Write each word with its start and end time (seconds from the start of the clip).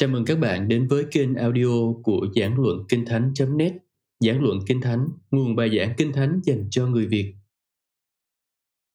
Chào 0.00 0.08
mừng 0.08 0.24
các 0.24 0.38
bạn 0.38 0.68
đến 0.68 0.88
với 0.88 1.04
kênh 1.12 1.34
audio 1.34 1.92
của 2.02 2.26
Giảng 2.36 2.60
Luận 2.60 2.84
Kinh 2.88 3.04
Thánh.net 3.06 3.72
Giảng 4.20 4.42
Luận 4.42 4.58
Kinh 4.66 4.80
Thánh, 4.80 5.08
nguồn 5.30 5.56
bài 5.56 5.70
giảng 5.78 5.94
Kinh 5.96 6.12
Thánh 6.12 6.40
dành 6.44 6.66
cho 6.70 6.86
người 6.86 7.06
Việt. 7.06 7.34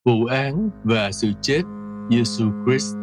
Vụ 0.05 0.25
án 0.25 0.69
và 0.83 1.11
sự 1.11 1.31
chết 1.41 1.61
Giêsu 2.09 2.45
Christ. 2.65 2.95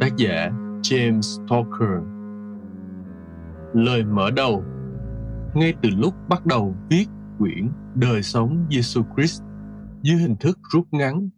Tác 0.00 0.16
giả 0.16 0.50
James 0.82 1.46
Talker. 1.48 2.02
Lời 3.74 4.04
mở 4.04 4.30
đầu. 4.30 4.64
Ngay 5.54 5.74
từ 5.82 5.88
lúc 5.90 6.14
bắt 6.28 6.46
đầu 6.46 6.76
viết 6.90 7.06
quyển 7.38 7.70
Đời 7.94 8.22
sống 8.22 8.66
Giêsu 8.70 9.02
Christ 9.16 9.42
dưới 10.02 10.16
hình 10.16 10.36
thức 10.40 10.58
rút 10.72 10.86
ngắn, 10.90 11.28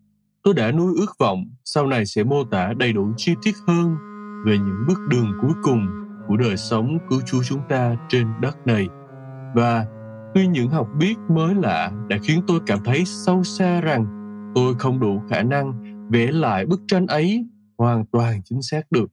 tôi 0.43 0.55
đã 0.55 0.73
nuôi 0.73 0.95
ước 0.97 1.19
vọng 1.19 1.45
sau 1.65 1.87
này 1.87 2.07
sẽ 2.07 2.25
mô 2.25 2.45
tả 2.45 2.73
đầy 2.79 2.93
đủ 2.93 3.13
chi 3.17 3.35
tiết 3.43 3.55
hơn 3.67 3.97
về 4.45 4.59
những 4.59 4.85
bước 4.89 4.99
đường 5.09 5.33
cuối 5.43 5.53
cùng 5.63 5.87
của 6.29 6.37
đời 6.37 6.57
sống 6.57 6.99
cứu 7.11 7.21
Chúa 7.27 7.43
chúng 7.43 7.61
ta 7.69 7.97
trên 8.09 8.27
đất 8.41 8.67
này. 8.67 8.89
Và 9.55 9.87
tuy 10.35 10.47
những 10.47 10.71
học 10.71 10.89
biết 10.99 11.15
mới 11.29 11.55
lạ 11.55 11.91
đã 12.09 12.17
khiến 12.23 12.43
tôi 12.47 12.61
cảm 12.67 12.79
thấy 12.85 13.05
sâu 13.05 13.45
xa 13.45 13.81
rằng 13.81 14.07
tôi 14.55 14.75
không 14.79 15.01
đủ 15.01 15.23
khả 15.31 15.43
năng 15.43 15.73
vẽ 16.11 16.27
lại 16.33 16.67
bức 16.67 16.81
tranh 16.89 17.07
ấy 17.07 17.47
hoàn 17.79 18.05
toàn 18.07 18.43
chính 18.45 18.63
xác 18.63 18.93
được. 18.93 19.11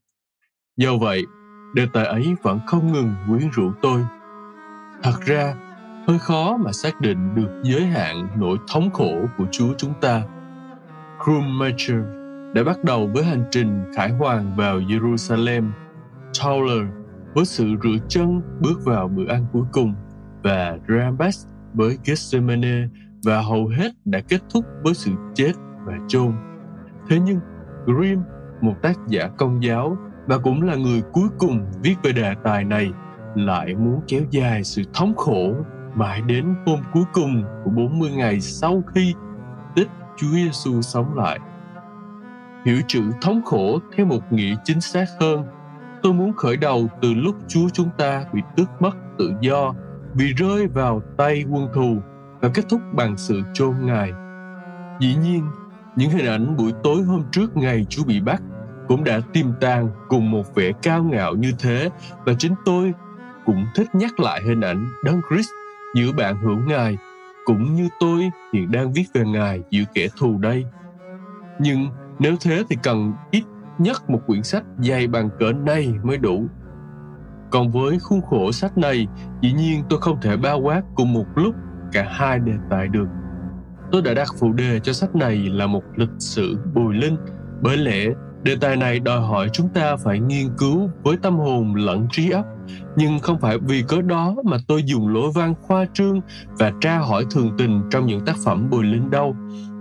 Do 0.77 0.98
vậy, 0.98 1.26
đề 1.75 1.88
tài 1.94 2.05
ấy 2.05 2.36
vẫn 2.41 2.59
không 2.67 2.94
ngừng 2.94 3.14
quyến 3.28 3.50
rũ 3.50 3.72
tôi. 3.81 4.05
Thật 5.03 5.22
ra, 5.25 5.55
hơi 6.08 6.20
khó 6.20 6.58
mà 6.58 6.72
xác 6.72 7.02
định 7.02 7.36
được 7.36 7.62
giới 7.64 7.86
hạn 7.86 8.28
nỗi 8.38 8.58
thống 8.67 8.89
khổ 8.94 9.25
của 9.38 9.45
Chúa 9.52 9.73
chúng 9.78 9.94
ta. 10.02 10.23
Krummacher 11.23 12.02
để 12.58 12.63
bắt 12.63 12.83
đầu 12.83 13.09
với 13.13 13.23
hành 13.23 13.44
trình 13.52 13.83
khải 13.95 14.11
hoàn 14.11 14.55
vào 14.55 14.80
Jerusalem. 14.80 15.69
Tauler 16.44 16.88
với 17.36 17.45
sự 17.45 17.66
rửa 17.83 17.97
chân 18.08 18.41
bước 18.59 18.86
vào 18.86 19.08
bữa 19.08 19.27
ăn 19.27 19.45
cuối 19.53 19.64
cùng 19.72 19.94
và 20.44 20.77
Rambas 20.88 21.45
với 21.73 21.97
Gethsemane 22.05 22.88
và 23.25 23.41
hầu 23.41 23.67
hết 23.67 23.91
đã 24.05 24.19
kết 24.27 24.41
thúc 24.53 24.66
với 24.83 24.94
sự 24.94 25.11
chết 25.33 25.52
và 25.86 25.94
chôn. 26.08 26.33
Thế 27.09 27.19
nhưng 27.19 27.39
Grimm, 27.86 28.22
một 28.61 28.75
tác 28.81 28.97
giả 29.08 29.27
công 29.38 29.64
giáo 29.64 29.97
và 30.25 30.38
cũng 30.38 30.61
là 30.61 30.75
người 30.75 31.02
cuối 31.11 31.27
cùng 31.38 31.66
viết 31.83 31.95
về 32.03 32.11
đề 32.11 32.33
tài 32.44 32.64
này, 32.64 32.92
lại 33.36 33.75
muốn 33.75 34.02
kéo 34.08 34.21
dài 34.31 34.64
sự 34.64 34.81
thống 34.94 35.16
khổ 35.16 35.53
mãi 35.95 36.21
đến 36.21 36.55
hôm 36.66 36.80
cuối 36.94 37.05
cùng 37.14 37.44
của 37.64 37.71
40 37.71 38.11
ngày 38.11 38.42
sau 38.42 38.83
khi 38.95 39.14
tích 39.75 39.89
Chúa 40.17 40.27
Giêsu 40.27 40.81
sống 40.81 41.17
lại. 41.17 41.39
Hiểu 42.68 42.82
chữ 42.88 43.04
thống 43.22 43.42
khổ 43.46 43.80
theo 43.96 44.06
một 44.06 44.34
nghĩa 44.34 44.56
chính 44.64 44.82
xác 44.82 45.06
hơn, 45.20 45.44
tôi 46.04 46.14
muốn 46.14 46.34
khởi 46.34 46.58
đầu 46.58 46.88
từ 47.02 47.14
lúc 47.14 47.36
Chúa 47.48 47.70
chúng 47.73 47.90
ta 47.98 48.26
bị 48.34 48.42
tước 48.56 48.68
mất 48.80 48.92
tự 49.18 49.34
do 49.42 49.73
vì 50.14 50.34
rơi 50.34 50.68
vào 50.68 51.02
tay 51.18 51.44
quân 51.52 51.68
thù 51.73 51.98
và 52.42 52.50
kết 52.54 52.66
thúc 52.70 52.82
bằng 52.94 53.18
sự 53.18 53.42
chôn 53.54 53.76
Ngài. 53.82 54.12
Dĩ 55.00 55.16
nhiên, 55.16 55.44
những 55.95 56.10
hình 56.10 56.26
ảnh 56.26 56.58
buổi 56.58 56.73
tối 56.84 57.04
hôm 57.04 57.23
trước 57.32 57.58
ngày 57.58 57.86
Chúa 57.90 58.04
bị 58.04 58.20
bắt 58.20 58.42
cũng 58.88 59.04
đã 59.04 59.20
tiềm 59.34 59.48
tàng 59.62 59.90
cùng 60.10 60.32
một 60.32 60.56
vẻ 60.56 60.72
cao 60.82 61.04
ngạo 61.04 61.36
như 61.36 61.52
thế 61.60 61.90
và 62.26 62.34
chính 62.40 62.54
tôi 62.66 62.94
cũng 63.45 63.66
thích 63.76 63.95
nhắc 63.95 64.20
lại 64.20 64.42
hình 64.44 64.62
ảnh 64.62 64.88
Đấng 65.04 65.22
Christ 65.30 65.50
giữa 65.95 66.12
bạn 66.18 66.38
hữu 66.38 66.58
Ngài 66.68 66.98
cũng 67.45 67.76
như 67.76 67.90
tôi 68.00 68.30
hiện 68.54 68.72
đang 68.72 68.94
viết 68.94 69.06
về 69.14 69.26
Ngài 69.26 69.62
giữa 69.70 69.84
kẻ 69.94 70.08
thù 70.18 70.38
đây. 70.38 70.66
Nhưng 71.60 71.90
nếu 72.20 72.36
thế 72.42 72.64
thì 72.70 72.78
cần 72.84 73.14
ít 73.32 73.44
nhất 73.78 74.10
một 74.10 74.20
quyển 74.28 74.44
sách 74.44 74.64
dày 74.78 75.08
bằng 75.08 75.30
cỡ 75.39 75.52
này 75.52 75.94
mới 76.04 76.17
đủ. 76.17 76.45
Còn 77.52 77.72
với 77.72 78.00
khuôn 78.00 78.22
khổ 78.22 78.52
sách 78.52 78.78
này, 78.78 79.08
dĩ 79.42 79.54
nhiên 79.54 79.83
tôi 79.89 80.02
không 80.02 80.22
thể 80.22 80.38
bao 80.38 80.60
quát 80.60 80.82
cùng 80.95 81.14
một 81.14 81.26
lúc 81.36 81.56
cả 81.92 82.08
hai 82.10 82.39
đề 82.39 82.54
tài 82.70 82.88
được. 82.88 83.08
Tôi 83.92 84.02
đã 84.02 84.14
đặt 84.14 84.27
phụ 84.39 84.54
đề 84.54 84.80
cho 84.80 84.94
sách 84.94 85.16
này 85.16 85.36
là 85.36 85.67
một 85.67 85.83
lịch 85.95 86.10
sử 86.20 86.58
bùi 86.73 86.95
linh, 86.95 87.17
bởi 87.61 87.77
lẽ 87.77 88.06
đề 88.44 88.56
tài 88.61 88.76
này 88.76 89.00
đòi 89.00 89.22
hỏi 89.22 89.50
chúng 89.54 89.70
ta 89.70 89.95
phải 89.95 90.20
nghiên 90.20 90.48
cứu 90.58 90.89
với 91.04 91.17
tâm 91.17 91.38
hồn 91.38 91.76
lẫn 91.76 92.08
trí 92.11 92.30
óc 92.30 92.45
nhưng 92.95 93.20
không 93.20 93.39
phải 93.39 93.58
vì 93.60 93.83
cớ 93.88 94.02
đó 94.02 94.36
mà 94.45 94.58
tôi 94.67 94.83
dùng 94.83 95.08
lối 95.08 95.32
văn 95.36 95.54
khoa 95.61 95.86
trương 95.94 96.22
và 96.60 96.72
tra 96.82 96.98
hỏi 96.98 97.26
thường 97.32 97.52
tình 97.58 97.82
trong 97.92 98.06
những 98.06 98.26
tác 98.26 98.36
phẩm 98.45 98.70
bùi 98.70 98.83
linh 98.83 99.10
đâu 99.10 99.36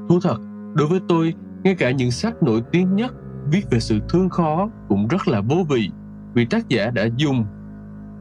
thú 0.08 0.20
thật 0.22 0.36
đối 0.74 0.88
với 0.88 1.00
tôi 1.08 1.34
ngay 1.66 1.74
cả 1.74 1.90
những 1.90 2.10
sách 2.10 2.42
nổi 2.42 2.62
tiếng 2.72 2.96
nhất 2.96 3.14
viết 3.50 3.62
về 3.70 3.80
sự 3.80 3.98
thương 4.08 4.28
khó 4.28 4.68
cũng 4.88 5.08
rất 5.08 5.28
là 5.28 5.40
vô 5.40 5.56
vị 5.68 5.90
vì 6.34 6.44
tác 6.44 6.68
giả 6.68 6.90
đã 6.90 7.08
dùng, 7.16 7.44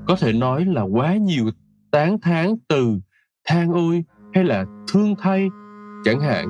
có 0.07 0.15
thể 0.19 0.33
nói 0.33 0.65
là 0.65 0.81
quá 0.81 1.15
nhiều 1.15 1.45
tán 1.91 2.21
thán 2.21 2.55
từ 2.69 2.99
than 3.47 3.71
ôi 3.71 4.03
hay 4.33 4.43
là 4.43 4.65
thương 4.93 5.15
thay 5.19 5.49
chẳng 6.05 6.19
hạn. 6.19 6.45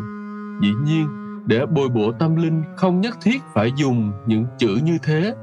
Dĩ 0.61 0.69
nhiên, 0.85 1.07
để 1.47 1.65
bồi 1.65 1.89
bổ 1.89 2.11
tâm 2.11 2.35
linh 2.35 2.63
không 2.75 3.01
nhất 3.01 3.17
thiết 3.21 3.41
phải 3.53 3.71
dùng 3.75 4.11
những 4.27 4.45
chữ 4.57 4.79
như 4.83 4.97
thế, 5.03 5.33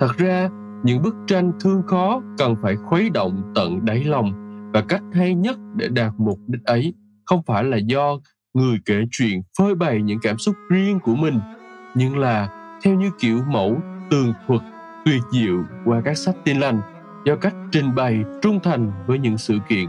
thật 0.00 0.16
ra 0.16 0.48
những 0.84 1.02
bức 1.02 1.14
tranh 1.26 1.52
thương 1.60 1.82
khó 1.86 2.22
cần 2.38 2.54
phải 2.62 2.76
khuấy 2.76 3.10
động 3.10 3.52
tận 3.54 3.84
đáy 3.84 4.04
lòng 4.04 4.32
và 4.74 4.84
cách 4.88 5.02
hay 5.12 5.34
nhất 5.34 5.58
để 5.76 5.88
đạt 5.88 6.12
mục 6.18 6.38
đích 6.46 6.64
ấy 6.64 6.94
không 7.26 7.42
phải 7.46 7.64
là 7.64 7.76
do 7.76 8.18
người 8.54 8.78
kể 8.84 9.04
chuyện 9.10 9.42
phơi 9.58 9.74
bày 9.74 10.02
những 10.02 10.18
cảm 10.22 10.38
xúc 10.38 10.54
riêng 10.70 11.00
của 11.00 11.14
mình, 11.14 11.40
nhưng 11.94 12.18
là 12.18 12.48
theo 12.82 12.94
như 12.94 13.10
kiểu 13.20 13.42
mẫu, 13.46 13.80
tường 14.10 14.32
thuật, 14.46 14.60
tuyệt 15.04 15.22
diệu 15.32 15.64
qua 15.84 16.00
các 16.04 16.16
sách 16.16 16.34
tin 16.44 16.60
lành 16.60 16.80
do 17.24 17.36
cách 17.36 17.54
trình 17.72 17.94
bày 17.94 18.24
trung 18.42 18.60
thành 18.62 18.92
với 19.06 19.18
những 19.18 19.38
sự 19.38 19.58
kiện. 19.68 19.88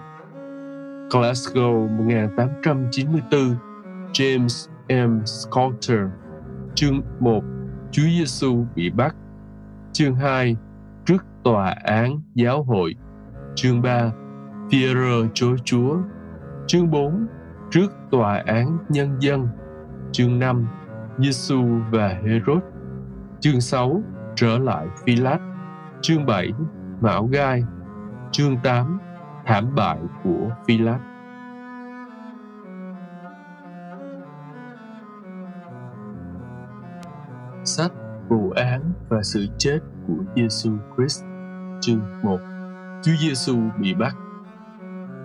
Glasgow 1.10 1.98
1894 1.98 3.56
James 4.14 4.70
M. 4.90 5.26
Scalter 5.26 6.00
Chương 6.76 7.02
1 7.20 7.44
Chúa 7.92 8.04
Giêsu 8.04 8.66
bị 8.76 8.90
bắt 8.90 9.16
Chương 9.94 10.16
2 10.16 10.56
trước 11.06 11.26
tòa 11.44 11.76
án 11.84 12.22
giáo 12.36 12.64
hội. 12.64 12.96
Chương 13.56 13.82
3 13.82 14.12
Pierre 14.72 15.30
chối 15.34 15.58
Chúa. 15.66 15.98
Chương 16.68 16.92
4 16.92 17.28
trước 17.72 17.92
tòa 18.12 18.44
án 18.46 18.78
nhân 18.90 19.18
dân. 19.20 19.48
Chương 20.12 20.40
5 20.40 20.68
Giêsu 21.18 21.64
và 21.92 22.08
Herod. 22.08 22.64
Chương 23.40 23.62
6 23.62 24.02
trở 24.36 24.58
lại 24.58 24.88
Phi 25.06 25.16
Lát. 25.16 25.40
Chương 26.02 26.26
7 26.26 26.52
Mão 27.02 27.26
Gai. 27.26 27.64
Chương 28.32 28.58
8 28.64 29.00
thảm 29.46 29.76
bại 29.76 29.98
của 30.24 30.50
Phi 30.68 30.78
Lát. 30.78 31.00
Sách 37.64 37.92
vụ 38.30 38.52
án 38.52 38.94
và 39.10 39.24
sự 39.24 39.48
chết 39.58 39.80
của 40.08 40.24
Giêsu 40.36 40.72
Christ. 40.98 41.24
Chương 41.82 42.02
1. 42.24 42.40
Chúa 43.04 43.16
Giêsu 43.20 43.56
bị 43.80 43.94
bắt. 43.94 44.16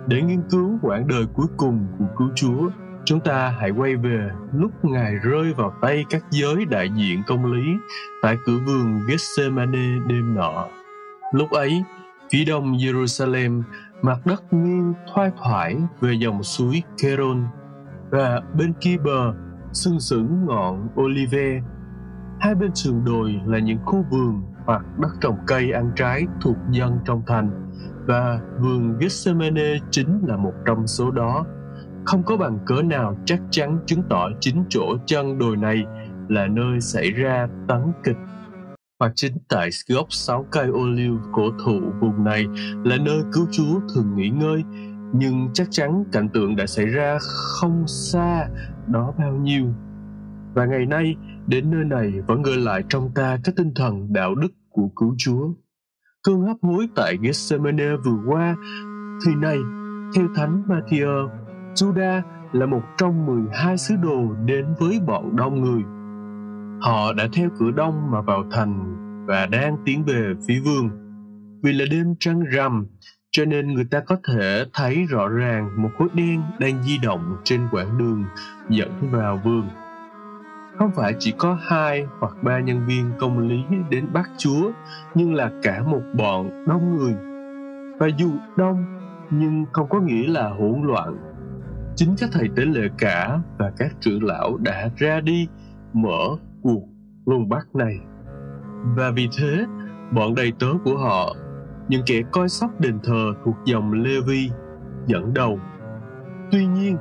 Để 0.07 0.21
nghiên 0.21 0.41
cứu 0.49 0.79
quãng 0.81 1.07
đời 1.07 1.25
cuối 1.33 1.47
cùng 1.57 1.87
của 1.99 2.05
cứu 2.17 2.29
Chúa, 2.35 2.69
chúng 3.05 3.19
ta 3.19 3.55
hãy 3.59 3.69
quay 3.69 3.95
về 3.95 4.29
lúc 4.53 4.71
Ngài 4.85 5.15
rơi 5.15 5.53
vào 5.53 5.73
tay 5.81 6.05
các 6.09 6.23
giới 6.31 6.65
đại 6.65 6.89
diện 6.95 7.23
công 7.27 7.53
lý 7.53 7.77
tại 8.21 8.37
cửa 8.45 8.57
vườn 8.67 9.01
Gethsemane 9.07 9.99
đêm 10.07 10.35
nọ. 10.35 10.65
Lúc 11.33 11.51
ấy, 11.51 11.83
phía 12.31 12.45
đông 12.45 12.73
Jerusalem, 12.73 13.63
mặt 14.01 14.17
đất 14.25 14.53
nghiêng 14.53 14.93
thoai 15.13 15.31
thoải 15.37 15.75
về 16.01 16.13
dòng 16.13 16.43
suối 16.43 16.83
Keron 17.01 17.47
và 18.09 18.41
bên 18.57 18.73
kia 18.81 18.97
bờ 18.97 19.33
sừng 19.73 19.99
sững 19.99 20.45
ngọn 20.45 20.87
Olive. 21.01 21.61
Hai 22.39 22.55
bên 22.55 22.75
sườn 22.75 23.05
đồi 23.05 23.41
là 23.45 23.59
những 23.59 23.79
khu 23.85 24.05
vườn 24.11 24.41
hoặc 24.65 24.81
đất 24.99 25.11
trồng 25.21 25.37
cây 25.47 25.71
ăn 25.71 25.91
trái 25.95 26.25
thuộc 26.41 26.55
dân 26.71 26.99
trong 27.05 27.21
thành 27.27 27.66
và 28.07 28.39
vườn 28.59 28.97
Gethsemane 28.99 29.77
chính 29.91 30.21
là 30.27 30.37
một 30.37 30.53
trong 30.65 30.87
số 30.87 31.11
đó. 31.11 31.45
Không 32.05 32.23
có 32.23 32.37
bằng 32.37 32.59
cớ 32.65 32.81
nào 32.81 33.17
chắc 33.25 33.39
chắn 33.51 33.79
chứng 33.85 34.03
tỏ 34.09 34.29
chính 34.39 34.63
chỗ 34.69 34.97
chân 35.05 35.37
đồi 35.37 35.57
này 35.57 35.83
là 36.29 36.47
nơi 36.47 36.81
xảy 36.81 37.11
ra 37.11 37.47
tấn 37.67 37.81
kịch 38.03 38.17
hoặc 38.99 39.11
chính 39.15 39.33
tại 39.49 39.69
gốc 39.89 40.07
sáu 40.09 40.45
cây 40.51 40.67
ô 40.67 40.87
liu 40.87 41.19
cổ 41.33 41.51
thụ 41.65 41.79
vùng 41.99 42.23
này 42.23 42.45
là 42.83 42.97
nơi 42.97 43.21
cứu 43.33 43.47
Chúa 43.51 43.79
thường 43.95 44.15
nghỉ 44.15 44.29
ngơi, 44.29 44.63
nhưng 45.13 45.49
chắc 45.53 45.67
chắn 45.71 46.03
cảnh 46.11 46.29
tượng 46.29 46.55
đã 46.55 46.65
xảy 46.65 46.85
ra 46.85 47.17
không 47.21 47.87
xa 47.87 48.47
đó 48.87 49.13
bao 49.17 49.33
nhiêu. 49.33 49.65
Và 50.53 50.65
ngày 50.65 50.85
nay, 50.85 51.15
Đến 51.47 51.71
nơi 51.71 51.83
này 51.83 52.21
vẫn 52.27 52.41
gợi 52.41 52.57
lại 52.57 52.83
trong 52.89 53.11
ta 53.15 53.37
cái 53.43 53.53
tinh 53.57 53.71
thần 53.75 54.13
đạo 54.13 54.35
đức 54.35 54.51
của 54.69 54.89
cứu 54.95 55.15
Chúa. 55.17 55.49
Cơn 56.27 56.41
hấp 56.41 56.57
hối 56.61 56.87
tại 56.95 57.17
Gethsemane 57.21 57.95
vừa 58.05 58.17
qua, 58.27 58.55
thì 59.25 59.35
này, 59.35 59.57
theo 60.15 60.27
Thánh 60.35 60.63
Matthew, 60.67 61.29
Judas 61.75 62.21
là 62.51 62.65
một 62.65 62.81
trong 62.97 63.25
12 63.25 63.77
sứ 63.77 63.95
đồ 63.95 64.33
đến 64.45 64.65
với 64.79 64.99
bọn 65.07 65.35
đông 65.35 65.61
người. 65.61 65.81
Họ 66.81 67.13
đã 67.13 67.27
theo 67.33 67.49
cửa 67.59 67.71
đông 67.71 68.11
mà 68.11 68.21
vào 68.21 68.43
thành 68.51 68.95
và 69.27 69.45
đang 69.45 69.77
tiến 69.85 70.03
về 70.05 70.33
phía 70.47 70.59
vương. 70.65 70.89
vì 71.63 71.73
là 71.73 71.85
đêm 71.91 72.15
trăng 72.19 72.39
rằm 72.39 72.85
cho 73.31 73.45
nên 73.45 73.73
người 73.73 73.85
ta 73.91 73.99
có 73.99 74.15
thể 74.27 74.65
thấy 74.73 75.05
rõ 75.09 75.27
ràng 75.27 75.81
một 75.81 75.89
khối 75.97 76.07
đen 76.13 76.41
đang 76.59 76.83
di 76.83 76.97
động 76.97 77.37
trên 77.43 77.61
quãng 77.71 77.97
đường 77.97 78.23
dẫn 78.69 78.91
vào 79.11 79.41
vườn 79.45 79.69
không 80.77 80.91
phải 80.91 81.13
chỉ 81.19 81.33
có 81.37 81.57
hai 81.61 82.05
hoặc 82.19 82.33
ba 82.43 82.59
nhân 82.59 82.85
viên 82.85 83.11
công 83.19 83.39
lý 83.39 83.63
đến 83.89 84.07
bắt 84.13 84.29
chúa, 84.37 84.71
nhưng 85.15 85.33
là 85.33 85.51
cả 85.63 85.83
một 85.83 86.01
bọn 86.17 86.65
đông 86.67 86.95
người. 86.95 87.15
Và 87.99 88.07
dù 88.17 88.31
đông, 88.57 88.85
nhưng 89.29 89.65
không 89.71 89.89
có 89.89 89.99
nghĩa 89.99 90.27
là 90.27 90.49
hỗn 90.49 90.81
loạn. 90.83 91.17
Chính 91.95 92.15
các 92.17 92.29
thầy 92.33 92.49
tế 92.55 92.65
lễ 92.65 92.89
cả 92.97 93.39
và 93.57 93.71
các 93.77 93.91
trưởng 93.99 94.23
lão 94.23 94.57
đã 94.57 94.89
ra 94.97 95.19
đi, 95.19 95.47
mở 95.93 96.27
cuộc 96.61 96.83
luân 97.25 97.49
bắt 97.49 97.67
này. 97.73 97.99
Và 98.95 99.11
vì 99.15 99.29
thế, 99.37 99.65
bọn 100.11 100.35
đầy 100.35 100.53
tớ 100.59 100.67
của 100.83 100.97
họ, 100.97 101.35
những 101.87 102.01
kẻ 102.05 102.21
coi 102.31 102.49
sóc 102.49 102.79
đền 102.79 102.99
thờ 103.03 103.33
thuộc 103.45 103.55
dòng 103.65 103.91
Levi 103.91 104.49
dẫn 105.05 105.33
đầu. 105.33 105.59
Tuy 106.51 106.65
nhiên, 106.65 106.97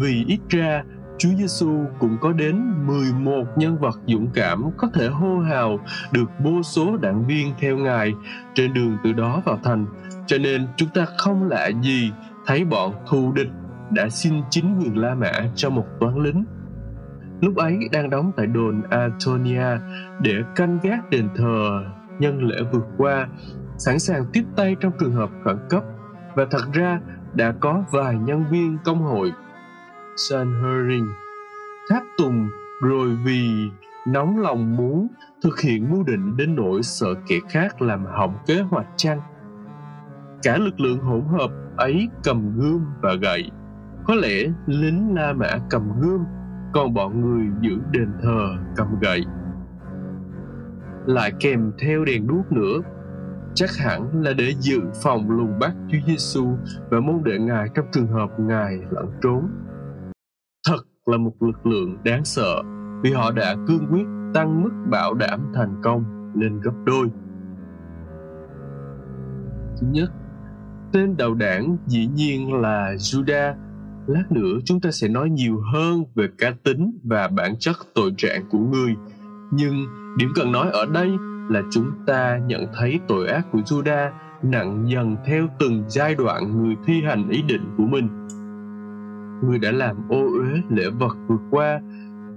vì 0.00 0.24
ít 0.28 0.40
ra 0.48 0.84
Chúa 1.18 1.28
Giêsu 1.38 1.84
cũng 1.98 2.16
có 2.20 2.32
đến 2.32 2.86
11 2.86 3.44
nhân 3.56 3.78
vật 3.78 4.00
dũng 4.06 4.30
cảm 4.34 4.64
có 4.76 4.88
thể 4.94 5.08
hô 5.08 5.38
hào 5.38 5.78
được 6.12 6.30
vô 6.38 6.62
số 6.62 6.96
đảng 6.96 7.26
viên 7.26 7.54
theo 7.58 7.76
Ngài 7.76 8.12
trên 8.54 8.74
đường 8.74 8.96
từ 9.04 9.12
đó 9.12 9.42
vào 9.44 9.58
thành. 9.64 9.86
Cho 10.26 10.38
nên 10.38 10.66
chúng 10.76 10.88
ta 10.94 11.06
không 11.18 11.48
lạ 11.48 11.70
gì 11.82 12.12
thấy 12.46 12.64
bọn 12.64 12.92
thù 13.06 13.32
địch 13.32 13.48
đã 13.90 14.08
xin 14.08 14.34
chính 14.50 14.78
quyền 14.78 14.98
La 14.98 15.14
Mã 15.14 15.32
cho 15.54 15.70
một 15.70 15.86
toán 16.00 16.22
lính. 16.22 16.44
Lúc 17.40 17.56
ấy 17.56 17.78
đang 17.92 18.10
đóng 18.10 18.32
tại 18.36 18.46
đồn 18.46 18.82
Antonia 18.90 19.78
để 20.20 20.34
canh 20.56 20.78
gác 20.82 21.10
đền 21.10 21.28
thờ 21.36 21.84
nhân 22.18 22.42
lễ 22.42 22.56
vượt 22.72 22.84
qua, 22.96 23.28
sẵn 23.78 23.98
sàng 23.98 24.24
tiếp 24.32 24.44
tay 24.56 24.76
trong 24.80 24.92
trường 25.00 25.12
hợp 25.12 25.30
khẩn 25.44 25.58
cấp. 25.70 25.84
Và 26.34 26.44
thật 26.50 26.72
ra 26.72 27.00
đã 27.34 27.54
có 27.60 27.84
vài 27.90 28.14
nhân 28.14 28.44
viên 28.50 28.78
công 28.84 29.02
hội 29.02 29.32
Sanhering 30.16 31.08
tháp 31.90 32.02
tùng, 32.18 32.48
rồi 32.82 33.16
vì 33.24 33.70
nóng 34.06 34.38
lòng 34.38 34.76
muốn 34.76 35.08
thực 35.42 35.60
hiện 35.60 35.90
mưu 35.90 36.02
định 36.02 36.36
đến 36.36 36.54
nỗi 36.56 36.82
sợ 36.82 37.14
kẻ 37.28 37.36
khác 37.48 37.82
làm 37.82 38.06
hỏng 38.06 38.36
kế 38.46 38.60
hoạch 38.60 38.86
chăng? 38.96 39.20
Cả 40.42 40.58
lực 40.58 40.80
lượng 40.80 40.98
hỗn 40.98 41.22
hợp 41.38 41.50
ấy 41.76 42.08
cầm 42.24 42.58
gươm 42.58 42.84
và 43.02 43.14
gậy. 43.14 43.50
Có 44.06 44.14
lẽ 44.14 44.44
lính 44.66 45.14
la 45.14 45.32
mã 45.32 45.50
cầm 45.70 46.00
gươm, 46.00 46.24
còn 46.72 46.94
bọn 46.94 47.20
người 47.20 47.46
giữ 47.60 47.78
đền 47.90 48.08
thờ 48.22 48.56
cầm 48.76 49.00
gậy. 49.00 49.24
Lại 51.06 51.32
kèm 51.40 51.72
theo 51.78 52.04
đèn 52.04 52.26
đuốc 52.26 52.52
nữa. 52.52 52.80
Chắc 53.54 53.70
hẳn 53.76 54.22
là 54.22 54.32
để 54.32 54.54
dự 54.58 54.80
phòng 55.02 55.30
lùng 55.30 55.58
bắt 55.58 55.72
Chúa 55.88 55.98
Giêsu 56.06 56.56
và 56.90 57.00
môn 57.00 57.24
đệ 57.24 57.38
ngài 57.38 57.68
trong 57.74 57.86
trường 57.92 58.06
hợp 58.06 58.40
ngài 58.40 58.78
lẩn 58.90 59.06
trốn 59.22 59.48
là 61.06 61.16
một 61.16 61.32
lực 61.40 61.66
lượng 61.66 61.98
đáng 62.04 62.24
sợ 62.24 62.62
vì 63.02 63.12
họ 63.12 63.30
đã 63.30 63.56
cương 63.68 63.86
quyết 63.90 64.04
tăng 64.34 64.62
mức 64.62 64.70
bảo 64.90 65.14
đảm 65.14 65.52
thành 65.54 65.80
công 65.82 66.04
lên 66.34 66.60
gấp 66.60 66.72
đôi. 66.84 67.08
Thứ 69.80 69.86
nhất, 69.90 70.10
tên 70.92 71.16
đầu 71.16 71.34
đảng 71.34 71.76
dĩ 71.86 72.06
nhiên 72.06 72.54
là 72.54 72.94
Judah. 72.94 73.54
Lát 74.06 74.32
nữa 74.32 74.58
chúng 74.64 74.80
ta 74.80 74.90
sẽ 74.90 75.08
nói 75.08 75.30
nhiều 75.30 75.60
hơn 75.72 76.04
về 76.14 76.28
cá 76.38 76.52
tính 76.64 76.98
và 77.04 77.28
bản 77.28 77.54
chất 77.58 77.76
tội 77.94 78.14
trạng 78.16 78.44
của 78.50 78.58
người. 78.58 78.96
Nhưng 79.52 79.74
điểm 80.18 80.28
cần 80.34 80.52
nói 80.52 80.70
ở 80.70 80.86
đây 80.86 81.10
là 81.50 81.62
chúng 81.70 81.90
ta 82.06 82.38
nhận 82.46 82.66
thấy 82.74 83.00
tội 83.08 83.28
ác 83.28 83.46
của 83.52 83.58
Judah 83.58 84.10
nặng 84.42 84.84
dần 84.88 85.16
theo 85.26 85.46
từng 85.58 85.84
giai 85.88 86.14
đoạn 86.14 86.62
người 86.62 86.76
thi 86.86 87.02
hành 87.02 87.28
ý 87.28 87.42
định 87.42 87.74
của 87.76 87.84
mình 87.84 88.23
người 89.46 89.58
đã 89.58 89.70
làm 89.70 89.96
ô 90.08 90.24
uế 90.24 90.60
lễ 90.70 90.84
vật 90.98 91.16
vừa 91.28 91.38
qua. 91.50 91.80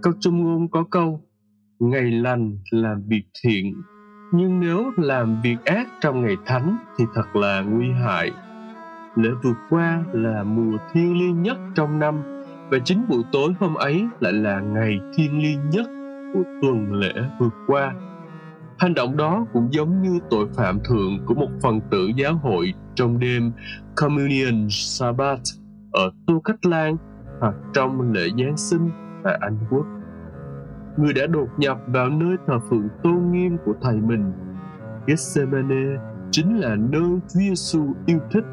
Câu 0.01 0.13
trung 0.19 0.43
ngôn 0.43 0.67
có 0.67 0.83
câu, 0.91 1.21
ngày 1.79 2.11
lành 2.11 2.57
làm 2.71 3.03
việc 3.07 3.23
thiện, 3.41 3.81
nhưng 4.33 4.59
nếu 4.59 4.91
làm 4.97 5.41
việc 5.43 5.65
ác 5.65 5.87
trong 6.01 6.21
ngày 6.21 6.35
thánh 6.45 6.77
thì 6.97 7.05
thật 7.15 7.35
là 7.35 7.61
nguy 7.61 7.91
hại. 7.91 8.31
Lễ 9.15 9.29
vượt 9.43 9.57
qua 9.69 10.03
là 10.13 10.43
mùa 10.43 10.77
thiêng 10.93 11.19
liêng 11.19 11.41
nhất 11.41 11.57
trong 11.75 11.99
năm, 11.99 12.21
và 12.71 12.77
chính 12.85 13.07
buổi 13.09 13.23
tối 13.31 13.53
hôm 13.59 13.75
ấy 13.75 14.05
lại 14.19 14.33
là 14.33 14.59
ngày 14.59 14.99
thiêng 15.15 15.41
liêng 15.43 15.69
nhất 15.69 15.85
của 16.33 16.43
tuần 16.61 16.93
lễ 16.93 17.13
vượt 17.39 17.53
qua. 17.67 17.93
Hành 18.77 18.93
động 18.93 19.17
đó 19.17 19.45
cũng 19.53 19.73
giống 19.73 20.01
như 20.01 20.19
tội 20.29 20.47
phạm 20.55 20.79
thượng 20.89 21.25
của 21.25 21.33
một 21.33 21.49
phần 21.61 21.81
tử 21.91 22.11
giáo 22.15 22.33
hội 22.33 22.73
trong 22.95 23.19
đêm 23.19 23.51
communion 23.95 24.67
sabbath 24.69 25.41
ở 25.97 26.11
Tu 26.27 26.39
Cách 26.39 26.65
Lan 26.65 26.97
hoặc 27.39 27.55
trong 27.73 28.11
lễ 28.11 28.29
Giáng 28.37 28.57
sinh 28.57 28.89
tại 29.23 29.37
Anh 29.41 29.57
Quốc. 29.69 29.85
Người 30.97 31.13
đã 31.13 31.27
đột 31.27 31.47
nhập 31.57 31.77
vào 31.87 32.09
nơi 32.09 32.37
thờ 32.47 32.59
phượng 32.69 32.87
tôn 33.03 33.31
nghiêm 33.31 33.57
của 33.65 33.73
thầy 33.81 33.95
mình. 33.95 34.33
Gethsemane 35.07 35.99
chính 36.31 36.59
là 36.59 36.75
nơi 36.75 37.01
Chúa 37.01 37.19
Giêsu 37.27 37.93
yêu 38.05 38.19
thích. 38.31 38.43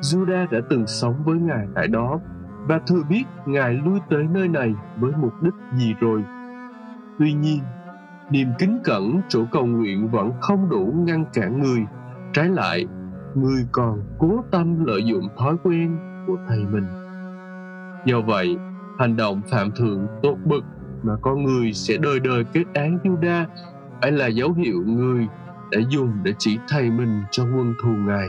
Judas 0.00 0.46
đã 0.50 0.58
từng 0.70 0.86
sống 0.86 1.14
với 1.24 1.38
Ngài 1.38 1.66
tại 1.74 1.88
đó 1.88 2.20
và 2.66 2.80
thừa 2.86 3.02
biết 3.08 3.24
Ngài 3.46 3.74
lui 3.84 4.00
tới 4.10 4.24
nơi 4.30 4.48
này 4.48 4.74
với 5.00 5.12
mục 5.20 5.32
đích 5.42 5.54
gì 5.76 5.94
rồi. 6.00 6.24
Tuy 7.18 7.32
nhiên, 7.32 7.60
niềm 8.30 8.48
kính 8.58 8.78
cẩn 8.84 9.20
chỗ 9.28 9.44
cầu 9.52 9.66
nguyện 9.66 10.08
vẫn 10.08 10.32
không 10.40 10.68
đủ 10.70 10.94
ngăn 10.96 11.24
cản 11.32 11.60
người. 11.60 11.86
Trái 12.32 12.48
lại, 12.48 12.86
người 13.34 13.66
còn 13.72 14.02
cố 14.18 14.44
tâm 14.50 14.84
lợi 14.84 15.04
dụng 15.04 15.28
thói 15.38 15.56
quen 15.62 15.98
của 16.28 16.36
thầy 16.48 16.58
mình. 16.58 16.86
Do 18.04 18.20
vậy, 18.20 18.56
hành 18.98 19.16
động 19.16 19.42
phạm 19.50 19.70
thượng 19.72 20.06
tốt 20.22 20.36
bực 20.44 20.64
mà 21.02 21.12
con 21.22 21.42
người 21.44 21.72
sẽ 21.72 21.96
đời 21.96 22.20
đời 22.20 22.44
kết 22.52 22.64
án 22.74 22.98
Juda 23.04 23.44
phải 24.02 24.12
là 24.12 24.26
dấu 24.26 24.52
hiệu 24.52 24.82
người 24.86 25.26
đã 25.70 25.80
dùng 25.88 26.12
để 26.22 26.32
chỉ 26.38 26.58
thầy 26.68 26.90
mình 26.90 27.22
cho 27.30 27.44
quân 27.44 27.74
thù 27.82 27.88
ngài. 27.88 28.28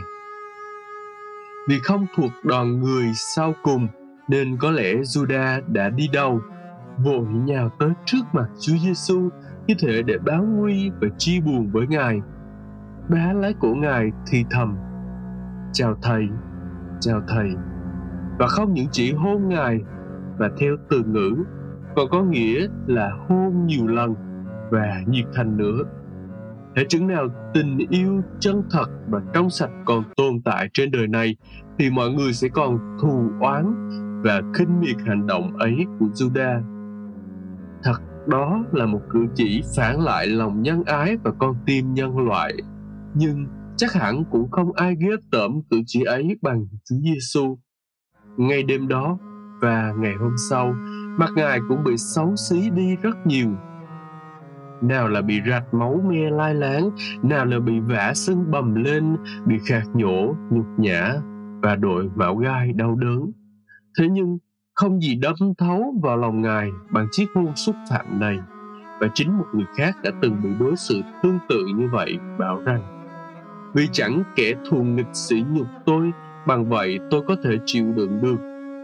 Vì 1.70 1.80
không 1.84 2.06
thuộc 2.16 2.32
đoàn 2.44 2.82
người 2.82 3.06
sau 3.16 3.54
cùng, 3.64 3.88
nên 4.28 4.58
có 4.58 4.72
lẽ 4.72 4.94
Juda 4.94 5.62
đã 5.68 5.90
đi 5.90 6.08
đâu 6.14 6.42
vội 7.04 7.26
nhào 7.26 7.70
tới 7.80 7.90
trước 8.06 8.24
mặt 8.34 8.48
Chúa 8.60 8.78
Giêsu 8.84 9.30
như 9.68 9.76
thể 9.80 10.02
để 10.02 10.18
báo 10.18 10.44
nguy 10.44 10.92
và 11.02 11.08
chia 11.18 11.40
buồn 11.40 11.70
với 11.72 11.88
ngài. 11.88 12.20
Bá 13.10 13.34
lái 13.34 13.54
cổ 13.60 13.68
ngài 13.68 14.12
thì 14.28 14.46
thầm, 14.52 14.76
chào 15.74 15.96
thầy 16.02 16.28
chào 17.02 17.22
thầy 17.28 17.50
và 18.40 18.48
không 18.48 18.74
những 18.74 18.88
chỉ 18.92 19.14
hôn 19.14 19.50
ngài 19.50 19.80
và 20.38 20.50
theo 20.58 20.76
từ 20.90 21.04
ngữ, 21.04 21.36
còn 21.96 22.10
có 22.12 22.24
nghĩa 22.24 22.68
là 22.88 23.12
hôn 23.28 23.66
nhiều 23.66 23.88
lần 23.88 24.16
và 24.72 25.04
nhiệt 25.08 25.26
thành 25.34 25.58
nữa 25.58 25.84
Hễ 26.76 26.84
chứng 26.90 27.08
nào 27.08 27.28
tình 27.54 27.78
yêu 27.90 28.22
chân 28.40 28.64
thật 28.72 28.86
và 29.10 29.22
trong 29.34 29.50
sạch 29.50 29.72
còn 29.86 30.04
tồn 30.18 30.42
tại 30.46 30.70
trên 30.74 30.92
đời 30.92 31.08
này, 31.08 31.36
thì 31.80 31.90
mọi 31.90 32.10
người 32.10 32.34
sẽ 32.34 32.48
còn 32.48 32.98
thù 33.02 33.30
oán 33.42 33.90
và 34.24 34.42
khinh 34.54 34.80
miệt 34.80 34.96
hành 35.06 35.28
động 35.28 35.58
ấy 35.58 35.76
của 36.00 36.06
Judah. 36.06 36.62
Thật 37.84 37.98
đó 38.28 38.64
là 38.72 38.86
một 38.86 39.02
cử 39.10 39.20
chỉ 39.36 39.62
phản 39.78 40.02
lại 40.02 40.28
lòng 40.28 40.62
nhân 40.62 40.84
ái 40.86 41.18
và 41.24 41.32
con 41.40 41.56
tim 41.66 41.94
nhân 41.94 42.18
loại. 42.18 42.54
Nhưng 43.16 43.46
chắc 43.78 43.94
hẳn 43.94 44.24
cũng 44.32 44.52
không 44.52 44.74
ai 44.74 44.96
ghét 45.00 45.18
tởm 45.32 45.62
cử 45.72 45.82
chỉ 45.86 46.04
ấy 46.04 46.38
bằng 46.42 46.66
Chúa 46.90 46.96
Giêsu 46.96 47.60
ngay 48.38 48.64
đêm 48.64 48.88
đó 48.88 49.18
và 49.62 49.94
ngày 49.98 50.14
hôm 50.20 50.36
sau, 50.50 50.76
mặt 51.18 51.30
ngài 51.36 51.60
cũng 51.70 51.84
bị 51.84 51.98
xấu 51.98 52.36
xí 52.36 52.70
đi 52.70 52.96
rất 52.96 53.28
nhiều. 53.28 53.50
Nào 54.82 55.08
là 55.08 55.22
bị 55.22 55.40
rạch 55.50 55.74
máu 55.74 56.02
me 56.10 56.30
lai 56.30 56.54
láng, 56.54 56.90
nào 57.24 57.46
là 57.46 57.60
bị 57.60 57.80
vả 57.80 58.14
sưng 58.16 58.52
bầm 58.52 58.76
lên, 58.76 59.18
bị 59.46 59.56
khạc 59.66 59.84
nhổ, 59.94 60.36
nhục 60.52 60.66
nhã 60.78 61.14
và 61.62 61.76
đội 61.76 62.10
mạo 62.16 62.36
gai 62.36 62.74
đau 62.74 62.96
đớn. 62.96 63.32
Thế 64.00 64.08
nhưng 64.12 64.38
không 64.76 65.02
gì 65.02 65.16
đâm 65.16 65.34
thấu 65.58 65.94
vào 66.04 66.18
lòng 66.18 66.42
ngài 66.42 66.70
bằng 66.92 67.08
chiếc 67.12 67.26
ngôn 67.36 67.56
xúc 67.56 67.76
phạm 67.90 68.20
này, 68.20 68.40
và 69.02 69.08
chính 69.14 69.38
một 69.38 69.46
người 69.54 69.66
khác 69.78 69.96
đã 70.04 70.12
từng 70.22 70.42
bị 70.44 70.50
đối 70.60 70.76
xử 70.76 71.02
tương 71.24 71.40
tự 71.50 71.66
như 71.76 71.88
vậy, 71.92 72.18
bảo 72.40 72.62
rằng, 72.66 72.82
vì 73.74 73.88
chẳng 73.92 74.24
kẻ 74.36 74.54
thù 74.70 74.84
nghịch 74.84 75.10
sỉ 75.14 75.44
nhục 75.52 75.68
tôi 75.86 76.12
bằng 76.48 76.70
vậy 76.70 77.00
tôi 77.12 77.22
có 77.28 77.36
thể 77.44 77.58
chịu 77.66 77.94
đựng 77.94 78.22
được. 78.22 78.38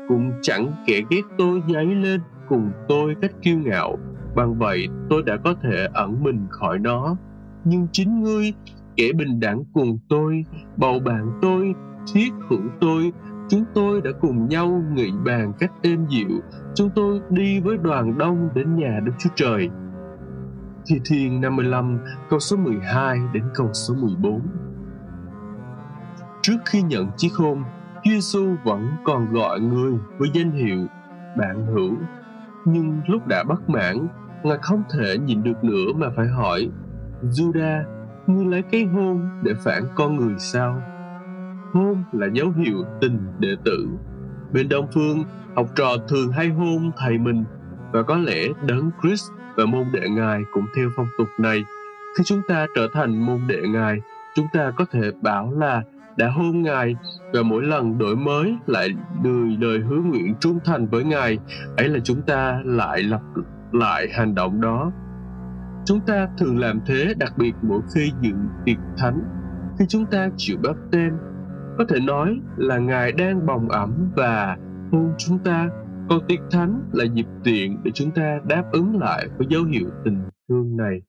Cũng 0.08 0.32
chẳng 0.42 0.72
kẻ 0.88 1.02
ghét 1.10 1.22
tôi 1.38 1.62
nháy 1.68 1.86
lên, 1.86 2.22
cùng 2.50 2.72
tôi 2.88 3.16
cách 3.22 3.32
kiêu 3.42 3.58
ngạo. 3.58 3.98
Bằng 4.36 4.60
vậy 4.60 4.88
tôi 5.10 5.24
đã 5.24 5.38
có 5.44 5.56
thể 5.64 5.88
ẩn 5.94 6.24
mình 6.24 6.48
khỏi 6.50 6.80
nó. 6.80 7.16
Nhưng 7.64 7.88
chính 7.92 8.22
ngươi, 8.22 8.54
kẻ 8.96 9.12
bình 9.18 9.40
đẳng 9.40 9.64
cùng 9.74 9.98
tôi, 10.10 10.46
bầu 10.78 11.00
bạn 11.00 11.40
tôi, 11.42 11.74
thiết 12.14 12.30
hữu 12.50 12.62
tôi, 12.80 13.12
chúng 13.50 13.66
tôi 13.74 14.02
đã 14.02 14.12
cùng 14.22 14.48
nhau 14.50 14.84
nghị 14.94 15.12
bàn 15.26 15.54
cách 15.60 15.72
êm 15.82 16.06
dịu. 16.10 16.42
Chúng 16.76 16.90
tôi 16.96 17.20
đi 17.30 17.60
với 17.60 17.78
đoàn 17.78 18.18
đông 18.18 18.50
đến 18.56 18.76
nhà 18.76 19.00
Đức 19.06 19.12
Chúa 19.20 19.30
Trời. 19.36 19.70
Thi 20.88 20.96
Thiên 21.06 21.42
55 21.42 22.00
câu 22.30 22.40
số 22.40 22.58
12 22.58 23.18
đến 23.34 23.44
câu 23.54 23.70
số 23.74 23.96
14 23.96 24.42
trước 26.46 26.58
khi 26.66 26.82
nhận 26.82 27.08
chiếc 27.18 27.34
hôn, 27.34 27.64
Chúa 28.04 28.12
Giêsu 28.12 28.56
vẫn 28.64 28.90
còn 29.04 29.34
gọi 29.34 29.60
người 29.60 29.94
với 30.18 30.30
danh 30.34 30.52
hiệu 30.52 30.88
bạn 31.38 31.66
hữu. 31.66 31.96
Nhưng 32.66 33.02
lúc 33.08 33.28
đã 33.28 33.44
bất 33.44 33.70
mãn, 33.70 34.08
Ngài 34.44 34.58
không 34.62 34.84
thể 34.94 35.18
nhìn 35.18 35.44
được 35.44 35.64
nữa 35.64 35.94
mà 35.96 36.08
phải 36.16 36.28
hỏi, 36.28 36.70
Juda, 37.24 37.84
ngươi 38.28 38.46
lấy 38.46 38.62
cái 38.62 38.86
hôn 38.86 39.30
để 39.44 39.54
phản 39.64 39.84
con 39.96 40.16
người 40.16 40.34
sao? 40.38 40.82
Hôn 41.74 42.04
là 42.12 42.28
dấu 42.34 42.52
hiệu 42.52 42.84
tình 43.02 43.20
đệ 43.40 43.56
tử. 43.66 43.88
Bên 44.54 44.70
Đông 44.70 44.88
Phương, 44.94 45.24
học 45.56 45.68
trò 45.75 45.98
thường 46.08 46.32
hay 46.32 46.50
hôn 46.50 46.92
thầy 46.98 47.18
mình 47.18 47.44
và 47.92 48.04
có 48.04 48.18
lẽ 48.18 48.48
đấng 48.68 48.92
Chris 49.04 49.24
và 49.56 49.66
môn 49.66 49.86
đệ 49.94 50.10
ngài 50.10 50.42
cũng 50.54 50.66
theo 50.75 50.90
phong 50.96 51.08
tục 51.18 51.28
này. 51.40 51.66
Khi 52.18 52.24
chúng 52.24 52.42
ta 52.48 52.68
trở 52.75 52.88
thành 52.94 53.25
môn 53.25 53.40
đệ 53.48 53.62
ngài, 53.68 54.02
chúng 54.36 54.48
ta 54.54 54.72
có 54.75 54.86
thể 54.92 55.12
bảo 55.22 55.52
là 55.52 55.84
đã 56.17 56.29
hôn 56.29 56.62
ngài 56.62 56.95
và 57.34 57.41
mỗi 57.45 57.63
lần 57.63 57.98
đổi 57.98 58.15
mới 58.15 58.55
lại 58.67 58.89
đời 59.24 59.57
lời 59.60 59.79
hứa 59.79 60.01
nguyện 60.01 60.36
trung 60.39 60.60
thành 60.65 60.88
với 60.88 61.03
ngài, 61.03 61.39
ấy 61.77 61.89
là 61.89 62.00
chúng 62.03 62.22
ta 62.22 62.62
lại 62.65 63.03
lặp 63.03 63.22
lại 63.72 64.07
hành 64.13 64.36
động 64.36 64.62
đó. 64.62 64.91
Chúng 65.86 66.00
ta 66.07 66.27
thường 66.38 66.60
làm 66.60 66.79
thế 66.86 67.13
đặc 67.17 67.38
biệt 67.38 67.53
mỗi 67.62 67.81
khi 67.95 68.12
dự 68.22 68.31
tiệc 68.65 68.77
thánh. 68.98 69.24
Khi 69.79 69.86
chúng 69.89 70.05
ta 70.05 70.29
chịu 70.38 70.57
bắp 70.63 70.75
tên 70.91 71.13
có 71.77 71.86
thể 71.89 72.00
nói 72.00 72.39
là 72.57 72.77
ngài 72.77 73.12
đang 73.12 73.45
bồng 73.45 73.69
ẩm 73.69 74.12
và 74.15 74.57
hôn 74.91 75.13
chúng 75.17 75.39
ta. 75.39 75.69
Còn 76.10 76.19
tiệc 76.27 76.39
thánh 76.51 76.81
là 76.93 77.05
dịp 77.13 77.25
tiện 77.43 77.84
để 77.84 77.91
chúng 77.93 78.12
ta 78.12 78.39
đáp 78.48 78.63
ứng 78.72 79.00
lại 79.00 79.27
với 79.38 79.48
dấu 79.50 79.63
hiệu 79.63 79.89
tình 80.03 80.24
thương 80.50 80.77
này. 80.77 81.01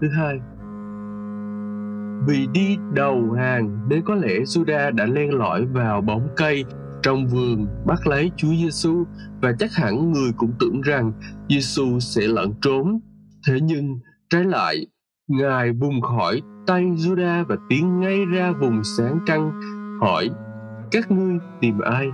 Thứ 0.00 0.08
hai 0.08 0.40
vì 2.26 2.46
đi 2.52 2.76
đầu 2.92 3.32
hàng 3.32 3.88
nên 3.88 4.02
có 4.04 4.14
lẽ 4.14 4.38
Juda 4.38 4.94
đã 4.94 5.06
len 5.06 5.34
lỏi 5.34 5.66
vào 5.66 6.00
bóng 6.00 6.28
cây 6.36 6.64
trong 7.02 7.26
vườn 7.26 7.66
bắt 7.86 8.06
lấy 8.06 8.30
Chúa 8.36 8.48
Giêsu 8.48 9.04
và 9.42 9.52
chắc 9.58 9.74
hẳn 9.74 10.12
người 10.12 10.30
cũng 10.36 10.52
tưởng 10.60 10.80
rằng 10.80 11.12
Giêsu 11.48 12.00
sẽ 12.00 12.26
lẩn 12.26 12.52
trốn. 12.62 13.00
Thế 13.46 13.60
nhưng 13.60 13.98
trái 14.30 14.44
lại, 14.44 14.86
Ngài 15.28 15.72
vùng 15.72 16.00
khỏi 16.00 16.42
tay 16.66 16.82
Juda 16.82 17.44
và 17.44 17.56
tiến 17.68 18.00
ngay 18.00 18.24
ra 18.26 18.52
vùng 18.52 18.84
sáng 18.84 19.18
trăng 19.26 19.60
hỏi 20.00 20.30
các 20.90 21.10
ngươi 21.10 21.38
tìm 21.60 21.78
ai? 21.78 22.08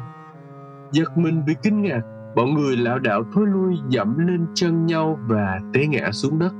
Giật 0.93 1.19
mình 1.19 1.43
vì 1.47 1.55
kinh 1.63 1.83
ngạc 1.83 2.01
bọn 2.37 2.55
người 2.55 2.77
lão 2.77 2.99
đảo 2.99 3.23
thối 3.35 3.47
lui 3.47 3.77
dẫm 3.89 4.19
lên 4.27 4.47
chân 4.55 4.87
nhau 4.87 5.19
và 5.29 5.61
té 5.75 5.87
ngã 5.87 6.11
xuống 6.13 6.39
đất 6.39 6.53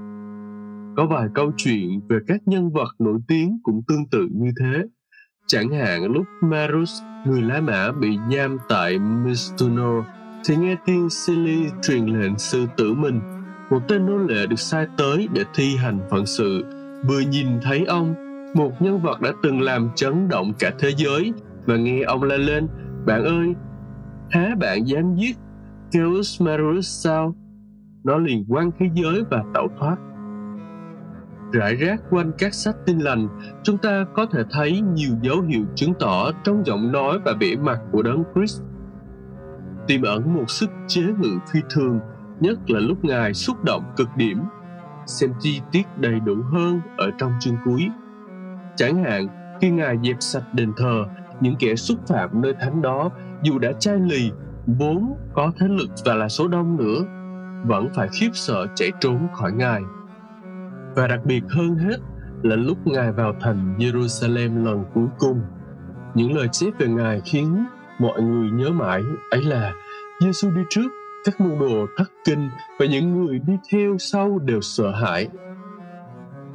có 0.97 1.07
vài 1.07 1.29
câu 1.35 1.53
chuyện 1.57 2.01
về 2.09 2.19
các 2.27 2.41
nhân 2.47 2.71
vật 2.73 2.89
nổi 2.99 3.19
tiếng 3.29 3.59
cũng 3.63 3.83
tương 3.89 4.09
tự 4.11 4.29
như 4.33 4.51
thế. 4.61 4.83
Chẳng 5.47 5.71
hạn 5.71 6.05
lúc 6.05 6.27
Marus, 6.43 7.03
người 7.27 7.43
lá 7.43 7.61
mã 7.61 7.93
bị 7.93 8.19
giam 8.33 8.59
tại 8.69 8.99
Mistuno, 8.99 10.05
thì 10.45 10.57
nghe 10.57 10.77
tiên 10.87 11.11
Silly 11.11 11.67
truyền 11.83 12.07
lệnh 12.07 12.39
sư 12.39 12.67
tử 12.77 12.95
mình. 12.95 13.21
Một 13.71 13.81
tên 13.89 14.07
nô 14.07 14.17
lệ 14.17 14.47
được 14.47 14.61
sai 14.61 14.87
tới 14.97 15.29
để 15.35 15.45
thi 15.55 15.77
hành 15.77 16.01
phận 16.11 16.27
sự. 16.27 16.65
Vừa 17.09 17.21
nhìn 17.21 17.47
thấy 17.63 17.85
ông, 17.85 18.15
một 18.55 18.73
nhân 18.83 19.03
vật 19.03 19.21
đã 19.21 19.33
từng 19.43 19.61
làm 19.61 19.91
chấn 19.95 20.29
động 20.29 20.53
cả 20.59 20.73
thế 20.79 20.91
giới 20.97 21.33
và 21.67 21.77
nghe 21.77 22.03
ông 22.03 22.23
la 22.23 22.37
lên, 22.37 22.69
bạn 23.07 23.25
ơi, 23.25 23.55
há 24.31 24.55
bạn 24.61 24.87
dám 24.87 25.17
giết 25.17 25.37
Gaius 25.93 26.43
Marus 26.43 27.05
sao? 27.05 27.35
Nó 28.05 28.19
liền 28.19 28.45
quăng 28.49 28.71
khí 28.79 28.87
giới 28.95 29.23
và 29.31 29.45
tẩu 29.55 29.69
thoát 29.79 29.97
rải 31.53 31.75
rác 31.75 32.01
quanh 32.11 32.33
các 32.39 32.55
sách 32.55 32.77
tin 32.87 32.99
lành, 32.99 33.29
chúng 33.63 33.79
ta 33.79 34.05
có 34.15 34.27
thể 34.27 34.43
thấy 34.51 34.81
nhiều 34.81 35.11
dấu 35.23 35.41
hiệu 35.41 35.65
chứng 35.75 35.95
tỏ 35.95 36.31
trong 36.45 36.67
giọng 36.67 36.93
nói 36.93 37.19
và 37.25 37.33
vẻ 37.41 37.57
mặt 37.57 37.81
của 37.93 38.03
Đấng 38.03 38.25
Christ 38.35 38.63
tiềm 39.87 40.03
ẩn 40.03 40.35
một 40.35 40.51
sức 40.51 40.71
chế 40.87 41.03
ngự 41.03 41.39
phi 41.53 41.61
thường, 41.71 42.01
nhất 42.41 42.59
là 42.71 42.81
lúc 42.81 43.05
Ngài 43.05 43.35
xúc 43.35 43.65
động 43.65 43.83
cực 43.97 44.09
điểm. 44.17 44.39
Xem 45.07 45.31
chi 45.41 45.61
tiết 45.73 45.83
đầy 45.97 46.21
đủ 46.21 46.35
hơn 46.53 46.81
ở 46.97 47.11
trong 47.19 47.33
chương 47.41 47.57
cuối. 47.65 47.89
Chẳng 48.77 49.05
hạn, 49.05 49.29
khi 49.61 49.71
Ngài 49.71 49.99
dẹp 50.03 50.17
sạch 50.21 50.55
đền 50.55 50.73
thờ, 50.77 51.05
những 51.41 51.57
kẻ 51.59 51.75
xúc 51.77 51.99
phạm 52.07 52.43
nơi 52.43 52.55
thánh 52.61 52.83
đó, 52.83 53.11
dù 53.43 53.59
đã 53.59 53.73
chai 53.73 53.97
lì, 53.97 54.31
vốn 54.67 55.15
có 55.35 55.53
thế 55.59 55.67
lực 55.69 55.91
và 56.05 56.15
là 56.15 56.29
số 56.29 56.49
đông 56.49 56.77
nữa, 56.77 57.05
vẫn 57.67 57.89
phải 57.95 58.09
khiếp 58.09 58.31
sợ 58.33 58.67
chạy 58.75 58.93
trốn 59.01 59.29
khỏi 59.35 59.53
Ngài 59.53 59.83
và 60.95 61.07
đặc 61.07 61.21
biệt 61.25 61.43
hơn 61.51 61.77
hết 61.77 61.97
là 62.43 62.57
lúc 62.57 62.87
Ngài 62.87 63.13
vào 63.13 63.35
thành 63.41 63.77
Jerusalem 63.79 64.65
lần 64.65 64.85
cuối 64.95 65.07
cùng. 65.19 65.41
Những 66.15 66.37
lời 66.37 66.49
chép 66.53 66.71
về 66.79 66.89
Ngài 66.89 67.21
khiến 67.25 67.65
mọi 67.99 68.23
người 68.23 68.51
nhớ 68.51 68.71
mãi 68.71 69.03
ấy 69.31 69.43
là 69.43 69.73
Giêsu 70.21 70.51
đi 70.51 70.63
trước, 70.71 70.89
các 71.25 71.41
môn 71.41 71.59
đồ 71.59 71.87
thất 71.97 72.11
kinh 72.25 72.51
và 72.79 72.87
những 72.87 73.25
người 73.25 73.39
đi 73.39 73.53
theo 73.73 73.99
sau 73.99 74.39
đều 74.39 74.61
sợ 74.61 74.91
hãi. 74.91 75.29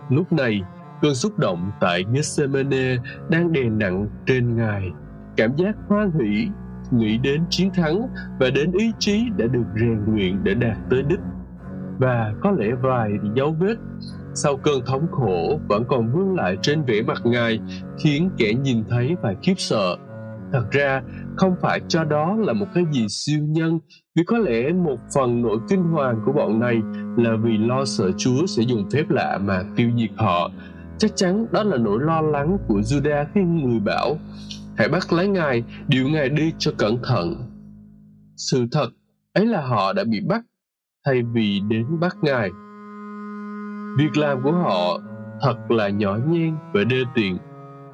Lúc 0.10 0.34
này, 0.34 0.62
cơn 1.02 1.16
xúc 1.16 1.40
động 1.40 1.72
tại 1.80 2.04
Gethsemane 2.14 2.98
đang 3.30 3.52
đè 3.52 3.64
nặng 3.64 4.08
trên 4.26 4.56
Ngài. 4.56 4.92
Cảm 5.38 5.56
giác 5.56 5.76
hoan 5.88 6.12
hỷ, 6.12 6.48
nghĩ 6.92 7.18
đến 7.18 7.44
chiến 7.50 7.70
thắng 7.76 8.08
và 8.40 8.50
đến 8.50 8.72
ý 8.72 8.92
chí 9.00 9.30
đã 9.38 9.46
được 9.46 9.66
rèn 9.76 10.00
luyện 10.08 10.44
để 10.44 10.54
đạt 10.54 10.78
tới 10.90 11.04
đích. 11.04 11.20
Và 11.98 12.34
có 12.42 12.52
lẽ 12.52 12.72
vài 12.82 13.12
dấu 13.36 13.56
vết 13.60 13.76
sau 14.44 14.58
cơn 14.58 14.86
thống 14.86 15.08
khổ, 15.12 15.60
vẫn 15.70 15.84
còn 15.88 16.12
vương 16.12 16.36
lại 16.36 16.58
trên 16.62 16.84
vẻ 16.84 17.02
mặt 17.02 17.22
ngài, 17.26 17.60
khiến 18.00 18.30
kẻ 18.38 18.54
nhìn 18.54 18.84
thấy 18.90 19.16
phải 19.22 19.36
khiếp 19.44 19.54
sợ. 19.58 19.98
Thật 20.54 20.64
ra, 20.72 21.02
không 21.38 21.56
phải 21.62 21.82
cho 21.88 22.04
đó 22.04 22.36
là 22.40 22.54
một 22.54 22.66
cái 22.74 22.84
gì 22.92 23.06
siêu 23.10 23.40
nhân, 23.48 23.80
vì 24.16 24.24
có 24.24 24.38
lẽ 24.38 24.72
một 24.72 24.98
phần 25.16 25.42
nỗi 25.42 25.58
kinh 25.70 25.84
hoàng 25.84 26.22
của 26.26 26.32
bọn 26.32 26.60
này 26.60 26.76
là 27.18 27.32
vì 27.44 27.58
lo 27.58 27.86
sợ 27.86 28.12
chúa 28.18 28.46
sẽ 28.46 28.64
dùng 28.64 28.90
phép 28.94 29.10
lạ 29.10 29.40
mà 29.42 29.64
tiêu 29.76 29.90
diệt 29.98 30.12
họ. 30.16 30.52
Chắc 30.98 31.12
chắn 31.16 31.46
đó 31.52 31.64
là 31.64 31.78
nỗi 31.78 32.00
lo 32.02 32.22
lắng 32.22 32.58
của 32.68 32.80
judah 32.80 33.26
khi 33.36 33.42
người 33.42 33.80
bảo, 33.80 34.18
hãy 34.78 34.90
bắt 34.90 35.14
lấy 35.14 35.28
ngài, 35.28 35.64
điều 35.88 36.10
ngài 36.10 36.30
đi 36.30 36.54
cho 36.58 36.72
cẩn 36.78 36.98
thận. 37.04 37.36
Sự 38.38 38.66
thật 38.72 38.90
ấy 39.34 39.46
là 39.46 39.62
họ 39.62 39.94
đã 39.94 40.04
bị 40.04 40.20
bắt, 40.28 40.42
thay 41.06 41.22
vì 41.34 41.62
đến 41.70 42.00
bắt 42.00 42.16
ngài. 42.22 42.50
Việc 43.98 44.18
làm 44.18 44.44
của 44.44 44.52
họ 44.52 45.00
thật 45.42 45.72
là 45.72 45.90
nhỏ 45.90 46.18
nhen 46.28 46.56
và 46.74 46.84
đê 46.84 47.04
tiện. 47.16 47.38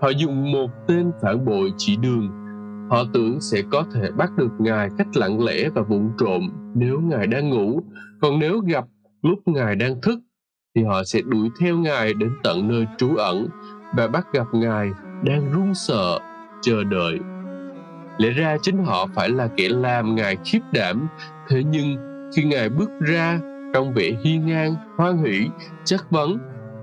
Họ 0.02 0.10
dùng 0.10 0.52
một 0.52 0.70
tên 0.88 1.12
phản 1.22 1.46
bội 1.46 1.74
chỉ 1.78 1.96
đường. 1.96 2.30
Họ 2.90 3.04
tưởng 3.14 3.42
sẽ 3.42 3.62
có 3.72 3.84
thể 3.94 4.12
bắt 4.12 4.32
được 4.38 4.52
Ngài 4.60 4.90
cách 4.98 5.08
lặng 5.16 5.46
lẽ 5.46 5.70
và 5.70 5.82
vụng 5.82 6.12
trộm 6.20 6.50
nếu 6.76 7.00
Ngài 7.00 7.28
đang 7.28 7.50
ngủ, 7.50 7.82
còn 8.22 8.40
nếu 8.40 8.60
gặp 8.60 8.86
lúc 9.22 9.40
Ngài 9.46 9.76
đang 9.76 10.02
thức, 10.02 10.20
thì 10.76 10.84
họ 10.84 11.04
sẽ 11.04 11.22
đuổi 11.26 11.50
theo 11.60 11.78
Ngài 11.78 12.14
đến 12.14 12.32
tận 12.44 12.68
nơi 12.68 12.86
trú 12.98 13.16
ẩn 13.16 13.48
và 13.98 14.08
bắt 14.08 14.28
gặp 14.34 14.48
Ngài 14.54 14.90
đang 15.24 15.52
run 15.52 15.74
sợ, 15.74 16.20
chờ 16.62 16.84
đợi. 16.84 17.20
Lẽ 18.18 18.30
ra 18.30 18.58
chính 18.62 18.84
họ 18.86 19.08
phải 19.16 19.30
là 19.30 19.50
kẻ 19.58 19.70
làm 19.70 20.16
Ngài 20.16 20.38
khiếp 20.46 20.62
đảm, 20.74 21.08
thế 21.48 21.64
nhưng 21.64 21.96
khi 22.36 22.44
Ngài 22.44 22.70
bước 22.70 22.90
ra 23.00 23.40
trong 23.74 23.94
vẻ 23.94 24.12
hiên 24.24 24.46
ngang, 24.46 24.76
hoan 24.98 25.18
hỷ, 25.18 25.50
chất 25.86 26.02
vấn, 26.12 26.38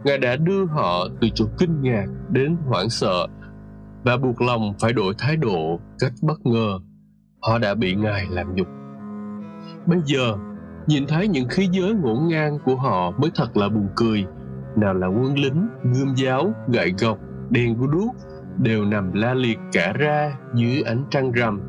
Ngài 0.04 0.18
đã 0.18 0.36
đưa 0.36 0.66
họ 0.66 1.06
từ 1.20 1.28
chỗ 1.34 1.44
kinh 1.58 1.82
ngạc 1.82 2.06
đến 2.28 2.56
hoảng 2.66 2.90
sợ 2.90 3.26
và 4.04 4.16
buộc 4.16 4.42
lòng 4.42 4.74
phải 4.80 4.92
đổi 4.92 5.14
thái 5.18 5.36
độ 5.36 5.80
cách 5.98 6.12
bất 6.22 6.46
ngờ. 6.46 6.78
Họ 7.42 7.58
đã 7.58 7.74
bị 7.74 7.94
Ngài 7.94 8.26
làm 8.30 8.54
nhục. 8.54 8.66
Bây 9.86 9.98
giờ, 10.04 10.36
nhìn 10.86 11.06
thấy 11.06 11.28
những 11.28 11.48
khí 11.48 11.68
giới 11.72 11.94
ngổn 11.94 12.28
ngang 12.28 12.58
của 12.64 12.76
họ 12.76 13.10
mới 13.10 13.30
thật 13.34 13.56
là 13.56 13.68
buồn 13.68 13.88
cười. 13.96 14.24
Nào 14.76 14.94
là 14.94 15.06
quân 15.06 15.38
lính, 15.38 15.68
gươm 15.82 16.14
giáo, 16.16 16.52
gậy 16.68 16.94
gộc, 17.00 17.18
đèn 17.50 17.78
của 17.78 17.86
đuốc 17.86 18.14
đều 18.58 18.84
nằm 18.84 19.12
la 19.12 19.34
liệt 19.34 19.58
cả 19.72 19.92
ra 19.92 20.32
dưới 20.54 20.82
ánh 20.82 21.04
trăng 21.10 21.32
rằm. 21.32 21.60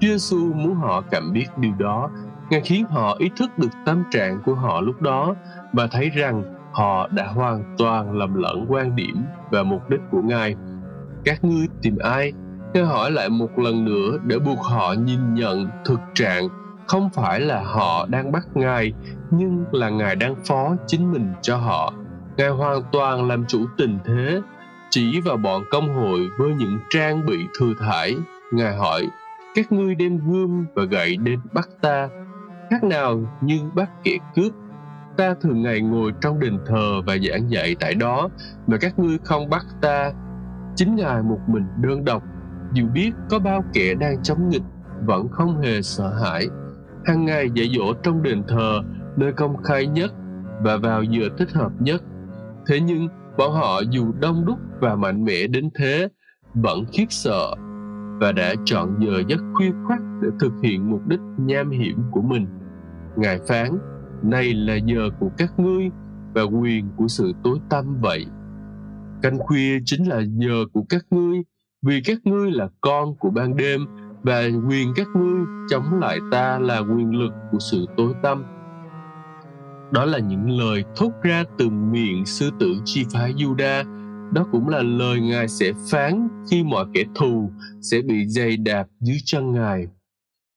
Chúa 0.00 0.08
Giêsu 0.08 0.52
muốn 0.54 0.74
họ 0.74 1.02
cảm 1.10 1.32
biết 1.32 1.46
điều 1.58 1.72
đó 1.78 2.10
Ngài 2.50 2.60
khiến 2.60 2.84
họ 2.90 3.16
ý 3.18 3.30
thức 3.36 3.58
được 3.58 3.68
tâm 3.84 4.04
trạng 4.10 4.42
của 4.44 4.54
họ 4.54 4.80
lúc 4.80 5.02
đó 5.02 5.34
và 5.72 5.86
thấy 5.86 6.10
rằng 6.10 6.42
họ 6.72 7.08
đã 7.08 7.26
hoàn 7.26 7.74
toàn 7.78 8.12
lầm 8.18 8.34
lẫn 8.34 8.66
quan 8.68 8.96
điểm 8.96 9.24
và 9.50 9.62
mục 9.62 9.90
đích 9.90 10.00
của 10.10 10.22
Ngài. 10.22 10.54
Các 11.24 11.44
ngươi 11.44 11.66
tìm 11.82 11.98
ai? 11.98 12.32
Ngài 12.74 12.84
hỏi 12.84 13.10
lại 13.10 13.28
một 13.28 13.58
lần 13.58 13.84
nữa 13.84 14.18
để 14.24 14.38
buộc 14.38 14.58
họ 14.58 14.92
nhìn 14.92 15.34
nhận 15.34 15.68
thực 15.84 16.00
trạng 16.14 16.48
không 16.86 17.10
phải 17.10 17.40
là 17.40 17.62
họ 17.62 18.06
đang 18.06 18.32
bắt 18.32 18.46
Ngài, 18.54 18.92
nhưng 19.30 19.64
là 19.72 19.88
Ngài 19.88 20.16
đang 20.16 20.34
phó 20.44 20.76
chính 20.86 21.12
mình 21.12 21.32
cho 21.42 21.56
họ. 21.56 21.92
Ngài 22.36 22.48
hoàn 22.48 22.82
toàn 22.92 23.28
làm 23.28 23.44
chủ 23.46 23.66
tình 23.76 23.98
thế, 24.04 24.40
chỉ 24.90 25.20
vào 25.20 25.36
bọn 25.36 25.62
công 25.70 25.94
hội 25.94 26.28
với 26.38 26.50
những 26.54 26.78
trang 26.90 27.26
bị 27.26 27.38
thừa 27.58 27.72
thải. 27.78 28.16
Ngài 28.52 28.76
hỏi, 28.76 29.08
các 29.54 29.72
ngươi 29.72 29.94
đem 29.94 30.30
gươm 30.30 30.66
và 30.74 30.84
gậy 30.84 31.16
đến 31.16 31.40
bắt 31.52 31.68
ta 31.80 32.08
khác 32.70 32.84
nào 32.84 33.38
như 33.40 33.60
bắt 33.74 33.90
kẻ 34.04 34.18
cướp 34.34 34.52
ta 35.16 35.34
thường 35.40 35.62
ngày 35.62 35.80
ngồi 35.80 36.12
trong 36.20 36.40
đền 36.40 36.58
thờ 36.66 37.02
và 37.06 37.16
giảng 37.18 37.50
dạy 37.50 37.76
tại 37.80 37.94
đó, 37.94 38.28
mà 38.66 38.76
các 38.80 38.98
ngươi 38.98 39.18
không 39.24 39.50
bắt 39.50 39.66
ta. 39.80 40.12
Chính 40.76 40.96
ngài 40.96 41.22
một 41.22 41.38
mình 41.46 41.64
đơn 41.80 42.04
độc, 42.04 42.22
dù 42.72 42.84
biết 42.94 43.10
có 43.30 43.38
bao 43.38 43.64
kẻ 43.72 43.94
đang 43.94 44.22
chống 44.22 44.48
nghịch, 44.48 44.62
vẫn 45.04 45.28
không 45.28 45.60
hề 45.60 45.82
sợ 45.82 46.08
hãi. 46.08 46.46
Hàng 47.04 47.24
ngày 47.24 47.50
dạy 47.54 47.68
dỗ 47.76 47.92
trong 48.02 48.22
đền 48.22 48.42
thờ, 48.48 48.82
nơi 49.16 49.32
công 49.32 49.62
khai 49.62 49.86
nhất 49.86 50.12
và 50.60 50.76
vào 50.76 51.02
giờ 51.02 51.28
thích 51.38 51.50
hợp 51.52 51.72
nhất. 51.78 52.02
Thế 52.66 52.80
nhưng, 52.80 53.08
bọn 53.38 53.52
họ 53.52 53.80
dù 53.90 54.12
đông 54.20 54.44
đúc 54.46 54.58
và 54.80 54.94
mạnh 54.94 55.24
mẽ 55.24 55.46
đến 55.46 55.70
thế, 55.74 56.08
vẫn 56.54 56.84
khiếp 56.92 57.06
sợ 57.08 57.54
và 58.20 58.32
đã 58.32 58.54
chọn 58.64 58.96
giờ 58.98 59.22
giấc 59.28 59.40
khuya 59.54 59.70
khoắt 59.86 60.00
để 60.22 60.28
thực 60.40 60.52
hiện 60.62 60.90
mục 60.90 61.06
đích 61.06 61.20
nham 61.38 61.70
hiểm 61.70 61.98
của 62.10 62.22
mình. 62.22 62.46
Ngài 63.16 63.38
phán, 63.48 63.78
này 64.22 64.54
là 64.54 64.74
giờ 64.74 65.10
của 65.20 65.30
các 65.38 65.58
ngươi 65.58 65.90
và 66.34 66.42
quyền 66.42 66.88
của 66.96 67.08
sự 67.08 67.32
tối 67.44 67.58
tăm 67.70 68.00
vậy. 68.00 68.26
Canh 69.22 69.38
khuya 69.38 69.78
chính 69.84 70.08
là 70.08 70.22
giờ 70.26 70.64
của 70.72 70.84
các 70.88 71.06
ngươi, 71.10 71.42
vì 71.82 72.00
các 72.04 72.18
ngươi 72.24 72.50
là 72.50 72.68
con 72.80 73.14
của 73.16 73.30
ban 73.30 73.56
đêm 73.56 73.86
và 74.22 74.42
quyền 74.68 74.92
các 74.96 75.06
ngươi 75.14 75.44
chống 75.70 76.00
lại 76.00 76.18
ta 76.32 76.58
là 76.58 76.78
quyền 76.78 77.18
lực 77.18 77.32
của 77.52 77.58
sự 77.58 77.86
tối 77.96 78.14
tăm. 78.22 78.44
Đó 79.92 80.04
là 80.04 80.18
những 80.18 80.50
lời 80.50 80.84
thốt 80.96 81.10
ra 81.22 81.44
từ 81.58 81.70
miệng 81.70 82.26
sư 82.26 82.50
tử 82.60 82.74
chi 82.84 83.04
phái 83.12 83.34
Judah 83.34 83.84
đó 84.32 84.46
cũng 84.52 84.68
là 84.68 84.82
lời 84.82 85.20
ngài 85.20 85.48
sẽ 85.48 85.72
phán 85.90 86.28
khi 86.50 86.64
mọi 86.64 86.86
kẻ 86.94 87.02
thù 87.14 87.50
sẽ 87.80 88.02
bị 88.02 88.26
dày 88.26 88.56
đạp 88.56 88.86
dưới 89.00 89.18
chân 89.24 89.52
ngài. 89.52 89.86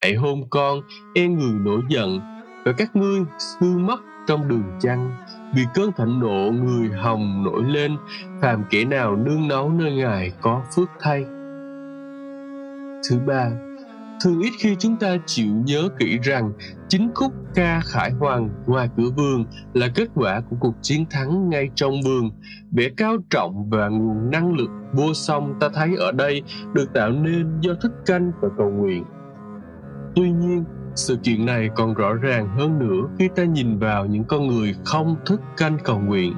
Hãy 0.03 0.15
hôn 0.15 0.43
con 0.49 0.79
e 1.15 1.27
người 1.27 1.53
nổi 1.53 1.81
giận, 1.89 2.19
và 2.65 2.71
các 2.77 2.95
ngươi 2.95 3.19
hư 3.59 3.77
mất 3.77 3.99
trong 4.27 4.47
đường 4.47 4.63
chăng 4.81 5.11
vì 5.55 5.63
cơn 5.73 5.91
thạnh 5.97 6.19
nộ 6.19 6.51
người 6.51 6.89
hồng 6.89 7.43
nổi 7.43 7.63
lên, 7.63 7.97
phàm 8.41 8.63
kẻ 8.69 8.85
nào 8.85 9.15
nương 9.15 9.47
náu 9.47 9.69
nơi 9.69 9.91
ngài 9.91 10.31
có 10.41 10.63
phước 10.75 10.89
thay. 10.99 11.23
Thứ 13.09 13.19
ba 13.27 13.51
thường 14.23 14.41
ít 14.41 14.51
khi 14.59 14.75
chúng 14.79 14.95
ta 14.97 15.17
chịu 15.25 15.53
nhớ 15.65 15.89
kỹ 15.99 16.19
rằng 16.23 16.51
chính 16.87 17.11
khúc 17.15 17.33
ca 17.55 17.81
khải 17.83 18.11
hoàng, 18.11 18.49
ngoài 18.67 18.89
cửa 18.97 19.09
vườn 19.17 19.45
là 19.73 19.87
kết 19.95 20.07
quả 20.15 20.41
của 20.49 20.55
cuộc 20.59 20.75
chiến 20.81 21.05
thắng 21.09 21.49
ngay 21.49 21.69
trong 21.75 21.93
vườn 22.05 22.29
vẻ 22.71 22.89
cao 22.97 23.17
trọng 23.29 23.69
và 23.69 23.87
nguồn 23.87 24.31
năng 24.31 24.53
lực 24.53 24.69
vô 24.93 25.13
song 25.13 25.53
ta 25.59 25.69
thấy 25.73 25.95
ở 25.99 26.11
đây 26.11 26.41
được 26.73 26.93
tạo 26.93 27.11
nên 27.11 27.59
do 27.61 27.73
thức 27.81 27.91
canh 28.05 28.31
và 28.41 28.49
cầu 28.57 28.69
nguyện. 28.69 29.03
Tuy 30.15 30.31
nhiên, 30.31 30.63
sự 30.95 31.17
kiện 31.23 31.45
này 31.45 31.69
còn 31.75 31.93
rõ 31.93 32.13
ràng 32.13 32.49
hơn 32.57 32.79
nữa 32.79 33.09
khi 33.19 33.29
ta 33.35 33.43
nhìn 33.43 33.79
vào 33.79 34.05
những 34.05 34.23
con 34.23 34.47
người 34.47 34.75
không 34.85 35.15
thức 35.25 35.41
canh 35.57 35.77
cầu 35.83 35.99
nguyện. 35.99 36.33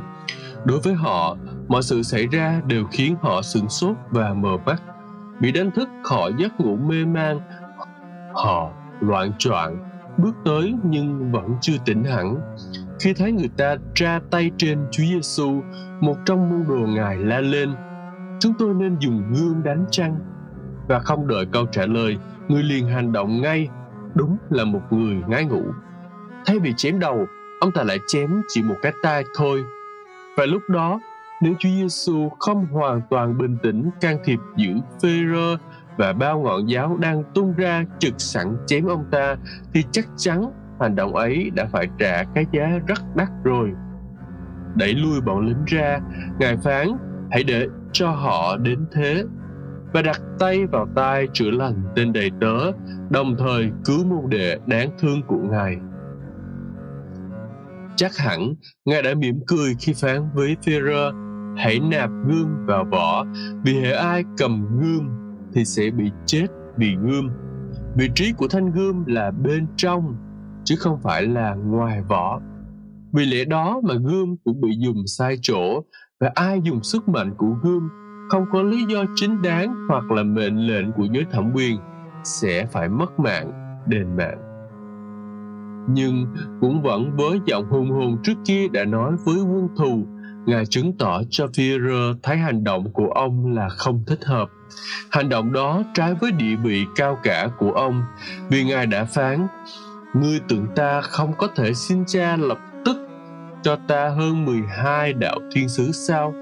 Đối 0.66 0.80
với 0.80 0.94
họ, 0.94 1.38
mọi 1.68 1.84
sự 1.84 2.04
xảy 2.04 2.28
ra 2.28 2.62
đều 2.68 2.86
khiến 2.92 3.16
họ 3.22 3.42
sửng 3.42 3.70
sốt 3.70 3.96
và 4.10 4.34
mờ 4.34 4.58
mắt. 4.66 4.82
Bị 5.42 5.52
đánh 5.52 5.72
thức 5.72 5.90
khỏi 6.04 6.34
giấc 6.38 6.60
ngủ 6.60 6.76
mê 6.76 7.06
man 7.06 7.40
họ 8.34 8.72
loạn 9.00 9.32
choạng 9.38 9.92
bước 10.18 10.36
tới 10.46 10.74
nhưng 10.84 11.32
vẫn 11.32 11.56
chưa 11.62 11.78
tỉnh 11.86 12.04
hẳn. 12.04 12.36
Khi 13.00 13.14
thấy 13.14 13.32
người 13.32 13.50
ta 13.58 13.76
tra 13.96 14.20
tay 14.32 14.52
trên 14.58 14.80
Chúa 14.92 15.04
Giêsu, 15.04 15.62
một 16.02 16.16
trong 16.26 16.50
môn 16.50 16.66
đồ 16.68 16.88
ngài 16.88 17.18
la 17.18 17.40
lên: 17.40 17.70
"Chúng 18.40 18.54
tôi 18.60 18.74
nên 18.74 18.98
dùng 19.00 19.34
gương 19.34 19.64
đánh 19.64 19.86
chăng?" 19.92 20.16
Và 20.88 21.00
không 21.00 21.28
đợi 21.28 21.46
câu 21.52 21.66
trả 21.66 21.86
lời, 21.86 22.18
người 22.48 22.64
liền 22.64 22.88
hành 22.88 23.12
động 23.12 23.42
ngay 23.42 23.70
đúng 24.16 24.38
là 24.50 24.66
một 24.66 24.82
người 24.90 25.16
ngái 25.28 25.46
ngủ. 25.46 25.64
Thay 26.46 26.60
vì 26.60 26.74
chém 26.78 27.00
đầu 27.00 27.26
ông 27.60 27.72
ta 27.72 27.84
lại 27.84 27.98
chém 28.08 28.42
chỉ 28.48 28.64
một 28.64 28.76
cái 28.82 28.94
tay 29.04 29.24
thôi. 29.36 29.64
Và 30.38 30.46
lúc 30.46 30.62
đó 30.70 31.00
nếu 31.42 31.54
Chúa 31.60 31.70
Giêsu 31.70 32.30
không 32.40 32.66
hoàn 32.66 33.02
toàn 33.10 33.38
bình 33.38 33.58
tĩnh 33.64 33.90
can 34.02 34.18
thiệp 34.24 34.40
giữ 34.58 34.74
Phêrô 35.04 35.56
và 35.98 36.14
bao 36.14 36.40
ngọn 36.40 36.70
giáo 36.70 36.98
đang 36.98 37.24
tung 37.34 37.54
ra 37.54 37.86
trực 38.00 38.14
sẵn 38.18 38.58
chém 38.68 38.86
ông 38.86 39.06
ta 39.12 39.36
thì 39.74 39.84
chắc 39.92 40.06
chắn 40.18 40.52
hành 40.80 40.96
động 40.96 41.16
ấy 41.16 41.52
đã 41.56 41.66
phải 41.72 41.88
trả 42.00 42.24
cái 42.24 42.46
giá 42.52 42.80
rất 42.88 43.00
đắt 43.16 43.30
rồi 43.44 43.72
đẩy 44.76 44.94
lui 44.94 45.22
bọn 45.22 45.46
lính 45.46 45.66
ra 45.66 46.00
ngài 46.40 46.58
phán 46.58 46.88
hãy 47.32 47.44
để 47.44 47.68
cho 47.92 48.10
họ 48.10 48.58
đến 48.58 48.86
thế 48.92 49.24
và 49.94 50.02
đặt 50.02 50.22
tay 50.40 50.66
vào 50.66 50.88
tai 50.96 51.28
chữa 51.34 51.52
lành 51.52 51.84
tên 51.96 52.14
đầy 52.14 52.32
tớ, 52.42 52.72
đồng 53.10 53.36
thời 53.40 53.72
cứu 53.86 54.06
môn 54.06 54.30
đệ 54.30 54.58
đáng 54.66 54.90
thương 55.00 55.22
của 55.28 55.40
Ngài. 55.52 55.78
Chắc 57.96 58.18
hẳn 58.18 58.54
Ngài 58.86 59.02
đã 59.02 59.14
mỉm 59.14 59.40
cười 59.48 59.76
khi 59.80 59.94
phán 59.94 60.30
với 60.34 60.56
Führer 60.62 61.14
hãy 61.58 61.80
nạp 61.80 62.10
gươm 62.28 62.66
vào 62.66 62.86
vỏ 62.92 63.26
vì 63.64 63.80
hệ 63.80 63.92
ai 63.92 64.24
cầm 64.38 64.80
gươm 64.82 65.10
thì 65.54 65.66
sẽ 65.66 65.92
bị 65.92 66.12
chết 66.26 66.48
vì 66.78 66.96
gươm. 66.96 67.30
Vị 67.96 68.10
trí 68.16 68.34
của 68.34 68.48
thanh 68.48 68.72
gươm 68.72 69.06
là 69.06 69.32
bên 69.32 69.68
trong, 69.76 70.16
chứ 70.64 70.76
không 70.80 71.00
phải 71.02 71.28
là 71.28 71.56
ngoài 71.56 72.02
vỏ. 72.02 72.42
Vì 73.14 73.26
lẽ 73.26 73.46
đó 73.46 73.82
mà 73.84 73.94
gươm 73.94 74.36
cũng 74.44 74.62
bị 74.62 74.70
dùng 74.80 75.08
sai 75.08 75.36
chỗ 75.42 75.84
và 76.20 76.32
ai 76.36 76.62
dùng 76.64 76.84
sức 76.84 77.10
mạnh 77.10 77.34
của 77.38 77.56
gươm, 77.64 77.90
không 78.30 78.46
có 78.52 78.64
lý 78.64 78.86
do 78.90 79.04
chính 79.16 79.42
đáng 79.42 79.88
hoặc 79.90 80.12
là 80.12 80.24
mệnh 80.24 80.68
lệnh 80.68 80.92
của 80.92 81.08
giới 81.12 81.26
thẩm 81.32 81.52
quyền, 81.54 81.78
sẽ 82.24 82.66
phải 82.66 82.90
mất 82.90 83.20
mạng, 83.20 83.52
đền 83.88 84.16
mạng. 84.18 84.38
Nhưng 85.90 86.26
cũng 86.62 86.82
vẫn 86.82 87.16
với 87.18 87.40
giọng 87.46 87.66
hùng 87.70 87.92
hồn 87.92 88.18
trước 88.24 88.34
kia 88.46 88.68
đã 88.68 88.86
nói 88.86 89.16
với 89.26 89.36
quân 89.36 89.68
thù 89.78 90.06
ngài 90.46 90.66
chứng 90.66 90.98
tỏ 90.98 91.22
cho 91.30 91.46
Führer 91.46 92.14
thấy 92.24 92.38
hành 92.38 92.64
động 92.64 92.92
của 92.94 93.08
ông 93.08 93.56
là 93.56 93.70
không 93.70 94.04
thích 94.08 94.26
hợp. 94.26 94.50
Hành 95.12 95.30
động 95.30 95.54
đó 95.54 95.84
trái 95.94 96.14
với 96.14 96.32
địa 96.32 96.56
vị 96.56 96.86
cao 96.96 97.20
cả 97.24 97.50
của 97.58 97.72
ông, 97.72 98.04
vì 98.50 98.64
ngài 98.64 98.86
đã 98.86 99.06
phán, 99.06 99.48
ngươi 100.14 100.40
tưởng 100.48 100.68
ta 100.76 101.02
không 101.02 101.34
có 101.38 101.48
thể 101.56 101.74
xin 101.74 102.04
cha 102.08 102.38
lập 102.38 102.60
tức 102.86 102.98
cho 103.64 103.76
ta 103.88 104.10
hơn 104.10 104.46
12 104.46 105.14
đạo 105.14 105.40
thiên 105.56 105.70
sứ 105.70 105.92
sao? 105.92 106.34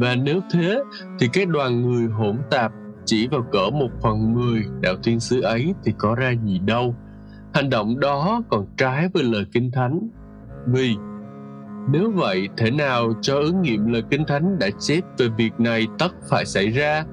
Và 0.00 0.14
nếu 0.14 0.40
thế, 0.52 0.82
thì 1.18 1.28
cái 1.32 1.46
đoàn 1.46 1.82
người 1.82 2.08
hỗn 2.08 2.38
tạp 2.50 2.72
chỉ 3.04 3.28
vào 3.28 3.42
cỡ 3.52 3.70
một 3.72 3.90
phần 4.02 4.34
mười 4.34 4.64
đạo 4.80 4.94
thiên 5.02 5.20
sứ 5.20 5.40
ấy 5.40 5.74
thì 5.84 5.92
có 5.98 6.14
ra 6.14 6.34
gì 6.44 6.58
đâu. 6.58 6.94
Hành 7.54 7.70
động 7.70 8.00
đó 8.00 8.42
còn 8.50 8.66
trái 8.76 9.08
với 9.14 9.22
lời 9.22 9.44
kinh 9.52 9.70
thánh, 9.70 10.08
vì 10.66 10.96
nếu 11.88 12.10
vậy 12.10 12.48
thế 12.56 12.70
nào 12.70 13.12
cho 13.20 13.38
ứng 13.38 13.62
nghiệm 13.62 13.92
lời 13.92 14.02
kinh 14.10 14.24
thánh 14.24 14.58
đã 14.58 14.68
chép 14.78 15.00
về 15.18 15.28
việc 15.36 15.60
này 15.60 15.86
tất 15.98 16.08
phải 16.30 16.44
xảy 16.44 16.70
ra? 16.70 17.04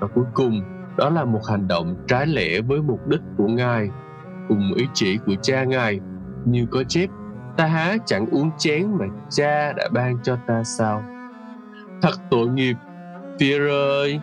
Và 0.00 0.06
cuối 0.14 0.24
cùng 0.34 0.62
đó 0.96 1.10
là 1.10 1.24
một 1.24 1.40
hành 1.48 1.68
động 1.68 1.96
trái 2.08 2.26
lẽ 2.26 2.60
với 2.60 2.82
mục 2.82 3.08
đích 3.08 3.20
của 3.36 3.46
ngài 3.46 3.90
cùng 4.48 4.72
ý 4.76 4.86
chỉ 4.94 5.18
của 5.26 5.34
cha 5.42 5.64
ngài. 5.64 6.00
Như 6.44 6.66
có 6.70 6.82
chép 6.84 7.10
ta 7.56 7.66
há 7.66 7.96
chẳng 8.06 8.26
uống 8.30 8.50
chén 8.58 8.98
mà 8.98 9.06
cha 9.30 9.72
đã 9.72 9.88
ban 9.92 10.18
cho 10.22 10.36
ta 10.46 10.64
sao? 10.64 11.02
Thật 12.02 12.14
tội 12.30 12.48
nghiệp, 12.48 12.74
Pierre 13.38 13.70
ơi, 13.70 14.20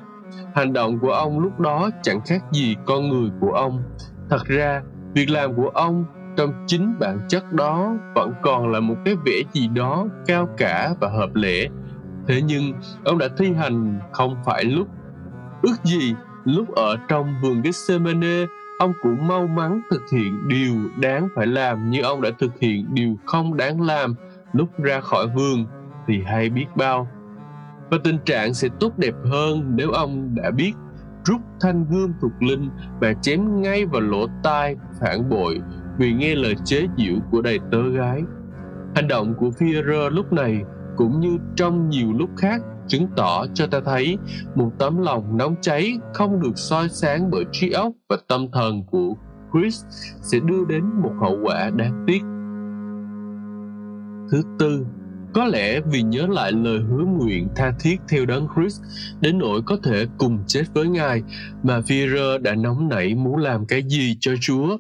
hành 0.56 0.73
động 0.73 0.99
của 0.99 1.12
ông 1.12 1.39
lúc 1.39 1.60
đó 1.60 1.89
chẳng 2.01 2.21
khác 2.25 2.43
gì 2.51 2.75
con 2.86 3.10
người 3.10 3.30
của 3.39 3.51
ông. 3.51 3.84
Thật 4.30 4.43
ra, 4.45 4.82
việc 5.13 5.30
làm 5.30 5.56
của 5.56 5.69
ông 5.69 6.06
trong 6.38 6.54
chính 6.67 7.00
bản 7.00 7.19
chất 7.28 7.54
đó 7.54 7.93
vẫn 8.15 8.34
còn 8.41 8.71
là 8.71 8.80
một 8.80 8.95
cái 9.06 9.15
vẻ 9.26 9.41
gì 9.54 9.67
đó 9.67 10.08
cao 10.28 10.50
cả 10.58 10.93
và 11.00 11.10
hợp 11.10 11.36
lẽ. 11.36 11.67
Thế 12.28 12.41
nhưng, 12.41 12.73
ông 13.04 13.17
đã 13.17 13.28
thi 13.38 13.54
hành 13.54 14.00
không 14.12 14.36
phải 14.45 14.63
lúc. 14.63 14.88
Ước 15.62 15.76
gì 15.84 16.15
lúc 16.45 16.76
ở 16.76 16.97
trong 17.08 17.36
vườn 17.41 17.62
Gethsemane, 17.62 18.45
ông 18.80 18.93
cũng 19.02 19.28
mau 19.28 19.47
mắn 19.47 19.82
thực 19.91 20.02
hiện 20.12 20.47
điều 20.47 20.76
đáng 21.00 21.28
phải 21.36 21.47
làm 21.47 21.89
như 21.89 22.02
ông 22.02 22.21
đã 22.21 22.30
thực 22.39 22.60
hiện 22.60 22.86
điều 22.93 23.15
không 23.26 23.58
đáng 23.58 23.82
làm 23.82 24.15
lúc 24.54 24.69
ra 24.80 25.00
khỏi 25.02 25.28
vườn 25.36 25.65
thì 26.08 26.21
hay 26.26 26.50
biết 26.50 26.65
bao 26.76 27.08
và 27.91 27.97
tình 28.04 28.17
trạng 28.26 28.54
sẽ 28.54 28.67
tốt 28.80 28.97
đẹp 28.97 29.13
hơn 29.26 29.71
nếu 29.76 29.91
ông 29.91 30.36
đã 30.36 30.52
biết 30.52 30.73
rút 31.26 31.41
thanh 31.62 31.86
gươm 31.89 32.13
thuộc 32.21 32.32
linh 32.39 32.69
và 33.00 33.13
chém 33.13 33.62
ngay 33.62 33.86
vào 33.86 34.02
lỗ 34.02 34.28
tai 34.43 34.76
phản 35.00 35.30
bội 35.30 35.62
vì 35.98 36.14
nghe 36.14 36.36
lời 36.36 36.56
chế 36.66 36.88
giễu 36.98 37.16
của 37.32 37.42
đầy 37.42 37.60
tớ 37.72 37.90
gái. 37.90 38.22
Hành 38.96 39.08
động 39.08 39.34
của 39.38 39.50
Führer 39.50 40.10
lúc 40.10 40.34
này 40.34 40.62
cũng 40.98 41.20
như 41.20 41.38
trong 41.56 41.90
nhiều 41.90 42.14
lúc 42.14 42.30
khác 42.38 42.62
chứng 42.88 43.08
tỏ 43.16 43.46
cho 43.54 43.68
ta 43.68 43.80
thấy 43.86 44.18
một 44.56 44.72
tấm 44.80 44.98
lòng 44.98 45.38
nóng 45.38 45.56
cháy 45.62 45.94
không 46.14 46.42
được 46.42 46.54
soi 46.56 46.90
sáng 46.90 47.32
bởi 47.32 47.44
trí 47.52 47.72
óc 47.72 47.92
và 48.10 48.18
tâm 48.28 48.48
thần 48.54 48.84
của 48.92 49.14
Chris 49.54 49.84
sẽ 50.22 50.40
đưa 50.40 50.66
đến 50.66 50.84
một 51.04 51.12
hậu 51.22 51.40
quả 51.44 51.70
đáng 51.76 52.04
tiếc. 52.08 52.22
Thứ 54.32 54.42
tư, 54.60 54.86
có 55.34 55.46
lẽ 55.46 55.82
vì 55.82 56.02
nhớ 56.02 56.28
lại 56.28 56.52
lời 56.52 56.80
hứa 56.80 57.06
nguyện 57.06 57.48
tha 57.56 57.74
thiết 57.80 57.98
theo 58.10 58.26
đấng 58.26 58.48
Chris 58.56 58.82
đến 59.22 59.38
nỗi 59.38 59.62
có 59.66 59.78
thể 59.84 60.06
cùng 60.18 60.40
chết 60.48 60.64
với 60.74 60.88
Ngài 60.88 61.24
mà 61.64 61.80
Führer 61.80 62.42
đã 62.42 62.56
nóng 62.56 62.90
nảy 62.90 63.16
muốn 63.16 63.38
làm 63.38 63.66
cái 63.66 63.84
gì 63.84 64.18
cho 64.20 64.32
Chúa. 64.42 64.78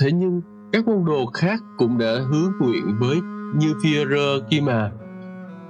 Thế 0.00 0.12
nhưng 0.12 0.40
các 0.72 0.88
môn 0.88 1.04
đồ 1.04 1.26
khác 1.26 1.60
cũng 1.78 1.98
đã 1.98 2.12
hứa 2.30 2.48
nguyện 2.60 2.96
với 3.00 3.16
như 3.54 3.74
Führer 3.82 4.40
kia 4.50 4.60
mà 4.60 4.90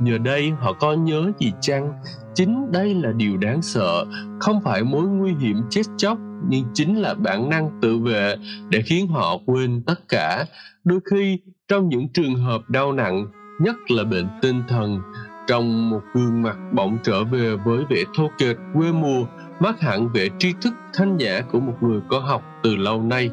Nhờ 0.01 0.19
đây 0.19 0.51
họ 0.51 0.73
có 0.73 0.93
nhớ 0.93 1.33
gì 1.39 1.53
chăng? 1.61 1.93
Chính 2.35 2.73
đây 2.73 2.95
là 2.95 3.13
điều 3.13 3.37
đáng 3.37 3.63
sợ, 3.63 4.05
không 4.41 4.61
phải 4.61 4.85
mối 4.85 5.03
nguy 5.03 5.35
hiểm 5.41 5.57
chết 5.71 5.83
chóc, 5.97 6.19
nhưng 6.49 6.65
chính 6.75 7.03
là 7.03 7.15
bản 7.15 7.49
năng 7.49 7.79
tự 7.83 7.99
vệ 7.99 8.37
để 8.69 8.83
khiến 8.87 9.09
họ 9.09 9.39
quên 9.47 9.83
tất 9.87 10.09
cả. 10.09 10.45
Đôi 10.85 11.01
khi, 11.11 11.39
trong 11.69 11.89
những 11.89 12.09
trường 12.09 12.35
hợp 12.35 12.71
đau 12.71 12.93
nặng, 12.93 13.27
nhất 13.61 13.77
là 13.91 14.05
bệnh 14.05 14.27
tinh 14.43 14.63
thần, 14.69 15.01
trong 15.47 15.91
một 15.91 16.01
gương 16.15 16.43
mặt 16.43 16.57
bỗng 16.73 16.99
trở 17.03 17.25
về 17.25 17.57
với 17.65 17.85
vẻ 17.91 18.05
thô 18.17 18.31
kệch 18.39 18.57
quê 18.75 18.93
mùa, 18.93 19.27
mất 19.61 19.81
hẳn 19.81 20.09
vẻ 20.09 20.27
tri 20.39 20.53
thức 20.63 20.73
thanh 20.95 21.17
nhã 21.17 21.41
của 21.53 21.61
một 21.61 21.75
người 21.81 22.01
có 22.09 22.19
học 22.19 22.43
từ 22.63 22.77
lâu 22.77 23.03
nay. 23.03 23.31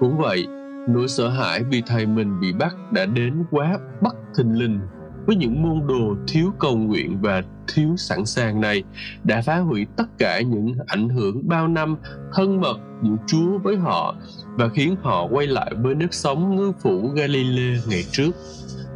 Cũng 0.00 0.18
vậy, 0.18 0.46
nỗi 0.88 1.08
sợ 1.08 1.28
hãi 1.28 1.62
vì 1.70 1.82
thầy 1.86 2.06
mình 2.06 2.40
bị 2.40 2.52
bắt 2.52 2.74
đã 2.92 3.06
đến 3.06 3.44
quá 3.50 3.78
bất 4.00 4.16
thình 4.38 4.58
lình 4.58 4.80
với 5.26 5.36
những 5.36 5.62
môn 5.62 5.86
đồ 5.86 6.16
thiếu 6.28 6.52
cầu 6.58 6.76
nguyện 6.76 7.18
và 7.20 7.42
thiếu 7.74 7.96
sẵn 7.96 8.26
sàng 8.26 8.60
này 8.60 8.82
đã 9.24 9.42
phá 9.42 9.58
hủy 9.58 9.86
tất 9.96 10.04
cả 10.18 10.40
những 10.40 10.74
ảnh 10.86 11.08
hưởng 11.08 11.48
bao 11.48 11.68
năm 11.68 11.96
thân 12.32 12.60
mật 12.60 12.76
giữa 13.02 13.16
Chúa 13.26 13.58
với 13.58 13.76
họ 13.76 14.14
và 14.46 14.68
khiến 14.68 14.96
họ 15.02 15.26
quay 15.30 15.46
lại 15.46 15.72
với 15.82 15.94
nước 15.94 16.14
sống 16.14 16.56
ngư 16.56 16.72
phủ 16.82 17.10
Galilee 17.14 17.80
ngày 17.88 18.02
trước. 18.10 18.30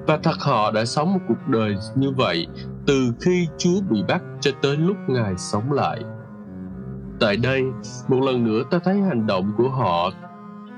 Và 0.06 0.18
thật 0.22 0.36
họ 0.40 0.70
đã 0.70 0.84
sống 0.84 1.12
một 1.12 1.20
cuộc 1.28 1.48
đời 1.48 1.76
như 1.96 2.10
vậy 2.10 2.46
từ 2.86 3.12
khi 3.20 3.46
Chúa 3.58 3.80
bị 3.90 4.02
bắt 4.08 4.22
cho 4.40 4.50
tới 4.62 4.76
lúc 4.76 4.96
Ngài 5.08 5.34
sống 5.36 5.72
lại. 5.72 6.00
Tại 7.20 7.36
đây, 7.36 7.62
một 8.08 8.20
lần 8.20 8.44
nữa 8.44 8.62
ta 8.70 8.78
thấy 8.84 9.00
hành 9.00 9.26
động 9.26 9.52
của 9.56 9.68
họ 9.68 10.10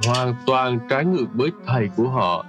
hoàn 0.06 0.34
toàn 0.46 0.78
trái 0.88 1.04
ngược 1.04 1.26
với 1.34 1.50
thầy 1.66 1.88
của 1.96 2.08
họ, 2.08 2.46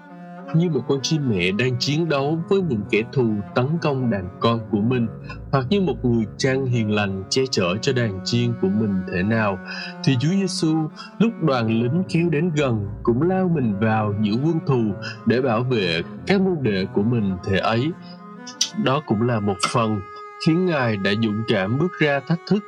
như 0.56 0.70
một 0.70 0.82
con 0.88 1.00
chim 1.02 1.30
mẹ 1.30 1.52
đang 1.52 1.80
chiến 1.80 2.10
đấu 2.10 2.40
với 2.50 2.62
những 2.62 2.82
kẻ 2.90 3.02
thù 3.14 3.30
tấn 3.56 3.68
công 3.82 4.10
đàn 4.10 4.30
con 4.40 4.60
của 4.72 4.82
mình, 4.82 5.08
hoặc 5.52 5.66
như 5.70 5.82
một 5.82 6.06
người 6.06 6.26
trang 6.38 6.66
hiền 6.66 6.92
lành 6.92 7.24
che 7.30 7.42
chở 7.52 7.78
cho 7.82 7.94
đàn 7.94 8.20
chiên 8.26 8.54
của 8.62 8.68
mình 8.68 9.02
thế 9.12 9.24
nào. 9.24 9.60
Thì 10.04 10.18
Chúa 10.20 10.30
Giêsu 10.30 10.90
lúc 11.20 11.32
đoàn 11.42 11.68
lính 11.68 12.04
kéo 12.10 12.30
đến 12.30 12.52
gần 12.56 12.90
cũng 13.04 13.22
lao 13.22 13.52
mình 13.56 13.80
vào 13.80 14.14
giữa 14.22 14.36
quân 14.44 14.60
thù 14.68 14.84
để 15.26 15.42
bảo 15.42 15.64
vệ 15.64 16.02
các 16.28 16.42
môn 16.42 16.58
đệ 16.62 16.86
của 16.94 17.04
mình 17.04 17.38
thế 17.44 17.58
ấy. 17.58 17.92
Đó 18.84 19.02
cũng 19.06 19.22
là 19.22 19.40
một 19.40 19.58
phần 19.70 20.02
khiến 20.46 20.66
ngài 20.66 20.98
đã 20.98 21.12
dũng 21.22 21.44
cảm 21.48 21.78
bước 21.80 21.92
ra 22.00 22.20
thách 22.28 22.40
thức 22.48 22.64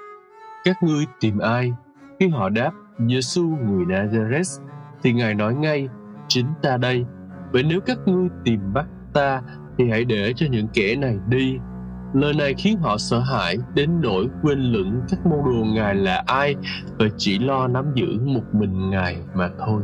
các 0.66 0.84
ngươi 0.84 1.06
tìm 1.20 1.38
ai? 1.38 1.74
Khi 2.20 2.28
họ 2.28 2.50
đáp 2.50 2.72
Giêsu 3.08 3.42
người 3.42 3.86
Nazareth 3.86 4.62
thì 5.06 5.14
ngài 5.14 5.36
nói 5.36 5.56
ngay, 5.56 5.88
chính 6.28 6.46
ta 6.62 6.78
đây, 6.78 7.06
vậy 7.52 7.64
nếu 7.64 7.80
các 7.82 7.98
ngươi 8.06 8.30
tìm 8.44 8.60
bắt 8.74 8.86
ta, 9.14 9.42
thì 9.78 9.90
hãy 9.90 10.06
để 10.06 10.34
cho 10.36 10.48
những 10.52 10.68
kẻ 10.74 10.96
này 10.96 11.18
đi. 11.30 11.58
Lời 12.14 12.34
này 12.34 12.54
khiến 12.58 12.78
họ 12.78 12.98
sợ 12.98 13.20
hãi 13.20 13.58
đến 13.76 14.02
nỗi 14.02 14.28
quên 14.42 14.60
lửng 14.60 15.02
các 15.10 15.26
môn 15.26 15.40
đồ 15.46 15.66
ngài 15.76 15.96
là 15.96 16.24
ai 16.28 16.56
và 17.00 17.06
chỉ 17.18 17.40
lo 17.40 17.68
nắm 17.68 17.86
giữ 17.96 18.20
một 18.26 18.44
mình 18.54 18.90
ngài 18.90 19.18
mà 19.36 19.50
thôi. 19.60 19.82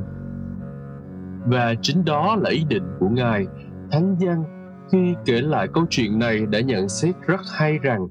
Và 1.46 1.74
chính 1.82 2.06
đó 2.06 2.36
là 2.42 2.50
ý 2.50 2.66
định 2.70 2.84
của 3.00 3.10
ngài. 3.10 3.46
Thánh 3.92 4.16
văn 4.20 4.44
khi 4.92 5.16
kể 5.26 5.42
lại 5.42 5.68
câu 5.74 5.86
chuyện 5.90 6.20
này 6.20 6.46
đã 6.46 6.60
nhận 6.60 6.90
xét 6.90 7.16
rất 7.28 7.42
hay 7.58 7.78
rằng 7.78 8.08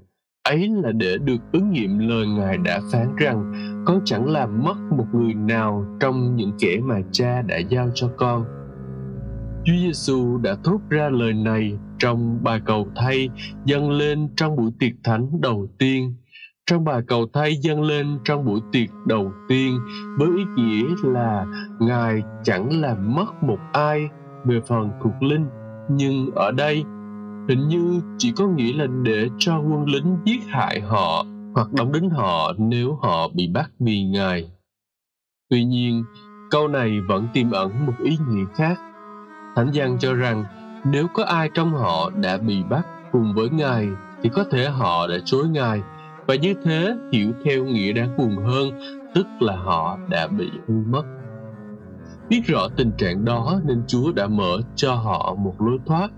ấy 0.50 0.70
là 0.82 0.92
để 0.92 1.18
được 1.24 1.38
ứng 1.52 1.70
nghiệm 1.70 1.98
lời 1.98 2.26
ngài 2.26 2.58
đã 2.58 2.80
phán 2.92 3.16
rằng 3.16 3.52
con 3.86 4.00
chẳng 4.04 4.28
làm 4.28 4.64
mất 4.64 4.76
một 4.96 5.06
người 5.12 5.34
nào 5.34 5.86
trong 6.00 6.36
những 6.36 6.52
kẻ 6.58 6.78
mà 6.82 7.00
cha 7.12 7.42
đã 7.42 7.58
giao 7.58 7.90
cho 7.94 8.08
con 8.16 8.44
Chúa 9.64 9.74
Giêsu 9.82 10.38
đã 10.38 10.56
thốt 10.64 10.80
ra 10.88 11.08
lời 11.08 11.32
này 11.32 11.78
trong 11.98 12.44
bài 12.44 12.60
cầu 12.64 12.88
thay 12.96 13.28
dâng 13.64 13.90
lên 13.90 14.28
trong 14.36 14.56
buổi 14.56 14.70
tiệc 14.78 14.92
thánh 15.04 15.40
đầu 15.40 15.66
tiên. 15.78 16.14
Trong 16.66 16.84
bài 16.84 17.02
cầu 17.06 17.26
thay 17.32 17.56
dâng 17.56 17.82
lên 17.82 18.18
trong 18.24 18.44
buổi 18.44 18.60
tiệc 18.72 18.88
đầu 19.06 19.32
tiên 19.48 19.78
với 20.18 20.28
ý 20.36 20.44
nghĩa 20.56 20.84
là 21.04 21.46
Ngài 21.80 22.22
chẳng 22.42 22.80
làm 22.80 23.14
mất 23.14 23.42
một 23.42 23.58
ai 23.72 24.08
về 24.44 24.60
phần 24.66 24.90
thuộc 25.02 25.22
linh, 25.22 25.46
nhưng 25.90 26.30
ở 26.34 26.52
đây 26.52 26.84
hình 27.50 27.68
như 27.68 28.00
chỉ 28.18 28.32
có 28.32 28.46
nghĩa 28.46 28.72
là 28.72 28.86
để 29.02 29.28
cho 29.38 29.58
quân 29.58 29.84
lính 29.84 30.16
giết 30.24 30.40
hại 30.48 30.80
họ 30.80 31.24
hoặc 31.54 31.72
đóng 31.72 31.92
đính 31.92 32.10
họ 32.10 32.52
nếu 32.58 32.98
họ 33.02 33.28
bị 33.28 33.48
bắt 33.48 33.70
vì 33.78 34.02
Ngài. 34.02 34.50
Tuy 35.48 35.64
nhiên, 35.64 36.04
câu 36.50 36.68
này 36.68 37.00
vẫn 37.08 37.26
tiềm 37.32 37.50
ẩn 37.50 37.86
một 37.86 37.92
ý 38.04 38.18
nghĩa 38.28 38.44
khác 38.54 38.78
Thánh 39.56 39.70
Giăng 39.72 39.98
cho 39.98 40.14
rằng 40.14 40.44
nếu 40.84 41.06
có 41.14 41.24
ai 41.24 41.50
trong 41.54 41.72
họ 41.72 42.10
đã 42.10 42.36
bị 42.36 42.62
bắt 42.70 42.86
cùng 43.12 43.34
với 43.34 43.48
Ngài 43.50 43.88
thì 44.22 44.30
có 44.32 44.44
thể 44.50 44.68
họ 44.68 45.06
đã 45.06 45.14
chối 45.24 45.48
Ngài 45.48 45.82
và 46.26 46.34
như 46.34 46.54
thế 46.64 46.94
hiểu 47.12 47.32
theo 47.44 47.64
nghĩa 47.64 47.92
đáng 47.92 48.16
buồn 48.16 48.36
hơn 48.36 48.70
tức 49.14 49.26
là 49.40 49.56
họ 49.56 49.98
đã 50.08 50.26
bị 50.26 50.50
hư 50.68 50.74
mất. 50.86 51.02
Biết 52.28 52.42
rõ 52.46 52.68
tình 52.76 52.92
trạng 52.98 53.24
đó 53.24 53.60
nên 53.64 53.82
Chúa 53.86 54.12
đã 54.12 54.26
mở 54.26 54.60
cho 54.76 54.94
họ 54.94 55.34
một 55.38 55.54
lối 55.58 55.78
thoát 55.86 56.10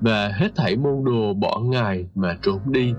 và 0.00 0.28
hết 0.34 0.48
thảy 0.56 0.76
môn 0.76 1.04
đồ 1.04 1.34
bỏ 1.34 1.60
Ngài 1.64 2.06
mà 2.14 2.36
trốn 2.42 2.58
đi. 2.66 2.94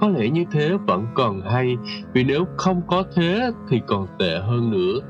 Có 0.00 0.08
lẽ 0.08 0.28
như 0.28 0.44
thế 0.50 0.76
vẫn 0.86 1.06
còn 1.14 1.40
hay 1.40 1.76
vì 2.12 2.24
nếu 2.24 2.44
không 2.56 2.82
có 2.86 3.04
thế 3.14 3.50
thì 3.68 3.80
còn 3.86 4.06
tệ 4.18 4.38
hơn 4.38 4.70
nữa. 4.70 5.00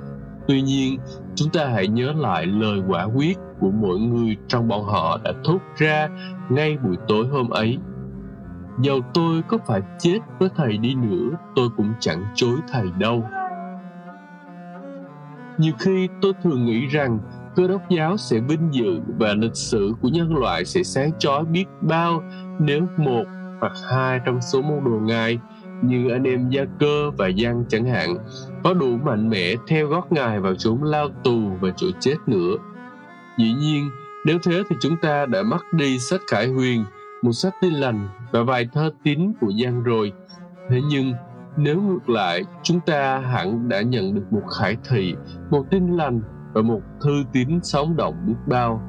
Tuy 0.48 0.62
nhiên, 0.62 0.98
chúng 1.35 1.48
ta 1.50 1.66
hãy 1.66 1.88
nhớ 1.88 2.12
lại 2.12 2.46
lời 2.46 2.80
quả 2.88 3.04
quyết 3.04 3.38
của 3.61 3.70
mỗi 3.70 3.98
người 3.98 4.37
trong 4.48 4.68
bọn 4.68 4.85
họ 4.85 5.18
đã 5.24 5.33
thốt 5.44 5.59
ra 5.76 6.09
ngay 6.48 6.76
buổi 6.76 6.96
tối 7.09 7.26
hôm 7.26 7.48
ấy 7.48 7.78
dầu 8.78 9.00
tôi 9.14 9.42
có 9.48 9.59
phải 9.66 9.80
chết 9.98 10.18
với 10.38 10.48
thầy 10.57 10.78
đi 10.78 10.94
nữa 10.94 11.30
tôi 11.57 11.68
cũng 11.76 11.92
chẳng 12.00 12.24
chối 12.35 12.57
thầy 12.72 12.85
đâu 12.98 13.24
nhiều 15.59 15.72
khi 15.78 16.09
tôi 16.22 16.33
thường 16.42 16.64
nghĩ 16.64 16.87
rằng 16.87 17.18
cơ 17.56 17.66
đốc 17.68 17.82
giáo 17.90 18.16
sẽ 18.16 18.40
vinh 18.40 18.68
dự 18.72 19.00
và 19.18 19.34
lịch 19.34 19.56
sử 19.56 19.92
của 20.00 20.08
nhân 20.08 20.36
loại 20.36 20.64
sẽ 20.64 20.82
sáng 20.82 21.10
chói 21.18 21.44
biết 21.44 21.64
bao 21.80 22.22
nếu 22.60 22.86
một 22.96 23.24
hoặc 23.60 23.72
hai 23.90 24.20
trong 24.26 24.40
số 24.42 24.62
môn 24.62 24.84
đồ 24.84 24.98
ngài 25.02 25.38
như 25.82 26.10
anh 26.10 26.24
em 26.24 26.48
gia 26.48 26.64
cơ 26.80 27.10
và 27.10 27.30
giang 27.42 27.64
chẳng 27.68 27.84
hạn 27.86 28.16
có 28.64 28.74
đủ 28.74 28.96
mạnh 28.96 29.28
mẽ 29.28 29.54
theo 29.68 29.86
gót 29.86 30.12
ngài 30.12 30.40
vào 30.40 30.54
chốn 30.54 30.82
lao 30.82 31.08
tù 31.24 31.40
và 31.60 31.70
chỗ 31.76 31.86
chết 32.00 32.16
nữa 32.26 32.56
Dĩ 33.36 33.52
nhiên, 33.52 33.90
nếu 34.24 34.38
thế 34.42 34.62
thì 34.70 34.76
chúng 34.80 34.96
ta 34.96 35.26
đã 35.26 35.42
mất 35.42 35.72
đi 35.72 35.98
sách 35.98 36.20
Khải 36.26 36.48
Huyền, 36.48 36.84
một 37.22 37.32
sách 37.32 37.54
tin 37.60 37.72
lành 37.72 38.08
và 38.32 38.42
vài 38.42 38.68
thơ 38.72 38.90
tín 39.02 39.32
của 39.40 39.52
Giang 39.62 39.82
rồi. 39.82 40.12
Thế 40.70 40.80
nhưng, 40.88 41.12
nếu 41.56 41.80
ngược 41.80 42.08
lại, 42.08 42.42
chúng 42.62 42.80
ta 42.80 43.18
hẳn 43.18 43.68
đã 43.68 43.82
nhận 43.82 44.14
được 44.14 44.24
một 44.30 44.42
khải 44.58 44.76
thị, 44.88 45.14
một 45.50 45.66
tin 45.70 45.96
lành 45.96 46.20
và 46.54 46.62
một 46.62 46.80
thư 47.00 47.24
tín 47.32 47.60
sống 47.62 47.96
động 47.96 48.14
biết 48.26 48.36
bao. 48.46 48.82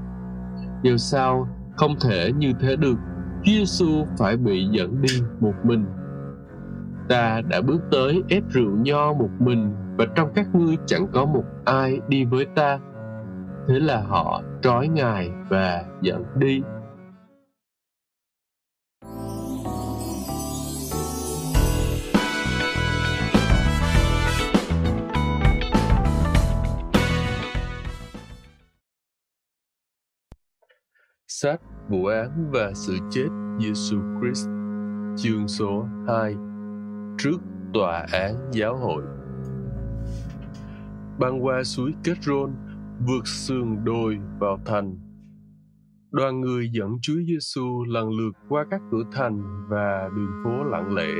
Điều 0.81 0.97
sao 0.97 1.47
không 1.77 1.95
thể 2.01 2.31
như 2.37 2.53
thế 2.59 2.75
được, 2.75 2.95
Chúa 3.43 3.51
Giêsu 3.51 4.05
phải 4.17 4.37
bị 4.37 4.67
dẫn 4.71 5.01
đi 5.01 5.21
một 5.39 5.53
mình. 5.63 5.85
Ta 7.09 7.41
đã 7.49 7.61
bước 7.61 7.81
tới 7.91 8.23
ép 8.29 8.43
rượu 8.49 8.71
nho 8.71 9.13
một 9.13 9.29
mình 9.39 9.73
và 9.97 10.05
trong 10.15 10.29
các 10.35 10.55
ngươi 10.55 10.77
chẳng 10.85 11.07
có 11.13 11.25
một 11.25 11.43
ai 11.65 11.99
đi 12.07 12.25
với 12.25 12.45
ta 12.55 12.79
thế 13.67 13.79
là 13.79 14.01
họ 14.01 14.41
trói 14.61 14.87
ngài 14.87 15.29
và 15.49 15.83
dẫn 16.01 16.23
đi 16.35 16.61
Sách 31.41 31.61
Vụ 31.89 32.05
án 32.05 32.49
và 32.51 32.71
sự 32.73 32.97
chết 33.11 33.27
Giêsu 33.59 33.97
Christ 34.19 34.47
chương 35.17 35.47
số 35.47 35.87
2 36.07 36.35
Trước 37.17 37.37
tòa 37.73 38.05
án 38.13 38.35
giáo 38.51 38.77
hội 38.77 39.03
Băng 41.19 41.45
qua 41.45 41.63
suối 41.63 41.93
Kết 42.03 42.17
Rôn 42.21 42.51
vượt 43.07 43.27
sườn 43.27 43.85
đồi 43.85 44.17
vào 44.39 44.59
thành. 44.65 44.97
Đoàn 46.11 46.41
người 46.41 46.69
dẫn 46.71 46.91
Chúa 47.01 47.21
Giêsu 47.27 47.83
lần 47.83 48.09
lượt 48.09 48.35
qua 48.49 48.65
các 48.71 48.81
cửa 48.91 49.03
thành 49.11 49.67
và 49.69 50.09
đường 50.15 50.41
phố 50.43 50.63
lặng 50.63 50.93
lẽ. 50.93 51.13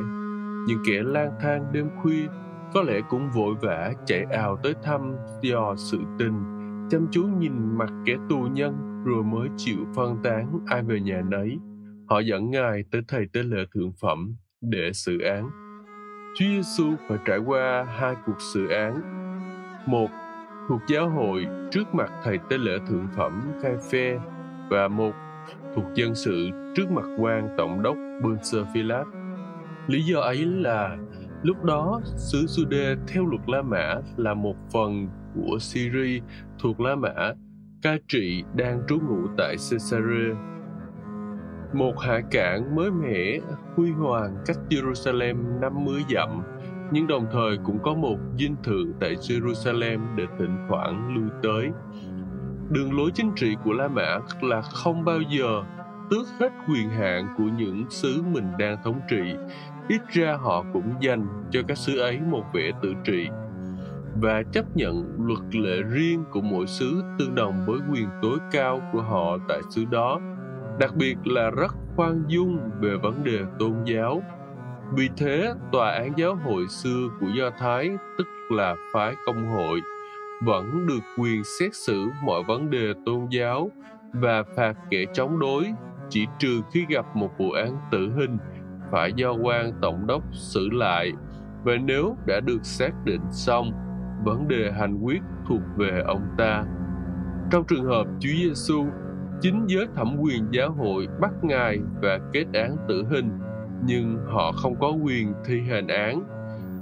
Những 0.67 0.79
kẻ 0.87 1.01
lang 1.03 1.31
thang 1.41 1.71
đêm 1.71 1.89
khuya 2.01 2.27
có 2.73 2.81
lẽ 2.81 3.01
cũng 3.09 3.29
vội 3.35 3.55
vã 3.61 3.91
chạy 4.05 4.23
ào 4.31 4.57
tới 4.63 4.73
thăm 4.83 5.15
dò 5.41 5.75
sự 5.77 5.97
tình, 6.19 6.43
chăm 6.89 7.07
chú 7.11 7.23
nhìn 7.39 7.77
mặt 7.77 7.89
kẻ 8.05 8.15
tù 8.29 8.47
nhân 8.53 8.94
rồi 9.05 9.23
mới 9.23 9.49
chịu 9.57 9.77
phân 9.95 10.17
tán 10.23 10.59
ai 10.65 10.83
về 10.83 10.99
nhà 10.99 11.21
nấy. 11.29 11.57
Họ 12.09 12.19
dẫn 12.19 12.51
Ngài 12.51 12.83
tới 12.91 13.01
thầy 13.07 13.25
tế 13.33 13.43
lễ 13.43 13.65
thượng 13.73 13.91
phẩm 14.01 14.35
để 14.61 14.93
xử 14.93 15.19
án. 15.19 15.49
Chúa 16.35 16.45
Giêsu 16.45 16.95
phải 17.07 17.17
trải 17.25 17.37
qua 17.37 17.85
hai 17.99 18.15
cuộc 18.25 18.41
xử 18.53 18.67
án. 18.67 19.01
Một, 19.87 20.09
thuộc 20.69 20.81
giáo 20.87 21.09
hội 21.09 21.47
trước 21.71 21.95
mặt 21.95 22.11
thầy 22.23 22.39
tế 22.49 22.57
lễ 22.57 22.77
thượng 22.87 23.07
phẩm 23.15 23.41
khai 23.61 23.73
phê 23.91 24.19
và 24.69 24.87
một, 24.87 25.11
thuộc 25.75 25.85
dân 25.95 26.15
sự 26.15 26.49
trước 26.75 26.91
mặt 26.91 27.05
quan 27.19 27.55
tổng 27.57 27.81
đốc 27.83 27.97
Pontius 28.23 28.65
Pilate. 28.73 29.09
Lý 29.87 30.01
do 30.01 30.19
ấy 30.19 30.45
là 30.45 30.97
lúc 31.43 31.63
đó 31.63 32.01
xứ 32.17 32.45
Sude 32.47 32.95
theo 33.07 33.25
luật 33.25 33.41
La 33.47 33.61
Mã 33.61 33.95
là 34.17 34.33
một 34.33 34.55
phần 34.73 35.07
của 35.35 35.57
Syria 35.59 36.19
thuộc 36.59 36.81
La 36.81 36.95
Mã 36.95 37.33
cai 37.85 37.99
trị 38.07 38.43
đang 38.55 38.81
trú 38.87 38.99
ngụ 38.99 39.27
tại 39.37 39.55
Caesarea. 39.69 40.35
Một 41.73 41.99
hạ 41.99 42.21
cảng 42.31 42.75
mới 42.75 42.91
mẻ, 42.91 43.39
huy 43.75 43.91
hoàng 43.91 44.37
cách 44.45 44.57
Jerusalem 44.69 45.59
50 45.59 46.01
dặm, 46.09 46.43
nhưng 46.91 47.07
đồng 47.07 47.25
thời 47.31 47.57
cũng 47.63 47.79
có 47.83 47.93
một 47.93 48.17
dinh 48.37 48.55
thự 48.63 48.93
tại 48.99 49.15
Jerusalem 49.15 50.15
để 50.15 50.23
thỉnh 50.39 50.57
thoảng 50.69 51.15
lui 51.15 51.29
tới. 51.43 51.69
Đường 52.69 52.97
lối 52.97 53.11
chính 53.13 53.31
trị 53.35 53.55
của 53.63 53.73
La 53.73 53.87
Mã 53.87 54.19
là 54.41 54.61
không 54.61 55.05
bao 55.05 55.21
giờ 55.21 55.63
tước 56.09 56.27
hết 56.39 56.49
quyền 56.69 56.89
hạn 56.89 57.27
của 57.37 57.49
những 57.57 57.85
xứ 57.89 58.21
mình 58.33 58.51
đang 58.59 58.77
thống 58.83 58.99
trị. 59.09 59.35
Ít 59.87 60.01
ra 60.09 60.37
họ 60.41 60.65
cũng 60.73 60.93
dành 61.01 61.27
cho 61.51 61.61
các 61.67 61.77
xứ 61.77 61.99
ấy 61.99 62.19
một 62.19 62.43
vẻ 62.53 62.71
tự 62.81 62.93
trị 63.03 63.29
và 64.21 64.43
chấp 64.51 64.77
nhận 64.77 65.05
luật 65.19 65.55
lệ 65.55 65.81
riêng 65.81 66.23
của 66.31 66.41
mỗi 66.41 66.67
xứ 66.67 67.03
tương 67.19 67.35
đồng 67.35 67.65
với 67.65 67.79
quyền 67.91 68.09
tối 68.21 68.37
cao 68.51 68.81
của 68.93 69.01
họ 69.01 69.37
tại 69.47 69.61
xứ 69.69 69.85
đó, 69.91 70.19
đặc 70.79 70.95
biệt 70.95 71.17
là 71.25 71.49
rất 71.49 71.75
khoan 71.95 72.23
dung 72.27 72.59
về 72.79 72.97
vấn 72.97 73.23
đề 73.23 73.39
tôn 73.59 73.73
giáo. 73.85 74.21
Vì 74.93 75.09
thế, 75.17 75.53
tòa 75.71 75.91
án 75.91 76.13
giáo 76.17 76.35
hội 76.35 76.67
xưa 76.67 77.07
của 77.19 77.27
do 77.37 77.49
thái, 77.59 77.89
tức 78.17 78.27
là 78.51 78.75
phái 78.93 79.15
công 79.25 79.47
hội, 79.47 79.81
vẫn 80.45 80.87
được 80.87 80.99
quyền 81.17 81.43
xét 81.59 81.75
xử 81.75 82.07
mọi 82.23 82.43
vấn 82.43 82.69
đề 82.69 82.93
tôn 83.05 83.27
giáo 83.29 83.71
và 84.13 84.43
phạt 84.55 84.73
kẻ 84.89 85.05
chống 85.13 85.39
đối, 85.39 85.65
chỉ 86.09 86.25
trừ 86.39 86.61
khi 86.71 86.85
gặp 86.89 87.15
một 87.15 87.37
vụ 87.37 87.51
án 87.51 87.77
tử 87.91 88.11
hình 88.15 88.37
phải 88.91 89.13
do 89.13 89.31
quan 89.31 89.71
tổng 89.81 90.07
đốc 90.07 90.23
xử 90.33 90.69
lại. 90.69 91.11
Và 91.63 91.73
nếu 91.75 92.15
đã 92.27 92.39
được 92.39 92.59
xác 92.63 92.91
định 93.05 93.21
xong 93.31 93.71
vấn 94.23 94.47
đề 94.47 94.71
hành 94.71 94.99
quyết 95.03 95.21
thuộc 95.47 95.61
về 95.77 96.01
ông 96.05 96.27
ta. 96.37 96.63
Trong 97.51 97.63
trường 97.67 97.85
hợp 97.85 98.07
Chúa 98.19 98.29
Giêsu, 98.29 98.85
chính 99.41 99.65
giới 99.67 99.87
thẩm 99.95 100.17
quyền 100.21 100.43
giáo 100.51 100.71
hội 100.71 101.07
bắt 101.21 101.31
ngài 101.43 101.79
và 102.01 102.19
kết 102.33 102.45
án 102.53 102.77
tử 102.87 103.05
hình, 103.09 103.29
nhưng 103.85 104.17
họ 104.25 104.51
không 104.51 104.75
có 104.79 104.91
quyền 104.91 105.33
thi 105.45 105.61
hành 105.69 105.87
án. 105.87 106.23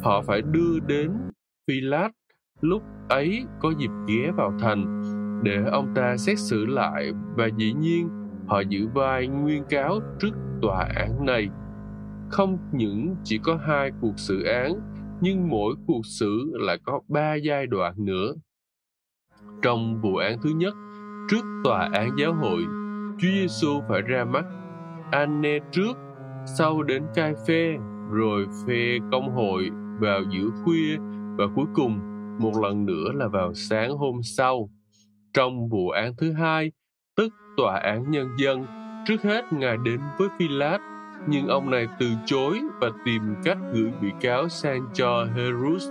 Họ 0.02 0.22
phải 0.22 0.41
đưa 0.41 0.80
đến 0.88 1.12
Pilat 1.67 2.12
lúc 2.62 2.84
ấy 3.10 3.46
có 3.60 3.74
dịp 3.80 3.89
ghé 4.08 4.32
vào 4.32 4.54
thành 4.60 5.02
để 5.43 5.63
ông 5.72 5.93
ta 5.96 6.17
xét 6.17 6.39
xử 6.39 6.65
lại 6.65 7.12
và 7.36 7.48
dĩ 7.58 7.74
nhiên 7.74 8.10
họ 8.48 8.60
giữ 8.60 8.88
vai 8.93 9.28
nguyên 9.28 9.63
cáo 9.69 10.00
trước 10.19 10.32
tòa 10.62 10.88
án 10.96 11.26
này. 11.26 11.50
Không 12.30 12.58
những 12.72 13.15
chỉ 13.24 13.38
có 13.38 13.60
hai 13.67 13.91
cuộc 14.02 14.19
xử 14.19 14.43
án 14.43 14.80
nhưng 15.24 15.50
mỗi 15.50 15.76
cuộc 15.88 16.06
xử 16.06 16.52
lại 16.54 16.78
có 16.84 17.02
ba 17.08 17.36
giai 17.36 17.68
đoạn 17.68 17.94
nữa. 17.98 18.34
Trong 19.62 20.02
vụ 20.02 20.16
án 20.16 20.38
thứ 20.44 20.50
nhất, 20.50 20.74
trước 21.30 21.62
tòa 21.64 21.90
án 21.94 22.10
giáo 22.18 22.34
hội, 22.34 22.66
Chúa 23.20 23.28
Giêsu 23.28 23.82
phải 23.90 24.02
ra 24.02 24.26
mắt 24.26 24.46
Anne 25.12 25.60
trước, 25.72 25.98
sau 26.58 26.84
đến 26.84 27.04
cai 27.16 27.34
phê, 27.48 27.78
rồi 28.12 28.48
phê 28.68 29.00
công 29.12 29.36
hội 29.36 29.70
vào 30.00 30.22
giữa 30.30 30.50
khuya 30.64 30.98
và 31.38 31.46
cuối 31.56 31.66
cùng 31.76 32.00
một 32.40 32.52
lần 32.62 32.86
nữa 32.86 33.12
là 33.14 33.28
vào 33.28 33.54
sáng 33.54 33.92
hôm 33.98 34.24
sau. 34.24 34.70
Trong 35.34 35.70
vụ 35.70 35.90
án 35.90 36.14
thứ 36.18 36.34
hai, 36.34 36.72
tức 37.16 37.34
tòa 37.58 37.80
án 37.80 38.12
nhân 38.12 38.28
dân, 38.38 38.66
trước 39.08 39.22
hết 39.24 39.54
Ngài 39.54 39.78
đến 39.86 40.00
với 40.18 40.28
Phi 40.40 40.48
Lát 40.48 40.92
nhưng 41.28 41.48
ông 41.48 41.70
này 41.70 41.88
từ 42.00 42.06
chối 42.26 42.62
và 42.82 42.90
tìm 43.06 43.22
cách 43.44 43.58
gửi 43.74 43.92
bị 44.02 44.12
cáo 44.22 44.50
sang 44.50 44.86
cho 44.94 45.28
Herus. 45.36 45.90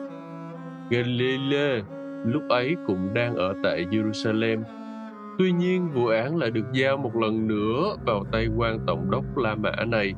Galilei 0.91 1.83
lúc 2.25 2.43
ấy 2.49 2.77
cũng 2.87 3.15
đang 3.15 3.35
ở 3.35 3.55
tại 3.63 3.87
Jerusalem. 3.91 4.63
Tuy 5.39 5.53
nhiên, 5.53 5.91
vụ 5.91 6.07
án 6.07 6.37
lại 6.37 6.51
được 6.51 6.73
giao 6.73 6.97
một 6.97 7.17
lần 7.17 7.47
nữa 7.47 7.97
vào 8.07 8.25
tay 8.33 8.49
quan 8.57 8.79
tổng 8.87 9.11
đốc 9.11 9.37
La 9.37 9.55
Mã 9.55 9.85
này 9.87 10.15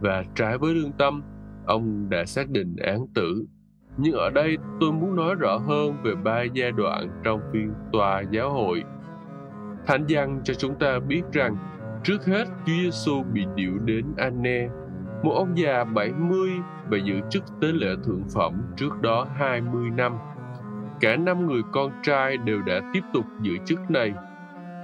và 0.00 0.24
trái 0.34 0.58
với 0.58 0.74
lương 0.74 0.92
tâm, 0.92 1.22
ông 1.66 2.10
đã 2.10 2.24
xác 2.24 2.50
định 2.50 2.76
án 2.76 3.06
tử. 3.14 3.44
Nhưng 3.96 4.12
ở 4.12 4.30
đây 4.30 4.56
tôi 4.80 4.92
muốn 4.92 5.16
nói 5.16 5.34
rõ 5.34 5.56
hơn 5.56 5.96
về 6.02 6.14
ba 6.14 6.42
giai 6.42 6.72
đoạn 6.72 7.08
trong 7.24 7.40
phiên 7.52 7.72
tòa 7.92 8.22
giáo 8.30 8.50
hội. 8.50 8.84
Thánh 9.86 10.04
văn 10.08 10.40
cho 10.44 10.54
chúng 10.54 10.74
ta 10.74 10.98
biết 11.08 11.22
rằng 11.32 11.56
Trước 12.04 12.26
hết, 12.26 12.44
Chúa 12.66 12.72
Giêsu 12.82 13.22
bị 13.22 13.46
điệu 13.54 13.78
đến 13.78 14.04
Anne, 14.16 14.68
một 15.22 15.32
ông 15.34 15.58
già 15.58 15.84
70 15.84 16.50
và 16.88 16.98
giữ 17.04 17.14
chức 17.30 17.42
tế 17.60 17.68
lễ 17.68 17.94
thượng 18.04 18.24
phẩm 18.34 18.62
trước 18.76 19.00
đó 19.02 19.26
20 19.34 19.90
năm. 19.90 20.12
Cả 21.00 21.16
năm 21.16 21.46
người 21.46 21.62
con 21.72 21.92
trai 22.02 22.36
đều 22.36 22.62
đã 22.62 22.80
tiếp 22.92 23.00
tục 23.12 23.24
giữ 23.42 23.52
chức 23.64 23.90
này. 23.90 24.12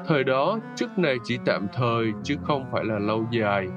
Thời 0.07 0.25
đó, 0.25 0.59
chức 0.77 0.99
này 0.99 1.17
chỉ 1.25 1.39
tạm 1.45 1.67
thời 1.73 2.13
chứ 2.23 2.37
không 2.43 2.65
phải 2.73 2.85
là 2.85 2.99
lâu 2.99 3.27
dài, 3.31 3.69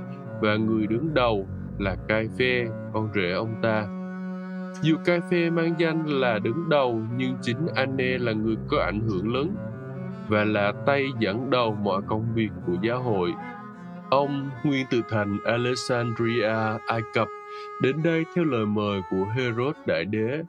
và 0.41 0.55
người 0.55 0.87
đứng 0.87 1.13
đầu 1.13 1.47
là 1.79 1.95
Cai 2.07 2.29
Phê, 2.39 2.67
con 2.93 3.09
rể 3.15 3.31
ông 3.31 3.55
ta. 3.61 3.85
Dù 4.81 4.95
Cai 5.05 5.19
Phê 5.31 5.49
mang 5.49 5.75
danh 5.77 6.05
là 6.05 6.39
đứng 6.39 6.69
đầu, 6.69 7.01
nhưng 7.17 7.35
chính 7.41 7.67
Anne 7.75 8.17
là 8.17 8.31
người 8.31 8.55
có 8.67 8.77
ảnh 8.81 8.99
hưởng 8.99 9.33
lớn 9.33 9.55
và 10.27 10.43
là 10.43 10.73
tay 10.85 11.05
dẫn 11.19 11.49
đầu 11.49 11.75
mọi 11.75 12.01
công 12.07 12.25
việc 12.33 12.49
của 12.65 12.75
giáo 12.81 13.01
hội. 13.01 13.33
Ông 14.09 14.49
nguyên 14.63 14.85
từ 14.89 15.01
thành 15.09 15.37
Alexandria, 15.45 16.55
Ai 16.87 17.01
Cập, 17.13 17.27
đến 17.81 18.03
đây 18.03 18.25
theo 18.35 18.45
lời 18.45 18.65
mời 18.65 19.01
của 19.09 19.25
Herod 19.35 19.75
Đại 19.85 20.05
Đế. 20.05 20.41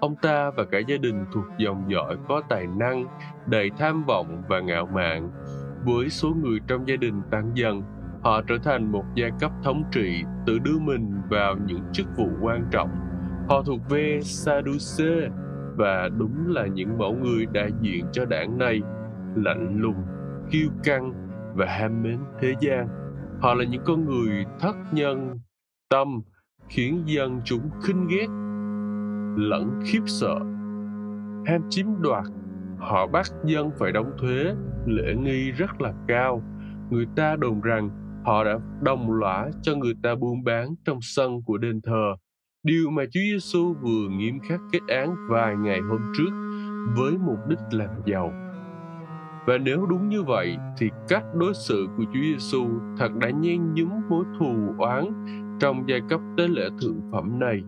Ông 0.00 0.16
ta 0.22 0.50
và 0.50 0.64
cả 0.64 0.78
gia 0.78 0.96
đình 0.96 1.24
thuộc 1.32 1.44
dòng 1.58 1.84
dõi 1.88 2.16
có 2.28 2.42
tài 2.48 2.66
năng, 2.66 3.04
đầy 3.46 3.70
tham 3.78 4.04
vọng 4.04 4.42
và 4.48 4.60
ngạo 4.60 4.86
mạn. 4.94 5.30
Với 5.84 6.08
số 6.08 6.28
người 6.42 6.58
trong 6.66 6.88
gia 6.88 6.96
đình 6.96 7.22
tăng 7.30 7.50
dần, 7.54 7.82
họ 8.22 8.42
trở 8.42 8.58
thành 8.64 8.92
một 8.92 9.04
giai 9.14 9.30
cấp 9.40 9.50
thống 9.64 9.84
trị, 9.92 10.22
tự 10.46 10.58
đưa 10.58 10.78
mình 10.78 11.22
vào 11.30 11.56
những 11.66 11.82
chức 11.92 12.06
vụ 12.16 12.28
quan 12.40 12.64
trọng. 12.70 12.90
Họ 13.48 13.62
thuộc 13.62 13.80
về 13.88 14.20
Sadducee 14.22 15.28
và 15.76 16.08
đúng 16.18 16.54
là 16.54 16.66
những 16.66 16.98
mẫu 16.98 17.14
người 17.14 17.46
đại 17.52 17.70
diện 17.80 18.06
cho 18.12 18.24
đảng 18.24 18.58
này 18.58 18.80
lạnh 19.36 19.80
lùng, 19.80 20.02
kiêu 20.50 20.68
căng 20.84 21.12
và 21.54 21.66
ham 21.66 22.02
mến 22.02 22.18
thế 22.40 22.54
gian. 22.60 22.88
Họ 23.40 23.54
là 23.54 23.64
những 23.64 23.82
con 23.84 24.04
người 24.04 24.44
thất 24.60 24.76
nhân, 24.92 25.38
tâm, 25.90 26.20
khiến 26.68 27.02
dân 27.06 27.40
chúng 27.44 27.70
khinh 27.82 28.06
ghét, 28.08 28.26
lẫn 29.36 29.80
khiếp 29.84 30.02
sợ. 30.06 30.38
Ham 31.46 31.60
chiếm 31.70 31.86
đoạt, 32.00 32.24
họ 32.78 33.06
bắt 33.06 33.26
dân 33.44 33.70
phải 33.78 33.92
đóng 33.92 34.12
thuế, 34.18 34.54
lễ 34.86 35.14
nghi 35.14 35.50
rất 35.50 35.80
là 35.80 35.92
cao. 36.08 36.42
Người 36.90 37.06
ta 37.16 37.36
đồn 37.36 37.60
rằng 37.60 37.90
họ 38.24 38.44
đã 38.44 38.58
đồng 38.82 39.12
lõa 39.12 39.48
cho 39.62 39.74
người 39.74 39.94
ta 40.02 40.14
buôn 40.14 40.44
bán 40.44 40.74
trong 40.84 40.98
sân 41.02 41.42
của 41.42 41.58
đền 41.58 41.80
thờ. 41.80 42.16
Điều 42.62 42.90
mà 42.90 43.04
Chúa 43.04 43.20
Giêsu 43.32 43.74
vừa 43.74 44.08
nghiêm 44.08 44.38
khắc 44.48 44.60
kết 44.72 44.80
án 44.88 45.14
vài 45.30 45.56
ngày 45.56 45.80
hôm 45.80 46.00
trước 46.18 46.30
với 46.96 47.12
mục 47.18 47.38
đích 47.48 47.58
làm 47.70 47.90
giàu 48.06 48.32
và 49.50 49.58
nếu 49.58 49.86
đúng 49.86 50.08
như 50.08 50.22
vậy 50.22 50.56
thì 50.78 50.90
cách 51.08 51.24
đối 51.34 51.54
xử 51.54 51.86
của 51.96 52.04
Chúa 52.04 52.20
Giêsu 52.22 52.68
thật 52.98 53.08
đã 53.20 53.30
nhen 53.30 53.74
nhúm 53.74 53.90
mối 54.08 54.24
thù 54.38 54.54
oán 54.78 55.04
trong 55.60 55.84
giai 55.88 56.00
cấp 56.08 56.20
tế 56.36 56.48
lễ 56.48 56.68
thượng 56.80 57.00
phẩm 57.12 57.38
này. 57.38 57.60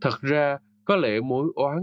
Thật 0.00 0.20
ra, 0.20 0.58
có 0.84 0.96
lẽ 0.96 1.20
mối 1.20 1.46
oán 1.54 1.78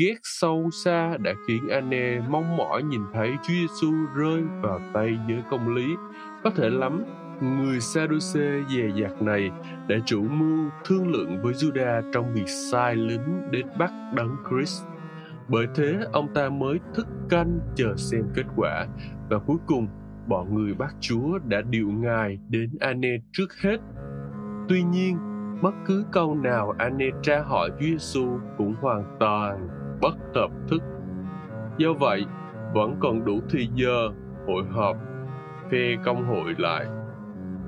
ghét 0.00 0.14
sâu 0.22 0.70
xa 0.72 1.16
đã 1.16 1.34
khiến 1.46 1.68
Anne 1.68 2.20
mong 2.28 2.56
mỏi 2.56 2.82
nhìn 2.82 3.00
thấy 3.12 3.30
Chúa 3.42 3.52
Giêsu 3.54 3.92
rơi 4.16 4.42
vào 4.62 4.80
tay 4.94 5.18
giới 5.28 5.42
công 5.50 5.74
lý. 5.74 5.86
Có 6.44 6.50
thể 6.50 6.70
lắm, 6.70 7.04
người 7.40 7.80
Sadduce 7.80 8.62
dè 8.68 9.02
dặt 9.02 9.22
này 9.22 9.50
đã 9.88 9.96
chủ 10.06 10.22
mưu 10.22 10.70
thương 10.84 11.12
lượng 11.12 11.42
với 11.42 11.52
Judah 11.52 12.12
trong 12.12 12.34
việc 12.34 12.48
sai 12.70 12.96
lính 12.96 13.50
đến 13.50 13.66
bắt 13.78 13.92
đấng 14.14 14.36
Christ 14.50 14.82
bởi 15.48 15.66
thế 15.74 15.98
ông 16.12 16.34
ta 16.34 16.48
mới 16.48 16.78
thức 16.94 17.06
canh 17.28 17.60
chờ 17.74 17.96
xem 17.96 18.22
kết 18.34 18.46
quả 18.56 18.86
và 19.30 19.38
cuối 19.38 19.56
cùng 19.66 19.86
bọn 20.28 20.54
người 20.54 20.74
bác 20.74 20.94
chúa 21.00 21.38
đã 21.48 21.60
điều 21.70 21.88
ngài 21.88 22.38
đến 22.48 22.70
Ane 22.80 23.16
trước 23.32 23.54
hết. 23.62 23.76
Tuy 24.68 24.82
nhiên, 24.82 25.18
bất 25.62 25.74
cứ 25.86 26.04
câu 26.12 26.34
nào 26.34 26.74
Ane 26.78 27.06
tra 27.22 27.42
hỏi 27.42 27.70
Chúa 27.70 27.86
Giêsu 27.86 28.38
cũng 28.58 28.74
hoàn 28.80 29.16
toàn 29.20 29.68
bất 30.00 30.16
hợp 30.34 30.50
thức. 30.70 30.82
Do 31.78 31.92
vậy, 32.00 32.24
vẫn 32.74 32.96
còn 33.00 33.24
đủ 33.24 33.40
thời 33.50 33.68
giờ 33.74 34.08
hội 34.46 34.64
họp 34.70 34.96
phê 35.70 35.96
công 36.04 36.26
hội 36.26 36.54
lại. 36.58 36.86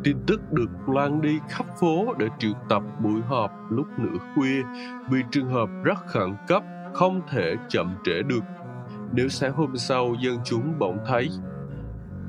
Tin 0.04 0.16
tức 0.26 0.52
được 0.52 0.70
loan 0.86 1.20
đi 1.20 1.38
khắp 1.48 1.66
phố 1.80 2.14
để 2.18 2.28
triệu 2.38 2.52
tập 2.68 2.82
buổi 3.02 3.20
họp 3.20 3.50
lúc 3.70 3.86
nửa 3.98 4.18
khuya 4.34 4.62
vì 5.10 5.22
trường 5.30 5.48
hợp 5.48 5.68
rất 5.84 5.98
khẩn 6.06 6.34
cấp 6.48 6.62
không 6.94 7.20
thể 7.30 7.54
chậm 7.68 7.94
trễ 8.04 8.22
được 8.22 8.44
nếu 9.12 9.28
sáng 9.28 9.52
hôm 9.52 9.76
sau 9.76 10.14
dân 10.20 10.38
chúng 10.44 10.78
bỗng 10.78 10.98
thấy, 11.06 11.28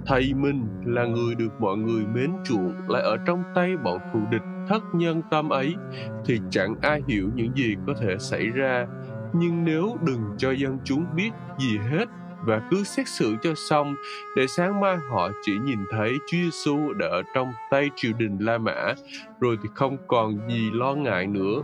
thầy 0.06 0.34
mình 0.34 0.68
là 0.86 1.06
người 1.06 1.36
được 1.36 1.62
mọi 1.62 1.78
người 1.78 2.06
mến 2.06 2.32
chuộng, 2.44 2.74
lại 2.88 3.02
ở 3.02 3.18
trong 3.26 3.44
tay 3.56 3.78
bọn 3.78 4.00
thù 4.14 4.20
địch 4.32 4.42
thất 4.68 4.84
nhân 4.94 5.22
tâm 5.32 5.50
ấy, 5.50 5.76
thì 6.26 6.40
chẳng 6.50 6.76
ai 6.82 7.02
hiểu 7.08 7.30
những 7.36 7.56
gì 7.56 7.76
có 7.88 7.94
thể 8.02 8.18
xảy 8.20 8.48
ra 8.48 8.88
nhưng 9.40 9.64
nếu 9.64 9.98
đừng 10.02 10.22
cho 10.38 10.52
dân 10.52 10.78
chúng 10.84 11.06
biết 11.16 11.32
gì 11.60 11.78
hết 11.78 12.06
và 12.46 12.62
cứ 12.72 12.84
xét 12.84 13.08
xử 13.08 13.36
cho 13.42 13.54
xong, 13.56 13.96
để 14.36 14.48
sáng 14.48 14.80
mai 14.80 14.98
họ 15.10 15.30
chỉ 15.42 15.58
nhìn 15.64 15.80
thấy 15.92 16.12
Chúa 16.28 16.38
Giêsu 16.38 16.94
đã 16.94 17.08
ở 17.08 17.22
trong 17.36 17.52
tay 17.72 17.90
triều 17.96 18.14
đình 18.14 18.38
La 18.40 18.58
Mã, 18.58 18.94
rồi 19.40 19.58
thì 19.64 19.70
không 19.76 19.98
còn 20.08 20.50
gì 20.50 20.72
lo 20.74 20.96
ngại 20.96 21.28
nữa. 21.28 21.62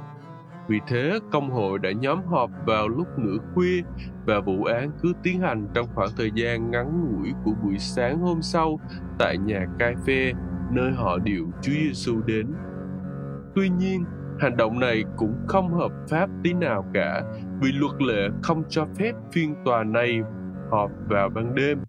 Vì 0.67 0.79
thế, 0.87 1.19
công 1.31 1.49
hội 1.49 1.79
đã 1.79 1.91
nhóm 1.91 2.21
họp 2.25 2.51
vào 2.65 2.87
lúc 2.87 3.07
nửa 3.17 3.37
khuya 3.53 3.81
và 4.25 4.39
vụ 4.39 4.63
án 4.63 4.91
cứ 5.01 5.13
tiến 5.23 5.41
hành 5.41 5.67
trong 5.73 5.87
khoảng 5.95 6.09
thời 6.17 6.31
gian 6.35 6.71
ngắn 6.71 7.05
ngủi 7.05 7.33
của 7.45 7.51
buổi 7.63 7.77
sáng 7.77 8.19
hôm 8.19 8.41
sau 8.41 8.79
tại 9.19 9.37
nhà 9.37 9.65
cai 9.79 9.95
phê 10.05 10.33
nơi 10.71 10.91
họ 10.91 11.17
điều 11.17 11.47
Chúa 11.61 11.71
Giêsu 11.71 12.21
đến. 12.25 12.47
Tuy 13.55 13.69
nhiên, 13.69 14.03
hành 14.39 14.57
động 14.57 14.79
này 14.79 15.03
cũng 15.17 15.33
không 15.47 15.73
hợp 15.73 15.91
pháp 16.09 16.29
tí 16.43 16.53
nào 16.53 16.85
cả 16.93 17.23
vì 17.61 17.71
luật 17.71 18.01
lệ 18.01 18.29
không 18.43 18.63
cho 18.69 18.85
phép 18.95 19.11
phiên 19.31 19.55
tòa 19.65 19.83
này 19.83 20.21
họp 20.71 20.91
vào 21.09 21.29
ban 21.29 21.55
đêm. 21.55 21.79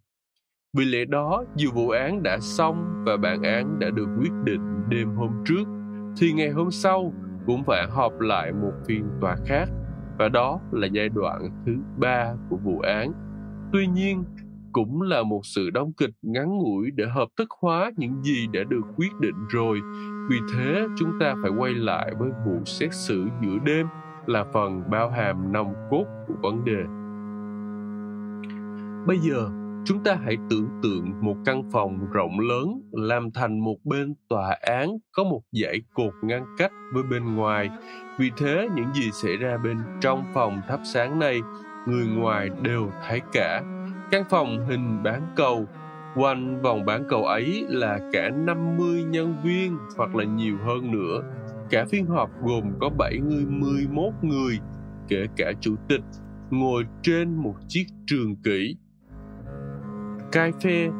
Vì 0.76 0.84
lẽ 0.84 1.04
đó, 1.04 1.44
dù 1.56 1.70
vụ 1.74 1.90
án 1.90 2.22
đã 2.22 2.38
xong 2.40 3.04
và 3.06 3.16
bản 3.16 3.42
án 3.42 3.78
đã 3.78 3.90
được 3.90 4.08
quyết 4.18 4.32
định 4.44 4.88
đêm 4.88 5.16
hôm 5.16 5.30
trước, 5.44 5.64
thì 6.20 6.32
ngày 6.32 6.50
hôm 6.50 6.70
sau 6.70 7.12
cũng 7.46 7.64
phải 7.64 7.86
họp 7.90 8.20
lại 8.20 8.52
một 8.52 8.72
phiên 8.86 9.08
tòa 9.20 9.36
khác, 9.46 9.68
và 10.18 10.28
đó 10.28 10.60
là 10.72 10.86
giai 10.86 11.08
đoạn 11.08 11.62
thứ 11.66 11.72
ba 11.96 12.34
của 12.50 12.56
vụ 12.56 12.80
án. 12.80 13.12
Tuy 13.72 13.86
nhiên, 13.86 14.24
cũng 14.72 15.02
là 15.02 15.22
một 15.22 15.40
sự 15.42 15.70
đóng 15.70 15.92
kịch 15.92 16.14
ngắn 16.22 16.58
ngủi 16.58 16.90
để 16.94 17.04
hợp 17.06 17.28
thức 17.38 17.48
hóa 17.62 17.90
những 17.96 18.22
gì 18.22 18.46
đã 18.52 18.60
được 18.68 18.82
quyết 18.96 19.12
định 19.20 19.46
rồi. 19.48 19.80
Vì 20.30 20.36
thế, 20.54 20.86
chúng 20.98 21.10
ta 21.20 21.34
phải 21.42 21.50
quay 21.58 21.74
lại 21.74 22.12
với 22.18 22.30
vụ 22.46 22.64
xét 22.64 22.94
xử 22.94 23.26
giữa 23.42 23.58
đêm 23.64 23.86
là 24.26 24.44
phần 24.52 24.82
bao 24.90 25.10
hàm 25.10 25.52
nòng 25.52 25.74
cốt 25.90 26.04
của 26.26 26.34
vấn 26.42 26.64
đề. 26.64 26.84
Bây 29.06 29.18
giờ, 29.18 29.50
chúng 29.84 30.04
ta 30.04 30.18
hãy 30.24 30.36
tưởng 30.50 30.68
tượng 30.82 31.12
một 31.20 31.36
căn 31.44 31.70
phòng 31.72 31.98
rộng 32.12 32.40
lớn 32.40 32.80
làm 32.92 33.30
thành 33.30 33.60
một 33.60 33.76
bên 33.84 34.14
tòa 34.28 34.56
án 34.60 34.96
có 35.12 35.24
một 35.24 35.40
dãy 35.52 35.80
cột 35.94 36.12
ngăn 36.22 36.44
cách 36.58 36.72
với 36.94 37.02
bên 37.02 37.36
ngoài. 37.36 37.70
Vì 38.18 38.30
thế, 38.36 38.68
những 38.76 38.94
gì 38.94 39.10
xảy 39.12 39.36
ra 39.36 39.56
bên 39.64 39.76
trong 40.00 40.24
phòng 40.34 40.60
thắp 40.68 40.80
sáng 40.84 41.18
này, 41.18 41.40
người 41.86 42.06
ngoài 42.06 42.48
đều 42.62 42.90
thấy 43.08 43.20
cả. 43.32 43.62
Căn 44.10 44.24
phòng 44.30 44.66
hình 44.68 45.02
bán 45.02 45.32
cầu, 45.36 45.66
quanh 46.16 46.62
vòng 46.62 46.84
bán 46.84 47.04
cầu 47.08 47.24
ấy 47.24 47.64
là 47.68 47.98
cả 48.12 48.30
50 48.30 49.04
nhân 49.04 49.36
viên 49.44 49.78
hoặc 49.96 50.14
là 50.14 50.24
nhiều 50.24 50.56
hơn 50.66 50.90
nữa. 50.90 51.22
Cả 51.70 51.84
phiên 51.90 52.06
họp 52.06 52.30
gồm 52.42 52.64
có 52.80 52.88
71 52.88 54.12
người, 54.22 54.58
kể 55.08 55.26
cả 55.36 55.52
chủ 55.60 55.74
tịch, 55.88 56.02
ngồi 56.50 56.84
trên 57.02 57.34
một 57.34 57.54
chiếc 57.68 57.84
trường 58.06 58.36
kỷ 58.36 58.76
Cai 60.32 60.52
phê, 60.62 60.90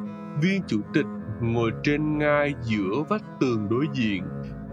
viên 0.40 0.62
chủ 0.66 0.81
tịch 0.95 1.07
ngồi 1.40 1.73
trên 1.83 2.18
ngai 2.18 2.55
giữa 2.62 3.03
vách 3.09 3.25
tường 3.40 3.68
đối 3.71 3.87
diện. 3.92 4.23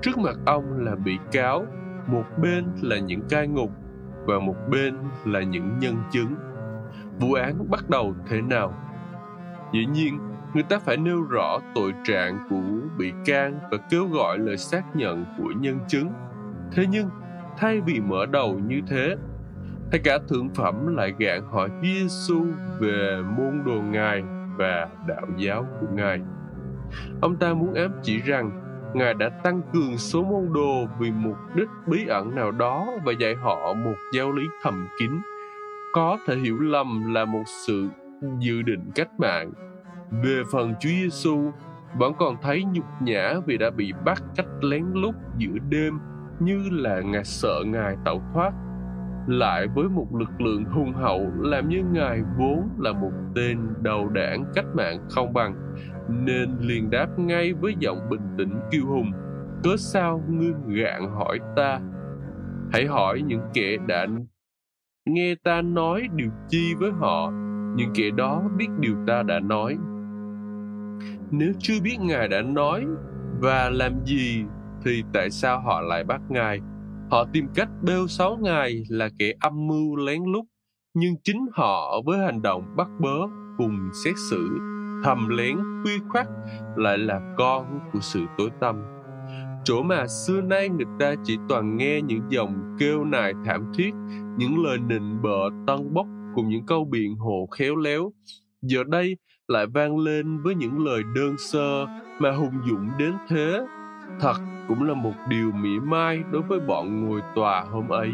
Trước 0.02 0.18
mặt 0.18 0.36
ông 0.46 0.86
là 0.86 0.96
bị 0.96 1.18
cáo, 1.32 1.66
một 2.08 2.24
bên 2.42 2.66
là 2.82 3.00
những 3.00 3.22
cai 3.30 3.48
ngục 3.48 3.72
và 4.26 4.40
một 4.40 4.56
bên 4.70 4.98
là 5.26 5.42
những 5.42 5.80
nhân 5.80 5.96
chứng. 6.12 6.36
Vụ 7.20 7.34
án 7.34 7.70
bắt 7.70 7.90
đầu 7.90 8.16
thế 8.28 8.42
nào? 8.42 8.74
Dĩ 9.74 9.86
nhiên, 9.86 10.20
người 10.54 10.64
ta 10.64 10.80
phải 10.80 10.98
nêu 10.98 11.22
rõ 11.22 11.60
tội 11.76 11.94
trạng 12.04 12.48
của 12.50 12.88
bị 12.98 13.14
can 13.26 13.60
và 13.72 13.78
kêu 13.90 14.08
gọi 14.08 14.38
lời 14.40 14.58
xác 14.58 14.96
nhận 14.96 15.26
của 15.38 15.52
nhân 15.60 15.80
chứng. 15.88 16.12
Thế 16.72 16.86
nhưng, 16.90 17.10
thay 17.58 17.82
vì 17.82 18.00
mở 18.00 18.26
đầu 18.26 18.60
như 18.60 18.82
thế, 18.88 19.16
thầy 19.92 20.00
cả 20.00 20.20
thượng 20.30 20.50
phẩm 20.50 20.96
lại 20.96 21.14
gạn 21.20 21.42
hỏi 21.52 21.70
Giêsu 21.84 22.46
về 22.80 23.22
môn 23.38 23.64
đồ 23.66 23.82
ngài 23.82 24.24
và 24.60 24.88
đạo 25.08 25.28
giáo 25.38 25.66
của 25.80 25.88
Ngài. 25.94 26.20
Ông 27.22 27.36
ta 27.36 27.54
muốn 27.54 27.74
ám 27.74 27.92
chỉ 28.04 28.18
rằng 28.18 28.52
Ngài 28.94 29.14
đã 29.14 29.30
tăng 29.30 29.62
cường 29.74 29.98
số 29.98 30.24
môn 30.24 30.54
đồ 30.54 30.88
vì 31.00 31.12
mục 31.12 31.38
đích 31.56 31.68
bí 31.88 32.08
ẩn 32.08 32.36
nào 32.36 32.52
đó 32.52 32.88
và 33.06 33.14
dạy 33.20 33.36
họ 33.36 33.74
một 33.74 33.96
giáo 34.14 34.32
lý 34.32 34.44
thầm 34.64 34.88
kín, 35.00 35.12
có 35.94 36.18
thể 36.28 36.36
hiểu 36.36 36.60
lầm 36.60 37.14
là 37.14 37.26
một 37.26 37.44
sự 37.46 37.90
dự 38.40 38.62
định 38.62 38.92
cách 38.96 39.10
mạng. 39.20 39.52
Về 40.24 40.42
phần 40.52 40.74
Chúa 40.80 40.90
Giêsu, 40.90 41.52
vẫn 41.98 42.14
còn 42.20 42.36
thấy 42.42 42.64
nhục 42.64 42.86
nhã 43.02 43.34
vì 43.46 43.58
đã 43.58 43.70
bị 43.70 43.94
bắt 44.06 44.24
cách 44.36 44.48
lén 44.62 44.86
lút 44.94 45.16
giữa 45.38 45.58
đêm 45.70 46.00
như 46.40 46.70
là 46.72 47.02
ngài 47.02 47.24
sợ 47.24 47.64
ngài 47.66 47.96
tẩu 48.06 48.22
thoát 48.34 48.52
lại 49.30 49.68
với 49.76 49.90
một 49.90 50.08
lực 50.16 50.42
lượng 50.42 50.66
hùng 50.66 50.94
hậu 50.94 51.32
làm 51.40 51.70
như 51.70 51.84
ngài 51.92 52.22
vốn 52.38 52.70
là 52.78 52.92
một 52.92 53.12
tên 53.36 53.58
đầu 53.82 54.10
đảng 54.10 54.46
cách 54.56 54.66
mạng 54.74 55.00
không 55.10 55.34
bằng, 55.34 55.56
nên 56.10 56.58
liền 56.60 56.90
đáp 56.90 57.08
ngay 57.18 57.54
với 57.54 57.76
giọng 57.80 58.10
bình 58.10 58.22
tĩnh 58.38 58.60
kiêu 58.72 58.86
hùng. 58.86 59.12
Cớ 59.64 59.70
sao 59.78 60.24
ngươi 60.30 60.54
gạn 60.68 61.10
hỏi 61.10 61.40
ta? 61.56 61.80
Hãy 62.72 62.86
hỏi 62.86 63.22
những 63.22 63.42
kẻ 63.54 63.78
đã 63.88 64.08
nghe 65.06 65.36
ta 65.44 65.62
nói 65.62 66.08
điều 66.16 66.30
chi 66.48 66.74
với 66.80 66.92
họ, 66.92 67.32
những 67.76 67.90
kẻ 67.96 68.10
đó 68.18 68.44
biết 68.58 68.68
điều 68.80 68.96
ta 69.08 69.24
đã 69.24 69.40
nói. 69.40 69.78
Nếu 71.32 71.54
chưa 71.60 71.82
biết 71.84 71.98
ngài 72.00 72.28
đã 72.28 72.42
nói 72.42 72.86
và 73.42 73.70
làm 73.70 74.06
gì 74.06 74.44
thì 74.86 75.04
tại 75.14 75.30
sao 75.30 75.60
họ 75.60 75.82
lại 75.82 76.04
bắt 76.04 76.22
ngài? 76.30 76.60
Họ 77.12 77.26
tìm 77.34 77.48
cách 77.56 77.70
bêu 77.84 78.08
xấu 78.08 78.38
Ngài 78.38 78.84
là 78.90 79.10
kẻ 79.20 79.34
âm 79.40 79.68
mưu 79.68 79.96
lén 79.96 80.24
lút, 80.24 80.46
nhưng 80.94 81.14
chính 81.24 81.46
họ 81.54 82.02
với 82.06 82.20
hành 82.20 82.42
động 82.42 82.64
bắt 82.78 82.88
bớ 83.00 83.18
cùng 83.58 83.90
xét 84.06 84.14
xử 84.30 84.50
thầm 85.04 85.30
lén 85.30 85.58
quy 85.86 85.92
khoắt 86.10 86.28
lại 86.76 86.98
là 86.98 87.36
con 87.38 87.80
của 87.94 88.00
sự 88.02 88.20
tối 88.38 88.50
tâm. 88.62 88.82
Chỗ 89.64 89.84
mà 89.84 90.08
xưa 90.08 90.42
nay 90.42 90.70
người 90.70 90.86
ta 91.00 91.14
chỉ 91.24 91.38
toàn 91.50 91.78
nghe 91.78 92.02
những 92.02 92.22
dòng 92.30 92.76
kêu 92.80 93.04
nài 93.04 93.34
thảm 93.46 93.72
thiết, 93.78 93.92
những 94.38 94.64
lời 94.64 94.78
nịnh 94.78 95.22
bợ 95.22 95.50
tăng 95.68 95.94
bốc 95.94 96.06
cùng 96.36 96.50
những 96.50 96.66
câu 96.66 96.86
biện 96.86 97.16
hộ 97.16 97.48
khéo 97.52 97.76
léo, 97.76 98.12
giờ 98.62 98.84
đây 98.84 99.18
lại 99.48 99.66
vang 99.74 99.98
lên 99.98 100.42
với 100.42 100.56
những 100.56 100.86
lời 100.86 101.02
đơn 101.16 101.36
sơ 101.38 101.86
mà 102.20 102.32
hùng 102.32 102.62
dũng 102.70 102.90
đến 103.00 103.14
thế. 103.30 103.60
Thật 104.20 104.38
cũng 104.70 104.84
là 104.84 104.94
một 104.94 105.14
điều 105.30 105.52
mỉa 105.52 105.80
mai 105.80 106.24
đối 106.32 106.42
với 106.42 106.60
bọn 106.60 107.06
ngồi 107.06 107.22
tòa 107.36 107.62
hôm 107.62 107.90
ấy. 107.90 108.12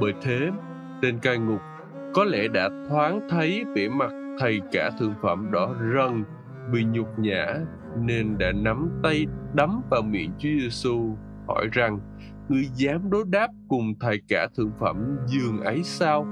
Bởi 0.00 0.12
thế, 0.22 0.50
tên 1.02 1.18
cai 1.18 1.38
ngục 1.38 1.60
có 2.14 2.24
lẽ 2.24 2.48
đã 2.48 2.70
thoáng 2.88 3.20
thấy 3.30 3.64
vẻ 3.76 3.88
mặt 3.88 4.10
thầy 4.38 4.60
cả 4.72 4.90
thượng 4.98 5.14
phẩm 5.22 5.48
đỏ 5.52 5.74
rần 5.94 6.24
vì 6.70 6.84
nhục 6.84 7.18
nhã 7.18 7.46
nên 8.00 8.38
đã 8.38 8.52
nắm 8.52 8.90
tay 9.02 9.26
đấm 9.54 9.82
vào 9.90 10.02
miệng 10.02 10.30
Chúa 10.38 10.48
Giêsu 10.60 11.16
hỏi 11.48 11.68
rằng 11.72 11.98
ngươi 12.48 12.64
dám 12.74 13.10
đối 13.10 13.24
đáp 13.24 13.48
cùng 13.68 13.94
thầy 14.00 14.20
cả 14.28 14.48
thượng 14.56 14.72
phẩm 14.80 15.16
giường 15.26 15.60
ấy 15.60 15.82
sao? 15.82 16.26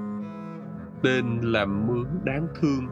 Tên 1.03 1.25
làm 1.43 1.87
mướn 1.87 2.07
đáng 2.25 2.47
thương, 2.61 2.87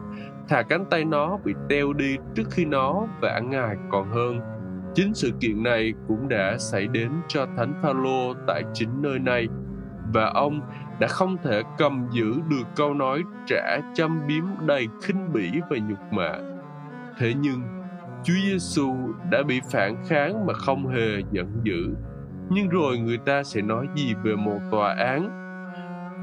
thà 0.49 0.61
cánh 0.61 0.85
tay 0.89 1.05
nó 1.05 1.37
bị 1.45 1.53
teo 1.69 1.93
đi 1.93 2.17
trước 2.35 2.43
khi 2.51 2.65
nó 2.65 3.07
vả 3.21 3.39
ngài 3.39 3.75
còn 3.91 4.11
hơn 4.11 4.60
Chính 4.95 5.13
sự 5.13 5.31
kiện 5.39 5.63
này 5.63 5.93
cũng 6.07 6.29
đã 6.29 6.57
xảy 6.57 6.87
đến 6.87 7.11
cho 7.27 7.45
Thánh 7.57 7.73
Phaolô 7.81 8.33
tại 8.47 8.63
chính 8.73 9.01
nơi 9.01 9.19
này 9.19 9.47
và 10.13 10.25
ông 10.25 10.61
đã 10.99 11.07
không 11.07 11.37
thể 11.43 11.61
cầm 11.77 12.07
giữ 12.11 12.33
được 12.49 12.63
câu 12.75 12.93
nói 12.93 13.23
trả 13.47 13.77
châm 13.95 14.27
biếm 14.27 14.43
đầy 14.65 14.87
khinh 15.03 15.33
bỉ 15.33 15.49
và 15.69 15.77
nhục 15.77 15.99
mạ. 16.11 16.31
Thế 17.17 17.33
nhưng, 17.39 17.61
Chúa 18.23 18.33
Giêsu 18.33 18.95
đã 19.31 19.43
bị 19.43 19.61
phản 19.71 19.95
kháng 20.07 20.45
mà 20.45 20.53
không 20.53 20.87
hề 20.87 21.21
giận 21.31 21.47
dữ. 21.63 21.95
Nhưng 22.49 22.69
rồi 22.69 22.97
người 22.97 23.17
ta 23.17 23.43
sẽ 23.43 23.61
nói 23.61 23.87
gì 23.95 24.13
về 24.23 24.35
một 24.35 24.59
tòa 24.71 24.93
án 24.93 25.41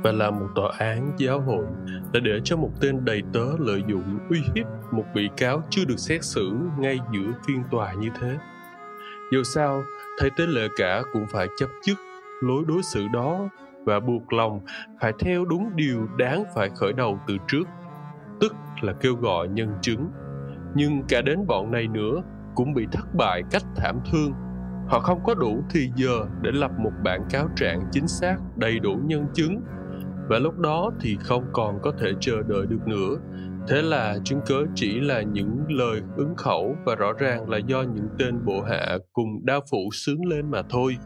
và 0.03 0.12
là 0.12 0.30
một 0.30 0.49
tòa 0.55 0.72
án 0.78 1.12
giáo 1.18 1.40
hội 1.40 1.64
đã 2.12 2.20
để 2.20 2.40
cho 2.45 2.57
một 2.57 2.70
tên 2.80 3.05
đầy 3.05 3.22
tớ 3.32 3.45
lợi 3.59 3.82
dụng 3.88 4.18
uy 4.30 4.40
hiếp 4.55 4.66
một 4.90 5.05
bị 5.14 5.30
cáo 5.36 5.62
chưa 5.70 5.84
được 5.84 5.99
xét 5.99 6.24
xử 6.24 6.53
ngay 6.78 6.99
giữa 7.12 7.32
phiên 7.47 7.62
tòa 7.70 7.93
như 7.93 8.09
thế 8.20 8.36
dù 9.33 9.43
sao, 9.43 9.83
thầy 10.18 10.31
tế 10.31 10.47
lệ 10.47 10.68
cả 10.76 11.03
cũng 11.12 11.26
phải 11.33 11.47
chấp 11.57 11.68
chức 11.83 11.99
lối 12.41 12.64
đối 12.68 12.83
xử 12.83 13.09
đó 13.12 13.49
và 13.85 14.01
buộc 14.01 14.33
lòng 14.33 14.61
phải 15.01 15.12
theo 15.18 15.45
đúng 15.45 15.76
điều 15.76 16.09
đáng 16.18 16.45
phải 16.55 16.70
khởi 16.70 16.93
đầu 16.93 17.20
từ 17.26 17.37
trước, 17.49 17.64
tức 18.41 18.55
là 18.81 18.93
kêu 18.93 19.14
gọi 19.14 19.49
nhân 19.49 19.68
chứng. 19.83 20.11
Nhưng 20.74 21.03
cả 21.09 21.22
đến 21.22 21.47
bọn 21.47 21.70
này 21.70 21.89
nữa 21.89 22.22
cũng 22.55 22.74
bị 22.74 22.87
thất 22.93 23.14
bại 23.14 23.43
cách 23.51 23.62
thảm 23.76 24.01
thương. 24.12 24.33
Họ 24.89 25.01
không 25.01 25.20
có 25.24 25.35
đủ 25.35 25.62
thì 25.70 25.91
giờ 25.97 26.26
để 26.43 26.51
lập 26.53 26.70
một 26.79 26.93
bản 27.05 27.20
cáo 27.31 27.49
trạng 27.57 27.81
chính 27.93 28.09
xác 28.09 28.37
đầy 28.57 28.79
đủ 28.79 28.99
nhân 29.05 29.26
chứng. 29.35 29.61
và 30.29 30.39
lúc 30.39 30.59
đó 30.59 30.91
thì 31.01 31.16
không 31.20 31.45
còn 31.53 31.79
có 31.83 31.93
thể 31.99 32.12
chờ 32.20 32.43
đợi 32.49 32.66
được 32.66 32.87
nữa 32.87 33.16
thế 33.68 33.82
là 33.82 34.18
chứng 34.24 34.40
cớ 34.46 34.64
chỉ 34.74 35.00
là 35.00 35.22
những 35.22 35.64
lời 35.68 36.00
ứng 36.16 36.34
khẩu 36.36 36.76
và 36.86 36.94
rõ 36.94 37.12
ràng 37.12 37.50
là 37.50 37.59
do 37.59 37.82
những 37.82 38.09
tên 38.18 38.44
bộ 38.44 38.62
hạ 38.62 38.98
cùng 39.12 39.46
đao 39.46 39.61
phủ 39.70 39.78
sướng 39.92 40.26
lên 40.26 40.50
mà 40.50 40.62
thôi. 40.70 40.96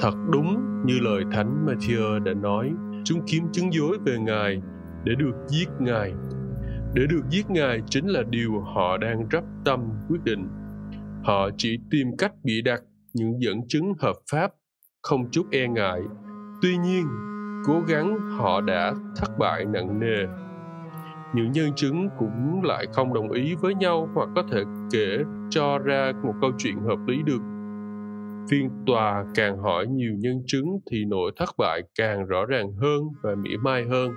Thật 0.00 0.14
đúng 0.32 0.56
như 0.84 0.98
lời 1.00 1.22
thánh 1.32 1.66
Matthew 1.66 2.24
đã 2.24 2.34
nói, 2.34 2.70
chúng 3.04 3.20
kiếm 3.26 3.44
chứng 3.52 3.72
dối 3.72 3.98
về 4.06 4.18
ngài 4.18 4.62
để 5.04 5.14
được 5.18 5.34
giết 5.48 5.68
ngài. 5.80 6.12
Để 6.94 7.06
được 7.10 7.22
giết 7.30 7.50
ngài 7.50 7.80
chính 7.86 8.06
là 8.06 8.22
điều 8.30 8.60
họ 8.60 8.96
đang 8.96 9.28
rắp 9.32 9.44
tâm 9.64 9.80
quyết 10.08 10.24
định. 10.24 10.48
Họ 11.24 11.50
chỉ 11.56 11.78
tìm 11.90 12.06
cách 12.18 12.32
bị 12.44 12.62
đặt 12.62 12.80
những 13.14 13.40
dẫn 13.40 13.68
chứng 13.68 13.92
hợp 13.98 14.16
pháp, 14.32 14.52
không 15.02 15.30
chút 15.30 15.46
e 15.50 15.68
ngại. 15.68 16.00
Tuy 16.62 16.76
nhiên, 16.76 17.06
cố 17.66 17.80
gắng 17.88 18.18
họ 18.38 18.60
đã 18.60 18.94
thất 19.16 19.38
bại 19.38 19.64
nặng 19.64 20.00
nề 20.00 20.47
những 21.34 21.52
nhân 21.52 21.70
chứng 21.76 22.08
cũng 22.18 22.62
lại 22.62 22.86
không 22.92 23.14
đồng 23.14 23.30
ý 23.30 23.54
với 23.54 23.74
nhau 23.74 24.08
hoặc 24.14 24.28
có 24.36 24.42
thể 24.52 24.62
kể 24.92 25.18
cho 25.50 25.78
ra 25.78 26.12
một 26.24 26.32
câu 26.40 26.50
chuyện 26.58 26.76
hợp 26.78 26.98
lý 27.06 27.22
được. 27.26 27.40
Phiên 28.50 28.70
tòa 28.86 29.24
càng 29.34 29.58
hỏi 29.58 29.86
nhiều 29.86 30.12
nhân 30.18 30.42
chứng 30.46 30.64
thì 30.90 31.04
nỗi 31.04 31.32
thất 31.36 31.48
bại 31.58 31.82
càng 31.98 32.26
rõ 32.26 32.46
ràng 32.46 32.72
hơn 32.72 33.02
và 33.22 33.34
mỉa 33.34 33.56
mai 33.56 33.84
hơn. 33.84 34.10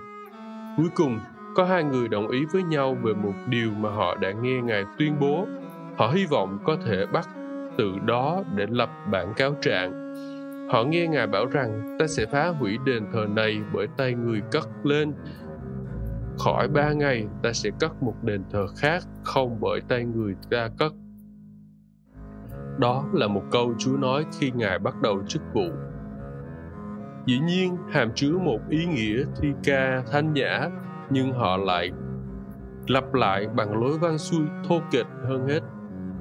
Cuối 0.78 0.89
cùng, 0.95 1.20
có 1.55 1.64
hai 1.64 1.84
người 1.84 2.07
đồng 2.07 2.28
ý 2.28 2.45
với 2.53 2.64
nhau 2.64 2.97
về 3.03 3.14
một 3.14 3.34
điều 3.49 3.72
mà 3.72 3.89
họ 3.89 4.16
đã 4.16 4.32
nghe 4.32 4.62
ngài 4.62 4.84
tuyên 4.97 5.16
bố. 5.20 5.45
Họ 5.97 6.12
hy 6.16 6.26
vọng 6.26 6.59
có 6.66 6.78
thể 6.86 7.05
bắt 7.14 7.30
từ 7.78 7.91
đó 8.05 8.43
để 8.55 8.66
lập 8.70 8.89
bản 9.12 9.34
cáo 9.38 9.55
trạng. 9.62 10.01
Họ 10.70 10.84
nghe 10.84 11.07
ngài 11.07 11.28
bảo 11.28 11.45
rằng 11.45 11.97
ta 11.99 12.07
sẽ 12.07 12.26
phá 12.26 12.47
hủy 12.47 12.78
đền 12.86 13.03
thờ 13.14 13.26
này 13.30 13.62
bởi 13.74 13.88
tay 13.97 14.14
người 14.14 14.41
cất 14.51 14.68
lên 14.84 15.14
khỏi 16.40 16.68
ba 16.68 16.94
ngày, 16.94 17.28
ta 17.44 17.54
sẽ 17.54 17.70
cất 17.80 18.04
một 18.04 18.16
đền 18.24 18.44
thờ 18.52 18.68
khác, 18.78 19.04
không 19.24 19.58
bởi 19.60 19.82
tay 19.88 20.06
người 20.06 20.36
ta 20.52 20.70
cất. 20.78 20.94
Đó 22.78 23.06
là 23.14 23.28
một 23.28 23.44
câu 23.52 23.74
chúa 23.78 23.98
nói 23.98 24.26
khi 24.40 24.52
ngài 24.52 24.80
bắt 24.80 25.02
đầu 25.02 25.24
chức 25.28 25.42
vụ. 25.54 25.68
Dĩ 27.26 27.40
nhiên, 27.40 27.78
hàm 27.92 28.12
chứa 28.16 28.38
một 28.38 28.60
ý 28.70 28.86
nghĩa 28.86 29.24
thi 29.42 29.48
ca 29.64 30.04
thanh 30.12 30.34
nhã, 30.34 30.70
nhưng 31.10 31.34
họ 31.34 31.58
lại 31.58 31.92
lặp 32.88 33.14
lại 33.14 33.48
bằng 33.48 33.82
lối 33.82 33.98
văn 33.98 34.18
xuôi 34.18 34.46
thô 34.68 34.80
kệch 34.92 35.08
hơn 35.30 35.48
hết. 35.48 35.60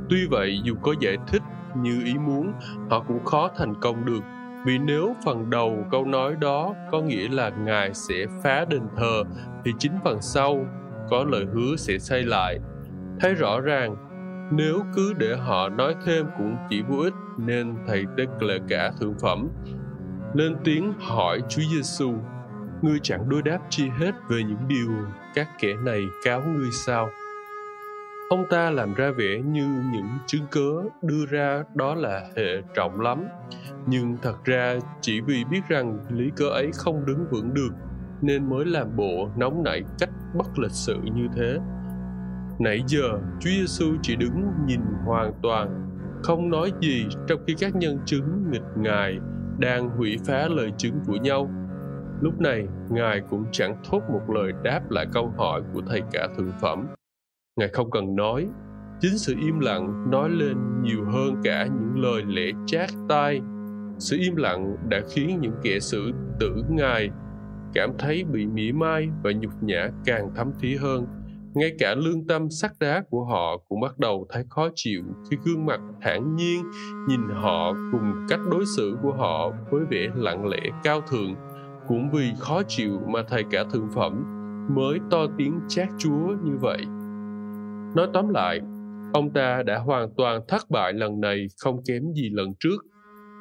Tuy 0.09 0.27
vậy, 0.31 0.61
dù 0.65 0.75
có 0.83 0.95
giải 1.01 1.17
thích 1.27 1.43
như 1.77 2.03
ý 2.05 2.15
muốn, 2.19 2.53
họ 2.91 3.05
cũng 3.09 3.25
khó 3.25 3.49
thành 3.57 3.75
công 3.81 4.05
được 4.05 4.21
vì 4.67 4.79
nếu 4.79 5.17
phần 5.25 5.51
đầu 5.51 5.87
câu 5.91 6.05
nói 6.05 6.37
đó 6.41 6.75
có 6.93 7.01
nghĩa 7.01 7.29
là 7.29 7.51
ngài 7.51 7.95
sẽ 7.95 8.27
phá 8.43 8.65
đền 8.71 8.83
thờ, 8.97 9.23
thì 9.65 9.73
chính 9.79 9.93
phần 10.05 10.19
sau 10.21 10.67
có 11.11 11.25
lời 11.25 11.47
hứa 11.55 11.77
sẽ 11.77 11.99
xây 11.99 12.23
lại. 12.23 12.59
Thấy 13.21 13.35
rõ 13.35 13.61
ràng, 13.61 13.97
nếu 14.53 14.83
cứ 14.95 15.13
để 15.19 15.37
họ 15.37 15.69
nói 15.69 15.95
thêm 16.07 16.27
cũng 16.39 16.57
chỉ 16.71 16.83
vô 16.83 16.99
ích, 16.99 17.15
nên 17.39 17.77
thầy 17.87 18.05
tê 18.17 18.25
lệ 18.41 18.59
cả 18.69 18.93
thượng 19.01 19.15
phẩm. 19.23 19.49
Lên 20.35 20.57
tiếng 20.65 20.93
hỏi 20.99 21.41
Chúa 21.49 21.63
Giêsu 21.75 22.15
ngươi 22.83 22.99
chẳng 23.03 23.29
đối 23.29 23.43
đáp 23.43 23.59
chi 23.71 23.89
hết 23.99 24.15
về 24.29 24.43
những 24.43 24.69
điều 24.69 24.91
các 25.35 25.49
kẻ 25.61 25.75
này 25.85 26.03
cáo 26.25 26.43
ngươi 26.43 26.71
sao? 26.73 27.09
Ông 28.31 28.45
ta 28.51 28.71
làm 28.71 28.95
ra 28.95 29.11
vẻ 29.11 29.41
như 29.45 29.83
những 29.93 30.09
chứng 30.27 30.47
cớ 30.51 30.83
đưa 31.03 31.27
ra 31.31 31.65
đó 31.75 31.95
là 31.95 32.23
hệ 32.37 32.63
trọng 32.75 33.01
lắm. 33.01 33.25
Nhưng 33.87 34.17
thật 34.23 34.35
ra 34.45 34.75
chỉ 35.01 35.21
vì 35.21 35.45
biết 35.51 35.61
rằng 35.69 35.99
lý 36.09 36.31
cớ 36.37 36.45
ấy 36.45 36.71
không 36.75 37.07
đứng 37.07 37.27
vững 37.31 37.55
được, 37.55 37.71
nên 38.23 38.51
mới 38.51 38.65
làm 38.65 38.97
bộ 38.97 39.29
nóng 39.37 39.63
nảy 39.63 39.83
cách 39.99 40.11
bất 40.35 40.59
lịch 40.59 40.71
sự 40.71 40.97
như 41.15 41.27
thế. 41.37 41.59
Nãy 42.59 42.83
giờ, 42.87 43.21
chúa 43.41 43.51
giêsu 43.51 43.87
chỉ 44.03 44.17
đứng 44.17 44.43
nhìn 44.67 44.81
hoàn 45.05 45.33
toàn, 45.43 45.89
không 46.23 46.51
nói 46.51 46.73
gì 46.81 47.07
trong 47.29 47.41
khi 47.47 47.55
các 47.59 47.77
nhân 47.77 47.99
chứng 48.05 48.51
nghịch 48.51 48.77
ngài 48.77 49.19
đang 49.59 49.89
hủy 49.89 50.17
phá 50.27 50.49
lời 50.49 50.73
chứng 50.77 51.01
của 51.07 51.17
nhau. 51.17 51.51
Lúc 52.21 52.41
này, 52.41 52.67
ngài 52.89 53.21
cũng 53.31 53.45
chẳng 53.53 53.77
thốt 53.85 54.01
một 54.13 54.35
lời 54.35 54.53
đáp 54.63 54.91
lại 54.91 55.07
câu 55.13 55.33
hỏi 55.39 55.63
của 55.75 55.83
thầy 55.87 56.03
cả 56.13 56.29
thượng 56.37 56.53
phẩm 56.61 56.87
ngài 57.57 57.69
không 57.69 57.91
cần 57.91 58.17
nói. 58.17 58.49
Chính 59.01 59.19
sự 59.19 59.35
im 59.41 59.61
lặng 59.61 60.11
nói 60.11 60.31
lên 60.31 60.57
nhiều 60.83 61.05
hơn 61.05 61.35
cả 61.45 61.67
những 61.67 62.03
lời 62.03 62.23
lẽ 62.27 62.51
chát 62.67 62.91
tai. 63.09 63.41
Sự 63.99 64.17
im 64.21 64.37
lặng 64.37 64.77
đã 64.89 65.01
khiến 65.11 65.39
những 65.41 65.55
kẻ 65.63 65.81
xử 65.81 66.13
tử 66.41 66.65
ngài 66.71 67.11
cảm 67.75 67.91
thấy 67.99 68.25
bị 68.25 68.47
mỉa 68.47 68.73
mai 68.73 69.09
và 69.23 69.33
nhục 69.33 69.53
nhã 69.63 69.89
càng 70.05 70.31
thấm 70.35 70.53
thía 70.61 70.77
hơn. 70.77 71.07
Ngay 71.55 71.71
cả 71.79 71.95
lương 71.95 72.27
tâm 72.27 72.51
sắc 72.51 72.73
đá 72.81 73.05
của 73.11 73.25
họ 73.25 73.57
cũng 73.69 73.81
bắt 73.81 73.99
đầu 73.99 74.27
thấy 74.31 74.45
khó 74.49 74.69
chịu 74.75 75.03
khi 75.31 75.37
gương 75.45 75.67
mặt 75.67 75.81
thản 76.03 76.37
nhiên 76.37 76.65
nhìn 77.09 77.21
họ 77.35 77.73
cùng 77.93 78.13
cách 78.29 78.41
đối 78.51 78.65
xử 78.77 78.97
của 79.03 79.13
họ 79.13 79.53
với 79.71 79.85
vẻ 79.91 80.09
lặng 80.15 80.47
lẽ 80.47 80.61
cao 80.83 81.01
thượng. 81.01 81.35
Cũng 81.89 82.11
vì 82.11 82.33
khó 82.39 82.63
chịu 82.69 83.01
mà 83.09 83.23
thầy 83.29 83.45
cả 83.51 83.65
thượng 83.73 83.89
phẩm 83.95 84.25
mới 84.77 84.99
to 85.11 85.27
tiếng 85.39 85.61
chát 85.69 85.89
chúa 85.99 86.27
như 86.45 86.57
vậy 86.61 86.87
nói 87.95 88.09
tóm 88.13 88.29
lại, 88.29 88.61
ông 89.13 89.31
ta 89.31 89.63
đã 89.67 89.79
hoàn 89.79 90.09
toàn 90.17 90.41
thất 90.49 90.71
bại 90.71 90.93
lần 90.93 91.21
này 91.21 91.47
không 91.63 91.83
kém 91.89 92.03
gì 92.15 92.31
lần 92.31 92.55
trước. 92.61 92.85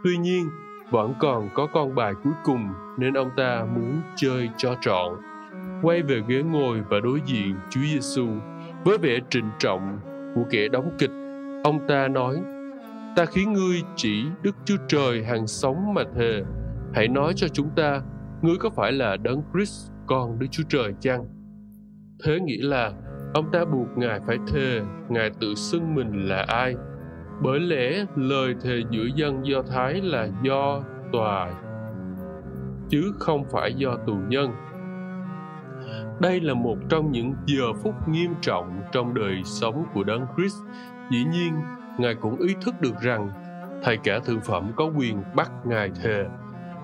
Tuy 0.04 0.18
nhiên, 0.18 0.50
vẫn 0.92 1.14
còn 1.20 1.50
có 1.54 1.68
con 1.74 1.96
bài 1.96 2.14
cuối 2.24 2.34
cùng 2.44 2.68
nên 2.98 3.14
ông 3.14 3.30
ta 3.38 3.66
muốn 3.76 4.02
chơi 4.16 4.50
cho 4.58 4.76
trọn. 4.82 5.14
Quay 5.82 6.02
về 6.02 6.22
ghế 6.28 6.44
ngồi 6.44 6.82
và 6.90 7.00
đối 7.04 7.22
diện 7.26 7.56
Chúa 7.70 7.82
Giêsu 7.82 8.28
với 8.84 8.98
vẻ 8.98 9.20
trịnh 9.30 9.50
trọng 9.60 10.00
của 10.36 10.44
kẻ 10.50 10.68
đóng 10.68 10.96
kịch, 11.00 11.12
ông 11.64 11.88
ta 11.88 12.08
nói, 12.08 12.36
ta 13.16 13.26
khiến 13.26 13.54
ngươi 13.54 13.82
chỉ 13.96 14.24
Đức 14.42 14.56
Chúa 14.66 14.78
Trời 14.88 15.24
hàng 15.24 15.48
sống 15.48 15.94
mà 15.94 16.04
thề. 16.16 16.44
Hãy 16.94 17.08
nói 17.08 17.34
cho 17.36 17.48
chúng 17.48 17.70
ta, 17.76 18.02
ngươi 18.42 18.56
có 18.60 18.70
phải 18.70 18.92
là 18.92 19.18
đấng 19.18 19.42
Christ, 19.54 19.92
con 20.08 20.40
Đức 20.40 20.48
Chúa 20.52 20.64
Trời 20.70 20.94
chăng? 21.00 21.26
Thế 22.24 22.40
nghĩa 22.40 22.62
là 22.62 22.92
ông 23.34 23.52
ta 23.52 23.66
buộc 23.66 23.98
ngài 23.98 24.20
phải 24.20 24.38
thề 24.48 24.82
ngài 25.10 25.30
tự 25.40 25.56
xưng 25.56 25.96
mình 25.96 26.30
là 26.30 26.46
ai 26.48 26.76
bởi 27.42 27.60
lẽ 27.60 28.06
lời 28.16 28.56
thề 28.62 28.82
giữa 28.90 29.06
dân 29.16 29.46
do 29.46 29.62
thái 29.62 30.02
là 30.02 30.28
do 30.44 30.84
tòa 31.12 31.54
chứ 32.90 33.14
không 33.20 33.46
phải 33.52 33.74
do 33.74 33.96
tù 34.08 34.16
nhân 34.28 34.52
đây 36.20 36.42
là 36.42 36.54
một 36.54 36.78
trong 36.90 37.12
những 37.12 37.34
giờ 37.46 37.74
phút 37.84 38.08
nghiêm 38.08 38.34
trọng 38.42 38.82
trong 38.92 39.14
đời 39.14 39.42
sống 39.46 39.86
của 39.94 40.04
đấng 40.04 40.26
Christ. 40.36 40.58
Dĩ 41.12 41.24
nhiên, 41.32 41.54
Ngài 41.98 42.16
cũng 42.16 42.40
ý 42.40 42.56
thức 42.62 42.76
được 42.82 42.96
rằng 43.02 43.30
thầy 43.84 43.98
cả 43.98 44.20
thượng 44.20 44.42
phẩm 44.42 44.72
có 44.76 44.86
quyền 44.86 45.24
bắt 45.36 45.52
Ngài 45.66 45.92
thề. 46.04 46.26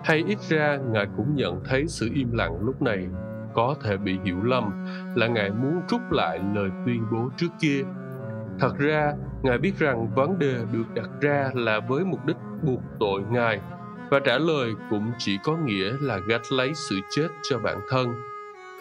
Hay 0.04 0.24
ít 0.28 0.39
ra 0.50 0.78
Ngài 0.91 1.08
cũng 1.18 1.36
nhận 1.36 1.62
thấy 1.66 1.88
sự 1.88 2.10
im 2.14 2.32
lặng 2.32 2.60
lúc 2.62 2.82
này 2.82 3.08
có 3.56 3.76
thể 3.84 3.97
bị 3.97 4.18
hiểu 4.24 4.43
lầm 4.43 4.86
là 5.16 5.28
Ngài 5.28 5.49
muốn 5.49 5.82
rút 5.89 6.01
lại 6.12 6.39
lời 6.56 6.70
tuyên 6.86 7.03
bố 7.12 7.30
trước 7.38 7.49
kia. 7.60 7.84
Thật 8.60 8.78
ra, 8.78 9.14
Ngài 9.43 9.58
biết 9.58 9.80
rằng 9.80 10.08
vấn 10.16 10.39
đề 10.39 10.56
được 10.72 10.93
đặt 10.95 11.10
ra 11.22 11.49
là 11.53 11.80
với 11.80 12.06
mục 12.06 12.26
đích 12.26 12.38
buộc 12.64 12.82
tội 12.99 13.22
Ngài 13.30 13.62
và 14.10 14.20
trả 14.20 14.38
lời 14.38 14.74
cũng 14.89 15.12
chỉ 15.18 15.38
có 15.43 15.58
nghĩa 15.58 15.93
là 16.01 16.18
gạch 16.18 16.51
lấy 16.51 16.72
sự 16.74 16.95
chết 17.10 17.28
cho 17.49 17.60
bản 17.60 17.80
thân. 17.89 18.14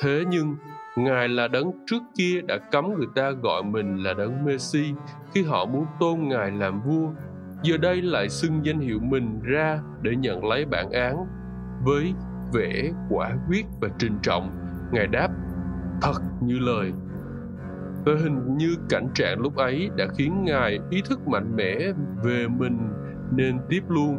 Thế 0.01 0.25
nhưng 0.29 0.57
ngài 0.97 1.29
là 1.29 1.49
đấng 1.49 1.73
trước 1.87 2.03
kia 2.19 2.41
đã 2.41 2.59
cấm 2.59 2.95
người 2.99 3.07
ta 3.15 3.31
gọi 3.31 3.63
mình 3.63 4.03
là 4.03 4.15
đấng 4.15 4.45
messi 4.45 4.95
khi 5.33 5.43
họ 5.43 5.65
muốn 5.65 5.87
tôn 6.01 6.29
ngài 6.29 6.51
làm 6.51 6.81
vua. 6.81 7.09
Giờ 7.63 7.77
đây 7.77 8.03
lại 8.03 8.29
xưng 8.29 8.61
danh 8.67 8.81
hiệu 8.81 8.99
mình 9.03 9.41
ra 9.43 9.81
để 10.03 10.17
nhận 10.17 10.45
lấy 10.45 10.65
bản 10.65 10.91
án 10.91 11.27
với 11.85 12.15
vẻ 12.53 12.91
quả 13.11 13.31
quyết 13.49 13.67
và 13.81 13.89
trình 13.99 14.19
trọng 14.23 14.64
ngài 14.95 15.07
đáp 15.07 15.29
thật 16.03 16.21
như 16.43 16.59
lời 16.59 16.93
và 18.07 18.13
hình 18.23 18.57
như 18.57 18.77
cảnh 18.89 19.09
trạng 19.15 19.41
lúc 19.41 19.57
ấy 19.57 19.91
đã 19.97 20.07
khiến 20.19 20.45
ngài 20.45 20.79
ý 20.91 21.03
thức 21.09 21.29
mạnh 21.29 21.57
mẽ 21.57 21.79
về 22.25 22.47
mình 22.49 22.79
nên 23.37 23.59
tiếp 23.69 23.83
luôn 23.89 24.19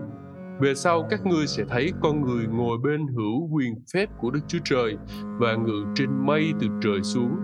về 0.60 0.76
sau 0.76 1.08
các 1.10 1.26
ngươi 1.26 1.48
sẽ 1.48 1.64
thấy 1.70 1.94
con 2.02 2.22
người 2.22 2.48
ngồi 2.48 2.78
bên 2.84 3.08
hữu 3.08 3.50
quyền 3.52 3.74
phép 3.94 4.10
của 4.20 4.32
Đức 4.32 4.40
Chúa 4.48 4.60
Trời 4.64 4.98
và 5.40 5.56
ngự 5.56 5.86
trên 5.96 6.10
mây 6.26 6.54
từ 6.60 6.68
trời 6.84 7.04
xuống. 7.04 7.36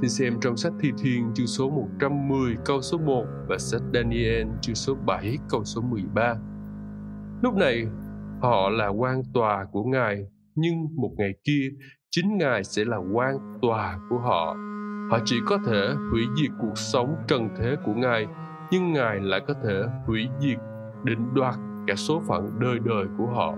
Xin 0.00 0.10
xem 0.10 0.40
trong 0.40 0.56
sách 0.56 0.72
Thi 0.80 0.92
Thiên 0.98 1.34
chương 1.34 1.46
số 1.46 1.70
110 1.70 2.56
câu 2.64 2.82
số 2.82 2.98
1 2.98 3.24
và 3.48 3.58
sách 3.58 3.82
Daniel 3.94 4.46
chương 4.60 4.74
số 4.74 4.94
7 5.06 5.38
câu 5.48 5.64
số 5.64 5.80
13. 5.80 6.34
Lúc 7.42 7.54
này, 7.54 7.86
họ 8.40 8.70
là 8.70 8.88
quan 8.88 9.22
tòa 9.34 9.66
của 9.72 9.84
Ngài, 9.84 10.26
nhưng 10.54 10.74
một 10.96 11.10
ngày 11.18 11.32
kia, 11.44 11.68
chính 12.16 12.38
Ngài 12.38 12.64
sẽ 12.64 12.84
là 12.84 12.96
quan 12.96 13.38
tòa 13.62 13.98
của 14.10 14.18
họ. 14.18 14.56
Họ 15.10 15.18
chỉ 15.24 15.36
có 15.46 15.58
thể 15.66 15.88
hủy 16.12 16.26
diệt 16.36 16.50
cuộc 16.60 16.78
sống 16.78 17.14
trần 17.28 17.48
thế 17.58 17.76
của 17.84 17.94
Ngài, 17.94 18.26
nhưng 18.70 18.92
Ngài 18.92 19.20
lại 19.20 19.40
có 19.48 19.54
thể 19.64 19.82
hủy 20.06 20.28
diệt 20.40 20.58
định 21.04 21.34
đoạt 21.34 21.54
cả 21.86 21.94
số 21.94 22.22
phận 22.28 22.50
đời 22.60 22.78
đời 22.84 23.06
của 23.18 23.26
họ 23.26 23.54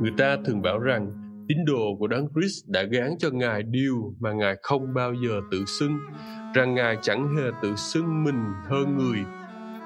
Người 0.00 0.12
ta 0.18 0.36
thường 0.46 0.62
bảo 0.62 0.78
rằng 0.78 1.12
tín 1.48 1.58
đồ 1.66 1.96
của 1.98 2.06
Đấng 2.06 2.28
Christ 2.34 2.68
đã 2.68 2.82
gán 2.82 3.10
cho 3.18 3.30
Ngài 3.32 3.62
điều 3.62 4.14
mà 4.20 4.32
Ngài 4.32 4.56
không 4.62 4.94
bao 4.94 5.14
giờ 5.14 5.40
tự 5.50 5.64
xưng, 5.64 5.98
rằng 6.54 6.74
Ngài 6.74 6.98
chẳng 7.02 7.36
hề 7.36 7.50
tự 7.62 7.76
xưng 7.76 8.24
mình 8.24 8.44
hơn 8.68 8.96
người. 8.98 9.18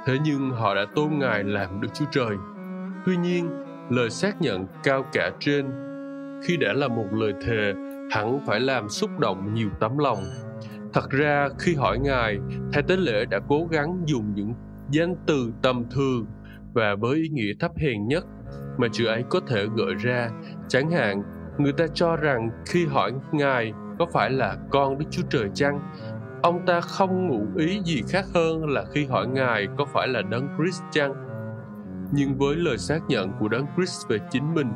Thế 0.06 0.18
nhưng 0.24 0.50
họ 0.50 0.74
đã 0.74 0.86
tôn 0.94 1.18
Ngài 1.18 1.44
làm 1.44 1.80
Đức 1.80 1.88
Chúa 1.94 2.04
Trời. 2.10 2.36
Tuy 3.06 3.16
nhiên, 3.16 3.50
lời 3.90 4.10
xác 4.10 4.42
nhận 4.42 4.66
cao 4.82 5.04
cả 5.12 5.30
trên 5.40 5.89
khi 6.42 6.56
đã 6.56 6.72
là 6.72 6.88
một 6.88 7.06
lời 7.12 7.32
thề 7.46 7.74
hẳn 8.10 8.40
phải 8.46 8.60
làm 8.60 8.88
xúc 8.88 9.10
động 9.18 9.54
nhiều 9.54 9.68
tấm 9.80 9.98
lòng. 9.98 10.24
Thật 10.92 11.10
ra 11.10 11.48
khi 11.58 11.74
hỏi 11.74 11.98
Ngài, 11.98 12.38
Thầy 12.72 12.82
Tế 12.82 12.96
Lễ 12.96 13.24
đã 13.24 13.40
cố 13.48 13.66
gắng 13.70 14.02
dùng 14.06 14.34
những 14.34 14.52
danh 14.90 15.14
từ 15.26 15.52
tầm 15.62 15.84
thường 15.90 16.26
và 16.72 16.94
với 17.00 17.16
ý 17.16 17.28
nghĩa 17.28 17.52
thấp 17.60 17.70
hèn 17.76 18.08
nhất 18.08 18.24
mà 18.76 18.88
chữ 18.92 19.06
ấy 19.06 19.24
có 19.28 19.40
thể 19.46 19.66
gợi 19.76 19.94
ra. 19.94 20.30
Chẳng 20.68 20.90
hạn, 20.90 21.22
người 21.58 21.72
ta 21.72 21.86
cho 21.94 22.16
rằng 22.16 22.50
khi 22.66 22.86
hỏi 22.86 23.12
Ngài 23.32 23.72
có 23.98 24.06
phải 24.12 24.30
là 24.30 24.56
con 24.70 24.98
Đức 24.98 25.04
Chúa 25.10 25.22
Trời 25.30 25.50
chăng, 25.54 25.80
ông 26.42 26.66
ta 26.66 26.80
không 26.80 27.28
ngụ 27.28 27.46
ý 27.56 27.80
gì 27.84 28.02
khác 28.08 28.24
hơn 28.34 28.68
là 28.68 28.84
khi 28.94 29.06
hỏi 29.06 29.26
Ngài 29.26 29.68
có 29.78 29.84
phải 29.84 30.08
là 30.08 30.22
Đấng 30.22 30.48
Christ 30.56 30.82
chăng. 30.90 31.12
Nhưng 32.12 32.38
với 32.38 32.56
lời 32.56 32.78
xác 32.78 33.00
nhận 33.08 33.32
của 33.40 33.48
Đấng 33.48 33.66
Christ 33.76 34.08
về 34.08 34.18
chính 34.30 34.54
mình, 34.54 34.72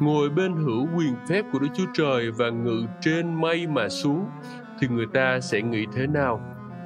ngồi 0.00 0.30
bên 0.30 0.56
hữu 0.56 0.88
quyền 0.96 1.14
phép 1.28 1.44
của 1.52 1.58
Đức 1.58 1.68
Chúa 1.74 1.86
Trời 1.94 2.30
và 2.30 2.50
ngự 2.50 2.86
trên 3.00 3.40
mây 3.40 3.66
mà 3.66 3.88
xuống, 3.88 4.26
thì 4.80 4.88
người 4.88 5.06
ta 5.14 5.40
sẽ 5.40 5.62
nghĩ 5.62 5.86
thế 5.94 6.06
nào? 6.06 6.40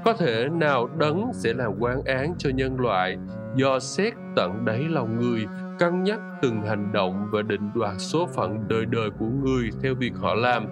Có 0.04 0.12
thể 0.12 0.48
nào 0.48 0.88
đấng 0.98 1.30
sẽ 1.32 1.52
làm 1.52 1.72
quan 1.78 2.02
án 2.04 2.34
cho 2.38 2.50
nhân 2.50 2.80
loại 2.80 3.16
do 3.56 3.78
xét 3.78 4.14
tận 4.36 4.64
đáy 4.64 4.84
lòng 4.88 5.18
người 5.20 5.46
cân 5.78 6.02
nhắc 6.02 6.20
từng 6.42 6.62
hành 6.62 6.92
động 6.92 7.28
và 7.32 7.42
định 7.42 7.70
đoạt 7.74 7.94
số 7.98 8.28
phận 8.34 8.68
đời 8.68 8.86
đời 8.86 9.10
của 9.18 9.26
người 9.26 9.70
theo 9.82 9.94
việc 9.94 10.12
họ 10.20 10.34
làm 10.34 10.66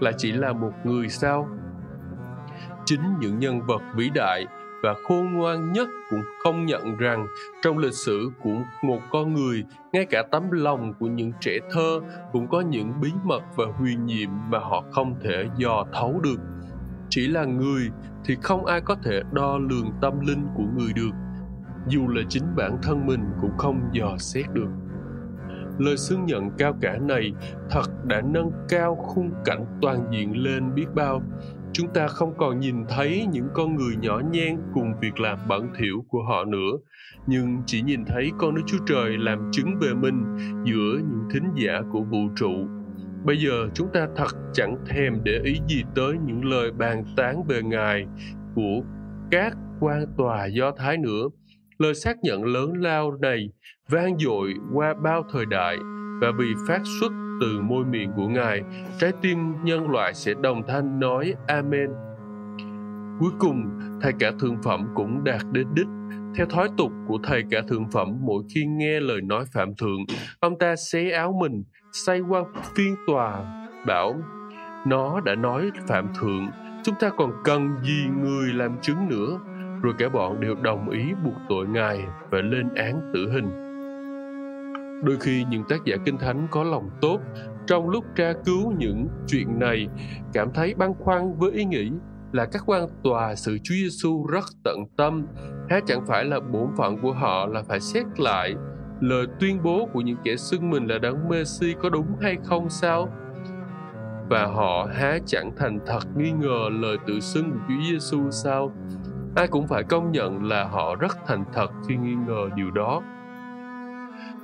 là 0.00 0.12
chỉ 0.16 0.32
là 0.32 0.52
một 0.52 0.72
người 0.84 1.08
sao 1.08 1.48
chính 2.84 3.00
những 3.20 3.38
nhân 3.38 3.60
vật 3.66 3.82
vĩ 3.96 4.10
đại 4.14 4.46
và 4.84 4.94
khôn 5.04 5.32
ngoan 5.32 5.72
nhất 5.72 5.88
cũng 6.10 6.22
không 6.42 6.66
nhận 6.66 6.96
rằng 6.96 7.26
trong 7.62 7.78
lịch 7.78 7.94
sử 7.94 8.30
của 8.42 8.62
một 8.82 9.00
con 9.10 9.34
người, 9.34 9.64
ngay 9.92 10.06
cả 10.10 10.22
tấm 10.30 10.50
lòng 10.50 10.94
của 11.00 11.06
những 11.06 11.32
trẻ 11.40 11.58
thơ 11.70 12.00
cũng 12.32 12.48
có 12.48 12.60
những 12.60 12.92
bí 13.00 13.12
mật 13.24 13.42
và 13.56 13.64
huyền 13.78 14.06
nhiệm 14.06 14.30
mà 14.48 14.58
họ 14.58 14.84
không 14.92 15.14
thể 15.22 15.44
dò 15.56 15.84
thấu 15.92 16.20
được. 16.22 16.40
Chỉ 17.08 17.28
là 17.28 17.44
người 17.44 17.90
thì 18.24 18.36
không 18.42 18.66
ai 18.66 18.80
có 18.80 18.96
thể 19.02 19.20
đo 19.32 19.58
lường 19.58 19.90
tâm 20.00 20.20
linh 20.26 20.46
của 20.56 20.64
người 20.76 20.92
được, 20.92 21.12
dù 21.88 22.08
là 22.08 22.22
chính 22.28 22.44
bản 22.56 22.78
thân 22.82 23.06
mình 23.06 23.20
cũng 23.40 23.58
không 23.58 23.80
dò 23.92 24.16
xét 24.18 24.46
được. 24.52 24.68
Lời 25.78 25.96
xưng 25.96 26.26
nhận 26.26 26.50
cao 26.58 26.74
cả 26.80 26.98
này 26.98 27.32
thật 27.70 28.04
đã 28.04 28.20
nâng 28.20 28.50
cao 28.68 28.94
khung 28.94 29.30
cảnh 29.44 29.66
toàn 29.82 30.06
diện 30.12 30.44
lên 30.44 30.74
biết 30.74 30.86
bao 30.94 31.22
chúng 31.74 31.88
ta 31.94 32.06
không 32.08 32.34
còn 32.38 32.60
nhìn 32.60 32.76
thấy 32.88 33.26
những 33.32 33.48
con 33.54 33.76
người 33.76 33.96
nhỏ 33.96 34.20
nhen 34.30 34.56
cùng 34.74 34.92
việc 35.00 35.20
làm 35.20 35.38
bẩn 35.48 35.68
thỉu 35.78 36.04
của 36.08 36.22
họ 36.28 36.44
nữa, 36.44 36.72
nhưng 37.26 37.62
chỉ 37.66 37.82
nhìn 37.82 38.04
thấy 38.04 38.30
con 38.38 38.54
đức 38.54 38.62
chúa 38.66 38.78
trời 38.86 39.18
làm 39.18 39.50
chứng 39.52 39.78
về 39.80 39.94
mình 39.94 40.36
giữa 40.64 40.98
những 41.10 41.28
thính 41.32 41.50
giả 41.54 41.80
của 41.92 42.00
vũ 42.00 42.18
trụ. 42.36 42.52
Bây 43.24 43.36
giờ 43.36 43.68
chúng 43.74 43.88
ta 43.92 44.08
thật 44.16 44.36
chẳng 44.52 44.76
thèm 44.88 45.24
để 45.24 45.40
ý 45.44 45.54
gì 45.68 45.82
tới 45.94 46.14
những 46.26 46.44
lời 46.44 46.72
bàn 46.72 47.04
tán 47.16 47.44
về 47.48 47.62
ngài 47.62 48.06
của 48.54 48.80
các 49.30 49.56
quan 49.80 50.06
tòa 50.18 50.46
do 50.46 50.70
thái 50.76 50.96
nữa. 50.98 51.28
Lời 51.78 51.94
xác 51.94 52.16
nhận 52.22 52.44
lớn 52.44 52.72
lao 52.76 53.12
này 53.20 53.48
vang 53.88 54.18
dội 54.18 54.54
qua 54.74 54.94
bao 55.04 55.22
thời 55.32 55.46
đại 55.46 55.76
và 56.20 56.32
vì 56.38 56.46
phát 56.68 56.80
xuất 57.00 57.12
từ 57.40 57.60
môi 57.60 57.84
miệng 57.84 58.12
của 58.16 58.28
Ngài, 58.28 58.62
trái 58.98 59.12
tim 59.22 59.64
nhân 59.64 59.90
loại 59.90 60.14
sẽ 60.14 60.34
đồng 60.42 60.62
thanh 60.68 61.00
nói 61.00 61.34
Amen. 61.46 61.90
Cuối 63.20 63.30
cùng, 63.38 63.64
thầy 64.02 64.12
cả 64.18 64.32
thượng 64.40 64.62
phẩm 64.62 64.88
cũng 64.94 65.24
đạt 65.24 65.40
đến 65.52 65.66
đích. 65.74 65.86
Theo 66.36 66.46
thói 66.46 66.68
tục 66.76 66.92
của 67.08 67.18
thầy 67.22 67.42
cả 67.50 67.62
thượng 67.68 67.90
phẩm, 67.90 68.16
mỗi 68.20 68.42
khi 68.54 68.64
nghe 68.66 69.00
lời 69.00 69.20
nói 69.20 69.44
phạm 69.52 69.74
thượng, 69.74 70.04
ông 70.40 70.58
ta 70.58 70.76
xé 70.76 71.10
áo 71.10 71.38
mình, 71.40 71.64
say 71.92 72.20
qua 72.20 72.44
phiên 72.76 72.96
tòa, 73.06 73.44
bảo 73.86 74.14
nó 74.86 75.20
đã 75.20 75.34
nói 75.34 75.70
phạm 75.88 76.08
thượng, 76.20 76.48
chúng 76.82 76.94
ta 77.00 77.10
còn 77.10 77.32
cần 77.44 77.76
gì 77.82 78.06
người 78.22 78.52
làm 78.52 78.80
chứng 78.82 79.08
nữa 79.08 79.40
rồi 79.82 79.94
cả 79.98 80.08
bọn 80.08 80.40
đều 80.40 80.54
đồng 80.54 80.90
ý 80.90 81.00
buộc 81.24 81.34
tội 81.48 81.66
ngài 81.68 82.04
và 82.30 82.38
lên 82.38 82.74
án 82.74 83.10
tử 83.14 83.30
hình 83.32 83.63
đôi 85.04 85.16
khi 85.20 85.44
những 85.50 85.64
tác 85.68 85.84
giả 85.84 85.96
kinh 86.04 86.18
thánh 86.18 86.48
có 86.50 86.64
lòng 86.64 86.90
tốt 87.00 87.20
trong 87.66 87.88
lúc 87.88 88.04
tra 88.16 88.32
cứu 88.44 88.72
những 88.78 89.08
chuyện 89.26 89.58
này 89.58 89.88
cảm 90.32 90.52
thấy 90.54 90.74
băn 90.74 90.94
khoăn 90.94 91.38
với 91.38 91.52
ý 91.52 91.64
nghĩ 91.64 91.90
là 92.32 92.44
các 92.44 92.62
quan 92.66 92.88
tòa 93.02 93.34
sự 93.34 93.58
Chúa 93.62 93.74
Giêsu 93.74 94.26
rất 94.26 94.44
tận 94.64 94.78
tâm, 94.96 95.26
há 95.70 95.80
chẳng 95.86 96.06
phải 96.06 96.24
là 96.24 96.40
bổn 96.40 96.68
phận 96.76 96.98
của 97.02 97.12
họ 97.12 97.46
là 97.46 97.62
phải 97.62 97.80
xét 97.80 98.06
lại 98.20 98.54
lời 99.00 99.26
tuyên 99.40 99.62
bố 99.62 99.88
của 99.92 100.00
những 100.00 100.16
kẻ 100.24 100.36
xưng 100.36 100.70
mình 100.70 100.86
là 100.86 100.98
đấng 100.98 101.28
Messi 101.28 101.74
có 101.82 101.90
đúng 101.90 102.06
hay 102.20 102.36
không 102.44 102.70
sao? 102.70 103.08
Và 104.28 104.46
họ 104.46 104.88
há 104.94 105.18
chẳng 105.26 105.50
thành 105.56 105.78
thật 105.86 106.16
nghi 106.16 106.30
ngờ 106.30 106.68
lời 106.72 106.96
tự 107.06 107.20
xưng 107.20 107.50
của 107.50 107.58
Chúa 107.68 107.82
Giêsu 107.90 108.30
sao? 108.30 108.72
ai 109.36 109.46
cũng 109.46 109.66
phải 109.66 109.82
công 109.82 110.12
nhận 110.12 110.44
là 110.44 110.64
họ 110.64 110.96
rất 110.96 111.16
thành 111.26 111.44
thật 111.52 111.66
khi 111.88 111.96
nghi 111.96 112.14
ngờ 112.26 112.48
điều 112.56 112.70
đó 112.70 113.02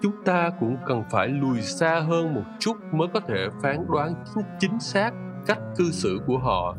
chúng 0.03 0.25
ta 0.25 0.51
cũng 0.61 0.77
cần 0.87 1.03
phải 1.11 1.29
lùi 1.29 1.61
xa 1.63 2.01
hơn 2.01 2.35
một 2.35 2.45
chút 2.59 2.77
mới 2.93 3.09
có 3.15 3.21
thể 3.21 3.49
phán 3.63 3.87
đoán 3.89 4.15
chính 4.61 4.81
xác 4.81 5.11
cách 5.47 5.59
cư 5.77 5.91
xử 5.91 6.21
của 6.27 6.39
họ. 6.39 6.77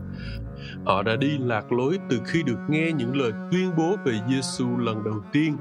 Họ 0.86 1.04
đã 1.04 1.16
đi 1.16 1.38
lạc 1.38 1.72
lối 1.72 2.00
từ 2.10 2.20
khi 2.26 2.44
được 2.44 2.60
nghe 2.70 2.92
những 2.92 3.18
lời 3.18 3.32
tuyên 3.52 3.72
bố 3.78 3.96
về 4.06 4.14
Giêsu 4.30 4.78
lần 4.78 5.04
đầu 5.04 5.20
tiên. 5.32 5.58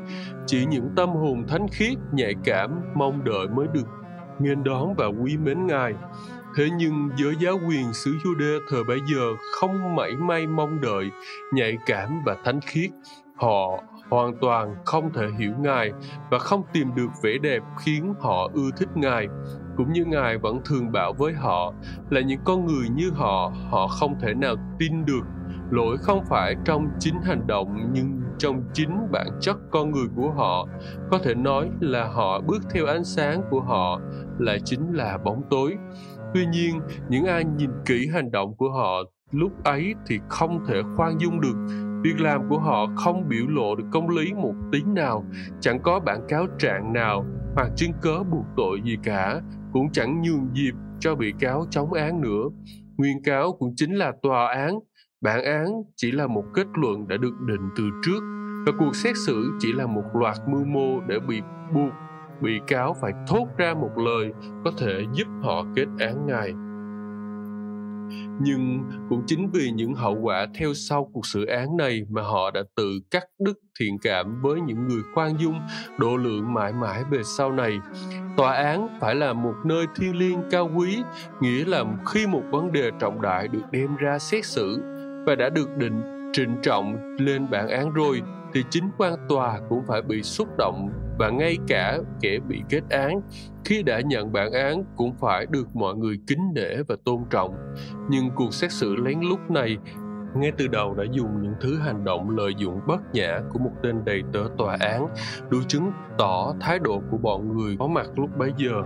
Chỉ 0.46 0.66
những 0.66 0.90
tâm 0.96 1.08
hồn 1.10 1.44
thánh 1.48 1.66
khiết 1.72 1.98
nhạy 2.12 2.34
cảm 2.44 2.80
mong 2.94 3.24
đợi 3.24 3.48
mới 3.48 3.66
được 3.72 3.86
nghênh 4.38 4.64
đón 4.64 4.94
và 4.94 5.06
quý 5.06 5.36
mến 5.36 5.66
ngài. 5.66 5.94
Thế 6.56 6.68
nhưng 6.78 7.10
giới 7.16 7.34
giáo 7.40 7.58
quyền 7.68 7.92
xứ 7.92 8.10
Jude 8.24 8.58
thời 8.70 8.84
bấy 8.84 8.98
giờ 9.14 9.26
không 9.60 9.96
mảy 9.96 10.16
may 10.16 10.46
mong 10.46 10.80
đợi, 10.80 11.10
nhạy 11.52 11.78
cảm 11.86 12.22
và 12.26 12.36
thánh 12.44 12.60
khiết. 12.60 12.90
Họ 13.36 13.82
hoàn 14.10 14.38
toàn 14.40 14.74
không 14.84 15.12
thể 15.12 15.26
hiểu 15.38 15.52
Ngài 15.60 15.92
và 16.30 16.38
không 16.38 16.62
tìm 16.72 16.94
được 16.94 17.08
vẻ 17.22 17.38
đẹp 17.42 17.60
khiến 17.78 18.14
họ 18.20 18.48
ưa 18.54 18.70
thích 18.76 18.88
Ngài. 18.94 19.26
Cũng 19.76 19.92
như 19.92 20.04
Ngài 20.04 20.38
vẫn 20.38 20.60
thường 20.64 20.92
bảo 20.92 21.12
với 21.12 21.32
họ 21.32 21.72
là 22.10 22.20
những 22.20 22.40
con 22.44 22.66
người 22.66 22.88
như 22.88 23.10
họ, 23.14 23.52
họ 23.70 23.86
không 23.86 24.14
thể 24.20 24.34
nào 24.34 24.54
tin 24.78 25.04
được. 25.06 25.22
Lỗi 25.70 25.96
không 25.96 26.24
phải 26.28 26.56
trong 26.64 26.88
chính 26.98 27.14
hành 27.22 27.46
động 27.46 27.90
nhưng 27.92 28.20
trong 28.38 28.62
chính 28.72 29.12
bản 29.12 29.28
chất 29.40 29.56
con 29.70 29.90
người 29.90 30.06
của 30.16 30.30
họ. 30.30 30.66
Có 31.10 31.18
thể 31.18 31.34
nói 31.34 31.68
là 31.80 32.04
họ 32.04 32.40
bước 32.40 32.62
theo 32.70 32.86
ánh 32.86 33.04
sáng 33.04 33.42
của 33.50 33.60
họ 33.60 34.00
là 34.38 34.58
chính 34.64 34.92
là 34.92 35.18
bóng 35.24 35.42
tối 35.50 35.76
Tuy 36.34 36.46
nhiên, 36.46 36.80
những 37.08 37.24
ai 37.24 37.44
nhìn 37.44 37.70
kỹ 37.86 38.08
hành 38.12 38.30
động 38.30 38.54
của 38.56 38.70
họ 38.70 39.02
lúc 39.30 39.64
ấy 39.64 39.94
thì 40.06 40.18
không 40.28 40.64
thể 40.68 40.82
khoan 40.96 41.18
dung 41.20 41.40
được. 41.40 41.86
Việc 42.02 42.20
làm 42.20 42.48
của 42.48 42.58
họ 42.58 42.86
không 42.96 43.28
biểu 43.28 43.46
lộ 43.48 43.74
được 43.74 43.84
công 43.92 44.08
lý 44.08 44.32
một 44.32 44.54
tí 44.72 44.82
nào, 44.82 45.24
chẳng 45.60 45.80
có 45.82 46.00
bản 46.00 46.20
cáo 46.28 46.46
trạng 46.58 46.92
nào 46.92 47.24
hoặc 47.54 47.68
chứng 47.76 47.92
cớ 48.02 48.22
buộc 48.30 48.44
tội 48.56 48.80
gì 48.84 48.96
cả, 49.02 49.40
cũng 49.72 49.92
chẳng 49.92 50.22
nhường 50.22 50.48
dịp 50.52 50.72
cho 51.00 51.14
bị 51.14 51.34
cáo 51.40 51.64
chống 51.70 51.92
án 51.92 52.20
nữa. 52.20 52.44
Nguyên 52.96 53.22
cáo 53.22 53.52
cũng 53.52 53.74
chính 53.76 53.94
là 53.94 54.12
tòa 54.22 54.48
án, 54.48 54.78
bản 55.20 55.44
án 55.44 55.66
chỉ 55.96 56.12
là 56.12 56.26
một 56.26 56.44
kết 56.54 56.66
luận 56.74 57.08
đã 57.08 57.16
được 57.16 57.40
định 57.46 57.68
từ 57.76 57.84
trước 58.06 58.20
và 58.66 58.72
cuộc 58.78 58.96
xét 58.96 59.16
xử 59.26 59.52
chỉ 59.58 59.72
là 59.72 59.86
một 59.86 60.04
loạt 60.14 60.36
mưu 60.48 60.64
mô 60.64 61.00
để 61.00 61.18
bị 61.28 61.40
buộc 61.74 61.92
bị 62.42 62.60
cáo 62.66 62.94
phải 63.00 63.12
thốt 63.28 63.46
ra 63.58 63.74
một 63.74 63.90
lời 63.96 64.32
có 64.64 64.70
thể 64.78 65.04
giúp 65.12 65.28
họ 65.42 65.64
kết 65.76 65.86
án 65.98 66.26
ngài 66.26 66.52
nhưng 68.40 68.82
cũng 69.08 69.22
chính 69.26 69.50
vì 69.50 69.70
những 69.70 69.94
hậu 69.94 70.18
quả 70.22 70.46
theo 70.54 70.74
sau 70.74 71.10
cuộc 71.12 71.26
xử 71.26 71.44
án 71.44 71.76
này 71.76 72.02
mà 72.10 72.22
họ 72.22 72.50
đã 72.50 72.60
tự 72.76 73.00
cắt 73.10 73.24
đứt 73.40 73.58
thiện 73.80 73.98
cảm 74.02 74.42
với 74.42 74.60
những 74.60 74.88
người 74.88 75.02
khoan 75.14 75.36
dung, 75.38 75.60
độ 75.98 76.16
lượng 76.16 76.54
mãi 76.54 76.72
mãi 76.72 77.02
về 77.10 77.22
sau 77.22 77.52
này. 77.52 77.78
Tòa 78.36 78.52
án 78.52 78.88
phải 79.00 79.14
là 79.14 79.32
một 79.32 79.54
nơi 79.64 79.86
thiêng 79.96 80.16
liêng 80.16 80.42
cao 80.50 80.70
quý, 80.76 81.02
nghĩa 81.40 81.64
là 81.64 81.84
khi 82.06 82.26
một 82.26 82.42
vấn 82.50 82.72
đề 82.72 82.90
trọng 83.00 83.22
đại 83.22 83.48
được 83.48 83.62
đem 83.70 83.96
ra 83.96 84.18
xét 84.18 84.44
xử 84.44 84.82
và 85.26 85.34
đã 85.34 85.48
được 85.48 85.76
định, 85.76 86.00
trịnh 86.32 86.56
trọng 86.62 87.16
lên 87.18 87.50
bản 87.50 87.68
án 87.68 87.92
rồi 87.92 88.22
thì 88.52 88.64
chính 88.70 88.90
quan 88.98 89.14
tòa 89.28 89.60
cũng 89.68 89.82
phải 89.86 90.02
bị 90.02 90.22
xúc 90.22 90.48
động 90.58 90.90
và 91.18 91.30
ngay 91.30 91.56
cả 91.68 91.98
kẻ 92.20 92.38
bị 92.48 92.62
kết 92.68 92.82
án. 92.90 93.20
Khi 93.64 93.82
đã 93.82 94.00
nhận 94.00 94.32
bản 94.32 94.52
án, 94.52 94.84
cũng 94.96 95.14
phải 95.20 95.46
được 95.46 95.76
mọi 95.76 95.94
người 95.94 96.18
kính 96.26 96.52
nể 96.54 96.82
và 96.88 96.96
tôn 97.04 97.18
trọng. 97.30 97.54
Nhưng 98.10 98.30
cuộc 98.36 98.54
xét 98.54 98.72
xử 98.72 98.96
lén 98.96 99.20
lút 99.20 99.40
này, 99.48 99.78
ngay 100.34 100.52
từ 100.58 100.66
đầu 100.68 100.94
đã 100.94 101.04
dùng 101.12 101.42
những 101.42 101.54
thứ 101.60 101.78
hành 101.78 102.04
động 102.04 102.30
lợi 102.30 102.54
dụng 102.58 102.80
bất 102.86 103.00
nhã 103.12 103.40
của 103.52 103.58
một 103.58 103.72
tên 103.82 104.04
đầy 104.04 104.22
tớ 104.32 104.40
tòa 104.58 104.76
án, 104.80 105.06
đủ 105.50 105.58
chứng 105.68 105.92
tỏ 106.18 106.54
thái 106.60 106.78
độ 106.78 107.02
của 107.10 107.16
bọn 107.16 107.56
người 107.56 107.76
có 107.78 107.86
mặt 107.86 108.06
lúc 108.16 108.30
bấy 108.38 108.52
giờ. 108.56 108.82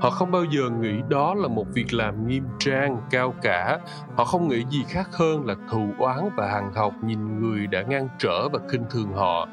Họ 0.00 0.10
không 0.10 0.30
bao 0.30 0.44
giờ 0.44 0.70
nghĩ 0.70 1.02
đó 1.08 1.34
là 1.34 1.48
một 1.48 1.66
việc 1.74 1.94
làm 1.94 2.26
nghiêm 2.26 2.44
trang, 2.58 3.00
cao 3.10 3.34
cả. 3.42 3.78
Họ 4.16 4.24
không 4.24 4.48
nghĩ 4.48 4.64
gì 4.70 4.84
khác 4.88 5.08
hơn 5.12 5.46
là 5.46 5.54
thù 5.70 5.88
oán 5.98 6.30
và 6.36 6.46
hàng 6.48 6.72
học 6.74 6.92
nhìn 7.04 7.40
người 7.40 7.66
đã 7.66 7.82
ngăn 7.82 8.08
trở 8.18 8.48
và 8.48 8.58
khinh 8.68 8.84
thường 8.90 9.12
họ, 9.12 9.48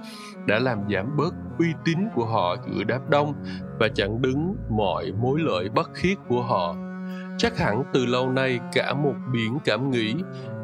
đã 0.46 0.60
làm 0.60 0.80
giảm 0.90 1.18
bớt 1.18 1.34
uy 1.60 1.68
tín 1.86 1.98
của 2.16 2.26
họ 2.26 2.56
giữa 2.70 2.84
đám 2.84 3.02
đông 3.10 3.34
và 3.80 3.88
chặn 3.96 4.22
đứng 4.22 4.56
mọi 4.70 5.12
mối 5.12 5.40
lợi 5.40 5.70
bất 5.70 5.94
khiết 5.94 6.18
của 6.28 6.42
họ. 6.42 6.76
Chắc 7.38 7.58
hẳn 7.58 7.84
từ 7.94 8.06
lâu 8.06 8.30
nay 8.30 8.60
cả 8.74 8.94
một 8.94 9.14
biển 9.34 9.58
cảm 9.66 9.92
nghĩ 9.92 10.16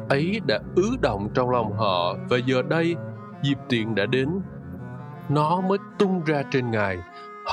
ấy 0.08 0.40
đã 0.46 0.58
ứ 0.76 0.96
động 1.02 1.28
trong 1.34 1.50
lòng 1.50 1.72
họ 1.72 2.14
và 2.28 2.38
giờ 2.46 2.62
đây 2.62 2.96
dịp 3.42 3.58
tiện 3.68 3.94
đã 3.94 4.06
đến 4.06 4.28
nó 5.28 5.60
mới 5.60 5.78
tung 5.98 6.24
ra 6.24 6.42
trên 6.50 6.70
ngài 6.70 6.98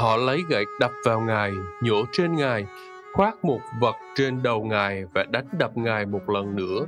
họ 0.01 0.17
lấy 0.17 0.43
gậy 0.49 0.65
đập 0.79 0.91
vào 1.05 1.21
ngài, 1.21 1.51
nhổ 1.81 2.05
trên 2.11 2.35
ngài, 2.35 2.65
khoác 3.13 3.45
một 3.45 3.59
vật 3.81 3.95
trên 4.15 4.43
đầu 4.43 4.63
ngài 4.63 5.05
và 5.05 5.23
đánh 5.23 5.45
đập 5.59 5.77
ngài 5.77 6.05
một 6.05 6.29
lần 6.29 6.55
nữa. 6.55 6.85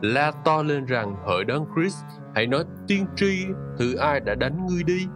La 0.00 0.32
to 0.44 0.62
lên 0.62 0.84
rằng, 0.84 1.16
hỡi 1.26 1.44
đấng 1.44 1.66
Chris 1.74 1.96
hãy 2.34 2.46
nói 2.46 2.64
tiên 2.88 3.06
tri 3.16 3.44
thử 3.78 3.94
ai 3.94 4.20
đã 4.20 4.34
đánh 4.34 4.66
ngươi 4.66 4.82
đi. 4.82 5.06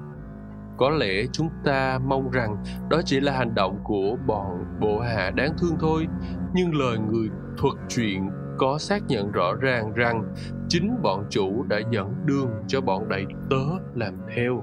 Có 0.77 0.91
lẽ 0.91 1.25
chúng 1.33 1.49
ta 1.65 1.99
mong 2.07 2.31
rằng 2.31 2.57
đó 2.91 3.01
chỉ 3.05 3.21
là 3.21 3.33
hành 3.33 3.55
động 3.55 3.79
của 3.85 4.17
bọn 4.27 4.65
bộ 4.81 5.01
hạ 5.01 5.31
đáng 5.31 5.53
thương 5.59 5.77
thôi, 5.81 6.07
nhưng 6.55 6.75
lời 6.75 6.99
người 6.99 7.29
thuật 7.59 7.75
chuyện 7.89 8.31
có 8.59 8.79
xác 8.79 9.03
nhận 9.09 9.33
rõ 9.33 9.55
ràng 9.61 9.93
rằng 9.93 10.35
chính 10.69 11.03
bọn 11.03 11.27
chủ 11.31 11.65
đã 11.69 11.79
dẫn 11.91 12.15
đường 12.27 12.51
cho 12.67 12.81
bọn 12.81 13.09
đầy 13.09 13.27
tớ 13.51 13.65
làm 13.95 14.15
theo 14.37 14.63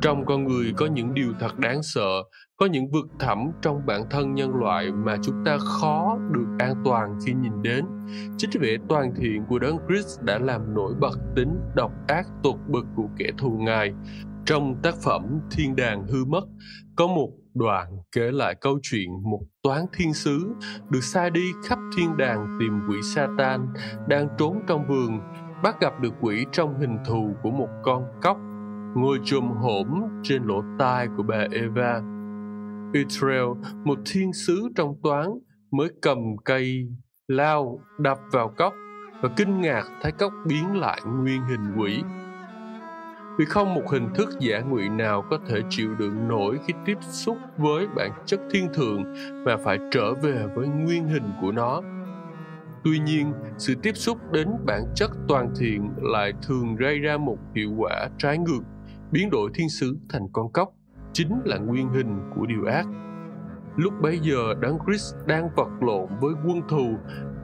trong 0.00 0.26
con 0.26 0.44
người 0.44 0.72
có 0.76 0.86
những 0.86 1.14
điều 1.14 1.32
thật 1.40 1.58
đáng 1.58 1.82
sợ, 1.82 2.22
có 2.56 2.66
những 2.66 2.90
vực 2.90 3.06
thẳm 3.18 3.38
trong 3.62 3.86
bản 3.86 4.02
thân 4.10 4.34
nhân 4.34 4.54
loại 4.54 4.92
mà 4.92 5.16
chúng 5.22 5.44
ta 5.44 5.58
khó 5.58 6.18
được 6.30 6.46
an 6.58 6.74
toàn 6.84 7.18
khi 7.26 7.32
nhìn 7.32 7.62
đến. 7.62 7.84
Chính 8.38 8.50
vẻ 8.60 8.76
toàn 8.88 9.12
thiện 9.16 9.44
của 9.48 9.58
đấng 9.58 9.78
Christ 9.88 10.20
đã 10.22 10.38
làm 10.38 10.74
nổi 10.74 10.94
bật 11.00 11.18
tính 11.36 11.60
độc 11.74 11.92
ác 12.08 12.26
tột 12.42 12.56
bực 12.68 12.84
của 12.96 13.08
kẻ 13.16 13.26
thù 13.38 13.50
ngài. 13.50 13.92
Trong 14.46 14.74
tác 14.82 14.94
phẩm 15.04 15.40
thiên 15.50 15.76
đàng 15.76 16.06
hư 16.06 16.24
mất, 16.24 16.44
có 16.96 17.06
một 17.06 17.30
đoạn 17.54 17.86
kể 18.12 18.30
lại 18.32 18.54
câu 18.60 18.78
chuyện 18.82 19.10
một 19.22 19.40
toán 19.62 19.80
thiên 19.92 20.14
sứ 20.14 20.54
được 20.90 21.04
sai 21.04 21.30
đi 21.30 21.52
khắp 21.68 21.78
thiên 21.96 22.16
đàng 22.16 22.56
tìm 22.60 22.80
quỷ 22.88 22.96
Satan 23.14 23.66
đang 24.08 24.28
trốn 24.38 24.60
trong 24.66 24.86
vườn, 24.88 25.20
bắt 25.62 25.80
gặp 25.80 26.00
được 26.00 26.14
quỷ 26.20 26.44
trong 26.52 26.80
hình 26.80 26.98
thù 27.06 27.34
của 27.42 27.50
một 27.50 27.68
con 27.82 28.04
cóc 28.22 28.36
ngồi 28.94 29.20
trùm 29.24 29.48
hổm 29.48 29.86
trên 30.22 30.42
lỗ 30.44 30.62
tai 30.78 31.08
của 31.16 31.22
bà 31.22 31.46
Eva. 31.50 32.00
Israel, 32.92 33.44
một 33.84 33.98
thiên 34.06 34.32
sứ 34.32 34.68
trong 34.76 34.94
toán, 35.02 35.28
mới 35.70 35.88
cầm 36.02 36.18
cây 36.44 36.88
lao 37.28 37.80
đập 37.98 38.18
vào 38.32 38.48
cốc 38.56 38.74
và 39.22 39.28
kinh 39.36 39.60
ngạc 39.60 39.84
thấy 40.02 40.12
cốc 40.12 40.32
biến 40.46 40.76
lại 40.76 41.00
nguyên 41.06 41.42
hình 41.44 41.72
quỷ. 41.76 42.02
Vì 43.38 43.44
không 43.44 43.74
một 43.74 43.82
hình 43.92 44.08
thức 44.14 44.28
giả 44.40 44.60
ngụy 44.60 44.88
nào 44.88 45.24
có 45.30 45.38
thể 45.48 45.60
chịu 45.70 45.94
đựng 45.94 46.28
nổi 46.28 46.58
khi 46.66 46.74
tiếp 46.84 46.98
xúc 47.00 47.38
với 47.56 47.86
bản 47.96 48.10
chất 48.26 48.40
thiên 48.50 48.68
thượng 48.74 49.04
mà 49.44 49.56
phải 49.56 49.78
trở 49.90 50.14
về 50.14 50.46
với 50.54 50.68
nguyên 50.68 51.08
hình 51.08 51.30
của 51.40 51.52
nó. 51.52 51.82
Tuy 52.84 52.98
nhiên, 52.98 53.32
sự 53.58 53.74
tiếp 53.82 53.92
xúc 53.94 54.18
đến 54.32 54.48
bản 54.66 54.82
chất 54.94 55.10
toàn 55.28 55.50
thiện 55.60 55.90
lại 55.96 56.32
thường 56.42 56.76
gây 56.76 56.98
ra 56.98 57.16
một 57.16 57.38
hiệu 57.54 57.70
quả 57.76 58.08
trái 58.18 58.38
ngược 58.38 58.60
biến 59.14 59.30
đổi 59.30 59.50
thiên 59.54 59.68
sứ 59.68 59.96
thành 60.08 60.28
con 60.32 60.52
cóc 60.52 60.72
chính 61.12 61.40
là 61.44 61.58
nguyên 61.58 61.88
hình 61.88 62.20
của 62.36 62.46
điều 62.46 62.64
ác. 62.64 62.86
Lúc 63.76 63.92
bấy 64.02 64.18
giờ, 64.18 64.54
đấng 64.60 64.78
Christ 64.86 65.14
đang 65.26 65.48
vật 65.56 65.68
lộn 65.80 66.06
với 66.20 66.34
quân 66.46 66.60
thù, 66.68 66.96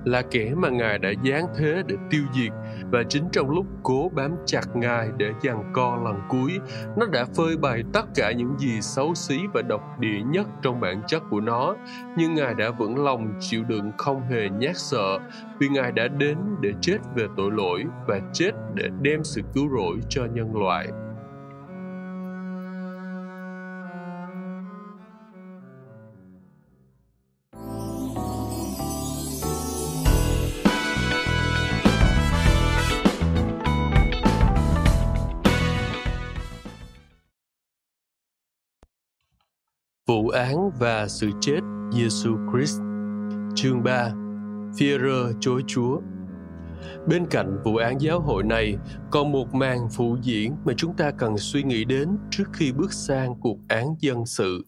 là 0.04 0.22
kẻ 0.30 0.54
mà 0.56 0.68
ngài 0.68 0.98
đã 0.98 1.08
giáng 1.24 1.46
thế 1.58 1.82
để 1.86 1.96
tiêu 2.10 2.22
diệt, 2.34 2.52
và 2.92 3.02
chính 3.08 3.24
trong 3.32 3.50
lúc 3.50 3.66
cố 3.82 4.10
bám 4.14 4.36
chặt 4.46 4.76
ngài 4.76 5.08
để 5.16 5.32
giằng 5.42 5.72
co 5.72 5.96
lần 6.04 6.14
cuối, 6.28 6.58
nó 6.96 7.06
đã 7.06 7.24
phơi 7.36 7.56
bày 7.56 7.84
tất 7.92 8.04
cả 8.14 8.32
những 8.32 8.58
gì 8.58 8.80
xấu 8.80 9.14
xí 9.14 9.38
và 9.54 9.62
độc 9.62 9.98
địa 9.98 10.22
nhất 10.26 10.46
trong 10.62 10.80
bản 10.80 11.02
chất 11.06 11.22
của 11.30 11.40
nó. 11.40 11.76
Nhưng 12.16 12.34
ngài 12.34 12.54
đã 12.54 12.70
vững 12.70 13.04
lòng 13.04 13.34
chịu 13.40 13.64
đựng 13.64 13.92
không 13.98 14.22
hề 14.22 14.48
nhát 14.48 14.76
sợ, 14.76 15.18
vì 15.58 15.68
ngài 15.68 15.92
đã 15.92 16.08
đến 16.08 16.38
để 16.60 16.72
chết 16.80 16.98
về 17.14 17.26
tội 17.36 17.50
lỗi 17.50 17.84
và 18.06 18.20
chết 18.32 18.50
để 18.74 18.88
đem 19.02 19.24
sự 19.24 19.42
cứu 19.54 19.68
rỗi 19.76 19.96
cho 20.08 20.24
nhân 20.34 20.56
loại. 20.56 20.88
Vụ 40.10 40.28
án 40.28 40.70
và 40.78 41.08
sự 41.08 41.30
chết 41.40 41.60
Giêsu 41.92 42.36
Christ. 42.52 42.80
Chương 43.54 43.82
3. 43.82 44.10
Führer 44.76 45.32
chối 45.40 45.62
Chúa. 45.66 46.00
Bên 47.08 47.26
cạnh 47.26 47.58
vụ 47.64 47.76
án 47.76 48.00
giáo 48.00 48.20
hội 48.20 48.44
này, 48.44 48.76
còn 49.10 49.32
một 49.32 49.54
màn 49.54 49.78
phụ 49.90 50.16
diễn 50.22 50.56
mà 50.64 50.72
chúng 50.76 50.96
ta 50.96 51.10
cần 51.10 51.38
suy 51.38 51.62
nghĩ 51.62 51.84
đến 51.84 52.08
trước 52.30 52.44
khi 52.52 52.72
bước 52.72 52.92
sang 52.92 53.34
cuộc 53.40 53.58
án 53.68 53.94
dân 54.00 54.26
sự. 54.26 54.64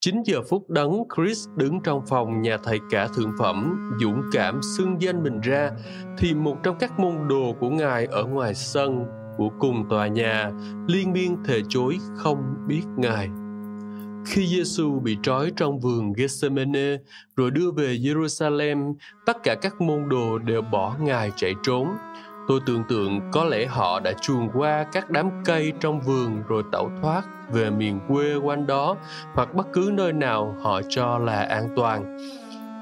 9 0.00 0.22
giờ 0.22 0.42
phút 0.50 0.70
đấng 0.70 1.04
Chris 1.16 1.48
đứng 1.56 1.80
trong 1.84 2.06
phòng 2.06 2.42
nhà 2.42 2.56
thầy 2.64 2.78
cả 2.90 3.08
thượng 3.16 3.32
phẩm, 3.38 3.90
dũng 4.00 4.22
cảm 4.32 4.60
xưng 4.76 5.02
danh 5.02 5.22
mình 5.22 5.40
ra, 5.40 5.70
thì 6.18 6.34
một 6.34 6.56
trong 6.62 6.76
các 6.78 6.98
môn 6.98 7.28
đồ 7.28 7.54
của 7.60 7.70
ngài 7.70 8.06
ở 8.06 8.24
ngoài 8.24 8.54
sân 8.54 9.04
của 9.36 9.50
cùng 9.58 9.88
tòa 9.90 10.06
nhà 10.06 10.50
liên 10.88 11.12
miên 11.12 11.36
thề 11.44 11.60
chối 11.68 11.98
không 12.16 12.54
biết 12.68 12.82
ngài. 12.96 13.28
Khi 14.26 14.46
Giêsu 14.46 15.00
bị 15.00 15.18
trói 15.22 15.52
trong 15.56 15.80
vườn 15.80 16.12
Gethsemane 16.12 16.96
rồi 17.36 17.50
đưa 17.50 17.70
về 17.70 17.96
Jerusalem, 17.96 18.94
tất 19.26 19.36
cả 19.42 19.54
các 19.54 19.80
môn 19.80 20.08
đồ 20.08 20.38
đều 20.38 20.62
bỏ 20.62 20.96
Ngài 21.00 21.30
chạy 21.36 21.54
trốn. 21.62 21.88
Tôi 22.48 22.60
tưởng 22.66 22.82
tượng 22.88 23.20
có 23.32 23.44
lẽ 23.44 23.66
họ 23.66 24.00
đã 24.00 24.12
chuồn 24.12 24.48
qua 24.54 24.86
các 24.92 25.10
đám 25.10 25.30
cây 25.44 25.72
trong 25.80 26.00
vườn 26.00 26.42
rồi 26.48 26.62
tẩu 26.72 26.90
thoát 27.02 27.24
về 27.52 27.70
miền 27.70 28.00
quê 28.08 28.36
quanh 28.36 28.66
đó 28.66 28.96
hoặc 29.34 29.54
bất 29.54 29.66
cứ 29.72 29.90
nơi 29.94 30.12
nào 30.12 30.56
họ 30.62 30.80
cho 30.88 31.18
là 31.18 31.42
an 31.42 31.68
toàn. 31.76 32.18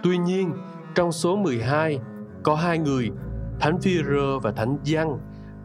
Tuy 0.03 0.19
nhiên, 0.19 0.53
trong 0.95 1.13
số 1.13 1.37
12 1.37 1.99
có 2.43 2.55
hai 2.55 2.79
người, 2.79 3.11
Thánh 3.61 3.79
Phi-rơ 3.81 4.39
và 4.39 4.53
Thánh 4.53 4.79
Giăng, 4.85 5.19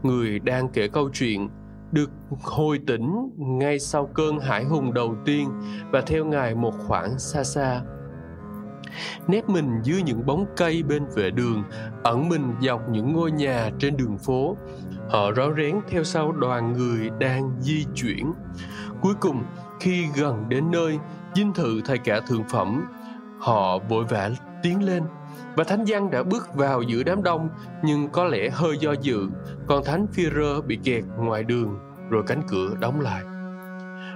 người 0.03 0.39
đang 0.39 0.69
kể 0.69 0.87
câu 0.87 1.09
chuyện 1.13 1.49
được 1.93 2.11
hồi 2.43 2.79
tỉnh 2.87 3.29
ngay 3.37 3.79
sau 3.79 4.05
cơn 4.05 4.39
hải 4.39 4.63
hùng 4.63 4.93
đầu 4.93 5.15
tiên 5.25 5.49
và 5.91 6.01
theo 6.01 6.25
ngài 6.25 6.55
một 6.55 6.73
khoảng 6.87 7.19
xa 7.19 7.43
xa. 7.43 7.81
Nép 9.27 9.49
mình 9.49 9.81
dưới 9.83 10.01
những 10.03 10.25
bóng 10.25 10.45
cây 10.57 10.83
bên 10.83 11.05
vệ 11.15 11.31
đường, 11.31 11.63
ẩn 12.03 12.29
mình 12.29 12.53
dọc 12.61 12.89
những 12.89 13.13
ngôi 13.13 13.31
nhà 13.31 13.69
trên 13.79 13.97
đường 13.97 14.17
phố. 14.17 14.57
Họ 15.09 15.31
rón 15.33 15.55
rén 15.57 15.79
theo 15.89 16.03
sau 16.03 16.31
đoàn 16.31 16.73
người 16.73 17.09
đang 17.19 17.51
di 17.59 17.85
chuyển. 17.95 18.33
Cuối 19.01 19.13
cùng, 19.19 19.43
khi 19.79 20.05
gần 20.15 20.49
đến 20.49 20.71
nơi, 20.71 20.99
dinh 21.35 21.53
thự 21.53 21.81
thầy 21.85 21.97
cả 21.97 22.19
thượng 22.27 22.43
phẩm, 22.49 22.85
họ 23.39 23.79
vội 23.79 24.03
vã 24.03 24.29
tiến 24.63 24.83
lên 24.83 25.03
và 25.55 25.63
thánh 25.63 25.85
Giăng 25.85 26.11
đã 26.11 26.23
bước 26.23 26.55
vào 26.55 26.81
giữa 26.81 27.03
đám 27.03 27.23
đông, 27.23 27.49
nhưng 27.83 28.09
có 28.09 28.25
lẽ 28.25 28.49
hơi 28.49 28.77
do 28.77 28.91
dự, 29.01 29.27
còn 29.67 29.83
thánh 29.83 30.07
phi 30.07 30.23
bị 30.67 30.79
kẹt 30.83 31.03
ngoài 31.17 31.43
đường, 31.43 31.79
rồi 32.09 32.23
cánh 32.27 32.41
cửa 32.47 32.69
đóng 32.79 33.01
lại. 33.01 33.23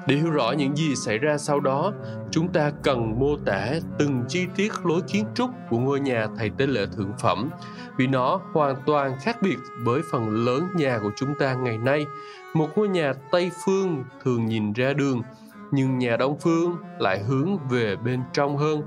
Để 0.08 0.16
hiểu 0.16 0.32
rõ 0.32 0.52
những 0.52 0.76
gì 0.76 0.96
xảy 0.96 1.18
ra 1.18 1.38
sau 1.38 1.60
đó, 1.60 1.94
chúng 2.32 2.48
ta 2.48 2.72
cần 2.84 3.20
mô 3.20 3.38
tả 3.46 3.72
từng 4.00 4.24
chi 4.28 4.46
tiết 4.56 4.72
lối 4.84 5.02
kiến 5.02 5.26
trúc 5.36 5.50
của 5.70 5.78
ngôi 5.78 6.00
nhà 6.00 6.28
thầy 6.38 6.50
tế 6.50 6.68
lễ 6.68 6.86
thượng 6.98 7.14
phẩm, 7.20 7.50
vì 7.98 8.08
nó 8.08 8.42
hoàn 8.54 8.76
toàn 8.86 9.16
khác 9.22 9.38
biệt 9.42 9.58
với 9.84 10.02
phần 10.12 10.46
lớn 10.46 10.68
nhà 10.76 11.00
của 11.04 11.12
chúng 11.16 11.30
ta 11.40 11.54
ngày 11.54 11.78
nay. 11.78 12.06
Một 12.54 12.68
ngôi 12.76 12.88
nhà 12.88 13.14
tây 13.32 13.52
phương 13.66 14.04
thường 14.24 14.46
nhìn 14.46 14.74
ra 14.74 14.94
đường, 14.94 15.22
nhưng 15.72 15.98
nhà 15.98 16.18
đông 16.18 16.40
phương 16.40 16.78
lại 17.00 17.24
hướng 17.24 17.58
về 17.70 17.96
bên 17.96 18.22
trong 18.34 18.58
hơn. 18.58 18.82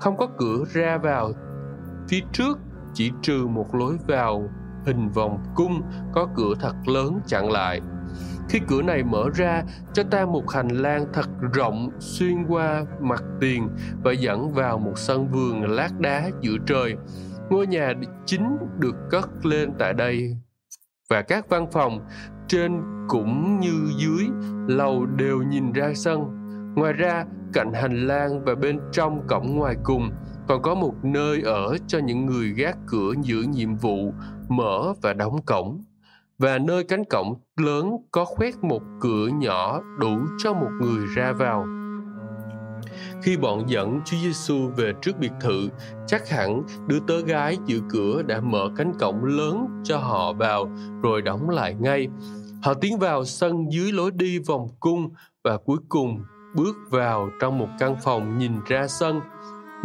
Không 0.00 0.16
có 0.16 0.26
cửa 0.38 0.64
ra 0.72 0.98
vào 0.98 1.32
phía 2.08 2.20
trước 2.32 2.58
chỉ 2.94 3.12
trừ 3.22 3.46
một 3.46 3.74
lối 3.74 3.96
vào 4.06 4.48
hình 4.86 5.08
vòng 5.08 5.38
cung 5.54 5.82
có 6.12 6.28
cửa 6.36 6.54
thật 6.60 6.74
lớn 6.86 7.20
chặn 7.26 7.50
lại. 7.50 7.80
Khi 8.48 8.60
cửa 8.68 8.82
này 8.82 9.02
mở 9.02 9.24
ra 9.34 9.62
cho 9.92 10.02
ta 10.02 10.26
một 10.26 10.50
hành 10.50 10.68
lang 10.68 11.06
thật 11.12 11.26
rộng 11.52 11.90
xuyên 11.98 12.44
qua 12.48 12.84
mặt 13.00 13.22
tiền 13.40 13.68
và 14.04 14.12
dẫn 14.12 14.52
vào 14.52 14.78
một 14.78 14.92
sân 14.96 15.28
vườn 15.28 15.62
lát 15.62 16.00
đá 16.00 16.30
giữa 16.40 16.56
trời. 16.66 16.96
Ngôi 17.50 17.66
nhà 17.66 17.92
chính 18.26 18.56
được 18.78 18.96
cất 19.10 19.46
lên 19.46 19.72
tại 19.78 19.92
đây. 19.92 20.36
Và 21.10 21.22
các 21.22 21.48
văn 21.48 21.66
phòng 21.72 22.00
trên 22.48 22.82
cũng 23.08 23.60
như 23.60 23.72
dưới 23.98 24.28
lầu 24.68 25.06
đều 25.06 25.42
nhìn 25.42 25.72
ra 25.72 25.92
sân. 25.94 26.20
Ngoài 26.76 26.92
ra, 26.92 27.24
cạnh 27.52 27.72
hành 27.72 28.06
lang 28.06 28.44
và 28.44 28.54
bên 28.54 28.80
trong 28.92 29.26
cổng 29.26 29.56
ngoài 29.56 29.76
cùng 29.82 30.10
còn 30.48 30.62
có 30.62 30.74
một 30.74 30.94
nơi 31.02 31.42
ở 31.42 31.76
cho 31.86 31.98
những 31.98 32.26
người 32.26 32.48
gác 32.48 32.76
cửa 32.86 33.12
giữ 33.22 33.42
nhiệm 33.42 33.76
vụ 33.76 34.12
mở 34.48 34.92
và 35.02 35.12
đóng 35.12 35.42
cổng 35.46 35.84
và 36.38 36.58
nơi 36.58 36.84
cánh 36.84 37.04
cổng 37.04 37.34
lớn 37.56 37.96
có 38.10 38.24
khoét 38.24 38.54
một 38.62 38.82
cửa 39.00 39.26
nhỏ 39.26 39.80
đủ 39.98 40.18
cho 40.38 40.52
một 40.52 40.70
người 40.80 41.06
ra 41.16 41.32
vào. 41.32 41.66
Khi 43.22 43.36
bọn 43.36 43.64
dẫn 43.66 44.00
Chúa 44.04 44.16
Giêsu 44.22 44.68
về 44.76 44.92
trước 45.02 45.18
biệt 45.18 45.32
thự, 45.40 45.68
chắc 46.06 46.28
hẳn 46.28 46.62
đứa 46.86 46.98
tớ 47.06 47.20
gái 47.20 47.58
giữ 47.66 47.82
cửa 47.88 48.22
đã 48.22 48.40
mở 48.40 48.68
cánh 48.76 48.92
cổng 48.98 49.24
lớn 49.24 49.82
cho 49.84 49.98
họ 49.98 50.32
vào 50.32 50.70
rồi 51.02 51.22
đóng 51.22 51.50
lại 51.50 51.74
ngay. 51.74 52.08
Họ 52.62 52.74
tiến 52.74 52.98
vào 52.98 53.24
sân 53.24 53.72
dưới 53.72 53.92
lối 53.92 54.10
đi 54.10 54.38
vòng 54.38 54.68
cung 54.80 55.10
và 55.44 55.56
cuối 55.56 55.78
cùng 55.88 56.22
bước 56.56 56.76
vào 56.90 57.30
trong 57.40 57.58
một 57.58 57.68
căn 57.78 57.96
phòng 58.04 58.38
nhìn 58.38 58.52
ra 58.66 58.86
sân. 58.88 59.20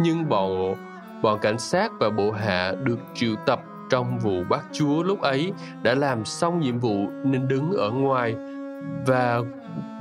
Nhưng 0.02 0.28
bọn 0.28 0.76
bọn 1.22 1.38
cảnh 1.42 1.58
sát 1.58 1.92
và 2.00 2.10
bộ 2.10 2.30
hạ 2.30 2.72
được 2.82 2.98
triệu 3.14 3.34
tập 3.46 3.62
trong 3.90 4.18
vụ 4.18 4.44
bắt 4.50 4.64
chúa 4.72 5.02
lúc 5.02 5.20
ấy 5.20 5.52
đã 5.82 5.94
làm 5.94 6.24
xong 6.24 6.60
nhiệm 6.60 6.78
vụ 6.78 7.08
nên 7.24 7.48
đứng 7.48 7.72
ở 7.72 7.90
ngoài. 7.90 8.34
Và 9.06 9.40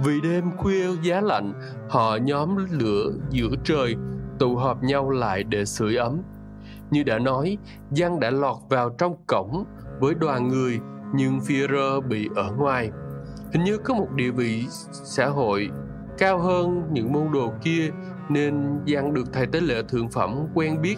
vì 0.05 0.21
đêm 0.21 0.51
khuya 0.57 0.87
giá 1.03 1.21
lạnh, 1.21 1.53
họ 1.89 2.15
nhóm 2.15 2.55
lửa 2.71 3.11
giữa 3.29 3.49
trời, 3.63 3.95
tụ 4.39 4.55
họp 4.55 4.83
nhau 4.83 5.09
lại 5.09 5.43
để 5.43 5.65
sưởi 5.65 5.95
ấm. 5.95 6.21
Như 6.91 7.03
đã 7.03 7.19
nói, 7.19 7.57
giăng 7.91 8.19
đã 8.19 8.29
lọt 8.29 8.57
vào 8.69 8.89
trong 8.89 9.15
cổng 9.27 9.65
với 9.99 10.13
đoàn 10.15 10.47
người, 10.47 10.79
nhưng 11.13 11.39
Führer 11.39 12.01
bị 12.01 12.29
ở 12.35 12.51
ngoài. 12.57 12.91
Hình 13.53 13.63
như 13.63 13.77
có 13.77 13.93
một 13.93 14.07
địa 14.15 14.31
vị 14.31 14.65
xã 14.91 15.25
hội 15.25 15.69
cao 16.17 16.39
hơn 16.39 16.89
những 16.91 17.13
môn 17.13 17.31
đồ 17.33 17.53
kia 17.63 17.91
nên 18.30 18.80
Giang 18.88 19.13
được 19.13 19.34
thầy 19.34 19.47
tế 19.47 19.59
lễ 19.59 19.82
thượng 19.89 20.09
phẩm 20.09 20.36
quen 20.53 20.82
biết. 20.82 20.97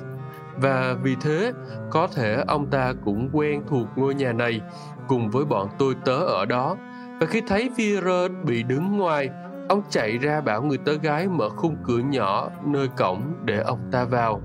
Và 0.57 0.95
vì 1.03 1.15
thế, 1.21 1.51
có 1.89 2.07
thể 2.15 2.43
ông 2.47 2.69
ta 2.69 2.93
cũng 3.05 3.29
quen 3.33 3.63
thuộc 3.69 3.87
ngôi 3.95 4.15
nhà 4.15 4.33
này 4.33 4.61
cùng 5.07 5.29
với 5.29 5.45
bọn 5.45 5.69
tôi 5.79 5.95
tớ 6.05 6.15
ở 6.15 6.45
đó. 6.45 6.77
Và 7.19 7.27
khi 7.27 7.41
thấy 7.47 7.69
Vira 7.77 8.27
bị 8.45 8.63
đứng 8.63 8.97
ngoài, 8.97 9.29
ông 9.69 9.81
chạy 9.89 10.17
ra 10.17 10.41
bảo 10.41 10.63
người 10.63 10.77
tớ 10.77 10.93
gái 10.93 11.27
mở 11.27 11.49
khung 11.49 11.75
cửa 11.83 11.99
nhỏ 11.99 12.49
nơi 12.65 12.87
cổng 12.97 13.21
để 13.45 13.59
ông 13.59 13.79
ta 13.91 14.05
vào. 14.05 14.41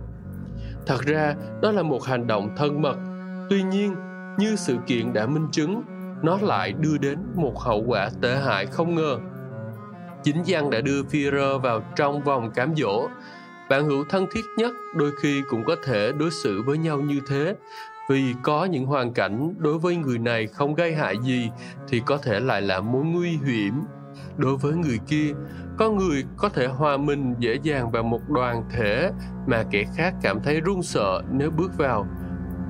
Thật 0.87 1.01
ra, 1.07 1.35
đó 1.62 1.70
là 1.70 1.83
một 1.83 2.05
hành 2.05 2.26
động 2.26 2.49
thân 2.57 2.83
mật. 2.83 2.97
Tuy 3.51 3.62
nhiên, 3.62 3.95
như 4.39 4.57
sự 4.57 4.76
kiện 4.87 5.12
đã 5.12 5.26
minh 5.26 5.49
chứng, 5.53 5.83
nó 6.22 6.39
lại 6.43 6.72
đưa 6.72 6.99
đến 6.99 7.18
một 7.35 7.59
hậu 7.59 7.85
quả 7.87 8.11
tệ 8.20 8.37
hại 8.37 8.66
không 8.66 8.95
ngờ 8.95 9.18
chính 10.23 10.45
giang 10.45 10.71
đã 10.71 10.81
đưa 10.81 11.03
Führer 11.03 11.59
vào 11.59 11.81
trong 11.97 12.23
vòng 12.23 12.51
cám 12.51 12.77
dỗ. 12.77 13.09
Bạn 13.71 13.85
hữu 13.85 14.05
thân 14.09 14.27
thiết 14.33 14.45
nhất 14.57 14.73
đôi 14.97 15.11
khi 15.23 15.43
cũng 15.49 15.64
có 15.64 15.77
thể 15.85 16.12
đối 16.19 16.31
xử 16.31 16.62
với 16.62 16.79
nhau 16.79 17.01
như 17.01 17.21
thế. 17.29 17.57
Vì 18.11 18.35
có 18.43 18.64
những 18.64 18.87
hoàn 18.87 19.12
cảnh 19.12 19.55
đối 19.59 19.79
với 19.79 19.97
người 19.97 20.19
này 20.19 20.47
không 20.47 20.75
gây 20.75 20.95
hại 20.95 21.16
gì 21.23 21.51
thì 21.89 22.03
có 22.07 22.16
thể 22.16 22.41
lại 22.41 22.62
là 22.62 22.81
mối 22.81 23.05
nguy 23.05 23.31
hiểm. 23.31 23.83
Đối 24.37 24.57
với 24.57 24.73
người 24.73 24.99
kia, 25.09 25.33
có 25.79 25.91
người 25.91 26.25
có 26.37 26.49
thể 26.49 26.66
hòa 26.66 26.97
mình 26.97 27.35
dễ 27.39 27.59
dàng 27.62 27.91
vào 27.91 28.03
một 28.03 28.29
đoàn 28.29 28.64
thể 28.71 29.11
mà 29.47 29.64
kẻ 29.71 29.85
khác 29.97 30.14
cảm 30.23 30.41
thấy 30.43 30.61
run 30.61 30.83
sợ 30.83 31.23
nếu 31.33 31.51
bước 31.51 31.79
vào. 31.79 32.07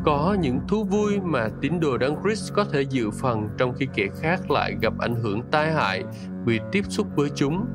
Có 0.04 0.36
những 0.40 0.60
thú 0.68 0.84
vui 0.84 1.20
mà 1.20 1.48
tín 1.60 1.80
đồ 1.80 1.98
đấng 1.98 2.16
Christ 2.22 2.52
có 2.54 2.64
thể 2.72 2.82
dự 2.82 3.10
phần 3.10 3.48
trong 3.58 3.74
khi 3.74 3.86
kẻ 3.94 4.06
khác 4.20 4.50
lại 4.50 4.74
gặp 4.82 4.92
ảnh 4.98 5.14
hưởng 5.14 5.42
tai 5.50 5.72
hại 5.72 6.04
vì 6.48 6.60
tiếp 6.72 6.84
xúc 6.88 7.06
với 7.16 7.30
chúng. 7.34 7.66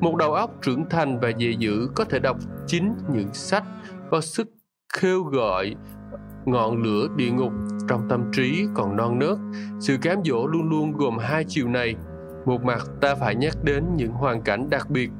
Một 0.00 0.16
đầu 0.16 0.34
óc 0.34 0.50
trưởng 0.62 0.88
thành 0.90 1.20
và 1.20 1.28
dễ 1.28 1.50
dữ 1.50 1.88
có 1.94 2.04
thể 2.04 2.18
đọc 2.18 2.36
chính 2.66 2.94
những 3.12 3.34
sách 3.34 3.64
có 4.10 4.20
sức 4.20 4.48
kêu 5.00 5.22
gọi 5.22 5.74
ngọn 6.44 6.82
lửa 6.82 7.06
địa 7.16 7.30
ngục 7.30 7.52
trong 7.88 8.08
tâm 8.08 8.30
trí 8.32 8.66
còn 8.74 8.96
non 8.96 9.18
nớt. 9.18 9.38
Sự 9.80 9.96
cám 10.02 10.18
dỗ 10.24 10.46
luôn 10.46 10.70
luôn 10.70 10.92
gồm 10.92 11.18
hai 11.18 11.44
chiều 11.48 11.68
này. 11.68 11.94
Một 12.46 12.64
mặt, 12.64 12.82
ta 13.00 13.14
phải 13.14 13.34
nhắc 13.34 13.64
đến 13.64 13.84
những 13.96 14.12
hoàn 14.12 14.42
cảnh 14.42 14.70
đặc 14.70 14.90
biệt, 14.90 15.10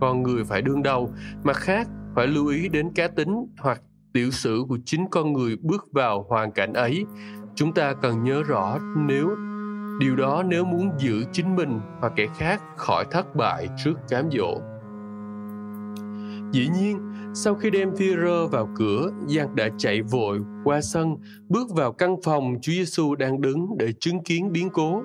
con 0.00 0.22
người 0.22 0.44
phải 0.44 0.62
đương 0.62 0.82
đầu. 0.82 1.10
Mặt 1.44 1.56
khác, 1.56 1.88
phải 2.14 2.26
lưu 2.26 2.46
ý 2.46 2.68
đến 2.68 2.90
cá 2.94 3.08
tính 3.08 3.46
hoặc 3.58 3.82
tiểu 4.12 4.30
sử 4.30 4.62
của 4.68 4.78
chính 4.84 5.06
con 5.10 5.32
người 5.32 5.56
bước 5.60 5.88
vào 5.92 6.26
hoàn 6.28 6.52
cảnh 6.52 6.72
ấy. 6.72 7.04
Chúng 7.54 7.72
ta 7.72 7.92
cần 7.92 8.24
nhớ 8.24 8.42
rõ, 8.42 8.78
nếu 8.96 9.36
điều 10.00 10.16
đó 10.16 10.42
nếu 10.46 10.64
muốn 10.64 10.90
giữ 10.98 11.24
chính 11.32 11.56
mình 11.56 11.80
và 12.00 12.08
kẻ 12.16 12.26
khác 12.38 12.62
khỏi 12.76 13.04
thất 13.10 13.36
bại 13.36 13.68
trước 13.84 13.94
cám 14.08 14.30
dỗ 14.30 14.60
dĩ 16.52 16.68
nhiên 16.78 17.10
sau 17.34 17.54
khi 17.54 17.70
đem 17.70 17.90
Führer 17.90 18.48
vào 18.48 18.68
cửa, 18.76 19.10
Giang 19.26 19.56
đã 19.56 19.68
chạy 19.78 20.02
vội 20.02 20.40
qua 20.64 20.80
sân, 20.80 21.16
bước 21.48 21.70
vào 21.74 21.92
căn 21.92 22.16
phòng 22.24 22.54
Chúa 22.62 22.72
Giêsu 22.72 23.14
đang 23.14 23.40
đứng 23.40 23.78
để 23.78 23.92
chứng 24.00 24.24
kiến 24.24 24.52
biến 24.52 24.70
cố. 24.70 25.02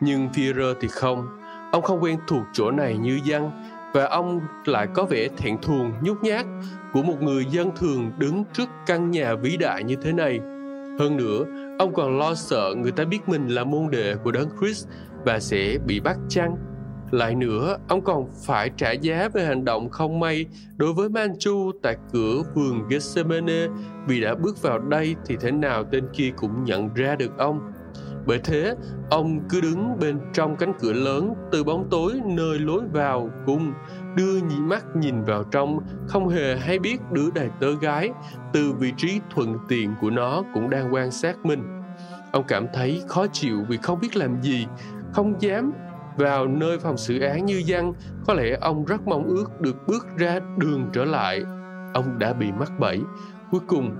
Nhưng 0.00 0.28
Führer 0.28 0.74
thì 0.80 0.88
không, 0.88 1.26
ông 1.72 1.82
không 1.82 2.02
quen 2.02 2.18
thuộc 2.28 2.42
chỗ 2.52 2.70
này 2.70 2.98
như 2.98 3.20
Giang 3.30 3.50
và 3.94 4.04
ông 4.04 4.40
lại 4.64 4.88
có 4.94 5.04
vẻ 5.04 5.28
thẹn 5.36 5.58
thùng 5.62 5.92
nhút 6.02 6.22
nhát 6.22 6.46
của 6.92 7.02
một 7.02 7.22
người 7.22 7.44
dân 7.50 7.70
thường 7.76 8.10
đứng 8.18 8.44
trước 8.52 8.68
căn 8.86 9.10
nhà 9.10 9.34
vĩ 9.34 9.56
đại 9.56 9.84
như 9.84 9.96
thế 10.02 10.12
này. 10.12 10.40
Hơn 10.98 11.16
nữa, 11.16 11.44
ông 11.78 11.94
còn 11.94 12.18
lo 12.18 12.34
sợ 12.34 12.74
người 12.76 12.92
ta 12.92 13.04
biết 13.04 13.28
mình 13.28 13.48
là 13.48 13.64
môn 13.64 13.90
đệ 13.90 14.14
của 14.24 14.32
Đấng 14.32 14.48
Christ 14.60 14.88
và 15.24 15.40
sẽ 15.40 15.78
bị 15.86 16.00
bắt 16.00 16.16
chăng. 16.28 16.56
Lại 17.10 17.34
nữa, 17.34 17.76
ông 17.88 18.04
còn 18.04 18.26
phải 18.46 18.70
trả 18.76 18.90
giá 18.90 19.28
về 19.32 19.44
hành 19.44 19.64
động 19.64 19.90
không 19.90 20.20
may 20.20 20.46
đối 20.76 20.92
với 20.92 21.08
Manchu 21.08 21.72
tại 21.82 21.96
cửa 22.12 22.42
vườn 22.54 22.88
Gethsemane 22.88 23.66
vì 24.06 24.20
đã 24.20 24.34
bước 24.34 24.62
vào 24.62 24.78
đây 24.78 25.16
thì 25.26 25.36
thế 25.40 25.50
nào 25.50 25.84
tên 25.84 26.04
kia 26.12 26.30
cũng 26.36 26.64
nhận 26.64 26.94
ra 26.94 27.16
được 27.16 27.38
ông. 27.38 27.72
Bởi 28.26 28.38
thế, 28.44 28.74
ông 29.10 29.40
cứ 29.48 29.60
đứng 29.60 29.96
bên 30.00 30.18
trong 30.32 30.56
cánh 30.56 30.72
cửa 30.80 30.92
lớn 30.92 31.34
từ 31.52 31.64
bóng 31.64 31.86
tối 31.90 32.12
nơi 32.24 32.58
lối 32.58 32.80
vào 32.92 33.30
cung, 33.46 33.72
đưa 34.16 34.36
nhị 34.36 34.60
mắt 34.60 34.84
nhìn 34.96 35.24
vào 35.24 35.44
trong, 35.44 35.78
không 36.06 36.28
hề 36.28 36.56
hay 36.56 36.78
biết 36.78 36.96
đứa 37.12 37.30
đầy 37.34 37.48
tớ 37.60 37.74
gái. 37.80 38.10
Từ 38.52 38.72
vị 38.72 38.92
trí 38.96 39.20
thuận 39.34 39.58
tiện 39.68 39.94
của 40.00 40.10
nó 40.10 40.42
cũng 40.54 40.70
đang 40.70 40.94
quan 40.94 41.10
sát 41.10 41.36
mình. 41.44 41.82
Ông 42.32 42.44
cảm 42.48 42.66
thấy 42.74 43.02
khó 43.08 43.26
chịu 43.26 43.64
vì 43.68 43.76
không 43.76 44.00
biết 44.00 44.16
làm 44.16 44.42
gì, 44.42 44.66
không 45.12 45.42
dám 45.42 45.72
vào 46.16 46.46
nơi 46.46 46.78
phòng 46.78 46.96
xử 46.96 47.20
án 47.20 47.46
như 47.46 47.62
dân 47.66 47.92
có 48.26 48.34
lẽ 48.34 48.58
ông 48.60 48.84
rất 48.84 49.06
mong 49.06 49.24
ước 49.24 49.60
được 49.60 49.86
bước 49.86 50.06
ra 50.18 50.40
đường 50.56 50.90
trở 50.92 51.04
lại. 51.04 51.42
Ông 51.94 52.18
đã 52.18 52.32
bị 52.32 52.52
mắc 52.52 52.72
bẫy. 52.78 53.00
Cuối 53.50 53.60
cùng 53.66 53.96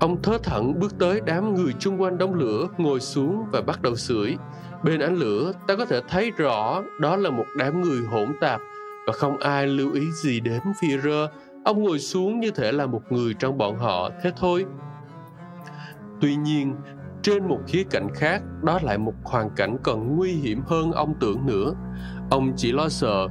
ông 0.00 0.22
thớ 0.22 0.38
thẩn 0.42 0.80
bước 0.80 0.98
tới 0.98 1.20
đám 1.26 1.54
người 1.54 1.72
chung 1.78 2.02
quanh 2.02 2.18
đống 2.18 2.34
lửa 2.34 2.68
ngồi 2.78 3.00
xuống 3.00 3.44
và 3.52 3.60
bắt 3.60 3.82
đầu 3.82 3.96
sưởi. 3.96 4.36
Bên 4.82 5.00
ánh 5.00 5.16
lửa 5.16 5.52
ta 5.66 5.76
có 5.76 5.84
thể 5.84 6.00
thấy 6.08 6.30
rõ 6.30 6.82
đó 7.00 7.16
là 7.16 7.30
một 7.30 7.46
đám 7.58 7.80
người 7.82 8.00
hỗn 8.10 8.28
tạp 8.40 8.60
và 9.06 9.12
không 9.12 9.38
ai 9.38 9.66
lưu 9.66 9.92
ý 9.92 10.10
gì 10.22 10.40
đến 10.40 10.60
phi 10.80 10.98
rơ 10.98 11.28
ông 11.64 11.82
ngồi 11.82 11.98
xuống 11.98 12.40
như 12.40 12.50
thể 12.50 12.72
là 12.72 12.86
một 12.86 13.02
người 13.10 13.34
trong 13.34 13.58
bọn 13.58 13.78
họ, 13.78 14.10
thế 14.22 14.32
thôi. 14.36 14.64
Tuy 16.20 16.36
nhiên, 16.36 16.74
trên 17.22 17.48
một 17.48 17.58
khía 17.66 17.84
cạnh 17.90 18.08
khác, 18.14 18.42
đó 18.62 18.78
lại 18.82 18.98
một 18.98 19.14
hoàn 19.24 19.50
cảnh 19.56 19.76
còn 19.82 20.16
nguy 20.16 20.32
hiểm 20.32 20.62
hơn 20.66 20.92
ông 20.92 21.14
tưởng 21.20 21.46
nữa. 21.46 21.74
Ông 22.30 22.52
chỉ 22.56 22.72
lo 22.72 22.88
sợ 22.88 23.28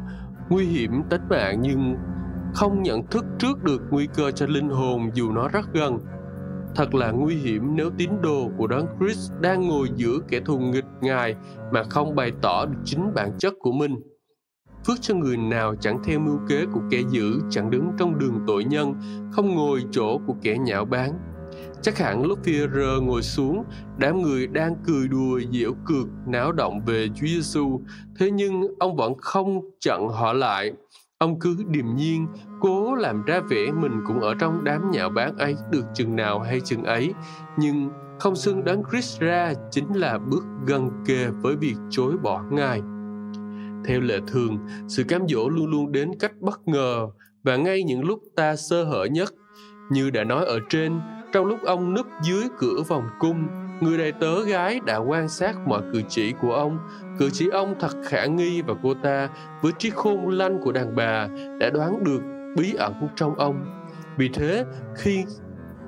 nguy 0.50 0.66
hiểm 0.66 1.04
tính 1.10 1.22
mạng 1.30 1.62
nhưng 1.62 1.96
không 2.54 2.84
nhận 2.84 3.08
thức 3.08 3.26
trước 3.40 3.64
được 3.64 3.82
nguy 3.90 4.08
cơ 4.16 4.32
cho 4.32 4.46
linh 4.46 4.70
hồn 4.70 5.10
dù 5.14 5.32
nó 5.32 5.48
rất 5.48 5.74
gần. 5.74 6.00
Thật 6.76 6.96
là 6.96 7.12
nguy 7.12 7.36
hiểm 7.36 7.76
nếu 7.76 7.90
tín 7.98 8.10
đồ 8.22 8.50
của 8.58 8.68
đấng 8.68 8.88
chris 9.00 9.32
đang 9.42 9.68
ngồi 9.68 9.90
giữa 9.96 10.18
kẻ 10.28 10.40
thù 10.46 10.60
nghịch 10.60 10.86
ngài 11.02 11.36
mà 11.72 11.84
không 11.84 12.16
bày 12.16 12.32
tỏ 12.42 12.66
được 12.66 12.80
chính 12.86 13.14
bản 13.14 13.32
chất 13.38 13.54
của 13.60 13.72
mình 13.72 14.11
phước 14.88 15.02
cho 15.02 15.16
người 15.16 15.38
nào 15.38 15.76
chẳng 15.76 16.00
theo 16.04 16.20
mưu 16.20 16.40
kế 16.50 16.66
của 16.74 16.82
kẻ 16.90 17.02
dữ 17.10 17.40
chẳng 17.50 17.70
đứng 17.70 17.92
trong 17.98 18.20
đường 18.20 18.40
tội 18.48 18.64
nhân 18.64 18.94
không 19.32 19.56
ngồi 19.56 19.84
chỗ 19.92 20.18
của 20.28 20.36
kẻ 20.42 20.58
nhạo 20.58 20.86
báng 20.86 21.20
Chắc 21.82 21.98
hẳn 21.98 22.26
lúc 22.26 22.40
Führer 22.44 23.02
ngồi 23.04 23.22
xuống, 23.22 23.64
đám 23.98 24.22
người 24.22 24.48
đang 24.48 24.76
cười 24.88 25.08
đùa 25.08 25.40
giễu 25.52 25.74
cược 25.86 26.08
náo 26.28 26.52
động 26.52 26.82
về 26.86 27.08
Chúa 27.08 27.28
Giêsu, 27.28 27.82
thế 28.20 28.32
nhưng 28.32 28.68
ông 28.80 28.96
vẫn 28.96 29.14
không 29.18 29.62
chặn 29.80 30.10
họ 30.10 30.34
lại. 30.34 30.72
Ông 31.18 31.40
cứ 31.40 31.58
điềm 31.68 31.96
nhiên, 31.96 32.28
cố 32.60 32.96
làm 32.96 33.24
ra 33.26 33.40
vẻ 33.40 33.72
mình 33.72 34.02
cũng 34.08 34.20
ở 34.20 34.34
trong 34.40 34.64
đám 34.64 34.92
nhạo 34.92 35.10
báng 35.10 35.38
ấy 35.38 35.56
được 35.72 35.86
chừng 35.94 36.16
nào 36.16 36.40
hay 36.40 36.60
chừng 36.60 36.84
ấy, 36.84 37.14
nhưng 37.58 37.90
không 38.20 38.36
xưng 38.36 38.64
đấng 38.64 38.84
Christ 38.92 39.20
ra 39.20 39.54
chính 39.72 39.94
là 39.94 40.18
bước 40.18 40.44
gần 40.68 40.90
kề 41.06 41.28
với 41.42 41.56
việc 41.56 41.76
chối 41.90 42.18
bỏ 42.24 42.44
Ngài. 42.52 42.82
Theo 43.86 44.02
lệ 44.02 44.20
thường, 44.28 44.58
sự 44.88 45.04
cám 45.04 45.22
dỗ 45.28 45.50
luôn 45.50 45.72
luôn 45.72 45.92
đến 45.92 46.12
cách 46.20 46.32
bất 46.40 46.68
ngờ 46.68 47.08
và 47.44 47.56
ngay 47.56 47.84
những 47.84 48.04
lúc 48.04 48.20
ta 48.36 48.56
sơ 48.56 48.84
hở 48.84 49.06
nhất. 49.06 49.30
Như 49.92 50.10
đã 50.10 50.24
nói 50.24 50.46
ở 50.46 50.60
trên, 50.70 51.00
trong 51.34 51.46
lúc 51.46 51.60
ông 51.64 51.94
núp 51.94 52.06
dưới 52.24 52.44
cửa 52.60 52.84
vòng 52.88 53.04
cung 53.20 53.48
người 53.82 53.98
đầy 53.98 54.12
tớ 54.12 54.44
gái 54.44 54.80
đã 54.86 54.98
quan 54.98 55.30
sát 55.30 55.56
mọi 55.68 55.82
cử 55.94 56.02
chỉ 56.10 56.34
của 56.42 56.54
ông 56.54 56.78
cử 57.20 57.30
chỉ 57.34 57.50
ông 57.52 57.76
thật 57.80 57.92
khả 58.06 58.26
nghi 58.26 58.62
và 58.62 58.74
cô 58.84 58.94
ta 58.94 59.30
với 59.62 59.72
trí 59.78 59.90
khôn 59.90 60.30
lanh 60.30 60.60
của 60.64 60.72
đàn 60.72 60.96
bà 60.96 61.28
đã 61.60 61.70
đoán 61.70 62.04
được 62.04 62.22
bí 62.58 62.74
ẩn 62.74 62.94
trong 63.16 63.36
ông 63.36 63.66
vì 64.18 64.30
thế 64.30 64.66
khi 64.96 65.24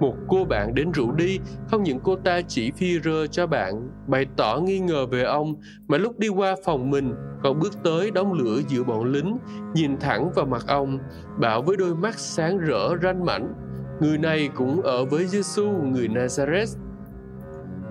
một 0.04 0.16
cô 0.28 0.46
bạn 0.46 0.76
đến 0.76 0.92
rủ 0.92 1.12
đi. 1.12 1.40
Không 1.72 1.84
những 1.84 2.00
cô 2.04 2.16
ta 2.16 2.42
chỉ 2.48 2.72
phi 2.72 3.00
rơ 3.00 3.28
cho 3.28 3.48
bạn, 3.48 3.90
bày 4.08 4.26
tỏ 4.38 4.60
nghi 4.60 4.80
ngờ 4.80 5.06
về 5.06 5.24
ông, 5.24 5.56
mà 5.88 5.98
lúc 5.98 6.20
đi 6.20 6.28
qua 6.28 6.56
phòng 6.66 6.90
mình 6.90 7.14
còn 7.44 7.60
bước 7.60 7.74
tới 7.84 8.12
đóng 8.12 8.34
lửa 8.34 8.60
giữa 8.68 8.84
bọn 8.84 9.12
lính, 9.12 9.38
nhìn 9.74 9.98
thẳng 10.00 10.32
vào 10.36 10.46
mặt 10.46 10.64
ông, 10.68 11.00
bảo 11.40 11.62
với 11.62 11.78
đôi 11.78 11.96
mắt 11.96 12.20
sáng 12.20 12.58
rỡ, 12.58 12.90
ranh 13.04 13.26
mảnh, 13.26 13.54
người 14.02 14.18
này 14.18 14.50
cũng 14.56 14.82
ở 14.82 15.06
với 15.06 15.26
Giêsu 15.26 15.66
người 15.66 16.08
Nazareth. 16.08 16.78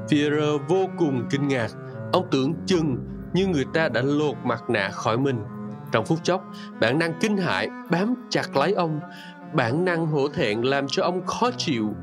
Führer 0.08 0.58
vô 0.68 0.86
cùng 0.98 1.22
kinh 1.30 1.48
ngạc. 1.48 1.70
Ông 2.12 2.26
tưởng 2.30 2.54
chừng 2.66 2.96
như 3.32 3.46
người 3.46 3.64
ta 3.74 3.88
đã 3.88 4.02
lột 4.02 4.36
mặt 4.44 4.70
nạ 4.70 4.88
khỏi 4.92 5.18
mình. 5.18 5.40
Trong 5.92 6.04
phút 6.04 6.18
chốc 6.22 6.44
bản 6.80 6.98
năng 6.98 7.12
kinh 7.20 7.36
hãi, 7.36 7.68
bám 7.90 8.14
chặt 8.30 8.56
lấy 8.56 8.72
ông 8.72 9.00
bản 9.55 9.84
năng 9.84 10.07
hổ 10.07 10.28
thẹn 10.28 10.62
làm 10.62 10.86
cho 10.88 11.03
ông 11.03 11.26
khó 11.26 11.50
chịu. 11.57 11.94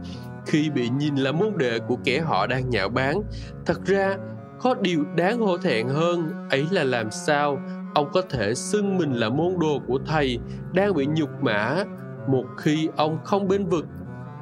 Khi 0.45 0.69
bị 0.69 0.89
nhìn 0.89 1.15
là 1.15 1.31
môn 1.31 1.53
đệ 1.57 1.79
của 1.79 1.97
kẻ 2.03 2.19
họ 2.19 2.47
đang 2.47 2.69
nhạo 2.69 2.89
báng, 2.89 3.21
thật 3.65 3.85
ra 3.85 4.15
có 4.59 4.75
điều 4.81 5.03
đáng 5.15 5.39
hổ 5.39 5.57
thẹn 5.57 5.87
hơn 5.87 6.47
ấy 6.49 6.67
là 6.71 6.83
làm 6.83 7.11
sao 7.11 7.59
ông 7.93 8.09
có 8.13 8.21
thể 8.21 8.55
xưng 8.55 8.97
mình 8.97 9.13
là 9.13 9.29
môn 9.29 9.53
đồ 9.59 9.79
của 9.87 9.99
thầy 10.05 10.39
đang 10.73 10.93
bị 10.93 11.05
nhục 11.05 11.29
mã 11.41 11.83
một 12.27 12.45
khi 12.57 12.89
ông 12.95 13.17
không 13.23 13.47
bên 13.47 13.65
vực. 13.65 13.85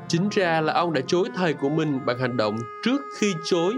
Chính 0.07 0.29
ra 0.31 0.61
là 0.61 0.73
ông 0.73 0.93
đã 0.93 1.01
chối 1.07 1.29
thầy 1.35 1.53
của 1.53 1.69
mình 1.69 1.99
bằng 2.05 2.19
hành 2.19 2.37
động 2.37 2.57
trước 2.83 3.01
khi 3.17 3.33
chối, 3.43 3.73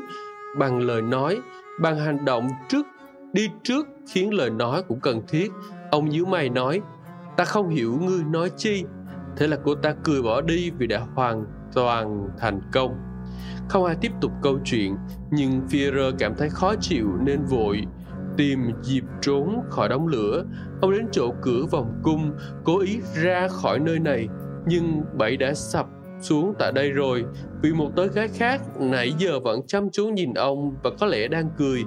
bằng 0.58 0.80
lời 0.80 1.02
nói, 1.02 1.40
bằng 1.82 2.00
hành 2.00 2.26
động 2.26 2.50
trước, 2.70 2.86
đi 3.34 3.50
trước 3.64 3.88
khiến 4.10 4.34
lời 4.34 4.50
nói 4.50 4.84
cũng 4.88 5.00
cần 5.00 5.22
thiết. 5.28 5.52
Ông 5.92 6.10
nhíu 6.10 6.26
mày 6.26 6.50
nói, 6.50 6.82
ta 7.38 7.46
không 7.46 7.70
hiểu 7.70 8.00
ngươi 8.02 8.24
nói 8.24 8.52
chi 8.58 8.84
thế 9.40 9.48
là 9.48 9.58
cô 9.64 9.76
ta 9.76 9.94
cười 10.04 10.22
bỏ 10.22 10.42
đi 10.42 10.72
vì 10.78 10.88
đã 10.88 11.00
hoàn 11.16 11.46
toàn 11.74 12.30
thành 12.40 12.62
công. 12.72 12.96
Không 13.70 13.86
ai 13.86 13.96
tiếp 14.02 14.12
tục 14.22 14.32
câu 14.42 14.60
chuyện, 14.66 14.96
nhưng 15.32 15.62
Führer 15.70 16.12
cảm 16.20 16.36
thấy 16.38 16.50
khó 16.50 16.76
chịu 16.82 17.08
nên 17.26 17.46
vội 17.46 17.82
tìm 18.38 18.60
dịp 18.84 19.04
trốn 19.22 19.62
khỏi 19.70 19.90
đống 19.90 20.08
lửa. 20.08 20.46
Ông 20.82 20.92
đến 20.92 21.06
chỗ 21.12 21.34
cửa 21.42 21.66
vòng 21.72 22.00
cung, 22.04 22.32
cố 22.64 22.80
ý 22.80 23.00
ra 23.24 23.48
khỏi 23.48 23.80
nơi 23.80 24.00
này, 24.00 24.28
nhưng 24.66 25.04
bẫy 25.18 25.38
đã 25.38 25.54
sập 25.54 25.86
xuống 26.22 26.54
tại 26.60 26.72
đây 26.72 26.92
rồi. 26.92 27.26
Vì 27.62 27.74
một 27.74 27.90
tớ 27.96 28.08
gái 28.08 28.28
khác 28.28 28.62
nãy 28.80 29.14
giờ 29.18 29.40
vẫn 29.40 29.62
chăm 29.68 29.90
chú 29.90 30.08
nhìn 30.08 30.34
ông 30.34 30.76
và 30.84 30.90
có 31.00 31.06
lẽ 31.06 31.28
đang 31.28 31.50
cười 31.58 31.84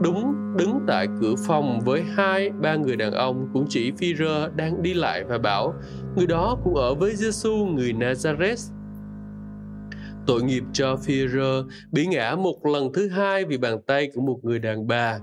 đúng, 0.00 0.34
đứng 0.58 0.80
tại 0.86 1.06
cửa 1.20 1.34
phòng 1.46 1.80
với 1.80 2.02
hai, 2.02 2.50
ba 2.50 2.76
người 2.76 2.96
đàn 2.96 3.12
ông 3.12 3.48
cũng 3.52 3.66
chỉ 3.68 3.92
phi 3.98 4.14
rơ 4.14 4.48
đang 4.48 4.82
đi 4.82 4.94
lại 4.94 5.24
và 5.24 5.38
bảo, 5.38 5.74
người 6.16 6.26
đó 6.26 6.58
cũng 6.64 6.74
ở 6.74 6.94
với 6.94 7.16
Giêsu 7.16 7.66
người 7.66 7.92
Nazareth 7.92 8.72
tội 10.26 10.42
nghiệp 10.42 10.64
cho 10.72 10.96
phi 10.96 11.28
rơ 11.28 11.64
bị 11.92 12.06
ngã 12.06 12.36
một 12.36 12.66
lần 12.66 12.92
thứ 12.92 13.08
hai 13.08 13.44
vì 13.44 13.58
bàn 13.58 13.78
tay 13.86 14.10
của 14.14 14.20
một 14.20 14.38
người 14.42 14.58
đàn 14.58 14.86
bà 14.86 15.18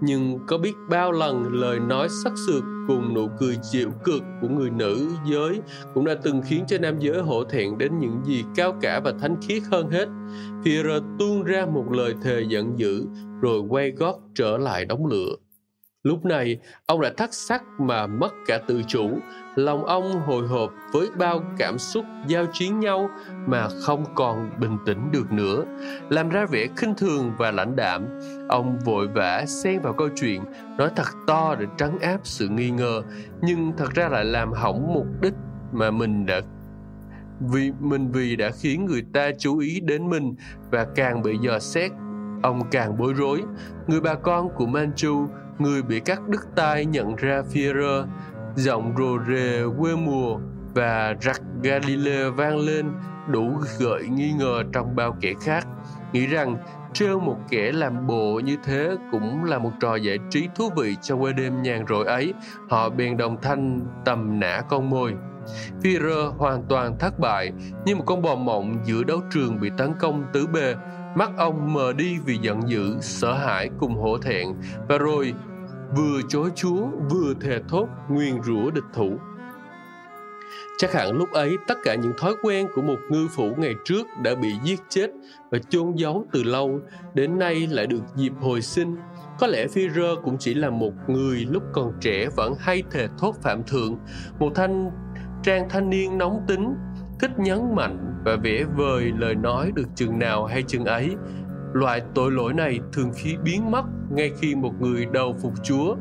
nhưng 0.00 0.38
có 0.46 0.58
biết 0.58 0.72
bao 0.90 1.12
lần 1.12 1.52
lời 1.52 1.80
nói 1.80 2.08
sắc 2.24 2.32
sược 2.46 2.64
cùng 2.88 3.14
nụ 3.14 3.28
cười 3.38 3.58
dịu 3.62 3.90
cực 4.04 4.22
của 4.40 4.48
người 4.48 4.70
nữ 4.70 5.08
giới 5.30 5.60
cũng 5.94 6.04
đã 6.04 6.14
từng 6.22 6.42
khiến 6.42 6.64
cho 6.68 6.78
nam 6.78 6.98
giới 6.98 7.22
hổ 7.22 7.44
thẹn 7.44 7.78
đến 7.78 7.98
những 7.98 8.20
gì 8.24 8.44
cao 8.56 8.72
cả 8.80 9.00
và 9.04 9.12
thánh 9.20 9.36
khiết 9.42 9.62
hơn 9.70 9.90
hết. 9.90 10.08
Pierre 10.64 10.98
tuôn 11.18 11.44
ra 11.44 11.66
một 11.66 11.90
lời 11.90 12.14
thề 12.22 12.44
giận 12.48 12.78
dữ 12.78 13.06
rồi 13.44 13.60
quay 13.68 13.90
gót 13.90 14.20
trở 14.34 14.58
lại 14.58 14.84
đóng 14.84 15.06
lửa. 15.06 15.36
Lúc 16.02 16.24
này, 16.24 16.58
ông 16.86 17.00
đã 17.00 17.10
thắt 17.16 17.34
sắc 17.34 17.62
mà 17.78 18.06
mất 18.06 18.32
cả 18.46 18.58
tự 18.66 18.82
chủ, 18.88 19.10
lòng 19.54 19.84
ông 19.84 20.20
hồi 20.20 20.48
hộp 20.48 20.72
với 20.92 21.08
bao 21.18 21.40
cảm 21.58 21.78
xúc 21.78 22.04
giao 22.26 22.46
chiến 22.52 22.80
nhau 22.80 23.10
mà 23.46 23.68
không 23.82 24.04
còn 24.14 24.50
bình 24.60 24.78
tĩnh 24.86 25.10
được 25.12 25.32
nữa. 25.32 25.64
Làm 26.10 26.28
ra 26.28 26.46
vẻ 26.46 26.66
khinh 26.76 26.94
thường 26.94 27.32
và 27.38 27.50
lãnh 27.50 27.76
đạm, 27.76 28.20
ông 28.48 28.78
vội 28.84 29.08
vã 29.08 29.44
xen 29.46 29.80
vào 29.80 29.92
câu 29.92 30.08
chuyện, 30.16 30.42
nói 30.78 30.90
thật 30.96 31.08
to 31.26 31.54
để 31.58 31.66
trấn 31.76 31.98
áp 31.98 32.20
sự 32.22 32.48
nghi 32.48 32.70
ngờ, 32.70 33.02
nhưng 33.42 33.72
thật 33.76 33.94
ra 33.94 34.08
lại 34.08 34.24
làm 34.24 34.52
hỏng 34.52 34.94
mục 34.94 35.06
đích 35.22 35.34
mà 35.72 35.90
mình 35.90 36.26
đã 36.26 36.40
vì 37.40 37.72
mình 37.80 38.12
vì 38.12 38.36
đã 38.36 38.50
khiến 38.50 38.86
người 38.86 39.04
ta 39.12 39.30
chú 39.38 39.58
ý 39.58 39.80
đến 39.80 40.10
mình 40.10 40.34
và 40.70 40.86
càng 40.94 41.22
bị 41.22 41.38
dò 41.40 41.58
xét 41.58 41.90
ông 42.44 42.62
càng 42.70 42.98
bối 42.98 43.12
rối. 43.12 43.42
Người 43.86 44.00
bà 44.00 44.14
con 44.14 44.48
của 44.54 44.66
manchu 44.66 45.26
người 45.58 45.82
bị 45.82 46.00
cắt 46.00 46.28
đứt 46.28 46.40
tai 46.56 46.86
nhận 46.86 47.16
ra 47.16 47.42
Führer, 47.52 48.06
giọng 48.54 48.94
rồ 48.98 49.18
rề 49.28 49.62
quê 49.78 49.96
mùa 49.96 50.38
và 50.74 51.14
rặc 51.20 51.40
Galileo 51.62 52.32
vang 52.32 52.56
lên 52.56 52.86
đủ 53.28 53.52
gợi 53.78 54.08
nghi 54.08 54.32
ngờ 54.32 54.62
trong 54.72 54.96
bao 54.96 55.16
kẻ 55.20 55.32
khác, 55.40 55.66
nghĩ 56.12 56.26
rằng 56.26 56.56
trêu 56.92 57.20
một 57.20 57.36
kẻ 57.50 57.72
làm 57.72 58.06
bộ 58.06 58.40
như 58.44 58.56
thế 58.64 58.96
cũng 59.10 59.44
là 59.44 59.58
một 59.58 59.72
trò 59.80 59.96
giải 59.96 60.18
trí 60.30 60.48
thú 60.54 60.70
vị 60.76 60.96
trong 61.02 61.20
quê 61.20 61.32
đêm 61.32 61.62
nhàn 61.62 61.86
rỗi 61.88 62.06
ấy, 62.06 62.34
họ 62.70 62.88
bèn 62.88 63.16
đồng 63.16 63.36
thanh 63.42 63.80
tầm 64.04 64.40
nã 64.40 64.62
con 64.68 64.90
mồi. 64.90 65.14
Führer 65.82 66.30
hoàn 66.30 66.62
toàn 66.68 66.98
thất 66.98 67.18
bại, 67.18 67.52
như 67.84 67.96
một 67.96 68.04
con 68.06 68.22
bò 68.22 68.34
mộng 68.34 68.78
giữa 68.84 69.02
đấu 69.04 69.20
trường 69.30 69.60
bị 69.60 69.70
tấn 69.78 69.92
công 70.00 70.24
tứ 70.32 70.46
bề, 70.46 70.74
Mắt 71.16 71.30
ông 71.36 71.72
mờ 71.72 71.92
đi 71.92 72.18
vì 72.26 72.38
giận 72.42 72.60
dữ, 72.68 72.96
sợ 73.00 73.32
hãi 73.32 73.70
cùng 73.78 73.94
hổ 73.94 74.18
thẹn 74.18 74.48
và 74.88 74.98
rồi 74.98 75.34
vừa 75.96 76.20
chối 76.28 76.50
chúa 76.54 76.86
vừa 77.10 77.34
thề 77.40 77.60
thốt 77.68 77.86
nguyên 78.08 78.42
rủa 78.42 78.70
địch 78.70 78.84
thủ. 78.94 79.18
Chắc 80.78 80.92
hẳn 80.92 81.16
lúc 81.16 81.32
ấy 81.32 81.56
tất 81.66 81.74
cả 81.84 81.94
những 81.94 82.12
thói 82.18 82.34
quen 82.42 82.66
của 82.74 82.82
một 82.82 82.98
ngư 83.10 83.28
phủ 83.28 83.50
ngày 83.56 83.74
trước 83.84 84.06
đã 84.22 84.34
bị 84.34 84.52
giết 84.64 84.80
chết 84.88 85.10
và 85.50 85.58
chôn 85.68 85.94
giấu 85.96 86.26
từ 86.32 86.42
lâu, 86.42 86.80
đến 87.14 87.38
nay 87.38 87.66
lại 87.70 87.86
được 87.86 88.02
dịp 88.16 88.32
hồi 88.40 88.62
sinh. 88.62 88.96
Có 89.38 89.46
lẽ 89.46 89.66
Führer 89.66 90.22
cũng 90.22 90.36
chỉ 90.38 90.54
là 90.54 90.70
một 90.70 90.92
người 91.08 91.46
lúc 91.50 91.62
còn 91.72 91.92
trẻ 92.00 92.28
vẫn 92.36 92.54
hay 92.58 92.82
thề 92.90 93.08
thốt 93.18 93.34
phạm 93.42 93.62
thượng, 93.62 93.98
một 94.38 94.52
thanh 94.54 94.90
trang 95.42 95.68
thanh 95.70 95.90
niên 95.90 96.18
nóng 96.18 96.40
tính, 96.48 96.74
thích 97.20 97.30
nhấn 97.38 97.74
mạnh 97.74 98.22
và 98.24 98.36
vẽ 98.36 98.64
vời 98.76 99.12
lời 99.18 99.34
nói 99.34 99.72
được 99.74 99.88
chừng 99.94 100.18
nào 100.18 100.44
hay 100.44 100.62
chừng 100.62 100.84
ấy. 100.84 101.16
Loại 101.72 102.02
tội 102.14 102.32
lỗi 102.32 102.54
này 102.54 102.80
thường 102.92 103.10
khi 103.14 103.36
biến 103.44 103.70
mất 103.70 103.84
ngay 104.10 104.30
khi 104.40 104.54
một 104.54 104.72
người 104.80 105.06
đầu 105.12 105.36
phục 105.42 105.52
chúa. 105.64 105.96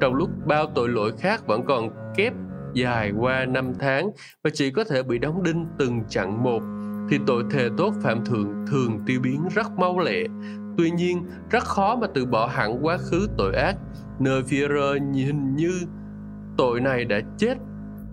Trong 0.00 0.14
lúc 0.14 0.30
bao 0.46 0.66
tội 0.74 0.88
lỗi 0.88 1.12
khác 1.18 1.46
vẫn 1.46 1.64
còn 1.66 1.90
kép 2.16 2.32
dài 2.74 3.12
qua 3.18 3.44
năm 3.44 3.72
tháng 3.78 4.10
và 4.44 4.50
chỉ 4.54 4.70
có 4.70 4.84
thể 4.84 5.02
bị 5.02 5.18
đóng 5.18 5.42
đinh 5.42 5.66
từng 5.78 6.02
chặng 6.08 6.42
một, 6.42 6.62
thì 7.10 7.18
tội 7.26 7.44
thề 7.50 7.68
tốt 7.76 7.94
phạm 8.02 8.24
thượng 8.24 8.66
thường 8.70 9.02
tiêu 9.06 9.20
biến 9.20 9.48
rất 9.54 9.66
mau 9.78 9.98
lẹ. 9.98 10.22
Tuy 10.78 10.90
nhiên, 10.90 11.26
rất 11.50 11.64
khó 11.64 11.96
mà 11.96 12.06
từ 12.14 12.26
bỏ 12.26 12.46
hẳn 12.46 12.84
quá 12.84 12.98
khứ 12.98 13.28
tội 13.38 13.54
ác. 13.54 13.76
Nơi 14.20 14.42
Führer 14.42 15.10
nhìn 15.10 15.56
như 15.56 15.72
tội 16.56 16.80
này 16.80 17.04
đã 17.04 17.20
chết 17.38 17.54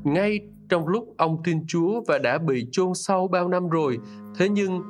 ngay 0.03 0.39
trong 0.71 0.87
lúc 0.87 1.13
ông 1.17 1.43
tin 1.43 1.67
Chúa 1.67 2.01
và 2.07 2.17
đã 2.17 2.37
bị 2.37 2.67
chôn 2.71 2.93
sâu 2.93 3.27
bao 3.27 3.47
năm 3.47 3.69
rồi. 3.69 3.99
Thế 4.35 4.49
nhưng 4.49 4.81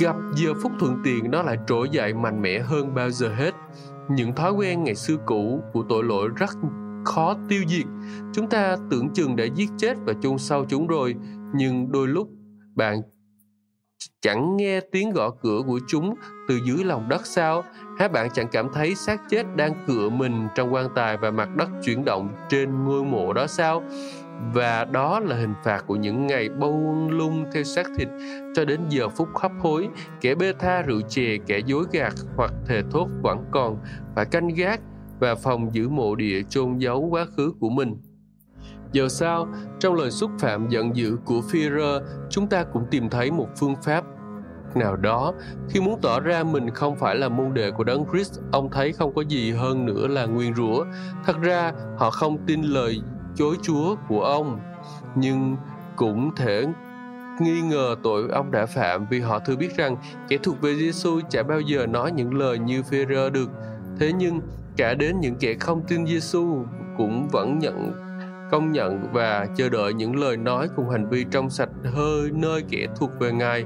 gặp 0.00 0.16
giờ 0.34 0.54
phút 0.62 0.72
thuận 0.78 0.96
tiện 1.04 1.30
nó 1.30 1.42
lại 1.42 1.56
trỗi 1.66 1.88
dậy 1.88 2.14
mạnh 2.14 2.42
mẽ 2.42 2.58
hơn 2.58 2.94
bao 2.94 3.10
giờ 3.10 3.34
hết. 3.34 3.54
Những 4.10 4.34
thói 4.34 4.52
quen 4.52 4.84
ngày 4.84 4.94
xưa 4.94 5.16
cũ 5.26 5.60
của 5.72 5.84
tội 5.88 6.04
lỗi 6.04 6.28
rất 6.36 6.50
khó 7.04 7.34
tiêu 7.48 7.62
diệt. 7.68 7.86
Chúng 8.32 8.48
ta 8.48 8.76
tưởng 8.90 9.08
chừng 9.14 9.36
đã 9.36 9.44
giết 9.44 9.68
chết 9.76 9.94
và 10.06 10.12
chôn 10.22 10.38
sâu 10.38 10.64
chúng 10.68 10.86
rồi, 10.86 11.14
nhưng 11.54 11.92
đôi 11.92 12.08
lúc 12.08 12.28
bạn 12.74 13.00
chẳng 14.20 14.56
nghe 14.56 14.80
tiếng 14.80 15.10
gõ 15.10 15.30
cửa 15.30 15.60
của 15.66 15.80
chúng 15.86 16.14
từ 16.48 16.58
dưới 16.64 16.84
lòng 16.84 17.08
đất 17.08 17.26
sao? 17.26 17.64
Hay 17.98 18.08
bạn 18.08 18.28
chẳng 18.34 18.48
cảm 18.52 18.68
thấy 18.72 18.94
xác 18.94 19.20
chết 19.28 19.46
đang 19.56 19.72
cựa 19.86 20.08
mình 20.08 20.48
trong 20.54 20.74
quan 20.74 20.88
tài 20.94 21.16
và 21.16 21.30
mặt 21.30 21.48
đất 21.56 21.68
chuyển 21.84 22.04
động 22.04 22.28
trên 22.48 22.84
ngôi 22.84 23.04
mộ 23.04 23.32
đó 23.32 23.46
sao? 23.46 23.82
Và 24.52 24.84
đó 24.84 25.20
là 25.20 25.36
hình 25.36 25.54
phạt 25.64 25.84
của 25.86 25.96
những 25.96 26.26
ngày 26.26 26.48
bông 26.48 27.10
lung 27.10 27.44
theo 27.52 27.62
xác 27.64 27.86
thịt 27.96 28.08
cho 28.54 28.64
đến 28.64 28.80
giờ 28.88 29.08
phút 29.08 29.28
hấp 29.34 29.52
hối 29.60 29.88
kẻ 30.20 30.34
bê 30.34 30.52
tha 30.58 30.82
rượu 30.82 31.00
chè 31.00 31.36
kẻ 31.46 31.58
dối 31.66 31.84
gạt 31.92 32.14
hoặc 32.36 32.52
thề 32.66 32.82
thốt 32.90 33.08
vẫn 33.22 33.44
còn 33.50 33.78
phải 34.14 34.24
canh 34.24 34.48
gác 34.48 34.80
và 35.18 35.34
phòng 35.34 35.74
giữ 35.74 35.88
mộ 35.88 36.14
địa 36.14 36.42
chôn 36.48 36.78
giấu 36.78 37.08
quá 37.10 37.26
khứ 37.36 37.52
của 37.60 37.70
mình. 37.70 37.96
Giờ 38.92 39.08
sau 39.08 39.48
trong 39.80 39.94
lời 39.94 40.10
xúc 40.10 40.30
phạm 40.38 40.68
giận 40.68 40.96
dữ 40.96 41.16
của 41.24 41.40
Führer, 41.52 42.00
chúng 42.30 42.46
ta 42.46 42.64
cũng 42.64 42.86
tìm 42.90 43.10
thấy 43.10 43.30
một 43.30 43.48
phương 43.56 43.74
pháp 43.82 44.04
nào 44.74 44.96
đó. 44.96 45.32
Khi 45.68 45.80
muốn 45.80 45.98
tỏ 46.02 46.20
ra 46.20 46.42
mình 46.42 46.70
không 46.70 46.96
phải 46.96 47.16
là 47.16 47.28
môn 47.28 47.54
đệ 47.54 47.70
của 47.70 47.84
đấng 47.84 48.04
Christ 48.12 48.40
ông 48.52 48.70
thấy 48.70 48.92
không 48.92 49.14
có 49.14 49.22
gì 49.22 49.52
hơn 49.52 49.86
nữa 49.86 50.06
là 50.06 50.26
nguyên 50.26 50.54
rủa. 50.54 50.84
Thật 51.24 51.36
ra 51.40 51.72
họ 51.96 52.10
không 52.10 52.38
tin 52.46 52.62
lời 52.62 53.00
chối 53.36 53.56
Chúa 53.62 53.96
của 54.08 54.22
ông, 54.22 54.60
nhưng 55.14 55.56
cũng 55.96 56.34
thể 56.36 56.66
nghi 57.40 57.60
ngờ 57.60 57.96
tội 58.02 58.28
ông 58.28 58.50
đã 58.50 58.66
phạm 58.66 59.06
vì 59.10 59.20
họ 59.20 59.38
thừa 59.38 59.56
biết 59.56 59.76
rằng 59.76 59.96
kẻ 60.28 60.36
thuộc 60.42 60.60
về 60.60 60.74
Giêsu 60.74 61.20
chả 61.30 61.42
bao 61.42 61.60
giờ 61.60 61.86
nói 61.86 62.12
những 62.12 62.34
lời 62.34 62.58
như 62.58 62.82
Phêrô 62.82 63.30
được. 63.30 63.50
Thế 64.00 64.12
nhưng 64.12 64.40
cả 64.76 64.94
đến 64.94 65.20
những 65.20 65.34
kẻ 65.40 65.54
không 65.60 65.82
tin 65.88 66.06
Giêsu 66.06 66.64
cũng 66.96 67.28
vẫn 67.32 67.58
nhận, 67.58 67.92
công 68.50 68.72
nhận 68.72 69.12
và 69.12 69.46
chờ 69.56 69.68
đợi 69.68 69.94
những 69.94 70.16
lời 70.16 70.36
nói 70.36 70.68
cùng 70.76 70.90
hành 70.90 71.08
vi 71.08 71.24
trong 71.30 71.50
sạch 71.50 71.68
hơi 71.84 72.30
nơi 72.34 72.64
kẻ 72.70 72.86
thuộc 72.96 73.10
về 73.20 73.32
Ngài 73.32 73.64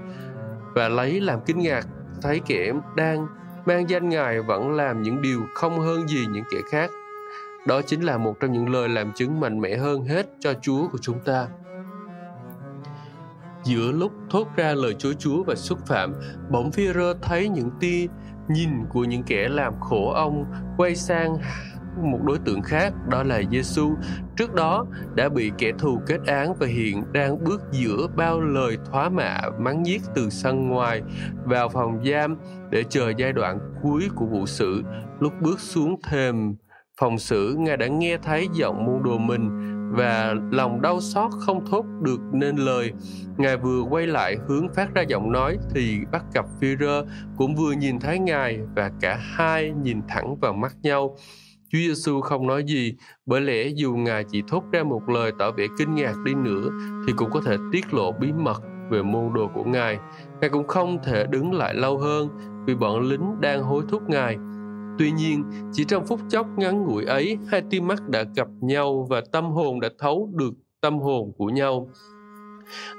và 0.74 0.88
lấy 0.88 1.20
làm 1.20 1.40
kinh 1.46 1.58
ngạc, 1.58 1.86
thấy 2.22 2.40
kẻ 2.46 2.72
đang 2.96 3.26
mang 3.66 3.90
danh 3.90 4.08
Ngài 4.08 4.42
vẫn 4.42 4.70
làm 4.70 5.02
những 5.02 5.22
điều 5.22 5.40
không 5.54 5.80
hơn 5.80 6.08
gì 6.08 6.26
những 6.32 6.44
kẻ 6.50 6.58
khác. 6.70 6.90
Đó 7.66 7.80
chính 7.86 8.00
là 8.00 8.18
một 8.18 8.34
trong 8.40 8.52
những 8.52 8.68
lời 8.68 8.88
làm 8.88 9.12
chứng 9.12 9.40
mạnh 9.40 9.61
mẽ 9.61 9.76
hơn 9.76 10.04
hết 10.04 10.26
cho 10.40 10.54
Chúa 10.62 10.88
của 10.88 10.98
chúng 10.98 11.20
ta. 11.24 11.48
Giữa 13.64 13.92
lúc 13.92 14.12
thốt 14.30 14.48
ra 14.56 14.74
lời 14.74 14.94
Chúa 14.98 15.12
Chúa 15.12 15.42
và 15.42 15.54
xúc 15.54 15.78
phạm, 15.86 16.14
bỗng 16.50 16.72
phi 16.72 16.92
rơ 16.92 17.14
thấy 17.22 17.48
những 17.48 17.70
tia 17.80 18.06
nhìn 18.48 18.70
của 18.88 19.04
những 19.04 19.22
kẻ 19.22 19.48
làm 19.48 19.80
khổ 19.80 20.12
ông 20.12 20.44
quay 20.76 20.96
sang 20.96 21.36
một 22.02 22.18
đối 22.24 22.38
tượng 22.38 22.62
khác 22.62 22.92
đó 23.08 23.22
là 23.22 23.42
Giêsu 23.50 23.94
trước 24.36 24.54
đó 24.54 24.86
đã 25.14 25.28
bị 25.28 25.52
kẻ 25.58 25.72
thù 25.78 26.00
kết 26.06 26.18
án 26.26 26.54
và 26.54 26.66
hiện 26.66 27.02
đang 27.12 27.44
bước 27.44 27.62
giữa 27.72 28.06
bao 28.16 28.40
lời 28.40 28.78
thoá 28.84 29.08
mạ 29.08 29.40
mắng 29.58 29.86
giết 29.86 30.02
từ 30.14 30.30
sân 30.30 30.68
ngoài 30.68 31.02
vào 31.44 31.68
phòng 31.68 32.04
giam 32.04 32.36
để 32.70 32.84
chờ 32.88 33.12
giai 33.18 33.32
đoạn 33.32 33.58
cuối 33.82 34.08
của 34.14 34.26
vụ 34.26 34.46
sự 34.46 34.82
lúc 35.20 35.32
bước 35.40 35.61
xuống 35.61 36.00
thềm 36.02 36.54
phòng 37.01 37.18
xử 37.18 37.57
ngài 37.59 37.76
đã 37.76 37.86
nghe 37.86 38.16
thấy 38.16 38.48
giọng 38.53 38.84
muôn 38.84 39.03
đồ 39.03 39.18
mình 39.18 39.51
và 39.96 40.34
lòng 40.53 40.82
đau 40.82 41.01
xót 41.01 41.30
không 41.40 41.66
thốt 41.66 41.84
được 42.03 42.20
nên 42.32 42.57
lời 42.57 42.92
ngài 43.36 43.57
vừa 43.57 43.82
quay 43.90 44.07
lại 44.07 44.36
hướng 44.48 44.68
phát 44.74 44.94
ra 44.94 45.03
giọng 45.03 45.32
nói 45.32 45.59
thì 45.74 45.98
bắt 46.12 46.24
gặp 46.34 46.44
phi 46.61 46.76
rơ 46.80 47.05
cũng 47.36 47.55
vừa 47.55 47.72
nhìn 47.72 48.01
thấy 48.01 48.18
ngài 48.18 48.59
và 48.76 48.90
cả 49.01 49.16
hai 49.20 49.72
nhìn 49.82 50.01
thẳng 50.09 50.36
vào 50.40 50.53
mắt 50.53 50.76
nhau 50.82 51.16
Chúa 51.72 51.78
Giêsu 51.78 52.20
không 52.20 52.46
nói 52.46 52.64
gì, 52.64 52.94
bởi 53.26 53.40
lẽ 53.40 53.66
dù 53.66 53.96
Ngài 53.96 54.24
chỉ 54.24 54.42
thốt 54.48 54.64
ra 54.72 54.82
một 54.82 55.09
lời 55.09 55.32
tỏ 55.38 55.51
vẻ 55.51 55.66
kinh 55.78 55.94
ngạc 55.94 56.14
đi 56.24 56.34
nữa 56.34 56.68
thì 57.07 57.12
cũng 57.16 57.30
có 57.30 57.40
thể 57.46 57.57
tiết 57.72 57.94
lộ 57.94 58.12
bí 58.12 58.32
mật 58.32 58.62
về 58.90 59.03
môn 59.03 59.32
đồ 59.34 59.51
của 59.55 59.64
Ngài. 59.64 59.98
Ngài 60.40 60.51
cũng 60.51 60.66
không 60.66 60.98
thể 61.05 61.26
đứng 61.30 61.53
lại 61.53 61.74
lâu 61.74 61.98
hơn 61.98 62.28
vì 62.66 62.74
bọn 62.74 63.01
lính 63.01 63.40
đang 63.40 63.62
hối 63.62 63.82
thúc 63.88 64.03
Ngài. 64.09 64.36
Tuy 65.01 65.11
nhiên, 65.11 65.44
chỉ 65.72 65.84
trong 65.84 66.07
phút 66.07 66.20
chốc 66.30 66.46
ngắn 66.57 66.84
ngủi 66.84 67.05
ấy, 67.05 67.38
hai 67.48 67.62
tim 67.70 67.86
mắt 67.86 68.09
đã 68.09 68.24
gặp 68.36 68.48
nhau 68.61 69.07
và 69.11 69.22
tâm 69.32 69.51
hồn 69.51 69.80
đã 69.80 69.88
thấu 69.98 70.30
được 70.32 70.55
tâm 70.80 70.98
hồn 70.98 71.32
của 71.38 71.46
nhau. 71.46 71.88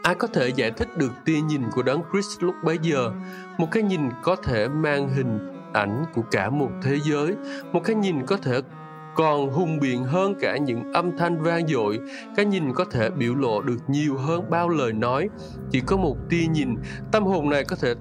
Ai 0.04 0.16
có 0.16 0.28
thể 0.28 0.52
giải 0.56 0.72
thích 0.72 0.97
được 0.97 1.12
tia 1.26 1.41
nhìn 1.41 1.62
của 1.72 1.84
Đấng 1.84 2.02
Christ 2.12 2.43
lúc 2.43 2.56
bấy 2.66 2.78
giờ? 2.82 3.12
Một 3.58 3.68
cái 3.72 3.84
nhìn 3.84 4.02
có 4.24 4.36
thể 4.36 4.68
mang 4.68 5.10
hình 5.10 5.39
ảnh 5.74 6.06
của 6.14 6.22
cả 6.32 6.49
một 6.49 6.70
thế 6.84 6.99
giới 7.04 7.36
một 7.74 7.82
cái 7.84 7.95
nhìn 7.95 8.26
có 8.26 8.38
thể 8.38 8.62
còn 9.16 9.49
hùng 9.49 9.80
biện 9.80 10.04
hơn 10.04 10.36
cả 10.41 10.58
những 10.58 10.93
âm 10.93 11.18
thanh 11.18 11.43
vang 11.43 11.68
dội 11.68 11.99
cái 12.36 12.45
nhìn 12.45 12.74
có 12.74 12.86
thể 12.91 13.10
biểu 13.10 13.36
lộ 13.36 13.62
được 13.62 13.78
nhiều 13.88 14.18
hơn 14.18 14.49
bao 14.49 14.70
lời 14.70 14.93
nói 14.93 15.30
chỉ 15.72 15.82
có 15.86 15.97
một 15.97 16.18
tia 16.30 16.45
nhìn 16.52 16.76
tâm 17.12 17.24
hồn 17.24 17.49
này 17.49 17.64
có 17.64 17.76
thể 17.76 17.93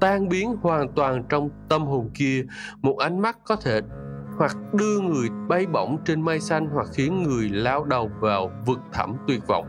tan 0.00 0.28
biến 0.28 0.56
hoàn 0.62 0.92
toàn 0.92 1.24
trong 1.28 1.50
tâm 1.68 1.86
hồn 1.86 2.10
kia 2.14 2.44
một 2.82 2.98
ánh 2.98 3.20
mắt 3.20 3.38
có 3.44 3.56
thể 3.56 3.80
hoặc 4.36 4.56
đưa 4.72 5.00
người 5.00 5.28
bay 5.48 5.66
bổng 5.66 5.98
trên 6.04 6.22
mây 6.22 6.40
xanh 6.40 6.66
hoặc 6.66 6.86
khiến 6.92 7.22
người 7.22 7.48
lao 7.48 7.84
đầu 7.84 8.10
vào 8.20 8.50
vực 8.66 8.78
thẳm 8.92 9.16
tuyệt 9.26 9.46
vọng 9.46 9.66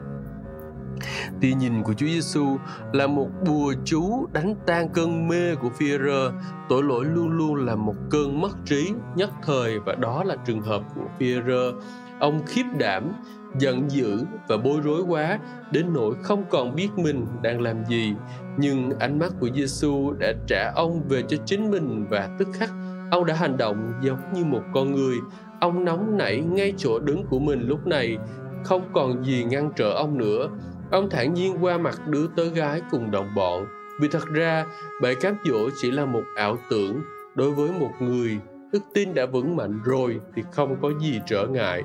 Tia 1.41 1.53
nhìn 1.53 1.83
của 1.83 1.93
Chúa 1.93 2.05
Giêsu 2.05 2.57
là 2.93 3.07
một 3.07 3.27
bùa 3.45 3.73
chú 3.85 4.25
đánh 4.33 4.55
tan 4.65 4.89
cơn 4.89 5.27
mê 5.27 5.55
của 5.55 5.69
Phi-rơ. 5.69 6.31
Tội 6.69 6.83
lỗi 6.83 7.05
luôn 7.05 7.29
luôn 7.29 7.65
là 7.65 7.75
một 7.75 7.95
cơn 8.09 8.41
mất 8.41 8.51
trí 8.65 8.93
nhất 9.15 9.29
thời 9.43 9.79
và 9.79 9.95
đó 9.95 10.23
là 10.23 10.35
trường 10.45 10.61
hợp 10.61 10.81
của 10.95 11.05
Phi-rơ. 11.19 11.73
Ông 12.19 12.41
khiếp 12.47 12.63
đảm, 12.77 13.11
giận 13.57 13.91
dữ 13.91 14.19
và 14.47 14.57
bối 14.57 14.79
rối 14.83 15.01
quá 15.01 15.39
đến 15.71 15.85
nỗi 15.93 16.15
không 16.21 16.43
còn 16.49 16.75
biết 16.75 16.89
mình 16.97 17.25
đang 17.41 17.61
làm 17.61 17.85
gì. 17.85 18.13
Nhưng 18.57 18.91
ánh 18.99 19.19
mắt 19.19 19.33
của 19.39 19.49
Giêsu 19.55 20.13
đã 20.19 20.33
trả 20.47 20.71
ông 20.75 21.01
về 21.09 21.23
cho 21.27 21.37
chính 21.45 21.71
mình 21.71 22.05
và 22.09 22.29
tức 22.39 22.47
khắc 22.53 22.69
ông 23.11 23.25
đã 23.25 23.33
hành 23.33 23.57
động 23.57 23.93
giống 24.01 24.33
như 24.33 24.45
một 24.45 24.63
con 24.73 24.95
người. 24.95 25.15
Ông 25.61 25.85
nóng 25.85 26.17
nảy 26.17 26.41
ngay 26.41 26.73
chỗ 26.77 26.99
đứng 26.99 27.25
của 27.29 27.39
mình 27.39 27.67
lúc 27.67 27.87
này, 27.87 28.17
không 28.63 28.81
còn 28.93 29.25
gì 29.25 29.43
ngăn 29.43 29.71
trở 29.75 29.91
ông 29.91 30.17
nữa 30.17 30.49
Ông 30.91 31.09
thản 31.09 31.33
nhiên 31.33 31.63
qua 31.63 31.77
mặt 31.77 32.07
đứa 32.07 32.27
tớ 32.35 32.45
gái 32.45 32.81
cùng 32.91 33.11
đồng 33.11 33.27
bọn, 33.35 33.65
vì 34.01 34.07
thật 34.07 34.25
ra 34.33 34.65
bể 35.01 35.15
cám 35.15 35.35
dỗ 35.45 35.69
chỉ 35.81 35.91
là 35.91 36.05
một 36.05 36.23
ảo 36.35 36.57
tưởng 36.69 37.01
đối 37.35 37.51
với 37.51 37.69
một 37.79 37.91
người 37.99 38.39
đức 38.71 38.79
tin 38.93 39.13
đã 39.13 39.25
vững 39.25 39.55
mạnh 39.55 39.79
rồi 39.83 40.19
thì 40.35 40.43
không 40.51 40.75
có 40.81 40.91
gì 41.01 41.21
trở 41.27 41.47
ngại. 41.47 41.83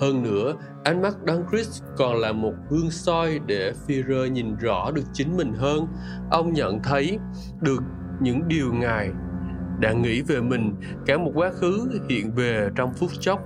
Hơn 0.00 0.22
nữa, 0.22 0.54
ánh 0.84 1.02
mắt 1.02 1.24
Đấng 1.24 1.44
Christ 1.50 1.82
còn 1.96 2.16
là 2.16 2.32
một 2.32 2.52
gương 2.70 2.90
soi 2.90 3.40
để 3.46 3.72
Führer 3.86 4.26
nhìn 4.26 4.56
rõ 4.56 4.90
được 4.90 5.04
chính 5.12 5.36
mình 5.36 5.52
hơn. 5.52 5.86
Ông 6.30 6.52
nhận 6.52 6.82
thấy 6.82 7.18
được 7.60 7.82
những 8.20 8.48
điều 8.48 8.72
Ngài 8.72 9.10
đã 9.80 9.92
nghĩ 9.92 10.22
về 10.22 10.40
mình, 10.40 10.74
cả 11.06 11.18
một 11.18 11.32
quá 11.34 11.50
khứ 11.50 11.88
hiện 12.08 12.32
về 12.34 12.68
trong 12.76 12.94
phút 12.94 13.10
chốc 13.20 13.40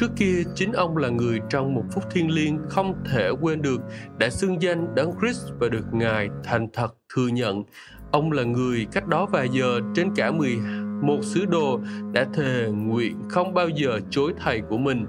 Trước 0.00 0.10
kia, 0.16 0.42
chính 0.54 0.72
ông 0.72 0.96
là 0.96 1.08
người 1.08 1.40
trong 1.50 1.74
một 1.74 1.84
phút 1.90 2.04
thiên 2.10 2.30
liêng 2.30 2.58
không 2.68 2.94
thể 3.10 3.30
quên 3.40 3.62
được 3.62 3.80
đã 4.18 4.30
xưng 4.30 4.62
danh 4.62 4.94
Đấng 4.94 5.12
Christ 5.20 5.46
và 5.58 5.68
được 5.68 5.84
Ngài 5.92 6.28
thành 6.44 6.68
thật 6.72 6.94
thừa 7.14 7.28
nhận. 7.28 7.64
Ông 8.12 8.32
là 8.32 8.42
người 8.42 8.86
cách 8.92 9.08
đó 9.08 9.26
vài 9.26 9.48
giờ 9.48 9.80
trên 9.94 10.14
cả 10.16 10.30
11 10.30 11.18
sứ 11.22 11.44
đồ 11.46 11.80
đã 12.12 12.26
thề 12.34 12.68
nguyện 12.72 13.22
không 13.28 13.54
bao 13.54 13.68
giờ 13.68 14.00
chối 14.10 14.32
thầy 14.38 14.60
của 14.60 14.78
mình. 14.78 15.06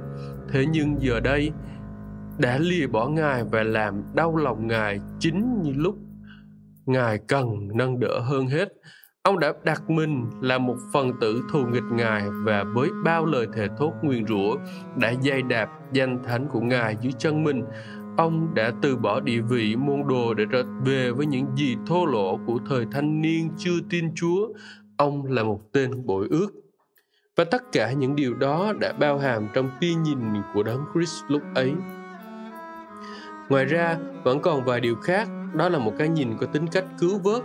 Thế 0.52 0.66
nhưng 0.72 1.02
giờ 1.02 1.20
đây, 1.20 1.52
đã 2.40 2.58
lìa 2.58 2.88
bỏ 2.88 3.08
Ngài 3.08 3.44
và 3.44 3.64
làm 3.64 4.04
đau 4.16 4.36
lòng 4.36 4.68
Ngài 4.68 5.00
chính 5.20 5.62
như 5.64 5.74
lúc 5.76 5.96
Ngài 6.86 7.18
cần 7.28 7.46
nâng 7.74 8.00
đỡ 8.00 8.20
hơn 8.20 8.48
hết. 8.48 8.70
Ông 9.24 9.40
đã 9.40 9.54
đặt 9.64 9.90
mình 9.90 10.26
là 10.42 10.58
một 10.58 10.76
phần 10.94 11.12
tử 11.22 11.42
thù 11.52 11.66
nghịch 11.66 11.84
Ngài 11.92 12.24
và 12.46 12.64
với 12.64 12.90
bao 13.06 13.26
lời 13.26 13.48
thề 13.54 13.68
thốt 13.78 13.94
nguyền 14.02 14.28
rủa 14.28 14.56
đã 14.96 15.10
dây 15.22 15.42
đạp 15.42 15.70
danh 15.94 16.20
thánh 16.24 16.48
của 16.48 16.62
Ngài 16.62 16.98
dưới 17.02 17.12
chân 17.18 17.44
mình. 17.44 17.64
Ông 18.18 18.54
đã 18.54 18.72
từ 18.82 18.98
bỏ 18.98 19.20
địa 19.20 19.42
vị 19.42 19.76
môn 19.76 20.04
đồ 20.08 20.34
để 20.34 20.44
trở 20.52 20.64
về 20.86 21.12
với 21.12 21.26
những 21.26 21.46
gì 21.56 21.76
thô 21.88 22.06
lỗ 22.06 22.40
của 22.46 22.60
thời 22.70 22.86
thanh 22.92 23.22
niên 23.22 23.50
chưa 23.58 23.80
tin 23.90 24.16
Chúa. 24.16 24.48
Ông 24.98 25.26
là 25.26 25.44
một 25.44 25.62
tên 25.74 26.06
bội 26.06 26.28
ước. 26.30 26.48
Và 27.38 27.44
tất 27.44 27.72
cả 27.72 27.92
những 27.92 28.16
điều 28.16 28.34
đó 28.34 28.74
đã 28.80 28.94
bao 28.94 29.18
hàm 29.18 29.48
trong 29.54 29.72
tia 29.80 29.94
nhìn 29.94 30.20
của 30.54 30.64
Đấng 30.64 30.86
Christ 30.94 31.24
lúc 31.28 31.42
ấy. 31.56 31.74
Ngoài 33.50 33.66
ra, 33.66 33.98
vẫn 34.24 34.42
còn 34.42 34.66
vài 34.66 34.80
điều 34.80 34.96
khác, 34.96 35.30
đó 35.54 35.70
là 35.70 35.80
một 35.80 35.94
cái 35.98 36.10
nhìn 36.10 36.38
có 36.38 36.46
tính 36.46 36.68
cách 36.68 36.86
cứu 37.00 37.20
vớt 37.20 37.44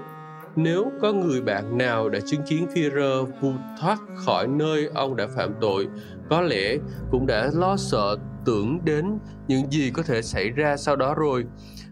nếu 0.56 0.92
có 1.02 1.12
người 1.12 1.40
bạn 1.40 1.78
nào 1.78 2.08
đã 2.08 2.18
chứng 2.26 2.42
kiến 2.42 2.66
Führer 2.74 3.26
vụt 3.40 3.54
thoát 3.80 3.98
khỏi 4.14 4.48
nơi 4.48 4.90
ông 4.94 5.16
đã 5.16 5.26
phạm 5.36 5.54
tội, 5.60 5.88
có 6.30 6.40
lẽ 6.40 6.76
cũng 7.10 7.26
đã 7.26 7.50
lo 7.52 7.76
sợ 7.76 8.16
tưởng 8.44 8.84
đến 8.84 9.18
những 9.48 9.70
gì 9.70 9.90
có 9.90 10.02
thể 10.02 10.22
xảy 10.22 10.50
ra 10.50 10.76
sau 10.76 10.96
đó 10.96 11.14
rồi. 11.14 11.44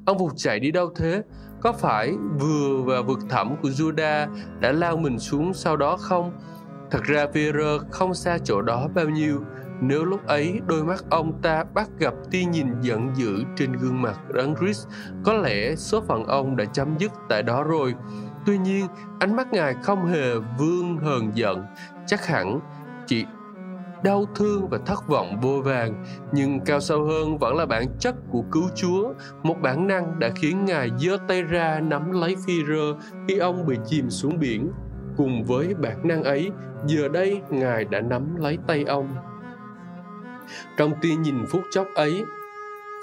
Ông 0.06 0.18
vụt 0.18 0.32
chạy 0.36 0.60
đi 0.60 0.70
đâu 0.70 0.92
thế? 0.96 1.22
Có 1.60 1.72
phải 1.72 2.12
vừa 2.38 2.82
và 2.84 3.02
vực 3.02 3.18
thẳm 3.30 3.56
của 3.62 3.68
Judah 3.68 4.26
đã 4.60 4.72
lao 4.72 4.96
mình 4.96 5.18
xuống 5.18 5.54
sau 5.54 5.76
đó 5.76 5.96
không? 5.96 6.32
Thật 6.94 7.04
ra 7.04 7.26
Vera 7.26 7.78
không 7.90 8.14
xa 8.14 8.38
chỗ 8.44 8.62
đó 8.62 8.88
bao 8.94 9.08
nhiêu. 9.08 9.40
Nếu 9.80 10.04
lúc 10.04 10.26
ấy 10.26 10.60
đôi 10.66 10.84
mắt 10.84 11.04
ông 11.10 11.42
ta 11.42 11.64
bắt 11.74 11.88
gặp 11.98 12.14
tia 12.30 12.44
nhìn 12.44 12.66
giận 12.80 13.10
dữ 13.14 13.44
trên 13.56 13.72
gương 13.72 14.02
mặt 14.02 14.18
Rangris, 14.34 14.86
có 15.24 15.32
lẽ 15.32 15.74
số 15.76 16.00
phận 16.00 16.24
ông 16.24 16.56
đã 16.56 16.64
chấm 16.64 16.98
dứt 16.98 17.12
tại 17.28 17.42
đó 17.42 17.62
rồi. 17.62 17.94
Tuy 18.46 18.58
nhiên, 18.58 18.86
ánh 19.20 19.36
mắt 19.36 19.52
Ngài 19.52 19.74
không 19.82 20.06
hề 20.06 20.34
vương 20.58 20.98
hờn 20.98 21.30
giận, 21.34 21.64
chắc 22.06 22.26
hẳn 22.26 22.60
chỉ 23.06 23.24
đau 24.04 24.24
thương 24.34 24.68
và 24.68 24.78
thất 24.86 25.08
vọng 25.08 25.40
vô 25.40 25.60
vàng 25.64 26.04
nhưng 26.32 26.60
cao 26.60 26.80
sâu 26.80 27.04
hơn 27.04 27.38
vẫn 27.38 27.56
là 27.56 27.66
bản 27.66 27.86
chất 27.98 28.14
của 28.30 28.42
cứu 28.52 28.64
chúa 28.74 29.12
một 29.42 29.56
bản 29.62 29.86
năng 29.86 30.18
đã 30.18 30.30
khiến 30.34 30.64
ngài 30.64 30.90
giơ 30.98 31.16
tay 31.28 31.42
ra 31.42 31.80
nắm 31.80 32.12
lấy 32.12 32.36
phi 32.46 32.64
rơ 32.64 32.94
khi 33.28 33.38
ông 33.38 33.66
bị 33.66 33.76
chìm 33.86 34.10
xuống 34.10 34.38
biển 34.38 34.70
cùng 35.16 35.44
với 35.44 35.74
bản 35.74 36.08
năng 36.08 36.22
ấy, 36.22 36.50
giờ 36.86 37.08
đây 37.08 37.40
ngài 37.50 37.84
đã 37.84 38.00
nắm 38.00 38.36
lấy 38.36 38.58
tay 38.66 38.84
ông. 38.84 39.08
Trong 40.76 40.92
tia 41.00 41.14
nhìn 41.14 41.46
phút 41.46 41.62
chốc 41.70 41.86
ấy 41.94 42.24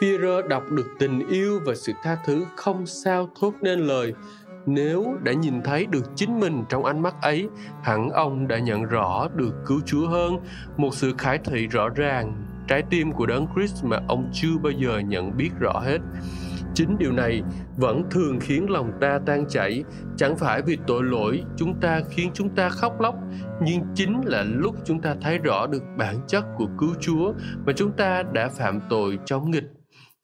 Führer 0.01 0.47
đọc 0.47 0.63
được 0.71 0.87
tình 0.99 1.27
yêu 1.27 1.59
và 1.65 1.75
sự 1.75 1.93
tha 2.03 2.17
thứ 2.25 2.45
không 2.55 2.85
sao 2.85 3.29
thốt 3.39 3.53
nên 3.61 3.79
lời. 3.79 4.13
Nếu 4.65 5.17
đã 5.23 5.33
nhìn 5.33 5.61
thấy 5.61 5.85
được 5.85 6.05
chính 6.15 6.39
mình 6.39 6.63
trong 6.69 6.85
ánh 6.85 7.01
mắt 7.01 7.15
ấy, 7.21 7.49
hẳn 7.83 8.09
ông 8.09 8.47
đã 8.47 8.59
nhận 8.59 8.83
rõ 8.83 9.27
được 9.35 9.53
cứu 9.65 9.81
chúa 9.85 10.07
hơn. 10.07 10.37
Một 10.77 10.93
sự 10.93 11.13
khải 11.17 11.37
thị 11.37 11.67
rõ 11.67 11.89
ràng, 11.89 12.33
trái 12.67 12.83
tim 12.89 13.11
của 13.11 13.25
đấng 13.25 13.47
Christ 13.55 13.83
mà 13.83 13.99
ông 14.07 14.29
chưa 14.33 14.57
bao 14.63 14.71
giờ 14.71 14.99
nhận 14.99 15.37
biết 15.37 15.49
rõ 15.59 15.79
hết 15.79 15.97
chính 16.75 16.97
điều 16.97 17.11
này 17.11 17.41
vẫn 17.77 18.03
thường 18.11 18.39
khiến 18.39 18.69
lòng 18.69 18.91
ta 19.01 19.19
tan 19.25 19.45
chảy 19.49 19.83
chẳng 20.17 20.37
phải 20.37 20.61
vì 20.61 20.77
tội 20.87 21.03
lỗi 21.03 21.43
chúng 21.57 21.79
ta 21.81 22.01
khiến 22.09 22.31
chúng 22.33 22.49
ta 22.49 22.69
khóc 22.69 23.01
lóc 23.01 23.15
nhưng 23.61 23.81
chính 23.95 24.21
là 24.25 24.43
lúc 24.43 24.75
chúng 24.85 25.01
ta 25.01 25.15
thấy 25.21 25.37
rõ 25.37 25.67
được 25.67 25.83
bản 25.97 26.15
chất 26.27 26.45
của 26.57 26.67
cứu 26.77 26.89
chúa 26.99 27.33
mà 27.65 27.73
chúng 27.75 27.91
ta 27.91 28.23
đã 28.33 28.49
phạm 28.49 28.79
tội 28.89 29.19
chống 29.25 29.51
nghịch 29.51 29.71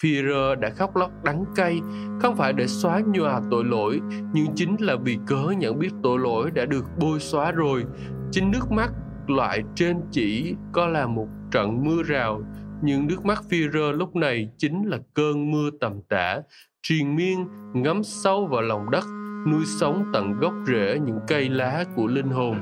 Führer 0.04 0.56
đã 0.60 0.70
khóc 0.70 0.96
lóc 0.96 1.12
đắng 1.24 1.46
cay, 1.56 1.82
không 2.22 2.36
phải 2.36 2.54
để 2.54 2.68
xóa 2.68 3.00
nhòa 3.00 3.42
tội 3.52 3.64
lỗi, 3.64 4.00
nhưng 4.34 4.48
chính 4.56 4.76
là 4.80 4.96
vì 4.96 5.18
cớ 5.28 5.54
nhận 5.58 5.80
biết 5.80 5.90
tội 6.04 6.20
lỗi 6.20 6.52
đã 6.52 6.66
được 6.66 6.86
bôi 7.00 7.20
xóa 7.20 7.52
rồi. 7.52 7.84
Chính 8.32 8.52
nước 8.52 8.72
mắt 8.72 8.92
loại 9.28 9.64
trên 9.76 9.98
chỉ 10.12 10.56
có 10.72 10.88
là 10.88 11.08
một 11.08 11.28
trận 11.52 11.84
mưa 11.84 12.04
rào, 12.04 12.42
những 12.82 13.08
nước 13.08 13.26
mắt 13.26 13.44
Führer 13.50 13.92
lúc 13.92 14.16
này 14.16 14.50
chính 14.58 14.84
là 14.84 14.98
cơn 15.14 15.52
mưa 15.52 15.70
tầm 15.82 16.02
tã, 16.10 16.42
triền 16.82 17.16
miên, 17.16 17.48
ngấm 17.74 18.04
sâu 18.04 18.48
vào 18.48 18.62
lòng 18.62 18.92
đất, 18.92 19.04
nuôi 19.48 19.66
sống 19.66 20.06
tận 20.14 20.40
gốc 20.40 20.54
rễ 20.68 21.00
những 21.06 21.20
cây 21.28 21.50
lá 21.50 21.86
của 21.96 22.08
linh 22.08 22.30
hồn. 22.30 22.62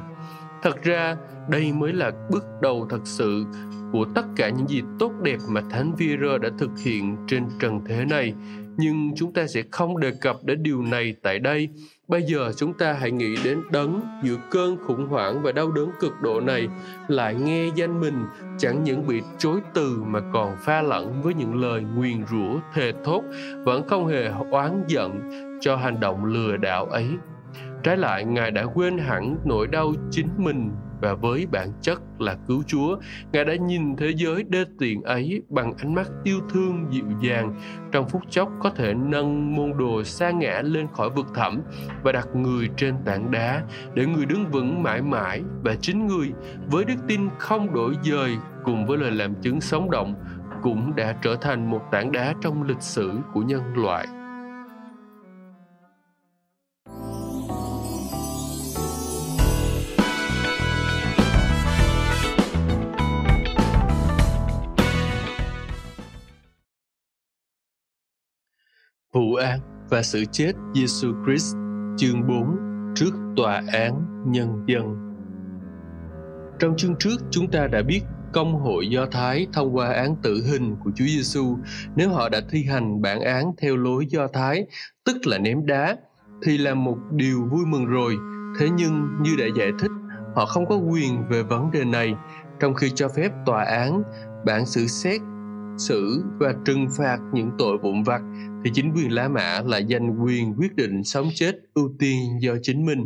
Thật 0.61 0.83
ra, 0.83 1.17
đây 1.49 1.73
mới 1.73 1.93
là 1.93 2.11
bước 2.31 2.43
đầu 2.61 2.87
thật 2.89 3.01
sự 3.03 3.45
của 3.91 4.05
tất 4.15 4.25
cả 4.35 4.49
những 4.49 4.67
gì 4.67 4.81
tốt 4.99 5.11
đẹp 5.23 5.37
mà 5.49 5.61
Thánh 5.71 5.91
Führer 5.97 6.37
đã 6.37 6.49
thực 6.57 6.71
hiện 6.83 7.17
trên 7.27 7.47
trần 7.59 7.79
thế 7.85 8.05
này. 8.05 8.33
Nhưng 8.77 9.11
chúng 9.15 9.33
ta 9.33 9.47
sẽ 9.47 9.63
không 9.71 9.99
đề 9.99 10.11
cập 10.21 10.43
đến 10.43 10.63
điều 10.63 10.81
này 10.81 11.15
tại 11.23 11.39
đây. 11.39 11.69
Bây 12.07 12.23
giờ 12.23 12.51
chúng 12.57 12.73
ta 12.73 12.93
hãy 12.93 13.11
nghĩ 13.11 13.35
đến 13.43 13.61
đấng 13.71 14.01
giữa 14.23 14.35
cơn 14.51 14.77
khủng 14.87 15.07
hoảng 15.07 15.41
và 15.43 15.51
đau 15.51 15.71
đớn 15.71 15.91
cực 15.99 16.13
độ 16.21 16.41
này, 16.41 16.67
lại 17.07 17.35
nghe 17.35 17.69
danh 17.75 17.99
mình, 18.01 18.25
chẳng 18.57 18.83
những 18.83 19.07
bị 19.07 19.21
chối 19.37 19.59
từ 19.73 20.03
mà 20.05 20.19
còn 20.33 20.55
pha 20.65 20.81
lẫn 20.81 21.21
với 21.21 21.33
những 21.33 21.61
lời 21.61 21.83
nguyền 21.95 22.25
rủa, 22.25 22.59
thề 22.73 22.93
thốt, 23.03 23.23
vẫn 23.63 23.87
không 23.87 24.07
hề 24.07 24.31
oán 24.51 24.83
giận 24.87 25.29
cho 25.61 25.75
hành 25.75 25.99
động 25.99 26.25
lừa 26.25 26.57
đảo 26.57 26.85
ấy. 26.85 27.07
Trái 27.83 27.97
lại, 27.97 28.25
ngài 28.25 28.51
đã 28.51 28.65
quên 28.73 28.97
hẳn 28.97 29.37
nỗi 29.45 29.67
đau 29.67 29.93
chính 30.11 30.29
mình 30.37 30.71
và 31.01 31.13
với 31.13 31.47
bản 31.51 31.71
chất 31.81 32.01
là 32.19 32.37
cứu 32.47 32.63
Chúa, 32.67 32.97
Ngài 33.31 33.45
đã 33.45 33.55
nhìn 33.55 33.95
thế 33.95 34.13
giới 34.15 34.43
đê 34.43 34.65
tiện 34.79 35.01
ấy 35.01 35.41
bằng 35.49 35.73
ánh 35.77 35.95
mắt 35.95 36.07
yêu 36.23 36.39
thương 36.49 36.85
dịu 36.89 37.05
dàng, 37.21 37.55
trong 37.91 38.09
phút 38.09 38.21
chốc 38.29 38.49
có 38.63 38.69
thể 38.69 38.93
nâng 38.93 39.55
môn 39.55 39.77
đồ 39.77 40.03
sa 40.03 40.31
ngã 40.31 40.61
lên 40.61 40.87
khỏi 40.93 41.09
vực 41.09 41.25
thẳm 41.35 41.61
và 42.03 42.11
đặt 42.11 42.27
người 42.35 42.69
trên 42.77 42.95
tảng 43.05 43.31
đá 43.31 43.63
để 43.93 44.05
người 44.05 44.25
đứng 44.25 44.51
vững 44.51 44.83
mãi 44.83 45.01
mãi 45.01 45.41
và 45.63 45.75
chính 45.75 46.07
người 46.07 46.31
với 46.67 46.85
đức 46.85 46.95
tin 47.07 47.29
không 47.39 47.73
đổi 47.73 47.95
dời 48.03 48.37
cùng 48.63 48.85
với 48.85 48.97
lời 48.97 49.11
làm 49.11 49.35
chứng 49.41 49.61
sống 49.61 49.91
động 49.91 50.15
cũng 50.61 50.95
đã 50.95 51.15
trở 51.21 51.35
thành 51.35 51.69
một 51.69 51.81
tảng 51.91 52.11
đá 52.11 52.33
trong 52.41 52.63
lịch 52.63 52.81
sử 52.81 53.11
của 53.33 53.41
nhân 53.41 53.61
loại. 53.75 54.07
Vụ 69.15 69.35
án 69.35 69.59
và 69.89 70.01
sự 70.01 70.25
chết 70.31 70.51
Giêsu 70.73 71.13
Christ 71.25 71.55
chương 71.97 72.27
4 72.27 72.57
trước 72.95 73.11
tòa 73.35 73.63
án 73.73 74.05
nhân 74.25 74.63
dân. 74.67 74.83
Trong 76.59 76.77
chương 76.77 76.95
trước 76.99 77.17
chúng 77.31 77.51
ta 77.51 77.67
đã 77.67 77.81
biết 77.81 78.01
công 78.33 78.55
hội 78.55 78.89
Do 78.89 79.05
Thái 79.11 79.47
thông 79.53 79.75
qua 79.75 79.93
án 79.93 80.15
tử 80.23 80.43
hình 80.51 80.75
của 80.83 80.91
Chúa 80.95 81.05
Giêsu 81.05 81.57
nếu 81.95 82.09
họ 82.09 82.29
đã 82.29 82.41
thi 82.49 82.63
hành 82.63 83.01
bản 83.01 83.21
án 83.21 83.51
theo 83.61 83.77
lối 83.77 84.05
Do 84.09 84.27
Thái, 84.27 84.65
tức 85.05 85.17
là 85.25 85.37
ném 85.37 85.65
đá, 85.65 85.97
thì 86.43 86.57
là 86.57 86.73
một 86.73 86.97
điều 87.11 87.45
vui 87.51 87.65
mừng 87.65 87.85
rồi. 87.85 88.15
Thế 88.59 88.69
nhưng 88.69 89.07
như 89.21 89.31
đã 89.39 89.45
giải 89.57 89.71
thích, 89.79 89.91
họ 90.35 90.45
không 90.45 90.65
có 90.65 90.75
quyền 90.75 91.27
về 91.29 91.43
vấn 91.43 91.71
đề 91.71 91.85
này, 91.85 92.15
trong 92.59 92.73
khi 92.73 92.91
cho 92.95 93.07
phép 93.07 93.31
tòa 93.45 93.63
án 93.63 94.03
bản 94.45 94.65
xử 94.65 94.87
xét 94.87 95.21
xử 95.77 96.23
và 96.39 96.53
trừng 96.65 96.87
phạt 96.97 97.17
những 97.33 97.51
tội 97.57 97.77
vụn 97.77 98.03
vặt 98.03 98.21
thì 98.65 98.71
chính 98.73 98.93
quyền 98.95 99.11
La 99.11 99.27
Mã 99.27 99.61
lại 99.65 99.85
giành 99.89 100.23
quyền 100.23 100.53
quyết 100.57 100.75
định 100.75 101.03
sống 101.03 101.29
chết 101.35 101.55
ưu 101.73 101.89
tiên 101.99 102.19
do 102.41 102.53
chính 102.61 102.85
mình. 102.85 103.05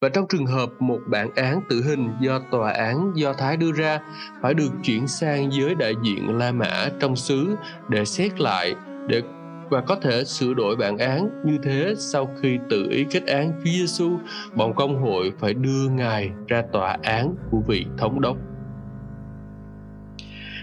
Và 0.00 0.08
trong 0.08 0.24
trường 0.28 0.46
hợp 0.46 0.70
một 0.80 0.98
bản 1.10 1.30
án 1.36 1.60
tử 1.68 1.82
hình 1.82 2.08
do 2.20 2.40
tòa 2.50 2.72
án 2.72 3.12
Do 3.14 3.32
Thái 3.32 3.56
đưa 3.56 3.72
ra 3.72 4.00
phải 4.42 4.54
được 4.54 4.70
chuyển 4.82 5.06
sang 5.06 5.52
giới 5.52 5.74
đại 5.74 5.94
diện 6.04 6.38
La 6.38 6.52
Mã 6.52 6.88
trong 7.00 7.16
xứ 7.16 7.56
để 7.88 8.04
xét 8.04 8.40
lại 8.40 8.74
để 9.08 9.22
và 9.70 9.80
có 9.80 9.96
thể 9.96 10.24
sửa 10.24 10.54
đổi 10.54 10.76
bản 10.76 10.98
án 10.98 11.28
như 11.46 11.58
thế 11.62 11.94
sau 11.96 12.28
khi 12.42 12.58
tự 12.70 12.88
ý 12.90 13.04
kết 13.10 13.26
án 13.26 13.52
Chúa 13.52 13.70
Giêsu, 13.70 14.18
bọn 14.54 14.74
công 14.74 15.02
hội 15.02 15.32
phải 15.38 15.54
đưa 15.54 15.88
ngài 15.88 16.30
ra 16.48 16.62
tòa 16.72 16.96
án 17.02 17.34
của 17.50 17.58
vị 17.66 17.86
thống 17.98 18.20
đốc. 18.20 18.36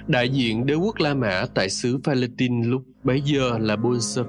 Đại 0.08 0.30
diện 0.30 0.66
đế 0.66 0.74
quốc 0.74 1.00
La 1.00 1.14
Mã 1.14 1.46
tại 1.54 1.70
xứ 1.70 2.00
Palestine 2.04 2.68
lúc 2.68 2.84
bấy 3.04 3.22
giờ 3.22 3.58
là 3.60 3.76
Ponce 3.76 4.22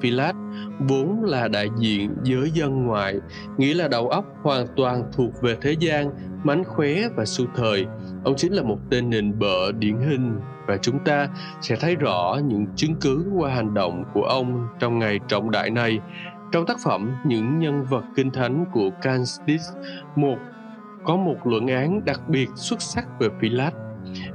vốn 0.79 1.25
là 1.25 1.49
đại 1.49 1.69
diện 1.79 2.17
giới 2.23 2.51
dân 2.51 2.87
ngoại, 2.87 3.15
nghĩa 3.57 3.75
là 3.75 3.89
đầu 3.89 4.09
óc 4.09 4.25
hoàn 4.43 4.67
toàn 4.77 5.03
thuộc 5.13 5.43
về 5.43 5.57
thế 5.61 5.77
gian, 5.81 6.11
mánh 6.45 6.65
khóe 6.65 7.09
và 7.17 7.25
su 7.25 7.45
thời. 7.57 7.87
Ông 8.25 8.35
chính 8.37 8.53
là 8.53 8.63
một 8.63 8.79
tên 8.91 9.11
nền 9.11 9.39
bợ 9.39 9.73
điển 9.73 9.99
hình 10.01 10.41
và 10.67 10.77
chúng 10.77 10.99
ta 11.05 11.29
sẽ 11.61 11.77
thấy 11.77 11.97
rõ 11.97 12.39
những 12.45 12.67
chứng 12.77 12.95
cứ 13.01 13.25
qua 13.37 13.55
hành 13.55 13.75
động 13.75 14.05
của 14.15 14.23
ông 14.23 14.69
trong 14.79 14.99
ngày 14.99 15.21
trọng 15.29 15.51
đại 15.51 15.71
này. 15.71 15.99
Trong 16.53 16.67
tác 16.67 16.77
phẩm 16.85 17.13
Những 17.27 17.59
nhân 17.59 17.85
vật 17.85 18.05
kinh 18.17 18.31
thánh 18.31 18.65
của 18.73 18.91
Candice, 19.03 19.65
một 20.17 20.37
có 21.05 21.17
một 21.17 21.37
luận 21.45 21.67
án 21.67 22.05
đặc 22.05 22.21
biệt 22.29 22.49
xuất 22.55 22.83
sắc 22.83 23.07
về 23.21 23.29
Philat. 23.41 23.75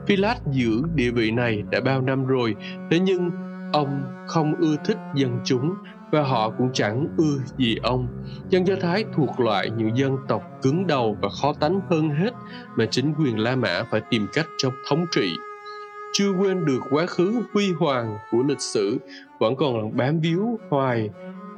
Philat 0.08 0.38
giữ 0.52 0.82
địa 0.96 1.12
vị 1.12 1.32
này 1.32 1.64
đã 1.72 1.82
bao 1.82 2.02
năm 2.02 2.26
rồi, 2.26 2.56
thế 2.92 3.00
nhưng 3.00 3.32
ông 3.74 4.04
không 4.28 4.56
ưa 4.56 4.76
thích 4.86 4.98
dân 5.16 5.40
chúng 5.44 5.76
và 6.12 6.22
họ 6.22 6.50
cũng 6.50 6.70
chẳng 6.74 7.08
ưa 7.18 7.38
gì 7.58 7.78
ông. 7.84 8.08
Dân 8.50 8.68
Do 8.68 8.76
Thái 8.82 9.06
thuộc 9.16 9.40
loại 9.40 9.70
những 9.70 9.98
dân 9.98 10.18
tộc 10.28 10.44
cứng 10.62 10.88
đầu 10.88 11.18
và 11.22 11.30
khó 11.42 11.54
tánh 11.54 11.80
hơn 11.90 12.10
hết 12.10 12.34
mà 12.76 12.86
chính 12.86 13.14
quyền 13.14 13.40
La 13.40 13.56
Mã 13.56 13.84
phải 13.92 14.02
tìm 14.10 14.28
cách 14.34 14.46
trong 14.58 14.74
thống 14.90 15.06
trị. 15.12 15.36
Chưa 16.14 16.32
quên 16.40 16.66
được 16.66 16.80
quá 16.92 17.06
khứ 17.06 17.44
huy 17.54 17.72
hoàng 17.72 18.18
của 18.32 18.44
lịch 18.48 18.62
sử, 18.62 18.98
vẫn 19.40 19.56
còn 19.56 19.98
bám 19.98 20.20
víu 20.20 20.60
hoài, 20.70 21.10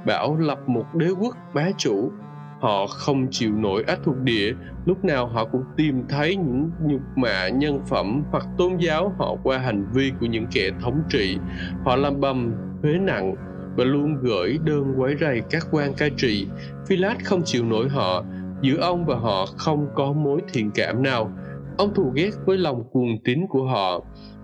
bảo 0.05 0.35
lập 0.35 0.69
một 0.69 0.85
đế 0.93 1.09
quốc 1.09 1.35
bá 1.53 1.65
chủ 1.77 2.11
họ 2.59 2.87
không 2.87 3.27
chịu 3.31 3.51
nổi 3.51 3.83
ách 3.87 3.99
thuộc 4.03 4.17
địa. 4.17 4.53
Lúc 4.85 5.05
nào 5.05 5.27
họ 5.27 5.45
cũng 5.45 5.63
tìm 5.77 6.03
thấy 6.09 6.35
những 6.35 6.71
nhục 6.81 7.01
mạ, 7.15 7.49
nhân 7.49 7.79
phẩm 7.89 8.23
hoặc 8.31 8.45
tôn 8.57 8.77
giáo. 8.77 9.13
Họ 9.17 9.35
qua 9.43 9.57
hành 9.57 9.85
vi 9.93 10.11
của 10.19 10.25
những 10.25 10.45
kẻ 10.51 10.69
thống 10.81 11.01
trị. 11.09 11.37
Họ 11.85 11.95
làm 11.95 12.19
bầm 12.19 12.53
thuế 12.83 12.93
nặng 12.93 13.35
và 13.77 13.83
luôn 13.83 14.15
gửi 14.21 14.59
đơn 14.63 14.93
quấy 14.97 15.15
rầy 15.21 15.41
các 15.49 15.67
quan 15.71 15.93
cai 15.93 16.09
trị. 16.17 16.47
Philat 16.87 17.17
không 17.25 17.41
chịu 17.45 17.65
nổi 17.65 17.89
họ. 17.89 18.23
Giữa 18.61 18.77
ông 18.77 19.05
và 19.05 19.15
họ 19.15 19.45
không 19.57 19.87
có 19.95 20.13
mối 20.13 20.41
thiện 20.53 20.71
cảm 20.75 21.03
nào. 21.03 21.31
Ông 21.77 21.93
thù 21.93 22.11
ghét 22.15 22.31
với 22.45 22.57
lòng 22.57 22.83
cuồng 22.91 23.17
tín 23.23 23.39
của 23.49 23.65
họ. 23.65 23.99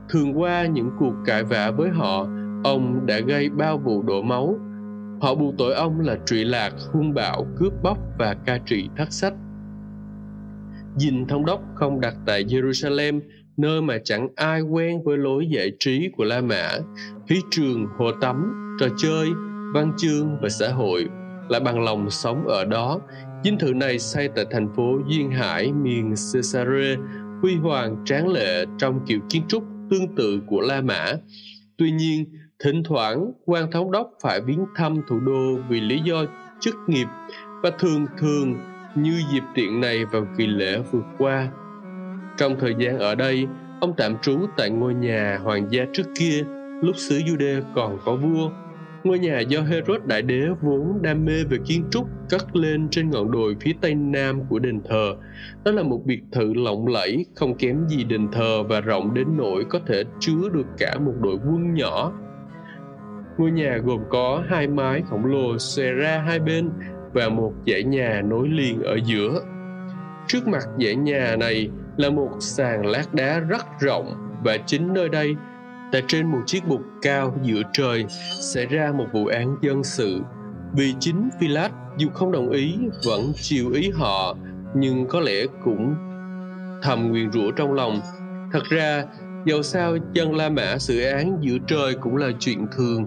Thường 0.09 0.39
qua 0.39 0.65
những 0.65 0.89
cuộc 0.99 1.13
cãi 1.25 1.43
vã 1.43 1.71
với 1.71 1.89
họ, 1.89 2.27
ông 2.63 3.05
đã 3.05 3.19
gây 3.19 3.49
bao 3.49 3.77
vụ 3.77 4.01
đổ 4.01 4.21
máu. 4.21 4.55
Họ 5.21 5.35
buộc 5.35 5.53
tội 5.57 5.73
ông 5.73 5.99
là 5.99 6.17
trụy 6.25 6.45
lạc, 6.45 6.73
hung 6.93 7.13
bạo, 7.13 7.47
cướp 7.57 7.73
bóc 7.83 7.97
và 8.19 8.35
ca 8.45 8.57
trị 8.65 8.89
thất 8.97 9.11
sách. 9.11 9.33
Dinh 10.97 11.27
thống 11.27 11.45
đốc 11.45 11.61
không 11.75 12.01
đặt 12.01 12.13
tại 12.25 12.43
Jerusalem, 12.43 13.21
nơi 13.57 13.81
mà 13.81 13.97
chẳng 14.03 14.27
ai 14.35 14.61
quen 14.61 15.03
với 15.03 15.17
lối 15.17 15.47
giải 15.49 15.71
trí 15.79 16.09
của 16.17 16.23
La 16.23 16.41
Mã, 16.41 16.71
khí 17.29 17.41
trường, 17.51 17.85
hồ 17.97 18.11
tắm, 18.21 18.53
trò 18.79 18.87
chơi, 18.97 19.27
văn 19.73 19.93
chương 19.97 20.37
và 20.41 20.49
xã 20.49 20.71
hội 20.71 21.07
lại 21.49 21.59
bằng 21.59 21.83
lòng 21.83 22.09
sống 22.09 22.47
ở 22.47 22.65
đó. 22.65 22.99
Dinh 23.43 23.59
thự 23.59 23.73
này 23.73 23.99
xây 23.99 24.29
tại 24.35 24.45
thành 24.51 24.73
phố 24.75 24.99
Duyên 25.07 25.31
Hải, 25.31 25.73
miền 25.73 26.13
Caesarea, 26.33 26.95
huy 27.41 27.55
hoàng 27.55 28.03
tráng 28.05 28.27
lệ 28.27 28.65
trong 28.77 28.99
kiểu 29.07 29.19
kiến 29.29 29.43
trúc 29.47 29.63
tương 29.89 30.15
tự 30.15 30.41
của 30.47 30.61
La 30.61 30.81
Mã. 30.81 31.11
Tuy 31.77 31.91
nhiên, 31.91 32.25
Thỉnh 32.63 32.83
thoảng, 32.83 33.31
quan 33.45 33.71
thống 33.71 33.91
đốc 33.91 34.11
phải 34.21 34.41
viếng 34.41 34.65
thăm 34.75 35.01
thủ 35.07 35.19
đô 35.19 35.55
vì 35.69 35.81
lý 35.81 35.99
do 36.03 36.25
chức 36.59 36.75
nghiệp 36.87 37.07
và 37.63 37.71
thường 37.79 38.05
thường 38.17 38.55
như 38.95 39.21
dịp 39.33 39.43
tiện 39.55 39.81
này 39.81 40.05
vào 40.05 40.25
kỳ 40.37 40.47
lễ 40.47 40.81
vừa 40.91 41.01
qua. 41.17 41.47
Trong 42.37 42.55
thời 42.59 42.75
gian 42.79 42.99
ở 42.99 43.15
đây, 43.15 43.47
ông 43.81 43.93
tạm 43.97 44.15
trú 44.21 44.39
tại 44.57 44.69
ngôi 44.69 44.93
nhà 44.93 45.39
hoàng 45.43 45.67
gia 45.69 45.85
trước 45.93 46.03
kia, 46.19 46.43
lúc 46.81 46.95
xứ 46.97 47.17
Jude 47.17 47.61
còn 47.75 47.97
có 48.05 48.15
vua. 48.15 48.49
Ngôi 49.03 49.19
nhà 49.19 49.39
do 49.39 49.61
Herod 49.61 50.01
Đại 50.05 50.21
Đế 50.21 50.41
vốn 50.61 51.01
đam 51.01 51.25
mê 51.25 51.43
về 51.49 51.57
kiến 51.65 51.83
trúc 51.91 52.07
cất 52.29 52.55
lên 52.55 52.87
trên 52.89 53.09
ngọn 53.09 53.31
đồi 53.31 53.55
phía 53.61 53.73
tây 53.81 53.95
nam 53.95 54.41
của 54.49 54.59
đền 54.59 54.81
thờ. 54.89 55.15
Đó 55.65 55.71
là 55.71 55.83
một 55.83 56.01
biệt 56.05 56.21
thự 56.31 56.53
lộng 56.53 56.87
lẫy, 56.87 57.25
không 57.35 57.57
kém 57.57 57.87
gì 57.87 58.03
đền 58.03 58.27
thờ 58.31 58.63
và 58.63 58.81
rộng 58.81 59.13
đến 59.13 59.27
nỗi 59.37 59.65
có 59.69 59.79
thể 59.87 60.03
chứa 60.19 60.49
được 60.53 60.65
cả 60.77 60.97
một 60.99 61.13
đội 61.21 61.37
quân 61.45 61.73
nhỏ 61.73 62.13
Ngôi 63.41 63.51
nhà 63.51 63.77
gồm 63.85 63.99
có 64.09 64.43
hai 64.49 64.67
mái 64.67 65.03
khổng 65.09 65.25
lồ 65.25 65.57
xòe 65.57 65.91
ra 65.91 66.23
hai 66.27 66.39
bên 66.39 66.69
và 67.13 67.29
một 67.29 67.53
dãy 67.67 67.83
nhà 67.83 68.21
nối 68.25 68.47
liền 68.47 68.81
ở 68.81 68.99
giữa. 69.05 69.41
Trước 70.27 70.47
mặt 70.47 70.63
dãy 70.79 70.95
nhà 70.95 71.35
này 71.39 71.69
là 71.97 72.09
một 72.09 72.29
sàn 72.39 72.85
lát 72.85 73.13
đá 73.13 73.39
rất 73.39 73.65
rộng 73.79 74.37
và 74.43 74.57
chính 74.65 74.93
nơi 74.93 75.09
đây 75.09 75.35
tại 75.91 76.03
trên 76.07 76.27
một 76.27 76.39
chiếc 76.45 76.67
bục 76.67 76.81
cao 77.01 77.37
giữa 77.43 77.61
trời 77.73 78.05
xảy 78.41 78.65
ra 78.65 78.91
một 78.91 79.05
vụ 79.13 79.25
án 79.25 79.57
dân 79.61 79.83
sự 79.83 80.21
vì 80.73 80.93
chính 80.99 81.29
Philat 81.39 81.71
dù 81.97 82.09
không 82.09 82.31
đồng 82.31 82.49
ý 82.49 82.77
vẫn 83.05 83.31
chiều 83.35 83.69
ý 83.69 83.91
họ, 83.93 84.35
nhưng 84.75 85.07
có 85.07 85.19
lẽ 85.19 85.45
cũng 85.63 85.95
thầm 86.83 87.07
nguyền 87.09 87.31
rủa 87.31 87.51
trong 87.51 87.73
lòng 87.73 88.01
thật 88.51 88.63
ra 88.69 89.03
dầu 89.45 89.63
sao 89.63 89.97
dân 90.13 90.35
La 90.35 90.49
Mã 90.49 90.77
xử 90.77 91.01
án 91.01 91.37
giữa 91.41 91.57
trời 91.67 91.95
cũng 91.95 92.17
là 92.17 92.27
chuyện 92.39 92.67
thường. 92.77 93.05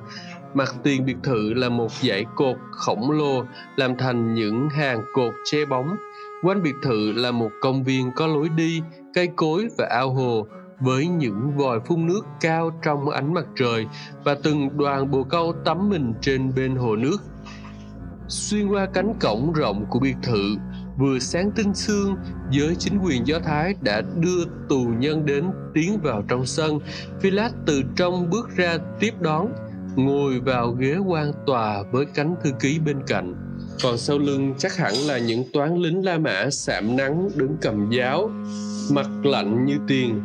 Mặt 0.54 0.74
tiền 0.82 1.04
biệt 1.04 1.16
thự 1.22 1.54
là 1.54 1.68
một 1.68 1.92
dãy 2.02 2.24
cột 2.36 2.56
khổng 2.70 3.10
lồ, 3.10 3.44
làm 3.76 3.96
thành 3.98 4.34
những 4.34 4.68
hàng 4.70 5.02
cột 5.14 5.34
che 5.44 5.64
bóng. 5.64 5.96
Quanh 6.42 6.62
biệt 6.62 6.74
thự 6.82 7.12
là 7.12 7.30
một 7.30 7.50
công 7.60 7.84
viên 7.84 8.10
có 8.16 8.26
lối 8.26 8.48
đi, 8.48 8.82
cây 9.14 9.28
cối 9.36 9.68
và 9.78 9.86
ao 9.90 10.10
hồ, 10.10 10.46
với 10.80 11.06
những 11.06 11.56
vòi 11.56 11.80
phun 11.80 12.06
nước 12.06 12.20
cao 12.40 12.70
trong 12.82 13.10
ánh 13.10 13.34
mặt 13.34 13.44
trời 13.56 13.86
và 14.24 14.36
từng 14.42 14.78
đoàn 14.78 15.10
bồ 15.10 15.22
câu 15.22 15.54
tắm 15.64 15.90
mình 15.90 16.14
trên 16.20 16.52
bên 16.56 16.76
hồ 16.76 16.96
nước. 16.96 17.16
Xuyên 18.28 18.68
qua 18.68 18.86
cánh 18.86 19.14
cổng 19.20 19.52
rộng 19.52 19.86
của 19.90 19.98
biệt 19.98 20.16
thự 20.22 20.56
vừa 20.98 21.18
sáng 21.18 21.50
tinh 21.56 21.74
sương, 21.74 22.16
giới 22.50 22.74
chính 22.78 22.98
quyền 22.98 23.26
do 23.26 23.38
thái 23.38 23.74
đã 23.80 24.02
đưa 24.20 24.44
tù 24.68 24.86
nhân 24.98 25.26
đến 25.26 25.44
tiến 25.74 25.98
vào 26.02 26.24
trong 26.28 26.46
sân. 26.46 26.78
Philat 27.20 27.52
từ 27.66 27.82
trong 27.96 28.30
bước 28.30 28.56
ra 28.56 28.78
tiếp 29.00 29.14
đón, 29.20 29.52
ngồi 29.96 30.40
vào 30.40 30.70
ghế 30.70 30.96
quan 31.06 31.32
tòa 31.46 31.82
với 31.92 32.06
cánh 32.14 32.34
thư 32.44 32.50
ký 32.60 32.78
bên 32.86 32.96
cạnh. 33.06 33.34
Còn 33.82 33.98
sau 33.98 34.18
lưng 34.18 34.54
chắc 34.58 34.76
hẳn 34.76 34.94
là 35.06 35.18
những 35.18 35.44
toán 35.52 35.76
lính 35.76 36.04
la 36.04 36.18
mã 36.18 36.50
sạm 36.50 36.96
nắng 36.96 37.28
đứng 37.36 37.56
cầm 37.60 37.90
giáo, 37.90 38.30
mặt 38.90 39.08
lạnh 39.24 39.64
như 39.64 39.78
tiền. 39.88 40.20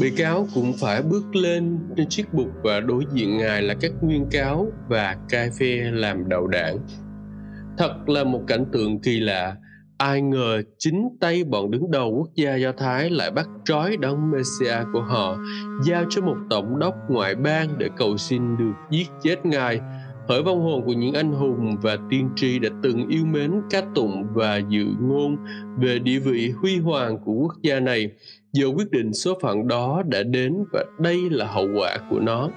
Bị 0.00 0.10
cáo 0.10 0.48
cũng 0.54 0.72
phải 0.80 1.02
bước 1.02 1.36
lên 1.36 1.78
trên 1.96 2.08
chiếc 2.08 2.34
bục 2.34 2.48
và 2.62 2.80
đối 2.80 3.04
diện 3.12 3.38
ngài 3.38 3.62
là 3.62 3.74
các 3.80 3.92
nguyên 4.00 4.26
cáo 4.30 4.72
và 4.88 5.16
cai 5.28 5.50
phe 5.50 5.90
làm 5.90 6.28
đầu 6.28 6.46
đảng. 6.46 6.78
Thật 7.78 8.08
là 8.08 8.24
một 8.24 8.42
cảnh 8.46 8.64
tượng 8.72 8.98
kỳ 8.98 9.20
lạ 9.20 9.56
ai 9.98 10.22
ngờ 10.22 10.62
chính 10.78 11.08
tay 11.20 11.44
bọn 11.44 11.70
đứng 11.70 11.90
đầu 11.90 12.14
quốc 12.18 12.28
gia 12.34 12.54
do 12.54 12.72
thái 12.72 13.10
lại 13.10 13.30
bắt 13.30 13.48
trói 13.64 13.96
đấng 13.96 14.30
Messiah 14.30 14.86
của 14.92 15.02
họ, 15.02 15.36
giao 15.84 16.04
cho 16.10 16.22
một 16.22 16.36
tổng 16.50 16.78
đốc 16.78 16.94
ngoại 17.08 17.34
bang 17.34 17.78
để 17.78 17.88
cầu 17.96 18.16
xin 18.16 18.56
được 18.56 18.72
giết 18.90 19.06
chết 19.22 19.46
ngài. 19.46 19.80
Hỡi 20.28 20.42
vong 20.42 20.60
hồn 20.60 20.82
của 20.86 20.92
những 20.92 21.14
anh 21.14 21.32
hùng 21.32 21.76
và 21.82 21.96
tiên 22.10 22.30
tri 22.36 22.58
đã 22.58 22.68
từng 22.82 23.08
yêu 23.08 23.24
mến 23.24 23.52
ca 23.70 23.82
tụng 23.94 24.26
và 24.34 24.60
dự 24.68 24.84
ngôn 25.00 25.36
về 25.78 25.98
địa 25.98 26.18
vị 26.18 26.52
huy 26.60 26.78
hoàng 26.78 27.18
của 27.24 27.32
quốc 27.32 27.54
gia 27.62 27.80
này. 27.80 28.10
Giờ 28.52 28.66
quyết 28.76 28.90
định 28.90 29.12
số 29.12 29.38
phận 29.42 29.68
đó 29.68 30.02
đã 30.06 30.22
đến 30.22 30.56
và 30.72 30.84
đây 30.98 31.30
là 31.30 31.46
hậu 31.46 31.68
quả 31.76 31.98
của 32.10 32.20
nó. 32.20 32.48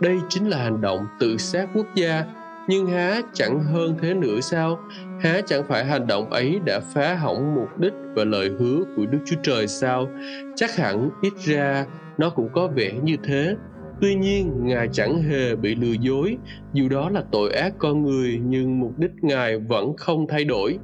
Đây 0.00 0.18
chính 0.28 0.48
là 0.48 0.56
hành 0.56 0.80
động 0.80 1.06
tự 1.20 1.36
sát 1.36 1.68
quốc 1.74 1.86
gia, 1.94 2.24
nhưng 2.68 2.86
há 2.86 3.20
chẳng 3.34 3.64
hơn 3.64 3.94
thế 4.02 4.14
nữa 4.14 4.40
sao? 4.40 4.78
Há 5.20 5.40
chẳng 5.46 5.64
phải 5.68 5.84
hành 5.84 6.06
động 6.06 6.30
ấy 6.30 6.60
đã 6.66 6.80
phá 6.80 7.14
hỏng 7.14 7.54
mục 7.54 7.78
đích 7.78 7.92
và 8.14 8.24
lời 8.24 8.50
hứa 8.58 8.78
của 8.96 9.06
đức 9.06 9.18
chúa 9.26 9.36
trời 9.42 9.66
sao? 9.66 10.08
Chắc 10.56 10.76
hẳn 10.76 11.10
ít 11.22 11.32
ra 11.44 11.86
nó 12.18 12.30
cũng 12.30 12.48
có 12.52 12.68
vẻ 12.68 12.92
như 13.02 13.16
thế. 13.24 13.54
Tuy 14.00 14.14
nhiên, 14.14 14.66
ngài 14.66 14.88
chẳng 14.92 15.22
hề 15.22 15.56
bị 15.56 15.74
lừa 15.74 15.94
dối. 16.00 16.36
Dù 16.72 16.88
đó 16.88 17.10
là 17.10 17.22
tội 17.32 17.52
ác 17.52 17.72
con 17.78 18.02
người, 18.02 18.40
nhưng 18.44 18.80
mục 18.80 18.98
đích 18.98 19.10
ngài 19.22 19.58
vẫn 19.58 19.96
không 19.96 20.26
thay 20.28 20.44
đổi. 20.44 20.78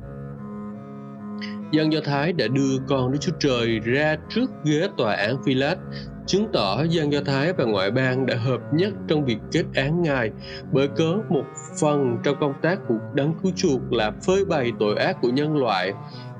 Dân 1.70 1.92
do 1.92 2.00
thái 2.04 2.32
đã 2.32 2.48
đưa 2.48 2.78
con 2.88 3.12
đức 3.12 3.18
chúa 3.20 3.32
trời 3.38 3.80
ra 3.84 4.16
trước 4.28 4.50
ghế 4.64 4.88
tòa 4.96 5.14
án 5.14 5.36
phi 5.44 5.54
lát 5.54 5.76
chứng 6.26 6.48
tỏ 6.52 6.82
dân 6.82 7.12
do 7.12 7.20
thái 7.26 7.52
và 7.52 7.64
ngoại 7.64 7.90
bang 7.90 8.26
đã 8.26 8.36
hợp 8.36 8.60
nhất 8.72 8.92
trong 9.08 9.24
việc 9.24 9.38
kết 9.52 9.64
án 9.74 10.02
ngài 10.02 10.30
bởi 10.72 10.88
cớ 10.88 11.16
một 11.28 11.44
phần 11.80 12.18
trong 12.24 12.36
công 12.40 12.54
tác 12.62 12.78
của 12.88 12.98
đấng 13.14 13.34
cứu 13.42 13.52
chuộc 13.56 13.92
là 13.92 14.10
phơi 14.10 14.44
bày 14.44 14.72
tội 14.78 14.96
ác 14.96 15.16
của 15.22 15.28
nhân 15.28 15.56
loại. 15.56 15.92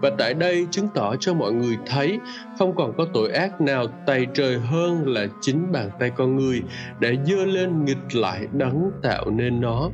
Và 0.02 0.10
tại 0.18 0.34
đây 0.34 0.66
chứng 0.70 0.88
tỏ 0.94 1.16
cho 1.20 1.34
mọi 1.34 1.52
người 1.52 1.76
thấy 1.86 2.18
không 2.58 2.76
còn 2.76 2.92
có 2.98 3.06
tội 3.14 3.30
ác 3.30 3.60
nào 3.60 3.86
tày 4.06 4.26
trời 4.34 4.58
hơn 4.58 5.08
là 5.08 5.26
chính 5.40 5.72
bàn 5.72 5.90
tay 6.00 6.10
con 6.16 6.36
người 6.36 6.62
đã 7.00 7.08
dơ 7.26 7.44
lên 7.44 7.84
nghịch 7.84 8.16
lại 8.16 8.46
đấng 8.52 8.90
tạo 9.02 9.30
nên 9.30 9.60
nó. 9.60 9.90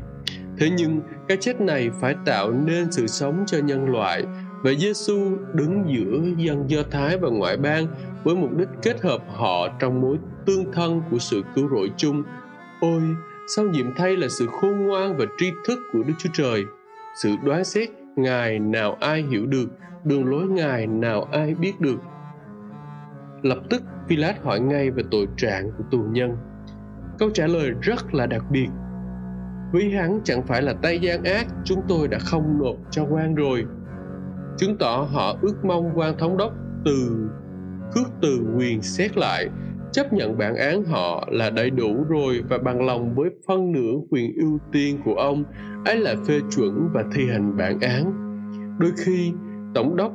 Thế 0.58 0.70
nhưng 0.76 1.00
cái 1.28 1.36
chết 1.40 1.60
này 1.60 1.90
phải 2.00 2.14
tạo 2.26 2.50
nên 2.52 2.92
sự 2.92 3.06
sống 3.06 3.44
cho 3.46 3.58
nhân 3.58 3.86
loại. 3.86 4.24
Và 4.62 4.72
Giêsu 4.78 5.36
đứng 5.54 5.84
giữa 5.88 6.44
dân 6.44 6.70
Do 6.70 6.82
Thái 6.90 7.18
và 7.18 7.28
ngoại 7.28 7.56
bang 7.56 7.86
với 8.24 8.36
mục 8.36 8.56
đích 8.56 8.68
kết 8.82 9.00
hợp 9.00 9.18
họ 9.28 9.68
trong 9.78 10.00
mối 10.00 10.18
tương 10.46 10.72
thân 10.72 11.02
của 11.10 11.18
sự 11.18 11.42
cứu 11.54 11.68
rỗi 11.68 11.90
chung. 11.96 12.22
Ôi, 12.80 13.02
sao 13.56 13.64
nhiệm 13.64 13.94
thay 13.96 14.16
là 14.16 14.28
sự 14.28 14.46
khôn 14.46 14.86
ngoan 14.86 15.16
và 15.16 15.24
tri 15.38 15.50
thức 15.66 15.78
của 15.92 16.02
Đức 16.02 16.14
Chúa 16.18 16.30
Trời. 16.32 16.64
Sự 17.22 17.30
đoán 17.44 17.64
xét 17.64 17.88
Ngài 18.16 18.58
nào 18.58 18.96
ai 19.00 19.22
hiểu 19.22 19.46
được, 19.46 19.66
đường 20.04 20.26
lối 20.26 20.46
Ngài 20.46 20.86
nào 20.86 21.28
ai 21.32 21.54
biết 21.54 21.80
được. 21.80 22.00
Lập 23.42 23.58
tức, 23.70 23.82
Pilat 24.08 24.42
hỏi 24.42 24.60
ngay 24.60 24.90
về 24.90 25.02
tội 25.10 25.26
trạng 25.36 25.70
của 25.78 25.84
tù 25.90 25.98
nhân. 25.98 26.36
Câu 27.18 27.30
trả 27.30 27.46
lời 27.46 27.70
rất 27.80 28.14
là 28.14 28.26
đặc 28.26 28.44
biệt. 28.50 28.68
Với 29.72 29.90
hắn 29.90 30.20
chẳng 30.24 30.42
phải 30.42 30.62
là 30.62 30.74
tay 30.82 30.98
gian 30.98 31.24
ác, 31.24 31.46
chúng 31.64 31.82
tôi 31.88 32.08
đã 32.08 32.18
không 32.18 32.58
nộp 32.58 32.76
cho 32.90 33.06
quan 33.10 33.34
rồi. 33.34 33.64
Chứng 34.56 34.76
tỏ 34.78 35.08
họ 35.12 35.36
ước 35.42 35.64
mong 35.64 35.90
quan 35.94 36.18
thống 36.18 36.36
đốc 36.36 36.52
từ 36.84 37.28
khước 37.94 38.06
từ 38.22 38.40
quyền 38.56 38.82
xét 38.82 39.16
lại 39.16 39.48
chấp 39.92 40.12
nhận 40.12 40.38
bản 40.38 40.56
án 40.56 40.84
họ 40.84 41.28
là 41.32 41.50
đầy 41.50 41.70
đủ 41.70 42.04
rồi 42.08 42.42
và 42.48 42.58
bằng 42.58 42.86
lòng 42.86 43.14
với 43.14 43.30
phân 43.46 43.72
nửa 43.72 43.92
quyền 44.10 44.32
ưu 44.34 44.58
tiên 44.72 44.98
của 45.04 45.14
ông 45.14 45.44
ấy 45.84 45.96
là 45.96 46.14
phê 46.26 46.40
chuẩn 46.56 46.88
và 46.94 47.04
thi 47.14 47.26
hành 47.26 47.56
bản 47.56 47.80
án. 47.80 48.12
Đôi 48.78 48.90
khi 49.04 49.32
tổng 49.74 49.96
đốc 49.96 50.12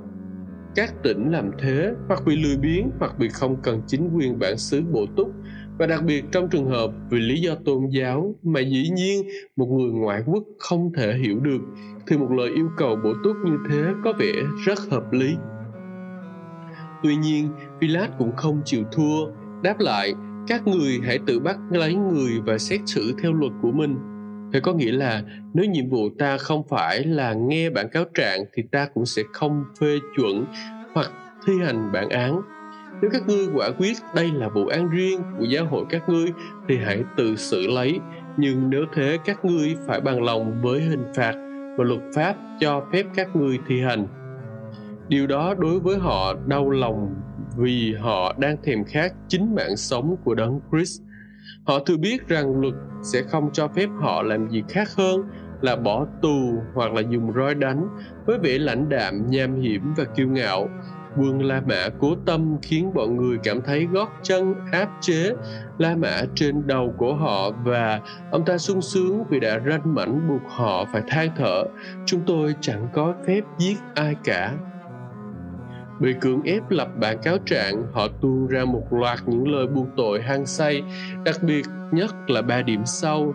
các 0.75 0.93
tỉnh 1.03 1.31
làm 1.31 1.51
thế 1.59 1.93
hoặc 2.07 2.21
vì 2.25 2.35
lười 2.35 2.57
biếng 2.57 2.89
hoặc 2.99 3.13
vì 3.17 3.29
không 3.29 3.61
cần 3.63 3.81
chính 3.87 4.09
quyền 4.15 4.39
bản 4.39 4.57
xứ 4.57 4.81
bổ 4.91 5.05
túc 5.15 5.31
và 5.77 5.85
đặc 5.85 6.03
biệt 6.03 6.25
trong 6.31 6.49
trường 6.49 6.65
hợp 6.65 6.91
vì 7.09 7.19
lý 7.19 7.41
do 7.41 7.55
tôn 7.65 7.87
giáo 7.89 8.35
mà 8.43 8.59
dĩ 8.59 8.89
nhiên 8.95 9.27
một 9.55 9.65
người 9.65 9.91
ngoại 9.91 10.23
quốc 10.25 10.43
không 10.59 10.93
thể 10.93 11.13
hiểu 11.13 11.39
được 11.39 11.61
thì 12.07 12.17
một 12.17 12.31
lời 12.31 12.49
yêu 12.55 12.69
cầu 12.77 12.95
bổ 13.03 13.13
túc 13.23 13.35
như 13.45 13.57
thế 13.69 13.83
có 14.03 14.13
vẻ 14.19 14.31
rất 14.65 14.79
hợp 14.91 15.13
lý. 15.13 15.35
Tuy 17.03 17.15
nhiên, 17.15 17.49
Pilat 17.81 18.09
cũng 18.17 18.35
không 18.35 18.61
chịu 18.65 18.83
thua, 18.91 19.25
đáp 19.63 19.79
lại, 19.79 20.13
các 20.47 20.67
người 20.67 20.99
hãy 21.03 21.19
tự 21.27 21.39
bắt 21.39 21.57
lấy 21.71 21.95
người 21.95 22.41
và 22.45 22.57
xét 22.57 22.79
xử 22.85 23.13
theo 23.21 23.33
luật 23.33 23.51
của 23.61 23.71
mình. 23.71 23.97
Thế 24.53 24.59
có 24.59 24.73
nghĩa 24.73 24.91
là 24.91 25.23
nếu 25.53 25.65
nhiệm 25.65 25.89
vụ 25.89 26.09
ta 26.19 26.37
không 26.37 26.67
phải 26.69 27.03
là 27.03 27.33
nghe 27.33 27.69
bản 27.69 27.89
cáo 27.89 28.03
trạng 28.13 28.43
thì 28.53 28.63
ta 28.71 28.87
cũng 28.93 29.05
sẽ 29.05 29.23
không 29.33 29.63
phê 29.79 29.99
chuẩn 30.17 30.45
hoặc 30.93 31.11
thi 31.45 31.53
hành 31.65 31.91
bản 31.91 32.09
án. 32.09 32.41
Nếu 33.01 33.11
các 33.13 33.27
ngươi 33.27 33.47
quả 33.55 33.71
quyết 33.77 33.93
đây 34.15 34.31
là 34.33 34.49
vụ 34.49 34.67
án 34.67 34.89
riêng 34.89 35.21
của 35.39 35.45
giáo 35.45 35.65
hội 35.65 35.85
các 35.89 36.09
ngươi 36.09 36.27
thì 36.67 36.77
hãy 36.77 37.03
tự 37.17 37.35
xử 37.35 37.67
lấy. 37.67 37.99
Nhưng 38.37 38.69
nếu 38.69 38.85
thế 38.93 39.17
các 39.25 39.45
ngươi 39.45 39.75
phải 39.87 40.01
bằng 40.01 40.23
lòng 40.23 40.61
với 40.61 40.81
hình 40.81 41.05
phạt 41.15 41.33
và 41.77 41.83
luật 41.83 42.01
pháp 42.15 42.35
cho 42.59 42.85
phép 42.91 43.05
các 43.15 43.35
ngươi 43.35 43.59
thi 43.67 43.81
hành 43.81 44.07
điều 45.07 45.27
đó 45.27 45.53
đối 45.57 45.79
với 45.79 45.97
họ 45.97 46.33
đau 46.47 46.69
lòng 46.69 47.15
vì 47.57 47.95
họ 47.99 48.35
đang 48.37 48.57
thèm 48.63 48.83
khát 48.83 49.13
chính 49.27 49.55
mạng 49.55 49.77
sống 49.77 50.15
của 50.23 50.35
đấng 50.35 50.59
Christ. 50.71 51.01
Họ 51.63 51.79
thừa 51.79 51.97
biết 51.97 52.27
rằng 52.27 52.61
luật 52.61 52.73
sẽ 53.03 53.21
không 53.21 53.49
cho 53.53 53.67
phép 53.67 53.87
họ 54.01 54.21
làm 54.21 54.49
gì 54.49 54.63
khác 54.69 54.87
hơn 54.97 55.21
là 55.61 55.75
bỏ 55.75 56.05
tù 56.21 56.61
hoặc 56.73 56.93
là 56.93 57.01
dùng 57.01 57.33
roi 57.33 57.55
đánh 57.55 57.87
với 58.25 58.37
vẻ 58.39 58.57
lãnh 58.57 58.89
đạm, 58.89 59.29
nham 59.29 59.61
hiểm 59.61 59.93
và 59.97 60.03
kiêu 60.03 60.27
ngạo. 60.27 60.69
Quân 61.17 61.41
La 61.41 61.61
Mã 61.67 61.89
cố 61.99 62.15
tâm 62.25 62.57
khiến 62.61 62.93
bọn 62.93 63.17
người 63.17 63.37
cảm 63.43 63.61
thấy 63.61 63.85
gót 63.85 64.09
chân 64.23 64.55
áp 64.71 64.89
chế 65.01 65.33
La 65.77 65.95
Mã 65.95 66.21
trên 66.35 66.67
đầu 66.67 66.93
của 66.97 67.15
họ 67.15 67.51
và 67.51 68.01
ông 68.31 68.45
ta 68.45 68.57
sung 68.57 68.81
sướng 68.81 69.23
vì 69.29 69.39
đã 69.39 69.59
ranh 69.69 69.95
mảnh 69.95 70.27
buộc 70.27 70.51
họ 70.51 70.85
phải 70.91 71.01
than 71.07 71.29
thở. 71.37 71.63
Chúng 72.05 72.21
tôi 72.27 72.55
chẳng 72.61 72.87
có 72.93 73.13
phép 73.27 73.41
giết 73.57 73.75
ai 73.95 74.15
cả 74.23 74.53
bị 75.99 76.13
cưỡng 76.21 76.41
ép 76.41 76.69
lập 76.69 76.87
bản 76.99 77.17
cáo 77.23 77.37
trạng, 77.45 77.83
họ 77.93 78.07
tuôn 78.21 78.47
ra 78.47 78.65
một 78.65 78.83
loạt 78.91 79.19
những 79.25 79.47
lời 79.47 79.67
buộc 79.67 79.87
tội 79.97 80.21
hăng 80.21 80.45
say, 80.45 80.83
đặc 81.25 81.35
biệt 81.43 81.65
nhất 81.91 82.15
là 82.27 82.41
ba 82.41 82.61
điểm 82.61 82.85
sau. 82.85 83.33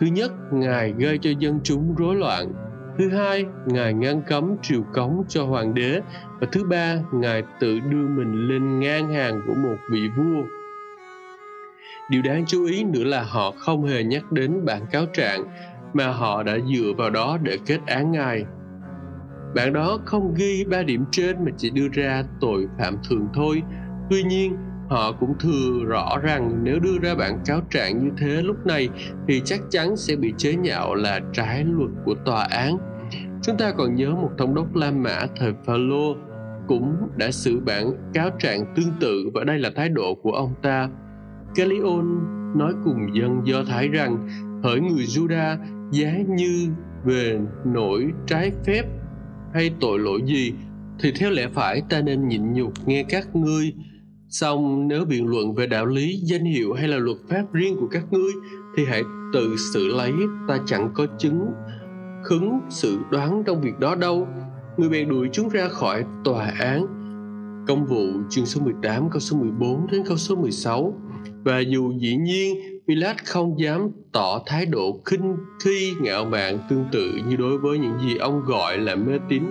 Thứ 0.00 0.06
nhất, 0.06 0.32
ngài 0.52 0.94
gây 0.98 1.18
cho 1.18 1.30
dân 1.38 1.60
chúng 1.64 1.94
rối 1.94 2.14
loạn. 2.14 2.52
Thứ 2.98 3.08
hai, 3.08 3.44
ngài 3.66 3.94
ngăn 3.94 4.22
cấm 4.22 4.56
triều 4.62 4.82
cống 4.94 5.24
cho 5.28 5.44
hoàng 5.44 5.74
đế. 5.74 6.00
Và 6.40 6.46
thứ 6.52 6.64
ba, 6.64 6.96
ngài 7.12 7.42
tự 7.60 7.78
đưa 7.80 8.08
mình 8.08 8.48
lên 8.48 8.80
ngang 8.80 9.12
hàng 9.12 9.40
của 9.46 9.54
một 9.54 9.76
vị 9.90 10.00
vua. 10.16 10.42
Điều 12.10 12.22
đáng 12.22 12.44
chú 12.46 12.64
ý 12.64 12.84
nữa 12.84 13.04
là 13.04 13.22
họ 13.22 13.50
không 13.50 13.84
hề 13.84 14.04
nhắc 14.04 14.32
đến 14.32 14.64
bản 14.64 14.82
cáo 14.92 15.06
trạng, 15.06 15.44
mà 15.94 16.08
họ 16.08 16.42
đã 16.42 16.58
dựa 16.58 16.92
vào 16.96 17.10
đó 17.10 17.38
để 17.42 17.58
kết 17.66 17.78
án 17.86 18.12
Ngài. 18.12 18.44
Bản 19.54 19.72
đó 19.72 19.98
không 20.04 20.34
ghi 20.34 20.64
ba 20.64 20.82
điểm 20.82 21.04
trên 21.10 21.44
mà 21.44 21.50
chỉ 21.56 21.70
đưa 21.70 21.88
ra 21.92 22.24
tội 22.40 22.66
phạm 22.78 22.96
thường 23.08 23.28
thôi. 23.34 23.62
Tuy 24.10 24.22
nhiên, 24.22 24.56
họ 24.88 25.12
cũng 25.12 25.34
thừa 25.38 25.84
rõ 25.86 26.18
rằng 26.22 26.60
nếu 26.62 26.78
đưa 26.78 26.98
ra 27.02 27.14
bản 27.14 27.38
cáo 27.46 27.60
trạng 27.70 28.04
như 28.04 28.10
thế 28.18 28.42
lúc 28.42 28.66
này 28.66 28.88
thì 29.28 29.42
chắc 29.44 29.60
chắn 29.70 29.96
sẽ 29.96 30.16
bị 30.16 30.34
chế 30.36 30.54
nhạo 30.54 30.94
là 30.94 31.20
trái 31.32 31.64
luật 31.64 31.90
của 32.04 32.14
tòa 32.14 32.44
án. 32.44 32.78
Chúng 33.42 33.56
ta 33.56 33.72
còn 33.72 33.94
nhớ 33.94 34.10
một 34.10 34.30
thống 34.38 34.54
đốc 34.54 34.74
La 34.74 34.90
Mã 34.90 35.26
thời 35.36 35.52
Phaolô 35.66 36.16
cũng 36.68 36.96
đã 37.16 37.30
xử 37.30 37.60
bản 37.60 37.92
cáo 38.14 38.30
trạng 38.38 38.74
tương 38.76 38.92
tự 39.00 39.30
và 39.34 39.44
đây 39.44 39.58
là 39.58 39.70
thái 39.76 39.88
độ 39.88 40.14
của 40.14 40.32
ông 40.32 40.54
ta. 40.62 40.88
Galion 41.56 42.18
nói 42.58 42.72
cùng 42.84 43.16
dân 43.16 43.40
Do 43.44 43.64
Thái 43.68 43.88
rằng 43.88 44.28
hỡi 44.64 44.80
người 44.80 45.04
Juda 45.04 45.56
giá 45.90 46.12
như 46.28 46.68
về 47.04 47.38
nỗi 47.64 48.06
trái 48.26 48.52
phép 48.64 48.82
hay 49.56 49.70
tội 49.80 49.98
lỗi 49.98 50.20
gì 50.26 50.52
thì 51.00 51.12
theo 51.12 51.30
lẽ 51.30 51.48
phải 51.54 51.82
ta 51.88 52.00
nên 52.00 52.28
nhịn 52.28 52.52
nhục 52.52 52.72
nghe 52.88 53.04
các 53.08 53.36
ngươi 53.36 53.72
Xong 54.28 54.88
nếu 54.88 55.04
biện 55.04 55.26
luận 55.26 55.54
về 55.54 55.66
đạo 55.66 55.86
lý, 55.86 56.20
danh 56.22 56.44
hiệu 56.44 56.72
hay 56.72 56.88
là 56.88 56.96
luật 56.96 57.16
pháp 57.28 57.52
riêng 57.52 57.76
của 57.80 57.86
các 57.86 58.12
ngươi 58.12 58.32
thì 58.76 58.84
hãy 58.84 59.02
tự 59.32 59.56
xử 59.72 59.88
lấy, 59.88 60.12
ta 60.48 60.58
chẳng 60.66 60.90
có 60.94 61.06
chứng 61.18 61.46
khứng 62.24 62.60
sự 62.70 62.98
đoán 63.10 63.42
trong 63.46 63.60
việc 63.60 63.78
đó 63.78 63.94
đâu. 63.94 64.28
Người 64.76 64.88
bèn 64.88 65.08
đuổi 65.08 65.28
chúng 65.32 65.48
ra 65.48 65.68
khỏi 65.68 66.04
tòa 66.24 66.52
án. 66.58 66.86
Công 67.68 67.86
vụ 67.86 68.06
chương 68.30 68.46
số 68.46 68.60
18 68.60 69.10
câu 69.10 69.20
số 69.20 69.36
14 69.36 69.86
đến 69.90 70.02
câu 70.06 70.16
số 70.16 70.36
16. 70.36 70.94
Và 71.44 71.60
dù 71.60 71.92
dĩ 71.98 72.16
nhiên 72.16 72.75
Pilat 72.88 73.26
không 73.26 73.60
dám 73.60 73.90
tỏ 74.12 74.42
thái 74.46 74.66
độ 74.66 75.00
khinh 75.04 75.36
khi 75.64 75.94
ngạo 76.00 76.24
mạn 76.24 76.58
tương 76.70 76.84
tự 76.92 77.12
như 77.28 77.36
đối 77.36 77.58
với 77.58 77.78
những 77.78 77.98
gì 77.98 78.16
ông 78.16 78.42
gọi 78.44 78.78
là 78.78 78.94
mê 78.94 79.18
tín 79.28 79.42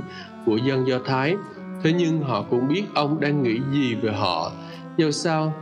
của 0.45 0.57
dân 0.57 0.87
Do 0.87 0.99
Thái, 1.05 1.35
thế 1.83 1.93
nhưng 1.93 2.21
họ 2.21 2.43
cũng 2.49 2.67
biết 2.67 2.83
ông 2.93 3.19
đang 3.19 3.43
nghĩ 3.43 3.59
gì 3.71 3.95
về 3.95 4.11
họ 4.11 4.51
Dẫu 4.97 5.11
sao, 5.11 5.53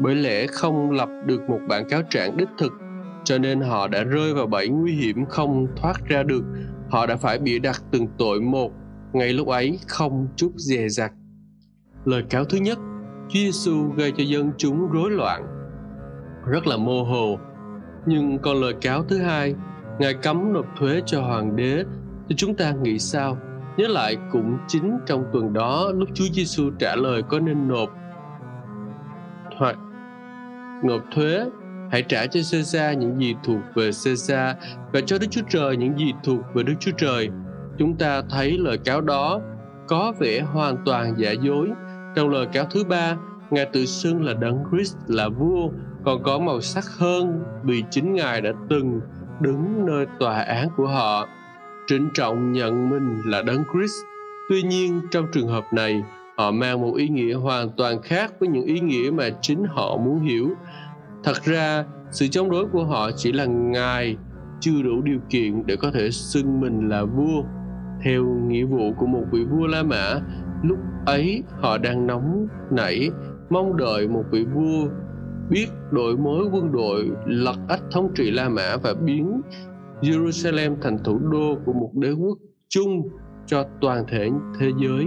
bởi 0.00 0.14
lẽ 0.14 0.46
không 0.46 0.90
lập 0.90 1.08
được 1.26 1.40
một 1.48 1.58
bản 1.68 1.88
cáo 1.88 2.02
trạng 2.10 2.36
đích 2.36 2.48
thực, 2.58 2.72
cho 3.24 3.38
nên 3.38 3.60
họ 3.60 3.88
đã 3.88 4.02
rơi 4.04 4.34
vào 4.34 4.46
bẫy 4.46 4.68
nguy 4.68 4.92
hiểm 4.92 5.26
không 5.26 5.66
thoát 5.76 6.08
ra 6.08 6.22
được. 6.22 6.44
Họ 6.90 7.06
đã 7.06 7.16
phải 7.16 7.38
bịa 7.38 7.58
đặt 7.58 7.82
từng 7.90 8.06
tội 8.18 8.40
một, 8.40 8.72
ngay 9.12 9.32
lúc 9.32 9.48
ấy 9.48 9.78
không 9.88 10.28
chút 10.36 10.52
dè 10.56 10.88
dặt. 10.88 11.12
Lời 12.04 12.22
cáo 12.30 12.44
thứ 12.44 12.58
nhất, 12.58 12.78
Chúa 13.28 13.38
Giêsu 13.38 13.92
gây 13.96 14.12
cho 14.16 14.24
dân 14.24 14.52
chúng 14.58 14.88
rối 14.90 15.10
loạn, 15.10 15.55
rất 16.46 16.66
là 16.66 16.76
mơ 16.76 17.02
hồ. 17.08 17.38
Nhưng 18.06 18.38
còn 18.38 18.60
lời 18.60 18.74
cáo 18.80 19.04
thứ 19.08 19.18
hai, 19.18 19.54
Ngài 19.98 20.14
cấm 20.14 20.52
nộp 20.52 20.66
thuế 20.78 21.02
cho 21.06 21.22
hoàng 21.22 21.56
đế, 21.56 21.84
thì 22.28 22.34
chúng 22.36 22.54
ta 22.54 22.72
nghĩ 22.72 22.98
sao? 22.98 23.38
Nhớ 23.76 23.88
lại 23.88 24.16
cũng 24.32 24.58
chính 24.68 24.98
trong 25.06 25.24
tuần 25.32 25.52
đó 25.52 25.90
lúc 25.94 26.08
Chúa 26.14 26.24
Giêsu 26.32 26.70
trả 26.78 26.96
lời 26.96 27.22
có 27.22 27.40
nên 27.40 27.68
nộp 27.68 27.90
hoặc 29.56 29.76
nộp 30.84 31.00
thuế 31.14 31.46
hãy 31.90 32.02
trả 32.02 32.26
cho 32.26 32.40
Caesar 32.52 32.98
những 32.98 33.20
gì 33.20 33.34
thuộc 33.44 33.60
về 33.74 33.90
Caesar 34.04 34.56
và 34.92 35.00
cho 35.06 35.18
Đức 35.18 35.26
Chúa 35.30 35.42
Trời 35.48 35.76
những 35.76 35.98
gì 35.98 36.12
thuộc 36.24 36.40
về 36.54 36.62
Đức 36.62 36.74
Chúa 36.80 36.90
Trời. 36.96 37.30
Chúng 37.78 37.96
ta 37.96 38.22
thấy 38.30 38.58
lời 38.58 38.78
cáo 38.78 39.00
đó 39.00 39.40
có 39.88 40.12
vẻ 40.18 40.40
hoàn 40.40 40.76
toàn 40.84 41.14
giả 41.16 41.30
dối. 41.30 41.68
Trong 42.16 42.28
lời 42.28 42.46
cáo 42.52 42.64
thứ 42.70 42.84
ba, 42.84 43.16
Ngài 43.50 43.66
tự 43.72 43.84
xưng 43.84 44.24
là 44.24 44.34
Đấng 44.34 44.64
Christ 44.70 44.96
là 45.06 45.28
vua, 45.28 45.68
còn 46.06 46.22
có 46.22 46.38
màu 46.38 46.60
sắc 46.60 46.84
hơn 46.98 47.42
vì 47.64 47.84
chính 47.90 48.14
Ngài 48.14 48.40
đã 48.40 48.52
từng 48.70 49.00
đứng 49.40 49.86
nơi 49.86 50.06
tòa 50.18 50.40
án 50.40 50.68
của 50.76 50.86
họ, 50.86 51.28
trịnh 51.86 52.08
trọng 52.14 52.52
nhận 52.52 52.90
mình 52.90 53.22
là 53.24 53.42
Đấng 53.42 53.64
Christ. 53.72 53.94
Tuy 54.48 54.62
nhiên, 54.62 55.00
trong 55.10 55.26
trường 55.32 55.48
hợp 55.48 55.64
này, 55.72 56.02
họ 56.38 56.50
mang 56.50 56.80
một 56.80 56.94
ý 56.94 57.08
nghĩa 57.08 57.34
hoàn 57.34 57.70
toàn 57.76 58.02
khác 58.02 58.32
với 58.40 58.48
những 58.48 58.64
ý 58.64 58.80
nghĩa 58.80 59.10
mà 59.10 59.28
chính 59.40 59.64
họ 59.64 59.96
muốn 59.96 60.20
hiểu. 60.20 60.50
Thật 61.24 61.44
ra 61.44 61.84
sự 62.10 62.26
chống 62.28 62.50
đối 62.50 62.66
của 62.66 62.84
họ 62.84 63.10
chỉ 63.16 63.32
là 63.32 63.44
ngài 63.44 64.16
chưa 64.60 64.82
đủ 64.82 65.02
điều 65.02 65.18
kiện 65.30 65.66
để 65.66 65.76
có 65.76 65.90
thể 65.90 66.10
xưng 66.10 66.60
mình 66.60 66.88
là 66.88 67.04
vua. 67.04 67.42
Theo 68.04 68.24
nghĩa 68.24 68.64
vụ 68.64 68.92
của 68.98 69.06
một 69.06 69.24
vị 69.32 69.44
vua 69.44 69.66
la 69.66 69.82
mã 69.82 70.20
lúc 70.62 70.78
ấy 71.06 71.42
họ 71.60 71.78
đang 71.78 72.06
nóng 72.06 72.46
nảy 72.70 73.10
mong 73.50 73.76
đợi 73.76 74.08
một 74.08 74.24
vị 74.30 74.44
vua 74.44 74.88
biết 75.50 75.66
đổi 75.90 76.16
mới 76.16 76.40
quân 76.52 76.72
đội 76.72 77.10
lật 77.26 77.56
ách 77.68 77.82
thống 77.92 78.10
trị 78.14 78.30
la 78.30 78.48
mã 78.48 78.76
và 78.76 78.94
biến 78.94 79.40
jerusalem 80.00 80.76
thành 80.82 80.98
thủ 81.04 81.18
đô 81.18 81.54
của 81.64 81.72
một 81.72 81.90
đế 81.94 82.12
quốc 82.12 82.38
chung 82.68 83.08
cho 83.46 83.64
toàn 83.80 84.04
thể 84.08 84.28
thế 84.60 84.70
giới 84.82 85.06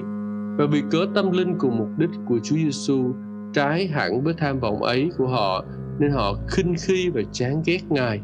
và 0.58 0.66
vì 0.72 0.82
cớ 0.92 1.06
tâm 1.16 1.32
linh 1.32 1.56
cùng 1.60 1.78
mục 1.78 1.88
đích 1.98 2.10
của 2.28 2.40
Chúa 2.44 2.56
Giêsu 2.56 3.14
trái 3.54 3.88
hẳn 3.88 4.24
với 4.24 4.34
tham 4.34 4.60
vọng 4.60 4.84
ấy 4.84 5.10
của 5.18 5.28
họ, 5.28 5.66
nên 6.00 6.12
họ 6.12 6.34
khinh 6.48 6.76
khi 6.82 7.10
và 7.10 7.22
chán 7.32 7.62
ghét 7.66 7.80
Ngài. 7.90 8.22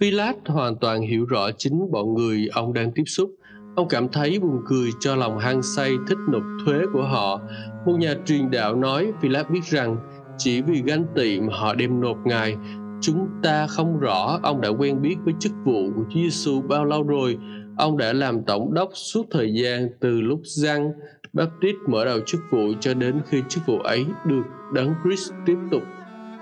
Pilat 0.00 0.36
hoàn 0.46 0.76
toàn 0.76 1.02
hiểu 1.02 1.26
rõ 1.26 1.50
chính 1.58 1.90
bọn 1.90 2.14
người 2.14 2.48
ông 2.52 2.72
đang 2.72 2.92
tiếp 2.92 3.04
xúc. 3.06 3.30
Ông 3.76 3.88
cảm 3.88 4.08
thấy 4.08 4.38
buồn 4.38 4.62
cười 4.66 4.90
cho 5.00 5.16
lòng 5.16 5.38
hăng 5.38 5.62
say 5.62 5.92
thích 6.08 6.18
nộp 6.28 6.42
thuế 6.64 6.78
của 6.92 7.02
họ. 7.02 7.40
Một 7.86 7.96
nhà 7.98 8.14
truyền 8.24 8.50
đạo 8.50 8.76
nói, 8.76 9.12
Philip 9.20 9.50
biết 9.50 9.64
rằng 9.64 9.96
chỉ 10.38 10.62
vì 10.62 10.82
ganh 10.82 11.04
tị 11.14 11.40
mà 11.40 11.56
họ 11.56 11.74
đem 11.74 12.00
nộp 12.00 12.16
Ngài. 12.26 12.56
Chúng 13.00 13.28
ta 13.42 13.66
không 13.66 14.00
rõ 14.00 14.40
ông 14.42 14.60
đã 14.60 14.68
quen 14.68 15.02
biết 15.02 15.16
với 15.24 15.34
chức 15.40 15.52
vụ 15.64 15.90
của 15.96 16.02
Chúa 16.10 16.20
Giêsu 16.20 16.62
bao 16.62 16.84
lâu 16.84 17.02
rồi 17.02 17.38
Ông 17.76 17.96
đã 17.96 18.12
làm 18.12 18.44
tổng 18.44 18.74
đốc 18.74 18.90
suốt 18.92 19.26
thời 19.30 19.54
gian 19.54 19.88
từ 20.00 20.20
lúc 20.20 20.40
Giăng 20.44 20.92
Baptist 21.32 21.76
mở 21.88 22.04
đầu 22.04 22.20
chức 22.26 22.40
vụ 22.50 22.72
cho 22.80 22.94
đến 22.94 23.20
khi 23.26 23.42
chức 23.48 23.66
vụ 23.66 23.78
ấy 23.78 24.06
được 24.26 24.42
đấng 24.74 24.94
Christ 25.04 25.32
tiếp 25.46 25.56
tục. 25.70 25.82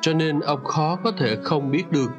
Cho 0.00 0.14
nên 0.14 0.40
ông 0.40 0.64
khó 0.64 0.96
có 1.04 1.12
thể 1.18 1.36
không 1.42 1.70
biết 1.70 1.90
được 1.90 2.10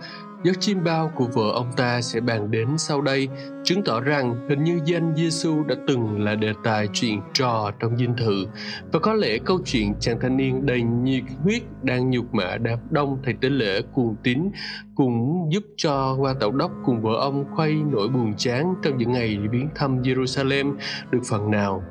giấc 0.46 0.62
chim 0.62 0.84
bao 0.84 1.12
của 1.16 1.26
vợ 1.26 1.52
ông 1.54 1.72
ta 1.78 2.02
sẽ 2.02 2.20
bàn 2.20 2.52
đến 2.52 2.68
sau 2.78 3.02
đây 3.02 3.28
chứng 3.64 3.84
tỏ 3.84 4.02
rằng 4.02 4.48
hình 4.50 4.64
như 4.64 4.80
danh 4.86 5.14
Giêsu 5.16 5.64
đã 5.64 5.76
từng 5.88 6.24
là 6.24 6.36
đề 6.36 6.54
tài 6.64 6.88
chuyện 6.94 7.22
trò 7.34 7.72
trong 7.80 7.98
dinh 7.98 8.16
thự. 8.18 8.46
Và 8.92 9.00
có 9.00 9.14
lẽ 9.14 9.38
câu 9.46 9.60
chuyện 9.66 9.94
chàng 10.00 10.20
thanh 10.22 10.38
niên 10.38 10.66
đầy 10.66 10.82
nhiệt 10.82 11.24
huyết 11.44 11.62
đang 11.84 12.10
nhục 12.10 12.34
mạ 12.34 12.58
đạp 12.58 12.78
đông 12.90 13.20
thầy 13.24 13.34
tế 13.42 13.50
lễ 13.50 13.82
cuồng 13.94 14.16
tín 14.24 14.50
cũng 14.96 15.50
giúp 15.52 15.64
cho 15.78 16.16
quan 16.20 16.36
tổng 16.40 16.58
đốc 16.58 16.72
cùng 16.86 17.02
vợ 17.02 17.12
ông 17.20 17.46
khuây 17.56 17.76
nỗi 17.92 18.08
buồn 18.08 18.34
chán 18.38 18.74
trong 18.84 18.98
những 18.98 19.12
ngày 19.12 19.38
viếng 19.52 19.70
thăm 19.76 20.02
Jerusalem 20.02 20.76
được 21.12 21.22
phần 21.30 21.52
nào. 21.52 21.84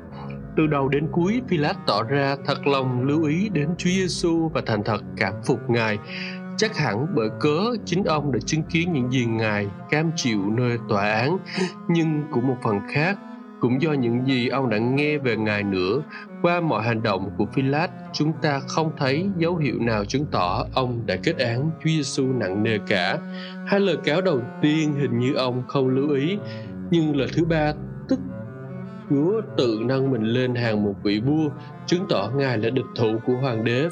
Từ 0.57 0.67
đầu 0.67 0.89
đến 0.89 1.07
cuối, 1.11 1.41
Pilat 1.47 1.77
tỏ 1.87 2.03
ra 2.03 2.35
thật 2.45 2.67
lòng 2.67 3.07
lưu 3.07 3.23
ý 3.23 3.49
đến 3.49 3.69
Chúa 3.77 3.89
Giêsu 3.89 4.49
và 4.53 4.61
thành 4.65 4.83
thật 4.83 5.01
cảm 5.17 5.33
phục 5.45 5.69
Ngài 5.69 5.97
chắc 6.57 6.77
hẳn 6.77 7.07
bởi 7.15 7.29
cớ 7.39 7.59
chính 7.85 8.03
ông 8.03 8.31
đã 8.31 8.39
chứng 8.45 8.63
kiến 8.63 8.93
những 8.93 9.11
gì 9.11 9.25
ngài 9.25 9.67
cam 9.89 10.11
chịu 10.15 10.39
nơi 10.57 10.77
tòa 10.89 11.11
án, 11.11 11.37
nhưng 11.87 12.23
cũng 12.31 12.47
một 12.47 12.57
phần 12.63 12.79
khác, 12.89 13.17
cũng 13.59 13.81
do 13.81 13.93
những 13.93 14.27
gì 14.27 14.47
ông 14.47 14.69
đã 14.69 14.77
nghe 14.77 15.17
về 15.17 15.37
ngài 15.37 15.63
nữa. 15.63 16.01
Qua 16.41 16.61
mọi 16.61 16.83
hành 16.83 17.03
động 17.03 17.31
của 17.37 17.45
Philat 17.53 17.91
chúng 18.13 18.33
ta 18.41 18.59
không 18.59 18.91
thấy 18.97 19.29
dấu 19.37 19.55
hiệu 19.55 19.79
nào 19.79 20.05
chứng 20.05 20.25
tỏ 20.31 20.65
ông 20.73 21.01
đã 21.05 21.15
kết 21.23 21.37
án 21.37 21.69
Chúa 21.83 21.89
Giêsu 21.89 22.25
nặng 22.25 22.63
nề 22.63 22.77
cả. 22.87 23.17
Hai 23.67 23.79
lời 23.79 23.97
cáo 24.03 24.21
đầu 24.21 24.41
tiên 24.61 24.93
hình 24.93 25.19
như 25.19 25.33
ông 25.33 25.63
không 25.67 25.89
lưu 25.89 26.09
ý, 26.09 26.37
nhưng 26.91 27.15
lời 27.15 27.27
thứ 27.33 27.45
ba, 27.45 27.73
tức 28.09 28.19
Chúa 29.09 29.41
tự 29.57 29.79
nâng 29.85 30.11
mình 30.11 30.23
lên 30.23 30.55
hàng 30.55 30.83
một 30.83 30.93
vị 31.03 31.21
vua, 31.25 31.49
chứng 31.85 32.05
tỏ 32.09 32.31
ngài 32.35 32.57
là 32.57 32.69
địch 32.69 32.85
thủ 32.95 33.19
của 33.25 33.33
hoàng 33.33 33.63
đế, 33.63 33.87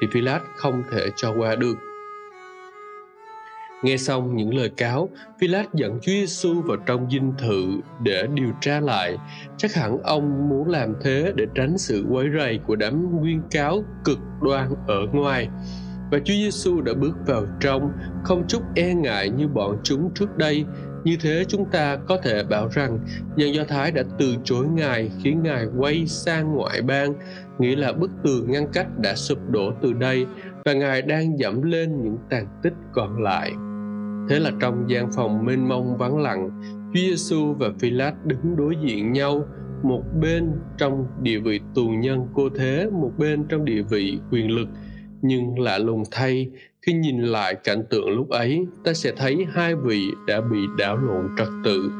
thì 0.00 0.06
Philat 0.12 0.42
không 0.56 0.82
thể 0.92 1.06
cho 1.16 1.34
qua 1.38 1.54
được. 1.54 1.74
Nghe 3.84 3.96
xong 3.96 4.36
những 4.36 4.54
lời 4.54 4.70
cáo, 4.76 5.08
Pilat 5.40 5.74
dẫn 5.74 5.92
Chúa 5.92 6.12
Giêsu 6.12 6.62
vào 6.62 6.76
trong 6.86 7.10
dinh 7.10 7.32
thự 7.38 7.64
để 8.02 8.26
điều 8.34 8.50
tra 8.60 8.80
lại. 8.80 9.16
Chắc 9.56 9.74
hẳn 9.74 9.98
ông 10.02 10.48
muốn 10.48 10.68
làm 10.68 10.94
thế 11.02 11.32
để 11.36 11.46
tránh 11.54 11.78
sự 11.78 12.06
quấy 12.10 12.26
rầy 12.38 12.58
của 12.66 12.76
đám 12.76 13.20
nguyên 13.20 13.42
cáo 13.50 13.84
cực 14.04 14.18
đoan 14.42 14.70
ở 14.86 15.06
ngoài. 15.12 15.48
Và 16.10 16.18
Chúa 16.18 16.34
Giêsu 16.34 16.80
đã 16.80 16.92
bước 16.94 17.16
vào 17.26 17.46
trong, 17.60 17.92
không 18.24 18.44
chút 18.48 18.62
e 18.74 18.94
ngại 18.94 19.30
như 19.30 19.48
bọn 19.48 19.76
chúng 19.82 20.10
trước 20.14 20.36
đây. 20.36 20.64
Như 21.04 21.16
thế 21.20 21.44
chúng 21.48 21.64
ta 21.64 21.96
có 21.96 22.18
thể 22.22 22.44
bảo 22.44 22.68
rằng 22.68 22.98
dân 23.36 23.54
Do 23.54 23.64
Thái 23.68 23.90
đã 23.90 24.02
từ 24.18 24.34
chối 24.44 24.66
Ngài 24.66 25.10
khiến 25.22 25.42
Ngài 25.42 25.66
quay 25.78 26.06
sang 26.06 26.54
ngoại 26.54 26.82
bang, 26.82 27.14
nghĩa 27.58 27.76
là 27.76 27.92
bức 27.92 28.10
tường 28.24 28.50
ngăn 28.50 28.66
cách 28.72 28.86
đã 28.98 29.14
sụp 29.14 29.38
đổ 29.50 29.72
từ 29.82 29.92
đây 29.92 30.26
và 30.64 30.72
Ngài 30.72 31.02
đang 31.02 31.38
dẫm 31.38 31.62
lên 31.62 32.02
những 32.02 32.18
tàn 32.30 32.46
tích 32.62 32.74
còn 32.92 33.22
lại. 33.22 33.52
Thế 34.28 34.38
là 34.38 34.50
trong 34.60 34.90
gian 34.90 35.12
phòng 35.16 35.44
mênh 35.44 35.68
mông 35.68 35.96
vắng 35.96 36.18
lặng, 36.18 36.50
Chúa 36.94 37.00
Giêsu 37.00 37.54
và 37.54 37.66
Phi-lát 37.80 38.26
đứng 38.26 38.56
đối 38.56 38.76
diện 38.86 39.12
nhau. 39.12 39.44
một 39.84 40.02
bên 40.20 40.52
trong 40.78 41.06
địa 41.22 41.38
vị 41.38 41.60
tù 41.74 41.88
nhân 41.88 42.26
cô 42.34 42.48
thế 42.48 42.90
một 42.92 43.12
bên 43.18 43.44
trong 43.48 43.64
địa 43.64 43.82
vị 43.82 44.18
quyền 44.30 44.50
lực 44.50 44.68
nhưng 45.22 45.58
lạ 45.58 45.78
lùng 45.78 46.02
thay 46.10 46.50
khi 46.82 46.92
nhìn 46.92 47.22
lại 47.22 47.54
cảnh 47.64 47.84
tượng 47.90 48.08
lúc 48.08 48.30
ấy 48.30 48.66
ta 48.84 48.92
sẽ 48.94 49.12
thấy 49.16 49.46
hai 49.52 49.74
vị 49.74 50.08
đã 50.26 50.40
bị 50.40 50.58
đảo 50.78 50.96
lộn 50.96 51.28
trật 51.38 51.48
tự 51.64 51.90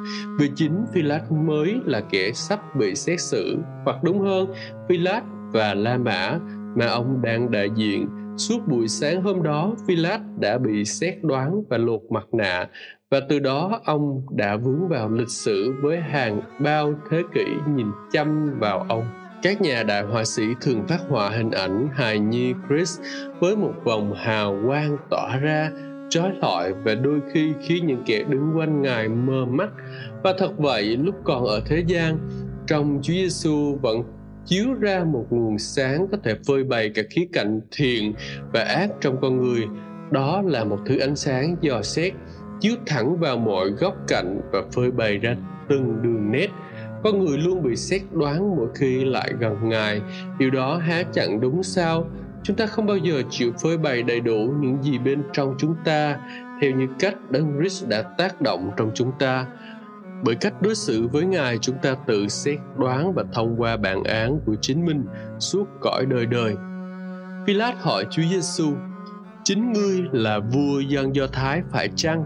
vì 0.41 0.51
chính 0.57 0.85
Philat 0.93 1.33
mới 1.33 1.75
là 1.85 2.01
kẻ 2.01 2.33
sắp 2.33 2.77
bị 2.79 2.95
xét 2.95 3.21
xử 3.21 3.59
hoặc 3.85 4.03
đúng 4.03 4.21
hơn 4.21 4.53
Philat 4.89 5.25
và 5.53 5.75
La 5.75 5.99
Mã 5.99 6.39
mà 6.77 6.87
ông 6.87 7.23
đang 7.23 7.51
đại 7.51 7.69
diện 7.77 8.09
suốt 8.37 8.59
buổi 8.69 8.89
sáng 8.89 9.23
hôm 9.23 9.43
đó, 9.43 9.75
Philat 9.87 10.21
đã 10.41 10.59
bị 10.59 10.85
xét 10.85 11.15
đoán 11.23 11.63
và 11.69 11.79
lột 11.79 12.01
mặt 12.11 12.27
nạ 12.33 12.69
và 13.11 13.21
từ 13.29 13.39
đó 13.39 13.81
ông 13.85 14.23
đã 14.31 14.57
vướng 14.57 14.89
vào 14.89 15.11
lịch 15.11 15.29
sử 15.29 15.75
với 15.83 16.01
hàng 16.01 16.41
bao 16.61 16.95
thế 17.11 17.23
kỷ 17.35 17.45
nhìn 17.77 17.87
chăm 18.13 18.59
vào 18.59 18.87
ông. 18.89 19.05
Các 19.43 19.61
nhà 19.61 19.83
đại 19.83 20.03
họa 20.03 20.25
sĩ 20.25 20.43
thường 20.61 20.87
phát 20.89 21.01
họa 21.09 21.31
hình 21.31 21.51
ảnh 21.51 21.89
hài 21.93 22.19
nhi 22.19 22.55
Chris 22.69 23.01
với 23.41 23.57
một 23.57 23.73
vòng 23.85 24.15
hào 24.17 24.59
quang 24.67 24.97
tỏa 25.11 25.37
ra, 25.37 25.71
trói 26.11 26.31
lọi 26.43 26.73
và 26.85 26.95
đôi 26.95 27.21
khi 27.33 27.53
khiến 27.63 27.87
những 27.87 28.03
kẻ 28.07 28.25
đứng 28.29 28.53
quanh 28.57 28.83
ngài 28.83 29.09
mơ 29.09 29.45
mắt. 29.45 29.69
Và 30.23 30.35
thật 30.39 30.59
vậy, 30.59 30.97
lúc 30.97 31.15
còn 31.25 31.45
ở 31.45 31.63
thế 31.67 31.85
gian, 31.87 32.19
trong 32.67 32.99
Chúa 33.03 33.13
Giêsu 33.13 33.79
vẫn 33.83 34.03
chiếu 34.47 34.75
ra 34.81 35.05
một 35.05 35.27
nguồn 35.31 35.59
sáng 35.59 36.07
có 36.11 36.19
thể 36.23 36.35
phơi 36.47 36.65
bày 36.65 36.91
cả 36.95 37.03
khía 37.11 37.27
cạnh 37.33 37.61
thiện 37.71 38.15
và 38.53 38.61
ác 38.63 38.91
trong 39.01 39.21
con 39.21 39.43
người. 39.43 39.65
Đó 40.11 40.43
là 40.47 40.65
một 40.65 40.79
thứ 40.87 40.99
ánh 40.99 41.17
sáng 41.17 41.57
dò 41.61 41.83
xét 41.83 42.13
chiếu 42.61 42.75
thẳng 42.87 43.17
vào 43.21 43.39
mọi 43.39 43.71
góc 43.71 43.95
cạnh 44.09 44.41
và 44.53 44.63
phơi 44.73 44.91
bày 44.91 45.19
ra 45.19 45.37
từng 45.69 46.03
đường 46.03 46.33
nét. 46.33 46.49
Con 47.03 47.25
người 47.25 47.39
luôn 47.39 47.63
bị 47.63 47.77
xét 47.77 48.03
đoán 48.13 48.57
mỗi 48.57 48.69
khi 48.75 49.05
lại 49.05 49.33
gần 49.39 49.69
ngài. 49.69 50.01
Điều 50.39 50.51
đó 50.51 50.77
há 50.77 51.03
chẳng 51.13 51.41
đúng 51.41 51.63
sao? 51.63 52.11
Chúng 52.43 52.57
ta 52.57 52.67
không 52.67 52.87
bao 52.87 52.97
giờ 52.97 53.23
chịu 53.31 53.53
phơi 53.63 53.79
bày 53.79 54.03
đầy 54.03 54.21
đủ 54.21 54.53
những 54.61 54.83
gì 54.83 54.99
bên 54.99 55.23
trong 55.33 55.55
chúng 55.59 55.75
ta, 55.85 56.19
theo 56.61 56.71
như 56.71 56.87
cách 56.99 57.31
đấng 57.31 57.59
Christ 57.59 57.89
đã 57.89 58.03
tác 58.03 58.41
động 58.41 58.71
trong 58.77 58.91
chúng 58.95 59.13
ta 59.19 59.47
bởi 60.25 60.35
cách 60.35 60.63
đối 60.63 60.75
xử 60.75 61.09
với 61.09 61.25
ngài, 61.25 61.59
chúng 61.59 61.77
ta 61.83 61.95
tự 62.07 62.29
xét 62.29 62.59
đoán 62.79 63.13
và 63.15 63.25
thông 63.33 63.61
qua 63.61 63.77
bản 63.77 64.05
án 64.05 64.41
của 64.47 64.55
chính 64.61 64.85
mình 64.85 65.05
suốt 65.39 65.65
cõi 65.81 66.07
đời 66.07 66.27
đời. 66.27 66.55
Pilat 67.47 67.75
hỏi 67.79 68.07
Chúa 68.11 68.23
Giêsu 68.31 68.73
chính 69.45 69.73
ngươi 69.73 70.05
là 70.13 70.39
vua 70.39 70.81
dân 70.81 71.15
Do 71.15 71.27
Thái 71.27 71.63
phải 71.71 71.89
chăng? 71.97 72.25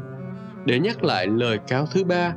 Để 0.64 0.78
nhắc 0.78 1.04
lại 1.04 1.26
lời 1.26 1.58
cáo 1.68 1.86
thứ 1.86 2.04
ba, 2.04 2.34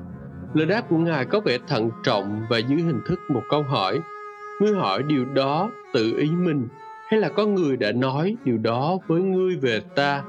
lời 0.53 0.65
đáp 0.65 0.81
của 0.89 0.97
ngài 0.97 1.25
có 1.25 1.39
vẻ 1.39 1.57
thận 1.67 1.89
trọng 2.03 2.41
và 2.49 2.57
dưới 2.57 2.81
hình 2.81 3.01
thức 3.07 3.19
một 3.29 3.41
câu 3.49 3.63
hỏi. 3.63 3.99
Ngươi 4.61 4.75
hỏi 4.75 5.03
điều 5.03 5.25
đó 5.25 5.71
tự 5.93 6.17
ý 6.17 6.31
mình, 6.31 6.67
hay 7.07 7.19
là 7.19 7.29
có 7.29 7.45
người 7.45 7.77
đã 7.77 7.91
nói 7.91 8.35
điều 8.43 8.57
đó 8.57 8.97
với 9.07 9.21
ngươi 9.21 9.55
về 9.55 9.79
ta? 9.95 10.23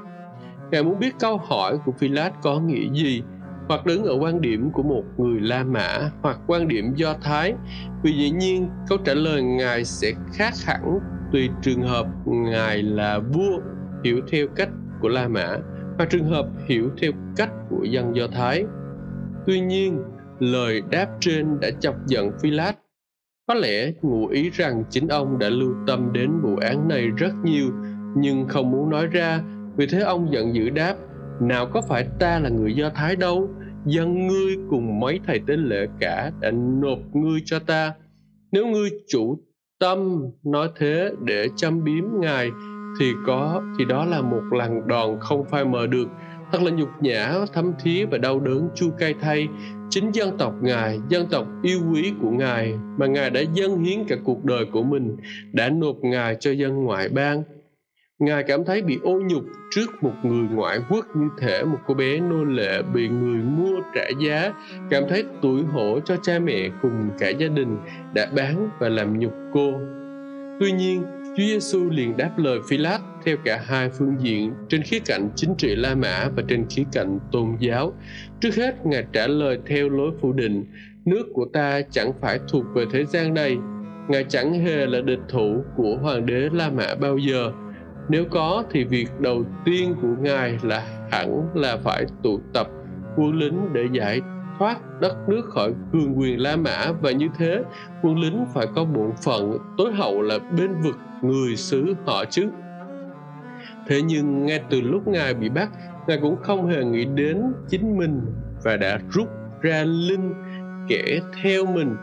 Ngài 0.71 0.83
muốn 0.83 0.99
biết 0.99 1.15
câu 1.19 1.37
hỏi 1.37 1.77
của 1.85 1.91
Philat 1.91 2.33
có 2.41 2.59
nghĩa 2.59 2.89
gì? 2.93 3.23
Hoặc 3.67 3.85
đứng 3.85 4.03
ở 4.03 4.17
quan 4.19 4.41
điểm 4.41 4.71
của 4.71 4.83
một 4.83 5.03
người 5.17 5.39
La 5.39 5.63
Mã 5.63 6.09
hoặc 6.21 6.39
quan 6.47 6.67
điểm 6.67 6.93
Do 6.95 7.15
Thái 7.21 7.53
vì 8.03 8.11
dĩ 8.11 8.31
nhiên 8.31 8.69
câu 8.89 8.97
trả 9.05 9.13
lời 9.13 9.43
Ngài 9.43 9.85
sẽ 9.85 10.11
khác 10.33 10.53
hẳn 10.65 10.99
tùy 11.31 11.49
trường 11.61 11.81
hợp 11.81 12.07
Ngài 12.25 12.83
là 12.83 13.19
vua 13.19 13.59
hiểu 14.03 14.21
theo 14.31 14.47
cách 14.55 14.69
của 15.01 15.09
La 15.09 15.27
Mã 15.27 15.57
và 15.97 16.05
trường 16.05 16.25
hợp 16.25 16.47
hiểu 16.67 16.89
theo 17.01 17.11
cách 17.35 17.51
của 17.69 17.83
dân 17.83 18.15
Do 18.15 18.27
Thái. 18.27 18.65
Tuy 19.47 19.59
nhiên, 19.59 20.03
lời 20.39 20.81
đáp 20.91 21.07
trên 21.19 21.59
đã 21.59 21.69
chọc 21.79 21.95
giận 22.07 22.31
Phi 22.41 22.51
Lát. 22.51 22.73
Có 23.47 23.53
lẽ 23.53 23.91
ngụ 24.01 24.27
ý 24.27 24.49
rằng 24.49 24.83
chính 24.89 25.07
ông 25.07 25.39
đã 25.39 25.49
lưu 25.49 25.75
tâm 25.87 26.13
đến 26.13 26.31
vụ 26.41 26.55
án 26.61 26.87
này 26.87 27.07
rất 27.07 27.31
nhiều, 27.43 27.71
nhưng 28.15 28.47
không 28.47 28.71
muốn 28.71 28.89
nói 28.89 29.07
ra, 29.07 29.41
vì 29.77 29.87
thế 29.87 29.99
ông 29.99 30.33
giận 30.33 30.55
dữ 30.55 30.69
đáp, 30.69 30.95
nào 31.47 31.67
có 31.73 31.81
phải 31.81 32.07
ta 32.19 32.39
là 32.39 32.49
người 32.49 32.73
Do 32.73 32.89
Thái 32.89 33.15
đâu, 33.15 33.49
dân 33.85 34.27
ngươi 34.27 34.57
cùng 34.69 34.99
mấy 34.99 35.19
thầy 35.27 35.39
tế 35.47 35.57
lễ 35.57 35.87
cả 35.99 36.31
đã 36.39 36.51
nộp 36.51 36.99
ngươi 37.13 37.39
cho 37.45 37.59
ta. 37.59 37.93
Nếu 38.51 38.67
ngươi 38.67 38.89
chủ 39.07 39.39
tâm 39.79 40.21
nói 40.43 40.69
thế 40.75 41.11
để 41.23 41.47
chăm 41.55 41.83
biếm 41.83 42.03
ngài 42.19 42.49
thì 42.99 43.11
có 43.25 43.63
thì 43.79 43.85
đó 43.85 44.05
là 44.05 44.21
một 44.21 44.41
lần 44.51 44.87
đòn 44.87 45.17
không 45.19 45.45
phai 45.45 45.65
mờ 45.65 45.87
được. 45.87 46.07
Thật 46.51 46.61
là 46.61 46.71
nhục 46.71 46.89
nhã 47.01 47.33
thấm 47.53 47.73
thía 47.83 48.05
và 48.05 48.17
đau 48.17 48.39
đớn 48.39 48.69
chua 48.75 48.89
cay 48.89 49.13
thay. 49.21 49.47
Chính 49.89 50.11
dân 50.11 50.37
tộc 50.37 50.53
ngài 50.61 50.99
dân 51.09 51.27
tộc 51.31 51.47
yêu 51.63 51.79
quý 51.91 52.13
của 52.21 52.31
ngài 52.31 52.73
mà 52.97 53.05
ngài 53.05 53.29
đã 53.29 53.41
dâng 53.53 53.83
hiến 53.83 54.03
cả 54.07 54.15
cuộc 54.23 54.45
đời 54.45 54.65
của 54.71 54.83
mình 54.83 55.17
đã 55.51 55.69
nộp 55.69 55.95
ngài 56.01 56.35
cho 56.39 56.51
dân 56.51 56.83
ngoại 56.83 57.09
bang 57.09 57.43
ngài 58.19 58.43
cảm 58.43 58.65
thấy 58.65 58.81
bị 58.81 58.99
ô 59.03 59.21
nhục 59.21 59.43
trước 59.71 60.03
một 60.03 60.13
người 60.23 60.47
ngoại 60.51 60.79
quốc 60.89 61.05
như 61.15 61.27
thể 61.41 61.63
một 61.63 61.77
cô 61.87 61.93
bé 61.93 62.19
nô 62.19 62.43
lệ 62.43 62.81
bị 62.93 63.07
người 63.07 63.37
mua 63.37 63.81
trả 63.95 64.05
giá 64.19 64.53
cảm 64.89 65.03
thấy 65.09 65.23
tủi 65.41 65.63
hổ 65.63 65.99
cho 66.05 66.15
cha 66.23 66.39
mẹ 66.39 66.69
cùng 66.81 67.09
cả 67.19 67.29
gia 67.29 67.47
đình 67.47 67.77
đã 68.13 68.27
bán 68.35 68.69
và 68.79 68.89
làm 68.89 69.19
nhục 69.19 69.33
cô 69.53 69.71
tuy 70.59 70.71
nhiên 70.71 71.03
Chúa 71.37 71.43
Giêsu 71.43 71.89
liền 71.89 72.17
đáp 72.17 72.31
lời 72.37 72.59
Phi-lát 72.69 72.99
theo 73.25 73.37
cả 73.45 73.61
hai 73.65 73.89
phương 73.89 74.15
diện 74.19 74.53
trên 74.69 74.81
khía 74.83 74.99
cạnh 75.05 75.29
chính 75.35 75.55
trị 75.57 75.75
La 75.75 75.95
Mã 75.95 76.29
và 76.35 76.43
trên 76.47 76.65
khía 76.69 76.83
cạnh 76.91 77.19
tôn 77.31 77.55
giáo. 77.59 77.93
Trước 78.39 78.55
hết, 78.55 78.85
Ngài 78.85 79.05
trả 79.13 79.27
lời 79.27 79.59
theo 79.65 79.89
lối 79.89 80.11
phủ 80.21 80.33
định, 80.33 80.65
nước 81.05 81.23
của 81.33 81.45
ta 81.53 81.81
chẳng 81.91 82.11
phải 82.21 82.39
thuộc 82.49 82.65
về 82.75 82.85
thế 82.91 83.05
gian 83.05 83.33
này. 83.33 83.57
Ngài 84.07 84.23
chẳng 84.23 84.53
hề 84.53 84.85
là 84.85 85.01
địch 85.01 85.19
thủ 85.29 85.63
của 85.77 85.97
hoàng 86.01 86.25
đế 86.25 86.49
La 86.53 86.69
Mã 86.69 86.95
bao 86.95 87.17
giờ. 87.17 87.51
Nếu 88.09 88.25
có 88.31 88.63
thì 88.71 88.83
việc 88.83 89.07
đầu 89.19 89.43
tiên 89.65 89.95
của 90.01 90.15
Ngài 90.21 90.59
là 90.63 90.83
hẳn 91.11 91.49
là 91.53 91.77
phải 91.83 92.05
tụ 92.23 92.39
tập 92.53 92.67
quân 93.15 93.35
lính 93.35 93.73
để 93.73 93.87
giải 93.91 94.21
thoát 94.59 94.77
đất 95.01 95.29
nước 95.29 95.41
khỏi 95.45 95.73
cường 95.93 96.19
quyền 96.19 96.39
La 96.39 96.55
Mã. 96.55 96.91
Và 97.01 97.11
như 97.11 97.27
thế, 97.37 97.63
quân 98.01 98.19
lính 98.19 98.45
phải 98.53 98.67
có 98.75 98.85
bổn 98.85 99.11
phận 99.25 99.57
tối 99.77 99.93
hậu 99.93 100.21
là 100.21 100.39
bên 100.57 100.73
vực 100.83 100.95
người 101.21 101.55
xứ 101.55 101.93
họ 102.05 102.25
chứ. 102.25 102.49
Thế 103.87 104.01
nhưng 104.01 104.45
ngay 104.45 104.63
từ 104.69 104.81
lúc 104.81 105.07
ngài 105.07 105.33
bị 105.33 105.49
bắt, 105.49 105.69
ngài 106.07 106.19
cũng 106.21 106.35
không 106.41 106.67
hề 106.67 106.83
nghĩ 106.83 107.05
đến 107.05 107.41
chính 107.69 107.97
mình 107.97 108.21
và 108.63 108.77
đã 108.77 108.99
rút 109.09 109.27
ra 109.61 109.83
linh 109.83 110.33
kẻ 110.87 111.19
theo 111.43 111.65
mình, 111.65 111.95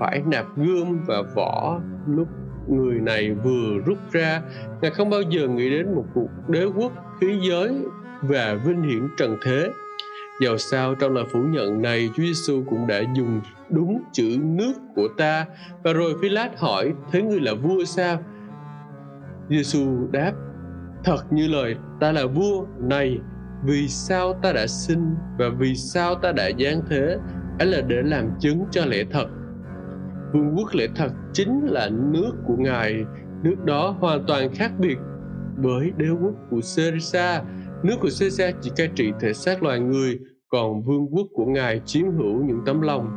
phải 0.00 0.22
nạp 0.26 0.46
gươm 0.56 1.00
và 1.06 1.22
vỏ 1.34 1.80
lúc 2.06 2.28
người 2.68 3.00
này 3.00 3.32
vừa 3.32 3.78
rút 3.86 3.98
ra, 4.12 4.42
ngài 4.82 4.90
không 4.90 5.10
bao 5.10 5.22
giờ 5.22 5.48
nghĩ 5.48 5.70
đến 5.70 5.94
một 5.94 6.04
cuộc 6.14 6.28
đế 6.48 6.64
quốc 6.64 6.92
khí 7.20 7.38
giới 7.48 7.70
và 8.22 8.54
vinh 8.66 8.82
hiển 8.82 9.08
trần 9.16 9.36
thế. 9.42 9.70
Dầu 10.40 10.58
sao 10.58 10.94
trong 10.94 11.12
lời 11.12 11.24
phủ 11.32 11.42
nhận 11.42 11.82
này, 11.82 12.10
Chúa 12.16 12.22
Giêsu 12.22 12.64
cũng 12.70 12.86
đã 12.86 13.02
dùng 13.14 13.40
đúng 13.70 14.02
chữ 14.12 14.36
nước 14.42 14.72
của 14.94 15.08
ta. 15.16 15.46
Và 15.82 15.92
rồi 15.92 16.14
Phi-lát 16.22 16.58
hỏi, 16.58 16.92
thế 17.12 17.22
ngươi 17.22 17.40
là 17.40 17.54
vua 17.54 17.84
sao? 17.84 18.18
Giêsu 19.48 20.08
đáp, 20.12 20.32
thật 21.04 21.24
như 21.30 21.48
lời, 21.48 21.76
ta 22.00 22.12
là 22.12 22.26
vua 22.26 22.66
này. 22.78 23.18
Vì 23.64 23.88
sao 23.88 24.34
ta 24.42 24.52
đã 24.52 24.66
sinh 24.66 25.14
và 25.38 25.46
vì 25.58 25.74
sao 25.74 26.14
ta 26.14 26.32
đã 26.32 26.50
giáng 26.58 26.80
thế? 26.90 27.18
Ấy 27.58 27.68
là 27.68 27.80
để 27.80 28.02
làm 28.02 28.30
chứng 28.40 28.64
cho 28.70 28.84
lẽ 28.86 29.04
thật 29.10 29.26
vương 30.32 30.54
quốc 30.56 30.74
lẽ 30.74 30.86
thật 30.94 31.10
chính 31.32 31.60
là 31.64 31.88
nước 31.88 32.32
của 32.46 32.56
ngài 32.58 33.04
nước 33.42 33.56
đó 33.64 33.96
hoàn 34.00 34.24
toàn 34.26 34.54
khác 34.54 34.72
biệt 34.78 34.96
với 35.56 35.92
đế 35.96 36.08
quốc 36.20 36.34
của 36.50 36.60
Caesar 36.76 37.42
Nước 37.82 37.96
của 38.00 38.08
Caesar 38.20 38.54
chỉ 38.60 38.70
cai 38.76 38.88
trị 38.94 39.12
thể 39.20 39.32
xác 39.32 39.62
loài 39.62 39.80
người, 39.80 40.18
còn 40.48 40.82
vương 40.82 41.06
quốc 41.10 41.26
của 41.32 41.44
Ngài 41.44 41.80
chiếm 41.84 42.10
hữu 42.10 42.44
những 42.44 42.60
tấm 42.66 42.80
lòng. 42.80 43.08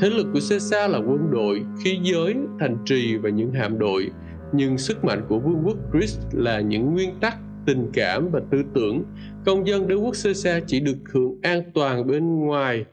Thế 0.00 0.10
lực 0.10 0.26
của 0.32 0.38
Caesar 0.50 0.90
là 0.90 0.98
quân 0.98 1.30
đội, 1.30 1.62
khí 1.84 1.98
giới, 2.02 2.34
thành 2.60 2.76
trì 2.84 3.16
và 3.16 3.30
những 3.30 3.52
hạm 3.52 3.78
đội. 3.78 4.10
Nhưng 4.52 4.78
sức 4.78 5.04
mạnh 5.04 5.24
của 5.28 5.38
vương 5.38 5.62
quốc 5.64 5.76
Christ 5.92 6.20
là 6.32 6.60
những 6.60 6.94
nguyên 6.94 7.20
tắc, 7.20 7.36
tình 7.66 7.90
cảm 7.92 8.30
và 8.30 8.40
tư 8.50 8.62
tưởng. 8.74 9.04
Công 9.46 9.66
dân 9.66 9.88
đế 9.88 9.94
quốc 9.94 10.14
Caesar 10.24 10.62
chỉ 10.66 10.80
được 10.80 10.98
hưởng 11.12 11.38
an 11.42 11.62
toàn 11.74 12.06
bên 12.06 12.40
ngoài 12.40 12.84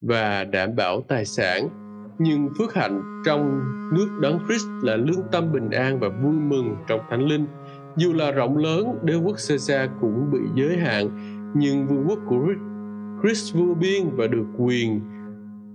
và 0.00 0.44
đảm 0.44 0.76
bảo 0.76 1.00
tài 1.08 1.24
sản. 1.24 1.68
Nhưng 2.18 2.48
phước 2.58 2.74
hạnh 2.74 3.22
trong 3.26 3.60
nước 3.94 4.08
đấng 4.20 4.38
Christ 4.46 4.66
là 4.82 4.96
lương 4.96 5.22
tâm 5.32 5.52
bình 5.52 5.70
an 5.70 6.00
và 6.00 6.08
vui 6.08 6.34
mừng 6.34 6.76
trong 6.88 7.00
thánh 7.10 7.26
linh 7.26 7.46
dù 7.96 8.12
là 8.12 8.30
rộng 8.30 8.56
lớn, 8.56 8.98
đế 9.02 9.14
quốc 9.14 9.36
Caesar 9.48 9.90
cũng 10.00 10.30
bị 10.32 10.38
giới 10.54 10.76
hạn, 10.76 11.08
nhưng 11.54 11.86
vương 11.86 12.04
quốc 12.08 12.18
của 12.28 12.46
Christ 13.22 13.54
vô 13.54 13.74
biên 13.80 14.10
và 14.16 14.26
được 14.26 14.46
quyền 14.58 15.00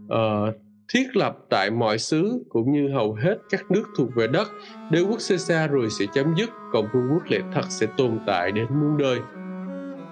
uh, 0.06 0.56
thiết 0.94 1.16
lập 1.16 1.38
tại 1.50 1.72
mọi 1.72 1.98
xứ 1.98 2.44
cũng 2.50 2.72
như 2.72 2.90
hầu 2.94 3.14
hết 3.14 3.38
các 3.50 3.72
nước 3.72 3.84
thuộc 3.98 4.16
về 4.16 4.28
đất. 4.28 4.48
Đế 4.92 5.02
quốc 5.02 5.20
Caesar 5.30 5.72
rồi 5.72 5.90
sẽ 6.00 6.06
chấm 6.14 6.34
dứt, 6.38 6.50
còn 6.74 6.86
vương 6.94 7.10
quốc 7.14 7.24
lệ 7.30 7.40
thật 7.54 7.66
sẽ 7.70 7.88
tồn 7.98 8.20
tại 8.28 8.52
đến 8.52 8.66
muôn 8.70 8.98
đời. 8.98 9.20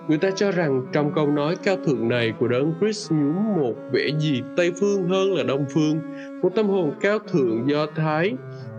Người 0.10 0.18
ta 0.18 0.30
cho 0.36 0.52
rằng 0.52 0.86
trong 0.94 1.12
câu 1.16 1.28
nói 1.28 1.56
cao 1.64 1.76
thượng 1.86 2.10
này 2.10 2.34
của 2.40 2.48
đấng 2.48 2.74
Christ 2.80 3.12
nhúm 3.12 3.36
một 3.56 3.74
vẻ 3.92 4.10
gì 4.20 4.42
Tây 4.58 4.72
phương 4.80 5.10
hơn 5.10 5.34
là 5.34 5.44
Đông 5.44 5.66
phương, 5.74 6.00
một 6.42 6.50
tâm 6.56 6.68
hồn 6.68 6.94
cao 7.02 7.20
thượng 7.20 7.70
do 7.70 7.86
Thái, 7.96 8.34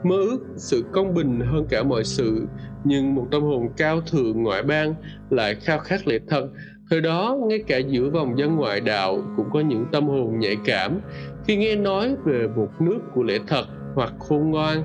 mơ 0.05 0.17
ước 0.17 0.39
sự 0.57 0.85
công 0.93 1.15
bình 1.15 1.41
hơn 1.41 1.67
cả 1.71 1.83
mọi 1.83 2.05
sự, 2.05 2.47
nhưng 2.85 3.15
một 3.15 3.27
tâm 3.31 3.43
hồn 3.43 3.69
cao 3.77 4.01
thượng 4.01 4.43
ngoại 4.43 4.63
bang 4.63 4.95
lại 5.31 5.55
khao 5.55 5.79
khát 5.79 6.09
lễ 6.09 6.19
thật. 6.29 6.49
Thời 6.91 7.01
đó, 7.01 7.37
ngay 7.49 7.59
cả 7.67 7.79
giữa 7.79 8.11
vòng 8.11 8.39
dân 8.39 8.57
ngoại 8.57 8.81
đạo 8.81 9.23
cũng 9.37 9.51
có 9.53 9.61
những 9.61 9.87
tâm 9.93 10.09
hồn 10.09 10.39
nhạy 10.39 10.57
cảm. 10.65 11.01
Khi 11.47 11.57
nghe 11.57 11.77
nói 11.77 12.17
về 12.25 12.49
một 12.57 12.69
nước 12.81 12.99
của 13.15 13.23
lễ 13.23 13.39
thật 13.47 13.65
hoặc 13.95 14.13
khôn 14.19 14.51
ngoan 14.51 14.83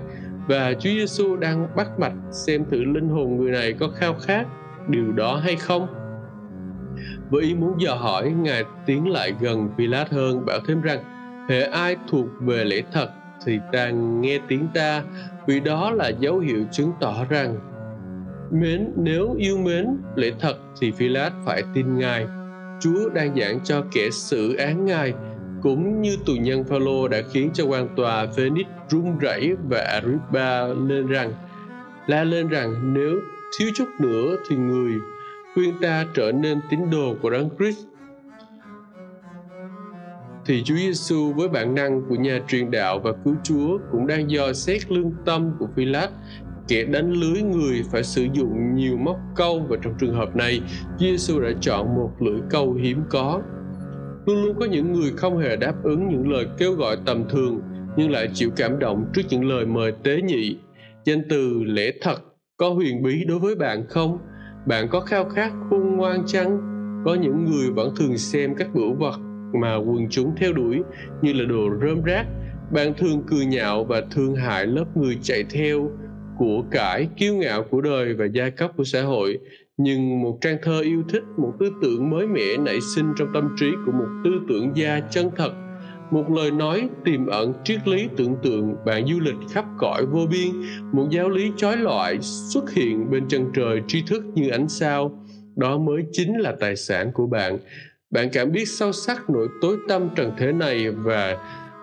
và 0.47 0.73
Chúa 0.73 0.89
Giêsu 0.89 1.35
đang 1.35 1.67
bắt 1.75 1.99
mạch 1.99 2.15
xem 2.31 2.65
thử 2.71 2.83
linh 2.83 3.09
hồn 3.09 3.37
người 3.37 3.51
này 3.51 3.73
có 3.73 3.87
khao 3.87 4.13
khát 4.13 4.47
điều 4.89 5.11
đó 5.11 5.35
hay 5.35 5.55
không 5.55 6.04
với 7.29 7.43
ý 7.43 7.53
muốn 7.53 7.81
dò 7.81 7.95
hỏi, 7.95 8.29
ngài 8.29 8.63
tiến 8.85 9.09
lại 9.09 9.33
gần 9.39 9.69
Pilat 9.77 10.09
hơn, 10.09 10.45
bảo 10.45 10.59
thêm 10.67 10.81
rằng, 10.81 10.99
hệ 11.49 11.61
ai 11.61 11.95
thuộc 12.11 12.25
về 12.39 12.65
lễ 12.65 12.83
thật 12.91 13.09
thì 13.45 13.59
ta 13.71 13.89
nghe 13.89 14.39
tiếng 14.47 14.67
ta, 14.73 15.03
vì 15.47 15.59
đó 15.59 15.91
là 15.91 16.07
dấu 16.07 16.39
hiệu 16.39 16.65
chứng 16.71 16.91
tỏ 16.99 17.25
rằng 17.29 17.55
mến, 18.51 18.91
nếu 18.95 19.35
yêu 19.37 19.57
mến 19.57 19.87
lễ 20.15 20.31
thật 20.39 20.55
thì 20.81 20.91
Pilat 20.99 21.33
phải 21.45 21.63
tin 21.73 21.97
ngài. 21.97 22.27
Chúa 22.81 23.09
đang 23.09 23.35
giảng 23.35 23.59
cho 23.63 23.83
kẻ 23.91 24.09
xử 24.11 24.55
án 24.55 24.85
ngài, 24.85 25.13
cũng 25.61 26.01
như 26.01 26.17
tù 26.25 26.33
nhân 26.33 26.63
Phaolô 26.63 27.07
đã 27.07 27.21
khiến 27.31 27.49
cho 27.53 27.65
quan 27.65 27.87
tòa 27.95 28.27
Phoenix 28.37 28.65
run 28.89 29.17
rẩy 29.17 29.55
và 29.69 29.79
Agrippa 29.79 30.67
lên 30.67 31.07
rằng, 31.07 31.33
la 32.07 32.23
lên 32.23 32.47
rằng, 32.47 32.93
nếu 32.93 33.19
thiếu 33.59 33.69
chút 33.75 33.85
nữa 33.99 34.35
thì 34.49 34.55
người 34.55 34.91
khuyên 35.55 35.73
ta 35.81 36.05
trở 36.13 36.31
nên 36.31 36.59
tín 36.69 36.79
đồ 36.91 37.15
của 37.21 37.29
Đấng 37.29 37.49
Christ. 37.57 37.85
Thì 40.45 40.63
Chúa 40.63 40.75
Giêsu 40.75 41.33
với 41.33 41.49
bản 41.49 41.75
năng 41.75 42.01
của 42.09 42.15
nhà 42.15 42.39
truyền 42.47 42.71
đạo 42.71 42.99
và 42.99 43.11
cứu 43.25 43.35
Chúa 43.43 43.77
cũng 43.91 44.07
đang 44.07 44.31
dò 44.31 44.53
xét 44.53 44.91
lương 44.91 45.11
tâm 45.25 45.51
của 45.59 45.67
Phi-lát, 45.75 46.09
kẻ 46.67 46.83
đánh 46.83 47.11
lưới 47.11 47.41
người 47.41 47.83
phải 47.91 48.03
sử 48.03 48.27
dụng 48.33 48.75
nhiều 48.75 48.97
móc 48.97 49.17
câu 49.35 49.65
và 49.69 49.77
trong 49.81 49.93
trường 49.99 50.13
hợp 50.13 50.35
này, 50.35 50.61
Chúa 50.99 51.05
Giêsu 51.05 51.39
đã 51.39 51.49
chọn 51.61 51.95
một 51.95 52.11
lưỡi 52.19 52.39
câu 52.49 52.73
hiếm 52.73 53.03
có. 53.09 53.41
Luôn 54.25 54.43
luôn 54.43 54.59
có 54.59 54.65
những 54.65 54.93
người 54.93 55.11
không 55.17 55.37
hề 55.37 55.55
đáp 55.55 55.83
ứng 55.83 56.07
những 56.09 56.31
lời 56.31 56.47
kêu 56.57 56.73
gọi 56.73 56.97
tầm 57.05 57.23
thường, 57.29 57.61
nhưng 57.97 58.11
lại 58.11 58.29
chịu 58.33 58.51
cảm 58.55 58.79
động 58.79 59.05
trước 59.13 59.21
những 59.29 59.45
lời 59.49 59.65
mời 59.65 59.93
tế 60.03 60.21
nhị. 60.21 60.57
Danh 61.05 61.21
từ 61.29 61.63
lễ 61.63 61.93
thật 62.01 62.17
có 62.57 62.69
huyền 62.69 63.03
bí 63.03 63.25
đối 63.27 63.39
với 63.39 63.55
bạn 63.55 63.85
không? 63.89 64.17
Bạn 64.65 64.87
có 64.89 64.99
khao 64.99 65.29
khát 65.29 65.51
khôn 65.69 65.97
ngoan 65.97 66.23
chăng? 66.25 66.59
Có 67.05 67.15
những 67.15 67.45
người 67.45 67.71
vẫn 67.71 67.95
thường 67.95 68.17
xem 68.17 68.55
các 68.55 68.67
bửu 68.73 68.93
vật 68.93 69.19
mà 69.61 69.75
quần 69.75 70.09
chúng 70.09 70.35
theo 70.37 70.53
đuổi 70.53 70.81
như 71.21 71.33
là 71.33 71.45
đồ 71.45 71.69
rơm 71.81 72.03
rác. 72.03 72.25
Bạn 72.71 72.93
thường 72.97 73.23
cười 73.27 73.45
nhạo 73.45 73.83
và 73.83 74.01
thương 74.11 74.35
hại 74.35 74.67
lớp 74.67 74.97
người 74.97 75.17
chạy 75.21 75.43
theo 75.49 75.91
của 76.37 76.63
cải 76.71 77.09
kiêu 77.17 77.35
ngạo 77.35 77.63
của 77.63 77.81
đời 77.81 78.13
và 78.13 78.25
giai 78.25 78.51
cấp 78.51 78.71
của 78.77 78.83
xã 78.83 79.01
hội. 79.01 79.39
Nhưng 79.77 80.21
một 80.21 80.37
trang 80.41 80.57
thơ 80.63 80.81
yêu 80.81 81.03
thích, 81.09 81.23
một 81.37 81.53
tư 81.59 81.71
tưởng 81.81 82.09
mới 82.09 82.27
mẻ 82.27 82.57
nảy 82.59 82.81
sinh 82.95 83.13
trong 83.17 83.27
tâm 83.33 83.55
trí 83.59 83.71
của 83.85 83.91
một 83.91 84.07
tư 84.23 84.31
tưởng 84.49 84.71
gia 84.75 84.99
chân 84.99 85.29
thật 85.35 85.64
một 86.11 86.31
lời 86.31 86.51
nói 86.51 86.89
tiềm 87.03 87.27
ẩn 87.27 87.53
triết 87.63 87.87
lý 87.87 88.09
tưởng 88.17 88.35
tượng 88.43 88.75
bạn 88.85 89.07
du 89.07 89.19
lịch 89.19 89.35
khắp 89.51 89.65
cõi 89.77 90.05
vô 90.05 90.25
biên, 90.31 90.51
một 90.91 91.07
giáo 91.09 91.29
lý 91.29 91.51
chói 91.57 91.77
lọi 91.77 92.17
xuất 92.21 92.71
hiện 92.71 93.11
bên 93.11 93.27
chân 93.27 93.51
trời 93.53 93.81
tri 93.87 94.03
thức 94.07 94.23
như 94.35 94.49
ánh 94.49 94.69
sao. 94.69 95.23
Đó 95.55 95.77
mới 95.77 96.03
chính 96.11 96.37
là 96.37 96.53
tài 96.59 96.75
sản 96.75 97.11
của 97.13 97.27
bạn. 97.27 97.57
Bạn 98.11 98.29
cảm 98.33 98.51
biết 98.51 98.65
sâu 98.65 98.91
sắc 98.91 99.29
nỗi 99.29 99.47
tối 99.61 99.77
tâm 99.87 100.09
trần 100.15 100.31
thế 100.37 100.51
này 100.51 100.91
và 100.91 101.37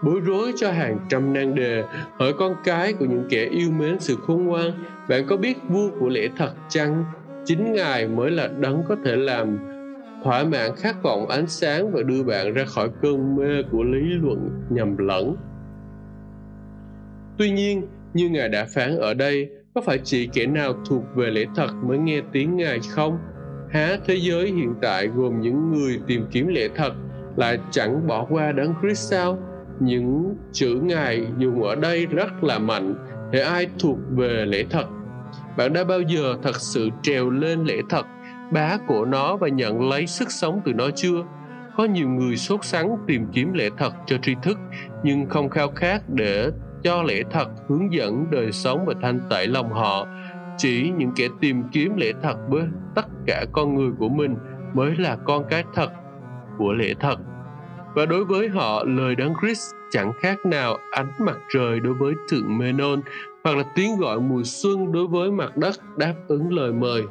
bối 0.04 0.20
rối 0.20 0.52
cho 0.56 0.72
hàng 0.72 0.98
trăm 1.08 1.32
nan 1.32 1.54
đề. 1.54 1.84
Hỏi 2.18 2.32
con 2.38 2.54
cái 2.64 2.92
của 2.92 3.04
những 3.04 3.24
kẻ 3.30 3.48
yêu 3.50 3.70
mến 3.70 4.00
sự 4.00 4.16
khôn 4.26 4.44
ngoan, 4.44 4.70
bạn 5.08 5.26
có 5.26 5.36
biết 5.36 5.56
vua 5.68 5.90
của 6.00 6.08
lễ 6.08 6.28
thật 6.36 6.52
chăng? 6.68 7.04
Chính 7.44 7.72
ngài 7.72 8.08
mới 8.08 8.30
là 8.30 8.48
đấng 8.58 8.82
có 8.88 8.96
thể 9.04 9.16
làm 9.16 9.58
thỏa 10.24 10.44
mãn 10.44 10.76
khát 10.76 11.02
vọng 11.02 11.28
ánh 11.28 11.46
sáng 11.46 11.92
và 11.92 12.02
đưa 12.02 12.22
bạn 12.22 12.54
ra 12.54 12.64
khỏi 12.64 12.88
cơn 13.02 13.36
mê 13.36 13.62
của 13.70 13.82
lý 13.82 14.00
luận 14.22 14.50
nhầm 14.70 14.96
lẫn. 14.98 15.36
Tuy 17.38 17.50
nhiên, 17.50 17.86
như 18.14 18.28
ngài 18.28 18.48
đã 18.48 18.66
phán 18.74 18.98
ở 18.98 19.14
đây, 19.14 19.48
có 19.74 19.80
phải 19.80 19.98
chỉ 20.04 20.26
kẻ 20.26 20.46
nào 20.46 20.74
thuộc 20.88 21.02
về 21.14 21.30
lễ 21.30 21.46
thật 21.56 21.70
mới 21.84 21.98
nghe 21.98 22.20
tiếng 22.32 22.56
ngài 22.56 22.78
không? 22.90 23.18
Há, 23.70 23.98
thế 24.06 24.14
giới 24.14 24.46
hiện 24.46 24.74
tại 24.82 25.06
gồm 25.06 25.40
những 25.40 25.72
người 25.72 26.00
tìm 26.06 26.26
kiếm 26.30 26.46
lễ 26.46 26.68
thật 26.76 26.92
lại 27.36 27.58
chẳng 27.70 28.06
bỏ 28.06 28.26
qua 28.30 28.52
đấng 28.52 28.74
Christ 28.80 29.10
sao? 29.10 29.38
Những 29.80 30.36
chữ 30.52 30.80
ngài 30.82 31.26
dùng 31.38 31.62
ở 31.62 31.74
đây 31.74 32.06
rất 32.06 32.44
là 32.44 32.58
mạnh. 32.58 32.94
Để 33.30 33.40
ai 33.40 33.66
thuộc 33.78 33.98
về 34.10 34.44
lễ 34.46 34.64
thật? 34.70 34.84
Bạn 35.56 35.72
đã 35.72 35.84
bao 35.84 36.00
giờ 36.00 36.34
thật 36.42 36.56
sự 36.56 36.88
trèo 37.02 37.30
lên 37.30 37.64
lễ 37.64 37.80
thật? 37.90 38.06
Bá 38.52 38.76
của 38.86 39.04
nó 39.04 39.36
và 39.36 39.48
nhận 39.48 39.88
lấy 39.88 40.06
sức 40.06 40.30
sống 40.30 40.60
từ 40.64 40.72
nó 40.72 40.90
chưa? 40.94 41.24
Có 41.76 41.84
nhiều 41.84 42.08
người 42.08 42.36
sốt 42.36 42.64
sắng 42.64 42.96
tìm 43.06 43.26
kiếm 43.32 43.52
lễ 43.52 43.70
thật 43.78 43.92
cho 44.06 44.16
tri 44.22 44.34
thức, 44.42 44.58
nhưng 45.02 45.26
không 45.28 45.50
khao 45.50 45.70
khát 45.70 46.02
để 46.08 46.50
cho 46.82 47.02
lễ 47.02 47.22
thật 47.30 47.48
hướng 47.68 47.92
dẫn 47.92 48.26
đời 48.30 48.52
sống 48.52 48.84
và 48.86 48.94
thanh 49.02 49.20
tẩy 49.30 49.46
lòng 49.46 49.72
họ. 49.72 50.06
Chỉ 50.56 50.90
những 50.96 51.12
kẻ 51.16 51.28
tìm 51.40 51.62
kiếm 51.72 51.96
lễ 51.96 52.12
thật 52.22 52.36
với 52.48 52.62
tất 52.94 53.06
cả 53.26 53.44
con 53.52 53.74
người 53.74 53.90
của 53.98 54.08
mình 54.08 54.36
mới 54.74 54.96
là 54.96 55.16
con 55.24 55.44
cái 55.50 55.64
thật 55.74 55.90
của 56.58 56.72
lễ 56.72 56.94
thật. 57.00 57.18
Và 57.94 58.06
đối 58.06 58.24
với 58.24 58.48
họ, 58.48 58.84
lời 58.84 59.14
đấng 59.14 59.32
Christ 59.40 59.72
chẳng 59.90 60.12
khác 60.20 60.46
nào 60.46 60.78
ánh 60.90 61.12
mặt 61.18 61.36
trời 61.54 61.80
đối 61.80 61.94
với 61.94 62.14
thượng 62.30 62.58
Menon, 62.58 63.00
hoặc 63.44 63.56
là 63.56 63.64
tiếng 63.74 63.96
gọi 63.98 64.20
mùa 64.20 64.42
xuân 64.44 64.92
đối 64.92 65.06
với 65.06 65.30
mặt 65.30 65.56
đất 65.56 65.74
đáp 65.96 66.14
ứng 66.28 66.52
lời 66.52 66.72
mời 66.72 67.02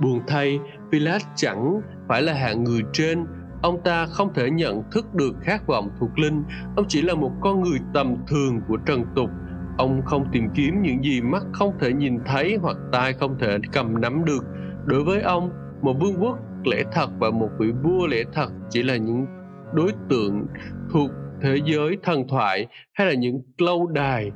buồn 0.00 0.20
thay 0.26 0.60
Pilat 0.92 1.22
chẳng 1.34 1.80
phải 2.08 2.22
là 2.22 2.34
hạng 2.34 2.64
người 2.64 2.82
trên. 2.92 3.26
Ông 3.62 3.80
ta 3.84 4.06
không 4.06 4.34
thể 4.34 4.50
nhận 4.50 4.82
thức 4.90 5.14
được 5.14 5.32
khát 5.42 5.66
vọng 5.66 5.90
thuộc 6.00 6.18
linh. 6.18 6.42
Ông 6.76 6.84
chỉ 6.88 7.02
là 7.02 7.14
một 7.14 7.32
con 7.40 7.62
người 7.62 7.78
tầm 7.94 8.16
thường 8.28 8.60
của 8.68 8.76
trần 8.86 9.04
tục. 9.16 9.30
Ông 9.78 10.02
không 10.04 10.26
tìm 10.32 10.48
kiếm 10.54 10.82
những 10.82 11.04
gì 11.04 11.20
mắt 11.20 11.42
không 11.52 11.72
thể 11.80 11.92
nhìn 11.92 12.18
thấy 12.26 12.58
hoặc 12.62 12.76
tai 12.92 13.12
không 13.12 13.38
thể 13.38 13.58
cầm 13.72 14.00
nắm 14.00 14.24
được. 14.24 14.44
Đối 14.84 15.04
với 15.04 15.22
ông, 15.22 15.50
một 15.82 15.94
vương 16.00 16.22
quốc 16.22 16.38
lễ 16.64 16.82
thật 16.92 17.10
và 17.18 17.30
một 17.30 17.48
vị 17.58 17.72
vua 17.82 18.06
lễ 18.06 18.24
thật 18.32 18.48
chỉ 18.70 18.82
là 18.82 18.96
những 18.96 19.26
đối 19.74 19.92
tượng 20.08 20.46
thuộc 20.92 21.10
thế 21.42 21.56
giới 21.64 21.98
thần 22.02 22.28
thoại 22.28 22.66
hay 22.92 23.06
là 23.06 23.14
những 23.14 23.42
lâu 23.58 23.86
đài 23.86 24.30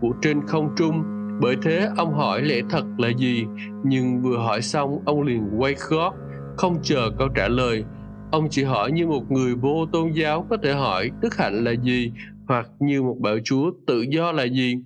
của 0.00 0.12
trên 0.22 0.46
không 0.46 0.74
trung 0.76 1.02
bởi 1.40 1.56
thế, 1.62 1.88
ông 1.96 2.14
hỏi 2.14 2.42
lễ 2.42 2.62
thật 2.70 2.84
là 2.98 3.08
gì? 3.08 3.46
Nhưng 3.84 4.22
vừa 4.22 4.36
hỏi 4.38 4.62
xong, 4.62 5.02
ông 5.04 5.22
liền 5.22 5.48
quay 5.58 5.74
gót, 5.88 6.14
không 6.56 6.76
chờ 6.82 7.10
câu 7.18 7.28
trả 7.34 7.48
lời. 7.48 7.84
Ông 8.32 8.48
chỉ 8.50 8.64
hỏi 8.64 8.92
như 8.92 9.06
một 9.06 9.30
người 9.30 9.54
vô 9.54 9.86
tôn 9.92 10.12
giáo 10.12 10.46
có 10.50 10.56
thể 10.62 10.72
hỏi 10.72 11.10
đức 11.20 11.36
hạnh 11.36 11.64
là 11.64 11.72
gì, 11.72 12.12
hoặc 12.48 12.66
như 12.78 13.02
một 13.02 13.16
bảo 13.20 13.36
chúa 13.44 13.70
tự 13.86 14.04
do 14.10 14.32
là 14.32 14.44
gì. 14.44 14.78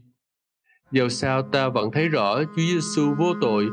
Dầu 0.93 1.09
sao 1.09 1.43
ta 1.43 1.69
vẫn 1.69 1.91
thấy 1.93 2.09
rõ 2.09 2.43
Chúa 2.43 2.63
Giêsu 2.73 3.15
vô 3.19 3.35
tội. 3.41 3.67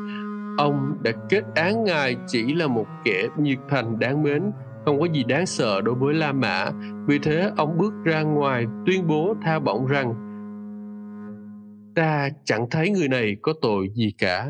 Ông 0.58 0.98
đã 1.04 1.12
kết 1.30 1.44
án 1.56 1.84
ngài 1.84 2.16
chỉ 2.28 2.54
là 2.54 2.68
một 2.68 2.86
kẻ 3.04 3.28
nhiệt 3.38 3.58
thành 3.70 4.00
đáng 4.00 4.24
mến, 4.24 4.52
không 4.86 5.00
có 5.00 5.06
gì 5.06 5.24
đáng 5.24 5.46
sợ 5.46 5.82
đối 5.82 5.96
với 5.96 6.14
La 6.14 6.32
Mã. 6.32 6.70
Vì 7.08 7.20
thế, 7.20 7.52
ông 7.58 7.78
bước 7.78 7.94
ra 8.04 8.22
ngoài 8.22 8.66
tuyên 8.86 9.08
bố 9.08 9.36
tha 9.44 9.60
bổng 9.60 9.86
rằng 9.86 10.31
ta 11.96 12.30
chẳng 12.46 12.70
thấy 12.70 12.90
người 12.90 13.08
này 13.08 13.36
có 13.42 13.54
tội 13.62 13.90
gì 13.96 14.14
cả 14.18 14.50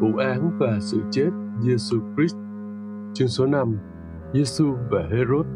vụ 0.00 0.16
án 0.16 0.58
và 0.58 0.78
sự 0.80 1.02
chết 1.10 1.30
Giêsu 1.60 1.96
Christ. 2.16 2.36
Chương 3.14 3.28
số 3.28 3.46
5: 3.46 3.78
Giêsu 4.34 4.64
và 4.90 5.08
Herod. 5.10 5.46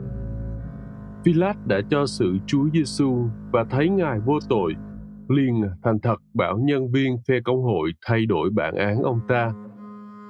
Pilat 1.28 1.56
đã 1.66 1.80
cho 1.90 2.06
sự 2.06 2.36
Chúa 2.46 2.68
Giêsu 2.72 3.28
và 3.52 3.64
thấy 3.70 3.88
Ngài 3.88 4.20
vô 4.20 4.38
tội, 4.48 4.74
liền 5.28 5.62
thành 5.82 5.98
thật 6.02 6.16
bảo 6.34 6.58
nhân 6.58 6.92
viên 6.92 7.16
phe 7.28 7.34
công 7.44 7.62
hội 7.62 7.90
thay 8.06 8.26
đổi 8.26 8.50
bản 8.50 8.74
án 8.74 9.02
ông 9.02 9.20
ta. 9.28 9.50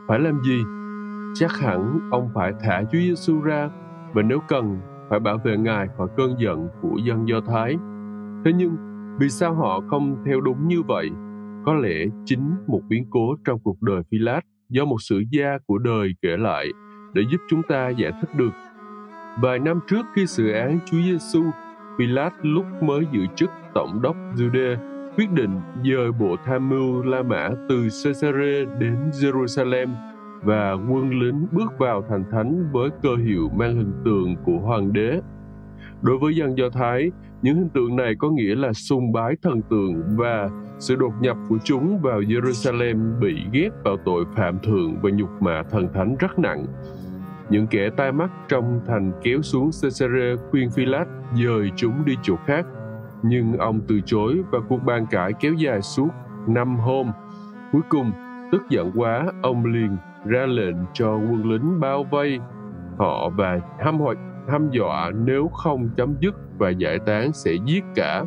Phải 0.08 0.18
làm 0.18 0.40
gì? 0.42 0.62
Chắc 1.34 1.52
hẳn 1.52 2.10
ông 2.10 2.28
phải 2.34 2.52
thả 2.60 2.82
Chúa 2.82 2.98
Giêsu 2.98 3.40
ra 3.40 3.70
và 4.14 4.22
nếu 4.22 4.38
cần 4.48 4.80
phải 5.10 5.20
bảo 5.20 5.38
vệ 5.44 5.56
Ngài 5.56 5.86
khỏi 5.96 6.08
cơn 6.16 6.34
giận 6.38 6.68
của 6.82 6.96
dân 7.04 7.28
Do 7.28 7.40
Thái. 7.40 7.76
Thế 8.44 8.52
nhưng, 8.56 8.76
vì 9.20 9.28
sao 9.28 9.54
họ 9.54 9.80
không 9.90 10.16
theo 10.26 10.40
đúng 10.40 10.68
như 10.68 10.82
vậy 10.82 11.10
có 11.66 11.74
lẽ 11.74 12.04
chính 12.24 12.50
một 12.66 12.80
biến 12.88 13.06
cố 13.10 13.36
trong 13.44 13.58
cuộc 13.58 13.82
đời 13.82 14.02
Pilat 14.10 14.44
do 14.68 14.84
một 14.84 14.98
sử 15.00 15.22
gia 15.30 15.58
của 15.66 15.78
đời 15.78 16.08
kể 16.22 16.36
lại 16.36 16.66
để 17.14 17.22
giúp 17.30 17.40
chúng 17.48 17.62
ta 17.68 17.88
giải 17.88 18.12
thích 18.20 18.30
được. 18.36 18.67
Vài 19.42 19.58
năm 19.58 19.80
trước 19.86 20.06
khi 20.14 20.26
xử 20.26 20.50
án 20.50 20.78
Chúa 20.86 20.98
Giêsu, 21.02 21.42
Pilate 21.98 22.34
lúc 22.42 22.64
mới 22.82 23.06
giữ 23.12 23.20
chức 23.36 23.50
tổng 23.74 24.02
đốc 24.02 24.16
Jude 24.36 24.76
quyết 25.16 25.32
định 25.32 25.60
dời 25.84 26.12
bộ 26.12 26.36
tham 26.44 26.68
mưu 26.68 27.02
La 27.02 27.22
Mã 27.22 27.48
từ 27.68 27.88
Caesarea 28.04 28.64
đến 28.78 29.10
Jerusalem 29.12 29.88
và 30.42 30.72
quân 30.72 31.10
lính 31.20 31.46
bước 31.52 31.78
vào 31.78 32.04
thành 32.08 32.24
thánh 32.30 32.72
với 32.72 32.90
cơ 33.02 33.16
hiệu 33.26 33.48
mang 33.56 33.76
hình 33.76 33.92
tượng 34.04 34.36
của 34.44 34.58
hoàng 34.58 34.92
đế. 34.92 35.20
Đối 36.02 36.18
với 36.18 36.34
dân 36.36 36.58
Do 36.58 36.70
Thái, 36.70 37.10
những 37.42 37.56
hình 37.56 37.68
tượng 37.68 37.96
này 37.96 38.14
có 38.18 38.30
nghĩa 38.30 38.54
là 38.54 38.72
sùng 38.72 39.12
bái 39.12 39.36
thần 39.42 39.62
tượng 39.62 40.02
và 40.16 40.48
sự 40.78 40.96
đột 40.96 41.12
nhập 41.20 41.36
của 41.48 41.58
chúng 41.64 41.98
vào 42.02 42.20
Jerusalem 42.20 43.20
bị 43.20 43.36
ghép 43.52 43.72
vào 43.84 43.96
tội 44.04 44.24
phạm 44.36 44.58
thượng 44.58 44.96
và 45.02 45.10
nhục 45.10 45.42
mạ 45.42 45.62
thần 45.70 45.88
thánh 45.94 46.16
rất 46.18 46.38
nặng. 46.38 46.66
Những 47.50 47.66
kẻ 47.66 47.90
tai 47.96 48.12
mắt 48.12 48.30
trong 48.48 48.80
thành 48.86 49.12
kéo 49.22 49.42
xuống 49.42 49.70
Caesarea 49.82 50.36
khuyên 50.50 50.70
Philat 50.70 51.08
dời 51.34 51.70
chúng 51.76 52.04
đi 52.04 52.14
chỗ 52.22 52.36
khác, 52.46 52.66
nhưng 53.22 53.52
ông 53.58 53.80
từ 53.88 54.00
chối 54.06 54.42
và 54.50 54.58
cuộc 54.68 54.84
bàn 54.84 55.06
cãi 55.10 55.32
kéo 55.40 55.52
dài 55.52 55.82
suốt 55.82 56.08
năm 56.46 56.76
hôm. 56.76 57.12
Cuối 57.72 57.82
cùng, 57.88 58.12
tức 58.52 58.62
giận 58.70 58.92
quá, 58.94 59.26
ông 59.42 59.64
liền 59.64 59.96
ra 60.26 60.46
lệnh 60.46 60.76
cho 60.92 61.14
quân 61.14 61.50
lính 61.50 61.80
bao 61.80 62.04
vây 62.04 62.40
họ 62.98 63.28
và 63.28 63.60
hăm 63.78 63.98
hoạch 63.98 64.18
hăm 64.48 64.70
dọa 64.70 65.10
nếu 65.10 65.48
không 65.48 65.90
chấm 65.96 66.14
dứt 66.20 66.34
và 66.58 66.70
giải 66.70 66.98
tán 67.06 67.32
sẽ 67.32 67.52
giết 67.66 67.84
cả. 67.94 68.24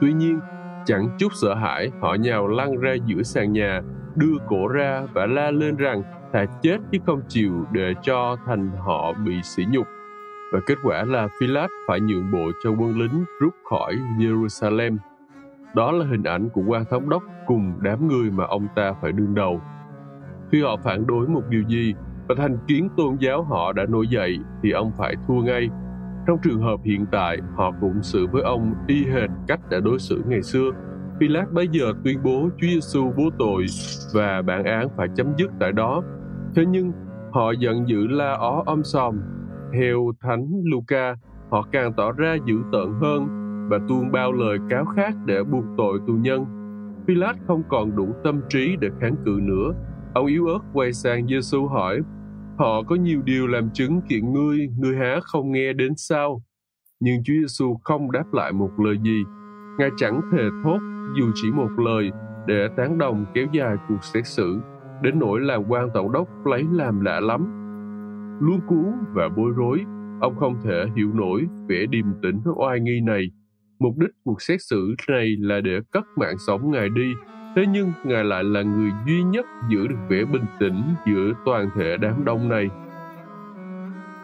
Tuy 0.00 0.12
nhiên, 0.12 0.40
chẳng 0.84 1.08
chút 1.18 1.32
sợ 1.42 1.54
hãi, 1.54 1.90
họ 2.00 2.14
nhào 2.14 2.48
lăn 2.48 2.76
ra 2.80 2.94
giữa 3.06 3.22
sàn 3.22 3.52
nhà, 3.52 3.82
đưa 4.16 4.34
cổ 4.48 4.68
ra 4.68 5.02
và 5.14 5.26
la 5.26 5.50
lên 5.50 5.76
rằng 5.76 6.02
thà 6.32 6.44
chết 6.62 6.78
chứ 6.92 6.98
không 7.06 7.20
chịu 7.28 7.66
để 7.72 7.94
cho 8.02 8.36
thành 8.46 8.70
họ 8.70 9.12
bị 9.26 9.42
sỉ 9.42 9.64
nhục. 9.70 9.86
Và 10.52 10.60
kết 10.66 10.78
quả 10.84 11.04
là 11.04 11.28
Philat 11.40 11.70
phải 11.88 12.00
nhượng 12.00 12.32
bộ 12.32 12.50
cho 12.64 12.70
quân 12.70 12.98
lính 12.98 13.24
rút 13.40 13.54
khỏi 13.70 13.94
Jerusalem. 14.18 14.96
Đó 15.74 15.92
là 15.92 16.06
hình 16.06 16.22
ảnh 16.22 16.48
của 16.48 16.62
quan 16.66 16.84
thống 16.90 17.08
đốc 17.08 17.22
cùng 17.46 17.72
đám 17.80 18.08
người 18.08 18.30
mà 18.30 18.44
ông 18.44 18.68
ta 18.76 18.92
phải 19.02 19.12
đương 19.12 19.34
đầu. 19.34 19.60
Khi 20.52 20.62
họ 20.62 20.76
phản 20.76 21.06
đối 21.06 21.28
một 21.28 21.42
điều 21.48 21.62
gì 21.68 21.94
và 22.28 22.34
thành 22.38 22.58
kiến 22.66 22.88
tôn 22.96 23.16
giáo 23.20 23.42
họ 23.42 23.72
đã 23.72 23.86
nổi 23.88 24.08
dậy 24.08 24.38
thì 24.62 24.70
ông 24.70 24.92
phải 24.98 25.14
thua 25.28 25.34
ngay. 25.42 25.68
Trong 26.26 26.38
trường 26.42 26.60
hợp 26.60 26.80
hiện 26.84 27.06
tại, 27.12 27.38
họ 27.56 27.72
cũng 27.80 28.02
xử 28.02 28.26
với 28.26 28.42
ông 28.42 28.74
y 28.86 29.04
hệt 29.04 29.30
cách 29.46 29.60
đã 29.70 29.80
đối 29.80 29.98
xử 29.98 30.22
ngày 30.26 30.42
xưa. 30.42 30.70
Pilat 31.20 31.52
bây 31.52 31.68
giờ 31.68 31.92
tuyên 32.04 32.18
bố 32.22 32.48
Chúa 32.60 32.66
Giêsu 32.66 33.12
vô 33.16 33.24
tội 33.38 33.66
và 34.14 34.42
bản 34.42 34.64
án 34.64 34.88
phải 34.96 35.08
chấm 35.16 35.26
dứt 35.36 35.50
tại 35.60 35.72
đó. 35.72 36.02
Thế 36.56 36.66
nhưng, 36.66 36.92
họ 37.32 37.52
giận 37.52 37.88
dữ 37.88 38.06
la 38.06 38.32
ó 38.32 38.62
om 38.66 38.84
sòm. 38.84 39.20
Theo 39.72 40.12
Thánh 40.20 40.48
Luca, 40.64 41.14
họ 41.50 41.68
càng 41.72 41.92
tỏ 41.96 42.12
ra 42.12 42.36
dữ 42.46 42.54
tợn 42.72 42.92
hơn 43.00 43.26
và 43.70 43.78
tuôn 43.88 44.12
bao 44.12 44.32
lời 44.32 44.58
cáo 44.70 44.84
khác 44.96 45.14
để 45.26 45.42
buộc 45.42 45.64
tội 45.76 45.98
tù 46.06 46.12
nhân. 46.12 46.44
Pilat 47.06 47.36
không 47.46 47.62
còn 47.68 47.96
đủ 47.96 48.08
tâm 48.24 48.40
trí 48.48 48.76
để 48.80 48.88
kháng 49.00 49.16
cự 49.24 49.38
nữa 49.42 49.72
Ông 50.14 50.26
yếu 50.26 50.46
ớt 50.46 50.58
quay 50.72 50.92
sang 50.92 51.26
Giêsu 51.26 51.66
hỏi, 51.66 52.00
họ 52.58 52.82
có 52.82 52.96
nhiều 52.96 53.22
điều 53.22 53.46
làm 53.46 53.70
chứng 53.70 54.00
kiện 54.08 54.32
ngươi, 54.32 54.68
ngươi 54.78 54.96
há 54.96 55.20
không 55.22 55.52
nghe 55.52 55.72
đến 55.72 55.92
sao? 55.96 56.42
Nhưng 57.00 57.22
Chúa 57.24 57.32
Giêsu 57.40 57.76
không 57.84 58.12
đáp 58.12 58.24
lại 58.32 58.52
một 58.52 58.70
lời 58.78 58.98
gì. 59.02 59.24
Ngài 59.78 59.90
chẳng 59.96 60.20
thề 60.32 60.42
thốt 60.64 60.78
dù 61.18 61.30
chỉ 61.34 61.50
một 61.50 61.70
lời 61.78 62.10
để 62.46 62.68
tán 62.76 62.98
đồng 62.98 63.24
kéo 63.34 63.46
dài 63.52 63.76
cuộc 63.88 64.04
xét 64.04 64.26
xử, 64.26 64.58
đến 65.02 65.18
nỗi 65.18 65.40
làm 65.40 65.62
quan 65.68 65.88
tổng 65.94 66.12
đốc 66.12 66.46
lấy 66.46 66.64
làm 66.72 67.00
lạ 67.00 67.20
lắm. 67.20 67.40
Luống 68.40 68.60
cuốn 68.66 68.92
và 69.14 69.28
bối 69.36 69.52
rối, 69.56 69.84
ông 70.20 70.36
không 70.36 70.54
thể 70.64 70.84
hiểu 70.96 71.12
nổi 71.14 71.46
vẻ 71.68 71.86
điềm 71.90 72.06
tĩnh 72.22 72.40
oai 72.56 72.80
nghi 72.80 73.00
này. 73.00 73.30
Mục 73.78 73.94
đích 73.98 74.10
cuộc 74.24 74.42
xét 74.42 74.58
xử 74.62 74.94
này 75.08 75.36
là 75.38 75.60
để 75.60 75.80
cất 75.90 76.04
mạng 76.16 76.38
sống 76.38 76.70
Ngài 76.70 76.88
đi 76.88 77.12
Thế 77.56 77.66
nhưng 77.72 77.92
Ngài 78.04 78.24
lại 78.24 78.44
là 78.44 78.62
người 78.62 78.90
duy 79.06 79.22
nhất 79.22 79.46
giữ 79.70 79.86
được 79.86 79.96
vẻ 80.08 80.24
bình 80.24 80.44
tĩnh 80.60 80.82
giữa 81.06 81.32
toàn 81.44 81.68
thể 81.76 81.96
đám 82.00 82.24
đông 82.24 82.48
này. 82.48 82.68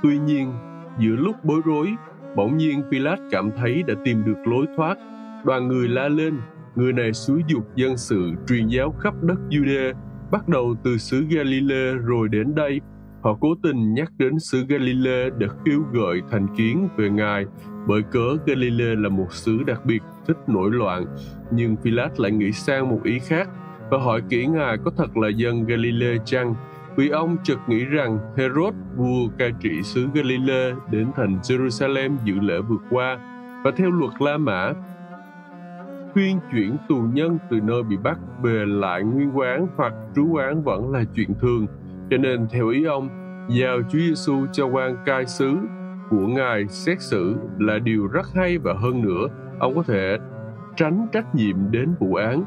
Tuy 0.02 0.18
nhiên, 0.18 0.52
giữa 0.98 1.16
lúc 1.16 1.36
bối 1.44 1.60
rối, 1.64 1.94
bỗng 2.36 2.56
nhiên 2.56 2.82
Pilat 2.90 3.18
cảm 3.30 3.50
thấy 3.56 3.82
đã 3.86 3.94
tìm 4.04 4.24
được 4.24 4.46
lối 4.46 4.66
thoát. 4.76 4.98
Đoàn 5.44 5.68
người 5.68 5.88
la 5.88 6.08
lên, 6.08 6.40
người 6.74 6.92
này 6.92 7.12
xúi 7.12 7.42
dục 7.48 7.64
dân 7.74 7.96
sự 7.96 8.32
truyền 8.48 8.68
giáo 8.68 8.94
khắp 9.00 9.14
đất 9.22 9.38
Judea 9.50 9.94
bắt 10.30 10.48
đầu 10.48 10.76
từ 10.84 10.98
xứ 10.98 11.24
Galilee 11.30 11.94
rồi 12.04 12.28
đến 12.28 12.54
đây. 12.54 12.80
Họ 13.22 13.36
cố 13.40 13.48
tình 13.62 13.94
nhắc 13.94 14.12
đến 14.18 14.38
xứ 14.38 14.64
Galilee 14.68 15.30
để 15.38 15.46
khiêu 15.64 15.80
gợi 15.92 16.22
thành 16.30 16.46
kiến 16.56 16.88
về 16.96 17.10
Ngài, 17.10 17.44
bởi 17.86 18.02
cớ 18.02 18.36
Galilee 18.46 18.94
là 18.94 19.08
một 19.08 19.32
xứ 19.32 19.62
đặc 19.66 19.84
biệt 19.84 20.02
thích 20.26 20.36
nổi 20.46 20.70
loạn. 20.72 21.06
Nhưng 21.50 21.76
Pilat 21.76 22.20
lại 22.20 22.30
nghĩ 22.30 22.52
sang 22.52 22.88
một 22.88 23.00
ý 23.04 23.18
khác 23.18 23.48
và 23.90 23.98
hỏi 23.98 24.22
kỹ 24.28 24.46
ngài 24.46 24.76
có 24.84 24.90
thật 24.96 25.16
là 25.16 25.28
dân 25.28 25.66
Galilee 25.66 26.16
chăng? 26.24 26.54
Vì 26.96 27.08
ông 27.08 27.36
chợt 27.42 27.58
nghĩ 27.66 27.84
rằng 27.84 28.18
Herod 28.36 28.74
vua 28.96 29.28
cai 29.38 29.52
trị 29.60 29.82
xứ 29.82 30.06
Galilee 30.14 30.74
đến 30.90 31.06
thành 31.16 31.38
Jerusalem 31.42 32.16
dự 32.24 32.34
lễ 32.40 32.60
vượt 32.68 32.82
qua. 32.90 33.18
Và 33.64 33.70
theo 33.76 33.90
luật 33.90 34.12
La 34.18 34.36
Mã 34.36 34.72
khuyên 36.18 36.40
chuyển 36.52 36.76
tù 36.88 36.96
nhân 37.12 37.38
từ 37.50 37.60
nơi 37.60 37.82
bị 37.82 37.96
bắt 37.96 38.18
về 38.42 38.64
lại 38.66 39.02
nguyên 39.02 39.38
quán 39.38 39.66
hoặc 39.76 39.92
trú 40.16 40.28
quán 40.32 40.62
vẫn 40.62 40.92
là 40.92 41.04
chuyện 41.14 41.34
thường 41.40 41.66
cho 42.10 42.16
nên 42.16 42.46
theo 42.50 42.68
ý 42.68 42.84
ông 42.84 43.08
giao 43.50 43.78
Chúa 43.82 43.98
Giêsu 43.98 44.46
cho 44.52 44.66
quan 44.66 44.96
cai 45.06 45.26
xứ 45.26 45.56
của 46.10 46.26
ngài 46.26 46.68
xét 46.68 47.00
xử 47.00 47.36
là 47.58 47.78
điều 47.78 48.06
rất 48.06 48.26
hay 48.34 48.58
và 48.58 48.74
hơn 48.74 49.02
nữa 49.02 49.26
ông 49.58 49.74
có 49.74 49.82
thể 49.82 50.18
tránh 50.76 51.06
trách 51.12 51.34
nhiệm 51.34 51.70
đến 51.70 51.94
vụ 52.00 52.14
án. 52.14 52.44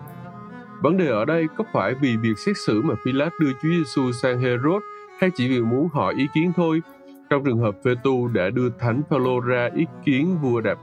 Vấn 0.82 0.98
đề 0.98 1.08
ở 1.08 1.26
đây 1.26 1.48
có 1.58 1.64
phải 1.74 1.94
vì 2.02 2.18
việc 2.18 2.38
xét 2.38 2.56
xử 2.66 2.82
mà 2.82 2.94
Pilat 3.06 3.34
đưa 3.40 3.52
Chúa 3.52 3.70
Giêsu 3.70 4.12
sang 4.12 4.40
Herod 4.40 4.84
hay 5.20 5.30
chỉ 5.36 5.50
vì 5.50 5.62
muốn 5.62 5.88
hỏi 5.94 6.14
ý 6.18 6.28
kiến 6.34 6.52
thôi? 6.56 6.82
Trong 7.30 7.44
trường 7.44 7.60
hợp 7.60 7.76
Phê-tu 7.86 8.28
đã 8.28 8.50
đưa 8.50 8.70
Thánh 8.80 9.02
Phaolô 9.10 9.40
ra 9.40 9.70
ý 9.76 9.86
kiến 10.06 10.38
vua 10.42 10.62
Đạp 10.62 10.78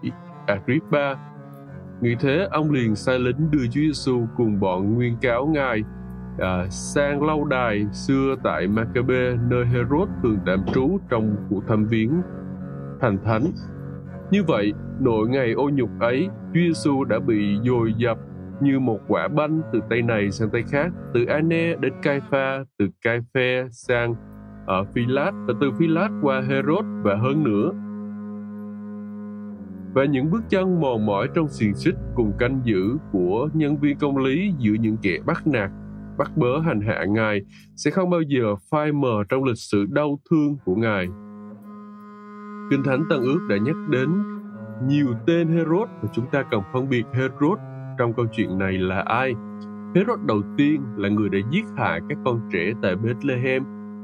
Agrippa, 0.47 1.15
nghĩ 2.01 2.15
thế 2.21 2.49
ông 2.51 2.71
liền 2.71 2.97
sai 2.97 3.19
lính 3.19 3.51
đưa 3.51 3.67
Chúa 3.67 3.81
Giêsu 3.81 4.27
cùng 4.37 4.61
bọn 4.61 4.95
nguyên 4.95 5.17
cáo 5.21 5.47
ngài 5.47 5.83
à, 6.39 6.67
sang 6.71 7.23
lâu 7.23 7.45
đài 7.45 7.87
xưa 7.93 8.35
tại 8.45 8.67
Maccabe 8.67 9.37
nơi 9.51 9.67
Herod 9.67 10.09
thường 10.23 10.39
tạm 10.47 10.65
trú 10.75 10.99
trong 11.11 11.37
cuộc 11.51 11.63
thăm 11.69 11.87
viếng 11.87 12.13
thành 13.01 13.19
thánh 13.25 13.53
như 14.31 14.43
vậy, 14.43 14.73
nội 15.01 15.29
ngày 15.29 15.53
ô 15.53 15.71
nhục 15.71 15.91
ấy, 16.01 16.29
Chúa 16.55 16.61
Giêsu 16.61 17.05
đã 17.05 17.19
bị 17.19 17.59
dồi 17.65 17.95
dập 17.97 18.19
như 18.61 18.79
một 18.79 19.01
quả 19.09 19.29
banh 19.29 19.61
từ 19.73 19.81
tay 19.91 20.03
này 20.03 20.31
sang 20.31 20.51
tay 20.51 20.63
khác, 20.63 20.93
từ 21.15 21.25
Ane 21.25 21.75
đến 21.77 21.93
Caifa 22.03 22.65
từ 22.79 22.89
Cai 23.03 23.21
sang 23.71 24.15
à, 24.15 24.19
ở 24.67 24.85
Philat 24.85 25.35
và 25.47 25.55
từ 25.61 25.71
Philat 25.79 26.11
qua 26.23 26.41
Herod 26.41 26.85
và 27.03 27.17
hơn 27.17 27.45
nữa. 27.45 27.73
Và 29.99 30.05
những 30.05 30.31
bước 30.31 30.43
chân 30.49 30.81
mòn 30.81 31.07
mỏi 31.07 31.29
trong 31.35 31.49
xiềng 31.49 31.75
xích 31.75 31.95
cùng 32.15 32.33
canh 32.39 32.61
giữ 32.65 32.97
của 33.13 33.49
nhân 33.55 33.77
viên 33.77 33.99
công 33.99 34.17
lý 34.17 34.53
giữa 34.59 34.73
những 34.81 34.97
kẻ 35.03 35.19
bắt 35.27 35.47
nạt, 35.47 35.71
bắt 36.19 36.31
bớ 36.37 36.61
hành 36.61 36.81
hạ 36.81 37.05
Ngài 37.09 37.41
sẽ 37.77 37.91
không 37.91 38.11
bao 38.11 38.21
giờ 38.21 38.55
phai 38.71 38.93
mờ 38.93 39.25
trong 39.29 39.45
lịch 39.45 39.59
sử 39.59 39.87
đau 39.91 40.21
thương 40.31 40.57
của 40.65 40.75
Ngài. 40.75 41.07
Kinh 42.71 42.83
Thánh 42.85 43.03
Tân 43.11 43.21
ước 43.23 43.47
đã 43.49 43.57
nhắc 43.57 43.77
đến 43.91 44.09
nhiều 44.87 45.07
tên 45.27 45.49
Herod 45.49 45.89
và 46.03 46.09
chúng 46.13 46.27
ta 46.33 46.43
cần 46.51 46.63
phân 46.73 46.89
biệt 46.89 47.05
Herod 47.13 47.59
trong 47.99 48.15
câu 48.15 48.27
chuyện 48.33 48.59
này 48.59 48.73
là 48.73 49.01
ai. 49.01 49.35
Herod 49.95 50.21
đầu 50.27 50.43
tiên 50.57 50.83
là 50.97 51.09
người 51.09 51.29
đã 51.29 51.39
giết 51.51 51.65
hại 51.77 52.01
các 52.09 52.19
con 52.25 52.41
trẻ 52.53 52.73
tại 52.83 52.97
Bethlehem 52.97 53.63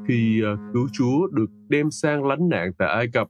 khi 0.08 0.42
ờ, 0.44 0.56
cứu 0.72 0.88
Chúa 0.92 1.26
được 1.32 1.50
đem 1.68 1.90
sang 1.90 2.24
lánh 2.24 2.48
nạn 2.48 2.72
tại 2.78 2.88
Ai 2.88 3.06
Cập. 3.12 3.28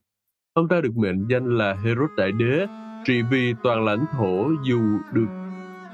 Ông 0.55 0.69
ta 0.69 0.81
được 0.81 0.97
mệnh 0.97 1.27
danh 1.29 1.47
là 1.47 1.77
Herod 1.85 2.11
Đại 2.17 2.33
Đế, 2.33 2.67
trị 3.05 3.23
vì 3.31 3.55
toàn 3.63 3.85
lãnh 3.85 4.05
thổ 4.13 4.51
dù 4.65 4.81
được 5.13 5.27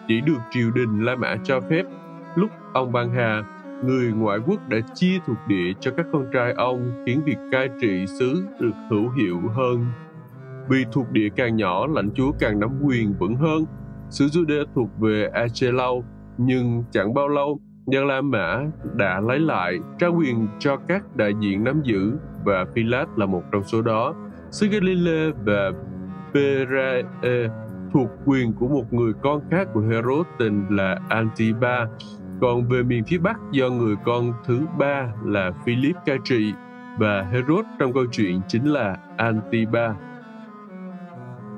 chỉ 0.08 0.20
được 0.20 0.38
triều 0.50 0.70
đình 0.70 1.04
La 1.04 1.16
Mã 1.16 1.36
cho 1.44 1.60
phép. 1.60 1.82
Lúc 2.34 2.50
ông 2.72 2.92
ban 2.92 3.10
hà, 3.10 3.42
người 3.84 4.12
ngoại 4.12 4.38
quốc 4.46 4.68
đã 4.68 4.78
chia 4.94 5.18
thuộc 5.26 5.36
địa 5.48 5.72
cho 5.80 5.90
các 5.96 6.06
con 6.12 6.26
trai 6.32 6.52
ông 6.52 7.04
khiến 7.06 7.20
việc 7.24 7.36
cai 7.52 7.68
trị 7.80 8.06
xứ 8.18 8.44
được 8.60 8.72
hữu 8.90 9.10
hiệu 9.10 9.40
hơn. 9.54 9.86
Vì 10.68 10.84
thuộc 10.92 11.10
địa 11.12 11.28
càng 11.36 11.56
nhỏ, 11.56 11.86
lãnh 11.86 12.10
chúa 12.14 12.32
càng 12.38 12.60
nắm 12.60 12.70
quyền 12.84 13.14
vững 13.18 13.36
hơn. 13.36 13.64
Xứ 14.10 14.26
Jude 14.26 14.64
thuộc 14.74 14.88
về 14.98 15.28
Achelau, 15.32 16.04
nhưng 16.38 16.84
chẳng 16.90 17.14
bao 17.14 17.28
lâu, 17.28 17.60
dân 17.86 18.06
La 18.06 18.20
Mã 18.20 18.60
đã 18.94 19.20
lấy 19.20 19.38
lại, 19.38 19.78
trao 19.98 20.14
quyền 20.18 20.48
cho 20.58 20.76
các 20.76 21.16
đại 21.16 21.32
diện 21.40 21.64
nắm 21.64 21.80
giữ 21.84 22.12
và 22.44 22.64
Pilat 22.74 23.08
là 23.16 23.26
một 23.26 23.42
trong 23.52 23.64
số 23.64 23.82
đó. 23.82 24.14
Xứ 24.50 24.66
và 25.44 25.70
Perae 26.34 27.02
thuộc 27.92 28.08
quyền 28.24 28.52
của 28.52 28.68
một 28.68 28.92
người 28.92 29.12
con 29.22 29.40
khác 29.50 29.68
của 29.74 29.80
Herod 29.80 30.26
tên 30.38 30.64
là 30.70 30.98
Antiba 31.08 31.86
Còn 32.40 32.68
về 32.68 32.82
miền 32.82 33.04
phía 33.04 33.18
Bắc 33.18 33.36
do 33.52 33.68
người 33.68 33.96
con 34.04 34.32
thứ 34.46 34.60
ba 34.78 35.12
là 35.24 35.52
Philip 35.66 35.96
cai 36.06 36.18
trị 36.24 36.52
và 36.98 37.22
Herod 37.22 37.64
trong 37.78 37.92
câu 37.92 38.04
chuyện 38.12 38.40
chính 38.48 38.64
là 38.64 38.96
Antiba. 39.16 39.94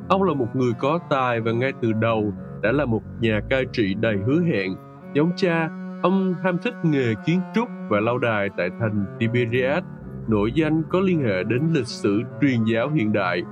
Ông 0.09 0.23
là 0.23 0.35
một 0.35 0.48
người 0.55 0.73
có 0.78 0.98
tài 1.10 1.40
và 1.40 1.52
ngay 1.52 1.73
từ 1.81 1.93
đầu 1.93 2.32
đã 2.62 2.73
là 2.73 2.85
một 2.85 3.02
nhà 3.20 3.40
cai 3.51 3.64
trị 3.73 3.94
đầy 3.94 4.16
hứa 4.27 4.40
hẹn. 4.40 4.74
Giống 5.14 5.32
cha, 5.36 5.69
ông 6.02 6.35
ham 6.44 6.59
thích 6.59 6.74
nghề 6.82 7.14
kiến 7.27 7.40
trúc 7.55 7.69
và 7.89 8.01
lâu 8.01 8.19
đài 8.19 8.48
tại 8.56 8.70
thành 8.81 9.05
Tiberias, 9.19 9.82
nổi 10.28 10.52
danh 10.52 10.82
có 10.88 11.00
liên 11.00 11.22
hệ 11.22 11.42
đến 11.44 11.62
lịch 11.72 11.86
sử 11.86 12.22
truyền 12.40 12.64
giáo 12.64 12.90
hiện 12.90 13.12
đại. 13.12 13.42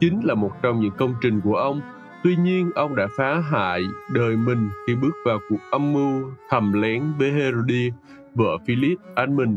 Chính 0.00 0.20
là 0.24 0.34
một 0.34 0.52
trong 0.62 0.80
những 0.80 0.92
công 0.98 1.14
trình 1.20 1.40
của 1.40 1.56
ông. 1.56 1.80
Tuy 2.24 2.36
nhiên, 2.36 2.70
ông 2.74 2.96
đã 2.96 3.08
phá 3.16 3.40
hại 3.50 3.82
đời 4.12 4.36
mình 4.36 4.68
khi 4.86 4.94
bước 4.94 5.14
vào 5.26 5.38
cuộc 5.48 5.60
âm 5.70 5.92
mưu 5.92 6.30
thầm 6.50 6.72
lén 6.72 7.02
với 7.18 7.32
Herodias, 7.32 7.94
vợ 8.34 8.58
Philip 8.66 8.98
anh 9.14 9.36
mình 9.36 9.56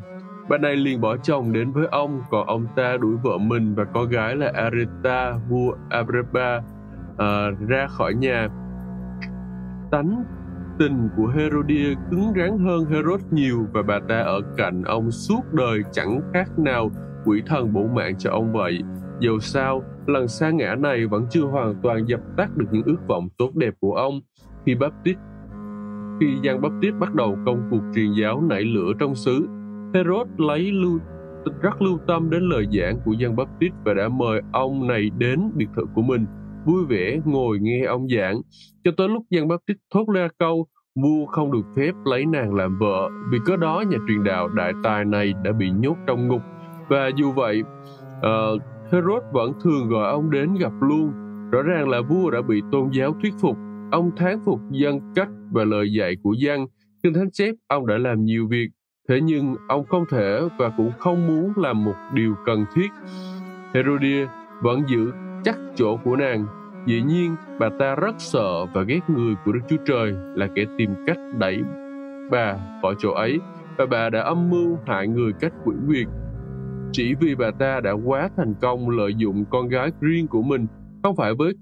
Bà 0.49 0.57
này 0.57 0.75
liền 0.75 1.01
bỏ 1.01 1.17
chồng 1.17 1.53
đến 1.53 1.71
với 1.71 1.87
ông, 1.91 2.21
còn 2.29 2.47
ông 2.47 2.67
ta 2.75 2.97
đuổi 2.97 3.15
vợ 3.23 3.37
mình 3.37 3.75
và 3.75 3.83
con 3.83 4.09
gái 4.09 4.35
là 4.35 4.51
Areta, 4.53 5.33
vua 5.49 5.75
Agrippa, 5.89 6.57
uh, 6.57 7.67
ra 7.67 7.87
khỏi 7.87 8.13
nhà. 8.13 8.47
Tánh 9.91 10.23
tình 10.79 11.09
của 11.17 11.27
Herodia 11.27 11.93
cứng 12.11 12.33
rắn 12.35 12.57
hơn 12.57 12.85
Herod 12.85 13.21
nhiều 13.31 13.67
và 13.73 13.81
bà 13.81 13.99
ta 14.09 14.19
ở 14.19 14.41
cạnh 14.57 14.83
ông 14.83 15.11
suốt 15.11 15.41
đời 15.53 15.81
chẳng 15.91 16.21
khác 16.33 16.59
nào 16.59 16.91
quỷ 17.25 17.41
thần 17.45 17.73
bổ 17.73 17.87
mạng 17.87 18.15
cho 18.17 18.31
ông 18.31 18.53
vậy. 18.53 18.79
Dầu 19.19 19.39
sao, 19.39 19.83
lần 20.07 20.27
sa 20.27 20.49
ngã 20.49 20.75
này 20.75 21.07
vẫn 21.07 21.25
chưa 21.29 21.43
hoàn 21.43 21.75
toàn 21.83 22.07
dập 22.07 22.19
tắt 22.37 22.57
được 22.57 22.65
những 22.71 22.83
ước 22.85 23.07
vọng 23.07 23.29
tốt 23.37 23.55
đẹp 23.55 23.73
của 23.79 23.95
ông. 23.95 24.21
Khi 24.65 24.75
Baptist 24.75 25.17
khi 26.19 26.27
Giăng 26.43 26.61
Baptist 26.61 26.95
bắt 26.99 27.15
đầu 27.15 27.37
công 27.45 27.67
cuộc 27.71 27.81
truyền 27.95 28.13
giáo 28.21 28.41
nảy 28.41 28.61
lửa 28.61 28.91
trong 28.99 29.15
xứ, 29.15 29.47
Herod 29.93 30.27
lấy 30.37 30.71
lưu 30.71 30.99
rất 31.61 31.81
lưu 31.81 31.99
tâm 32.07 32.29
đến 32.29 32.49
lời 32.49 32.67
giảng 32.71 32.99
của 33.05 33.15
Giang 33.21 33.35
Baptist 33.35 33.73
và 33.85 33.93
đã 33.93 34.09
mời 34.09 34.41
ông 34.51 34.87
này 34.87 35.09
đến 35.17 35.51
biệt 35.55 35.67
thự 35.75 35.85
của 35.95 36.01
mình, 36.01 36.25
vui 36.65 36.85
vẻ 36.85 37.19
ngồi 37.25 37.59
nghe 37.61 37.83
ông 37.85 38.07
giảng. 38.09 38.41
Cho 38.83 38.91
tới 38.97 39.09
lúc 39.09 39.23
dân 39.29 39.47
Baptist 39.47 39.77
thốt 39.93 40.05
ra 40.15 40.27
câu 40.39 40.67
vua 40.95 41.25
không 41.25 41.51
được 41.51 41.65
phép 41.75 41.91
lấy 42.05 42.25
nàng 42.25 42.55
làm 42.55 42.77
vợ, 42.79 43.09
vì 43.31 43.37
có 43.45 43.57
đó 43.57 43.83
nhà 43.89 43.97
truyền 44.07 44.23
đạo 44.23 44.47
đại 44.47 44.73
tài 44.83 45.05
này 45.05 45.33
đã 45.43 45.51
bị 45.51 45.69
nhốt 45.69 45.95
trong 46.07 46.27
ngục. 46.27 46.41
Và 46.89 47.09
dù 47.15 47.31
vậy, 47.31 47.63
uh, 48.17 48.61
Herod 48.91 49.23
vẫn 49.33 49.53
thường 49.63 49.89
gọi 49.89 50.11
ông 50.11 50.29
đến 50.29 50.53
gặp 50.59 50.71
luôn. 50.81 51.11
Rõ 51.51 51.61
ràng 51.61 51.89
là 51.89 52.01
vua 52.01 52.29
đã 52.29 52.41
bị 52.41 52.61
tôn 52.71 52.89
giáo 52.91 53.15
thuyết 53.21 53.33
phục. 53.41 53.57
Ông 53.91 54.11
thán 54.15 54.39
phục 54.45 54.59
dân 54.71 54.99
cách 55.15 55.29
và 55.51 55.63
lời 55.63 55.93
dạy 55.93 56.15
của 56.23 56.33
dân. 56.33 56.65
Kinh 57.03 57.13
Thánh 57.13 57.31
chép 57.31 57.55
ông 57.67 57.87
đã 57.87 57.97
làm 57.97 58.25
nhiều 58.25 58.47
việc 58.47 58.69
Thế 59.09 59.21
nhưng 59.21 59.55
ông 59.67 59.85
không 59.85 60.05
thể 60.09 60.39
và 60.57 60.69
cũng 60.77 60.91
không 60.99 61.27
muốn 61.27 61.53
làm 61.55 61.83
một 61.83 61.95
điều 62.13 62.35
cần 62.45 62.65
thiết. 62.75 62.87
Herodia 63.73 64.27
vẫn 64.61 64.81
giữ 64.87 65.11
chắc 65.43 65.59
chỗ 65.75 65.97
của 66.03 66.15
nàng. 66.15 66.45
Dĩ 66.85 67.01
nhiên, 67.01 67.35
bà 67.59 67.69
ta 67.79 67.95
rất 67.95 68.15
sợ 68.17 68.65
và 68.65 68.81
ghét 68.81 68.99
người 69.07 69.35
của 69.45 69.51
Đức 69.51 69.59
Chúa 69.69 69.77
Trời 69.85 70.13
là 70.35 70.47
kẻ 70.55 70.65
tìm 70.77 70.89
cách 71.07 71.17
đẩy 71.39 71.61
bà 72.31 72.57
khỏi 72.81 72.95
chỗ 72.99 73.11
ấy 73.11 73.39
và 73.77 73.85
bà 73.85 74.09
đã 74.09 74.21
âm 74.21 74.49
mưu 74.49 74.77
hại 74.85 75.07
người 75.07 75.33
cách 75.39 75.53
quỷ 75.65 75.75
quyệt. 75.87 76.07
Chỉ 76.91 77.15
vì 77.19 77.35
bà 77.35 77.51
ta 77.51 77.79
đã 77.79 77.91
quá 77.91 78.29
thành 78.37 78.53
công 78.61 78.89
lợi 78.89 79.15
dụng 79.15 79.45
con 79.49 79.67
gái 79.67 79.91
riêng 80.01 80.27
của 80.27 80.41
mình, 80.41 80.67
không 81.03 81.15
phải 81.15 81.33
với 81.33 81.53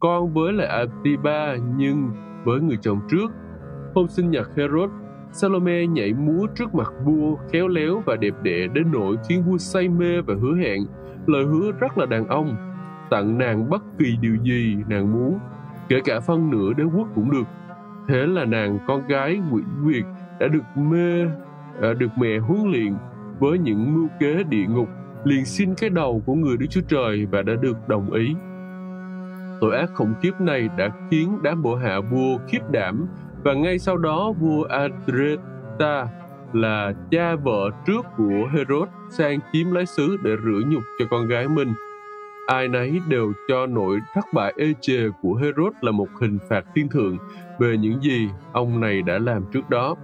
con 0.00 0.34
với 0.34 0.52
lại 0.52 0.66
Atiba 0.66 1.56
nhưng 1.76 2.10
với 2.44 2.60
người 2.60 2.78
chồng 2.82 3.00
trước. 3.10 3.32
Hôm 3.94 4.08
sinh 4.08 4.30
nhật 4.30 4.56
Herod 4.56 4.90
Salome 5.32 5.86
nhảy 5.86 6.12
múa 6.12 6.46
trước 6.54 6.74
mặt 6.74 6.92
vua 7.04 7.36
khéo 7.52 7.68
léo 7.68 8.02
và 8.06 8.16
đẹp 8.16 8.34
đẽ 8.42 8.66
đến 8.74 8.92
nỗi 8.92 9.16
khiến 9.28 9.42
vua 9.46 9.58
say 9.58 9.88
mê 9.88 10.20
và 10.20 10.34
hứa 10.42 10.56
hẹn 10.56 10.86
lời 11.26 11.44
hứa 11.44 11.72
rất 11.80 11.98
là 11.98 12.06
đàn 12.06 12.28
ông 12.28 12.73
tặng 13.10 13.38
nàng 13.38 13.70
bất 13.70 13.82
kỳ 13.98 14.16
điều 14.20 14.36
gì 14.42 14.76
nàng 14.88 15.12
muốn 15.12 15.38
kể 15.88 16.00
cả 16.04 16.20
phân 16.20 16.50
nửa 16.50 16.72
đế 16.72 16.84
quốc 16.84 17.08
cũng 17.14 17.30
được 17.30 17.46
thế 18.08 18.26
là 18.26 18.44
nàng 18.44 18.78
con 18.86 19.06
gái 19.08 19.40
quỷ 19.52 19.62
việt 19.82 20.04
đã 20.40 20.48
được 20.48 20.76
mê 20.76 21.26
à, 21.82 21.92
được 21.98 22.10
mẹ 22.18 22.38
huấn 22.38 22.72
luyện 22.72 22.94
với 23.40 23.58
những 23.58 23.94
mưu 23.94 24.08
kế 24.20 24.42
địa 24.42 24.66
ngục 24.68 24.88
liền 25.24 25.44
xin 25.44 25.74
cái 25.74 25.90
đầu 25.90 26.22
của 26.26 26.34
người 26.34 26.56
Đức 26.56 26.66
Chúa 26.70 26.80
Trời 26.88 27.26
và 27.26 27.42
đã 27.42 27.52
được 27.60 27.88
đồng 27.88 28.12
ý. 28.12 28.34
Tội 29.60 29.76
ác 29.76 29.90
khủng 29.94 30.14
khiếp 30.22 30.32
này 30.40 30.68
đã 30.76 30.88
khiến 31.10 31.38
đám 31.42 31.62
bộ 31.62 31.74
hạ 31.74 32.00
vua 32.10 32.38
khiếp 32.48 32.60
đảm 32.70 33.06
và 33.44 33.54
ngay 33.54 33.78
sau 33.78 33.96
đó 33.96 34.32
vua 34.32 34.64
Adreta 34.64 36.06
là 36.52 36.92
cha 37.10 37.36
vợ 37.36 37.70
trước 37.86 38.06
của 38.16 38.48
Herod 38.52 38.88
sang 39.10 39.38
chiếm 39.52 39.72
lấy 39.72 39.86
xứ 39.86 40.16
để 40.22 40.30
rửa 40.44 40.60
nhục 40.66 40.82
cho 40.98 41.04
con 41.10 41.26
gái 41.26 41.48
mình. 41.48 41.74
Ai 42.46 42.68
nấy 42.68 43.00
đều 43.08 43.32
cho 43.48 43.66
nỗi 43.66 43.98
thất 44.14 44.24
bại 44.34 44.54
ê 44.56 44.74
chề 44.80 45.08
của 45.22 45.34
Herod 45.34 45.74
là 45.80 45.90
một 45.90 46.08
hình 46.20 46.38
phạt 46.48 46.64
thiên 46.74 46.88
thượng 46.88 47.18
về 47.58 47.76
những 47.76 48.02
gì 48.02 48.28
ông 48.52 48.80
này 48.80 49.02
đã 49.02 49.18
làm 49.18 49.44
trước 49.52 49.70
đó. 49.70 49.94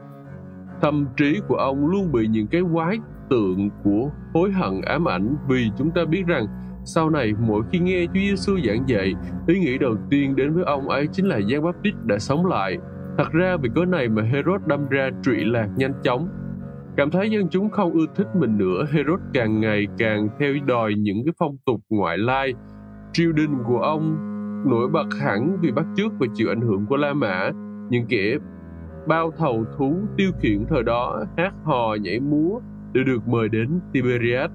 Tâm 0.81 1.07
trí 1.17 1.41
của 1.49 1.57
ông 1.57 1.87
luôn 1.87 2.13
bị 2.13 2.27
những 2.27 2.47
cái 2.47 2.63
quái 2.73 2.99
tượng 3.31 3.71
của 3.85 4.11
hối 4.35 4.53
hận 4.53 4.81
ám 4.81 5.09
ảnh 5.09 5.37
vì 5.49 5.71
chúng 5.79 5.91
ta 5.91 6.05
biết 6.05 6.27
rằng 6.27 6.47
sau 6.85 7.11
này 7.11 7.33
mỗi 7.41 7.63
khi 7.73 7.79
nghe 7.79 8.07
Chúa 8.07 8.21
Giêsu 8.21 8.59
giảng 8.67 8.89
dạy, 8.89 9.15
ý 9.47 9.59
nghĩ 9.59 9.79
đầu 9.79 9.97
tiên 10.11 10.37
đến 10.37 10.55
với 10.55 10.65
ông 10.65 10.89
ấy 10.89 11.09
chính 11.13 11.27
là 11.27 11.41
Giang 11.41 11.65
Baptist 11.65 11.97
đã 12.05 12.19
sống 12.19 12.47
lại 12.47 12.79
Thật 13.19 13.33
ra 13.33 13.57
vì 13.57 13.71
cớ 13.75 13.85
này 13.85 14.09
mà 14.09 14.23
Herod 14.23 14.63
đâm 14.67 14.89
ra 14.89 15.11
trụy 15.23 15.45
lạc 15.45 15.69
nhanh 15.77 15.93
chóng. 16.03 16.29
Cảm 16.97 17.11
thấy 17.11 17.31
dân 17.31 17.49
chúng 17.51 17.71
không 17.71 17.93
ưa 17.93 18.07
thích 18.15 18.27
mình 18.35 18.59
nữa, 18.59 18.85
Herod 18.93 19.21
càng 19.35 19.61
ngày 19.61 19.87
càng 19.99 20.29
theo 20.39 20.55
đòi 20.67 20.95
những 20.99 21.25
cái 21.25 21.33
phong 21.39 21.57
tục 21.67 21.81
ngoại 21.89 22.19
lai. 22.19 22.55
Triều 23.13 23.33
đình 23.33 23.59
của 23.67 23.79
ông 23.79 24.17
nổi 24.67 24.89
bật 24.89 25.07
hẳn 25.21 25.57
vì 25.61 25.73
bắt 25.73 25.87
chước 25.97 26.13
và 26.19 26.27
chịu 26.35 26.49
ảnh 26.49 26.61
hưởng 26.61 26.87
của 26.89 26.97
La 26.97 27.13
Mã, 27.13 27.51
những 27.91 28.07
kẻ 28.09 28.37
bao 29.09 29.31
thầu 29.39 29.65
thú 29.79 29.97
tiêu 30.17 30.31
khiển 30.41 30.65
thời 30.69 30.83
đó 30.83 31.25
hát 31.37 31.53
hò 31.65 31.95
nhảy 32.01 32.21
múa 32.21 32.61
đều 32.93 33.05
được 33.05 33.29
mời 33.29 33.49
đến 33.49 33.81
Tiberias. 33.93 34.51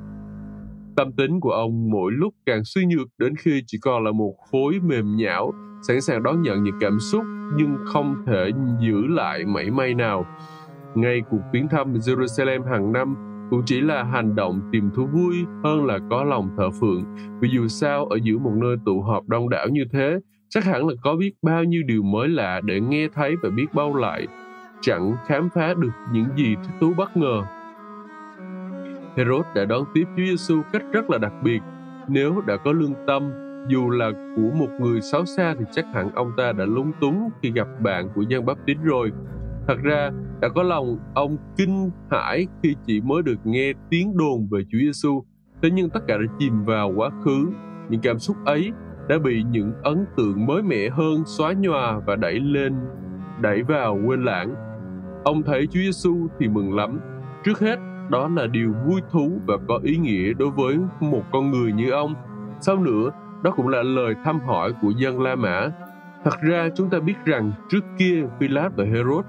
Tâm 0.95 1.11
tính 1.17 1.39
của 1.39 1.51
ông 1.51 1.89
mỗi 1.91 2.11
lúc 2.11 2.33
càng 2.45 2.61
suy 2.63 2.85
nhược 2.85 3.07
đến 3.17 3.35
khi 3.35 3.63
chỉ 3.67 3.77
còn 3.81 4.03
là 4.03 4.11
một 4.11 4.35
khối 4.51 4.79
mềm 4.83 5.15
nhão, 5.15 5.51
sẵn 5.87 6.01
sàng 6.01 6.23
đón 6.23 6.41
nhận 6.41 6.63
những 6.63 6.75
cảm 6.81 6.99
xúc 6.99 7.23
nhưng 7.57 7.75
không 7.85 8.15
thể 8.27 8.51
giữ 8.79 9.07
lại 9.07 9.45
mảy 9.45 9.71
may 9.71 9.93
nào. 9.93 10.25
Ngay 10.95 11.21
cuộc 11.29 11.41
viếng 11.53 11.67
thăm 11.67 11.93
Jerusalem 11.93 12.63
hàng 12.63 12.91
năm 12.91 13.15
cũng 13.49 13.61
chỉ 13.65 13.81
là 13.81 14.03
hành 14.03 14.35
động 14.35 14.61
tìm 14.71 14.91
thú 14.95 15.05
vui 15.05 15.35
hơn 15.63 15.85
là 15.85 15.99
có 16.09 16.23
lòng 16.23 16.49
thờ 16.57 16.69
phượng. 16.79 17.03
Vì 17.39 17.49
dù 17.49 17.67
sao 17.67 18.05
ở 18.05 18.17
giữa 18.23 18.37
một 18.37 18.53
nơi 18.55 18.75
tụ 18.85 19.01
họp 19.01 19.27
đông 19.27 19.49
đảo 19.49 19.67
như 19.71 19.83
thế, 19.91 20.19
chắc 20.49 20.63
hẳn 20.63 20.87
là 20.87 20.93
có 21.03 21.15
biết 21.15 21.31
bao 21.41 21.63
nhiêu 21.63 21.83
điều 21.85 22.03
mới 22.03 22.29
lạ 22.29 22.61
để 22.63 22.79
nghe 22.79 23.07
thấy 23.13 23.35
và 23.43 23.49
biết 23.49 23.65
bao 23.73 23.95
lại. 23.95 24.27
Chẳng 24.81 25.15
khám 25.25 25.49
phá 25.55 25.73
được 25.73 25.91
những 26.13 26.27
gì 26.35 26.55
thích 26.55 26.73
thú 26.79 26.93
bất 26.97 27.17
ngờ. 27.17 27.43
Herod 29.17 29.45
đã 29.55 29.65
đón 29.65 29.83
tiếp 29.93 30.03
Chúa 30.17 30.23
Giêsu 30.23 30.61
cách 30.73 30.83
rất 30.91 31.09
là 31.09 31.17
đặc 31.17 31.33
biệt. 31.43 31.59
Nếu 32.07 32.41
đã 32.47 32.57
có 32.57 32.71
lương 32.71 32.93
tâm, 33.07 33.31
dù 33.67 33.89
là 33.89 34.11
của 34.35 34.51
một 34.55 34.69
người 34.79 35.01
xấu 35.01 35.25
xa 35.25 35.55
thì 35.59 35.65
chắc 35.71 35.85
hẳn 35.93 36.09
ông 36.15 36.31
ta 36.37 36.51
đã 36.51 36.65
lúng 36.65 36.91
túng 37.01 37.29
khi 37.41 37.51
gặp 37.51 37.67
bạn 37.83 38.09
của 38.15 38.23
Giang 38.29 38.45
Tín 38.65 38.77
rồi. 38.83 39.11
Thật 39.67 39.77
ra, 39.83 40.11
đã 40.41 40.49
có 40.55 40.63
lòng 40.63 40.97
ông 41.13 41.37
kinh 41.57 41.91
hãi 42.11 42.47
khi 42.63 42.75
chỉ 42.85 43.01
mới 43.01 43.23
được 43.23 43.37
nghe 43.43 43.73
tiếng 43.89 44.17
đồn 44.17 44.47
về 44.51 44.59
Chúa 44.71 44.77
Giêsu. 44.79 45.23
Thế 45.61 45.69
nhưng 45.71 45.89
tất 45.89 45.99
cả 46.07 46.17
đã 46.17 46.33
chìm 46.39 46.65
vào 46.65 46.93
quá 46.95 47.09
khứ. 47.25 47.47
Những 47.89 48.01
cảm 48.01 48.19
xúc 48.19 48.37
ấy 48.45 48.71
đã 49.09 49.17
bị 49.23 49.43
những 49.43 49.73
ấn 49.83 50.05
tượng 50.17 50.45
mới 50.45 50.61
mẻ 50.61 50.89
hơn 50.89 51.23
xóa 51.25 51.53
nhòa 51.53 51.99
và 52.05 52.15
đẩy 52.15 52.39
lên, 52.39 52.75
đẩy 53.41 53.63
vào 53.63 53.99
quên 54.05 54.23
lãng. 54.23 54.55
Ông 55.23 55.43
thấy 55.43 55.67
Chúa 55.67 55.79
Giêsu 55.79 56.27
thì 56.39 56.47
mừng 56.47 56.75
lắm. 56.75 56.99
Trước 57.43 57.59
hết, 57.59 57.79
đó 58.09 58.29
là 58.35 58.47
điều 58.47 58.73
vui 58.85 59.01
thú 59.11 59.41
và 59.47 59.57
có 59.67 59.79
ý 59.83 59.97
nghĩa 59.97 60.33
đối 60.33 60.51
với 60.51 60.77
một 60.99 61.23
con 61.31 61.51
người 61.51 61.73
như 61.73 61.89
ông. 61.89 62.13
Sau 62.59 62.79
nữa, 62.79 63.09
đó 63.43 63.51
cũng 63.55 63.67
là 63.67 63.83
lời 63.83 64.15
thăm 64.23 64.39
hỏi 64.39 64.73
của 64.81 64.89
dân 64.89 65.21
La 65.21 65.35
Mã. 65.35 65.69
Thật 66.23 66.41
ra 66.41 66.69
chúng 66.75 66.89
ta 66.89 66.99
biết 66.99 67.15
rằng 67.25 67.51
trước 67.69 67.83
kia 67.99 68.23
Pilat 68.39 68.71
và 68.75 68.85
Herod 68.85 69.25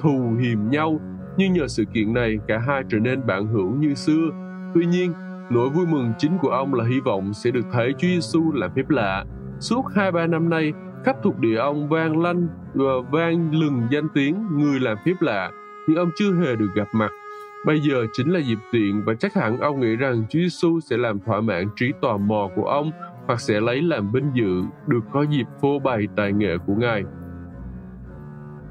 thù 0.00 0.36
hiềm 0.40 0.70
nhau, 0.70 1.00
nhưng 1.36 1.52
nhờ 1.52 1.68
sự 1.68 1.84
kiện 1.94 2.14
này 2.14 2.38
cả 2.48 2.58
hai 2.58 2.82
trở 2.88 2.98
nên 2.98 3.26
bạn 3.26 3.46
hữu 3.46 3.70
như 3.70 3.94
xưa. 3.94 4.30
Tuy 4.74 4.86
nhiên, 4.86 5.12
nỗi 5.50 5.68
vui 5.68 5.86
mừng 5.86 6.12
chính 6.18 6.38
của 6.38 6.50
ông 6.50 6.74
là 6.74 6.84
hy 6.84 7.00
vọng 7.00 7.34
sẽ 7.34 7.50
được 7.50 7.66
thấy 7.72 7.92
Chúa 7.92 8.08
Giêsu 8.08 8.52
làm 8.52 8.70
phép 8.76 8.90
lạ. 8.90 9.24
Suốt 9.60 9.82
hai 9.94 10.12
ba 10.12 10.26
năm 10.26 10.50
nay, 10.50 10.72
khắp 11.04 11.16
thuộc 11.22 11.38
địa 11.38 11.56
ông 11.56 11.88
vang 11.88 12.22
lanh 12.22 12.48
và 12.74 12.92
vang 13.10 13.60
lừng 13.60 13.82
danh 13.90 14.08
tiếng 14.14 14.46
người 14.52 14.80
làm 14.80 14.96
phép 15.04 15.14
lạ, 15.20 15.50
nhưng 15.88 15.96
ông 15.96 16.10
chưa 16.16 16.32
hề 16.34 16.56
được 16.56 16.68
gặp 16.74 16.88
mặt. 16.92 17.10
Bây 17.66 17.80
giờ 17.80 18.06
chính 18.12 18.30
là 18.30 18.40
dịp 18.40 18.58
tiện 18.72 19.02
và 19.04 19.14
chắc 19.14 19.34
hẳn 19.34 19.58
ông 19.60 19.80
nghĩ 19.80 19.96
rằng 19.96 20.24
Chúa 20.28 20.38
Giêsu 20.38 20.80
sẽ 20.80 20.96
làm 20.96 21.20
thỏa 21.20 21.40
mãn 21.40 21.68
trí 21.76 21.92
tò 22.00 22.16
mò 22.16 22.48
của 22.56 22.64
ông 22.64 22.90
hoặc 23.26 23.40
sẽ 23.40 23.60
lấy 23.60 23.82
làm 23.82 24.12
vinh 24.12 24.30
dự 24.34 24.62
được 24.86 25.00
có 25.12 25.22
dịp 25.22 25.44
phô 25.60 25.78
bày 25.78 26.06
tài 26.16 26.32
nghệ 26.32 26.56
của 26.66 26.74
Ngài. 26.74 27.02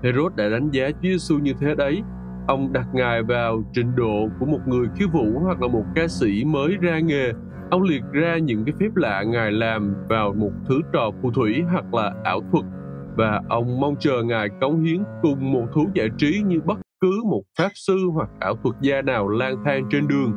Herod 0.04 0.34
đã 0.36 0.50
đánh 0.50 0.70
giá 0.72 0.90
Chúa 0.92 1.10
Giêsu 1.10 1.40
như 1.40 1.54
thế 1.60 1.76
đấy. 1.76 2.02
Ông 2.48 2.74
đặt 2.74 2.88
Ngài 2.94 3.24
vào 3.24 3.64
trình 3.74 3.96
độ 3.96 4.28
của 4.40 4.46
một 4.46 4.60
người 4.68 4.88
khiêu 4.96 5.08
vũ 5.14 5.40
hoặc 5.40 5.62
là 5.62 5.68
một 5.68 5.84
ca 5.96 6.08
sĩ 6.08 6.44
mới 6.46 6.78
ra 6.82 7.00
nghề. 7.00 7.32
Ông 7.72 7.84
liệt 7.84 8.04
ra 8.12 8.38
những 8.38 8.66
cái 8.66 8.76
phép 8.80 8.96
lạ 8.96 9.24
Ngài 9.24 9.52
làm 9.52 9.96
vào 10.10 10.34
một 10.34 10.52
thứ 10.68 10.82
trò 10.94 11.12
phù 11.22 11.32
thủy 11.32 11.64
hoặc 11.72 11.94
là 11.94 12.14
ảo 12.24 12.42
thuật 12.52 12.66
và 13.18 13.42
ông 13.50 13.80
mong 13.80 13.96
chờ 14.00 14.24
Ngài 14.24 14.50
cống 14.62 14.84
hiến 14.84 15.04
cùng 15.22 15.52
một 15.52 15.66
thú 15.74 15.86
giải 15.94 16.10
trí 16.18 16.42
như 16.48 16.62
bất 16.66 16.78
cứ 17.02 17.24
một 17.26 17.42
pháp 17.58 17.70
sư 17.74 17.98
hoặc 18.14 18.30
ảo 18.40 18.56
thuật 18.64 18.76
gia 18.82 19.02
nào 19.02 19.28
lang 19.28 19.56
thang 19.66 19.88
trên 19.92 20.08
đường. 20.08 20.34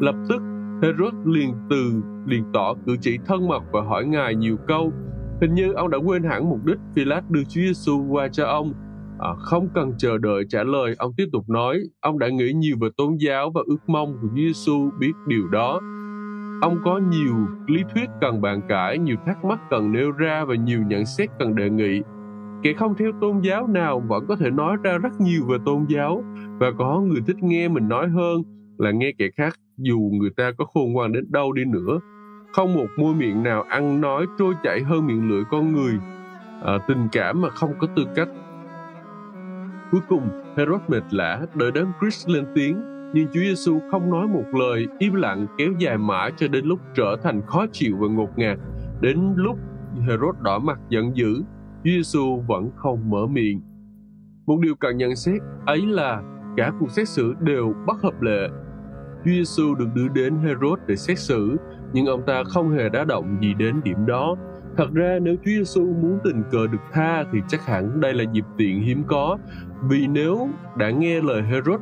Lập 0.00 0.14
tức, 0.28 0.42
Herod 0.82 1.14
liền 1.24 1.54
từ 1.70 2.02
liền 2.26 2.44
tỏ 2.54 2.74
cử 2.86 2.96
chỉ 3.00 3.18
thân 3.26 3.48
mật 3.48 3.62
và 3.72 3.80
hỏi 3.80 4.06
Ngài 4.06 4.34
nhiều 4.34 4.56
câu. 4.66 4.92
Hình 5.40 5.54
như 5.54 5.72
ông 5.72 5.90
đã 5.90 5.98
quên 5.98 6.22
hẳn 6.22 6.50
mục 6.50 6.64
đích 6.64 6.78
Pilate 6.96 7.26
đưa 7.30 7.44
Chúa 7.44 7.60
Giêsu 7.60 8.06
qua 8.10 8.28
cho 8.28 8.44
ông. 8.46 8.72
À, 9.18 9.28
không 9.38 9.68
cần 9.74 9.92
chờ 9.98 10.18
đợi 10.18 10.44
trả 10.48 10.64
lời, 10.64 10.94
ông 10.98 11.12
tiếp 11.16 11.26
tục 11.32 11.48
nói, 11.48 11.80
ông 12.00 12.18
đã 12.18 12.28
nghĩ 12.28 12.52
nhiều 12.52 12.76
về 12.80 12.88
tôn 12.96 13.16
giáo 13.16 13.50
và 13.54 13.60
ước 13.66 13.88
mong 13.88 14.12
của 14.22 14.28
Chúa 14.28 14.36
Giêsu 14.36 14.90
biết 14.98 15.12
điều 15.26 15.48
đó. 15.48 15.80
Ông 16.62 16.78
có 16.84 17.00
nhiều 17.10 17.34
lý 17.66 17.82
thuyết 17.94 18.10
cần 18.20 18.40
bàn 18.40 18.60
cãi, 18.68 18.98
nhiều 18.98 19.16
thắc 19.26 19.44
mắc 19.44 19.58
cần 19.70 19.92
nêu 19.92 20.10
ra 20.10 20.44
và 20.44 20.54
nhiều 20.54 20.80
nhận 20.86 21.06
xét 21.06 21.28
cần 21.38 21.54
đề 21.54 21.70
nghị. 21.70 22.02
Kẻ 22.62 22.72
không 22.72 22.94
theo 22.98 23.12
tôn 23.20 23.40
giáo 23.40 23.66
nào 23.66 24.02
vẫn 24.08 24.24
có 24.28 24.36
thể 24.36 24.50
nói 24.50 24.76
ra 24.82 24.98
rất 24.98 25.20
nhiều 25.20 25.42
về 25.48 25.56
tôn 25.64 25.86
giáo 25.88 26.24
và 26.60 26.72
có 26.78 27.00
người 27.00 27.20
thích 27.26 27.36
nghe 27.42 27.68
mình 27.68 27.88
nói 27.88 28.08
hơn 28.08 28.42
là 28.78 28.90
nghe 28.90 29.12
kẻ 29.18 29.28
khác 29.36 29.54
dù 29.76 30.10
người 30.20 30.30
ta 30.36 30.52
có 30.58 30.64
khôn 30.64 30.92
ngoan 30.92 31.12
đến 31.12 31.24
đâu 31.28 31.52
đi 31.52 31.64
nữa. 31.64 32.00
Không 32.52 32.74
một 32.74 32.86
môi 32.96 33.14
miệng 33.14 33.42
nào 33.42 33.62
ăn 33.62 34.00
nói 34.00 34.26
trôi 34.38 34.54
chảy 34.62 34.82
hơn 34.82 35.06
miệng 35.06 35.28
lưỡi 35.28 35.42
con 35.50 35.72
người. 35.72 35.98
À, 36.64 36.78
tình 36.88 37.08
cảm 37.12 37.40
mà 37.40 37.50
không 37.50 37.74
có 37.78 37.86
tư 37.96 38.04
cách. 38.14 38.28
Cuối 39.90 40.00
cùng, 40.08 40.28
Herod 40.56 40.80
mệt 40.88 41.02
lả 41.10 41.40
đợi 41.54 41.72
đến 41.72 41.86
Chris 42.00 42.28
lên 42.28 42.46
tiếng 42.54 42.98
nhưng 43.12 43.26
Chúa 43.26 43.40
Giêsu 43.40 43.80
không 43.90 44.10
nói 44.10 44.28
một 44.28 44.44
lời, 44.52 44.86
im 44.98 45.14
lặng 45.14 45.46
kéo 45.58 45.72
dài 45.78 45.98
mãi 45.98 46.32
cho 46.36 46.48
đến 46.48 46.64
lúc 46.64 46.80
trở 46.94 47.16
thành 47.22 47.42
khó 47.46 47.66
chịu 47.72 47.96
và 48.00 48.08
ngột 48.08 48.38
ngạt. 48.38 48.58
Đến 49.00 49.34
lúc 49.36 49.58
Herod 50.00 50.36
đỏ 50.42 50.58
mặt 50.58 50.78
giận 50.88 51.16
dữ, 51.16 51.34
Chúa 51.84 51.90
Giêsu 51.90 52.42
vẫn 52.48 52.70
không 52.76 53.10
mở 53.10 53.26
miệng. 53.26 53.60
Một 54.46 54.58
điều 54.60 54.74
cần 54.74 54.96
nhận 54.96 55.16
xét 55.16 55.42
ấy 55.66 55.86
là 55.86 56.22
cả 56.56 56.72
cuộc 56.80 56.90
xét 56.90 57.08
xử 57.08 57.34
đều 57.40 57.74
bất 57.86 58.02
hợp 58.02 58.22
lệ. 58.22 58.48
Chúa 59.24 59.30
Giêsu 59.30 59.74
được 59.74 59.88
đưa 59.94 60.08
đến 60.08 60.38
Herod 60.38 60.78
để 60.86 60.96
xét 60.96 61.18
xử, 61.18 61.56
nhưng 61.92 62.06
ông 62.06 62.22
ta 62.26 62.42
không 62.44 62.70
hề 62.70 62.88
đá 62.88 63.04
động 63.04 63.36
gì 63.40 63.54
đến 63.54 63.80
điểm 63.84 64.06
đó. 64.06 64.34
Thật 64.76 64.88
ra 64.94 65.18
nếu 65.22 65.34
Chúa 65.34 65.50
Giêsu 65.50 65.80
muốn 65.80 66.18
tình 66.24 66.42
cờ 66.50 66.66
được 66.66 66.78
tha 66.92 67.24
thì 67.32 67.38
chắc 67.48 67.66
hẳn 67.66 68.00
đây 68.00 68.14
là 68.14 68.24
dịp 68.32 68.44
tiện 68.56 68.82
hiếm 68.82 69.02
có, 69.06 69.38
vì 69.82 70.06
nếu 70.06 70.48
đã 70.76 70.90
nghe 70.90 71.20
lời 71.20 71.42
Herod 71.42 71.80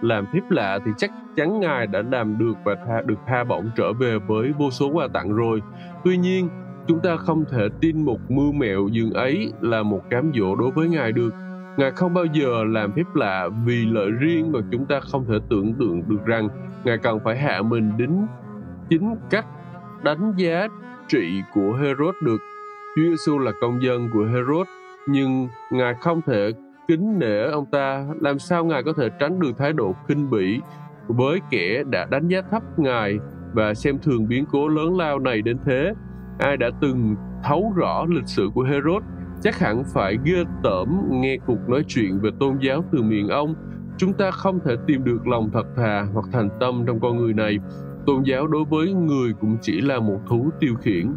làm 0.00 0.26
phép 0.32 0.50
lạ 0.50 0.78
thì 0.84 0.90
chắc 0.96 1.10
chắn 1.36 1.60
ngài 1.60 1.86
đã 1.86 2.02
làm 2.10 2.38
được 2.38 2.54
và 2.64 2.74
tha, 2.86 3.02
được 3.06 3.18
tha 3.26 3.44
bổng 3.44 3.70
trở 3.76 3.92
về 3.92 4.18
với 4.18 4.52
vô 4.58 4.70
số 4.70 4.88
quà 4.92 5.08
tặng 5.08 5.32
rồi. 5.32 5.62
Tuy 6.04 6.16
nhiên, 6.16 6.48
chúng 6.86 7.00
ta 7.00 7.16
không 7.16 7.44
thể 7.50 7.68
tin 7.80 8.04
một 8.04 8.30
mưu 8.30 8.52
mẹo 8.52 8.88
dường 8.88 9.12
ấy 9.12 9.52
là 9.60 9.82
một 9.82 10.00
cám 10.10 10.32
dỗ 10.34 10.56
đối 10.56 10.70
với 10.70 10.88
ngài 10.88 11.12
được. 11.12 11.34
Ngài 11.76 11.90
không 11.90 12.14
bao 12.14 12.24
giờ 12.24 12.64
làm 12.64 12.92
phép 12.92 13.14
lạ 13.14 13.48
vì 13.64 13.86
lợi 13.86 14.10
riêng 14.10 14.52
mà 14.52 14.58
chúng 14.72 14.86
ta 14.86 15.00
không 15.00 15.24
thể 15.28 15.34
tưởng 15.48 15.74
tượng 15.74 16.02
được 16.08 16.24
rằng 16.26 16.48
Ngài 16.84 16.98
cần 16.98 17.20
phải 17.24 17.36
hạ 17.36 17.62
mình 17.62 17.92
đến 17.96 18.10
chính 18.90 19.16
cách 19.30 19.46
đánh 20.02 20.32
giá 20.36 20.68
trị 21.08 21.42
của 21.54 21.72
Herod 21.72 22.14
được. 22.22 22.40
Chúa 22.96 23.02
Giêsu 23.02 23.38
là 23.38 23.52
công 23.60 23.82
dân 23.82 24.08
của 24.12 24.24
Herod, 24.24 24.66
nhưng 25.06 25.48
Ngài 25.70 25.94
không 25.94 26.20
thể 26.26 26.52
kính 26.88 27.18
nể 27.18 27.42
ông 27.42 27.66
ta, 27.66 28.06
làm 28.20 28.38
sao 28.38 28.64
Ngài 28.64 28.82
có 28.82 28.92
thể 28.96 29.08
tránh 29.20 29.40
được 29.40 29.58
thái 29.58 29.72
độ 29.72 29.94
khinh 30.08 30.30
bỉ 30.30 30.60
với 31.06 31.40
kẻ 31.50 31.82
đã 31.90 32.06
đánh 32.10 32.28
giá 32.28 32.42
thấp 32.50 32.62
Ngài 32.78 33.18
và 33.52 33.74
xem 33.74 33.98
thường 33.98 34.28
biến 34.28 34.44
cố 34.52 34.68
lớn 34.68 34.96
lao 34.96 35.18
này 35.18 35.42
đến 35.42 35.58
thế. 35.64 35.92
Ai 36.38 36.56
đã 36.56 36.70
từng 36.80 37.16
thấu 37.44 37.72
rõ 37.76 38.04
lịch 38.08 38.26
sử 38.26 38.50
của 38.54 38.62
Herod 38.62 39.02
chắc 39.42 39.58
hẳn 39.58 39.82
phải 39.94 40.16
ghê 40.24 40.44
tởm 40.62 41.02
nghe 41.10 41.36
cuộc 41.46 41.68
nói 41.68 41.84
chuyện 41.88 42.20
về 42.20 42.30
tôn 42.40 42.58
giáo 42.60 42.84
từ 42.92 43.02
miệng 43.02 43.28
ông. 43.28 43.54
Chúng 43.96 44.12
ta 44.12 44.30
không 44.30 44.60
thể 44.64 44.76
tìm 44.86 45.04
được 45.04 45.26
lòng 45.26 45.50
thật 45.52 45.66
thà 45.76 46.06
hoặc 46.14 46.24
thành 46.32 46.48
tâm 46.60 46.84
trong 46.86 47.00
con 47.00 47.16
người 47.16 47.34
này. 47.34 47.58
Tôn 48.08 48.22
giáo 48.22 48.46
đối 48.46 48.64
với 48.64 48.92
người 48.92 49.32
cũng 49.40 49.56
chỉ 49.62 49.80
là 49.80 50.00
một 50.00 50.20
thú 50.28 50.50
tiêu 50.60 50.74
khiển. 50.74 51.14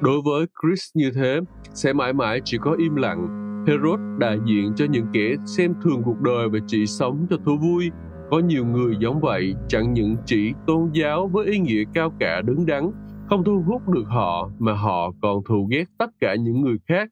Đối 0.00 0.20
với 0.24 0.46
Chris 0.62 0.90
như 0.94 1.10
thế, 1.14 1.40
sẽ 1.74 1.92
mãi 1.92 2.12
mãi 2.12 2.40
chỉ 2.44 2.58
có 2.58 2.76
im 2.78 2.94
lặng 2.94 3.28
Herod 3.66 4.00
đại 4.18 4.38
diện 4.46 4.72
cho 4.76 4.84
những 4.90 5.06
kẻ 5.12 5.34
xem 5.46 5.74
thường 5.82 6.02
cuộc 6.04 6.20
đời 6.20 6.48
và 6.48 6.58
chỉ 6.66 6.86
sống 6.86 7.26
cho 7.30 7.36
thú 7.44 7.56
vui. 7.56 7.90
Có 8.30 8.38
nhiều 8.38 8.66
người 8.66 8.96
giống 9.00 9.20
vậy, 9.20 9.54
chẳng 9.68 9.92
những 9.92 10.16
chỉ 10.24 10.52
tôn 10.66 10.90
giáo 10.92 11.26
với 11.26 11.46
ý 11.46 11.58
nghĩa 11.58 11.82
cao 11.94 12.12
cả 12.20 12.42
đứng 12.42 12.66
đắn, 12.66 12.90
không 13.28 13.44
thu 13.44 13.62
hút 13.66 13.88
được 13.88 14.06
họ 14.06 14.50
mà 14.58 14.72
họ 14.72 15.12
còn 15.22 15.44
thù 15.48 15.68
ghét 15.70 15.84
tất 15.98 16.10
cả 16.20 16.34
những 16.34 16.60
người 16.60 16.76
khác 16.88 17.08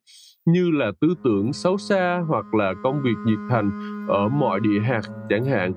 như 0.47 0.71
là 0.71 0.93
tư 1.01 1.09
tưởng 1.25 1.53
xấu 1.53 1.79
xa 1.79 2.23
hoặc 2.29 2.55
là 2.55 2.75
công 2.83 3.03
việc 3.03 3.17
nhiệt 3.27 3.39
thành 3.51 3.71
ở 4.09 4.29
mọi 4.29 4.61
địa 4.61 4.81
hạt 4.81 5.03
chẳng 5.29 5.45
hạn. 5.45 5.75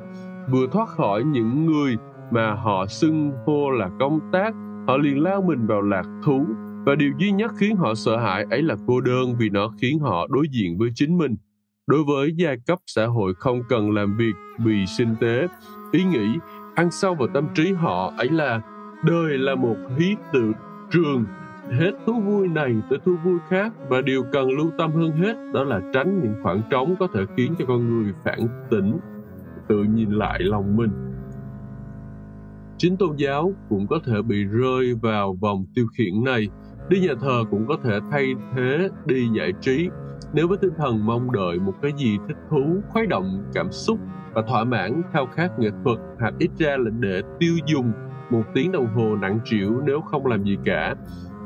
Vừa 0.52 0.68
thoát 0.72 0.90
khỏi 0.90 1.24
những 1.24 1.66
người 1.66 1.98
mà 2.32 2.54
họ 2.54 2.86
xưng 2.86 3.32
hô 3.46 3.72
là 3.72 3.90
công 4.00 4.20
tác, 4.32 4.54
họ 4.88 4.98
liền 4.98 5.24
lao 5.24 5.42
mình 5.42 5.68
vào 5.68 5.82
lạc 5.82 6.06
thú. 6.24 6.46
Và 6.86 6.96
điều 6.96 7.12
duy 7.20 7.32
nhất 7.32 7.52
khiến 7.58 7.76
họ 7.76 7.96
sợ 7.96 8.18
hãi 8.18 8.46
ấy 8.50 8.62
là 8.62 8.76
cô 8.88 9.02
đơn 9.02 9.36
vì 9.40 9.50
nó 9.50 9.74
khiến 9.82 10.00
họ 10.00 10.28
đối 10.30 10.46
diện 10.52 10.78
với 10.78 10.90
chính 10.96 11.18
mình. 11.18 11.36
Đối 11.88 12.04
với 12.04 12.34
giai 12.38 12.58
cấp 12.68 12.80
xã 12.86 13.06
hội 13.06 13.34
không 13.34 13.62
cần 13.70 13.92
làm 13.92 14.18
việc 14.18 14.34
vì 14.58 14.86
sinh 14.98 15.16
tế, 15.20 15.48
ý 15.92 16.04
nghĩ 16.04 16.38
ăn 16.76 16.92
sâu 16.92 17.16
vào 17.16 17.28
tâm 17.34 17.48
trí 17.56 17.74
họ 17.74 18.14
ấy 18.18 18.30
là 18.30 18.62
đời 19.04 19.38
là 19.38 19.56
một 19.56 19.76
hí 19.98 20.16
tự 20.34 20.52
trường. 20.92 21.26
Hết 21.72 21.92
thú 22.06 22.22
vui 22.22 22.48
này 22.48 22.76
tới 22.90 23.00
thú 23.06 23.16
vui 23.24 23.40
khác. 23.50 23.74
Và 23.90 24.02
điều 24.02 24.24
cần 24.32 24.50
lưu 24.50 24.72
tâm 24.78 24.92
hơn 24.92 25.12
hết 25.12 25.36
đó 25.54 25.64
là 25.64 25.82
tránh 25.94 26.20
những 26.24 26.36
khoảng 26.44 26.62
trống 26.70 26.96
có 27.00 27.08
thể 27.14 27.22
khiến 27.38 27.54
cho 27.60 27.66
con 27.68 27.90
người 27.90 28.14
phản 28.24 28.40
tỉnh 28.70 28.98
tự 29.68 29.84
nhìn 29.84 30.12
lại 30.12 30.40
lòng 30.44 30.78
mình 30.78 30.90
chính 32.78 32.98
tôn 32.98 33.16
giáo 33.16 33.54
cũng 33.70 33.88
có 33.88 34.00
thể 34.06 34.22
bị 34.22 34.44
rơi 34.44 34.94
vào 35.02 35.38
vòng 35.42 35.66
tiêu 35.76 35.86
khiển 35.98 36.24
này. 36.24 36.50
Đi 36.90 37.00
nhà 37.00 37.14
thờ 37.22 37.44
cũng 37.52 37.68
có 37.68 37.78
thể 37.84 38.00
thay 38.12 38.34
thế 38.56 38.90
đi 39.06 39.28
giải 39.38 39.54
trí. 39.62 39.90
Nếu 40.34 40.48
với 40.48 40.58
tinh 40.58 40.72
thần 40.78 41.06
mong 41.06 41.32
đợi 41.32 41.60
một 41.60 41.74
cái 41.82 41.92
gì 41.98 42.18
thích 42.28 42.38
thú, 42.50 42.82
khuấy 42.90 43.08
động 43.08 43.44
cảm 43.54 43.72
xúc 43.72 44.00
và 44.34 44.42
thỏa 44.42 44.64
mãn 44.64 45.02
khao 45.14 45.26
khát 45.26 45.60
nghệ 45.60 45.70
thuật 45.84 45.98
hoặc 46.20 46.34
ít 46.40 46.50
ra 46.58 46.78
là 46.78 46.90
để 47.00 47.22
tiêu 47.40 47.54
dùng 47.66 47.92
một 48.32 48.44
tiếng 48.54 48.72
đồng 48.72 48.88
hồ 48.88 49.16
nặng 49.16 49.40
trĩu 49.46 49.82
nếu 49.86 50.02
không 50.02 50.26
làm 50.26 50.44
gì 50.44 50.58
cả. 50.66 50.96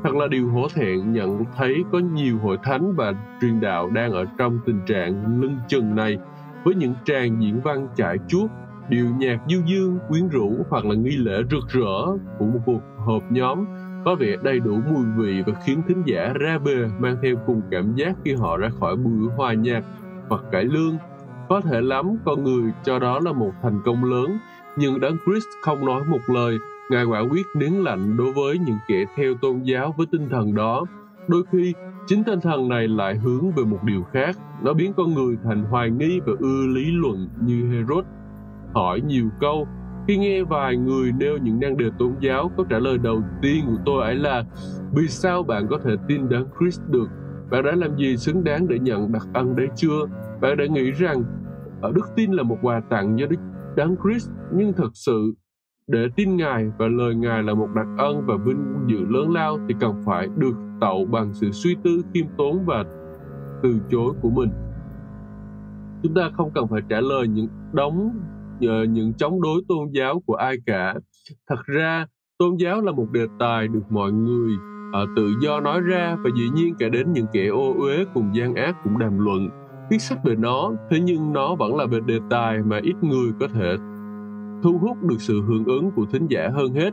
Thật 0.04 0.14
là 0.14 0.26
điều 0.30 0.48
hổ 0.48 0.66
thẹn 0.74 1.12
nhận 1.12 1.44
thấy 1.56 1.84
có 1.92 1.98
nhiều 1.98 2.38
hội 2.38 2.58
thánh 2.62 2.94
và 2.96 3.12
truyền 3.40 3.60
đạo 3.60 3.90
đang 3.90 4.12
ở 4.12 4.24
trong 4.38 4.58
tình 4.66 4.80
trạng 4.86 5.40
lưng 5.40 5.56
chừng 5.68 5.94
này. 5.94 6.18
Với 6.64 6.74
những 6.74 6.94
tràng 7.04 7.42
diễn 7.42 7.60
văn 7.60 7.88
chạy 7.96 8.16
chuốt, 8.28 8.50
điệu 8.88 9.06
nhạc 9.18 9.38
du 9.48 9.60
dương, 9.66 9.98
quyến 10.08 10.28
rũ 10.28 10.56
hoặc 10.70 10.84
là 10.84 10.94
nghi 10.94 11.16
lễ 11.16 11.42
rực 11.50 11.68
rỡ 11.68 12.06
của 12.38 12.44
một 12.44 12.60
cuộc 12.66 12.80
họp 13.06 13.32
nhóm 13.32 13.64
có 14.04 14.14
vẻ 14.14 14.36
đầy 14.42 14.60
đủ 14.60 14.78
mùi 14.92 15.04
vị 15.16 15.42
và 15.46 15.52
khiến 15.64 15.82
thính 15.88 16.02
giả 16.06 16.32
ra 16.40 16.58
bề 16.58 16.76
mang 16.98 17.16
theo 17.22 17.36
cùng 17.46 17.62
cảm 17.70 17.94
giác 17.94 18.16
khi 18.24 18.34
họ 18.34 18.56
ra 18.56 18.68
khỏi 18.80 18.96
buổi 18.96 19.28
hòa 19.36 19.52
nhạc 19.52 19.84
hoặc 20.28 20.42
cải 20.52 20.64
lương. 20.64 20.96
Có 21.48 21.60
thể 21.60 21.80
lắm 21.80 22.16
con 22.24 22.44
người 22.44 22.72
cho 22.84 22.98
đó 22.98 23.20
là 23.24 23.32
một 23.32 23.52
thành 23.62 23.80
công 23.84 24.04
lớn, 24.04 24.38
nhưng 24.76 25.00
đấng 25.00 25.16
Christ 25.26 25.46
không 25.62 25.86
nói 25.86 26.02
một 26.08 26.20
lời, 26.26 26.58
Ngài 26.90 27.04
quả 27.04 27.20
quyết 27.20 27.46
nén 27.54 27.84
lạnh 27.84 28.16
đối 28.16 28.32
với 28.32 28.58
những 28.58 28.78
kẻ 28.88 29.04
theo 29.16 29.34
tôn 29.34 29.62
giáo 29.62 29.94
với 29.96 30.06
tinh 30.10 30.28
thần 30.28 30.54
đó. 30.54 30.84
Đôi 31.28 31.42
khi, 31.52 31.74
chính 32.06 32.24
tinh 32.24 32.40
thần 32.40 32.68
này 32.68 32.88
lại 32.88 33.16
hướng 33.16 33.50
về 33.50 33.64
một 33.64 33.78
điều 33.84 34.02
khác, 34.02 34.36
nó 34.62 34.72
biến 34.72 34.92
con 34.96 35.14
người 35.14 35.36
thành 35.44 35.64
hoài 35.64 35.90
nghi 35.90 36.20
và 36.26 36.32
ưa 36.38 36.66
lý 36.66 36.84
luận 36.90 37.28
như 37.40 37.70
Herod. 37.72 38.04
Hỏi 38.74 39.00
nhiều 39.00 39.28
câu, 39.40 39.66
khi 40.08 40.16
nghe 40.16 40.42
vài 40.42 40.76
người 40.76 41.12
nêu 41.12 41.38
những 41.38 41.60
năng 41.60 41.76
đề 41.76 41.90
tôn 41.98 42.12
giáo, 42.20 42.50
câu 42.56 42.66
trả 42.70 42.78
lời 42.78 42.98
đầu 42.98 43.22
tiên 43.42 43.64
của 43.66 43.82
tôi 43.84 44.02
ấy 44.02 44.14
là 44.14 44.44
Vì 44.94 45.08
sao 45.08 45.42
bạn 45.42 45.66
có 45.70 45.78
thể 45.84 45.96
tin 46.08 46.28
đấng 46.28 46.46
Christ 46.58 46.80
được? 46.88 47.08
Bạn 47.50 47.64
đã 47.64 47.72
làm 47.72 47.96
gì 47.96 48.16
xứng 48.16 48.44
đáng 48.44 48.68
để 48.68 48.78
nhận 48.78 49.12
đặc 49.12 49.28
ân 49.34 49.56
đấy 49.56 49.68
chưa? 49.76 50.06
Bạn 50.40 50.56
đã 50.56 50.66
nghĩ 50.66 50.90
rằng 50.90 51.22
ở 51.82 51.92
đức 51.92 52.06
tin 52.16 52.32
là 52.32 52.42
một 52.42 52.58
quà 52.62 52.80
tặng 52.80 53.18
do 53.18 53.26
Đức 53.26 53.36
Đấng 53.76 53.96
Christ, 54.02 54.30
nhưng 54.54 54.72
thật 54.72 54.90
sự 54.94 55.34
để 55.86 56.08
tin 56.16 56.36
Ngài 56.36 56.70
và 56.78 56.86
lời 56.88 57.14
Ngài 57.14 57.42
là 57.42 57.54
một 57.54 57.68
đặc 57.74 57.86
ân 57.98 58.26
và 58.26 58.34
vinh 58.36 58.86
dự 58.86 58.98
lớn 59.08 59.32
lao 59.32 59.58
thì 59.68 59.74
cần 59.80 60.02
phải 60.04 60.28
được 60.36 60.54
tạo 60.80 61.04
bằng 61.10 61.34
sự 61.34 61.50
suy 61.52 61.76
tư 61.84 62.02
khiêm 62.14 62.26
tốn 62.36 62.64
và 62.66 62.84
từ 63.62 63.74
chối 63.90 64.12
của 64.22 64.30
mình. 64.30 64.50
Chúng 66.02 66.14
ta 66.14 66.30
không 66.36 66.50
cần 66.54 66.68
phải 66.68 66.80
trả 66.88 67.00
lời 67.00 67.28
những 67.28 67.48
đống 67.72 68.10
uh, 68.66 68.88
những 68.88 69.12
chống 69.12 69.42
đối 69.42 69.62
tôn 69.68 69.88
giáo 69.92 70.22
của 70.26 70.34
ai 70.34 70.56
cả. 70.66 70.94
Thật 71.48 71.66
ra, 71.66 72.06
tôn 72.38 72.56
giáo 72.56 72.80
là 72.80 72.92
một 72.92 73.06
đề 73.12 73.26
tài 73.38 73.68
được 73.68 73.82
mọi 73.90 74.12
người 74.12 74.54
uh, 74.54 75.08
tự 75.16 75.32
do 75.42 75.60
nói 75.60 75.80
ra 75.80 76.16
và 76.24 76.30
dĩ 76.36 76.48
nhiên 76.54 76.74
cả 76.78 76.88
đến 76.88 77.12
những 77.12 77.26
kẻ 77.32 77.46
ô 77.46 77.74
uế 77.78 78.04
cùng 78.14 78.30
gian 78.34 78.54
ác 78.54 78.76
cũng 78.84 78.98
đàm 78.98 79.18
luận. 79.18 79.48
Viết 79.90 79.98
sách 79.98 80.18
về 80.24 80.34
nó 80.34 80.72
thế 80.90 81.00
nhưng 81.00 81.32
nó 81.32 81.54
vẫn 81.54 81.76
là 81.76 81.86
về 81.86 82.00
đề 82.06 82.18
tài 82.30 82.58
mà 82.58 82.80
ít 82.82 82.94
người 83.02 83.32
có 83.40 83.48
thể 83.54 83.76
thu 84.62 84.78
hút 84.78 85.02
được 85.02 85.16
sự 85.18 85.42
hưởng 85.42 85.64
ứng 85.64 85.90
của 85.96 86.06
thính 86.12 86.26
giả 86.26 86.48
hơn 86.54 86.74
hết. 86.74 86.90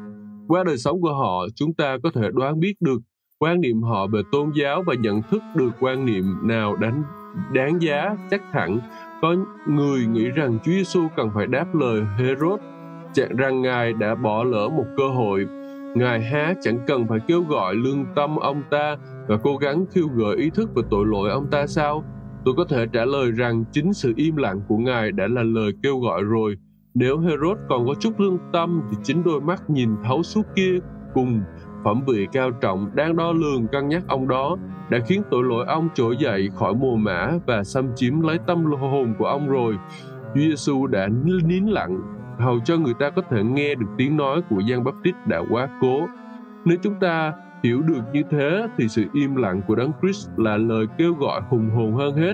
Qua 0.48 0.64
đời 0.64 0.78
sống 0.78 1.02
của 1.02 1.14
họ 1.14 1.48
chúng 1.56 1.74
ta 1.74 1.98
có 2.04 2.10
thể 2.16 2.30
đoán 2.34 2.60
biết 2.60 2.74
được 2.80 3.00
quan 3.40 3.62
niệm 3.62 3.82
họ 3.82 4.08
về 4.08 4.22
tôn 4.32 4.52
giáo 4.56 4.84
và 4.88 4.94
nhận 5.00 5.22
thức 5.22 5.42
được 5.56 5.70
quan 5.80 6.06
niệm 6.06 6.24
nào 6.44 6.76
đánh 6.76 7.04
đáng 7.54 7.82
giá 7.82 8.16
chắc 8.30 8.42
thẳng 8.52 8.80
có 9.22 9.36
người 9.68 10.06
nghĩ 10.06 10.30
rằng 10.30 10.60
Chúa 10.64 10.72
Giêsu 10.72 11.08
cần 11.18 11.30
phải 11.36 11.48
đáp 11.48 11.76
lời 11.76 12.02
Herod 12.18 12.60
chẳng 13.14 13.36
rằng 13.36 13.62
Ngài 13.62 13.94
đã 13.94 14.16
bỏ 14.16 14.44
lỡ 14.44 14.70
một 14.70 14.86
cơ 14.98 15.08
hội. 15.10 15.48
Ngài 15.96 16.22
há 16.22 16.54
chẳng 16.62 16.80
cần 16.88 17.08
phải 17.08 17.20
kêu 17.28 17.44
gọi 17.44 17.76
lương 17.76 18.06
tâm 18.16 18.36
ông 18.36 18.64
ta 18.70 18.98
và 19.28 19.38
cố 19.44 19.58
gắng 19.58 19.86
khiêu 19.92 20.08
gợi 20.08 20.36
ý 20.38 20.50
thức 20.50 20.70
về 20.76 20.84
tội 20.90 21.06
lỗi 21.06 21.30
ông 21.30 21.48
ta 21.52 21.68
sao? 21.68 22.04
Tôi 22.46 22.54
có 22.58 22.66
thể 22.70 22.86
trả 22.94 23.06
lời 23.06 23.32
rằng 23.32 23.64
chính 23.72 23.94
sự 23.94 24.14
im 24.16 24.36
lặng 24.36 24.62
của 24.68 24.78
Ngài 24.78 25.12
đã 25.12 25.28
là 25.28 25.44
lời 25.44 25.72
kêu 25.84 26.00
gọi 26.00 26.24
rồi. 26.24 26.58
Nếu 26.94 27.20
Herod 27.20 27.58
còn 27.70 27.88
có 27.88 27.94
chút 28.00 28.20
lương 28.20 28.38
tâm 28.54 28.82
thì 28.92 28.98
chính 29.04 29.24
đôi 29.24 29.42
mắt 29.42 29.70
nhìn 29.70 29.90
thấu 30.04 30.24
suốt 30.24 30.42
kia 30.56 30.80
cùng 31.14 31.42
phẩm 31.84 32.02
vị 32.08 32.28
cao 32.32 32.52
trọng 32.52 32.90
đang 32.96 33.16
đo 33.16 33.32
lường 33.32 33.68
cân 33.68 33.88
nhắc 33.88 34.04
ông 34.08 34.28
đó 34.28 34.58
đã 34.90 35.00
khiến 35.08 35.22
tội 35.32 35.44
lỗi 35.44 35.66
ông 35.68 35.90
trỗi 35.94 36.18
dậy 36.18 36.50
khỏi 36.56 36.74
mùa 36.74 36.96
mã 36.96 37.32
và 37.46 37.64
xâm 37.64 37.96
chiếm 37.96 38.22
lấy 38.22 38.40
tâm 38.48 38.66
hồn 38.66 39.14
của 39.20 39.26
ông 39.26 39.50
rồi. 39.50 39.78
Chúa 40.34 40.42
Giêsu 40.42 40.88
đã 40.88 41.08
nín 41.46 41.66
lặng 41.66 42.00
hầu 42.40 42.60
cho 42.60 42.78
người 42.78 42.94
ta 43.00 43.10
có 43.10 43.22
thể 43.30 43.44
nghe 43.44 43.76
được 43.76 43.88
tiếng 43.98 44.18
nói 44.18 44.42
của 44.50 44.62
Giang 44.70 44.84
Baptist 44.84 45.16
đã 45.28 45.42
quá 45.50 45.70
cố. 45.82 46.08
Nếu 46.66 46.78
chúng 46.82 46.96
ta 47.00 47.34
hiểu 47.64 47.82
được 47.82 48.02
như 48.14 48.24
thế 48.30 48.68
thì 48.78 48.88
sự 48.88 49.04
im 49.14 49.36
lặng 49.36 49.62
của 49.68 49.76
Đấng 49.76 49.92
Christ 50.02 50.30
là 50.38 50.58
lời 50.58 50.86
kêu 50.98 51.14
gọi 51.14 51.42
hùng 51.50 51.70
hồn 51.70 51.96
hơn 51.96 52.16
hết. 52.16 52.34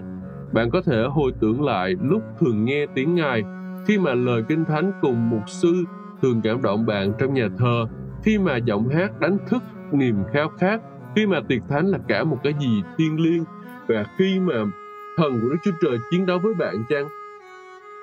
Bạn 0.51 0.69
có 0.69 0.81
thể 0.81 1.03
hồi 1.09 1.31
tưởng 1.39 1.63
lại 1.63 1.95
lúc 2.01 2.23
thường 2.39 2.65
nghe 2.65 2.85
tiếng 2.95 3.15
Ngài 3.15 3.43
khi 3.87 3.97
mà 3.97 4.13
lời 4.13 4.43
kinh 4.47 4.65
thánh 4.65 4.91
cùng 5.01 5.29
mục 5.29 5.49
sư 5.49 5.83
thường 6.21 6.41
cảm 6.43 6.61
động 6.61 6.85
bạn 6.85 7.13
trong 7.19 7.33
nhà 7.33 7.47
thờ, 7.57 7.85
khi 8.25 8.37
mà 8.37 8.57
giọng 8.57 8.89
hát 8.89 9.19
đánh 9.19 9.37
thức 9.49 9.63
niềm 9.91 10.15
khao 10.33 10.49
khát, 10.49 10.81
khi 11.15 11.27
mà 11.27 11.39
tiệc 11.47 11.61
thánh 11.69 11.85
là 11.85 11.97
cả 12.07 12.23
một 12.23 12.37
cái 12.43 12.53
gì 12.59 12.83
thiêng 12.97 13.19
liêng 13.19 13.43
và 13.87 14.05
khi 14.17 14.39
mà 14.39 14.53
thần 15.17 15.39
của 15.41 15.49
Đức 15.49 15.57
Chúa 15.63 15.71
Trời 15.81 15.97
chiến 16.11 16.25
đấu 16.25 16.39
với 16.39 16.53
bạn 16.53 16.75
chăng? 16.89 17.07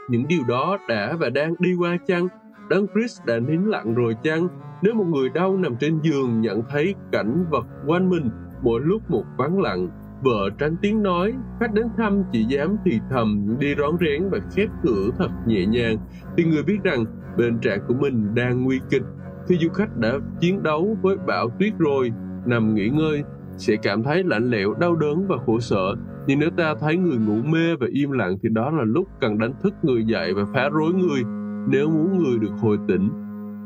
những 0.08 0.28
điều 0.28 0.42
đó 0.48 0.78
đã 0.88 1.16
và 1.18 1.30
đang 1.30 1.54
đi 1.58 1.74
qua 1.74 1.96
chăng? 2.06 2.28
Đấng 2.70 2.86
Christ 2.86 3.24
đã 3.26 3.38
nín 3.38 3.62
lặng 3.62 3.94
rồi 3.94 4.16
chăng? 4.22 4.48
Nếu 4.82 4.94
một 4.94 5.04
người 5.04 5.28
đau 5.28 5.56
nằm 5.56 5.76
trên 5.76 6.00
giường 6.02 6.40
nhận 6.40 6.62
thấy 6.70 6.94
cảnh 7.12 7.44
vật 7.50 7.66
quanh 7.86 8.10
mình 8.10 8.30
mỗi 8.62 8.80
lúc 8.84 9.10
một 9.10 9.24
vắng 9.36 9.60
lặng, 9.60 9.88
vợ 10.22 10.50
tránh 10.58 10.76
tiếng 10.82 11.02
nói, 11.02 11.34
khách 11.60 11.74
đến 11.74 11.86
thăm 11.96 12.22
chỉ 12.32 12.44
dám 12.44 12.76
thì 12.84 13.00
thầm, 13.10 13.56
đi 13.58 13.74
rón 13.78 13.96
rén 14.00 14.30
và 14.30 14.38
khép 14.56 14.68
cửa 14.82 15.08
thật 15.18 15.30
nhẹ 15.46 15.66
nhàng, 15.66 15.96
thì 16.36 16.44
người 16.44 16.62
biết 16.62 16.78
rằng 16.84 17.04
bên 17.36 17.58
trạng 17.58 17.80
của 17.88 17.94
mình 17.94 18.34
đang 18.34 18.64
nguy 18.64 18.80
kịch. 18.90 19.02
Khi 19.48 19.56
du 19.60 19.68
khách 19.68 19.96
đã 19.96 20.18
chiến 20.40 20.62
đấu 20.62 20.96
với 21.02 21.16
bão 21.26 21.48
tuyết 21.58 21.72
rồi, 21.78 22.12
nằm 22.46 22.74
nghỉ 22.74 22.88
ngơi, 22.88 23.22
sẽ 23.56 23.76
cảm 23.82 24.02
thấy 24.02 24.22
lạnh 24.24 24.50
lẽo, 24.50 24.74
đau 24.80 24.96
đớn 24.96 25.26
và 25.28 25.36
khổ 25.46 25.60
sở 25.60 25.94
nhưng 26.26 26.38
nếu 26.38 26.50
ta 26.56 26.74
thấy 26.80 26.96
người 26.96 27.18
ngủ 27.18 27.42
mê 27.44 27.76
và 27.80 27.86
im 27.92 28.10
lặng 28.10 28.36
thì 28.42 28.48
đó 28.52 28.70
là 28.70 28.84
lúc 28.84 29.08
cần 29.20 29.38
đánh 29.38 29.52
thức 29.62 29.74
người 29.82 30.04
dậy 30.04 30.34
và 30.34 30.44
phá 30.54 30.68
rối 30.68 30.92
người 30.92 31.22
nếu 31.68 31.90
muốn 31.90 32.18
người 32.18 32.38
được 32.38 32.52
hồi 32.60 32.78
tỉnh. 32.88 33.10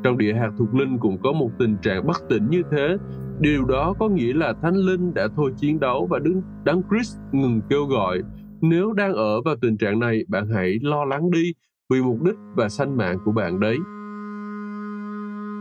Trong 0.04 0.18
địa 0.18 0.34
hạt 0.34 0.50
thuộc 0.58 0.74
linh 0.74 0.98
cũng 0.98 1.18
có 1.22 1.32
một 1.32 1.50
tình 1.58 1.76
trạng 1.82 2.06
bất 2.06 2.16
tỉnh 2.28 2.50
như 2.50 2.62
thế. 2.70 2.96
Điều 3.40 3.64
đó 3.64 3.94
có 3.98 4.08
nghĩa 4.08 4.32
là 4.32 4.54
thánh 4.62 4.74
linh 4.74 5.14
đã 5.14 5.28
thôi 5.36 5.52
chiến 5.56 5.80
đấu 5.80 6.06
và 6.10 6.18
đứng 6.18 6.42
đấng 6.64 6.82
Christ 6.90 7.16
ngừng 7.32 7.60
kêu 7.70 7.84
gọi. 7.86 8.22
Nếu 8.60 8.92
đang 8.92 9.12
ở 9.12 9.42
vào 9.42 9.56
tình 9.60 9.76
trạng 9.76 9.98
này, 9.98 10.24
bạn 10.28 10.48
hãy 10.54 10.78
lo 10.82 11.04
lắng 11.04 11.30
đi 11.30 11.52
vì 11.90 12.02
mục 12.02 12.22
đích 12.22 12.36
và 12.56 12.68
sanh 12.68 12.96
mạng 12.96 13.18
của 13.24 13.32
bạn 13.32 13.60
đấy. 13.60 13.76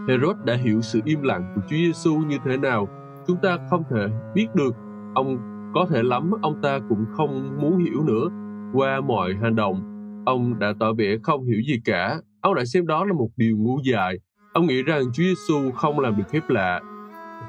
Herod 0.07 0.37
đã 0.45 0.55
hiểu 0.55 0.81
sự 0.81 1.01
im 1.05 1.21
lặng 1.21 1.53
của 1.55 1.61
Chúa 1.61 1.75
Giêsu 1.75 2.17
như 2.17 2.37
thế 2.45 2.57
nào, 2.57 2.87
chúng 3.27 3.37
ta 3.41 3.57
không 3.69 3.83
thể 3.89 4.07
biết 4.35 4.47
được. 4.55 4.75
Ông 5.15 5.37
có 5.73 5.85
thể 5.89 6.03
lắm 6.03 6.31
ông 6.41 6.61
ta 6.61 6.79
cũng 6.89 7.05
không 7.17 7.57
muốn 7.61 7.77
hiểu 7.77 8.03
nữa. 8.03 8.27
Qua 8.73 9.01
mọi 9.01 9.33
hành 9.41 9.55
động, 9.55 9.81
ông 10.25 10.59
đã 10.59 10.73
tỏ 10.79 10.93
vẻ 10.93 11.17
không 11.23 11.43
hiểu 11.43 11.61
gì 11.67 11.81
cả. 11.85 12.17
Ông 12.41 12.55
đã 12.55 12.65
xem 12.65 12.87
đó 12.87 13.05
là 13.05 13.13
một 13.13 13.29
điều 13.37 13.57
ngu 13.57 13.79
dại. 13.83 14.19
Ông 14.53 14.67
nghĩ 14.67 14.83
rằng 14.83 15.03
Chúa 15.13 15.23
Giêsu 15.23 15.71
không 15.71 15.99
làm 15.99 16.17
được 16.17 16.23
phép 16.31 16.49
lạ, 16.49 16.81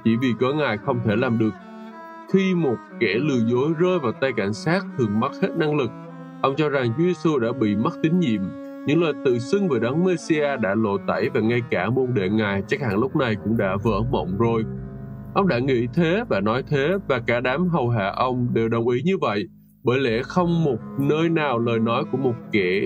chỉ 0.05 0.17
vì 0.17 0.35
có 0.41 0.53
Ngài 0.53 0.79
không 0.79 1.01
thể 1.05 1.17
làm 1.17 1.39
được. 1.39 1.53
Khi 2.33 2.55
một 2.55 2.77
kẻ 3.01 3.15
lừa 3.15 3.47
dối 3.47 3.73
rơi 3.79 3.99
vào 3.99 4.13
tay 4.13 4.33
cảnh 4.37 4.53
sát 4.53 4.85
thường 4.99 5.21
mất 5.21 5.31
hết 5.43 5.49
năng 5.57 5.77
lực, 5.77 5.91
ông 6.43 6.55
cho 6.57 6.69
rằng 6.69 6.93
Chúa 6.97 7.05
Giêsu 7.05 7.39
đã 7.39 7.53
bị 7.61 7.77
mất 7.77 7.91
tín 8.03 8.21
nhiệm. 8.21 8.41
Những 8.87 9.03
lời 9.03 9.13
tự 9.25 9.39
xưng 9.39 9.69
về 9.69 9.79
đấng 9.81 10.05
Messia 10.05 10.57
đã 10.57 10.75
lộ 10.75 10.99
tẩy 11.07 11.29
và 11.35 11.41
ngay 11.41 11.61
cả 11.71 11.91
môn 11.91 12.15
đệ 12.15 12.29
Ngài 12.29 12.63
chắc 12.69 12.81
hẳn 12.81 12.99
lúc 12.99 13.17
này 13.17 13.37
cũng 13.45 13.57
đã 13.57 13.77
vỡ 13.83 14.03
mộng 14.11 14.39
rồi. 14.39 14.65
Ông 15.35 15.49
đã 15.49 15.59
nghĩ 15.59 15.87
thế 15.95 16.25
và 16.29 16.41
nói 16.41 16.63
thế 16.67 16.97
và 17.09 17.19
cả 17.27 17.41
đám 17.41 17.69
hầu 17.69 17.89
hạ 17.89 18.13
ông 18.17 18.55
đều 18.55 18.69
đồng 18.69 18.89
ý 18.89 19.03
như 19.05 19.19
vậy, 19.21 19.49
bởi 19.85 19.99
lẽ 19.99 20.23
không 20.23 20.65
một 20.65 20.79
nơi 21.01 21.29
nào 21.29 21.59
lời 21.59 21.79
nói 21.79 22.05
của 22.13 22.19
một 22.19 22.35
kẻ 22.53 22.81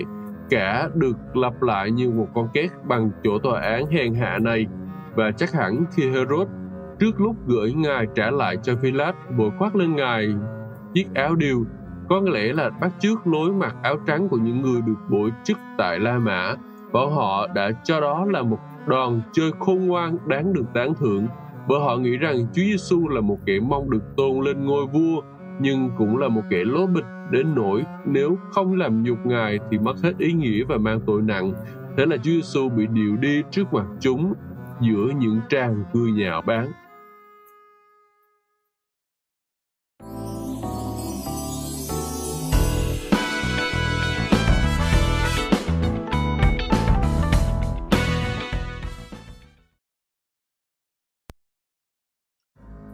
cả 0.49 0.89
được 0.95 1.17
lặp 1.33 1.61
lại 1.61 1.91
như 1.91 2.11
một 2.11 2.27
con 2.35 2.47
két 2.53 2.71
bằng 2.87 3.11
chỗ 3.23 3.39
tòa 3.39 3.61
án 3.61 3.85
hèn 3.87 4.13
hạ 4.13 4.37
này. 4.41 4.65
Và 5.15 5.31
chắc 5.31 5.51
hẳn 5.53 5.85
khi 5.95 6.09
Herod 6.09 6.47
trước 6.99 7.21
lúc 7.21 7.35
gửi 7.47 7.73
ngài 7.73 8.07
trả 8.15 8.31
lại 8.31 8.57
cho 8.63 8.75
Pilate 8.75 9.17
vội 9.37 9.51
khoác 9.57 9.75
lên 9.75 9.95
ngài 9.95 10.27
chiếc 10.93 11.05
áo 11.13 11.35
điều 11.35 11.65
có 12.11 12.21
lẽ 12.33 12.53
là 12.53 12.69
bắt 12.69 12.91
chước 12.99 13.27
lối 13.27 13.53
mặc 13.53 13.75
áo 13.83 13.95
trắng 14.07 14.29
của 14.29 14.37
những 14.37 14.61
người 14.61 14.81
được 14.81 14.99
bổ 15.09 15.29
chức 15.43 15.57
tại 15.77 15.99
La 15.99 16.19
Mã 16.19 16.55
bọn 16.91 17.15
họ 17.15 17.47
đã 17.47 17.71
cho 17.83 18.01
đó 18.01 18.25
là 18.25 18.41
một 18.41 18.59
đoàn 18.87 19.21
chơi 19.31 19.51
khôn 19.59 19.87
ngoan 19.87 20.17
đáng 20.25 20.53
được 20.53 20.65
tán 20.73 20.93
thưởng 20.93 21.27
bởi 21.67 21.79
họ 21.79 21.97
nghĩ 21.97 22.17
rằng 22.17 22.37
Chúa 22.53 22.61
Giêsu 22.61 23.07
là 23.07 23.21
một 23.21 23.37
kẻ 23.45 23.59
mong 23.59 23.89
được 23.89 24.15
tôn 24.17 24.45
lên 24.45 24.65
ngôi 24.65 24.85
vua, 24.87 25.21
nhưng 25.59 25.89
cũng 25.97 26.17
là 26.17 26.27
một 26.27 26.41
kẻ 26.49 26.63
lố 26.63 26.87
bịch 26.87 27.05
đến 27.31 27.55
nỗi 27.55 27.83
nếu 28.05 28.37
không 28.51 28.75
làm 28.75 29.03
nhục 29.03 29.25
ngài 29.25 29.59
thì 29.71 29.77
mất 29.77 29.93
hết 30.03 30.13
ý 30.17 30.33
nghĩa 30.33 30.63
và 30.63 30.77
mang 30.77 30.99
tội 31.05 31.21
nặng. 31.21 31.53
Thế 31.97 32.05
là 32.05 32.17
Chúa 32.17 32.31
Giêsu 32.31 32.69
bị 32.69 32.87
điều 32.93 33.15
đi 33.15 33.43
trước 33.51 33.73
mặt 33.73 33.85
chúng 33.99 34.33
giữa 34.81 35.07
những 35.19 35.39
tràng 35.49 35.83
cười 35.93 36.11
nhạo 36.11 36.41
báng. 36.41 36.71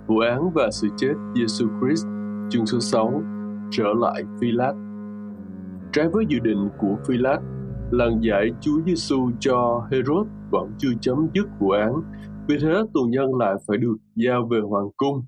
Vụ 0.08 0.20
án 0.20 0.52
và 0.54 0.70
sự 0.72 0.88
chết 0.98 1.14
Giêsu 1.36 1.68
Christ, 1.80 2.06
chương 2.50 2.66
số 2.66 2.80
6, 2.80 3.24
trở 3.72 3.94
lại 4.00 4.24
Philat. 4.42 4.76
Trái 5.92 6.08
với 6.14 6.26
dự 6.30 6.40
định 6.40 6.70
của 6.78 6.96
Philat, 7.08 7.40
lần 7.92 8.24
giải 8.24 8.52
Chúa 8.62 8.82
Giêsu 8.86 9.32
cho 9.40 9.88
Herod 9.92 10.28
vẫn 10.52 10.72
chưa 10.78 10.92
chấm 11.02 11.28
dứt 11.34 11.48
vụ 11.60 11.70
án, 11.70 11.94
vì 12.48 12.58
thế 12.62 12.84
tù 12.94 13.02
nhân 13.10 13.36
lại 13.36 13.54
phải 13.68 13.78
được 13.78 13.96
giao 14.16 14.48
về 14.52 14.60
hoàng 14.60 14.90
cung. 14.98 15.26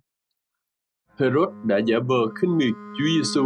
Herod 1.17 1.49
đã 1.63 1.77
giả 1.85 1.97
vờ 2.07 2.27
khinh 2.41 2.57
miệt 2.57 2.73
Chúa 2.99 3.05
Giêsu, 3.17 3.45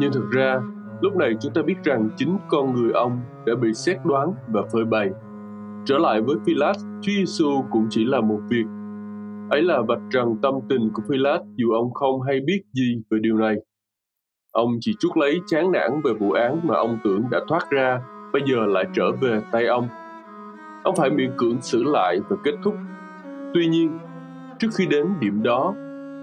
nhưng 0.00 0.12
thực 0.12 0.30
ra 0.30 0.60
lúc 1.00 1.16
này 1.16 1.34
chúng 1.40 1.52
ta 1.52 1.62
biết 1.62 1.76
rằng 1.84 2.10
chính 2.16 2.38
con 2.48 2.74
người 2.74 2.92
ông 2.92 3.20
đã 3.46 3.54
bị 3.62 3.74
xét 3.74 3.96
đoán 4.04 4.34
và 4.48 4.62
phơi 4.72 4.84
bày. 4.84 5.10
Trở 5.84 5.98
lại 5.98 6.22
với 6.22 6.36
Philat, 6.46 6.76
Chúa 6.76 7.12
Giêsu 7.12 7.64
cũng 7.70 7.86
chỉ 7.90 8.04
là 8.04 8.20
một 8.20 8.40
việc 8.48 8.64
Ấy 9.50 9.62
là 9.62 9.82
vạch 9.88 10.00
trần 10.10 10.36
tâm 10.42 10.54
tình 10.68 10.90
của 10.94 11.02
Philip 11.08 11.40
dù 11.56 11.72
ông 11.72 11.92
không 11.92 12.22
hay 12.22 12.40
biết 12.40 12.62
gì 12.72 13.02
về 13.10 13.18
điều 13.22 13.36
này. 13.36 13.56
Ông 14.52 14.70
chỉ 14.80 14.94
chút 15.00 15.16
lấy 15.16 15.40
chán 15.46 15.72
nản 15.72 15.90
về 16.04 16.12
vụ 16.20 16.32
án 16.32 16.60
mà 16.62 16.74
ông 16.74 16.98
tưởng 17.04 17.22
đã 17.30 17.40
thoát 17.48 17.70
ra, 17.70 18.00
bây 18.32 18.42
giờ 18.46 18.66
lại 18.66 18.84
trở 18.92 19.12
về 19.20 19.40
tay 19.52 19.66
ông. 19.66 19.88
Ông 20.84 20.96
phải 20.96 21.10
miễn 21.10 21.30
cưỡng 21.36 21.60
xử 21.60 21.82
lại 21.82 22.18
và 22.28 22.36
kết 22.44 22.52
thúc. 22.64 22.74
Tuy 23.54 23.66
nhiên, 23.66 23.98
trước 24.58 24.68
khi 24.74 24.86
đến 24.86 25.06
điểm 25.20 25.42
đó, 25.42 25.74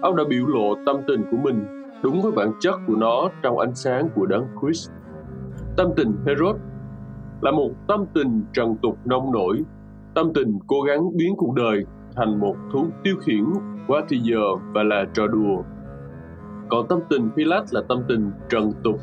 ông 0.01 0.15
đã 0.15 0.23
biểu 0.29 0.45
lộ 0.45 0.75
tâm 0.85 0.95
tình 1.07 1.21
của 1.31 1.37
mình 1.37 1.65
đúng 2.03 2.21
với 2.21 2.31
bản 2.31 2.51
chất 2.59 2.75
của 2.87 2.95
nó 2.95 3.29
trong 3.43 3.59
ánh 3.59 3.75
sáng 3.75 4.09
của 4.15 4.25
đấng 4.25 4.45
Christ. 4.61 4.91
Tâm 5.77 5.87
tình 5.95 6.11
Herod 6.27 6.55
là 7.41 7.51
một 7.51 7.71
tâm 7.87 8.05
tình 8.13 8.43
trần 8.53 8.75
tục 8.81 8.97
nông 9.05 9.31
nổi, 9.31 9.57
tâm 10.15 10.33
tình 10.33 10.59
cố 10.67 10.81
gắng 10.81 11.17
biến 11.17 11.35
cuộc 11.37 11.53
đời 11.55 11.85
thành 12.17 12.39
một 12.39 12.55
thú 12.73 12.87
tiêu 13.03 13.15
khiển 13.25 13.43
quá 13.87 14.01
thì 14.09 14.17
giờ 14.17 14.55
và 14.73 14.83
là 14.83 15.05
trò 15.13 15.27
đùa. 15.27 15.63
Còn 16.69 16.87
tâm 16.87 16.99
tình 17.09 17.29
Pilat 17.35 17.63
là 17.71 17.81
tâm 17.89 18.01
tình 18.07 18.31
trần 18.49 18.71
tục, 18.83 18.99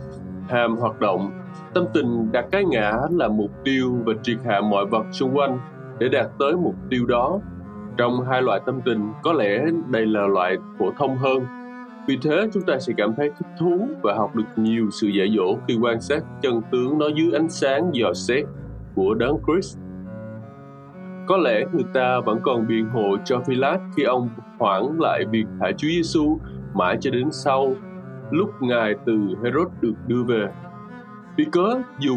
ham 0.49 0.77
hoạt 0.77 1.01
động. 1.01 1.31
Tâm 1.75 1.85
tình 1.95 2.33
đặt 2.33 2.45
cái 2.53 2.65
ngã 2.65 2.93
là 3.11 3.29
mục 3.29 3.51
tiêu 3.65 3.97
và 4.05 4.13
triệt 4.23 4.37
hạ 4.45 4.61
mọi 4.61 4.87
vật 4.87 5.07
xung 5.13 5.37
quanh 5.37 5.59
để 5.99 6.09
đạt 6.09 6.27
tới 6.39 6.57
mục 6.57 6.75
tiêu 6.91 7.07
đó. 7.07 7.39
Trong 7.97 8.21
hai 8.31 8.43
loại 8.43 8.61
tâm 8.67 8.81
tình, 8.85 9.13
có 9.23 9.33
lẽ 9.33 9.65
đây 9.91 10.07
là 10.07 10.27
loại 10.27 10.57
phổ 10.79 10.91
thông 10.99 11.17
hơn. 11.17 11.39
Vì 12.09 12.19
thế, 12.23 12.49
chúng 12.53 12.63
ta 12.63 12.79
sẽ 12.79 12.93
cảm 12.97 13.15
thấy 13.17 13.31
thích 13.31 13.49
thú 13.61 13.89
và 14.03 14.15
học 14.15 14.37
được 14.37 14.45
nhiều 14.57 14.91
sự 14.91 15.09
dạy 15.09 15.35
dỗ 15.37 15.57
khi 15.69 15.79
quan 15.83 16.01
sát 16.01 16.25
chân 16.43 16.61
tướng 16.73 16.99
nó 16.99 17.07
dưới 17.17 17.33
ánh 17.33 17.49
sáng 17.51 17.91
dò 17.93 18.13
xét 18.15 18.45
của 18.95 19.15
đấng 19.15 19.37
Christ. 19.47 19.79
Có 21.27 21.37
lẽ 21.37 21.65
người 21.73 21.85
ta 21.95 22.21
vẫn 22.21 22.39
còn 22.43 22.67
biện 22.67 22.89
hộ 22.89 23.17
cho 23.25 23.41
Philip 23.47 23.81
khi 23.97 24.03
ông 24.03 24.29
hoãn 24.59 24.83
lại 24.99 25.25
việc 25.31 25.45
thả 25.61 25.73
Chúa 25.73 25.89
Giêsu 25.89 26.39
mãi 26.75 26.97
cho 27.01 27.11
đến 27.11 27.29
sau 27.31 27.75
lúc 28.31 28.51
ngài 28.61 28.95
từ 29.07 29.13
Herod 29.45 29.69
được 29.81 29.95
đưa 30.07 30.23
về. 30.23 30.47
Vì 31.37 31.45
cớ 31.53 31.81
dù 31.99 32.17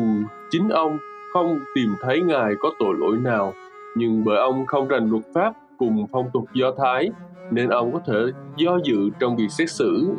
chính 0.49 0.69
ông 0.69 0.97
không 1.33 1.59
tìm 1.75 1.89
thấy 2.01 2.21
ngài 2.21 2.53
có 2.59 2.69
tội 2.79 2.95
lỗi 2.97 3.17
nào, 3.17 3.53
nhưng 3.95 4.23
bởi 4.23 4.37
ông 4.37 4.65
không 4.65 4.87
rành 4.87 5.11
luật 5.11 5.23
pháp 5.33 5.53
cùng 5.77 6.07
phong 6.11 6.29
tục 6.33 6.43
Do 6.53 6.71
Thái, 6.77 7.09
nên 7.51 7.69
ông 7.69 7.93
có 7.93 7.99
thể 8.07 8.19
do 8.57 8.79
dự 8.83 9.09
trong 9.19 9.35
việc 9.35 9.51
xét 9.51 9.71
xử 9.71 10.11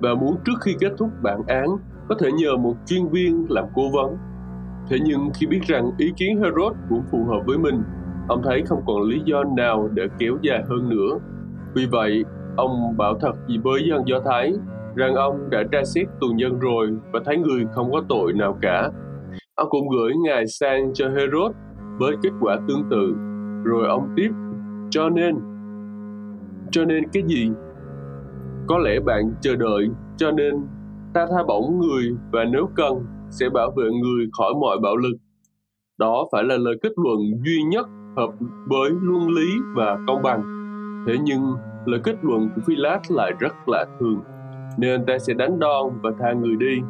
và 0.00 0.14
muốn 0.14 0.36
trước 0.44 0.60
khi 0.60 0.76
kết 0.80 0.92
thúc 0.98 1.08
bản 1.22 1.42
án 1.46 1.66
có 2.08 2.14
thể 2.20 2.32
nhờ 2.32 2.56
một 2.56 2.74
chuyên 2.86 3.08
viên 3.08 3.46
làm 3.48 3.64
cố 3.74 3.82
vấn. 3.92 4.16
Thế 4.90 4.96
nhưng 5.04 5.30
khi 5.34 5.46
biết 5.46 5.60
rằng 5.66 5.90
ý 5.98 6.12
kiến 6.16 6.36
Herod 6.36 6.76
cũng 6.88 7.02
phù 7.10 7.24
hợp 7.24 7.40
với 7.46 7.58
mình, 7.58 7.82
ông 8.28 8.42
thấy 8.44 8.62
không 8.66 8.82
còn 8.86 9.02
lý 9.02 9.20
do 9.24 9.44
nào 9.56 9.88
để 9.94 10.06
kéo 10.18 10.38
dài 10.42 10.62
hơn 10.68 10.88
nữa. 10.88 11.18
Vì 11.74 11.86
vậy, 11.86 12.24
ông 12.56 12.96
bảo 12.96 13.18
thật 13.20 13.32
gì 13.48 13.58
với 13.58 13.82
dân 13.88 14.08
Do 14.08 14.20
Thái 14.24 14.52
rằng 14.94 15.14
ông 15.14 15.50
đã 15.50 15.62
tra 15.72 15.84
xét 15.84 16.06
tù 16.20 16.26
nhân 16.26 16.58
rồi 16.58 16.88
và 17.12 17.20
thấy 17.24 17.36
người 17.36 17.64
không 17.72 17.92
có 17.92 18.02
tội 18.08 18.32
nào 18.32 18.58
cả. 18.62 18.90
Ông 19.54 19.68
cũng 19.70 19.88
gửi 19.88 20.12
ngài 20.24 20.46
sang 20.46 20.94
cho 20.94 21.08
Herod 21.08 21.52
với 21.98 22.16
kết 22.22 22.30
quả 22.40 22.56
tương 22.68 22.88
tự. 22.90 23.14
Rồi 23.64 23.88
ông 23.88 24.08
tiếp, 24.16 24.30
cho 24.90 25.08
nên, 25.08 25.36
cho 26.70 26.84
nên 26.84 27.08
cái 27.12 27.22
gì? 27.26 27.50
Có 28.66 28.78
lẽ 28.78 29.00
bạn 29.00 29.32
chờ 29.40 29.56
đợi, 29.56 29.88
cho 30.16 30.30
nên 30.30 30.54
ta 31.14 31.26
tha 31.26 31.42
bổng 31.48 31.80
người 31.80 32.16
và 32.32 32.44
nếu 32.44 32.68
cần 32.74 32.94
sẽ 33.30 33.48
bảo 33.48 33.70
vệ 33.76 33.84
người 33.84 34.26
khỏi 34.38 34.52
mọi 34.60 34.78
bạo 34.82 34.96
lực. 34.96 35.16
Đó 35.98 36.28
phải 36.32 36.44
là 36.44 36.56
lời 36.56 36.74
kết 36.82 36.92
luận 36.96 37.18
duy 37.44 37.62
nhất 37.62 37.86
hợp 38.16 38.30
với 38.66 38.90
luân 39.02 39.28
lý 39.28 39.48
và 39.76 39.98
công 40.06 40.22
bằng. 40.22 40.42
Thế 41.06 41.16
nhưng, 41.22 41.40
lời 41.86 42.00
kết 42.04 42.16
luận 42.22 42.48
của 42.54 42.62
Philat 42.66 43.10
lại 43.10 43.32
rất 43.38 43.54
lạ 43.66 43.84
thường, 44.00 44.20
nên 44.78 45.06
ta 45.06 45.18
sẽ 45.18 45.34
đánh 45.34 45.58
đòn 45.58 45.98
và 46.02 46.10
tha 46.18 46.32
người 46.32 46.56
đi. 46.56 46.80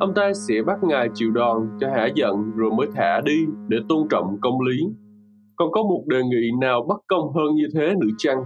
Ông 0.00 0.14
ta 0.14 0.32
sẽ 0.48 0.54
bắt 0.66 0.78
ngài 0.82 1.08
chịu 1.14 1.30
đòn 1.30 1.68
cho 1.80 1.88
hả 1.88 2.06
giận 2.14 2.52
rồi 2.56 2.70
mới 2.70 2.86
thả 2.94 3.20
đi 3.24 3.46
để 3.68 3.78
tôn 3.88 4.08
trọng 4.10 4.38
công 4.40 4.60
lý. 4.60 4.86
Còn 5.56 5.72
có 5.72 5.82
một 5.82 6.02
đề 6.06 6.22
nghị 6.22 6.50
nào 6.60 6.86
bất 6.88 7.00
công 7.06 7.32
hơn 7.32 7.54
như 7.54 7.66
thế 7.74 7.94
nữa 8.00 8.10
chăng? 8.18 8.38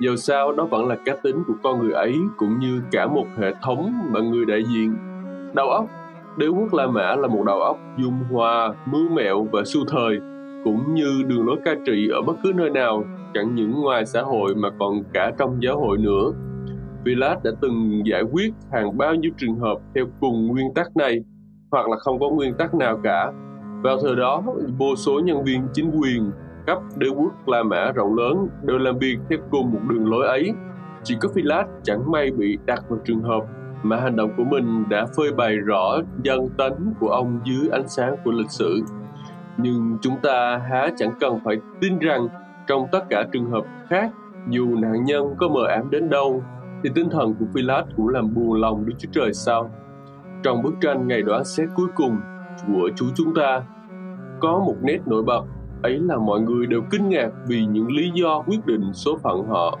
Dầu 0.00 0.16
sao, 0.16 0.52
đó 0.52 0.64
vẫn 0.70 0.88
là 0.88 0.96
cá 1.04 1.16
tính 1.22 1.36
của 1.46 1.54
con 1.62 1.78
người 1.78 1.92
ấy, 1.92 2.14
cũng 2.36 2.58
như 2.58 2.80
cả 2.92 3.06
một 3.06 3.26
hệ 3.38 3.52
thống 3.62 3.92
mà 4.12 4.20
người 4.20 4.44
đại 4.44 4.62
diện. 4.64 4.96
Đầu 5.54 5.70
óc 5.70 5.86
Đế 6.36 6.46
quốc 6.46 6.74
La 6.74 6.86
Mã 6.86 7.16
là 7.16 7.28
một 7.28 7.44
đầu 7.46 7.60
óc 7.60 7.78
dung 7.98 8.18
hòa, 8.30 8.74
mưu 8.86 9.08
mẹo 9.08 9.46
và 9.52 9.62
su 9.64 9.80
thời, 9.88 10.18
cũng 10.64 10.94
như 10.94 11.22
đường 11.26 11.46
lối 11.46 11.56
cai 11.64 11.76
trị 11.86 12.08
ở 12.08 12.22
bất 12.22 12.32
cứ 12.42 12.52
nơi 12.54 12.70
nào, 12.70 13.04
chẳng 13.34 13.54
những 13.54 13.70
ngoài 13.82 14.06
xã 14.06 14.22
hội 14.22 14.54
mà 14.54 14.68
còn 14.78 15.02
cả 15.12 15.32
trong 15.38 15.62
giáo 15.62 15.80
hội 15.80 15.98
nữa. 15.98 16.32
Pilat 17.04 17.44
đã 17.44 17.50
từng 17.60 18.02
giải 18.04 18.22
quyết 18.32 18.52
hàng 18.72 18.98
bao 18.98 19.14
nhiêu 19.14 19.30
trường 19.36 19.58
hợp 19.58 19.78
theo 19.94 20.04
cùng 20.20 20.46
nguyên 20.46 20.74
tắc 20.74 20.96
này 20.96 21.20
hoặc 21.70 21.88
là 21.88 21.96
không 21.96 22.20
có 22.20 22.30
nguyên 22.30 22.54
tắc 22.54 22.74
nào 22.74 23.00
cả. 23.02 23.32
Vào 23.82 23.96
thời 24.02 24.16
đó, 24.16 24.42
vô 24.78 24.96
số 24.96 25.20
nhân 25.24 25.44
viên 25.44 25.62
chính 25.72 25.90
quyền 26.00 26.30
cấp 26.66 26.78
đế 26.96 27.08
quốc 27.08 27.48
La 27.48 27.62
Mã 27.62 27.92
rộng 27.92 28.14
lớn 28.14 28.48
đều 28.62 28.78
làm 28.78 28.98
việc 28.98 29.16
theo 29.30 29.38
cùng 29.50 29.72
một 29.72 29.80
đường 29.88 30.10
lối 30.10 30.26
ấy. 30.26 30.52
Chỉ 31.02 31.16
có 31.20 31.28
Pilat 31.34 31.66
chẳng 31.82 32.10
may 32.10 32.30
bị 32.30 32.58
đặt 32.66 32.84
vào 32.88 32.98
trường 33.04 33.22
hợp 33.22 33.40
mà 33.84 33.96
hành 33.96 34.16
động 34.16 34.30
của 34.36 34.44
mình 34.44 34.84
đã 34.88 35.06
phơi 35.16 35.32
bày 35.32 35.56
rõ 35.56 35.96
dân 36.22 36.48
tánh 36.58 36.94
của 37.00 37.08
ông 37.08 37.40
dưới 37.44 37.68
ánh 37.72 37.88
sáng 37.88 38.16
của 38.24 38.30
lịch 38.30 38.50
sử. 38.50 38.80
Nhưng 39.56 39.98
chúng 40.02 40.16
ta 40.22 40.60
há 40.70 40.88
chẳng 40.96 41.12
cần 41.20 41.40
phải 41.44 41.56
tin 41.80 41.98
rằng 41.98 42.28
trong 42.66 42.86
tất 42.92 43.04
cả 43.10 43.24
trường 43.32 43.50
hợp 43.50 43.64
khác, 43.88 44.10
dù 44.48 44.76
nạn 44.76 45.04
nhân 45.04 45.34
có 45.38 45.48
mờ 45.48 45.66
ám 45.66 45.90
đến 45.90 46.10
đâu 46.10 46.42
thì 46.82 46.90
tinh 46.94 47.10
thần 47.10 47.34
của 47.34 47.46
Pilat 47.54 47.84
cũng 47.96 48.08
làm 48.08 48.34
buồn 48.34 48.60
lòng 48.60 48.86
Đức 48.86 48.94
Chúa 48.98 49.08
Trời 49.12 49.32
sao? 49.32 49.70
Trong 50.42 50.62
bức 50.62 50.74
tranh 50.80 51.08
ngày 51.08 51.22
đoán 51.22 51.44
xét 51.44 51.68
cuối 51.74 51.88
cùng 51.94 52.16
của 52.66 52.90
Chúa 52.96 53.06
chúng 53.14 53.34
ta, 53.34 53.62
có 54.40 54.58
một 54.58 54.74
nét 54.82 54.98
nổi 55.06 55.22
bật, 55.22 55.42
ấy 55.82 55.98
là 55.98 56.16
mọi 56.16 56.40
người 56.40 56.66
đều 56.66 56.82
kinh 56.90 57.08
ngạc 57.08 57.28
vì 57.46 57.66
những 57.66 57.92
lý 57.92 58.10
do 58.14 58.42
quyết 58.46 58.66
định 58.66 58.92
số 58.92 59.18
phận 59.22 59.46
họ. 59.48 59.78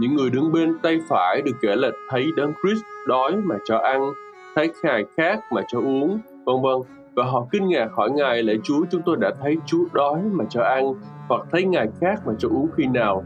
Những 0.00 0.16
người 0.16 0.30
đứng 0.30 0.52
bên 0.52 0.78
tay 0.82 0.98
phải 1.08 1.42
được 1.42 1.56
kể 1.62 1.76
là 1.76 1.90
thấy 2.10 2.26
đấng 2.36 2.52
Christ 2.62 2.82
đói 3.08 3.36
mà 3.36 3.54
cho 3.64 3.78
ăn, 3.78 4.12
thấy 4.54 4.70
ngài 4.82 5.04
khác 5.16 5.40
mà 5.52 5.62
cho 5.68 5.78
uống, 5.78 6.18
vân 6.44 6.56
vân. 6.62 6.74
Và 7.14 7.24
họ 7.24 7.46
kinh 7.52 7.68
ngạc 7.68 7.88
hỏi 7.92 8.10
Ngài 8.10 8.42
lạy 8.42 8.58
Chúa 8.62 8.84
chúng 8.90 9.02
tôi 9.06 9.16
đã 9.20 9.30
thấy 9.42 9.56
Chúa 9.66 9.84
đói 9.92 10.20
mà 10.32 10.44
cho 10.48 10.62
ăn 10.62 10.92
hoặc 11.28 11.42
thấy 11.52 11.64
Ngài 11.64 11.88
khác 12.00 12.20
mà 12.26 12.32
cho 12.38 12.48
uống 12.48 12.68
khi 12.76 12.86
nào 12.86 13.24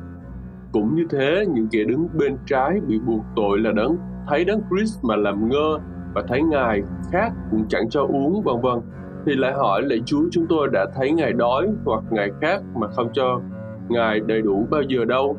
cũng 0.73 0.95
như 0.95 1.07
thế, 1.11 1.45
những 1.55 1.69
kẻ 1.73 1.85
đứng 1.85 2.09
bên 2.15 2.37
trái 2.47 2.81
bị 2.89 2.99
buộc 3.07 3.21
tội 3.37 3.59
là 3.59 3.73
đấng 3.73 3.97
thấy 4.29 4.45
đấng 4.45 4.61
Christ 4.71 5.05
mà 5.05 5.17
làm 5.17 5.49
ngơ 5.49 5.79
và 6.15 6.23
thấy 6.29 6.43
Ngài 6.43 6.83
khác 7.13 7.33
cũng 7.51 7.65
chẳng 7.69 7.91
cho 7.91 8.03
uống 8.03 8.43
vân 8.43 8.61
vân 8.63 8.81
thì 9.27 9.33
lại 9.35 9.53
hỏi 9.53 9.83
lạy 9.83 10.01
Chúa 10.07 10.23
chúng 10.31 10.47
tôi 10.49 10.69
đã 10.73 10.87
thấy 10.95 11.13
Ngài 11.13 11.33
đói 11.33 11.69
hoặc 11.85 12.03
Ngài 12.11 12.29
khác 12.41 12.63
mà 12.75 12.89
không 12.89 13.09
cho 13.13 13.41
Ngài 13.89 14.21
đầy 14.21 14.43
đủ 14.43 14.67
bao 14.71 14.83
giờ 14.83 15.05
đâu. 15.05 15.39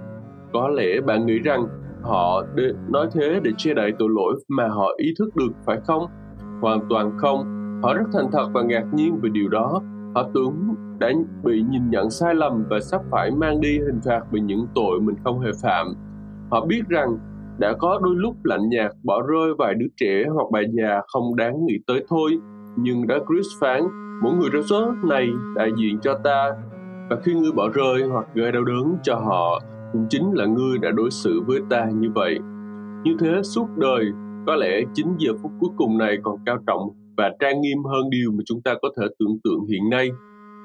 Có 0.56 0.68
lẽ 0.68 1.02
bạn 1.06 1.26
nghĩ 1.26 1.40
rằng 1.40 1.68
họ 2.02 2.44
nói 2.90 3.08
thế 3.14 3.40
để 3.44 3.52
che 3.58 3.74
đậy 3.74 3.94
tội 4.00 4.10
lỗi 4.12 4.36
mà 4.48 4.68
họ 4.68 4.88
ý 4.98 5.14
thức 5.20 5.36
được 5.36 5.52
phải 5.66 5.78
không? 5.88 6.06
Hoàn 6.62 6.80
toàn 6.90 7.12
không. 7.18 7.46
Họ 7.84 7.94
rất 7.94 8.04
thành 8.14 8.26
thật 8.32 8.48
và 8.54 8.62
ngạc 8.62 8.84
nhiên 8.94 9.20
về 9.22 9.30
điều 9.34 9.50
đó. 9.50 9.82
Họ 10.16 10.30
tưởng 10.34 10.54
đã 11.00 11.12
bị 11.44 11.62
nhìn 11.70 11.90
nhận 11.90 12.10
sai 12.10 12.36
lầm 12.36 12.64
và 12.70 12.80
sắp 12.80 13.02
phải 13.12 13.32
mang 13.32 13.62
đi 13.62 13.80
hình 13.80 14.00
phạt 14.06 14.22
vì 14.32 14.40
những 14.40 14.68
tội 14.76 15.02
mình 15.02 15.16
không 15.24 15.40
hề 15.40 15.52
phạm. 15.64 15.88
Họ 16.52 16.66
biết 16.66 16.82
rằng 16.90 17.18
đã 17.60 17.74
có 17.80 18.00
đôi 18.04 18.16
lúc 18.16 18.36
lạnh 18.44 18.70
nhạt 18.70 18.92
bỏ 19.04 19.22
rơi 19.22 19.54
vài 19.58 19.74
đứa 19.74 19.88
trẻ 19.98 20.24
hoặc 20.34 20.48
bà 20.52 20.60
già 20.74 21.02
không 21.08 21.36
đáng 21.36 21.66
nghĩ 21.66 21.76
tới 21.88 22.06
thôi, 22.10 22.40
nhưng 22.76 23.08
đã 23.08 23.16
Chris 23.28 23.48
phán, 23.62 23.82
mỗi 24.24 24.34
người 24.34 24.50
trong 24.54 24.64
số 24.64 24.92
này 25.04 25.30
đại 25.56 25.72
diện 25.78 26.00
cho 26.02 26.20
ta, 26.24 26.52
và 27.10 27.18
khi 27.24 27.34
ngươi 27.34 27.52
bỏ 27.52 27.70
rơi 27.74 28.04
hoặc 28.12 28.26
gây 28.34 28.52
đau 28.52 28.64
đớn 28.64 28.98
cho 29.04 29.16
họ, 29.16 29.60
cũng 29.94 30.06
chính 30.10 30.32
là 30.34 30.46
ngươi 30.46 30.78
đã 30.82 30.92
đối 30.92 31.12
xử 31.12 31.42
với 31.48 31.60
ta 31.70 31.86
như 31.96 32.10
vậy. 32.16 32.40
Như 33.04 33.16
thế 33.20 33.42
suốt 33.44 33.68
đời, 33.78 34.06
có 34.48 34.56
lẽ 34.56 34.82
chính 34.94 35.16
giờ 35.18 35.32
phút 35.42 35.52
cuối 35.60 35.70
cùng 35.78 35.98
này 35.98 36.18
còn 36.24 36.36
cao 36.46 36.58
trọng 36.68 36.90
và 37.18 37.32
trang 37.40 37.62
nghiêm 37.62 37.84
hơn 37.84 38.10
điều 38.10 38.32
mà 38.32 38.44
chúng 38.46 38.62
ta 38.62 38.74
có 38.82 38.90
thể 38.98 39.08
tưởng 39.20 39.38
tượng 39.44 39.66
hiện 39.70 39.90
nay. 39.90 40.10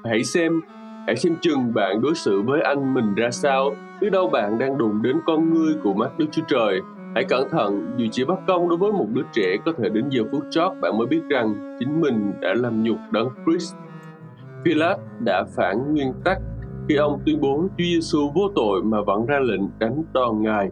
Hãy 0.05 0.23
xem 0.23 0.61
hãy 1.05 1.15
xem 1.15 1.35
chừng 1.41 1.73
bạn 1.73 2.01
đối 2.01 2.15
xử 2.15 2.41
với 2.41 2.61
anh 2.61 2.93
mình 2.93 3.15
ra 3.15 3.31
sao. 3.31 3.75
Biết 4.01 4.09
đâu 4.09 4.29
bạn 4.29 4.59
đang 4.59 4.77
đụng 4.77 5.01
đến 5.01 5.15
con 5.25 5.53
ngươi 5.53 5.73
của 5.83 5.93
mắt 5.93 6.17
đức 6.17 6.25
chúa 6.31 6.41
trời. 6.47 6.81
Hãy 7.15 7.23
cẩn 7.23 7.49
thận 7.49 7.95
dù 7.97 8.05
chỉ 8.11 8.25
bắt 8.25 8.39
công 8.47 8.69
đối 8.69 8.77
với 8.77 8.91
một 8.91 9.07
đứa 9.13 9.23
trẻ 9.33 9.57
có 9.65 9.71
thể 9.77 9.89
đến 9.89 10.05
giờ 10.09 10.23
phút 10.31 10.43
chót 10.49 10.71
bạn 10.81 10.97
mới 10.97 11.07
biết 11.07 11.21
rằng 11.29 11.77
chính 11.79 12.01
mình 12.01 12.31
đã 12.41 12.53
làm 12.53 12.83
nhục 12.83 12.97
đấng 13.11 13.29
Christ. 13.45 13.75
Philip 14.65 14.97
đã 15.25 15.43
phản 15.55 15.93
nguyên 15.93 16.13
tắc 16.23 16.37
khi 16.91 16.97
ông 16.97 17.19
tuyên 17.25 17.41
bố 17.41 17.61
Chúa 17.61 17.83
Giêsu 17.83 18.31
vô 18.35 18.41
tội 18.55 18.83
mà 18.83 18.97
vẫn 19.01 19.25
ra 19.25 19.39
lệnh 19.39 19.61
đánh 19.79 20.03
đòn 20.13 20.41
ngài. 20.41 20.69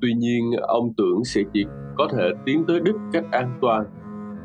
Tuy 0.00 0.14
nhiên, 0.14 0.50
ông 0.62 0.92
tưởng 0.96 1.24
sẽ 1.24 1.40
chỉ 1.52 1.66
có 1.98 2.08
thể 2.12 2.30
tiến 2.44 2.64
tới 2.68 2.80
đích 2.80 2.94
cách 3.12 3.24
an 3.30 3.58
toàn 3.60 3.84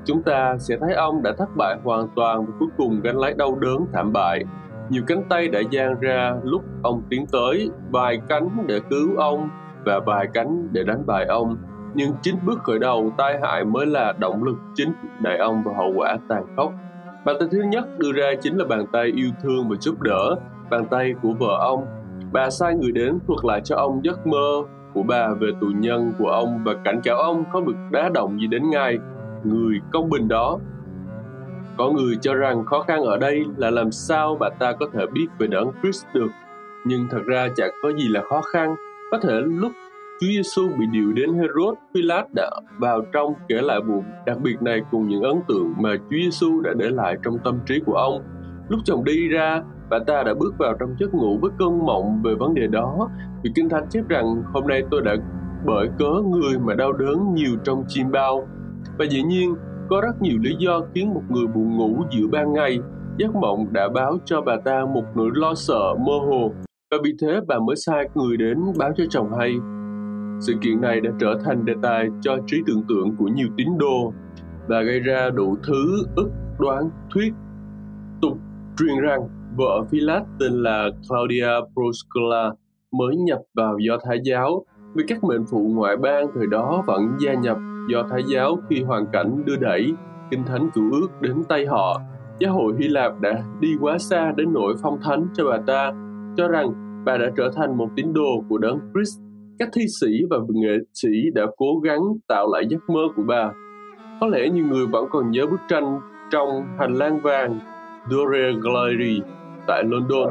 chúng 0.05 0.23
ta 0.23 0.57
sẽ 0.59 0.77
thấy 0.81 0.93
ông 0.93 1.23
đã 1.23 1.33
thất 1.37 1.49
bại 1.57 1.77
hoàn 1.83 2.07
toàn 2.15 2.45
và 2.45 2.53
cuối 2.59 2.69
cùng 2.77 3.01
gánh 3.03 3.17
lấy 3.17 3.33
đau 3.33 3.55
đớn 3.55 3.85
thảm 3.93 4.13
bại. 4.13 4.43
Nhiều 4.89 5.03
cánh 5.07 5.23
tay 5.29 5.47
đã 5.47 5.59
dang 5.71 5.99
ra 5.99 6.35
lúc 6.43 6.61
ông 6.83 7.01
tiến 7.09 7.25
tới, 7.31 7.69
vài 7.91 8.21
cánh 8.29 8.49
để 8.67 8.79
cứu 8.89 9.17
ông 9.17 9.49
và 9.85 9.99
vài 10.05 10.27
cánh 10.33 10.67
để 10.71 10.83
đánh 10.83 11.05
bại 11.05 11.25
ông. 11.25 11.57
Nhưng 11.93 12.11
chính 12.21 12.35
bước 12.45 12.59
khởi 12.63 12.79
đầu 12.79 13.11
tai 13.17 13.39
hại 13.41 13.65
mới 13.65 13.85
là 13.85 14.13
động 14.19 14.43
lực 14.43 14.57
chính 14.75 14.93
đẩy 15.21 15.37
ông 15.37 15.63
vào 15.63 15.75
hậu 15.75 15.93
quả 15.95 16.17
tàn 16.27 16.43
khốc. 16.55 16.73
Bàn 17.25 17.35
tay 17.39 17.47
thứ 17.51 17.61
nhất 17.61 17.85
đưa 17.99 18.11
ra 18.11 18.31
chính 18.41 18.57
là 18.57 18.65
bàn 18.65 18.85
tay 18.91 19.05
yêu 19.15 19.29
thương 19.43 19.69
và 19.69 19.75
giúp 19.79 20.01
đỡ, 20.01 20.35
bàn 20.71 20.85
tay 20.91 21.13
của 21.21 21.33
vợ 21.39 21.57
ông. 21.59 21.85
Bà 22.31 22.49
sai 22.49 22.75
người 22.75 22.91
đến 22.91 23.19
thuật 23.27 23.45
lại 23.45 23.61
cho 23.63 23.75
ông 23.75 24.01
giấc 24.03 24.27
mơ 24.27 24.63
của 24.93 25.03
bà 25.03 25.33
về 25.39 25.47
tù 25.61 25.67
nhân 25.67 26.13
của 26.19 26.27
ông 26.27 26.59
và 26.63 26.73
cảnh 26.83 27.01
cáo 27.03 27.17
ông 27.17 27.43
không 27.51 27.65
được 27.65 27.77
đá 27.91 28.09
động 28.13 28.39
gì 28.41 28.47
đến 28.47 28.69
ngài 28.69 28.97
người 29.43 29.79
công 29.91 30.09
bình 30.09 30.27
đó 30.27 30.59
có 31.77 31.89
người 31.89 32.15
cho 32.21 32.33
rằng 32.33 32.65
khó 32.65 32.81
khăn 32.81 33.01
ở 33.01 33.17
đây 33.17 33.45
là 33.57 33.71
làm 33.71 33.91
sao 33.91 34.37
bà 34.39 34.49
ta 34.49 34.71
có 34.79 34.85
thể 34.93 35.05
biết 35.13 35.27
về 35.39 35.47
đấng 35.47 35.71
Christ 35.81 36.05
được 36.13 36.31
nhưng 36.85 37.07
thật 37.11 37.21
ra 37.25 37.47
chẳng 37.55 37.71
có 37.83 37.91
gì 37.91 38.07
là 38.07 38.21
khó 38.29 38.41
khăn 38.41 38.75
có 39.11 39.17
thể 39.17 39.33
lúc 39.45 39.71
Chúa 40.21 40.27
Giêsu 40.27 40.67
bị 40.79 40.85
điều 40.91 41.13
đến 41.13 41.33
Herod, 41.33 41.77
Pilate 41.93 42.27
đã 42.35 42.49
vào 42.77 43.01
trong 43.13 43.33
kể 43.47 43.55
lại 43.61 43.81
vụ 43.81 44.03
đặc 44.25 44.37
biệt 44.43 44.61
này 44.61 44.81
cùng 44.91 45.07
những 45.07 45.21
ấn 45.21 45.35
tượng 45.47 45.73
mà 45.77 45.95
Chúa 45.97 46.17
Giêsu 46.17 46.61
đã 46.61 46.71
để 46.77 46.89
lại 46.89 47.17
trong 47.23 47.37
tâm 47.43 47.59
trí 47.65 47.79
của 47.85 47.93
ông. 47.93 48.21
Lúc 48.69 48.79
chồng 48.85 49.03
đi 49.03 49.27
ra, 49.27 49.63
Bà 49.91 49.99
ta 50.07 50.23
đã 50.23 50.33
bước 50.33 50.57
vào 50.57 50.73
trong 50.79 50.95
giấc 50.99 51.13
ngủ 51.13 51.37
với 51.41 51.51
cơn 51.59 51.85
mộng 51.85 52.21
về 52.23 52.35
vấn 52.35 52.53
đề 52.53 52.67
đó 52.67 53.09
vì 53.43 53.51
Kinh 53.55 53.69
Thánh 53.69 53.85
chép 53.89 54.07
rằng 54.07 54.43
hôm 54.53 54.67
nay 54.67 54.83
tôi 54.91 55.01
đã 55.01 55.15
bởi 55.65 55.89
cớ 55.99 56.11
người 56.29 56.59
mà 56.59 56.75
đau 56.75 56.93
đớn 56.93 57.33
nhiều 57.33 57.51
trong 57.63 57.83
chim 57.87 58.11
bao. 58.11 58.47
Và 58.97 59.05
dĩ 59.09 59.23
nhiên, 59.23 59.55
có 59.89 60.01
rất 60.01 60.21
nhiều 60.21 60.37
lý 60.41 60.55
do 60.59 60.81
khiến 60.93 61.13
một 61.13 61.21
người 61.29 61.47
buồn 61.47 61.77
ngủ 61.77 62.03
giữa 62.11 62.27
ban 62.31 62.53
ngày. 62.53 62.79
Giấc 63.17 63.35
mộng 63.35 63.73
đã 63.73 63.89
báo 63.89 64.17
cho 64.25 64.41
bà 64.41 64.55
ta 64.65 64.85
một 64.93 65.03
nỗi 65.15 65.29
lo 65.33 65.53
sợ 65.55 65.95
mơ 65.99 66.13
hồ 66.27 66.51
và 66.91 66.97
vì 67.03 67.13
thế 67.21 67.39
bà 67.47 67.59
mới 67.59 67.75
sai 67.75 68.09
người 68.15 68.37
đến 68.37 68.59
báo 68.77 68.91
cho 68.97 69.03
chồng 69.09 69.29
hay. 69.39 69.55
Sự 70.39 70.53
kiện 70.61 70.81
này 70.81 71.01
đã 71.01 71.11
trở 71.19 71.35
thành 71.45 71.65
đề 71.65 71.73
tài 71.81 72.07
cho 72.21 72.37
trí 72.47 72.57
tưởng 72.67 72.83
tượng 72.89 73.15
của 73.15 73.27
nhiều 73.27 73.47
tín 73.57 73.67
đồ 73.77 74.13
và 74.67 74.81
gây 74.81 74.99
ra 74.99 75.29
đủ 75.29 75.57
thứ 75.67 76.05
ức 76.15 76.29
đoán 76.59 76.89
thuyết 77.13 77.33
tục 78.21 78.37
truyền 78.77 78.97
rằng 78.97 79.40
vợ 79.57 79.83
Philat 79.91 80.23
tên 80.39 80.53
là 80.53 80.89
Claudia 81.09 81.49
Proscula 81.73 82.51
mới 82.91 83.15
nhập 83.15 83.39
vào 83.55 83.77
Do 83.87 83.97
Thái 84.05 84.19
giáo 84.23 84.65
vì 84.95 85.03
các 85.07 85.23
mệnh 85.23 85.45
phụ 85.51 85.71
ngoại 85.73 85.97
bang 85.97 86.27
thời 86.35 86.47
đó 86.47 86.83
vẫn 86.87 87.01
gia 87.19 87.33
nhập 87.33 87.57
Do 87.89 88.03
Thái 88.11 88.21
giáo 88.27 88.57
khi 88.69 88.83
hoàn 88.83 89.05
cảnh 89.13 89.43
đưa 89.45 89.55
đẩy 89.55 89.93
Kinh 90.31 90.43
Thánh 90.43 90.69
Cựu 90.73 90.91
Ước 90.91 91.07
đến 91.21 91.43
tay 91.49 91.65
họ. 91.65 92.01
Giáo 92.39 92.53
hội 92.53 92.73
Hy 92.79 92.87
Lạp 92.87 93.19
đã 93.21 93.43
đi 93.59 93.69
quá 93.79 93.97
xa 93.97 94.33
đến 94.37 94.53
nỗi 94.53 94.73
phong 94.83 94.99
thánh 95.01 95.27
cho 95.33 95.45
bà 95.45 95.57
ta, 95.67 95.91
cho 96.37 96.47
rằng 96.47 96.73
bà 97.05 97.17
đã 97.17 97.25
trở 97.37 97.51
thành 97.55 97.77
một 97.77 97.89
tín 97.95 98.13
đồ 98.13 98.43
của 98.49 98.57
đấng 98.57 98.79
Christ. 98.93 99.19
Các 99.59 99.69
thi 99.73 99.81
sĩ 100.01 100.07
và 100.29 100.37
nghệ 100.49 100.77
sĩ 100.93 101.09
đã 101.35 101.45
cố 101.57 101.79
gắng 101.83 101.99
tạo 102.27 102.47
lại 102.53 102.63
giấc 102.69 102.89
mơ 102.89 103.01
của 103.15 103.23
bà. 103.27 103.51
Có 104.21 104.27
lẽ 104.27 104.49
nhiều 104.49 104.65
người 104.65 104.87
vẫn 104.87 105.05
còn 105.11 105.31
nhớ 105.31 105.45
bức 105.45 105.59
tranh 105.69 105.99
trong 106.31 106.49
hành 106.79 106.93
lang 106.93 107.19
vàng 107.21 107.59
Dore 108.09 108.51
Glory 108.61 109.21
tại 109.67 109.83
London. 109.83 110.29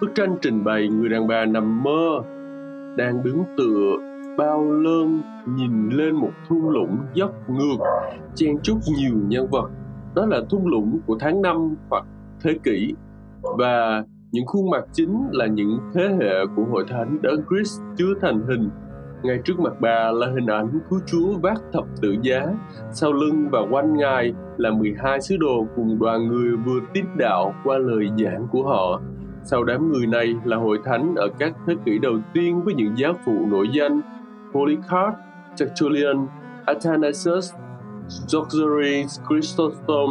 Bức 0.00 0.10
tranh 0.14 0.36
trình 0.42 0.64
bày 0.64 0.88
người 0.88 1.08
đàn 1.08 1.26
bà 1.26 1.44
nằm 1.44 1.82
mơ, 1.82 2.22
đang 2.96 3.22
đứng 3.24 3.44
tựa 3.56 3.96
bao 4.38 4.72
lơn 4.72 5.22
nhìn 5.56 5.88
lên 5.88 6.14
một 6.14 6.30
thung 6.48 6.68
lũng 6.68 6.98
dốc 7.14 7.30
ngược, 7.48 7.84
chen 8.34 8.58
chúc 8.62 8.78
nhiều 8.98 9.14
nhân 9.28 9.46
vật. 9.50 9.70
Đó 10.14 10.26
là 10.26 10.40
thung 10.50 10.66
lũng 10.66 10.98
của 11.06 11.16
tháng 11.20 11.42
năm 11.42 11.74
hoặc 11.90 12.04
thế 12.42 12.58
kỷ. 12.64 12.94
Và 13.42 14.04
những 14.32 14.46
khuôn 14.46 14.70
mặt 14.70 14.84
chính 14.92 15.28
là 15.30 15.46
những 15.46 15.78
thế 15.94 16.16
hệ 16.20 16.46
của 16.56 16.64
hội 16.64 16.84
thánh 16.88 17.18
đấng 17.22 17.42
Christ 17.48 17.80
chưa 17.96 18.14
thành 18.20 18.40
hình. 18.48 18.70
Ngay 19.22 19.38
trước 19.44 19.60
mặt 19.60 19.72
bà 19.80 20.10
là 20.10 20.26
hình 20.26 20.46
ảnh 20.46 20.80
cứu 20.90 21.00
Chúa 21.06 21.38
vác 21.42 21.62
thập 21.72 21.84
tự 22.02 22.16
giá, 22.22 22.46
sau 22.92 23.12
lưng 23.12 23.48
và 23.50 23.58
quanh 23.70 23.96
Ngài 23.96 24.34
là 24.56 24.70
12 24.70 25.20
sứ 25.20 25.36
đồ 25.36 25.66
cùng 25.76 25.98
đoàn 25.98 26.28
người 26.28 26.56
vừa 26.56 26.80
tiếp 26.92 27.04
đạo 27.16 27.54
qua 27.64 27.78
lời 27.78 28.08
giảng 28.18 28.46
của 28.52 28.62
họ. 28.62 29.00
Sau 29.42 29.64
đám 29.64 29.92
người 29.92 30.06
này 30.06 30.34
là 30.44 30.56
hội 30.56 30.78
thánh 30.84 31.14
ở 31.16 31.28
các 31.38 31.52
thế 31.66 31.74
kỷ 31.84 31.98
đầu 31.98 32.18
tiên 32.34 32.62
với 32.62 32.74
những 32.74 32.92
giáo 32.96 33.12
phụ 33.24 33.46
nổi 33.50 33.68
danh 33.72 34.00
Polycarp, 34.52 35.14
Tertullian, 35.58 36.26
Athanasius, 36.64 37.54
Georgius 38.32 39.20
Chrysostom, 39.28 40.10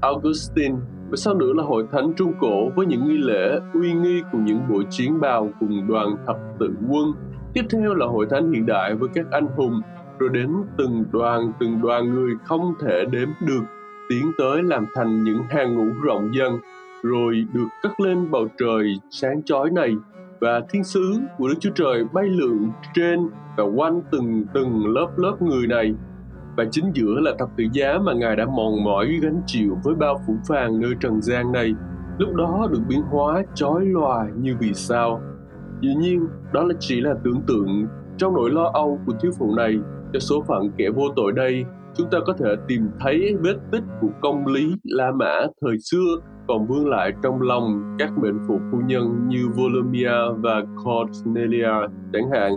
Augustine 0.00 0.74
và 1.10 1.16
sau 1.16 1.34
nữa 1.34 1.52
là 1.52 1.62
hội 1.62 1.86
thánh 1.92 2.12
Trung 2.16 2.32
Cổ 2.40 2.70
với 2.76 2.86
những 2.86 3.08
nghi 3.08 3.18
lễ 3.18 3.60
uy 3.74 3.92
nghi 3.92 4.22
cùng 4.32 4.44
những 4.44 4.60
bộ 4.70 4.82
chiến 4.90 5.20
bào 5.20 5.48
cùng 5.60 5.86
đoàn 5.88 6.16
thập 6.26 6.36
tự 6.58 6.70
quân. 6.88 7.12
Tiếp 7.54 7.64
theo 7.70 7.94
là 7.94 8.06
hội 8.06 8.26
thánh 8.30 8.52
hiện 8.52 8.66
đại 8.66 8.94
với 8.94 9.08
các 9.14 9.26
anh 9.30 9.46
hùng, 9.56 9.80
rồi 10.18 10.30
đến 10.32 10.50
từng 10.78 11.04
đoàn 11.12 11.52
từng 11.60 11.80
đoàn 11.82 12.14
người 12.14 12.32
không 12.44 12.74
thể 12.80 13.04
đếm 13.10 13.28
được 13.46 13.62
tiến 14.08 14.32
tới 14.38 14.62
làm 14.62 14.86
thành 14.94 15.24
những 15.24 15.42
hàng 15.48 15.74
ngũ 15.74 15.92
rộng 16.02 16.34
dần 16.34 16.58
rồi 17.02 17.46
được 17.52 17.68
cất 17.82 18.00
lên 18.00 18.30
bầu 18.30 18.48
trời 18.58 18.94
sáng 19.10 19.42
chói 19.42 19.70
này. 19.70 19.96
Và 20.40 20.60
thiên 20.70 20.84
sứ 20.84 21.20
của 21.38 21.48
Đức 21.48 21.54
Chúa 21.60 21.70
Trời 21.74 22.04
bay 22.12 22.24
lượn 22.24 22.70
trên 22.94 23.28
và 23.56 23.64
quanh 23.64 24.00
từng 24.10 24.44
từng 24.54 24.86
lớp 24.86 25.08
lớp 25.16 25.36
người 25.42 25.66
này. 25.66 25.94
Và 26.56 26.64
chính 26.70 26.90
giữa 26.94 27.20
là 27.20 27.32
thập 27.38 27.48
tự 27.56 27.64
giá 27.72 27.98
mà 28.04 28.12
Ngài 28.12 28.36
đã 28.36 28.44
mòn 28.44 28.84
mỏi 28.84 29.18
gánh 29.22 29.42
chịu 29.46 29.78
với 29.84 29.94
bao 29.94 30.20
phủ 30.26 30.36
phàng 30.48 30.80
nơi 30.80 30.94
trần 31.00 31.22
gian 31.22 31.52
này 31.52 31.74
lúc 32.18 32.34
đó 32.34 32.68
được 32.72 32.80
biến 32.88 33.02
hóa 33.02 33.42
chói 33.54 33.84
lòa 33.84 34.26
như 34.36 34.56
vì 34.60 34.74
sao 34.74 35.20
dĩ 35.80 35.94
nhiên, 35.94 36.26
đó 36.52 36.64
là 36.64 36.74
chỉ 36.80 37.00
là 37.00 37.14
tưởng 37.24 37.40
tượng 37.46 37.86
trong 38.16 38.34
nỗi 38.34 38.50
lo 38.50 38.70
âu 38.74 38.98
của 39.06 39.12
thiếu 39.20 39.32
phụ 39.38 39.54
này. 39.56 39.78
Cho 40.12 40.20
số 40.20 40.44
phận 40.48 40.70
kẻ 40.76 40.90
vô 40.90 41.02
tội 41.16 41.32
đây, 41.32 41.64
chúng 41.96 42.10
ta 42.10 42.18
có 42.26 42.32
thể 42.32 42.54
tìm 42.68 42.88
thấy 43.00 43.34
vết 43.40 43.56
tích 43.72 43.82
của 44.00 44.08
công 44.20 44.46
lý 44.46 44.74
La 44.84 45.12
Mã 45.12 45.46
thời 45.60 45.76
xưa, 45.78 46.16
còn 46.48 46.66
vương 46.66 46.88
lại 46.88 47.12
trong 47.22 47.42
lòng 47.42 47.96
các 47.98 48.18
mệnh 48.18 48.38
phụ 48.48 48.58
phu 48.72 48.78
nhân 48.86 49.28
như 49.28 49.48
Volumia 49.56 50.12
và 50.36 50.62
Cornelia, 50.84 51.88
chẳng 52.12 52.30
hạn. 52.32 52.52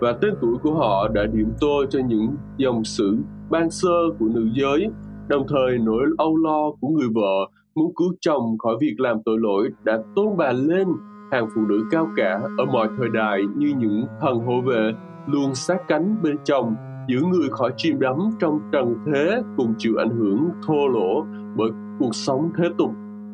Và 0.00 0.12
tên 0.12 0.34
tuổi 0.40 0.54
của 0.62 0.74
họ 0.74 1.08
đã 1.08 1.26
điểm 1.32 1.48
tô 1.60 1.84
cho 1.90 2.00
những 2.08 2.28
dòng 2.56 2.84
sử 2.84 3.16
ban 3.50 3.70
sơ 3.70 3.98
của 4.18 4.26
nữ 4.34 4.48
giới. 4.52 4.86
Đồng 5.28 5.46
thời, 5.48 5.78
nỗi 5.78 6.04
âu 6.18 6.36
lo 6.36 6.70
của 6.80 6.88
người 6.88 7.08
vợ 7.14 7.50
muốn 7.74 7.94
cứu 7.96 8.14
chồng 8.20 8.58
khỏi 8.58 8.76
việc 8.80 8.94
làm 8.98 9.16
tội 9.24 9.38
lỗi 9.40 9.68
đã 9.84 9.98
tôn 10.16 10.36
bà 10.36 10.52
lên 10.52 10.88
hàng 11.32 11.48
phụ 11.54 11.60
nữ 11.68 11.84
cao 11.90 12.08
cả 12.16 12.40
ở 12.58 12.64
mọi 12.64 12.88
thời 12.98 13.08
đại 13.08 13.42
như 13.56 13.74
những 13.78 14.06
thần 14.20 14.38
hộ 14.38 14.60
vệ 14.60 14.92
luôn 15.26 15.54
sát 15.54 15.78
cánh 15.88 16.16
bên 16.22 16.36
chồng 16.44 16.74
giữ 17.08 17.22
người 17.22 17.48
khỏi 17.50 17.72
chìm 17.76 18.00
đắm 18.00 18.16
trong 18.38 18.60
trần 18.72 18.94
thế 19.06 19.42
cùng 19.56 19.74
chịu 19.78 19.96
ảnh 19.98 20.10
hưởng 20.10 20.48
thô 20.66 20.88
lỗ 20.88 21.24
bởi 21.56 21.70
cuộc 21.98 22.14
sống 22.14 22.50
thế 22.56 22.64
tục 22.78 22.90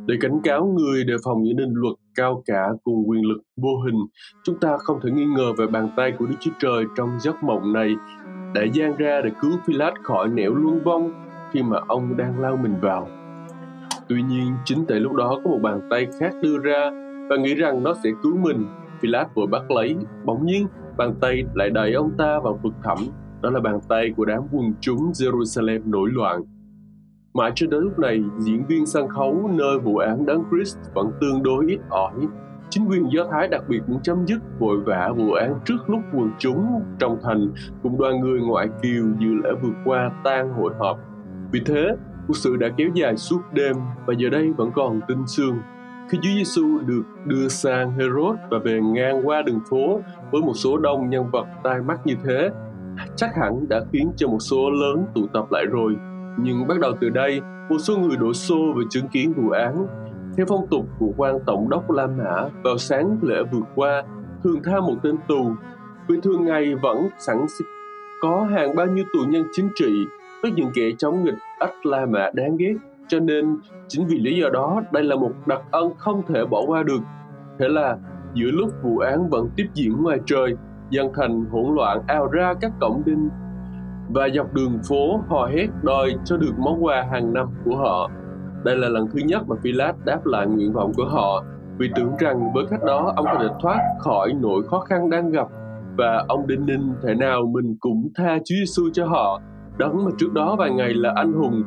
để 0.06 0.14
cảnh 0.20 0.40
cáo 0.44 0.66
người 0.66 1.04
đề 1.04 1.14
phòng 1.24 1.42
những 1.42 1.56
định 1.56 1.72
luật 1.74 1.94
cao 2.14 2.42
cả 2.46 2.68
cùng 2.84 3.08
quyền 3.08 3.22
lực 3.22 3.42
vô 3.56 3.80
hình 3.86 4.00
chúng 4.44 4.58
ta 4.58 4.76
không 4.78 5.00
thể 5.02 5.10
nghi 5.10 5.24
ngờ 5.24 5.52
về 5.58 5.66
bàn 5.66 5.88
tay 5.96 6.12
của 6.18 6.26
đức 6.26 6.36
chúa 6.40 6.50
trời 6.58 6.84
trong 6.96 7.08
giấc 7.20 7.44
mộng 7.44 7.72
này 7.72 7.94
đã 8.54 8.62
gian 8.72 8.96
ra 8.96 9.20
để 9.24 9.30
cứu 9.40 9.52
Philát 9.66 9.94
khỏi 10.02 10.28
nẻo 10.28 10.54
luân 10.54 10.80
vong 10.84 11.12
khi 11.52 11.62
mà 11.62 11.78
ông 11.88 12.16
đang 12.16 12.40
lao 12.40 12.56
mình 12.56 12.74
vào. 12.80 13.08
Tuy 14.08 14.22
nhiên, 14.22 14.52
chính 14.64 14.84
tại 14.88 15.00
lúc 15.00 15.12
đó 15.12 15.40
có 15.44 15.50
một 15.50 15.58
bàn 15.62 15.80
tay 15.90 16.06
khác 16.20 16.32
đưa 16.42 16.58
ra 16.58 16.90
và 17.30 17.36
nghĩ 17.36 17.54
rằng 17.54 17.82
nó 17.82 17.94
sẽ 18.04 18.10
cứu 18.22 18.36
mình. 18.36 18.66
Pilat 19.02 19.34
vội 19.34 19.46
bắt 19.46 19.70
lấy, 19.70 19.96
bỗng 20.24 20.46
nhiên 20.46 20.66
bàn 20.96 21.14
tay 21.20 21.44
lại 21.54 21.70
đẩy 21.70 21.92
ông 21.92 22.10
ta 22.18 22.40
vào 22.40 22.60
vực 22.62 22.74
thẳm. 22.82 22.98
Đó 23.42 23.50
là 23.50 23.60
bàn 23.60 23.78
tay 23.88 24.12
của 24.16 24.24
đám 24.24 24.42
quần 24.52 24.74
chúng 24.80 25.10
Jerusalem 25.10 25.90
nổi 25.90 26.10
loạn. 26.12 26.42
Mãi 27.34 27.52
cho 27.54 27.66
đến 27.66 27.80
lúc 27.80 27.98
này, 27.98 28.22
diễn 28.38 28.66
viên 28.66 28.86
sân 28.86 29.08
khấu 29.08 29.50
nơi 29.52 29.78
vụ 29.78 29.96
án 29.96 30.26
đấng 30.26 30.44
Christ 30.50 30.78
vẫn 30.94 31.12
tương 31.20 31.42
đối 31.42 31.66
ít 31.66 31.80
ỏi 31.88 32.12
chính 32.74 32.86
quyền 32.88 33.12
Do 33.12 33.24
Thái 33.30 33.48
đặc 33.48 33.62
biệt 33.68 33.80
cũng 33.86 34.02
chấm 34.02 34.26
dứt 34.26 34.38
vội 34.58 34.80
vã 34.80 35.12
vụ 35.16 35.32
án 35.32 35.54
trước 35.64 35.90
lúc 35.90 36.00
quần 36.14 36.30
chúng 36.38 36.82
trong 36.98 37.18
thành 37.22 37.52
cùng 37.82 37.98
đoàn 37.98 38.20
người 38.20 38.40
ngoại 38.40 38.68
kiều 38.82 39.04
dự 39.18 39.28
lễ 39.44 39.50
vượt 39.62 39.74
qua 39.84 40.10
tan 40.24 40.52
hội 40.52 40.72
họp. 40.78 40.98
Vì 41.52 41.60
thế, 41.66 41.96
cuộc 42.26 42.36
sự 42.36 42.56
đã 42.56 42.68
kéo 42.76 42.88
dài 42.94 43.16
suốt 43.16 43.40
đêm 43.52 43.76
và 44.06 44.14
giờ 44.18 44.30
đây 44.30 44.52
vẫn 44.56 44.70
còn 44.74 45.00
tinh 45.08 45.26
sương. 45.26 45.58
Khi 46.08 46.18
Chúa 46.22 46.30
Giêsu 46.34 46.78
được 46.86 47.02
đưa 47.24 47.48
sang 47.48 47.92
Herod 47.92 48.36
và 48.50 48.58
về 48.58 48.80
ngang 48.80 49.26
qua 49.26 49.42
đường 49.42 49.60
phố 49.70 50.00
với 50.32 50.42
một 50.42 50.54
số 50.54 50.78
đông 50.78 51.10
nhân 51.10 51.30
vật 51.30 51.46
tai 51.64 51.80
mắt 51.80 52.06
như 52.06 52.14
thế, 52.24 52.50
chắc 53.16 53.30
hẳn 53.36 53.68
đã 53.68 53.80
khiến 53.92 54.12
cho 54.16 54.28
một 54.28 54.40
số 54.40 54.70
lớn 54.70 55.06
tụ 55.14 55.26
tập 55.26 55.44
lại 55.50 55.64
rồi. 55.70 55.96
Nhưng 56.38 56.66
bắt 56.66 56.80
đầu 56.80 56.92
từ 57.00 57.08
đây, 57.08 57.40
một 57.70 57.78
số 57.78 57.96
người 57.96 58.16
đổ 58.16 58.32
xô 58.32 58.72
về 58.76 58.84
chứng 58.90 59.08
kiến 59.08 59.32
vụ 59.32 59.50
án 59.50 59.86
theo 60.36 60.46
phong 60.48 60.66
tục 60.70 60.86
của 60.98 61.12
quan 61.16 61.38
tổng 61.46 61.68
đốc 61.68 61.90
La 61.90 62.06
Mã, 62.06 62.48
vào 62.62 62.78
sáng 62.78 63.18
lễ 63.22 63.42
vừa 63.52 63.62
qua, 63.74 64.02
thường 64.44 64.62
tha 64.64 64.80
một 64.80 64.94
tên 65.02 65.16
tù, 65.28 65.52
vì 66.08 66.20
thường 66.20 66.44
ngày 66.44 66.74
vẫn 66.74 67.08
sẵn 67.18 67.46
có 68.20 68.46
hàng 68.50 68.76
bao 68.76 68.86
nhiêu 68.86 69.04
tù 69.12 69.20
nhân 69.28 69.44
chính 69.52 69.68
trị 69.74 70.06
với 70.42 70.50
những 70.50 70.70
kẻ 70.74 70.90
chống 70.98 71.24
nghịch 71.24 71.38
ách 71.58 71.86
La 71.86 72.06
Mã 72.06 72.30
đáng 72.34 72.56
ghét. 72.56 72.74
Cho 73.08 73.20
nên, 73.20 73.56
chính 73.88 74.06
vì 74.06 74.18
lý 74.18 74.40
do 74.40 74.48
đó, 74.50 74.82
đây 74.92 75.04
là 75.04 75.16
một 75.16 75.32
đặc 75.46 75.62
ân 75.70 75.92
không 75.98 76.22
thể 76.28 76.44
bỏ 76.44 76.62
qua 76.66 76.82
được. 76.82 77.00
Thế 77.58 77.68
là, 77.68 77.96
giữa 78.34 78.50
lúc 78.50 78.70
vụ 78.82 78.98
án 78.98 79.30
vẫn 79.30 79.48
tiếp 79.56 79.66
diễn 79.74 80.02
ngoài 80.02 80.18
trời, 80.26 80.56
dân 80.90 81.12
thành 81.14 81.44
hỗn 81.44 81.74
loạn 81.74 82.02
ào 82.06 82.26
ra 82.26 82.54
các 82.60 82.72
cổng 82.80 83.02
đinh 83.06 83.28
và 84.08 84.28
dọc 84.34 84.54
đường 84.54 84.78
phố 84.88 85.20
hò 85.28 85.46
hét 85.46 85.66
đòi 85.82 86.14
cho 86.24 86.36
được 86.36 86.58
món 86.58 86.84
quà 86.84 87.06
hàng 87.12 87.32
năm 87.32 87.46
của 87.64 87.76
họ 87.76 88.10
đây 88.64 88.76
là 88.76 88.88
lần 88.88 89.06
thứ 89.12 89.20
nhất 89.24 89.42
mà 89.48 89.56
Pilat 89.64 89.96
đáp 90.04 90.26
lại 90.26 90.46
nguyện 90.46 90.72
vọng 90.72 90.92
của 90.96 91.04
họ 91.04 91.44
vì 91.78 91.90
tưởng 91.96 92.12
rằng 92.18 92.52
với 92.52 92.64
cách 92.70 92.84
đó 92.86 93.12
ông 93.16 93.26
có 93.32 93.38
thể 93.40 93.48
thoát 93.62 93.78
khỏi 94.00 94.32
nỗi 94.40 94.62
khó 94.62 94.80
khăn 94.80 95.10
đang 95.10 95.30
gặp 95.30 95.46
và 95.96 96.24
ông 96.28 96.46
đinh 96.46 96.66
ninh 96.66 96.94
thể 97.02 97.14
nào 97.14 97.46
mình 97.46 97.76
cũng 97.80 98.08
tha 98.14 98.38
Chúa 98.38 98.54
Giêsu 98.58 98.82
cho 98.92 99.06
họ 99.06 99.40
đấng 99.78 100.04
mà 100.04 100.10
trước 100.18 100.32
đó 100.32 100.56
vài 100.58 100.70
ngày 100.70 100.94
là 100.94 101.12
anh 101.16 101.32
hùng 101.32 101.62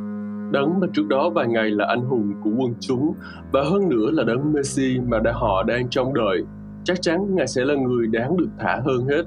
đấng 0.51 0.79
mà 0.79 0.87
trước 0.93 1.07
đó 1.07 1.29
vài 1.29 1.47
ngày 1.47 1.69
là 1.69 1.85
anh 1.85 2.01
hùng 2.01 2.33
của 2.43 2.49
quân 2.57 2.73
chúng 2.79 3.13
và 3.51 3.63
hơn 3.63 3.89
nữa 3.89 4.11
là 4.11 4.23
đấng 4.23 4.53
Messi 4.53 4.99
mà 5.07 5.19
đã 5.19 5.31
họ 5.31 5.63
đang 5.63 5.89
trông 5.89 6.13
đợi 6.13 6.43
chắc 6.83 7.01
chắn 7.01 7.35
ngài 7.35 7.47
sẽ 7.47 7.65
là 7.65 7.75
người 7.75 8.07
đáng 8.07 8.37
được 8.37 8.49
thả 8.59 8.81
hơn 8.85 9.05
hết 9.09 9.23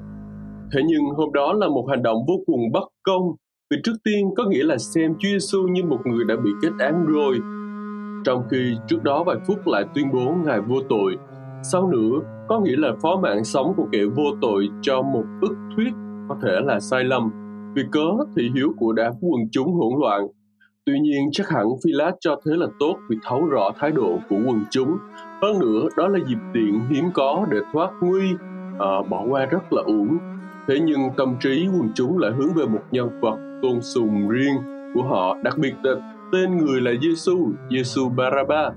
thế 0.73 0.81
nhưng 0.85 1.03
hôm 1.17 1.33
đó 1.33 1.53
là 1.53 1.67
một 1.67 1.87
hành 1.89 2.03
động 2.03 2.17
vô 2.27 2.33
cùng 2.45 2.71
bất 2.73 2.87
công 3.03 3.23
vì 3.71 3.77
trước 3.83 3.95
tiên 4.03 4.29
có 4.37 4.43
nghĩa 4.43 4.63
là 4.63 4.77
xem 4.77 5.13
Chúa 5.19 5.29
Giêsu 5.29 5.67
như 5.67 5.83
một 5.83 5.99
người 6.05 6.25
đã 6.25 6.35
bị 6.43 6.51
kết 6.61 6.71
án 6.79 7.05
rồi 7.05 7.39
trong 8.23 8.43
khi 8.51 8.75
trước 8.87 9.03
đó 9.03 9.23
vài 9.23 9.37
phút 9.47 9.67
lại 9.67 9.85
tuyên 9.95 10.11
bố 10.13 10.35
ngài 10.45 10.61
vô 10.61 10.75
tội. 10.89 11.17
Sau 11.63 11.87
nữa, 11.87 12.45
có 12.47 12.59
nghĩa 12.59 12.75
là 12.77 12.91
phó 13.01 13.19
mạng 13.23 13.43
sống 13.43 13.73
của 13.77 13.87
kẻ 13.91 13.99
vô 14.15 14.23
tội 14.41 14.69
cho 14.81 15.01
một 15.01 15.23
ức 15.41 15.55
thuyết 15.75 15.93
có 16.29 16.37
thể 16.41 16.59
là 16.63 16.79
sai 16.79 17.03
lầm, 17.03 17.31
vì 17.75 17.83
cớ 17.91 18.07
thị 18.35 18.51
hiếu 18.55 18.73
của 18.77 18.93
đám 18.93 19.13
quần 19.21 19.41
chúng 19.51 19.73
hỗn 19.73 20.01
loạn. 20.01 20.27
Tuy 20.85 20.99
nhiên 20.99 21.29
chắc 21.31 21.49
hẳn 21.49 21.65
Philat 21.83 22.15
cho 22.19 22.35
thế 22.45 22.51
là 22.55 22.67
tốt 22.79 22.95
vì 23.09 23.17
thấu 23.23 23.45
rõ 23.45 23.71
thái 23.79 23.91
độ 23.91 24.19
của 24.29 24.37
quần 24.47 24.63
chúng. 24.71 24.97
Hơn 25.41 25.59
nữa, 25.59 25.87
đó 25.97 26.07
là 26.07 26.19
dịp 26.27 26.37
tiện 26.53 26.79
hiếm 26.89 27.05
có 27.13 27.45
để 27.51 27.57
thoát 27.73 27.91
nguy, 28.01 28.33
à, 28.79 28.89
bỏ 29.09 29.25
qua 29.29 29.45
rất 29.45 29.73
là 29.73 29.81
uổng. 29.85 30.17
Thế 30.67 30.79
nhưng 30.79 30.99
tâm 31.17 31.35
trí 31.39 31.67
quần 31.67 31.89
chúng 31.95 32.17
lại 32.17 32.31
hướng 32.31 32.53
về 32.53 32.65
một 32.65 32.81
nhân 32.91 33.19
vật 33.21 33.59
tôn 33.61 33.81
sùng 33.81 34.29
riêng 34.29 34.55
của 34.93 35.03
họ, 35.03 35.37
đặc 35.43 35.57
biệt 35.57 35.73
là 35.83 35.93
tên 36.31 36.57
người 36.57 36.81
là 36.81 36.91
Giêsu, 37.01 37.51
Giêsu 37.69 38.09
Baraba. 38.09 38.69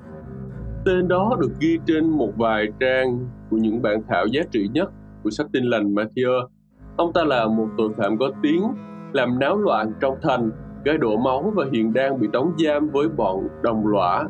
Tên 0.85 1.09
đó 1.09 1.37
được 1.41 1.53
ghi 1.61 1.79
trên 1.87 2.11
một 2.11 2.31
vài 2.37 2.67
trang 2.81 3.19
của 3.51 3.57
những 3.57 3.83
bản 3.83 4.03
thảo 4.09 4.27
giá 4.27 4.43
trị 4.51 4.69
nhất 4.73 4.89
của 5.23 5.31
sách 5.31 5.47
tin 5.53 5.65
lành 5.65 5.95
Matthew. 5.95 6.47
Ông 6.97 7.13
ta 7.13 7.25
là 7.25 7.47
một 7.47 7.69
tội 7.79 7.89
phạm 7.97 8.19
có 8.19 8.31
tiếng, 8.43 8.63
làm 9.13 9.39
náo 9.39 9.57
loạn 9.57 9.93
trong 10.01 10.15
thành, 10.23 10.51
gái 10.85 10.99
đổ 10.99 11.17
máu 11.17 11.53
và 11.55 11.65
hiện 11.73 11.93
đang 11.93 12.21
bị 12.21 12.29
đóng 12.33 12.53
giam 12.65 12.89
với 12.89 13.09
bọn 13.09 13.49
đồng 13.63 13.87
lõa. 13.87 14.25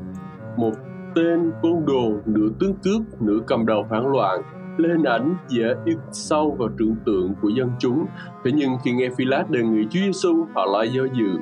Một 0.56 0.72
tên 1.14 1.52
côn 1.62 1.72
đồ, 1.86 2.12
nửa 2.26 2.48
tướng 2.60 2.74
cướp, 2.74 3.02
nửa 3.20 3.39
cầm 3.47 3.66
đầu 3.66 3.86
phản 3.90 4.06
loạn, 4.06 4.43
lên 4.76 5.02
ảnh 5.02 5.35
dễ 5.48 5.74
in 5.85 5.98
sâu 6.12 6.56
vào 6.59 6.68
tưởng 6.78 6.97
tượng 7.06 7.35
của 7.43 7.48
dân 7.48 7.70
chúng. 7.78 8.06
Thế 8.44 8.52
nhưng 8.55 8.70
khi 8.85 8.93
nghe 8.93 9.09
Philat 9.16 9.51
đề 9.51 9.62
nghị 9.62 9.85
Chúa 9.90 10.01
Giêsu, 10.01 10.47
họ 10.55 10.66
lại 10.66 10.89
do 10.89 11.02
dự. 11.05 11.39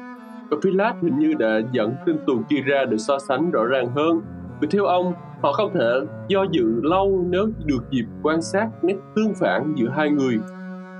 Và 0.50 0.56
Philat 0.62 0.96
hình 1.02 1.18
như 1.18 1.34
đã 1.38 1.60
dẫn 1.72 1.94
tin 2.06 2.16
tù 2.26 2.32
kia 2.48 2.60
ra 2.66 2.84
để 2.90 2.96
so 2.98 3.18
sánh 3.18 3.50
rõ 3.50 3.64
ràng 3.64 3.88
hơn. 3.96 4.20
Vì 4.60 4.68
theo 4.70 4.84
ông, 4.84 5.12
họ 5.42 5.52
không 5.52 5.70
thể 5.74 6.00
do 6.28 6.46
dự 6.50 6.80
lâu 6.82 7.24
nếu 7.30 7.48
được 7.64 7.90
dịp 7.90 8.04
quan 8.22 8.42
sát 8.42 8.68
nét 8.82 8.96
tương 9.16 9.34
phản 9.34 9.72
giữa 9.76 9.88
hai 9.88 10.10
người. 10.10 10.38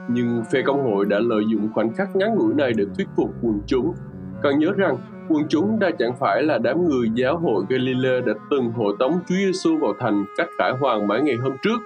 Nhưng 0.08 0.42
phe 0.52 0.62
công 0.62 0.92
hội 0.92 1.06
đã 1.06 1.18
lợi 1.18 1.42
dụng 1.48 1.68
khoảnh 1.74 1.92
khắc 1.92 2.16
ngắn 2.16 2.34
ngủi 2.34 2.54
này 2.54 2.72
để 2.76 2.84
thuyết 2.96 3.08
phục 3.16 3.30
quần 3.42 3.60
chúng. 3.66 3.94
Cần 4.42 4.58
nhớ 4.58 4.72
rằng, 4.76 4.96
quần 5.28 5.42
chúng 5.48 5.78
đã 5.78 5.90
chẳng 5.98 6.16
phải 6.20 6.42
là 6.42 6.58
đám 6.58 6.88
người 6.88 7.10
giáo 7.14 7.38
hội 7.38 7.64
Galilee 7.68 8.20
đã 8.20 8.32
từng 8.50 8.72
hộ 8.72 8.92
tống 8.98 9.12
Chúa 9.12 9.34
Giêsu 9.34 9.76
vào 9.76 9.92
thành 10.00 10.24
cách 10.36 10.48
khải 10.58 10.72
hoàng 10.80 11.06
mấy 11.06 11.22
ngày 11.22 11.36
hôm 11.36 11.52
trước, 11.62 11.80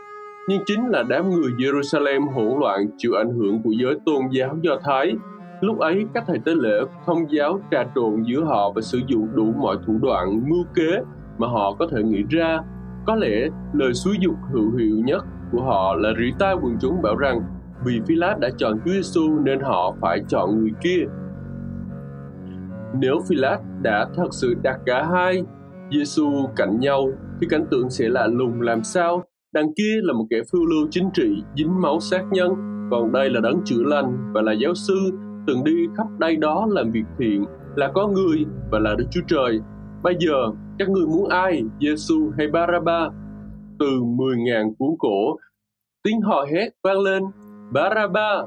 nhưng 0.48 0.62
chính 0.66 0.88
là 0.88 1.02
đám 1.08 1.30
người 1.30 1.50
Jerusalem 1.58 2.30
hỗn 2.30 2.60
loạn 2.60 2.86
chịu 2.96 3.12
ảnh 3.14 3.30
hưởng 3.30 3.62
của 3.62 3.70
giới 3.70 3.98
tôn 4.06 4.22
giáo 4.30 4.56
Do 4.62 4.78
Thái. 4.84 5.12
Lúc 5.60 5.78
ấy, 5.78 6.04
các 6.14 6.24
thầy 6.26 6.38
tế 6.38 6.54
lễ 6.54 6.80
thông 7.06 7.30
giáo 7.30 7.60
trà 7.70 7.84
trộn 7.94 8.22
giữa 8.22 8.44
họ 8.44 8.72
và 8.74 8.82
sử 8.82 9.00
dụng 9.06 9.28
đủ 9.34 9.52
mọi 9.58 9.76
thủ 9.86 9.98
đoạn 10.02 10.42
mưu 10.48 10.64
kế 10.74 10.98
mà 11.38 11.48
họ 11.48 11.74
có 11.78 11.86
thể 11.92 12.02
nghĩ 12.02 12.22
ra. 12.30 12.58
Có 13.06 13.14
lẽ 13.14 13.48
lời 13.72 13.94
xúi 13.94 14.16
dục 14.20 14.34
hữu 14.52 14.76
hiệu 14.76 14.96
nhất 15.04 15.24
của 15.52 15.62
họ 15.62 15.94
là 15.96 16.08
rỉ 16.18 16.32
tai 16.38 16.54
quần 16.62 16.76
chúng 16.80 17.02
bảo 17.02 17.16
rằng 17.16 17.40
vì 17.84 18.00
Philát 18.06 18.38
đã 18.40 18.50
chọn 18.58 18.78
Chúa 18.84 18.92
Giêsu 18.92 19.38
nên 19.44 19.60
họ 19.60 19.96
phải 20.00 20.20
chọn 20.28 20.60
người 20.60 20.72
kia. 20.80 21.04
Nếu 23.00 23.18
Philát 23.28 23.60
đã 23.82 24.08
thật 24.14 24.28
sự 24.30 24.54
đặt 24.62 24.80
cả 24.86 25.08
hai 25.12 25.42
Giêsu 25.90 26.46
cạnh 26.56 26.80
nhau 26.80 27.08
thì 27.40 27.46
cảnh 27.50 27.66
tượng 27.70 27.90
sẽ 27.90 28.08
lạ 28.08 28.26
lùng 28.26 28.60
làm 28.60 28.82
sao? 28.82 29.24
Đằng 29.54 29.74
kia 29.74 30.00
là 30.02 30.12
một 30.12 30.24
kẻ 30.30 30.36
phiêu 30.52 30.64
lưu 30.66 30.88
chính 30.90 31.10
trị 31.14 31.42
dính 31.56 31.80
máu 31.80 32.00
sát 32.00 32.24
nhân, 32.30 32.52
còn 32.90 33.12
đây 33.12 33.30
là 33.30 33.40
đấng 33.40 33.60
chữa 33.64 33.82
lành 33.82 34.32
và 34.34 34.42
là 34.42 34.52
giáo 34.52 34.74
sư 34.74 34.94
từng 35.46 35.64
đi 35.64 35.86
khắp 35.96 36.06
đây 36.18 36.36
đó 36.36 36.66
làm 36.70 36.90
việc 36.90 37.04
thiện, 37.18 37.44
là 37.76 37.90
có 37.94 38.08
người 38.08 38.44
và 38.70 38.78
là 38.78 38.94
Đức 38.98 39.04
Chúa 39.10 39.20
Trời. 39.26 39.60
Bây 40.02 40.16
giờ, 40.18 40.50
các 40.78 40.88
người 40.88 41.06
muốn 41.06 41.28
ai, 41.28 41.62
Giêsu 41.80 42.30
hay 42.38 42.46
Baraba? 42.46 43.08
Từ 43.78 43.86
10.000 43.86 44.74
cuốn 44.78 44.88
cổ, 44.98 45.36
tiếng 46.04 46.20
hò 46.20 46.44
hét 46.52 46.68
vang 46.84 47.00
lên, 47.00 47.22
Baraba! 47.70 48.42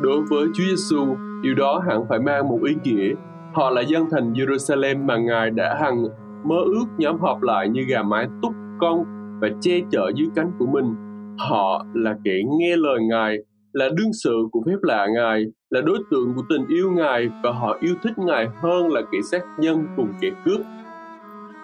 Đối 0.00 0.20
với 0.30 0.46
Chúa 0.54 0.64
Giêsu, 0.64 1.16
điều 1.42 1.54
đó 1.54 1.82
hẳn 1.88 2.04
phải 2.08 2.18
mang 2.18 2.48
một 2.48 2.58
ý 2.66 2.74
nghĩa. 2.84 3.14
Họ 3.54 3.70
là 3.70 3.80
dân 3.80 4.04
thành 4.10 4.32
Jerusalem 4.32 5.04
mà 5.04 5.16
Ngài 5.16 5.50
đã 5.50 5.76
hằng 5.80 6.04
mơ 6.44 6.56
ước 6.64 6.84
nhóm 6.98 7.18
họp 7.20 7.42
lại 7.42 7.68
như 7.68 7.82
gà 7.88 8.02
mái 8.02 8.28
túc 8.42 8.52
con 8.80 9.04
và 9.40 9.48
che 9.60 9.80
chở 9.90 10.10
dưới 10.14 10.28
cánh 10.34 10.50
của 10.58 10.66
mình. 10.66 10.94
Họ 11.38 11.86
là 11.94 12.16
kẻ 12.24 12.40
nghe 12.58 12.76
lời 12.76 12.98
Ngài, 13.10 13.38
là 13.72 13.88
đương 13.96 14.12
sự 14.24 14.36
của 14.52 14.62
phép 14.66 14.76
lạ 14.82 15.06
Ngài, 15.14 15.44
là 15.70 15.80
đối 15.80 15.98
tượng 16.10 16.34
của 16.36 16.42
tình 16.48 16.66
yêu 16.68 16.90
Ngài 16.90 17.28
và 17.42 17.52
họ 17.52 17.76
yêu 17.80 17.94
thích 18.02 18.18
Ngài 18.18 18.48
hơn 18.62 18.92
là 18.92 19.00
kẻ 19.12 19.18
sát 19.30 19.42
nhân 19.58 19.86
cùng 19.96 20.08
kẻ 20.20 20.30
cướp. 20.44 20.60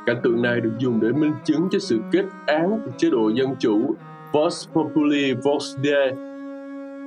Cảnh 0.06 0.16
tượng 0.22 0.42
này 0.42 0.60
được 0.60 0.72
dùng 0.78 1.00
để 1.00 1.12
minh 1.12 1.34
chứng 1.44 1.68
cho 1.70 1.78
sự 1.78 1.98
kết 2.12 2.24
án 2.46 2.70
của 2.70 2.90
chế 2.96 3.10
độ 3.10 3.28
dân 3.28 3.48
chủ 3.58 3.94
vox 4.32 4.68
Populi 4.72 5.34
vox 5.44 5.76
Dei, 5.82 6.12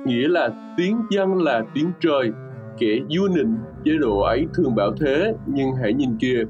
nghĩa 0.06 0.28
là 0.28 0.74
tiếng 0.76 0.96
dân 1.10 1.42
là 1.42 1.64
tiếng 1.74 1.92
trời. 2.00 2.30
Kẻ 2.78 2.98
vua 3.08 3.28
nịnh 3.28 3.56
chế 3.84 3.92
độ 4.00 4.20
ấy 4.20 4.46
thường 4.54 4.74
bảo 4.74 4.92
thế, 5.00 5.32
nhưng 5.46 5.68
hãy 5.82 5.92
nhìn 5.92 6.18
kìa, 6.20 6.44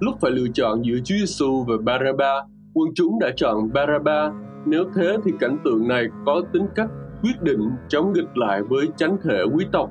lúc 0.00 0.14
phải 0.20 0.30
lựa 0.30 0.46
chọn 0.54 0.84
giữa 0.84 0.98
Chúa 1.04 1.14
Giêsu 1.14 1.64
và 1.68 1.74
Baraba, 1.84 2.34
quân 2.74 2.88
chúng 2.94 3.18
đã 3.20 3.30
chọn 3.36 3.72
Baraba. 3.72 4.32
Nếu 4.66 4.84
thế 4.94 5.16
thì 5.24 5.32
cảnh 5.40 5.58
tượng 5.64 5.88
này 5.88 6.06
có 6.26 6.42
tính 6.52 6.66
cách 6.74 6.88
quyết 7.22 7.42
định 7.42 7.70
chống 7.88 8.12
nghịch 8.12 8.36
lại 8.36 8.62
với 8.62 8.88
chánh 8.96 9.16
thể 9.24 9.42
quý 9.54 9.66
tộc. 9.72 9.90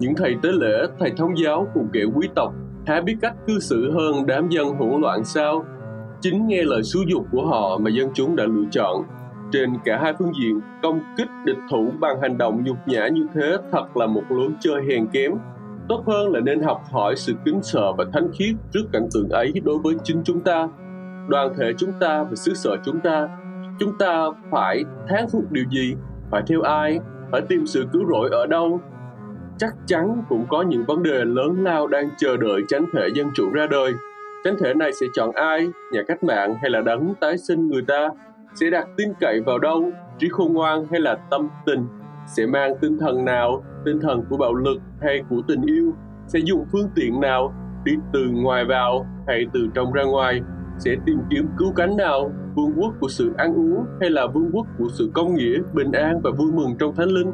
Những 0.00 0.14
thầy 0.16 0.34
tế 0.42 0.48
lễ, 0.52 0.86
thầy 0.98 1.12
thông 1.16 1.38
giáo 1.38 1.66
cùng 1.74 1.88
kẻ 1.92 2.00
quý 2.14 2.28
tộc 2.34 2.54
há 2.86 3.00
biết 3.00 3.16
cách 3.20 3.34
cư 3.46 3.58
xử 3.58 3.92
hơn 3.92 4.26
đám 4.26 4.48
dân 4.48 4.68
hỗn 4.68 5.00
loạn 5.00 5.24
sao? 5.24 5.64
Chính 6.20 6.46
nghe 6.46 6.62
lời 6.62 6.82
xúi 6.82 7.04
dục 7.08 7.26
của 7.32 7.46
họ 7.46 7.78
mà 7.78 7.90
dân 7.90 8.08
chúng 8.14 8.36
đã 8.36 8.44
lựa 8.44 8.64
chọn. 8.70 9.04
Trên 9.52 9.70
cả 9.84 9.98
hai 10.02 10.14
phương 10.18 10.32
diện, 10.40 10.60
công 10.82 11.00
kích 11.16 11.28
địch 11.44 11.58
thủ 11.70 11.92
bằng 12.00 12.20
hành 12.22 12.38
động 12.38 12.64
nhục 12.64 12.76
nhã 12.86 13.08
như 13.08 13.26
thế 13.34 13.56
thật 13.72 13.96
là 13.96 14.06
một 14.06 14.22
lối 14.28 14.50
chơi 14.60 14.82
hèn 14.90 15.06
kém. 15.12 15.32
Tốt 15.88 16.04
hơn 16.06 16.32
là 16.32 16.40
nên 16.40 16.60
học 16.60 16.82
hỏi 16.90 17.16
sự 17.16 17.34
kính 17.44 17.62
sợ 17.62 17.92
và 17.92 18.04
thánh 18.12 18.28
khiết 18.38 18.54
trước 18.72 18.84
cảnh 18.92 19.08
tượng 19.14 19.28
ấy 19.28 19.52
đối 19.64 19.78
với 19.78 19.94
chính 20.04 20.22
chúng 20.24 20.40
ta. 20.40 20.68
Đoàn 21.28 21.54
thể 21.58 21.72
chúng 21.78 21.92
ta 22.00 22.22
và 22.22 22.34
xứ 22.34 22.54
sở 22.54 22.76
chúng 22.84 23.00
ta 23.00 23.28
chúng 23.80 23.98
ta 23.98 24.24
phải 24.50 24.84
thán 25.08 25.24
phục 25.32 25.52
điều 25.52 25.64
gì? 25.70 25.94
Phải 26.30 26.42
theo 26.46 26.60
ai? 26.60 26.98
Phải 27.32 27.40
tìm 27.48 27.66
sự 27.66 27.84
cứu 27.92 28.02
rỗi 28.10 28.28
ở 28.32 28.46
đâu? 28.46 28.80
Chắc 29.58 29.74
chắn 29.86 30.22
cũng 30.28 30.46
có 30.48 30.62
những 30.62 30.84
vấn 30.84 31.02
đề 31.02 31.24
lớn 31.24 31.64
lao 31.64 31.86
đang 31.86 32.08
chờ 32.18 32.36
đợi 32.36 32.62
chánh 32.68 32.84
thể 32.92 33.08
dân 33.14 33.26
chủ 33.34 33.50
ra 33.52 33.66
đời. 33.70 33.92
Chánh 34.44 34.54
thể 34.60 34.74
này 34.74 34.92
sẽ 34.92 35.06
chọn 35.14 35.30
ai? 35.34 35.68
Nhà 35.92 36.02
cách 36.08 36.24
mạng 36.24 36.54
hay 36.62 36.70
là 36.70 36.80
đấng 36.80 37.14
tái 37.20 37.38
sinh 37.38 37.68
người 37.68 37.82
ta? 37.82 38.08
Sẽ 38.54 38.70
đặt 38.70 38.88
tin 38.96 39.08
cậy 39.20 39.40
vào 39.46 39.58
đâu, 39.58 39.90
trí 40.18 40.28
khôn 40.28 40.52
ngoan 40.52 40.84
hay 40.90 41.00
là 41.00 41.18
tâm 41.30 41.48
tình, 41.66 41.86
sẽ 42.26 42.46
mang 42.46 42.74
tinh 42.80 42.98
thần 42.98 43.24
nào, 43.24 43.64
tinh 43.84 44.00
thần 44.00 44.24
của 44.30 44.36
bạo 44.36 44.54
lực 44.54 44.78
hay 45.00 45.22
của 45.30 45.42
tình 45.48 45.62
yêu, 45.62 45.92
sẽ 46.26 46.38
dùng 46.38 46.64
phương 46.72 46.88
tiện 46.94 47.20
nào, 47.20 47.54
đi 47.84 47.92
từ 48.12 48.20
ngoài 48.32 48.64
vào 48.64 49.06
hay 49.26 49.46
từ 49.52 49.60
trong 49.74 49.92
ra 49.92 50.02
ngoài, 50.02 50.40
sẽ 50.78 50.96
tìm 51.06 51.18
kiếm 51.30 51.46
cứu 51.58 51.72
cánh 51.76 51.96
nào, 51.96 52.30
vương 52.56 52.72
quốc 52.76 52.94
của 53.00 53.08
sự 53.08 53.32
ăn 53.36 53.54
uống 53.54 53.84
hay 54.00 54.10
là 54.10 54.26
vương 54.26 54.50
quốc 54.52 54.66
của 54.78 54.88
sự 54.88 55.10
công 55.14 55.34
nghĩa, 55.34 55.58
bình 55.74 55.92
an 55.92 56.20
và 56.22 56.30
vui 56.38 56.52
mừng 56.52 56.76
trong 56.78 56.94
thánh 56.96 57.08
linh. 57.08 57.32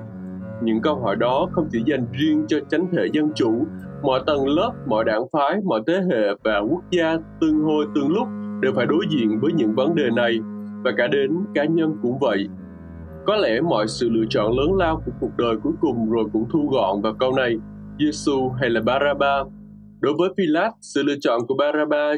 Những 0.62 0.80
câu 0.80 1.00
hỏi 1.00 1.16
đó 1.16 1.48
không 1.52 1.68
chỉ 1.72 1.82
dành 1.86 2.06
riêng 2.12 2.44
cho 2.48 2.58
chánh 2.68 2.86
thể 2.92 3.06
dân 3.12 3.32
chủ, 3.34 3.66
mọi 4.02 4.20
tầng 4.26 4.48
lớp, 4.48 4.72
mọi 4.86 5.04
đảng 5.04 5.22
phái, 5.32 5.60
mọi 5.64 5.80
thế 5.86 6.00
hệ 6.10 6.34
và 6.44 6.58
quốc 6.70 6.82
gia 6.90 7.16
từng 7.40 7.62
hồi 7.64 7.86
từng 7.94 8.08
lúc 8.08 8.28
đều 8.60 8.72
phải 8.76 8.86
đối 8.86 9.04
diện 9.10 9.40
với 9.40 9.52
những 9.52 9.74
vấn 9.74 9.94
đề 9.94 10.10
này 10.16 10.38
và 10.86 10.92
cả 10.96 11.06
đến 11.06 11.30
cá 11.54 11.64
nhân 11.64 11.96
cũng 12.02 12.18
vậy 12.20 12.48
có 13.26 13.36
lẽ 13.36 13.60
mọi 13.60 13.88
sự 13.88 14.08
lựa 14.10 14.24
chọn 14.30 14.52
lớn 14.52 14.76
lao 14.76 15.02
của 15.06 15.12
cuộc 15.20 15.30
đời 15.38 15.56
cuối 15.62 15.72
cùng 15.80 16.10
rồi 16.10 16.24
cũng 16.32 16.48
thu 16.52 16.68
gọn 16.72 17.02
vào 17.02 17.14
câu 17.20 17.32
này 17.32 17.56
Giêsu 17.98 18.48
hay 18.60 18.70
là 18.70 18.80
Baraba 18.80 19.44
đối 20.00 20.14
với 20.18 20.28
Pilate 20.36 20.70
sự 20.80 21.02
lựa 21.02 21.14
chọn 21.20 21.40
của 21.48 21.54
Baraba 21.54 22.12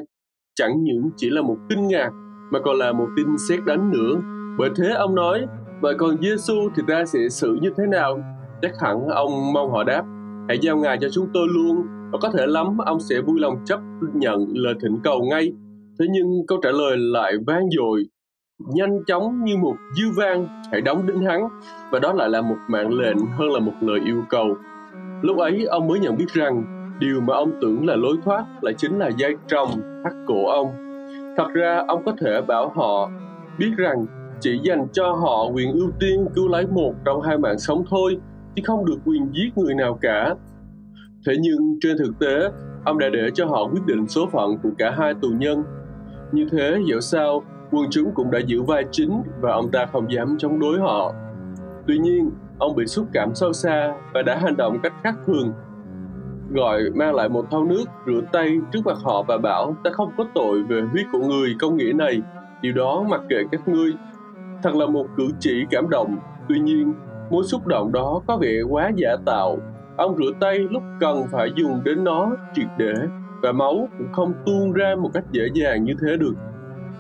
chẳng 0.54 0.84
những 0.84 1.10
chỉ 1.16 1.30
là 1.30 1.42
một 1.42 1.56
kinh 1.68 1.88
ngạc 1.88 2.10
mà 2.52 2.60
còn 2.64 2.76
là 2.76 2.92
một 2.92 3.06
tin 3.16 3.26
xét 3.48 3.60
đánh 3.66 3.90
nữa. 3.90 4.20
Bởi 4.58 4.70
thế 4.76 4.88
ông 4.88 5.14
nói, 5.14 5.46
vậy 5.80 5.94
còn 5.98 6.22
Giêsu 6.22 6.68
thì 6.76 6.82
ta 6.88 7.04
sẽ 7.04 7.28
xử 7.28 7.58
như 7.62 7.70
thế 7.76 7.86
nào? 7.86 8.20
Chắc 8.62 8.72
hẳn 8.80 9.06
ông 9.08 9.52
mong 9.52 9.70
họ 9.70 9.84
đáp, 9.84 10.04
hãy 10.48 10.58
giao 10.58 10.76
ngài 10.76 10.98
cho 11.00 11.08
chúng 11.08 11.28
tôi 11.34 11.46
luôn 11.54 11.76
và 12.12 12.18
có 12.22 12.30
thể 12.30 12.46
lắm 12.46 12.78
ông 12.78 13.00
sẽ 13.00 13.20
vui 13.20 13.40
lòng 13.40 13.54
chấp 13.64 13.80
nhận 14.14 14.46
lời 14.48 14.74
thỉnh 14.82 14.98
cầu 15.04 15.22
ngay. 15.30 15.52
Thế 15.98 16.06
nhưng 16.10 16.46
câu 16.46 16.58
trả 16.62 16.70
lời 16.70 16.96
lại 16.96 17.32
vang 17.46 17.68
dội, 17.76 18.04
nhanh 18.58 19.04
chóng 19.06 19.44
như 19.44 19.56
một 19.56 19.76
dư 19.96 20.04
vang, 20.16 20.46
hãy 20.72 20.80
đóng 20.80 21.06
đinh 21.06 21.20
hắn 21.20 21.48
và 21.90 21.98
đó 21.98 22.12
lại 22.12 22.28
là 22.28 22.40
một 22.40 22.56
mạng 22.68 22.92
lệnh 22.92 23.16
hơn 23.16 23.48
là 23.52 23.60
một 23.60 23.72
lời 23.80 24.00
yêu 24.04 24.22
cầu. 24.28 24.56
Lúc 25.22 25.38
ấy 25.38 25.64
ông 25.64 25.86
mới 25.86 25.98
nhận 25.98 26.16
biết 26.16 26.28
rằng 26.32 26.64
điều 27.00 27.20
mà 27.20 27.34
ông 27.34 27.52
tưởng 27.60 27.86
là 27.86 27.96
lối 27.96 28.16
thoát 28.24 28.44
lại 28.62 28.74
chính 28.74 28.98
là 28.98 29.08
dây 29.08 29.36
trồng 29.48 29.68
thắt 30.04 30.12
cổ 30.26 30.46
ông 30.46 30.72
thật 31.36 31.48
ra 31.54 31.84
ông 31.88 32.02
có 32.04 32.12
thể 32.20 32.40
bảo 32.40 32.72
họ 32.76 33.10
biết 33.58 33.70
rằng 33.76 34.06
chỉ 34.40 34.60
dành 34.62 34.86
cho 34.92 35.12
họ 35.12 35.48
quyền 35.54 35.72
ưu 35.72 35.90
tiên 36.00 36.26
cứu 36.34 36.48
lấy 36.48 36.66
một 36.66 36.94
trong 37.04 37.22
hai 37.22 37.38
mạng 37.38 37.58
sống 37.58 37.84
thôi 37.90 38.18
chứ 38.56 38.62
không 38.66 38.86
được 38.86 38.98
quyền 39.04 39.32
giết 39.32 39.50
người 39.56 39.74
nào 39.74 39.98
cả 40.00 40.34
thế 41.26 41.36
nhưng 41.40 41.78
trên 41.80 41.98
thực 41.98 42.18
tế 42.20 42.50
ông 42.84 42.98
đã 42.98 43.08
để 43.12 43.30
cho 43.34 43.46
họ 43.46 43.68
quyết 43.72 43.86
định 43.86 44.06
số 44.08 44.28
phận 44.32 44.58
của 44.62 44.70
cả 44.78 44.90
hai 44.98 45.14
tù 45.14 45.28
nhân. 45.28 45.62
Như 46.32 46.46
thế, 46.50 46.78
dẫu 46.90 47.00
sao, 47.00 47.42
quân 47.70 47.86
chúng 47.90 48.14
cũng 48.14 48.30
đã 48.30 48.38
giữ 48.38 48.62
vai 48.62 48.84
chính 48.90 49.22
và 49.40 49.52
ông 49.52 49.70
ta 49.70 49.86
không 49.92 50.12
dám 50.12 50.36
chống 50.38 50.60
đối 50.60 50.78
họ. 50.78 51.12
Tuy 51.86 51.98
nhiên, 51.98 52.30
ông 52.58 52.76
bị 52.76 52.86
xúc 52.86 53.06
cảm 53.12 53.34
sâu 53.34 53.52
xa 53.52 53.94
và 54.14 54.22
đã 54.22 54.36
hành 54.36 54.56
động 54.56 54.78
cách 54.82 54.92
khác 55.02 55.14
thường. 55.26 55.52
Gọi 56.54 56.82
mang 56.94 57.14
lại 57.14 57.28
một 57.28 57.46
thau 57.50 57.64
nước, 57.64 57.84
rửa 58.06 58.20
tay 58.32 58.58
trước 58.72 58.80
mặt 58.84 58.96
họ 59.04 59.22
và 59.22 59.38
bảo 59.38 59.76
ta 59.84 59.90
không 59.90 60.10
có 60.16 60.24
tội 60.34 60.62
về 60.62 60.82
huyết 60.92 61.06
của 61.12 61.18
người 61.18 61.56
công 61.60 61.76
nghĩa 61.76 61.92
này, 61.92 62.22
điều 62.62 62.72
đó 62.72 63.04
mặc 63.08 63.20
kệ 63.28 63.36
các 63.52 63.68
ngươi. 63.68 63.92
Thật 64.62 64.74
là 64.74 64.86
một 64.86 65.06
cử 65.16 65.28
chỉ 65.40 65.64
cảm 65.70 65.90
động, 65.90 66.18
tuy 66.48 66.58
nhiên 66.58 66.92
mối 67.30 67.44
xúc 67.44 67.66
động 67.66 67.92
đó 67.92 68.20
có 68.26 68.36
vẻ 68.36 68.62
quá 68.68 68.90
giả 68.96 69.16
tạo. 69.26 69.58
Ông 69.96 70.16
rửa 70.16 70.30
tay 70.40 70.58
lúc 70.58 70.82
cần 71.00 71.24
phải 71.30 71.50
dùng 71.56 71.84
đến 71.84 72.04
nó 72.04 72.30
triệt 72.54 72.68
để 72.78 72.94
và 73.42 73.52
máu 73.52 73.88
cũng 73.98 74.12
không 74.12 74.32
tuôn 74.46 74.72
ra 74.72 74.94
một 74.98 75.10
cách 75.14 75.24
dễ 75.30 75.42
dàng 75.54 75.84
như 75.84 75.94
thế 76.00 76.16
được. 76.16 76.34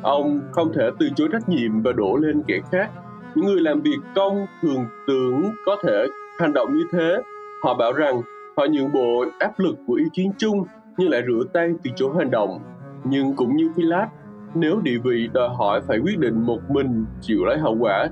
Ông 0.02 0.40
không 0.52 0.72
thể 0.72 0.90
từ 0.98 1.08
chối 1.16 1.28
trách 1.32 1.48
nhiệm 1.48 1.82
và 1.82 1.92
đổ 1.92 2.16
lên 2.16 2.42
kẻ 2.46 2.60
khác. 2.72 2.90
Những 3.34 3.46
người 3.46 3.60
làm 3.60 3.80
việc 3.80 3.98
công, 4.14 4.46
thường 4.62 4.84
tưởng 5.06 5.42
có 5.66 5.76
thể 5.82 6.06
hành 6.38 6.52
động 6.52 6.74
như 6.74 6.84
thế. 6.92 7.16
Họ 7.62 7.74
bảo 7.74 7.92
rằng 7.92 8.22
họ 8.56 8.66
nhượng 8.70 8.92
bộ 8.92 9.24
áp 9.38 9.60
lực 9.60 9.76
của 9.86 9.94
ý 9.94 10.04
kiến 10.12 10.30
chung, 10.38 10.64
nhưng 10.96 11.08
lại 11.08 11.22
rửa 11.26 11.44
tay 11.52 11.72
từ 11.84 11.90
chỗ 11.96 12.12
hành 12.12 12.30
động. 12.30 12.58
Nhưng 13.04 13.36
cũng 13.36 13.56
như 13.56 13.70
Pilat 13.76 14.08
nếu 14.54 14.80
địa 14.80 14.98
vị 15.04 15.28
đòi 15.32 15.48
hỏi 15.48 15.80
phải 15.80 15.98
quyết 15.98 16.18
định 16.18 16.46
một 16.46 16.70
mình 16.70 17.04
chịu 17.20 17.44
lấy 17.44 17.58
hậu 17.58 17.76
quả, 17.80 18.08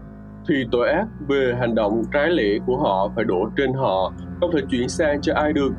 thì 0.49 0.55
tội 0.73 0.89
ác 0.89 1.07
về 1.29 1.55
hành 1.61 1.75
động 1.75 2.03
trái 2.13 2.31
lẽ 2.31 2.59
của 2.67 2.77
họ 2.77 3.11
phải 3.17 3.25
đổ 3.25 3.49
trên 3.57 3.73
họ, 3.73 4.13
không 4.41 4.51
thể 4.53 4.61
chuyển 4.71 4.89
sang 4.89 5.21
cho 5.21 5.35
ai 5.35 5.53
được. 5.53 5.71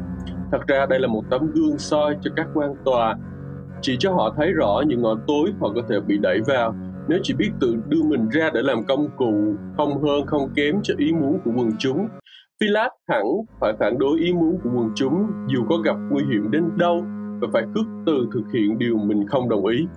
Thật 0.51 0.67
ra 0.67 0.85
đây 0.85 0.99
là 0.99 1.07
một 1.07 1.23
tấm 1.29 1.51
gương 1.51 1.77
soi 1.77 2.17
cho 2.21 2.31
các 2.35 2.47
quan 2.53 2.73
tòa 2.85 3.15
chỉ 3.81 3.95
cho 3.99 4.13
họ 4.13 4.33
thấy 4.37 4.51
rõ 4.51 4.83
những 4.87 5.01
ngọn 5.01 5.17
tối 5.27 5.53
họ 5.59 5.71
có 5.75 5.81
thể 5.89 5.99
bị 6.07 6.17
đẩy 6.17 6.39
vào 6.47 6.75
nếu 7.07 7.19
chỉ 7.23 7.33
biết 7.33 7.49
tự 7.59 7.75
đưa 7.87 8.03
mình 8.03 8.29
ra 8.29 8.49
để 8.53 8.61
làm 8.61 8.85
công 8.85 9.07
cụ, 9.17 9.55
không 9.77 10.03
hơn 10.03 10.25
không 10.25 10.49
kém 10.55 10.79
cho 10.83 10.93
ý 10.97 11.13
muốn 11.13 11.39
của 11.45 11.51
quần 11.55 11.71
chúng 11.79 12.07
Pilat 12.61 12.91
hẳn 13.09 13.23
phải 13.59 13.73
phản 13.79 13.97
đối 13.99 14.19
ý 14.19 14.33
muốn 14.33 14.59
của 14.63 14.69
quần 14.75 14.89
chúng, 14.95 15.27
dù 15.47 15.65
có 15.69 15.77
gặp 15.77 15.95
nguy 16.11 16.23
hiểm 16.23 16.51
đến 16.51 16.63
đâu, 16.77 17.03
và 17.41 17.47
phải 17.53 17.63
cước 17.75 17.85
từ 18.05 18.27
thực 18.33 18.43
hiện 18.53 18.77
điều 18.77 18.97
mình 18.97 19.27
không 19.27 19.49
đồng 19.49 19.65
ý. 19.65 19.87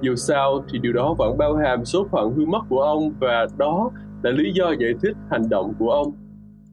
Dù 0.00 0.14
sao 0.14 0.64
thì 0.72 0.78
điều 0.78 0.92
đó 0.92 1.14
vẫn 1.18 1.38
bao 1.38 1.56
hàm 1.56 1.84
số 1.84 2.06
phận 2.12 2.34
hư 2.36 2.44
mất 2.46 2.60
của 2.68 2.80
ông, 2.80 3.12
và 3.20 3.46
đó 3.58 3.90
là 4.22 4.30
lý 4.30 4.52
do 4.54 4.74
giải 4.80 4.92
thích 5.02 5.16
hành 5.30 5.48
động 5.50 5.72
của 5.78 5.90
ông. 5.90 6.12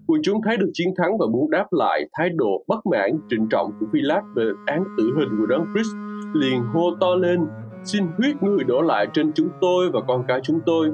Quần 0.08 0.22
chúng 0.24 0.42
thấy 0.46 0.58
được 0.58 0.70
chiến 0.74 0.88
thắng 0.98 1.18
và 1.18 1.26
muốn 1.32 1.52
đáp 1.52 1.66
lại 1.72 2.10
thái 2.14 2.30
độ 2.36 2.64
bất 2.68 2.86
mãn 2.92 3.12
trịnh 3.30 3.48
trọng 3.50 3.72
của 3.80 3.86
Pilat 3.94 4.24
về 4.36 4.46
án 4.66 4.84
tử 4.98 5.04
hình 5.20 5.30
của 5.40 5.46
Đấng 5.46 5.66
Christ 5.74 6.07
liền 6.34 6.64
hô 6.64 6.96
to 7.00 7.16
lên 7.16 7.48
xin 7.84 8.04
huyết 8.18 8.44
người 8.44 8.64
đổ 8.64 8.82
lại 8.82 9.08
trên 9.14 9.32
chúng 9.34 9.50
tôi 9.62 9.90
và 9.94 10.00
con 10.08 10.24
cái 10.28 10.40
chúng 10.44 10.60
tôi. 10.66 10.92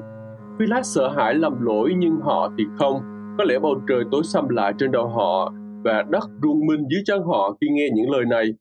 Pilat 0.59 0.85
sợ 0.85 1.09
hãi 1.09 1.33
lầm 1.33 1.65
lỗi 1.65 1.93
nhưng 1.97 2.19
họ 2.21 2.51
thì 2.57 2.63
không. 2.79 3.01
Có 3.37 3.43
lẽ 3.43 3.59
bầu 3.59 3.81
trời 3.89 4.03
tối 4.11 4.21
sầm 4.23 4.49
lại 4.49 4.73
trên 4.79 4.91
đầu 4.91 5.07
họ 5.07 5.53
và 5.83 6.03
đất 6.09 6.23
rung 6.43 6.65
minh 6.65 6.85
dưới 6.91 7.01
chân 7.05 7.23
họ 7.23 7.57
khi 7.61 7.67
nghe 7.71 7.87
những 7.93 8.11
lời 8.11 8.25
này. 8.25 8.53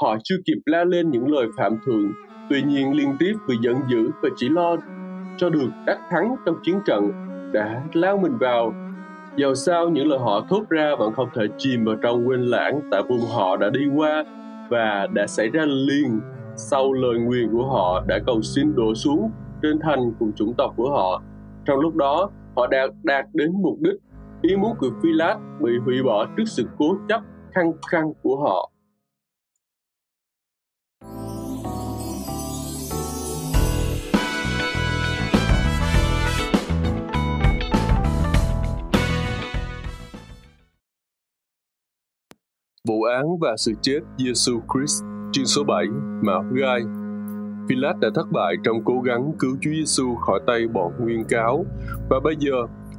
Họ 0.00 0.16
chưa 0.24 0.36
kịp 0.46 0.58
la 0.66 0.84
lên 0.84 1.10
những 1.10 1.32
lời 1.32 1.46
phạm 1.56 1.76
thượng, 1.86 2.12
tuy 2.50 2.62
nhiên 2.62 2.92
liên 2.92 3.16
tiếp 3.18 3.32
vì 3.48 3.54
giận 3.62 3.76
dữ 3.88 4.10
và 4.22 4.28
chỉ 4.36 4.48
lo 4.48 4.76
cho 5.36 5.50
được 5.50 5.68
đắc 5.86 5.98
thắng 6.10 6.36
trong 6.46 6.56
chiến 6.62 6.78
trận 6.86 7.12
đã 7.52 7.82
lao 7.92 8.18
mình 8.18 8.38
vào. 8.40 8.74
Dầu 9.36 9.54
sao 9.54 9.88
những 9.88 10.06
lời 10.06 10.18
họ 10.18 10.46
thốt 10.48 10.62
ra 10.68 10.94
vẫn 10.98 11.12
không 11.12 11.28
thể 11.34 11.42
chìm 11.58 11.84
vào 11.84 11.96
trong 12.02 12.28
quên 12.28 12.40
lãng 12.40 12.80
tại 12.90 13.02
vùng 13.08 13.20
họ 13.36 13.56
đã 13.56 13.70
đi 13.70 13.80
qua 13.96 14.24
và 14.70 15.06
đã 15.12 15.26
xảy 15.26 15.48
ra 15.48 15.64
liền 15.64 16.20
sau 16.56 16.92
lời 16.92 17.18
nguyền 17.18 17.52
của 17.52 17.66
họ 17.66 18.04
đã 18.06 18.18
cầu 18.26 18.42
xin 18.42 18.74
đổ 18.74 18.94
xuống 18.94 19.30
trên 19.62 19.78
thành 19.82 20.12
cùng 20.18 20.32
chủng 20.32 20.54
tộc 20.54 20.74
của 20.76 20.90
họ. 20.90 21.22
Trong 21.64 21.80
lúc 21.80 21.94
đó, 21.94 22.30
họ 22.56 22.66
đã 22.66 22.86
đạt 23.02 23.26
đến 23.32 23.52
mục 23.62 23.78
đích. 23.80 23.94
Ý 24.42 24.56
muốn 24.56 24.76
của 24.78 24.90
Philat 25.02 25.38
bị 25.60 25.70
hủy 25.84 26.02
bỏ 26.02 26.26
trước 26.36 26.44
sự 26.46 26.64
cố 26.78 26.96
chấp 27.08 27.20
khăng 27.54 27.72
khăng 27.90 28.12
của 28.22 28.36
họ. 28.36 28.70
Vụ 42.88 43.02
án 43.02 43.24
và 43.40 43.56
sự 43.56 43.72
chết 43.82 44.00
Giêsu 44.18 44.60
Christ 44.72 45.02
Chương 45.32 45.44
số 45.44 45.64
7 45.64 45.86
Mạo 46.22 46.44
gai 46.52 46.80
Pilat 47.68 47.98
đã 48.00 48.08
thất 48.14 48.26
bại 48.32 48.54
trong 48.64 48.84
cố 48.84 49.00
gắng 49.00 49.32
cứu 49.38 49.56
Chúa 49.60 49.70
Giêsu 49.70 50.14
khỏi 50.14 50.40
tay 50.46 50.68
bọn 50.68 50.92
nguyên 50.98 51.24
cáo 51.28 51.64
và 52.10 52.20
bây 52.24 52.36
giờ 52.38 52.52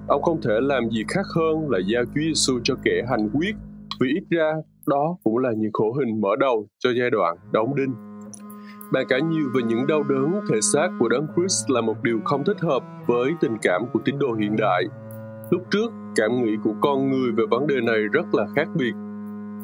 ông 0.07 0.21
không 0.21 0.41
thể 0.41 0.53
làm 0.61 0.89
gì 0.89 1.03
khác 1.07 1.25
hơn 1.35 1.69
là 1.69 1.79
giao 1.87 2.03
Chúa 2.05 2.21
Giêsu 2.21 2.59
cho 2.63 2.75
kẻ 2.83 3.03
hành 3.09 3.29
quyết 3.33 3.55
vì 3.99 4.07
ít 4.07 4.23
ra 4.29 4.53
đó 4.87 5.17
cũng 5.23 5.37
là 5.37 5.51
những 5.57 5.73
khổ 5.73 5.93
hình 5.93 6.21
mở 6.21 6.29
đầu 6.39 6.67
cho 6.79 6.89
giai 6.99 7.09
đoạn 7.09 7.37
đóng 7.51 7.75
đinh. 7.75 7.93
Bàn 8.93 9.05
cả 9.09 9.19
nhiều 9.19 9.49
về 9.55 9.61
những 9.67 9.87
đau 9.87 10.03
đớn 10.03 10.41
thể 10.49 10.61
xác 10.73 10.87
của 10.99 11.09
Đấng 11.09 11.27
Christ 11.35 11.69
là 11.69 11.81
một 11.81 11.95
điều 12.03 12.19
không 12.25 12.43
thích 12.43 12.61
hợp 12.61 12.83
với 13.07 13.31
tình 13.41 13.57
cảm 13.61 13.81
của 13.93 13.99
tín 14.05 14.19
đồ 14.19 14.33
hiện 14.33 14.55
đại. 14.57 14.83
Lúc 15.49 15.61
trước, 15.71 15.91
cảm 16.15 16.43
nghĩ 16.43 16.51
của 16.63 16.73
con 16.81 17.11
người 17.11 17.31
về 17.31 17.43
vấn 17.51 17.67
đề 17.67 17.75
này 17.81 17.99
rất 18.13 18.25
là 18.33 18.45
khác 18.55 18.67
biệt 18.75 18.93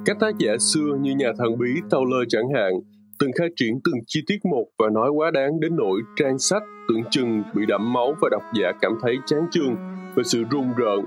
các 0.06 0.20
tác 0.20 0.38
giả 0.38 0.52
xưa 0.60 0.98
như 1.02 1.16
nhà 1.16 1.32
thần 1.38 1.58
bí 1.58 1.68
Tauler 1.90 2.28
chẳng 2.30 2.50
hạn, 2.56 2.74
từng 3.20 3.32
khai 3.40 3.48
triển 3.56 3.80
từng 3.84 4.02
chi 4.08 4.22
tiết 4.28 4.46
một 4.46 4.66
và 4.80 4.90
nói 4.90 5.10
quá 5.10 5.32
đáng 5.32 5.60
đến 5.60 5.76
nỗi 5.76 6.02
trang 6.16 6.40
sách 6.40 6.64
tưởng 6.90 7.04
chừng 7.10 7.44
bị 7.56 7.66
đẫm 7.66 7.94
máu 7.94 8.14
và 8.22 8.30
độc 8.32 8.42
giả 8.54 8.72
cảm 8.82 8.92
thấy 9.02 9.16
chán 9.26 9.40
chường 9.52 9.76
về 10.16 10.24
sự 10.24 10.44
rùng 10.52 10.74
rợn. 10.78 11.00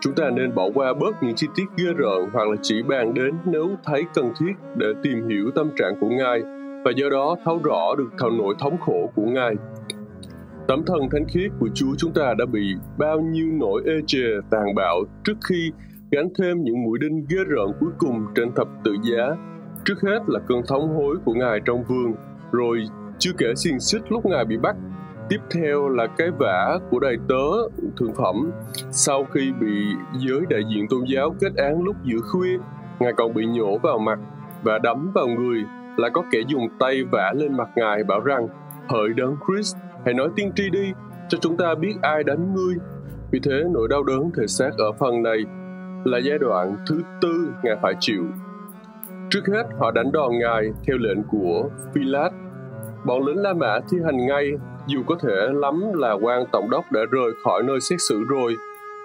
Chúng 0.00 0.14
ta 0.14 0.30
nên 0.30 0.54
bỏ 0.54 0.70
qua 0.74 0.94
bớt 1.00 1.22
những 1.22 1.34
chi 1.34 1.46
tiết 1.54 1.64
ghê 1.76 1.92
rợn 1.96 2.28
hoặc 2.32 2.48
là 2.48 2.56
chỉ 2.62 2.82
bàn 2.82 3.14
đến 3.14 3.34
nếu 3.44 3.68
thấy 3.84 4.02
cần 4.14 4.32
thiết 4.40 4.52
để 4.76 4.86
tìm 5.02 5.28
hiểu 5.28 5.50
tâm 5.54 5.70
trạng 5.76 5.94
của 6.00 6.08
Ngài 6.08 6.40
và 6.84 6.90
do 6.96 7.08
đó 7.10 7.36
thấu 7.44 7.60
rõ 7.64 7.94
được 7.98 8.10
thầu 8.18 8.30
nỗi 8.30 8.54
thống 8.58 8.76
khổ 8.80 9.10
của 9.14 9.26
Ngài. 9.26 9.54
Tấm 10.68 10.82
thân 10.86 11.00
thánh 11.10 11.24
khiết 11.28 11.50
của 11.60 11.68
Chúa 11.74 11.94
chúng 11.98 12.12
ta 12.12 12.34
đã 12.38 12.46
bị 12.46 12.74
bao 12.98 13.20
nhiêu 13.20 13.46
nỗi 13.52 13.82
ê 13.86 13.94
chề 14.06 14.26
tàn 14.50 14.74
bạo 14.76 15.04
trước 15.24 15.36
khi 15.48 15.70
gắn 16.14 16.28
thêm 16.38 16.62
những 16.62 16.82
mũi 16.84 16.98
đinh 17.00 17.26
ghê 17.28 17.38
rợn 17.48 17.66
cuối 17.80 17.90
cùng 17.98 18.26
trên 18.34 18.52
thập 18.54 18.68
tự 18.84 18.92
giá. 19.02 19.36
Trước 19.84 19.94
hết 20.02 20.18
là 20.26 20.40
cơn 20.48 20.62
thống 20.68 20.96
hối 20.96 21.16
của 21.24 21.32
Ngài 21.32 21.60
trong 21.64 21.84
vườn, 21.84 22.14
rồi 22.52 22.84
chưa 23.18 23.30
kể 23.38 23.54
xiên 23.56 23.80
xích 23.80 24.02
lúc 24.08 24.26
Ngài 24.26 24.44
bị 24.44 24.56
bắt. 24.56 24.76
Tiếp 25.28 25.38
theo 25.54 25.88
là 25.88 26.06
cái 26.06 26.30
vả 26.38 26.78
của 26.90 26.98
đầy 26.98 27.16
tớ 27.28 27.44
thượng 27.96 28.14
phẩm. 28.14 28.50
Sau 28.90 29.24
khi 29.24 29.52
bị 29.60 29.94
giới 30.18 30.40
đại 30.50 30.60
diện 30.74 30.86
tôn 30.90 31.04
giáo 31.14 31.34
kết 31.40 31.56
án 31.56 31.82
lúc 31.82 31.96
giữa 32.04 32.18
khuya, 32.32 32.58
Ngài 33.00 33.12
còn 33.12 33.34
bị 33.34 33.46
nhổ 33.46 33.78
vào 33.78 33.98
mặt 33.98 34.18
và 34.62 34.78
đấm 34.78 35.10
vào 35.14 35.28
người. 35.28 35.64
Lại 35.96 36.10
có 36.14 36.22
kẻ 36.30 36.38
dùng 36.48 36.68
tay 36.78 37.04
vả 37.12 37.32
lên 37.36 37.56
mặt 37.56 37.68
Ngài 37.76 38.04
bảo 38.04 38.20
rằng 38.20 38.48
Hỡi 38.88 39.08
đấng 39.16 39.36
Christ, 39.46 39.76
hãy 40.04 40.14
nói 40.14 40.28
tiên 40.36 40.52
tri 40.54 40.70
đi, 40.70 40.92
cho 41.28 41.38
chúng 41.40 41.56
ta 41.56 41.74
biết 41.74 41.94
ai 42.02 42.24
đánh 42.24 42.54
ngươi. 42.54 42.74
Vì 43.30 43.40
thế 43.40 43.62
nỗi 43.70 43.88
đau 43.88 44.02
đớn 44.02 44.30
thể 44.36 44.46
xác 44.46 44.70
ở 44.78 44.92
phần 44.92 45.22
này 45.22 45.44
là 46.04 46.18
giai 46.18 46.38
đoạn 46.38 46.76
thứ 46.88 47.02
tư 47.20 47.48
Ngài 47.62 47.76
phải 47.82 47.94
chịu. 48.00 48.24
Trước 49.30 49.46
hết, 49.52 49.62
họ 49.78 49.90
đánh 49.90 50.12
đòn 50.12 50.38
Ngài 50.38 50.62
theo 50.86 50.96
lệnh 50.98 51.22
của 51.22 51.68
Pilat. 51.94 52.32
Bọn 53.06 53.26
lính 53.26 53.38
La 53.38 53.52
Mã 53.52 53.80
thi 53.90 53.98
hành 54.04 54.26
ngay, 54.26 54.50
dù 54.86 55.02
có 55.06 55.16
thể 55.22 55.48
lắm 55.52 55.82
là 55.94 56.12
quan 56.12 56.44
tổng 56.52 56.70
đốc 56.70 56.92
đã 56.92 57.00
rời 57.10 57.30
khỏi 57.44 57.62
nơi 57.62 57.80
xét 57.80 57.98
xử 58.08 58.24
rồi. 58.28 58.56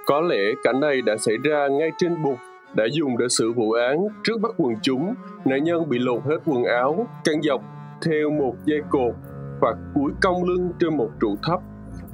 Có 0.06 0.22
lẽ 0.22 0.54
cảnh 0.64 0.80
này 0.80 1.02
đã 1.02 1.18
xảy 1.18 1.36
ra 1.44 1.68
ngay 1.68 1.92
trên 1.98 2.24
bục 2.24 2.38
đã 2.74 2.86
dùng 2.92 3.18
để 3.18 3.26
xử 3.30 3.52
vụ 3.52 3.72
án 3.72 3.98
trước 4.24 4.42
bắt 4.42 4.52
quần 4.58 4.74
chúng, 4.82 5.14
nạn 5.46 5.64
nhân 5.64 5.90
bị 5.90 6.00
lột 6.00 6.24
hết 6.24 6.38
quần 6.46 6.64
áo, 6.64 7.08
căng 7.24 7.42
dọc 7.42 7.62
theo 8.06 8.30
một 8.30 8.56
dây 8.66 8.82
cột 8.90 9.14
hoặc 9.62 9.76
cúi 9.96 10.12
cong 10.22 10.44
lưng 10.44 10.72
trên 10.80 10.98
một 10.98 11.10
trụ 11.22 11.36
thấp. 11.44 11.60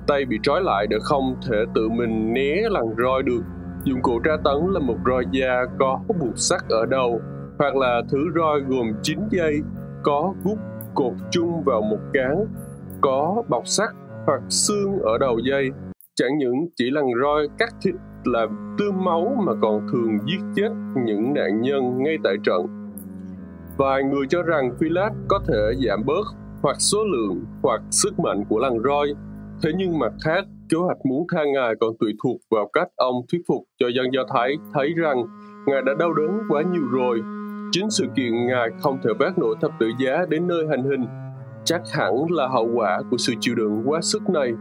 Tay 0.08 0.26
bị 0.26 0.40
trói 0.44 0.62
lại 0.62 0.88
để 0.90 0.98
không 1.02 1.36
thể 1.50 1.58
tự 1.76 1.90
mình 1.90 2.34
né 2.34 2.56
lằn 2.70 2.84
roi 2.98 3.24
được 3.24 3.42
Dụng 3.86 4.02
cụ 4.02 4.20
tra 4.26 4.32
tấn 4.44 4.74
là 4.74 4.80
một 4.80 4.98
roi 5.06 5.26
da 5.32 5.66
có 5.80 6.00
buộc 6.20 6.38
sắt 6.38 6.62
ở 6.70 6.86
đầu 6.86 7.22
hoặc 7.60 7.76
là 7.76 8.02
thứ 8.12 8.18
roi 8.36 8.62
gồm 8.68 8.94
9 9.04 9.20
dây 9.32 9.62
có 10.04 10.34
gút 10.44 10.58
cột 10.96 11.14
chung 11.32 11.64
vào 11.64 11.82
một 11.82 12.00
cán, 12.14 12.46
có 13.02 13.44
bọc 13.50 13.68
sắt 13.68 13.90
hoặc 14.26 14.42
xương 14.50 15.00
ở 15.00 15.18
đầu 15.18 15.40
dây. 15.40 15.72
Chẳng 16.16 16.38
những 16.38 16.56
chỉ 16.76 16.90
lằn 16.92 17.06
roi 17.22 17.48
cắt 17.58 17.70
thịt 17.82 17.96
làm 18.24 18.76
tươm 18.80 19.04
máu 19.04 19.36
mà 19.46 19.54
còn 19.62 19.88
thường 19.92 20.18
giết 20.28 20.44
chết 20.56 20.70
những 21.06 21.34
nạn 21.34 21.62
nhân 21.62 22.04
ngay 22.04 22.18
tại 22.24 22.36
trận. 22.44 22.92
Vài 23.78 24.04
người 24.04 24.26
cho 24.30 24.42
rằng 24.42 24.72
Philat 24.80 25.14
có 25.28 25.40
thể 25.48 25.74
giảm 25.88 26.06
bớt 26.06 26.26
hoặc 26.62 26.76
số 26.80 26.98
lượng 27.04 27.46
hoặc 27.64 27.82
sức 27.92 28.20
mạnh 28.20 28.44
của 28.50 28.60
lằn 28.60 28.74
roi. 28.84 29.14
Thế 29.64 29.72
nhưng 29.78 30.00
mặt 30.00 30.14
khác, 30.24 30.46
Kế 30.70 30.78
hoạch 30.78 30.98
muốn 31.06 31.28
tha 31.32 31.44
Ngài 31.54 31.74
còn 31.80 31.90
tùy 32.00 32.14
thuộc 32.24 32.38
vào 32.52 32.70
cách 32.74 32.88
ông 32.96 33.16
thuyết 33.32 33.42
phục 33.48 33.64
cho 33.80 33.88
dân 33.96 34.06
Do 34.14 34.22
Thái 34.34 34.56
thấy 34.74 34.94
rằng 34.98 35.18
Ngài 35.68 35.82
đã 35.82 35.94
đau 36.00 36.14
đớn 36.14 36.40
quá 36.50 36.62
nhiều 36.62 36.88
rồi. 36.92 37.22
chính 37.72 37.90
sự 37.90 38.06
kiện 38.16 38.48
Ngài 38.48 38.70
không 38.80 38.98
thể 39.04 39.10
vác 39.20 39.38
nổi 39.38 39.56
thập 39.62 39.72
tự 39.80 39.92
giá 40.00 40.26
đến 40.30 40.48
nơi 40.48 40.68
hành 40.70 40.84
hình 40.84 41.06
chắc 41.66 41.82
hẳn 41.94 42.14
là 42.30 42.48
hậu 42.48 42.70
quả 42.76 43.02
của 43.12 43.18
sự 43.18 43.34
chịu 43.40 43.56
đựng 43.56 43.84
quá 43.86 44.02
sức 44.02 44.30
này 44.30 44.52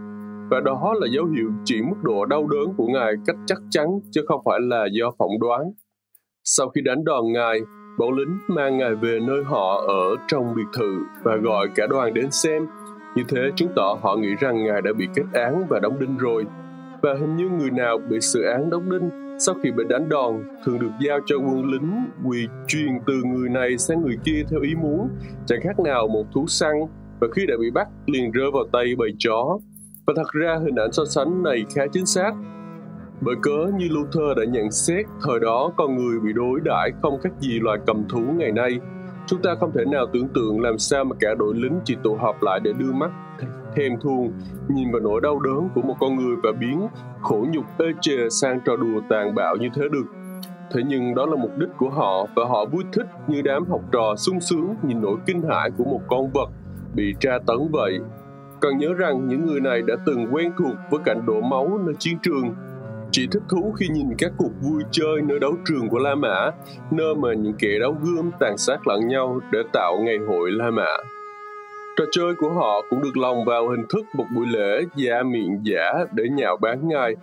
và 0.50 0.60
đó 0.60 0.94
là 1.00 1.06
dấu 1.10 1.26
hiệu 1.26 1.50
chỉ 1.64 1.82
mức 1.82 1.96
độ 2.02 2.24
đau 2.24 2.46
đớn 2.46 2.74
của 2.76 2.86
Ngài 2.86 3.12
cách 3.26 3.36
chắc 3.46 3.58
chắn 3.70 3.86
chứ 4.10 4.22
không 4.28 4.40
phải 4.44 4.58
là 4.60 4.86
do 4.92 5.10
phỏng 5.18 5.40
đoán. 5.40 5.62
Sau 6.44 6.68
khi 6.68 6.80
đánh 6.80 7.04
đòn 7.04 7.32
Ngài, 7.32 7.60
bọn 7.98 8.12
lính 8.16 8.38
mang 8.48 8.78
Ngài 8.78 8.94
về 8.94 9.18
nơi 9.26 9.44
họ 9.44 9.84
ở 9.86 10.16
trong 10.28 10.54
biệt 10.56 10.78
thự 10.78 10.98
và 11.22 11.36
gọi 11.36 11.68
cả 11.74 11.86
đoàn 11.86 12.14
đến 12.14 12.30
xem. 12.30 12.66
Như 13.16 13.22
thế 13.28 13.50
chứng 13.56 13.72
tỏ 13.76 13.98
họ 14.02 14.16
nghĩ 14.16 14.34
rằng 14.40 14.64
Ngài 14.64 14.82
đã 14.82 14.92
bị 14.98 15.08
kết 15.14 15.24
án 15.32 15.66
và 15.68 15.80
đóng 15.80 15.98
đinh 16.00 16.16
rồi. 16.16 16.46
Và 17.02 17.14
hình 17.20 17.36
như 17.36 17.48
người 17.48 17.70
nào 17.70 17.98
bị 18.10 18.20
xử 18.20 18.42
án 18.42 18.70
đóng 18.70 18.90
đinh 18.90 19.10
sau 19.38 19.54
khi 19.62 19.70
bị 19.70 19.84
đánh 19.88 20.08
đòn 20.08 20.42
thường 20.64 20.78
được 20.78 20.90
giao 21.00 21.18
cho 21.26 21.36
quân 21.36 21.70
lính 21.70 22.04
quỳ 22.24 22.46
truyền 22.66 22.88
từ 23.06 23.14
người 23.24 23.48
này 23.48 23.78
sang 23.78 24.02
người 24.02 24.16
kia 24.24 24.42
theo 24.50 24.60
ý 24.60 24.74
muốn, 24.74 25.08
chẳng 25.46 25.60
khác 25.62 25.80
nào 25.80 26.08
một 26.08 26.24
thú 26.34 26.46
săn 26.46 26.72
và 27.20 27.28
khi 27.34 27.46
đã 27.46 27.54
bị 27.60 27.70
bắt 27.70 27.88
liền 28.06 28.30
rơi 28.30 28.50
vào 28.52 28.64
tay 28.72 28.94
bầy 28.98 29.14
chó. 29.18 29.58
Và 30.06 30.14
thật 30.16 30.32
ra 30.32 30.56
hình 30.64 30.74
ảnh 30.74 30.92
so 30.92 31.04
sánh 31.04 31.42
này 31.42 31.64
khá 31.74 31.82
chính 31.92 32.06
xác. 32.06 32.32
Bởi 33.20 33.34
cớ 33.42 33.70
như 33.78 33.88
Luther 33.90 34.36
đã 34.36 34.44
nhận 34.44 34.70
xét, 34.70 35.06
thời 35.22 35.40
đó 35.40 35.72
con 35.76 35.96
người 35.96 36.20
bị 36.20 36.32
đối 36.32 36.60
đãi 36.64 36.90
không 37.02 37.20
khác 37.22 37.30
gì 37.40 37.60
loài 37.60 37.78
cầm 37.86 38.08
thú 38.08 38.20
ngày 38.36 38.52
nay. 38.52 38.78
Chúng 39.26 39.42
ta 39.42 39.50
không 39.60 39.72
thể 39.72 39.84
nào 39.84 40.06
tưởng 40.12 40.28
tượng 40.28 40.60
làm 40.60 40.78
sao 40.78 41.04
mà 41.04 41.16
cả 41.20 41.34
đội 41.38 41.54
lính 41.54 41.80
chỉ 41.84 41.96
tụ 42.02 42.14
họp 42.14 42.42
lại 42.42 42.60
để 42.60 42.72
đưa 42.78 42.92
mắt, 42.92 43.10
thèm 43.76 43.92
thuồng, 44.00 44.32
nhìn 44.68 44.92
vào 44.92 45.00
nỗi 45.00 45.20
đau 45.20 45.40
đớn 45.40 45.68
của 45.74 45.82
một 45.82 45.94
con 46.00 46.16
người 46.16 46.36
và 46.42 46.52
biến 46.60 46.88
khổ 47.22 47.46
nhục 47.50 47.64
ê 47.78 47.86
chề 48.00 48.28
sang 48.30 48.60
trò 48.64 48.76
đùa 48.76 49.00
tàn 49.08 49.34
bạo 49.34 49.56
như 49.56 49.68
thế 49.74 49.82
được. 49.92 50.04
Thế 50.72 50.80
nhưng 50.86 51.14
đó 51.14 51.26
là 51.26 51.36
mục 51.36 51.50
đích 51.58 51.68
của 51.78 51.90
họ 51.90 52.26
và 52.36 52.44
họ 52.44 52.64
vui 52.64 52.84
thích 52.92 53.06
như 53.28 53.42
đám 53.42 53.64
học 53.70 53.80
trò 53.92 54.14
sung 54.16 54.40
sướng 54.40 54.74
nhìn 54.82 55.00
nỗi 55.00 55.16
kinh 55.26 55.42
hãi 55.42 55.70
của 55.78 55.84
một 55.84 56.00
con 56.08 56.30
vật 56.34 56.48
bị 56.94 57.14
tra 57.20 57.38
tấn 57.46 57.58
vậy. 57.72 57.98
Cần 58.60 58.78
nhớ 58.78 58.88
rằng 58.98 59.28
những 59.28 59.46
người 59.46 59.60
này 59.60 59.82
đã 59.82 59.94
từng 60.06 60.26
quen 60.32 60.52
thuộc 60.58 60.76
với 60.90 61.00
cảnh 61.04 61.26
đổ 61.26 61.40
máu 61.40 61.78
nơi 61.86 61.94
chiến 61.98 62.18
trường 62.22 62.54
chỉ 63.16 63.26
thích 63.32 63.42
thú 63.48 63.72
khi 63.78 63.88
nhìn 63.88 64.06
các 64.18 64.32
cuộc 64.36 64.50
vui 64.62 64.82
chơi 64.90 65.22
nơi 65.22 65.38
đấu 65.38 65.52
trường 65.64 65.88
của 65.88 65.98
La 65.98 66.14
Mã, 66.14 66.50
nơi 66.90 67.14
mà 67.14 67.34
những 67.34 67.54
kẻ 67.58 67.78
đấu 67.80 67.96
gươm 68.02 68.30
tàn 68.40 68.58
sát 68.58 68.86
lẫn 68.86 69.08
nhau 69.08 69.40
để 69.52 69.58
tạo 69.72 69.98
ngày 70.00 70.18
hội 70.28 70.50
La 70.50 70.70
Mã. 70.70 70.96
Trò 71.96 72.04
chơi 72.12 72.34
của 72.34 72.50
họ 72.52 72.86
cũng 72.90 73.02
được 73.02 73.16
lòng 73.16 73.44
vào 73.44 73.68
hình 73.68 73.86
thức 73.88 74.06
một 74.14 74.24
buổi 74.34 74.46
lễ 74.46 74.82
da 74.96 75.22
miệng 75.22 75.60
giả 75.62 75.92
để 76.12 76.24
nhạo 76.28 76.56
báng 76.56 76.88
ngài. 76.88 77.16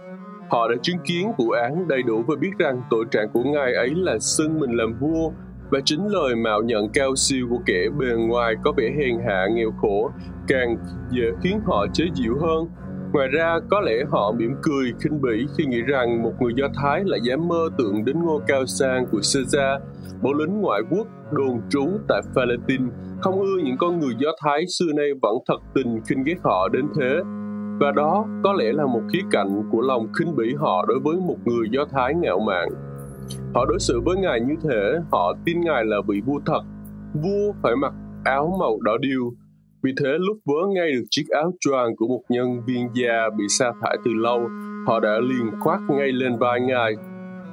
Họ 0.50 0.68
đã 0.68 0.76
chứng 0.82 0.98
kiến 1.06 1.32
vụ 1.38 1.50
án 1.50 1.88
đầy 1.88 2.04
đủ 2.04 2.24
và 2.28 2.36
biết 2.36 2.52
rằng 2.60 2.82
tội 2.90 3.06
trạng 3.12 3.30
của 3.30 3.44
ngài 3.44 3.74
ấy 3.74 3.90
là 3.96 4.20
xưng 4.20 4.60
mình 4.60 4.72
làm 4.72 4.94
vua 5.00 5.32
và 5.70 5.80
chính 5.86 6.08
lời 6.08 6.36
mạo 6.36 6.62
nhận 6.62 6.90
cao 6.90 7.16
siêu 7.16 7.48
của 7.50 7.60
kẻ 7.66 7.86
bề 8.00 8.08
ngoài 8.18 8.56
có 8.64 8.72
vẻ 8.78 8.92
hèn 9.00 9.20
hạ 9.28 9.48
nghèo 9.52 9.72
khổ 9.82 10.12
càng 10.48 10.78
dễ 11.10 11.32
khiến 11.44 11.60
họ 11.66 11.86
chế 11.94 12.06
giễu 12.16 12.34
hơn. 12.42 12.68
Ngoài 13.14 13.28
ra, 13.28 13.60
có 13.70 13.82
lẽ 13.82 13.94
họ 14.10 14.32
mỉm 14.32 14.56
cười 14.62 14.94
khinh 15.04 15.22
bỉ 15.22 15.46
khi 15.58 15.66
nghĩ 15.66 15.82
rằng 15.82 16.24
một 16.24 16.32
người 16.40 16.54
Do 16.56 16.68
Thái 16.82 17.02
lại 17.06 17.20
dám 17.24 17.48
mơ 17.48 17.70
tượng 17.78 18.06
đến 18.06 18.24
ngôi 18.24 18.42
cao 18.48 18.66
sang 18.66 19.06
của 19.12 19.20
Caesar, 19.34 19.82
bộ 20.22 20.34
lính 20.34 20.62
ngoại 20.62 20.82
quốc 20.92 21.08
đồn 21.32 21.62
trú 21.70 21.88
tại 22.08 22.22
Palestine 22.36 22.86
không 23.22 23.40
ưa 23.40 23.58
những 23.64 23.78
con 23.78 24.00
người 24.00 24.14
Do 24.18 24.30
Thái 24.44 24.64
xưa 24.68 24.94
nay 24.96 25.08
vẫn 25.22 25.36
thật 25.48 25.60
tình 25.76 26.02
khinh 26.10 26.24
ghét 26.24 26.36
họ 26.44 26.68
đến 26.70 26.86
thế. 27.00 27.20
Và 27.80 27.92
đó 27.92 28.26
có 28.44 28.54
lẽ 28.54 28.72
là 28.74 28.86
một 28.86 29.02
khía 29.14 29.24
cạnh 29.32 29.64
của 29.72 29.82
lòng 29.82 30.08
khinh 30.20 30.36
bỉ 30.36 30.56
họ 30.60 30.86
đối 30.88 31.00
với 31.00 31.16
một 31.16 31.38
người 31.46 31.68
Do 31.72 31.86
Thái 31.92 32.14
ngạo 32.14 32.40
mạn. 32.40 32.70
Họ 33.54 33.66
đối 33.66 33.80
xử 33.80 34.02
với 34.06 34.18
Ngài 34.18 34.40
như 34.40 34.56
thế, 34.64 35.00
họ 35.12 35.34
tin 35.46 35.62
Ngài 35.62 35.86
là 35.86 35.98
vị 36.08 36.22
vua 36.26 36.40
thật. 36.46 36.62
Vua 37.14 37.54
phải 37.64 37.76
mặc 37.76 37.94
áo 38.24 38.58
màu 38.60 38.80
đỏ 38.82 38.98
điêu. 39.02 39.32
Vì 39.84 39.92
thế 40.00 40.10
lúc 40.20 40.38
vớ 40.46 40.68
ngay 40.76 40.92
được 40.92 41.04
chiếc 41.10 41.24
áo 41.30 41.52
choàng 41.60 41.96
của 41.96 42.08
một 42.08 42.22
nhân 42.30 42.62
viên 42.68 42.90
già 42.94 43.30
bị 43.38 43.44
sa 43.50 43.72
thải 43.82 43.98
từ 44.06 44.12
lâu, 44.14 44.50
họ 44.88 45.00
đã 45.00 45.20
liền 45.20 45.52
khoác 45.60 45.80
ngay 45.90 46.12
lên 46.12 46.38
vai 46.38 46.62
Ngài. 46.62 46.94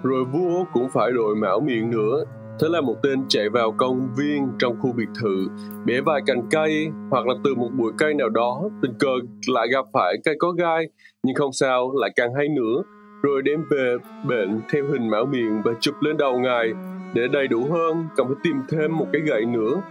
Rồi 0.03 0.25
vua 0.25 0.65
cũng 0.73 0.89
phải 0.95 1.13
đội 1.13 1.37
mão 1.37 1.61
miệng 1.61 1.91
nữa, 1.91 2.25
Thế 2.61 2.69
là 2.71 2.81
một 2.81 2.97
tên 3.03 3.25
chạy 3.29 3.49
vào 3.49 3.73
công 3.73 4.09
viên 4.17 4.49
trong 4.59 4.77
khu 4.81 4.93
biệt 4.93 5.09
thự, 5.21 5.47
bẻ 5.87 6.01
vài 6.01 6.21
cành 6.27 6.49
cây 6.51 6.89
hoặc 7.11 7.27
là 7.27 7.35
từ 7.45 7.55
một 7.55 7.69
bụi 7.79 7.93
cây 7.99 8.15
nào 8.15 8.29
đó, 8.29 8.63
tình 8.83 8.93
cờ 8.99 9.13
lại 9.49 9.69
gặp 9.73 9.85
phải 9.93 10.15
cây 10.25 10.35
có 10.39 10.51
gai, 10.51 10.89
nhưng 11.23 11.35
không 11.35 11.53
sao, 11.53 11.93
lại 11.95 12.11
càng 12.17 12.35
hay 12.35 12.49
nữa, 12.49 12.83
rồi 13.23 13.43
đem 13.43 13.65
về 13.71 13.97
bệnh 14.29 14.61
theo 14.73 14.85
hình 14.93 15.11
mão 15.11 15.25
miệng 15.27 15.63
và 15.65 15.73
chụp 15.81 15.95
lên 16.01 16.17
đầu 16.17 16.39
ngài. 16.39 16.69
Để 17.15 17.23
đầy 17.33 17.49
đủ 17.49 17.69
hơn, 17.71 18.05
cần 18.17 18.27
phải 18.27 18.37
tìm 18.43 18.57
thêm 18.69 18.97
một 18.97 19.07
cái 19.13 19.23
gậy 19.23 19.45
nữa. 19.45 19.83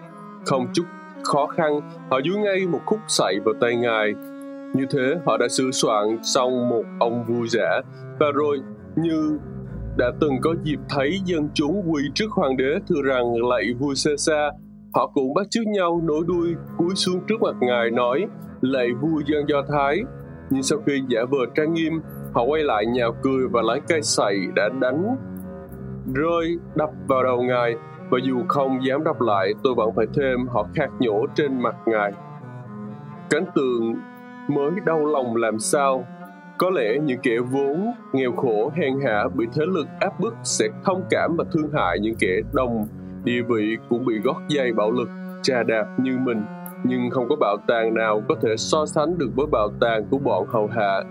Không 0.45 0.67
chút 0.73 0.83
khó 1.27 1.47
khăn, 1.47 1.81
họ 2.11 2.19
dúi 2.25 2.37
ngay 2.37 2.67
một 2.67 2.79
khúc 2.85 2.99
sậy 3.07 3.39
vào 3.45 3.53
tay 3.61 3.75
ngài. 3.75 4.13
Như 4.75 4.85
thế, 4.89 5.15
họ 5.25 5.37
đã 5.37 5.47
sửa 5.47 5.71
soạn 5.71 6.17
xong 6.23 6.69
một 6.69 6.83
ông 6.99 7.23
vui 7.27 7.47
giả, 7.47 7.81
và 8.19 8.25
rồi 8.33 8.59
như 8.95 9.39
đã 9.97 10.11
từng 10.21 10.33
có 10.41 10.55
dịp 10.63 10.79
thấy 10.89 11.19
dân 11.25 11.49
chúng 11.53 11.83
quỳ 11.91 12.01
trước 12.15 12.31
hoàng 12.31 12.57
đế 12.57 12.75
thưa 12.89 13.01
rằng 13.03 13.47
lạy 13.49 13.73
vua 13.79 13.93
Caesar. 14.05 14.53
Họ 14.93 15.11
cũng 15.13 15.33
bắt 15.33 15.47
chước 15.49 15.67
nhau 15.67 16.01
nối 16.03 16.23
đuôi 16.27 16.55
cúi 16.77 16.95
xuống 16.95 17.19
trước 17.27 17.41
mặt 17.41 17.55
ngài 17.59 17.91
nói 17.91 18.25
lạy 18.61 18.87
vua 19.01 19.21
dân 19.25 19.45
Do 19.47 19.63
Thái. 19.69 19.97
Nhưng 20.49 20.63
sau 20.63 20.79
khi 20.85 21.01
giả 21.09 21.19
vờ 21.29 21.37
trang 21.55 21.73
nghiêm, 21.73 21.93
họ 22.33 22.43
quay 22.43 22.63
lại 22.63 22.85
nhào 22.85 23.15
cười 23.23 23.47
và 23.51 23.61
lấy 23.61 23.79
cây 23.87 24.01
sậy 24.01 24.35
đã 24.55 24.69
đánh 24.81 25.15
rơi 26.13 26.57
đập 26.75 26.89
vào 27.07 27.23
đầu 27.23 27.41
ngài 27.41 27.75
và 28.09 28.19
dù 28.23 28.43
không 28.47 28.85
dám 28.85 29.03
đáp 29.03 29.21
lại, 29.21 29.53
tôi 29.63 29.73
vẫn 29.77 29.89
phải 29.95 30.05
thêm 30.15 30.47
họ 30.47 30.67
khạc 30.75 30.89
nhổ 30.99 31.25
trên 31.35 31.61
mặt 31.61 31.75
ngài. 31.85 32.11
Cánh 33.29 33.45
tường 33.55 33.95
mới 34.47 34.71
đau 34.85 35.05
lòng 35.05 35.35
làm 35.35 35.59
sao? 35.59 36.05
Có 36.57 36.69
lẽ 36.69 36.97
những 37.03 37.19
kẻ 37.23 37.37
vốn 37.51 37.93
nghèo 38.13 38.31
khổ, 38.31 38.71
hèn 38.75 38.93
hạ 39.05 39.23
bị 39.33 39.45
thế 39.53 39.65
lực 39.65 39.87
áp 39.99 40.19
bức 40.19 40.35
sẽ 40.43 40.67
thông 40.85 41.03
cảm 41.09 41.35
và 41.37 41.43
thương 41.53 41.69
hại 41.73 41.99
những 41.99 42.15
kẻ 42.19 42.41
đồng 42.53 42.87
địa 43.23 43.41
vị 43.49 43.77
cũng 43.89 44.05
bị 44.05 44.19
gót 44.23 44.41
dây 44.47 44.73
bạo 44.73 44.91
lực, 44.91 45.09
trà 45.43 45.63
đạp 45.63 45.85
như 45.97 46.17
mình. 46.17 46.43
Nhưng 46.83 47.09
không 47.09 47.29
có 47.29 47.35
bảo 47.35 47.57
tàng 47.67 47.93
nào 47.93 48.21
có 48.29 48.35
thể 48.41 48.57
so 48.57 48.85
sánh 48.85 49.17
được 49.17 49.29
với 49.35 49.45
bảo 49.51 49.69
tàng 49.79 50.05
của 50.09 50.17
bọn 50.17 50.47
hầu 50.47 50.67
hạ. 50.67 51.01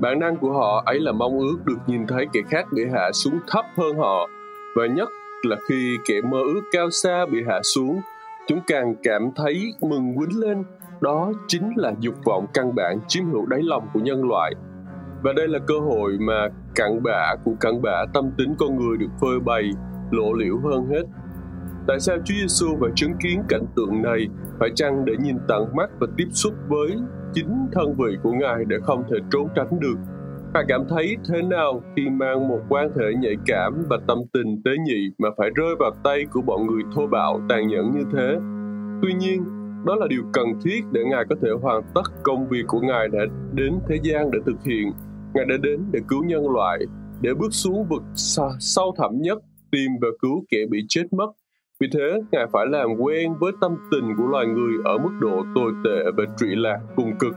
Bản 0.00 0.18
năng 0.18 0.36
của 0.36 0.52
họ 0.52 0.82
ấy 0.86 1.00
là 1.00 1.12
mong 1.12 1.38
ước 1.38 1.56
được 1.64 1.78
nhìn 1.86 2.06
thấy 2.06 2.26
kẻ 2.32 2.40
khác 2.48 2.66
bị 2.72 2.82
hạ 2.92 3.10
xuống 3.12 3.38
thấp 3.48 3.64
hơn 3.76 3.98
họ, 3.98 4.28
và 4.76 4.86
nhất 4.86 5.08
là 5.44 5.56
khi 5.68 5.96
kẻ 6.08 6.14
mơ 6.30 6.38
ước 6.38 6.62
cao 6.72 6.90
xa 6.90 7.26
bị 7.32 7.38
hạ 7.48 7.60
xuống 7.62 8.00
chúng 8.46 8.60
càng 8.66 8.94
cảm 9.02 9.30
thấy 9.36 9.72
mừng 9.80 10.14
quýnh 10.16 10.40
lên 10.40 10.64
đó 11.00 11.32
chính 11.48 11.72
là 11.76 11.92
dục 12.00 12.14
vọng 12.24 12.46
căn 12.54 12.74
bản 12.74 12.98
chiếm 13.08 13.24
hữu 13.24 13.46
đáy 13.46 13.60
lòng 13.62 13.88
của 13.94 14.00
nhân 14.00 14.28
loại 14.28 14.54
và 15.24 15.32
đây 15.32 15.48
là 15.48 15.58
cơ 15.58 15.74
hội 15.78 16.18
mà 16.20 16.48
cặn 16.74 17.02
bã 17.02 17.34
của 17.44 17.54
cặn 17.60 17.82
bã 17.82 18.04
tâm 18.14 18.30
tính 18.38 18.54
con 18.58 18.76
người 18.76 18.96
được 18.96 19.10
phơi 19.20 19.40
bày, 19.40 19.70
lộ 20.10 20.32
liễu 20.32 20.58
hơn 20.58 20.86
hết. 20.86 21.02
Tại 21.88 22.00
sao 22.00 22.16
Chúa 22.24 22.34
Giêsu 22.40 22.66
phải 22.80 22.90
chứng 22.94 23.12
kiến 23.22 23.42
cảnh 23.48 23.66
tượng 23.76 24.02
này? 24.02 24.28
Phải 24.58 24.68
chăng 24.74 25.04
để 25.04 25.12
nhìn 25.22 25.36
tận 25.48 25.76
mắt 25.76 25.90
và 25.98 26.06
tiếp 26.16 26.26
xúc 26.30 26.52
với 26.68 26.96
chính 27.32 27.66
thân 27.72 27.94
vị 27.98 28.16
của 28.22 28.32
Ngài 28.32 28.64
để 28.66 28.76
không 28.82 29.04
thể 29.10 29.16
trốn 29.32 29.48
tránh 29.56 29.80
được? 29.80 29.96
Bạn 30.54 30.64
cảm 30.68 30.84
thấy 30.88 31.16
thế 31.28 31.42
nào 31.42 31.82
khi 31.96 32.02
mang 32.10 32.48
một 32.48 32.58
quan 32.68 32.88
hệ 32.98 33.06
nhạy 33.20 33.36
cảm 33.46 33.84
và 33.90 33.96
tâm 34.08 34.18
tình 34.32 34.62
tế 34.64 34.70
nhị 34.86 35.10
mà 35.18 35.28
phải 35.38 35.50
rơi 35.54 35.74
vào 35.78 35.90
tay 36.04 36.24
của 36.32 36.40
bọn 36.40 36.66
người 36.66 36.82
thô 36.94 37.06
bạo 37.06 37.40
tàn 37.48 37.68
nhẫn 37.68 37.92
như 37.92 38.04
thế? 38.12 38.36
Tuy 39.02 39.14
nhiên, 39.14 39.44
đó 39.86 39.94
là 39.94 40.06
điều 40.06 40.22
cần 40.32 40.44
thiết 40.64 40.80
để 40.92 41.04
Ngài 41.10 41.24
có 41.30 41.36
thể 41.42 41.48
hoàn 41.62 41.82
tất 41.94 42.02
công 42.22 42.48
việc 42.48 42.62
của 42.66 42.80
Ngài 42.80 43.08
đã 43.08 43.18
đến 43.52 43.74
thế 43.88 43.96
gian 44.02 44.30
để 44.30 44.38
thực 44.46 44.64
hiện 44.64 44.92
Ngài 45.34 45.44
đã 45.44 45.56
đến 45.62 45.80
để 45.92 46.00
cứu 46.08 46.24
nhân 46.24 46.50
loại, 46.50 46.78
để 47.20 47.34
bước 47.34 47.52
xuống 47.52 47.86
vực 47.88 48.02
sâu 48.58 48.94
thẳm 48.98 49.10
nhất, 49.20 49.38
tìm 49.72 49.90
và 50.02 50.08
cứu 50.22 50.44
kẻ 50.50 50.58
bị 50.70 50.78
chết 50.88 51.12
mất. 51.12 51.32
Vì 51.80 51.88
thế, 51.94 52.20
Ngài 52.32 52.46
phải 52.52 52.66
làm 52.66 52.88
quen 53.00 53.34
với 53.40 53.52
tâm 53.60 53.76
tình 53.90 54.16
của 54.18 54.26
loài 54.26 54.46
người 54.46 54.72
ở 54.84 54.98
mức 54.98 55.12
độ 55.20 55.44
tồi 55.54 55.72
tệ 55.84 56.10
và 56.16 56.24
trụy 56.38 56.48
lạc 56.56 56.78
cùng 56.96 57.12
cực. 57.18 57.34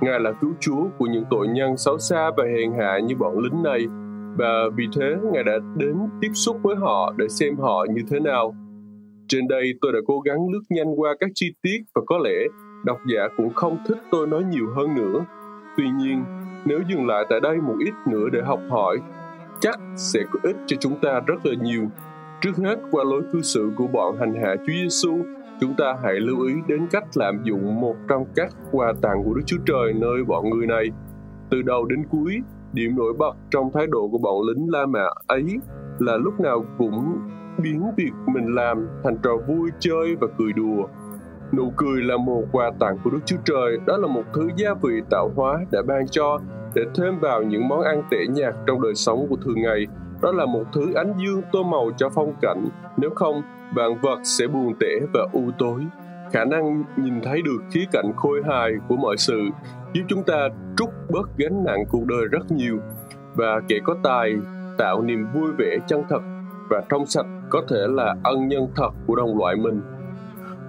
Ngài 0.00 0.20
là 0.20 0.32
cứu 0.40 0.50
chúa 0.60 0.84
của 0.98 1.06
những 1.06 1.24
tội 1.30 1.48
nhân 1.48 1.76
xấu 1.76 1.98
xa 1.98 2.30
và 2.36 2.44
hèn 2.44 2.72
hạ 2.78 2.98
như 2.98 3.16
bọn 3.16 3.38
lính 3.38 3.62
này, 3.62 3.86
và 4.38 4.52
vì 4.76 4.84
thế 4.96 5.16
Ngài 5.32 5.44
đã 5.44 5.52
đến 5.76 5.96
tiếp 6.20 6.30
xúc 6.34 6.56
với 6.62 6.76
họ 6.76 7.14
để 7.16 7.28
xem 7.28 7.56
họ 7.56 7.86
như 7.94 8.02
thế 8.10 8.20
nào. 8.20 8.54
Trên 9.28 9.48
đây 9.48 9.72
tôi 9.80 9.92
đã 9.92 9.98
cố 10.06 10.20
gắng 10.20 10.48
lướt 10.52 10.62
nhanh 10.70 11.00
qua 11.00 11.14
các 11.20 11.30
chi 11.34 11.54
tiết 11.62 11.78
và 11.94 12.02
có 12.06 12.18
lẽ 12.18 12.44
độc 12.84 12.98
giả 13.06 13.28
cũng 13.36 13.54
không 13.54 13.78
thích 13.88 13.98
tôi 14.10 14.26
nói 14.26 14.42
nhiều 14.50 14.66
hơn 14.76 14.94
nữa. 14.94 15.24
Tuy 15.76 15.84
nhiên, 15.98 16.24
nếu 16.64 16.80
dừng 16.88 17.06
lại 17.06 17.24
tại 17.30 17.40
đây 17.40 17.56
một 17.56 17.74
ít 17.78 17.94
nữa 18.12 18.28
để 18.32 18.42
học 18.42 18.60
hỏi, 18.70 18.98
chắc 19.60 19.80
sẽ 19.96 20.20
có 20.30 20.38
ích 20.42 20.56
cho 20.66 20.76
chúng 20.80 20.98
ta 21.02 21.20
rất 21.26 21.46
là 21.46 21.54
nhiều. 21.62 21.82
Trước 22.40 22.56
hết, 22.56 22.76
qua 22.90 23.04
lối 23.04 23.22
cư 23.32 23.42
xử 23.42 23.70
của 23.76 23.86
bọn 23.86 24.16
hành 24.20 24.34
hạ 24.34 24.56
Chúa 24.56 24.72
Giêsu, 24.82 25.18
chúng 25.60 25.74
ta 25.78 25.96
hãy 26.02 26.14
lưu 26.14 26.40
ý 26.40 26.54
đến 26.68 26.86
cách 26.90 27.04
lạm 27.14 27.42
dụng 27.44 27.80
một 27.80 27.96
trong 28.08 28.24
các 28.36 28.52
quà 28.72 28.92
tặng 29.02 29.22
của 29.24 29.34
Đức 29.34 29.42
Chúa 29.46 29.58
Trời 29.66 29.92
nơi 29.92 30.24
bọn 30.24 30.50
người 30.50 30.66
này. 30.66 30.86
Từ 31.50 31.62
đầu 31.62 31.84
đến 31.84 32.04
cuối, 32.10 32.42
điểm 32.72 32.96
nổi 32.96 33.12
bật 33.18 33.36
trong 33.50 33.70
thái 33.74 33.86
độ 33.86 34.08
của 34.08 34.18
bọn 34.18 34.36
lính 34.48 34.70
La 34.70 34.86
Mã 34.86 35.06
ấy 35.26 35.44
là 35.98 36.16
lúc 36.16 36.40
nào 36.40 36.64
cũng 36.78 37.18
biến 37.62 37.82
việc 37.96 38.12
mình 38.26 38.54
làm 38.54 38.88
thành 39.04 39.16
trò 39.22 39.36
vui 39.48 39.70
chơi 39.78 40.16
và 40.20 40.26
cười 40.38 40.52
đùa. 40.52 40.86
Nụ 41.52 41.72
cười 41.76 42.02
là 42.02 42.16
một 42.16 42.44
quà 42.52 42.70
tặng 42.78 42.98
của 43.04 43.10
Đức 43.10 43.20
Chúa 43.26 43.36
Trời, 43.44 43.78
đó 43.86 43.96
là 43.96 44.06
một 44.06 44.22
thứ 44.34 44.48
gia 44.56 44.74
vị 44.82 45.00
tạo 45.10 45.30
hóa 45.36 45.60
đã 45.70 45.82
ban 45.86 46.08
cho 46.08 46.38
để 46.74 46.82
thêm 46.94 47.18
vào 47.20 47.42
những 47.42 47.68
món 47.68 47.80
ăn 47.80 48.02
tẻ 48.10 48.18
nhạt 48.28 48.54
trong 48.66 48.82
đời 48.82 48.94
sống 48.94 49.26
của 49.30 49.36
thường 49.36 49.62
ngày. 49.62 49.86
Đó 50.22 50.32
là 50.32 50.46
một 50.46 50.64
thứ 50.74 50.94
ánh 50.94 51.14
dương 51.18 51.42
tô 51.52 51.62
màu 51.62 51.90
cho 51.96 52.08
phong 52.14 52.34
cảnh, 52.40 52.68
nếu 52.96 53.10
không, 53.14 53.42
vạn 53.74 54.00
vật 54.02 54.18
sẽ 54.24 54.46
buồn 54.46 54.74
tẻ 54.80 55.00
và 55.12 55.20
u 55.32 55.50
tối. 55.58 55.80
Khả 56.32 56.44
năng 56.44 56.84
nhìn 56.96 57.20
thấy 57.22 57.42
được 57.42 57.58
khía 57.70 57.84
cạnh 57.92 58.12
khôi 58.16 58.42
hài 58.48 58.72
của 58.88 58.96
mọi 58.96 59.16
sự 59.16 59.40
giúp 59.92 60.02
chúng 60.08 60.22
ta 60.22 60.48
trút 60.76 60.88
bớt 61.10 61.28
gánh 61.36 61.64
nặng 61.64 61.84
cuộc 61.88 62.04
đời 62.06 62.26
rất 62.30 62.52
nhiều 62.52 62.78
và 63.34 63.60
kẻ 63.68 63.76
có 63.84 63.96
tài 64.02 64.36
tạo 64.78 65.02
niềm 65.02 65.26
vui 65.34 65.52
vẻ 65.58 65.78
chân 65.86 66.02
thật 66.08 66.20
và 66.70 66.82
trong 66.88 67.06
sạch 67.06 67.26
có 67.50 67.62
thể 67.68 67.80
là 67.88 68.14
ân 68.24 68.48
nhân 68.48 68.68
thật 68.76 68.90
của 69.06 69.16
đồng 69.16 69.38
loại 69.38 69.56
mình. 69.56 69.80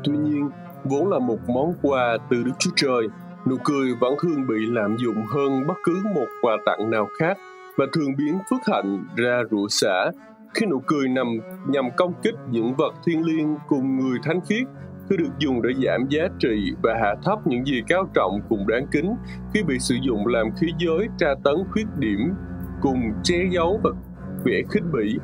Tuy 0.03 0.17
nhiên, 0.17 0.49
vốn 0.83 1.09
là 1.09 1.19
một 1.19 1.49
món 1.49 1.73
quà 1.81 2.17
từ 2.29 2.43
Đức 2.43 2.51
Chúa 2.59 2.71
Trời, 2.75 3.07
nụ 3.47 3.55
cười 3.63 3.95
vẫn 3.99 4.13
thường 4.21 4.47
bị 4.47 4.55
lạm 4.69 4.97
dụng 4.97 5.25
hơn 5.29 5.67
bất 5.67 5.73
cứ 5.83 5.95
một 6.15 6.27
quà 6.41 6.57
tặng 6.65 6.89
nào 6.89 7.07
khác 7.19 7.37
và 7.77 7.85
thường 7.93 8.15
biến 8.17 8.39
phước 8.49 8.59
hạnh 8.73 9.05
ra 9.15 9.41
rủa 9.51 9.67
xả 9.69 10.11
khi 10.55 10.65
nụ 10.65 10.81
cười 10.87 11.07
nằm, 11.07 11.27
nhằm 11.67 11.85
công 11.97 12.13
kích 12.23 12.35
những 12.49 12.75
vật 12.77 12.93
thiên 13.05 13.25
liêng 13.25 13.55
cùng 13.67 13.99
người 13.99 14.17
thánh 14.23 14.39
khiết 14.49 14.67
khi 15.09 15.17
được 15.17 15.29
dùng 15.39 15.61
để 15.61 15.69
giảm 15.85 16.07
giá 16.09 16.27
trị 16.39 16.71
và 16.83 16.93
hạ 17.01 17.15
thấp 17.23 17.47
những 17.47 17.65
gì 17.65 17.81
cao 17.87 18.07
trọng 18.13 18.39
cùng 18.49 18.67
đáng 18.67 18.87
kính, 18.91 19.15
khi 19.53 19.63
bị 19.63 19.79
sử 19.79 19.95
dụng 20.01 20.27
làm 20.27 20.47
khí 20.59 20.67
giới 20.77 21.07
tra 21.17 21.27
tấn 21.43 21.55
khuyết 21.71 21.85
điểm 21.97 22.19
cùng 22.81 22.99
che 23.23 23.35
giấu 23.51 23.79
và 23.83 23.89
vẻ 24.45 24.61
khích 24.71 24.83
bỉ. 24.93 25.17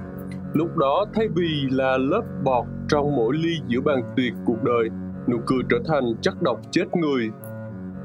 Lúc 0.53 0.77
đó, 0.77 1.05
thay 1.13 1.27
vì 1.35 1.67
là 1.71 1.97
lớp 1.97 2.21
bọt 2.43 2.65
trong 2.89 3.15
mỗi 3.15 3.35
ly 3.37 3.51
giữa 3.67 3.81
bàn 3.81 4.03
tiệc 4.15 4.33
cuộc 4.45 4.63
đời, 4.63 4.89
nụ 5.29 5.37
cười 5.45 5.59
trở 5.69 5.77
thành 5.87 6.03
chất 6.21 6.41
độc 6.41 6.59
chết 6.71 6.85
người. 6.95 7.29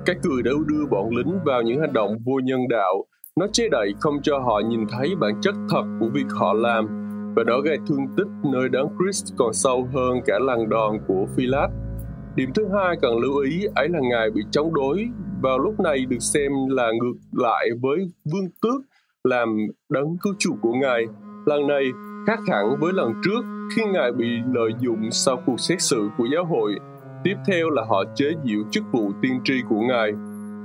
Cái 0.07 0.17
cười 0.23 0.43
đã 0.43 0.51
đưa 0.67 0.87
bọn 0.91 1.11
lính 1.17 1.39
vào 1.45 1.63
những 1.63 1.81
hành 1.81 1.93
động 1.93 2.17
vô 2.25 2.41
nhân 2.45 2.61
đạo. 2.69 3.05
Nó 3.41 3.47
che 3.53 3.69
đậy 3.69 3.95
không 4.01 4.23
cho 4.23 4.39
họ 4.39 4.61
nhìn 4.69 4.81
thấy 4.93 5.15
bản 5.21 5.41
chất 5.41 5.55
thật 5.71 5.83
của 6.01 6.09
việc 6.15 6.27
họ 6.41 6.53
làm 6.53 7.06
và 7.37 7.43
đó 7.45 7.61
gây 7.61 7.79
thương 7.89 8.07
tích 8.17 8.27
nơi 8.53 8.69
đấng 8.69 8.89
Christ 8.99 9.35
còn 9.37 9.53
sâu 9.53 9.89
hơn 9.95 10.21
cả 10.27 10.39
lần 10.39 10.69
đòn 10.69 10.99
của 11.07 11.27
Philat. 11.37 11.71
Điểm 12.37 12.51
thứ 12.55 12.69
hai 12.75 12.97
cần 13.03 13.19
lưu 13.19 13.39
ý 13.39 13.67
ấy 13.75 13.89
là 13.89 13.99
Ngài 14.11 14.31
bị 14.31 14.43
chống 14.51 14.75
đối, 14.75 15.09
vào 15.43 15.59
lúc 15.59 15.81
này 15.81 16.07
được 16.07 16.21
xem 16.21 16.53
là 16.69 16.91
ngược 17.01 17.19
lại 17.33 17.69
với 17.83 17.99
vương 18.33 18.49
tước 18.63 18.81
làm 19.25 19.57
đấng 19.89 20.17
cứu 20.23 20.35
chủ 20.39 20.57
của 20.63 20.73
Ngài. 20.73 21.03
Lần 21.47 21.67
này 21.67 21.85
khác 22.27 22.39
hẳn 22.49 22.65
với 22.81 22.93
lần 22.93 23.13
trước 23.25 23.41
khi 23.77 23.83
Ngài 23.93 24.13
bị 24.13 24.27
lợi 24.55 24.71
dụng 24.81 25.11
sau 25.11 25.43
cuộc 25.47 25.61
xét 25.61 25.83
xử 25.83 26.09
của 26.19 26.25
giáo 26.35 26.45
hội. 26.45 26.75
Tiếp 27.25 27.35
theo 27.47 27.71
là 27.71 27.83
họ 27.89 28.05
chế 28.15 28.27
diệu 28.45 28.63
chức 28.71 28.85
vụ 28.93 29.13
tiên 29.23 29.41
tri 29.45 29.55
của 29.69 29.81
Ngài. 29.81 30.13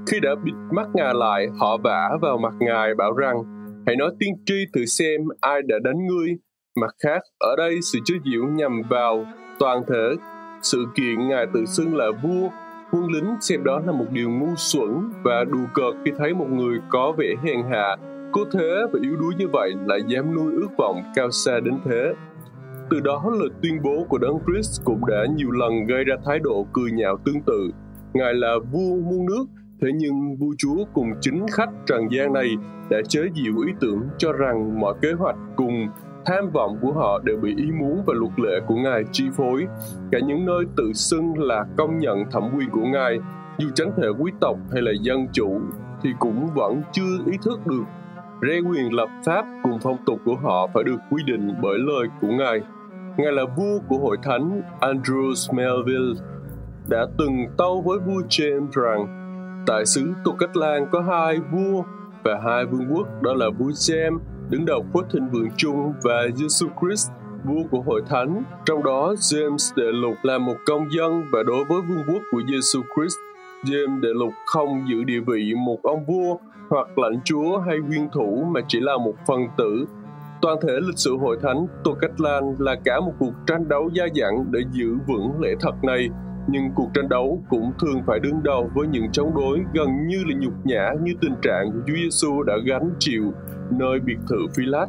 Khi 0.08 0.20
đã 0.20 0.32
bịt 0.44 0.54
mắt 0.72 0.88
Ngài 0.94 1.14
lại, 1.14 1.48
họ 1.60 1.78
vả 1.78 2.18
vào 2.22 2.38
mặt 2.38 2.54
Ngài 2.60 2.96
bảo 2.96 3.14
rằng 3.14 3.62
Hãy 3.86 3.96
nói 3.96 4.12
tiên 4.20 4.34
tri 4.46 4.66
thử 4.74 4.86
xem 4.86 5.22
ai 5.42 5.62
đã 5.62 5.76
đánh 5.84 6.08
ngươi 6.08 6.38
Mặt 6.80 6.96
khác, 7.04 7.22
ở 7.40 7.56
đây 7.58 7.80
sự 7.82 8.00
chế 8.06 8.16
diễu 8.26 8.44
nhằm 8.44 8.82
vào 8.90 9.26
toàn 9.60 9.84
thể 9.88 10.16
sự 10.62 10.86
kiện 10.96 11.28
Ngài 11.28 11.46
tự 11.54 11.66
xưng 11.66 11.96
là 11.96 12.06
vua, 12.24 12.50
quân 12.92 13.08
lính 13.14 13.36
xem 13.42 13.64
đó 13.64 13.82
là 13.86 13.92
một 13.92 14.06
điều 14.12 14.30
ngu 14.30 14.56
xuẩn 14.56 14.90
và 15.24 15.44
đùa 15.44 15.66
cợt 15.74 15.96
khi 16.06 16.12
thấy 16.18 16.34
một 16.34 16.48
người 16.50 16.80
có 16.90 17.14
vẻ 17.18 17.36
hèn 17.44 17.58
hạ, 17.72 17.96
cố 18.32 18.42
thế 18.54 18.82
và 18.94 19.00
yếu 19.04 19.16
đuối 19.16 19.34
như 19.38 19.48
vậy 19.54 19.72
lại 19.86 20.00
dám 20.08 20.36
nuôi 20.36 20.54
ước 20.54 20.68
vọng 20.78 21.04
cao 21.16 21.32
xa 21.32 21.60
đến 21.60 21.80
thế. 21.86 22.14
Từ 22.90 23.00
đó 23.00 23.24
lời 23.40 23.50
tuyên 23.64 23.80
bố 23.84 24.06
của 24.10 24.18
Đấng 24.18 24.40
Christ 24.46 24.82
cũng 24.84 25.06
đã 25.08 25.26
nhiều 25.36 25.52
lần 25.52 25.86
gây 25.88 26.04
ra 26.04 26.16
thái 26.26 26.40
độ 26.40 26.68
cười 26.74 26.92
nhạo 26.92 27.18
tương 27.26 27.42
tự. 27.42 27.72
Ngài 28.14 28.34
là 28.34 28.56
vua 28.72 28.96
muôn 28.96 29.26
nước, 29.26 29.46
thế 29.82 29.88
nhưng 29.96 30.38
vua 30.40 30.54
chúa 30.58 30.86
cùng 30.94 31.08
chính 31.22 31.46
khách 31.52 31.70
trần 31.86 32.02
gian 32.12 32.34
này 32.34 32.48
đã 32.90 32.98
chế 33.10 33.22
diệu 33.36 33.54
ý 33.68 33.74
tưởng 33.80 34.00
cho 34.18 34.34
rằng 34.34 34.80
mọi 34.80 34.94
kế 35.02 35.12
hoạch 35.12 35.36
cùng 35.56 35.88
tham 36.26 36.50
vọng 36.54 36.78
của 36.82 36.92
họ 36.92 37.20
đều 37.24 37.38
bị 37.38 37.56
ý 37.58 37.72
muốn 37.72 38.04
và 38.06 38.14
luật 38.18 38.40
lệ 38.40 38.60
của 38.68 38.76
Ngài 38.76 39.04
chi 39.12 39.24
phối. 39.38 39.68
Cả 40.12 40.20
những 40.28 40.46
nơi 40.46 40.66
tự 40.78 40.94
xưng 40.94 41.40
là 41.40 41.66
công 41.78 42.00
nhận 42.00 42.32
thẩm 42.32 42.44
quyền 42.58 42.70
của 42.70 42.86
Ngài, 42.86 43.20
dù 43.58 43.68
tránh 43.76 43.92
thể 43.98 44.08
quý 44.20 44.32
tộc 44.40 44.58
hay 44.74 44.82
là 44.82 44.92
dân 45.02 45.28
chủ, 45.34 45.62
thì 46.04 46.10
cũng 46.20 46.48
vẫn 46.56 46.82
chưa 46.92 47.18
ý 47.26 47.38
thức 47.44 47.68
được 47.68 47.84
rê 48.42 48.60
quyền 48.60 48.94
lập 48.94 49.10
pháp 49.26 49.46
cùng 49.64 49.80
phong 49.82 49.98
tục 50.06 50.20
của 50.26 50.36
họ 50.36 50.68
phải 50.74 50.84
được 50.84 50.98
quy 51.12 51.24
định 51.26 51.54
bởi 51.62 51.80
lời 51.80 52.08
của 52.22 52.28
Ngài. 52.28 52.60
Ngài 53.18 53.32
là 53.32 53.44
vua 53.58 53.80
của 53.88 53.98
hội 53.98 54.18
thánh 54.24 54.62
Andrew 54.80 55.56
Melville 55.56 56.14
đã 56.88 57.06
từng 57.18 57.46
tâu 57.58 57.82
với 57.82 58.00
vua 58.00 58.22
James 58.30 58.68
rằng 58.72 59.18
tại 59.68 59.86
xứ 59.86 60.14
Tô 60.24 60.36
Cách 60.40 60.58
Lan 60.58 60.86
có 60.92 61.02
hai 61.02 61.40
vua 61.52 61.84
và 62.24 62.40
hai 62.46 62.66
vương 62.66 62.88
quốc 62.94 63.22
đó 63.22 63.34
là 63.34 63.50
vua 63.50 63.70
James 63.70 64.20
đứng 64.52 64.66
đầu 64.66 64.86
khối 64.94 65.04
thịnh 65.14 65.30
vượng 65.30 65.50
chung 65.58 65.94
và 66.04 66.28
Jesus 66.36 66.70
Christ, 66.82 67.12
vua 67.44 67.64
của 67.72 67.82
hội 67.82 68.02
thánh. 68.10 68.44
Trong 68.66 68.84
đó, 68.84 69.14
James 69.18 69.74
Đệ 69.76 69.92
Lục 69.92 70.16
là 70.24 70.38
một 70.38 70.56
công 70.66 70.86
dân 70.98 71.24
và 71.32 71.44
đối 71.44 71.66
với 71.66 71.82
vương 71.82 72.04
quốc 72.08 72.22
của 72.32 72.40
Jesus 72.40 72.82
Christ, 72.96 73.16
James 73.64 74.02
Đệ 74.02 74.10
Lục 74.14 74.34
không 74.46 74.84
giữ 74.90 75.04
địa 75.04 75.20
vị 75.28 75.54
một 75.66 75.78
ông 75.84 76.06
vua 76.06 76.38
hoặc 76.70 76.98
lãnh 76.98 77.22
chúa 77.24 77.58
hay 77.58 77.78
nguyên 77.80 78.10
thủ 78.14 78.46
mà 78.52 78.62
chỉ 78.68 78.80
là 78.80 78.98
một 78.98 79.14
phần 79.28 79.40
tử. 79.58 79.86
Toàn 80.42 80.58
thể 80.62 80.74
lịch 80.88 80.98
sử 80.98 81.18
hội 81.18 81.38
thánh 81.42 81.68
Tô 81.84 81.96
Cách 82.02 82.22
Lan 82.22 82.56
là 82.60 82.76
cả 82.86 83.00
một 83.00 83.14
cuộc 83.20 83.34
tranh 83.48 83.68
đấu 83.68 83.90
gia 83.94 84.06
dẳng 84.16 84.46
để 84.52 84.60
giữ 84.72 84.96
vững 85.08 85.42
lễ 85.42 85.56
thật 85.60 85.84
này, 85.84 86.10
nhưng 86.48 86.72
cuộc 86.76 86.90
tranh 86.94 87.10
đấu 87.10 87.44
cũng 87.50 87.72
thường 87.82 88.02
phải 88.08 88.20
đương 88.20 88.44
đầu 88.44 88.70
với 88.76 88.88
những 88.88 89.12
chống 89.12 89.32
đối 89.36 89.60
gần 89.74 90.08
như 90.08 90.24
là 90.28 90.36
nhục 90.40 90.54
nhã 90.64 90.90
như 91.04 91.14
tình 91.22 91.36
trạng 91.42 91.72
Chúa 91.88 91.94
Giêsu 91.96 92.44
đã 92.44 92.54
gánh 92.66 92.90
chịu 93.00 93.34
nơi 93.72 94.00
biệt 94.00 94.18
thự 94.30 94.38
Phi 94.56 94.64
Lát. 94.66 94.88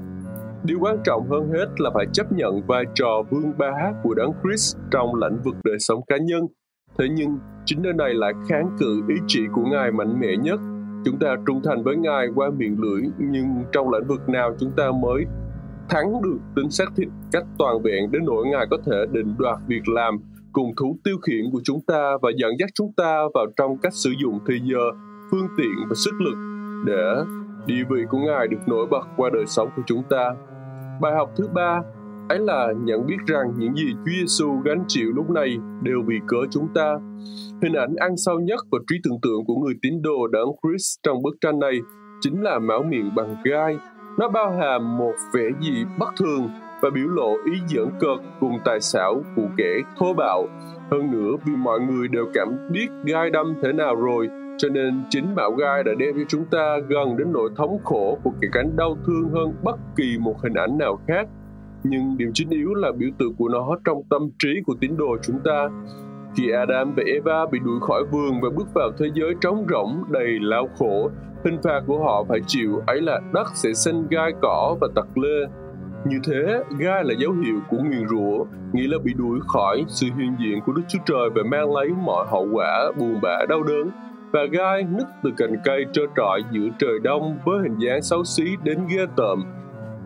Điều 0.64 0.78
quan 0.80 0.96
trọng 1.04 1.30
hơn 1.30 1.48
hết 1.52 1.66
là 1.78 1.90
phải 1.94 2.06
chấp 2.12 2.32
nhận 2.32 2.62
vai 2.66 2.84
trò 2.94 3.22
vương 3.30 3.52
bá 3.58 3.92
của 4.02 4.14
Đấng 4.14 4.32
Christ 4.42 4.76
trong 4.90 5.14
lĩnh 5.14 5.42
vực 5.44 5.54
đời 5.64 5.78
sống 5.78 6.00
cá 6.06 6.16
nhân. 6.16 6.46
Thế 6.98 7.08
nhưng, 7.16 7.38
chính 7.64 7.82
nơi 7.82 7.92
này 7.92 8.14
lại 8.14 8.32
kháng 8.48 8.76
cự 8.78 9.02
ý 9.08 9.14
chỉ 9.26 9.40
của 9.52 9.64
Ngài 9.64 9.92
mạnh 9.92 10.20
mẽ 10.20 10.36
nhất. 10.36 10.60
Chúng 11.04 11.18
ta 11.18 11.36
trung 11.46 11.60
thành 11.64 11.82
với 11.82 11.96
Ngài 11.96 12.26
qua 12.34 12.50
miệng 12.50 12.80
lưỡi, 12.80 13.02
nhưng 13.18 13.46
trong 13.72 13.90
lĩnh 13.90 14.08
vực 14.08 14.28
nào 14.28 14.54
chúng 14.60 14.70
ta 14.76 14.90
mới 15.02 15.24
thắng 15.88 16.22
được 16.22 16.38
tính 16.56 16.70
xác 16.70 16.92
thịt 16.96 17.08
cách 17.32 17.44
toàn 17.58 17.82
vẹn 17.82 18.10
đến 18.10 18.24
nỗi 18.24 18.46
Ngài 18.46 18.66
có 18.70 18.76
thể 18.86 19.06
định 19.12 19.34
đoạt 19.38 19.58
việc 19.66 19.88
làm 19.88 20.20
cùng 20.52 20.70
thú 20.76 20.96
tiêu 21.04 21.16
khiển 21.26 21.44
của 21.52 21.60
chúng 21.64 21.80
ta 21.86 22.16
và 22.22 22.30
dẫn 22.36 22.50
dắt 22.58 22.70
chúng 22.74 22.92
ta 22.96 23.22
vào 23.34 23.46
trong 23.56 23.78
cách 23.78 23.94
sử 23.94 24.10
dụng 24.22 24.38
thời 24.46 24.60
giờ, 24.64 24.84
phương 25.30 25.46
tiện 25.56 25.74
và 25.88 25.94
sức 25.94 26.20
lực 26.20 26.36
để 26.86 27.14
địa 27.66 27.82
vị 27.90 28.02
của 28.10 28.18
Ngài 28.18 28.48
được 28.48 28.58
nổi 28.66 28.86
bật 28.90 29.06
qua 29.16 29.30
đời 29.32 29.46
sống 29.46 29.68
của 29.76 29.82
chúng 29.86 30.02
ta. 30.10 30.34
Bài 31.00 31.12
học 31.16 31.30
thứ 31.36 31.48
ba 31.54 31.80
ấy 32.28 32.38
là 32.38 32.72
nhận 32.84 33.06
biết 33.06 33.16
rằng 33.26 33.46
những 33.58 33.74
gì 33.74 33.92
Chúa 33.92 34.12
Giêsu 34.20 34.60
gánh 34.64 34.84
chịu 34.88 35.12
lúc 35.12 35.30
này 35.30 35.56
đều 35.82 36.02
vì 36.06 36.20
cớ 36.26 36.36
chúng 36.50 36.68
ta. 36.74 36.98
Hình 37.62 37.72
ảnh 37.72 37.94
ăn 37.96 38.16
sâu 38.16 38.40
nhất 38.40 38.60
và 38.70 38.78
trí 38.88 38.96
tưởng 39.04 39.20
tượng 39.22 39.44
của 39.46 39.54
người 39.54 39.74
tín 39.82 40.02
đồ 40.02 40.26
đấng 40.26 40.48
Christ 40.62 40.98
trong 41.02 41.22
bức 41.22 41.36
tranh 41.40 41.58
này 41.58 41.80
chính 42.20 42.42
là 42.42 42.58
máu 42.58 42.82
miệng 42.82 43.14
bằng 43.14 43.36
gai. 43.44 43.76
Nó 44.18 44.28
bao 44.28 44.58
hàm 44.60 44.98
một 44.98 45.14
vẻ 45.34 45.48
gì 45.60 45.84
bất 45.98 46.08
thường 46.18 46.48
và 46.82 46.90
biểu 46.90 47.08
lộ 47.08 47.36
ý 47.44 47.52
giỡn 47.68 47.88
cợt 48.00 48.18
cùng 48.40 48.58
tài 48.64 48.80
xảo 48.80 49.22
của 49.36 49.48
kẻ 49.56 49.80
thô 49.98 50.14
bạo. 50.14 50.46
Hơn 50.90 51.10
nữa 51.10 51.36
vì 51.44 51.56
mọi 51.56 51.80
người 51.80 52.08
đều 52.08 52.26
cảm 52.34 52.48
biết 52.72 52.88
gai 53.04 53.30
đâm 53.30 53.54
thế 53.62 53.72
nào 53.72 53.94
rồi, 53.94 54.28
cho 54.58 54.68
nên 54.68 55.02
chính 55.10 55.34
bạo 55.34 55.50
gai 55.52 55.84
đã 55.84 55.92
đem 55.98 56.14
cho 56.18 56.24
chúng 56.28 56.44
ta 56.44 56.76
gần 56.88 57.16
đến 57.16 57.32
nỗi 57.32 57.50
thống 57.56 57.78
khổ 57.84 58.18
của 58.24 58.30
cái 58.40 58.50
cánh 58.52 58.76
đau 58.76 58.96
thương 59.06 59.30
hơn 59.34 59.54
bất 59.62 59.76
kỳ 59.96 60.18
một 60.20 60.34
hình 60.42 60.54
ảnh 60.54 60.78
nào 60.78 60.98
khác. 61.08 61.28
Nhưng 61.84 62.16
điểm 62.18 62.30
chính 62.34 62.50
yếu 62.50 62.74
là 62.74 62.92
biểu 62.98 63.08
tượng 63.18 63.34
của 63.38 63.48
nó 63.48 63.78
trong 63.84 64.02
tâm 64.10 64.22
trí 64.38 64.48
của 64.66 64.74
tín 64.80 64.96
đồ 64.96 65.16
chúng 65.22 65.40
ta. 65.44 65.68
Khi 66.36 66.50
Adam 66.50 66.94
và 66.96 67.02
Eva 67.06 67.46
bị 67.52 67.58
đuổi 67.64 67.80
khỏi 67.80 68.04
vườn 68.12 68.40
và 68.42 68.48
bước 68.56 68.74
vào 68.74 68.90
thế 68.98 69.06
giới 69.14 69.34
trống 69.40 69.66
rỗng 69.70 70.04
đầy 70.10 70.38
lao 70.40 70.68
khổ, 70.78 71.10
hình 71.44 71.58
phạt 71.62 71.80
của 71.86 71.98
họ 71.98 72.24
phải 72.28 72.40
chịu 72.46 72.80
ấy 72.86 73.00
là 73.00 73.20
đất 73.32 73.46
sẽ 73.54 73.72
sinh 73.72 74.06
gai 74.10 74.32
cỏ 74.42 74.76
và 74.80 74.88
tật 74.94 75.06
lê. 75.14 75.61
Như 76.04 76.18
thế, 76.24 76.62
gai 76.78 77.04
là 77.04 77.14
dấu 77.18 77.32
hiệu 77.32 77.60
của 77.70 77.76
nguyền 77.76 78.08
rủa, 78.08 78.44
nghĩa 78.72 78.88
là 78.88 78.98
bị 79.04 79.14
đuổi 79.14 79.40
khỏi 79.46 79.84
sự 79.88 80.06
hiện 80.18 80.36
diện 80.40 80.60
của 80.66 80.72
Đức 80.72 80.82
Chúa 80.88 80.98
Trời 81.06 81.30
và 81.34 81.42
mang 81.50 81.74
lấy 81.74 81.88
mọi 81.88 82.26
hậu 82.30 82.48
quả 82.52 82.92
buồn 82.98 83.20
bã 83.22 83.38
đau 83.48 83.62
đớn. 83.62 83.90
Và 84.32 84.40
gai 84.52 84.82
nứt 84.82 85.06
từ 85.22 85.30
cành 85.36 85.56
cây 85.64 85.84
trơ 85.92 86.02
trọi 86.16 86.42
giữa 86.50 86.68
trời 86.78 86.98
đông 87.02 87.38
với 87.44 87.62
hình 87.62 87.78
dáng 87.78 88.02
xấu 88.02 88.24
xí 88.24 88.44
đến 88.62 88.78
ghê 88.90 89.06
tởm. 89.16 89.44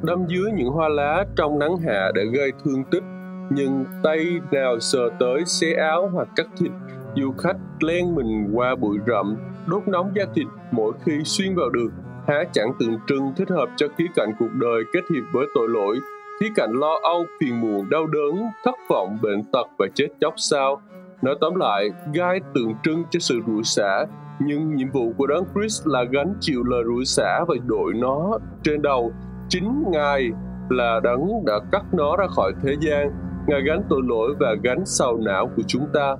Đâm 0.03 0.25
dưới 0.29 0.53
những 0.53 0.69
hoa 0.69 0.89
lá 0.89 1.25
trong 1.37 1.59
nắng 1.59 1.77
hạ 1.87 2.11
để 2.15 2.23
gây 2.33 2.53
thương 2.65 2.85
tích 2.85 3.03
nhưng 3.51 3.85
tay 4.03 4.27
nào 4.53 4.81
sờ 4.81 5.11
tới 5.19 5.45
xé 5.47 5.73
áo 5.73 6.11
hoặc 6.13 6.29
cắt 6.37 6.47
thịt. 6.59 6.71
Du 7.17 7.33
khách 7.39 7.57
len 7.81 8.15
mình 8.15 8.51
qua 8.53 8.75
bụi 8.75 8.99
rậm 9.07 9.37
đốt 9.67 9.83
nóng 9.89 10.13
da 10.15 10.25
thịt 10.35 10.47
mỗi 10.71 10.93
khi 11.05 11.13
xuyên 11.25 11.55
vào 11.55 11.71
được 11.71 11.89
há 12.29 12.45
chẳng 12.53 12.73
tượng 12.79 12.99
trưng 13.07 13.33
thích 13.37 13.49
hợp 13.51 13.69
cho 13.77 13.87
khía 13.99 14.07
cạnh 14.15 14.33
cuộc 14.39 14.53
đời 14.53 14.83
kết 14.93 15.03
hiệp 15.11 15.25
với 15.33 15.47
tội 15.55 15.69
lỗi 15.69 16.01
khía 16.41 16.49
cạnh 16.55 16.73
lo 16.73 16.99
âu, 17.03 17.25
phiền 17.41 17.61
muộn, 17.61 17.91
đau 17.91 18.07
đớn, 18.07 18.51
thất 18.65 18.75
vọng, 18.89 19.19
bệnh 19.23 19.45
tật 19.53 19.67
và 19.79 19.87
chết 19.95 20.09
chóc 20.21 20.35
sao? 20.37 20.81
Nói 21.23 21.35
tóm 21.41 21.55
lại, 21.55 21.91
gai 22.15 22.41
tượng 22.55 22.75
trưng 22.83 23.05
cho 23.11 23.21
sự 23.21 23.41
rủi 23.47 23.63
xả, 23.63 24.07
nhưng 24.41 24.75
nhiệm 24.75 24.91
vụ 24.91 25.13
của 25.19 25.27
đấng 25.27 25.45
Christ 25.55 25.87
là 25.87 26.05
gánh 26.11 26.35
chịu 26.41 26.63
lời 26.65 26.83
rủi 26.87 27.05
xả 27.05 27.45
và 27.49 27.55
đội 27.67 27.95
nó 27.95 28.39
trên 28.63 28.83
đầu. 28.83 29.13
Chính 29.49 29.85
Ngài 29.91 30.31
là 30.71 31.01
đấng 31.05 31.45
đã 31.47 31.55
cắt 31.73 31.85
nó 31.93 32.17
ra 32.17 32.27
khỏi 32.27 32.53
thế 32.63 32.77
gian. 32.81 33.11
Ngài 33.47 33.63
gánh 33.63 33.83
tội 33.89 34.01
lỗi 34.05 34.35
và 34.41 34.55
gánh 34.63 34.83
sầu 34.87 35.17
não 35.17 35.51
của 35.57 35.63
chúng 35.67 35.87
ta. 35.93 36.17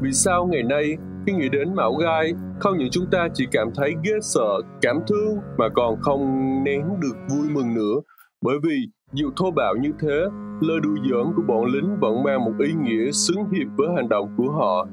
Vì 0.00 0.12
sao 0.12 0.46
ngày 0.46 0.62
nay 0.62 0.96
khi 1.26 1.32
nghĩ 1.32 1.48
đến 1.48 1.74
mão 1.74 1.94
gai, 1.94 2.32
không 2.60 2.78
những 2.78 2.90
chúng 2.90 3.06
ta 3.10 3.28
chỉ 3.34 3.46
cảm 3.52 3.68
thấy 3.74 3.94
ghê 4.04 4.12
sợ, 4.22 4.60
cảm 4.82 4.96
thương 5.08 5.36
mà 5.58 5.68
còn 5.74 6.00
không 6.00 6.24
nén 6.64 6.82
được 7.00 7.16
vui 7.28 7.48
mừng 7.54 7.74
nữa. 7.74 7.94
Bởi 8.44 8.56
vì 8.62 8.88
dù 9.12 9.30
thô 9.36 9.50
bạo 9.50 9.74
như 9.76 9.92
thế, 10.00 10.24
lời 10.60 10.80
đùa 10.82 10.96
giỡn 11.10 11.32
của 11.36 11.42
bọn 11.48 11.64
lính 11.64 11.96
vẫn 12.00 12.22
mang 12.22 12.44
một 12.44 12.52
ý 12.58 12.72
nghĩa 12.82 13.10
xứng 13.10 13.44
hiệp 13.52 13.66
với 13.76 13.88
hành 13.96 14.08
động 14.08 14.34
của 14.36 14.50
họ. 14.50 14.86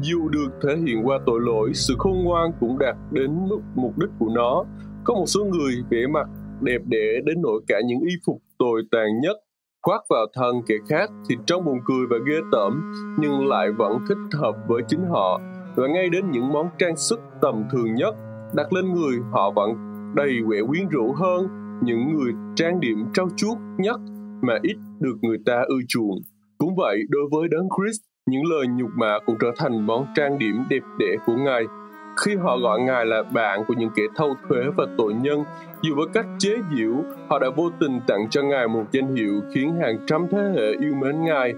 Dù 0.00 0.28
được 0.28 0.48
thể 0.62 0.76
hiện 0.86 1.06
qua 1.06 1.18
tội 1.26 1.40
lỗi, 1.40 1.70
sự 1.74 1.94
khôn 1.98 2.24
ngoan 2.24 2.52
cũng 2.60 2.78
đạt 2.78 2.96
đến 3.10 3.48
mức 3.48 3.60
mục 3.74 3.98
đích 3.98 4.10
của 4.18 4.28
nó. 4.34 4.64
Có 5.04 5.14
một 5.14 5.26
số 5.26 5.44
người 5.44 5.74
vẻ 5.90 6.06
mặt 6.06 6.26
đẹp 6.60 6.78
đẽ 6.86 7.20
đến 7.24 7.42
nỗi 7.42 7.60
cả 7.68 7.76
những 7.86 8.00
y 8.00 8.14
phục 8.26 8.38
tồi 8.58 8.82
tàn 8.90 9.20
nhất 9.22 9.36
khoác 9.82 10.02
vào 10.10 10.26
thân 10.34 10.54
kẻ 10.66 10.74
khác 10.88 11.10
thì 11.28 11.36
trông 11.46 11.64
buồn 11.64 11.78
cười 11.86 12.06
và 12.10 12.16
ghê 12.26 12.36
tởm 12.52 12.92
nhưng 13.18 13.48
lại 13.48 13.68
vẫn 13.78 13.92
thích 14.08 14.38
hợp 14.38 14.52
với 14.68 14.82
chính 14.88 15.04
họ 15.10 15.40
và 15.76 15.86
ngay 15.88 16.08
đến 16.08 16.30
những 16.30 16.52
món 16.52 16.68
trang 16.78 16.96
sức 16.96 17.20
tầm 17.42 17.64
thường 17.72 17.94
nhất 17.94 18.14
đặt 18.54 18.72
lên 18.72 18.94
người 18.94 19.18
họ 19.32 19.50
vẫn 19.50 19.70
đầy 20.14 20.32
vẻ 20.48 20.58
quyến 20.68 20.88
rũ 20.88 21.12
hơn 21.12 21.48
những 21.82 22.16
người 22.16 22.32
trang 22.56 22.80
điểm 22.80 23.06
trau 23.14 23.28
chuốt 23.36 23.58
nhất 23.78 24.00
mà 24.42 24.58
ít 24.62 24.76
được 25.00 25.16
người 25.22 25.38
ta 25.46 25.62
ưa 25.68 25.80
chuộng. 25.88 26.16
Cũng 26.58 26.76
vậy, 26.76 26.98
đối 27.08 27.22
với 27.32 27.48
đấng 27.48 27.68
Christ, 27.76 28.00
những 28.26 28.42
lời 28.44 28.66
nhục 28.66 28.90
mạ 28.96 29.18
cũng 29.26 29.36
trở 29.40 29.50
thành 29.56 29.86
món 29.86 30.06
trang 30.14 30.38
điểm 30.38 30.64
đẹp 30.70 30.82
đẽ 30.98 31.16
của 31.26 31.36
Ngài. 31.36 31.62
Khi 32.24 32.36
họ 32.36 32.58
gọi 32.58 32.80
Ngài 32.80 33.06
là 33.06 33.22
bạn 33.22 33.64
của 33.68 33.74
những 33.78 33.90
kẻ 33.96 34.02
thâu 34.16 34.34
thuế 34.48 34.58
và 34.76 34.86
tội 34.98 35.14
nhân, 35.14 35.44
dù 35.82 35.94
với 35.96 36.06
cách 36.12 36.26
chế 36.38 36.56
giễu, 36.76 36.94
họ 37.28 37.38
đã 37.38 37.46
vô 37.56 37.70
tình 37.80 38.00
tặng 38.06 38.30
cho 38.30 38.42
Ngài 38.42 38.68
một 38.68 38.84
danh 38.92 39.14
hiệu 39.16 39.40
khiến 39.54 39.74
hàng 39.82 39.96
trăm 40.06 40.26
thế 40.30 40.38
hệ 40.54 40.72
yêu 40.80 40.94
mến 40.94 41.24
Ngài 41.24 41.52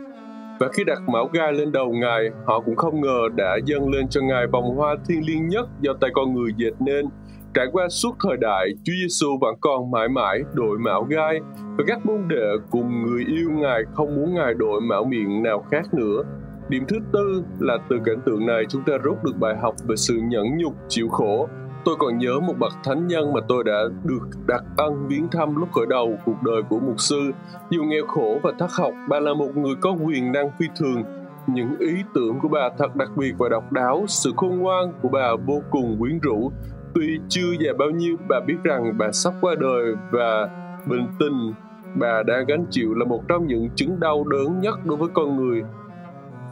và 0.63 0.69
khi 0.73 0.85
đặt 0.85 0.99
mão 1.09 1.29
gai 1.33 1.53
lên 1.53 1.73
đầu 1.73 1.93
Ngài, 1.93 2.31
họ 2.47 2.61
cũng 2.61 2.77
không 2.77 3.01
ngờ 3.01 3.29
đã 3.37 3.59
dâng 3.65 3.91
lên 3.91 4.09
cho 4.09 4.21
Ngài 4.21 4.47
vòng 4.47 4.77
hoa 4.77 4.97
thiên 5.09 5.27
liêng 5.27 5.49
nhất 5.49 5.69
do 5.81 5.93
tay 6.01 6.11
con 6.15 6.35
người 6.35 6.51
dệt 6.57 6.73
nên. 6.81 7.07
Trải 7.55 7.67
qua 7.73 7.89
suốt 7.89 8.17
thời 8.25 8.37
đại, 8.37 8.69
Chúa 8.85 8.93
Giêsu 9.03 9.39
vẫn 9.41 9.55
còn 9.61 9.91
mãi 9.91 10.09
mãi 10.09 10.41
đội 10.55 10.79
mão 10.79 11.05
gai 11.05 11.41
và 11.77 11.85
các 11.87 12.07
môn 12.07 12.29
đệ 12.29 12.47
cùng 12.71 13.03
người 13.03 13.25
yêu 13.25 13.51
Ngài 13.51 13.83
không 13.95 14.17
muốn 14.17 14.35
Ngài 14.35 14.55
đội 14.55 14.81
mão 14.81 15.05
miệng 15.05 15.43
nào 15.43 15.65
khác 15.71 15.95
nữa. 15.95 16.23
Điểm 16.69 16.85
thứ 16.89 16.97
tư 17.13 17.45
là 17.59 17.79
từ 17.89 17.97
cảnh 18.05 18.21
tượng 18.27 18.47
này 18.47 18.65
chúng 18.69 18.83
ta 18.87 18.93
rút 19.03 19.25
được 19.25 19.37
bài 19.41 19.57
học 19.63 19.75
về 19.89 19.97
sự 19.97 20.15
nhẫn 20.23 20.45
nhục, 20.59 20.75
chịu 20.89 21.09
khổ 21.09 21.49
Tôi 21.85 21.97
còn 21.99 22.19
nhớ 22.19 22.41
một 22.41 22.55
bậc 22.59 22.73
thánh 22.85 23.07
nhân 23.07 23.33
mà 23.33 23.41
tôi 23.49 23.65
đã 23.65 23.83
được 24.05 24.29
đặt 24.47 24.65
ân 24.77 25.09
viếng 25.09 25.29
thăm 25.29 25.57
lúc 25.57 25.73
khởi 25.73 25.87
đầu 25.87 26.19
cuộc 26.25 26.43
đời 26.43 26.63
của 26.69 26.79
mục 26.79 27.01
sư. 27.01 27.31
Dù 27.71 27.83
nghèo 27.85 28.07
khổ 28.07 28.39
và 28.43 28.53
thất 28.59 28.71
học, 28.73 28.93
bà 29.09 29.21
là 29.21 29.35
một 29.35 29.57
người 29.57 29.75
có 29.81 29.97
quyền 30.05 30.33
năng 30.33 30.51
phi 30.59 30.67
thường. 30.77 31.03
Những 31.47 31.77
ý 31.79 31.95
tưởng 32.15 32.41
của 32.43 32.49
bà 32.49 32.69
thật 32.79 32.97
đặc 32.97 33.11
biệt 33.17 33.33
và 33.39 33.49
độc 33.49 33.73
đáo, 33.73 34.05
sự 34.09 34.33
khôn 34.37 34.59
ngoan 34.59 34.93
của 35.03 35.09
bà 35.09 35.29
vô 35.47 35.63
cùng 35.71 35.97
quyến 35.99 36.19
rũ. 36.19 36.53
Tuy 36.95 37.19
chưa 37.29 37.53
già 37.61 37.73
bao 37.79 37.91
nhiêu, 37.91 38.17
bà 38.29 38.41
biết 38.47 38.57
rằng 38.65 38.99
bà 38.99 39.13
sắp 39.13 39.35
qua 39.41 39.55
đời 39.61 39.95
và 40.11 40.49
bình 40.87 41.07
tình 41.19 41.53
bà 41.95 42.23
đang 42.23 42.47
gánh 42.47 42.65
chịu 42.71 42.95
là 42.95 43.05
một 43.05 43.21
trong 43.29 43.47
những 43.47 43.69
chứng 43.75 44.01
đau 44.01 44.25
đớn 44.25 44.61
nhất 44.61 44.79
đối 44.85 44.97
với 44.97 45.09
con 45.15 45.37
người. 45.37 45.63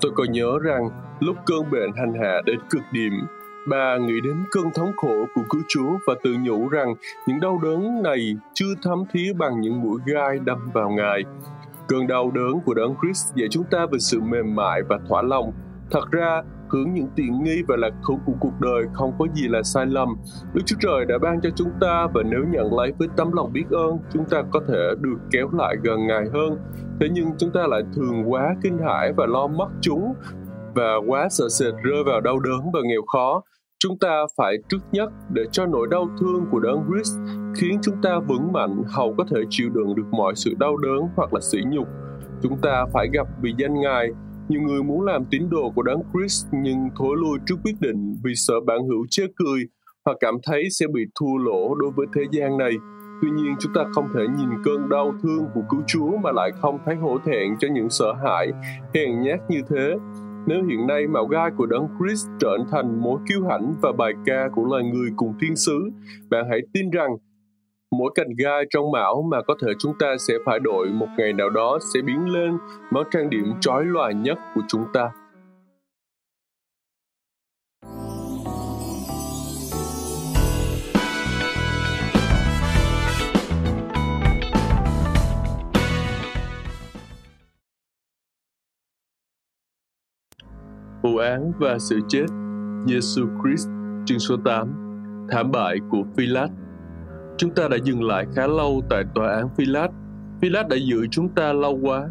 Tôi 0.00 0.12
còn 0.14 0.32
nhớ 0.32 0.58
rằng 0.62 0.90
lúc 1.20 1.36
cơn 1.46 1.70
bệnh 1.70 1.92
hành 1.96 2.14
hạ 2.14 2.40
đến 2.46 2.58
cực 2.70 2.82
điểm, 2.92 3.12
Bà 3.70 3.96
nghĩ 3.96 4.20
đến 4.24 4.44
cơn 4.50 4.64
thống 4.74 4.92
khổ 4.96 5.26
của 5.34 5.42
cứu 5.50 5.62
Chúa 5.68 5.90
và 6.06 6.14
tự 6.22 6.34
nhủ 6.40 6.68
rằng 6.68 6.94
những 7.26 7.40
đau 7.40 7.60
đớn 7.62 8.02
này 8.02 8.36
chưa 8.54 8.74
thấm 8.82 9.04
thía 9.12 9.32
bằng 9.32 9.60
những 9.60 9.80
mũi 9.80 10.00
gai 10.06 10.38
đâm 10.44 10.58
vào 10.74 10.90
Ngài. 10.90 11.22
Cơn 11.88 12.06
đau 12.06 12.30
đớn 12.30 12.60
của 12.64 12.74
Đấng 12.74 12.94
Christ 13.02 13.34
dạy 13.34 13.48
chúng 13.50 13.64
ta 13.70 13.86
về 13.92 13.98
sự 13.98 14.20
mềm 14.20 14.54
mại 14.54 14.82
và 14.88 14.98
thỏa 15.08 15.22
lòng. 15.22 15.52
Thật 15.90 16.10
ra, 16.10 16.42
hưởng 16.68 16.94
những 16.94 17.08
tiện 17.16 17.44
nghi 17.44 17.62
và 17.68 17.76
lạc 17.76 17.92
thú 18.06 18.18
của 18.26 18.32
cuộc 18.40 18.60
đời 18.60 18.84
không 18.92 19.12
có 19.18 19.26
gì 19.34 19.48
là 19.48 19.62
sai 19.62 19.86
lầm. 19.86 20.08
Đức 20.54 20.62
Chúa 20.66 20.76
Trời 20.80 21.04
đã 21.08 21.18
ban 21.18 21.40
cho 21.40 21.50
chúng 21.56 21.70
ta 21.80 22.06
và 22.14 22.22
nếu 22.22 22.40
nhận 22.50 22.74
lấy 22.74 22.92
với 22.98 23.08
tấm 23.16 23.32
lòng 23.32 23.52
biết 23.52 23.64
ơn, 23.70 23.98
chúng 24.12 24.24
ta 24.30 24.42
có 24.50 24.60
thể 24.68 24.94
được 25.00 25.18
kéo 25.30 25.48
lại 25.52 25.76
gần 25.82 26.06
Ngài 26.06 26.24
hơn. 26.32 26.58
Thế 27.00 27.08
nhưng 27.12 27.30
chúng 27.38 27.50
ta 27.50 27.60
lại 27.66 27.82
thường 27.94 28.32
quá 28.32 28.54
kinh 28.62 28.78
hãi 28.78 29.12
và 29.16 29.26
lo 29.26 29.46
mất 29.46 29.68
chúng 29.80 30.14
và 30.74 30.96
quá 31.06 31.28
sợ 31.30 31.48
sệt 31.48 31.74
rơi 31.82 32.04
vào 32.06 32.20
đau 32.20 32.38
đớn 32.40 32.70
và 32.72 32.80
nghèo 32.84 33.02
khó 33.12 33.42
chúng 33.80 33.98
ta 33.98 34.24
phải 34.36 34.56
trước 34.68 34.78
nhất 34.92 35.12
để 35.32 35.42
cho 35.52 35.66
nỗi 35.66 35.88
đau 35.90 36.08
thương 36.20 36.46
của 36.50 36.60
đấng 36.60 36.84
Christ 36.88 37.16
khiến 37.56 37.78
chúng 37.82 37.94
ta 38.02 38.18
vững 38.28 38.52
mạnh 38.52 38.82
hầu 38.86 39.14
có 39.18 39.24
thể 39.30 39.40
chịu 39.50 39.68
đựng 39.74 39.94
được 39.94 40.06
mọi 40.10 40.32
sự 40.36 40.54
đau 40.58 40.76
đớn 40.76 41.08
hoặc 41.16 41.34
là 41.34 41.40
sỉ 41.40 41.58
nhục. 41.66 41.88
Chúng 42.42 42.58
ta 42.62 42.84
phải 42.92 43.08
gặp 43.12 43.26
vì 43.42 43.54
danh 43.58 43.80
Ngài. 43.80 44.08
Nhiều 44.48 44.60
người 44.60 44.82
muốn 44.82 45.04
làm 45.04 45.24
tín 45.30 45.50
đồ 45.50 45.72
của 45.74 45.82
đấng 45.82 46.02
Christ 46.12 46.46
nhưng 46.52 46.88
thối 46.96 47.16
lui 47.16 47.38
trước 47.46 47.54
quyết 47.64 47.80
định 47.80 48.16
vì 48.24 48.32
sợ 48.34 48.54
bạn 48.66 48.78
hữu 48.88 49.06
chê 49.10 49.22
cười 49.36 49.60
hoặc 50.04 50.16
cảm 50.20 50.34
thấy 50.46 50.70
sẽ 50.70 50.86
bị 50.94 51.00
thua 51.20 51.36
lỗ 51.44 51.74
đối 51.74 51.90
với 51.96 52.06
thế 52.14 52.22
gian 52.32 52.58
này. 52.58 52.72
Tuy 53.22 53.30
nhiên 53.30 53.54
chúng 53.60 53.72
ta 53.74 53.84
không 53.92 54.08
thể 54.14 54.22
nhìn 54.38 54.48
cơn 54.64 54.88
đau 54.88 55.14
thương 55.22 55.44
của 55.54 55.62
cứu 55.70 55.80
Chúa 55.86 56.16
mà 56.16 56.32
lại 56.32 56.50
không 56.60 56.78
thấy 56.84 56.94
hổ 56.94 57.18
thẹn 57.26 57.56
cho 57.58 57.68
những 57.74 57.90
sợ 57.90 58.12
hãi, 58.24 58.48
hèn 58.94 59.22
nhát 59.22 59.40
như 59.48 59.62
thế 59.68 59.96
nếu 60.46 60.64
hiện 60.64 60.86
nay 60.86 61.06
mạo 61.06 61.26
gai 61.26 61.50
của 61.56 61.66
Đấng 61.66 61.88
Christ 61.98 62.28
trở 62.38 62.56
thành 62.70 63.02
mối 63.02 63.18
kiêu 63.28 63.40
hãnh 63.50 63.74
và 63.82 63.92
bài 63.92 64.12
ca 64.26 64.48
của 64.54 64.64
loài 64.64 64.84
người 64.84 65.10
cùng 65.16 65.34
thiên 65.40 65.56
sứ, 65.56 65.90
bạn 66.30 66.44
hãy 66.50 66.60
tin 66.72 66.90
rằng 66.90 67.16
mỗi 67.90 68.12
cành 68.14 68.28
gai 68.38 68.64
trong 68.70 68.92
mão 68.92 69.22
mà 69.30 69.42
có 69.42 69.54
thể 69.62 69.68
chúng 69.78 69.92
ta 69.98 70.06
sẽ 70.28 70.34
phải 70.46 70.58
đội 70.58 70.88
một 70.88 71.06
ngày 71.18 71.32
nào 71.32 71.50
đó 71.50 71.78
sẽ 71.94 72.00
biến 72.02 72.32
lên 72.32 72.58
món 72.90 73.06
trang 73.10 73.30
điểm 73.30 73.44
trói 73.60 73.84
lòa 73.84 74.12
nhất 74.12 74.38
của 74.54 74.62
chúng 74.68 74.84
ta. 74.92 75.10
Vụ 91.02 91.16
án 91.16 91.52
và 91.58 91.78
sự 91.78 92.00
chết. 92.08 92.26
Giêsu 92.86 93.26
Christ, 93.42 93.68
chương 94.06 94.18
số 94.18 94.36
8 94.44 94.68
thảm 95.30 95.50
bại 95.50 95.76
của 95.90 96.02
Philat 96.16 96.50
chúng 97.38 97.50
ta 97.50 97.68
đã 97.68 97.76
dừng 97.84 98.02
lại 98.02 98.26
khá 98.34 98.46
lâu 98.46 98.82
tại 98.90 99.04
tòa 99.14 99.36
án 99.36 99.48
Philat 99.56 99.90
Philat 100.40 100.68
đã 100.68 100.76
giữ 100.76 101.06
chúng 101.10 101.28
ta 101.28 101.52
lâu 101.52 101.78
quá. 101.82 102.08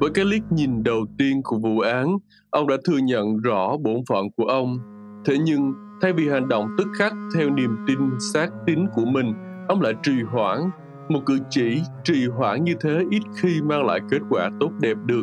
Với 0.00 0.10
cái 0.14 0.24
liếc 0.24 0.52
nhìn 0.52 0.82
đầu 0.82 1.06
tiên 1.18 1.40
của 1.44 1.58
vụ 1.58 1.80
án, 1.80 2.16
ông 2.50 2.66
đã 2.66 2.76
thừa 2.84 2.98
nhận 2.98 3.36
rõ 3.36 3.76
bổn 3.76 3.96
phận 4.08 4.30
của 4.36 4.44
ông. 4.44 4.78
Thế 5.24 5.38
nhưng, 5.38 5.72
thay 6.02 6.12
vì 6.12 6.28
hành 6.28 6.48
động 6.48 6.66
tức 6.78 6.86
khắc 6.98 7.12
theo 7.34 7.50
niềm 7.50 7.76
tin 7.86 7.98
xác 8.32 8.48
tín 8.66 8.78
của 8.94 9.04
mình, 9.04 9.34
ông 9.68 9.80
lại 9.80 9.92
trì 10.02 10.12
hoãn. 10.32 10.70
Một 11.08 11.20
cử 11.26 11.38
chỉ 11.50 11.80
trì 12.04 12.26
hoãn 12.26 12.64
như 12.64 12.74
thế 12.80 13.04
ít 13.10 13.22
khi 13.36 13.62
mang 13.62 13.86
lại 13.86 14.00
kết 14.10 14.20
quả 14.30 14.50
tốt 14.60 14.70
đẹp 14.80 14.96
được. 15.06 15.22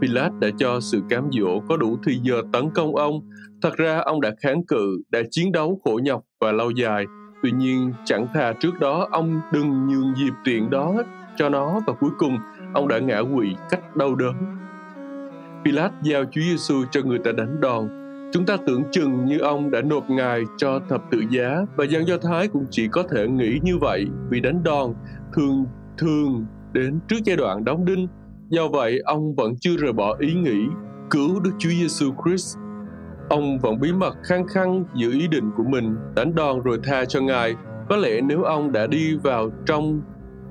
Pilat 0.00 0.32
đã 0.40 0.48
cho 0.58 0.80
sự 0.80 1.02
cám 1.08 1.28
dỗ 1.32 1.60
có 1.68 1.76
đủ 1.76 1.98
thời 2.04 2.18
giờ 2.22 2.42
tấn 2.52 2.70
công 2.70 2.96
ông. 2.96 3.20
Thật 3.62 3.76
ra 3.76 3.98
ông 3.98 4.20
đã 4.20 4.30
kháng 4.40 4.66
cự, 4.66 5.02
đã 5.10 5.20
chiến 5.30 5.52
đấu 5.52 5.80
khổ 5.84 6.00
nhọc 6.02 6.22
và 6.40 6.52
lâu 6.52 6.70
dài. 6.70 7.04
Tuy 7.42 7.52
nhiên, 7.52 7.92
chẳng 8.04 8.26
thà 8.34 8.52
trước 8.52 8.80
đó 8.80 9.08
ông 9.10 9.40
đừng 9.52 9.86
nhường 9.86 10.14
dịp 10.16 10.32
tiện 10.44 10.70
đó 10.70 10.94
cho 11.36 11.48
nó 11.48 11.80
và 11.86 11.92
cuối 11.92 12.10
cùng 12.18 12.38
ông 12.74 12.88
đã 12.88 12.98
ngã 12.98 13.22
quỵ 13.34 13.54
cách 13.70 13.96
đau 13.96 14.14
đớn. 14.14 14.34
Pilat 15.64 15.92
giao 16.02 16.24
Chúa 16.24 16.40
Giêsu 16.40 16.84
cho 16.90 17.02
người 17.02 17.18
ta 17.18 17.32
đánh 17.32 17.60
đòn. 17.60 17.88
Chúng 18.32 18.46
ta 18.46 18.56
tưởng 18.66 18.82
chừng 18.92 19.24
như 19.24 19.38
ông 19.38 19.70
đã 19.70 19.80
nộp 19.80 20.10
ngài 20.10 20.42
cho 20.56 20.80
thập 20.88 21.02
tự 21.10 21.22
giá 21.30 21.64
và 21.76 21.84
dân 21.84 22.08
Do 22.08 22.16
Thái 22.18 22.48
cũng 22.48 22.66
chỉ 22.70 22.88
có 22.88 23.02
thể 23.02 23.28
nghĩ 23.28 23.58
như 23.62 23.78
vậy 23.78 24.06
vì 24.30 24.40
đánh 24.40 24.62
đòn 24.64 24.94
thường 25.32 25.66
thường 25.98 26.46
đến 26.72 26.98
trước 27.08 27.16
giai 27.24 27.36
đoạn 27.36 27.64
đóng 27.64 27.84
đinh 27.84 28.08
Do 28.50 28.68
vậy, 28.68 28.98
ông 29.04 29.34
vẫn 29.34 29.56
chưa 29.60 29.76
rời 29.76 29.92
bỏ 29.92 30.16
ý 30.18 30.34
nghĩ 30.34 30.66
cứu 31.10 31.40
Đức 31.40 31.50
Chúa 31.58 31.68
Giêsu 31.68 32.12
Christ. 32.24 32.56
Ông 33.28 33.58
vẫn 33.58 33.80
bí 33.80 33.92
mật 33.92 34.14
khăng 34.22 34.46
khăng 34.46 34.84
giữ 34.94 35.12
ý 35.12 35.28
định 35.28 35.50
của 35.56 35.62
mình, 35.62 35.96
đánh 36.16 36.34
đòn 36.34 36.60
rồi 36.60 36.78
tha 36.84 37.04
cho 37.04 37.20
Ngài. 37.20 37.54
Có 37.88 37.96
lẽ 37.96 38.20
nếu 38.20 38.42
ông 38.42 38.72
đã 38.72 38.86
đi 38.86 39.16
vào 39.16 39.50
trong 39.66 40.00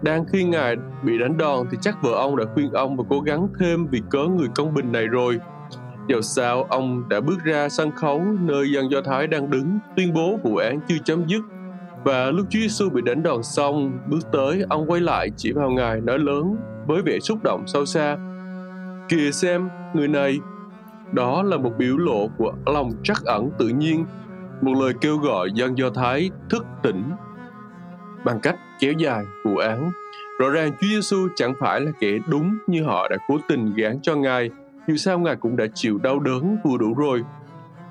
đang 0.02 0.26
khi 0.26 0.44
Ngài 0.44 0.76
bị 1.04 1.18
đánh 1.18 1.38
đòn 1.38 1.68
thì 1.72 1.78
chắc 1.82 1.98
vợ 2.04 2.12
ông 2.12 2.36
đã 2.36 2.46
khuyên 2.54 2.72
ông 2.72 2.98
và 2.98 3.04
cố 3.10 3.20
gắng 3.20 3.48
thêm 3.60 3.88
vì 3.88 4.02
cớ 4.10 4.24
người 4.38 4.48
công 4.56 4.74
bình 4.74 4.92
này 4.92 5.08
rồi. 5.08 5.40
Dầu 6.08 6.22
sao, 6.22 6.64
ông 6.64 7.10
đã 7.10 7.22
bước 7.22 7.44
ra 7.44 7.70
sân 7.70 7.92
khấu 7.92 8.22
nơi 8.40 8.72
dân 8.72 8.92
Do 8.92 9.02
Thái 9.02 9.28
đang 9.28 9.50
đứng, 9.50 9.80
tuyên 9.96 10.14
bố 10.14 10.40
vụ 10.44 10.56
án 10.56 10.80
chưa 10.88 10.98
chấm 11.06 11.28
dứt. 11.28 11.42
Và 12.04 12.32
lúc 12.32 12.48
Chúa 12.50 12.60
Giêsu 12.60 12.90
bị 12.90 13.02
đánh 13.02 13.24
đòn 13.24 13.44
xong, 13.44 14.00
bước 14.10 14.32
tới, 14.32 14.66
ông 14.70 14.88
quay 14.88 15.02
lại 15.02 15.30
chỉ 15.38 15.52
vào 15.52 15.70
Ngài 15.70 16.02
nói 16.02 16.20
lớn 16.20 16.56
với 16.88 17.02
vẻ 17.02 17.20
xúc 17.20 17.40
động 17.44 17.64
sâu 17.68 17.86
xa. 17.86 18.18
Kìa 19.10 19.32
xem, 19.32 19.70
người 19.94 20.08
này, 20.08 20.40
đó 21.12 21.44
là 21.44 21.58
một 21.58 21.72
biểu 21.78 21.98
lộ 21.98 22.28
của 22.38 22.54
lòng 22.66 22.92
trắc 23.04 23.18
ẩn 23.26 23.50
tự 23.58 23.68
nhiên, 23.68 24.06
một 24.62 24.74
lời 24.82 24.94
kêu 25.02 25.18
gọi 25.18 25.52
dân 25.54 25.78
Do 25.78 25.90
Thái 25.90 26.30
thức 26.50 26.66
tỉnh 26.84 27.04
bằng 28.26 28.40
cách 28.40 28.56
kéo 28.80 28.94
dài 28.94 29.26
vụ 29.46 29.58
án. 29.58 29.92
Rõ 30.40 30.50
ràng 30.50 30.72
Chúa 30.82 30.88
Giêsu 30.88 31.28
chẳng 31.36 31.54
phải 31.60 31.82
là 31.82 31.92
kẻ 32.00 32.12
đúng 32.30 32.58
như 32.68 32.84
họ 32.84 33.08
đã 33.08 33.18
cố 33.28 33.38
tình 33.48 33.74
gán 33.74 34.00
cho 34.02 34.16
Ngài, 34.16 34.50
dù 34.88 34.96
sao 34.96 35.20
Ngài 35.20 35.36
cũng 35.36 35.58
đã 35.58 35.66
chịu 35.74 35.98
đau 35.98 36.20
đớn 36.20 36.58
vừa 36.64 36.78
đủ 36.78 36.94
rồi. 36.94 37.24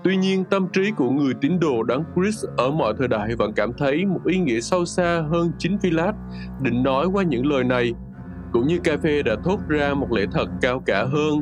Tuy 0.04 0.16
nhiên, 0.16 0.44
tâm 0.44 0.68
trí 0.72 0.90
của 0.90 1.10
người 1.10 1.34
tín 1.40 1.60
đồ 1.60 1.82
đấng 1.82 2.04
Christ 2.14 2.44
ở 2.56 2.70
mọi 2.70 2.94
thời 2.98 3.08
đại 3.08 3.36
vẫn 3.36 3.52
cảm 3.52 3.72
thấy 3.78 4.04
một 4.04 4.20
ý 4.24 4.38
nghĩa 4.38 4.60
sâu 4.60 4.84
xa 4.84 5.24
hơn 5.30 5.52
chính 5.58 5.78
Phi-lát 5.78 6.12
định 6.60 6.82
nói 6.82 7.06
qua 7.06 7.22
những 7.22 7.46
lời 7.46 7.64
này, 7.64 7.94
cũng 8.52 8.66
như 8.66 8.78
cà 8.84 8.96
phê 9.02 9.22
đã 9.22 9.36
thốt 9.44 9.58
ra 9.68 9.94
một 9.94 10.12
lẽ 10.12 10.22
thật 10.32 10.46
cao 10.60 10.82
cả 10.86 11.04
hơn. 11.04 11.40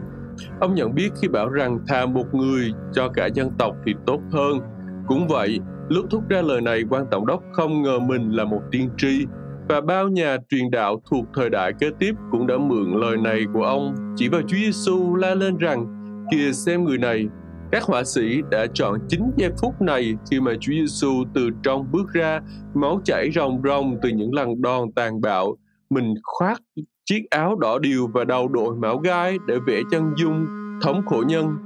Ông 0.60 0.74
nhận 0.74 0.94
biết 0.94 1.08
khi 1.22 1.28
bảo 1.28 1.48
rằng 1.48 1.78
thà 1.88 2.06
một 2.06 2.34
người 2.34 2.72
cho 2.92 3.08
cả 3.08 3.26
dân 3.26 3.50
tộc 3.58 3.76
thì 3.86 3.94
tốt 4.06 4.20
hơn. 4.32 4.58
Cũng 5.06 5.28
vậy, 5.28 5.60
lúc 5.88 6.06
thốt 6.10 6.20
ra 6.28 6.42
lời 6.42 6.60
này, 6.60 6.82
quan 6.90 7.06
tổng 7.10 7.26
đốc 7.26 7.42
không 7.52 7.82
ngờ 7.82 7.98
mình 7.98 8.30
là 8.30 8.44
một 8.44 8.60
tiên 8.70 8.90
tri, 8.96 9.26
và 9.68 9.80
bao 9.80 10.08
nhà 10.08 10.36
truyền 10.50 10.70
đạo 10.70 11.00
thuộc 11.10 11.24
thời 11.34 11.50
đại 11.50 11.72
kế 11.80 11.90
tiếp 11.98 12.14
cũng 12.30 12.46
đã 12.46 12.58
mượn 12.58 13.00
lời 13.00 13.16
này 13.16 13.44
của 13.54 13.62
ông 13.62 13.94
chỉ 14.16 14.28
vào 14.28 14.40
Chúa 14.40 14.56
Giêsu 14.56 15.14
la 15.14 15.34
lên 15.34 15.56
rằng 15.56 15.86
kìa 16.30 16.52
xem 16.52 16.84
người 16.84 16.98
này 16.98 17.28
các 17.72 17.82
họa 17.82 18.04
sĩ 18.04 18.40
đã 18.50 18.66
chọn 18.74 18.98
chính 19.08 19.30
giây 19.36 19.50
phút 19.62 19.82
này 19.82 20.14
khi 20.30 20.40
mà 20.40 20.52
Chúa 20.60 20.72
Giêsu 20.72 21.24
từ 21.34 21.50
trong 21.62 21.86
bước 21.92 22.12
ra, 22.12 22.40
máu 22.74 23.00
chảy 23.04 23.30
ròng 23.34 23.62
ròng 23.64 23.96
từ 24.02 24.08
những 24.08 24.34
lần 24.34 24.62
đòn 24.62 24.92
tàn 24.92 25.20
bạo. 25.20 25.56
Mình 25.90 26.14
khoác 26.22 26.60
chiếc 27.04 27.30
áo 27.30 27.56
đỏ 27.56 27.78
điều 27.78 28.06
và 28.06 28.24
đầu 28.24 28.48
đội 28.48 28.76
mão 28.76 28.98
gai 28.98 29.38
để 29.46 29.58
vẽ 29.66 29.80
chân 29.90 30.14
dung 30.16 30.46
thống 30.82 31.02
khổ 31.06 31.24
nhân, 31.26 31.56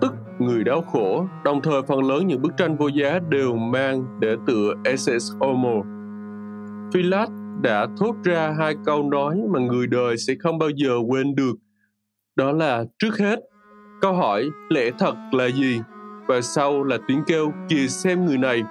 tức 0.00 0.12
người 0.38 0.64
đau 0.64 0.82
khổ. 0.82 1.26
Đồng 1.44 1.60
thời 1.62 1.82
phần 1.82 2.02
lớn 2.02 2.26
những 2.26 2.42
bức 2.42 2.52
tranh 2.56 2.76
vô 2.76 2.88
giá 2.88 3.18
đều 3.28 3.56
mang 3.56 4.04
để 4.20 4.36
tựa 4.46 4.74
SS 4.96 5.32
Homo. 5.40 5.82
Philat 6.94 7.28
đã 7.62 7.86
thốt 7.98 8.14
ra 8.24 8.54
hai 8.58 8.76
câu 8.84 9.10
nói 9.10 9.36
mà 9.52 9.60
người 9.60 9.86
đời 9.86 10.16
sẽ 10.16 10.34
không 10.40 10.58
bao 10.58 10.68
giờ 10.68 10.92
quên 11.08 11.34
được. 11.34 11.54
Đó 12.36 12.52
là 12.52 12.84
trước 12.98 13.18
hết, 13.18 13.40
câu 14.00 14.14
hỏi 14.14 14.50
lẽ 14.68 14.90
thật 14.98 15.14
là 15.32 15.48
gì? 15.48 15.80
Và 16.26 16.40
sau 16.40 16.84
là 16.84 16.98
tiếng 17.08 17.22
kêu 17.26 17.52
kìa 17.68 17.86
xem 17.86 18.26
người 18.26 18.38
này. 18.38 18.62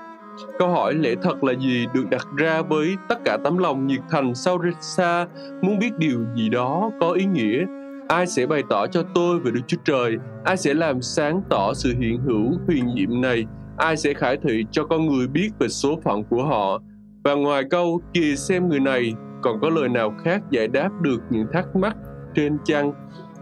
Câu 0.59 0.69
hỏi 0.69 0.93
lẽ 0.93 1.15
thật 1.21 1.43
là 1.43 1.53
gì 1.53 1.87
được 1.93 2.09
đặt 2.09 2.27
ra 2.37 2.61
với 2.61 2.95
tất 3.09 3.19
cả 3.25 3.37
tấm 3.43 3.57
lòng 3.57 3.87
nhiệt 3.87 4.01
thành 4.09 4.35
sau 4.35 4.59
xa 4.81 5.27
muốn 5.61 5.79
biết 5.79 5.91
điều 5.97 6.19
gì 6.35 6.49
đó 6.49 6.91
có 6.99 7.11
ý 7.11 7.25
nghĩa. 7.25 7.65
Ai 8.07 8.27
sẽ 8.27 8.45
bày 8.45 8.63
tỏ 8.69 8.87
cho 8.87 9.03
tôi 9.15 9.39
về 9.39 9.51
Đức 9.51 9.61
Chúa 9.67 9.77
Trời? 9.83 10.17
Ai 10.43 10.57
sẽ 10.57 10.73
làm 10.73 11.01
sáng 11.01 11.41
tỏ 11.49 11.73
sự 11.73 11.93
hiện 11.99 12.19
hữu 12.25 12.51
huyền 12.67 12.85
nhiệm 12.95 13.21
này? 13.21 13.45
Ai 13.77 13.97
sẽ 13.97 14.13
khải 14.13 14.37
thị 14.37 14.65
cho 14.71 14.85
con 14.85 15.05
người 15.05 15.27
biết 15.27 15.49
về 15.59 15.67
số 15.67 15.99
phận 16.03 16.23
của 16.23 16.43
họ? 16.43 16.81
Và 17.23 17.33
ngoài 17.33 17.63
câu 17.69 18.01
kìa 18.13 18.35
xem 18.35 18.69
người 18.69 18.79
này, 18.79 19.13
còn 19.41 19.59
có 19.61 19.69
lời 19.69 19.89
nào 19.89 20.13
khác 20.23 20.41
giải 20.49 20.67
đáp 20.67 20.89
được 21.01 21.19
những 21.29 21.47
thắc 21.53 21.75
mắc 21.75 21.97
trên 22.35 22.57
chăng? 22.65 22.93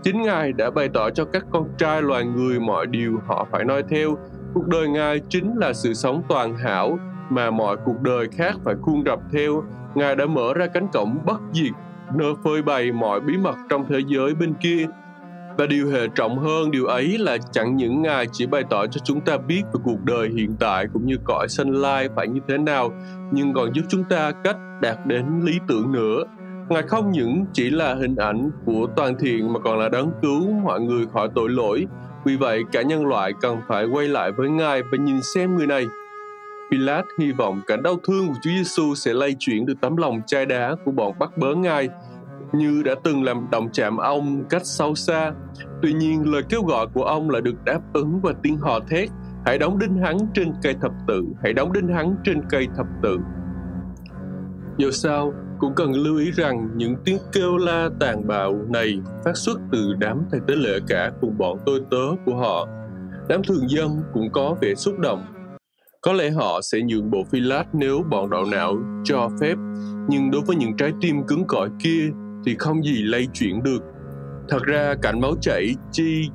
Chính 0.04 0.22
Ngài 0.22 0.54
đã 0.54 0.70
bày 0.70 0.90
tỏ 0.94 1.10
cho 1.10 1.26
các 1.26 1.46
con 1.52 1.68
trai 1.78 2.02
loài 2.02 2.26
người 2.26 2.60
mọi 2.60 2.88
điều 2.88 3.20
họ 3.28 3.48
phải 3.52 3.66
nói 3.66 3.84
theo. 3.90 4.18
Cuộc 4.54 4.68
đời 4.68 4.88
Ngài 4.88 5.22
chính 5.30 5.58
là 5.58 5.74
sự 5.74 5.94
sống 5.94 6.24
toàn 6.30 6.58
hảo 6.58 7.00
mà 7.30 7.52
mọi 7.52 7.78
cuộc 7.86 8.02
đời 8.02 8.28
khác 8.32 8.56
phải 8.64 8.76
khuôn 8.82 9.04
rập 9.06 9.20
theo. 9.32 9.64
Ngài 9.96 10.16
đã 10.16 10.26
mở 10.26 10.54
ra 10.54 10.68
cánh 10.68 10.88
cổng 10.94 11.18
bất 11.26 11.42
diệt, 11.54 11.72
nơi 12.16 12.34
phơi 12.44 12.62
bày 12.62 12.92
mọi 12.92 13.20
bí 13.20 13.38
mật 13.38 13.56
trong 13.70 13.86
thế 13.90 14.00
giới 14.08 14.36
bên 14.36 14.54
kia 14.54 14.88
và 15.58 15.66
điều 15.66 15.92
hệ 15.92 16.08
trọng 16.16 16.40
hơn 16.40 16.72
điều 16.72 16.86
ấy 16.86 17.18
là 17.18 17.38
chẳng 17.52 17.76
những 17.76 18.02
Ngài 18.02 18.28
chỉ 18.32 18.46
bày 18.46 18.64
tỏ 18.70 18.88
cho 18.88 19.00
chúng 19.04 19.22
ta 19.22 19.38
biết 19.38 19.62
về 19.74 19.80
cuộc 19.84 20.04
đời 20.04 20.30
hiện 20.30 20.56
tại 20.60 20.86
cũng 20.94 21.06
như 21.06 21.16
cõi 21.24 21.48
sanh 21.50 21.72
lai 21.72 22.10
phải 22.16 22.28
như 22.28 22.42
thế 22.48 22.58
nào, 22.58 22.92
nhưng 23.32 23.54
còn 23.54 23.74
giúp 23.74 23.82
chúng 23.90 24.04
ta 24.04 24.32
cách 24.44 24.58
đạt 24.82 24.98
đến 25.06 25.26
lý 25.44 25.54
tưởng 25.68 25.92
nữa. 25.92 26.24
Ngài 26.70 26.82
không 26.82 27.12
những 27.12 27.46
chỉ 27.54 27.70
là 27.70 27.96
hình 27.96 28.16
ảnh 28.16 28.50
của 28.66 28.88
toàn 28.96 29.16
thiện 29.20 29.54
mà 29.54 29.60
còn 29.60 29.80
là 29.80 29.90
đấng 29.90 30.12
cứu 30.22 30.52
mọi 30.52 30.82
người 30.82 31.06
khỏi 31.14 31.30
tội 31.36 31.50
lỗi. 31.50 31.88
Vì 32.30 32.36
vậy, 32.36 32.64
cả 32.72 32.82
nhân 32.82 33.06
loại 33.06 33.34
cần 33.42 33.62
phải 33.68 33.86
quay 33.86 34.08
lại 34.08 34.32
với 34.32 34.50
Ngài 34.50 34.84
và 34.84 34.98
nhìn 34.98 35.22
xem 35.22 35.56
người 35.56 35.68
này. 35.68 35.88
Pilat 36.72 37.06
hy 37.20 37.32
vọng 37.32 37.62
cả 37.68 37.76
đau 37.76 37.96
thương 38.08 38.28
của 38.28 38.34
Chúa 38.42 38.50
Giêsu 38.50 38.96
sẽ 38.96 39.14
lay 39.14 39.36
chuyển 39.40 39.66
được 39.66 39.74
tấm 39.82 39.98
lòng 39.98 40.22
chai 40.28 40.46
đá 40.46 40.76
của 40.86 40.92
bọn 40.92 41.20
bắt 41.20 41.38
bớ 41.38 41.56
Ngài 41.56 41.90
như 42.54 42.82
đã 42.86 42.96
từng 43.04 43.24
làm 43.24 43.48
động 43.52 43.70
chạm 43.74 43.98
ông 43.98 44.44
cách 44.50 44.62
sâu 44.66 44.96
xa. 44.96 45.32
Tuy 45.82 45.94
nhiên, 45.94 46.32
lời 46.32 46.44
kêu 46.50 46.62
gọi 46.62 46.88
của 46.94 47.04
ông 47.04 47.30
lại 47.30 47.42
được 47.42 47.66
đáp 47.66 47.80
ứng 47.94 48.20
và 48.24 48.34
tiếng 48.44 48.58
hò 48.58 48.80
thét 48.80 49.10
hãy 49.46 49.58
đóng 49.58 49.80
đinh 49.80 49.98
hắn 49.98 50.18
trên 50.34 50.54
cây 50.64 50.76
thập 50.82 50.92
tự, 51.08 51.24
hãy 51.44 51.54
đóng 51.54 51.74
đinh 51.74 51.88
hắn 51.88 52.16
trên 52.24 52.42
cây 52.50 52.68
thập 52.78 52.88
tự. 53.04 53.18
Dù 54.78 54.92
sao, 54.92 55.34
cũng 55.60 55.76
cần 55.76 55.94
lưu 55.94 56.18
ý 56.18 56.32
rằng 56.32 56.70
những 56.76 56.96
tiếng 57.06 57.18
kêu 57.32 57.58
la 57.58 57.90
tàn 58.00 58.28
bạo 58.28 58.66
này 58.70 59.00
phát 59.26 59.38
xuất 59.38 59.60
từ 59.72 59.94
đám 60.00 60.22
thầy 60.32 60.40
tế 60.48 60.56
lễ 60.56 60.80
cả 60.88 61.12
cùng 61.22 61.38
bọn 61.38 61.58
tôi 61.66 61.82
tớ 61.92 62.16
của 62.26 62.36
họ. 62.36 62.68
Đám 63.30 63.42
thường 63.44 63.70
dân 63.70 64.02
cũng 64.14 64.30
có 64.32 64.56
vẻ 64.62 64.76
xúc 64.76 65.00
động. 65.00 65.26
Có 66.02 66.14
lẽ 66.14 66.30
họ 66.30 66.62
sẽ 66.62 66.82
nhượng 66.82 67.12
bộ 67.12 67.24
phi 67.32 67.40
lát 67.40 67.64
nếu 67.74 68.04
bọn 68.10 68.30
đạo 68.30 68.46
não 68.46 68.76
cho 69.04 69.30
phép, 69.42 69.56
nhưng 70.10 70.32
đối 70.32 70.42
với 70.42 70.56
những 70.56 70.78
trái 70.78 70.92
tim 71.02 71.24
cứng 71.28 71.44
cỏi 71.48 71.70
kia 71.84 72.10
thì 72.46 72.56
không 72.56 72.84
gì 72.84 73.04
lay 73.04 73.28
chuyển 73.34 73.64
được. 73.64 73.84
Thật 74.50 74.64
ra 74.64 74.96
cảnh 75.02 75.22
máu 75.22 75.36
chảy 75.42 75.76
chi 75.92 76.30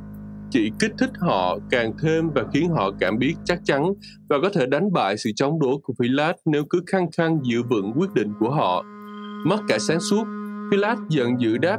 chỉ 0.50 0.70
kích 0.78 0.92
thích 0.98 1.10
họ 1.20 1.58
càng 1.70 1.92
thêm 2.02 2.30
và 2.34 2.44
khiến 2.52 2.68
họ 2.68 2.90
cảm 3.00 3.18
biết 3.18 3.34
chắc 3.44 3.58
chắn 3.64 3.92
và 4.28 4.36
có 4.42 4.48
thể 4.54 4.66
đánh 4.66 4.92
bại 4.92 5.16
sự 5.16 5.30
chống 5.36 5.60
đối 5.60 5.76
của 5.82 5.94
Philát 5.98 6.36
nếu 6.44 6.64
cứ 6.70 6.80
khăng 6.86 7.10
khăng 7.10 7.38
giữ 7.44 7.62
vững 7.62 7.92
quyết 7.96 8.12
định 8.14 8.32
của 8.40 8.50
họ. 8.50 8.84
Mất 9.44 9.60
cả 9.68 9.78
sáng 9.78 10.00
suốt, 10.00 10.24
Pilat 10.70 10.98
giận 11.08 11.40
dữ 11.40 11.58
đáp 11.58 11.78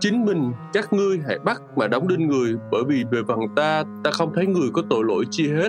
Chính 0.00 0.24
mình, 0.24 0.52
các 0.72 0.92
ngươi 0.92 1.20
hãy 1.26 1.38
bắt 1.38 1.62
mà 1.76 1.86
đóng 1.86 2.08
đinh 2.08 2.28
người 2.28 2.56
bởi 2.72 2.82
vì 2.88 3.04
về 3.10 3.20
phần 3.28 3.38
ta, 3.56 3.84
ta 4.04 4.10
không 4.10 4.32
thấy 4.34 4.46
người 4.46 4.68
có 4.72 4.82
tội 4.90 5.04
lỗi 5.04 5.24
chi 5.30 5.48
hết. 5.48 5.68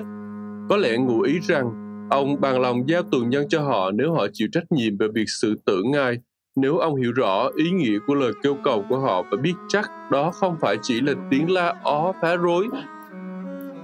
Có 0.69 0.77
lẽ 0.77 0.97
ngụ 0.97 1.21
ý 1.21 1.39
rằng 1.39 1.71
ông 2.09 2.41
bằng 2.41 2.61
lòng 2.61 2.89
giao 2.89 3.03
tù 3.03 3.17
nhân 3.19 3.49
cho 3.49 3.61
họ 3.61 3.91
nếu 3.91 4.13
họ 4.13 4.27
chịu 4.33 4.47
trách 4.51 4.71
nhiệm 4.71 4.97
về 4.97 5.07
việc 5.13 5.25
sự 5.27 5.55
tử 5.65 5.81
ngài. 5.85 6.17
Nếu 6.55 6.77
ông 6.77 6.95
hiểu 6.95 7.11
rõ 7.11 7.49
ý 7.55 7.71
nghĩa 7.71 7.99
của 8.07 8.15
lời 8.15 8.31
kêu 8.43 8.57
cầu 8.63 8.85
của 8.89 8.99
họ 8.99 9.23
và 9.31 9.37
biết 9.41 9.53
chắc 9.67 9.91
đó 10.11 10.31
không 10.31 10.55
phải 10.61 10.77
chỉ 10.81 11.01
là 11.01 11.13
tiếng 11.29 11.51
la 11.51 11.75
ó 11.83 12.13
phá 12.21 12.35
rối. 12.35 12.67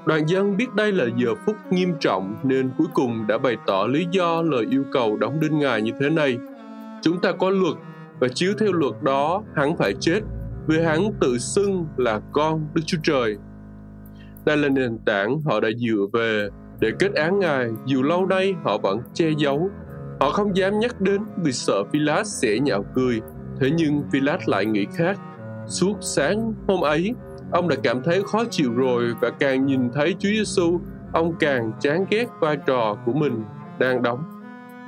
Đoàn 0.06 0.28
dân 0.28 0.58
biết 0.58 0.74
đây 0.76 0.92
là 0.92 1.06
giờ 1.18 1.36
phút 1.46 1.56
nghiêm 1.72 1.94
trọng 2.00 2.36
nên 2.44 2.70
cuối 2.78 2.88
cùng 2.94 3.28
đã 3.28 3.38
bày 3.38 3.58
tỏ 3.68 3.88
lý 3.88 4.08
do 4.12 4.42
lời 4.42 4.66
yêu 4.70 4.84
cầu 4.92 5.18
đóng 5.18 5.40
đinh 5.40 5.60
ngài 5.60 5.82
như 5.82 5.92
thế 6.00 6.10
này 6.10 6.38
chúng 7.02 7.22
ta 7.22 7.32
có 7.32 7.50
luật 7.50 7.76
và 8.20 8.28
chiếu 8.28 8.54
theo 8.60 8.72
luật 8.72 8.94
đó 9.04 9.44
hắn 9.56 9.78
phải 9.78 9.94
chết 10.00 10.20
vì 10.68 10.82
hắn 10.82 11.12
tự 11.22 11.38
xưng 11.38 11.86
là 11.98 12.22
con 12.32 12.68
đức 12.74 12.82
chúa 12.86 12.98
trời 13.04 13.38
đây 14.46 14.58
là 14.58 14.70
nền 14.70 14.98
tảng 15.06 15.42
họ 15.42 15.60
đã 15.60 15.70
dựa 15.78 16.06
về 16.14 16.48
để 16.80 16.92
kết 17.00 17.14
án 17.14 17.40
ngài 17.40 17.70
dù 17.86 18.04
lâu 18.04 18.26
nay 18.26 18.54
họ 18.64 18.78
vẫn 18.78 19.00
che 19.14 19.30
giấu 19.38 19.72
Họ 20.22 20.30
không 20.30 20.58
dám 20.58 20.80
nhắc 20.80 21.02
đến 21.02 21.22
vì 21.44 21.52
sợ 21.52 21.84
Philat 21.94 22.28
sẽ 22.28 22.60
nhạo 22.60 22.86
cười. 22.96 23.22
Thế 23.60 23.72
nhưng 23.76 24.04
Philat 24.12 24.50
lại 24.50 24.66
nghĩ 24.66 24.86
khác. 24.96 25.20
Suốt 25.68 25.98
sáng 26.02 26.54
hôm 26.68 26.82
ấy, 26.82 27.14
ông 27.52 27.68
đã 27.68 27.76
cảm 27.84 28.04
thấy 28.04 28.24
khó 28.24 28.44
chịu 28.52 28.74
rồi 28.74 29.14
và 29.22 29.30
càng 29.30 29.66
nhìn 29.66 29.90
thấy 29.94 30.16
Chúa 30.20 30.30
Giêsu, 30.30 30.80
ông 31.14 31.36
càng 31.40 31.72
chán 31.80 32.06
ghét 32.10 32.26
vai 32.40 32.58
trò 32.68 32.96
của 33.06 33.14
mình 33.14 33.44
đang 33.80 34.02
đóng. 34.02 34.24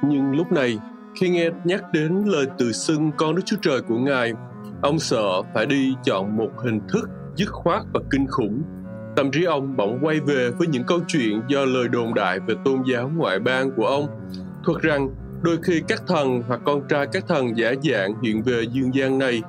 Nhưng 0.04 0.32
lúc 0.32 0.52
này, 0.52 0.80
khi 1.16 1.30
nghe 1.30 1.50
nhắc 1.64 1.84
đến 1.94 2.24
lời 2.26 2.46
từ 2.58 2.72
xưng 2.72 3.12
con 3.18 3.36
Đức 3.36 3.42
Chúa 3.46 3.58
Trời 3.62 3.82
của 3.82 3.98
Ngài, 3.98 4.34
ông 4.82 5.00
sợ 5.00 5.42
phải 5.54 5.66
đi 5.66 5.94
chọn 6.04 6.38
một 6.38 6.50
hình 6.64 6.80
thức 6.90 7.10
dứt 7.36 7.50
khoát 7.50 7.82
và 7.94 8.00
kinh 8.12 8.28
khủng. 8.28 8.62
Tâm 9.16 9.32
trí 9.32 9.44
ông 9.44 9.78
bỗng 9.78 10.00
quay 10.02 10.20
về 10.20 10.50
với 10.58 10.68
những 10.68 10.84
câu 10.84 11.00
chuyện 11.08 11.42
do 11.48 11.66
lời 11.66 11.88
đồn 11.88 12.14
đại 12.14 12.40
về 12.40 12.56
tôn 12.66 12.84
giáo 12.92 13.12
ngoại 13.16 13.40
bang 13.40 13.72
của 13.76 13.86
ông, 13.86 14.08
thuật 14.64 14.82
rằng 14.82 15.10
Đôi 15.44 15.58
khi 15.64 15.82
các 15.88 16.04
thần 16.08 16.44
hoặc 16.48 16.62
con 16.66 16.82
trai 16.90 17.08
các 17.12 17.24
thần 17.28 17.58
giả 17.58 17.74
dạng 17.84 18.14
hiện 18.24 18.44
về 18.44 18.64
dương 18.72 18.96
gian 18.96 19.18
này. 19.18 19.42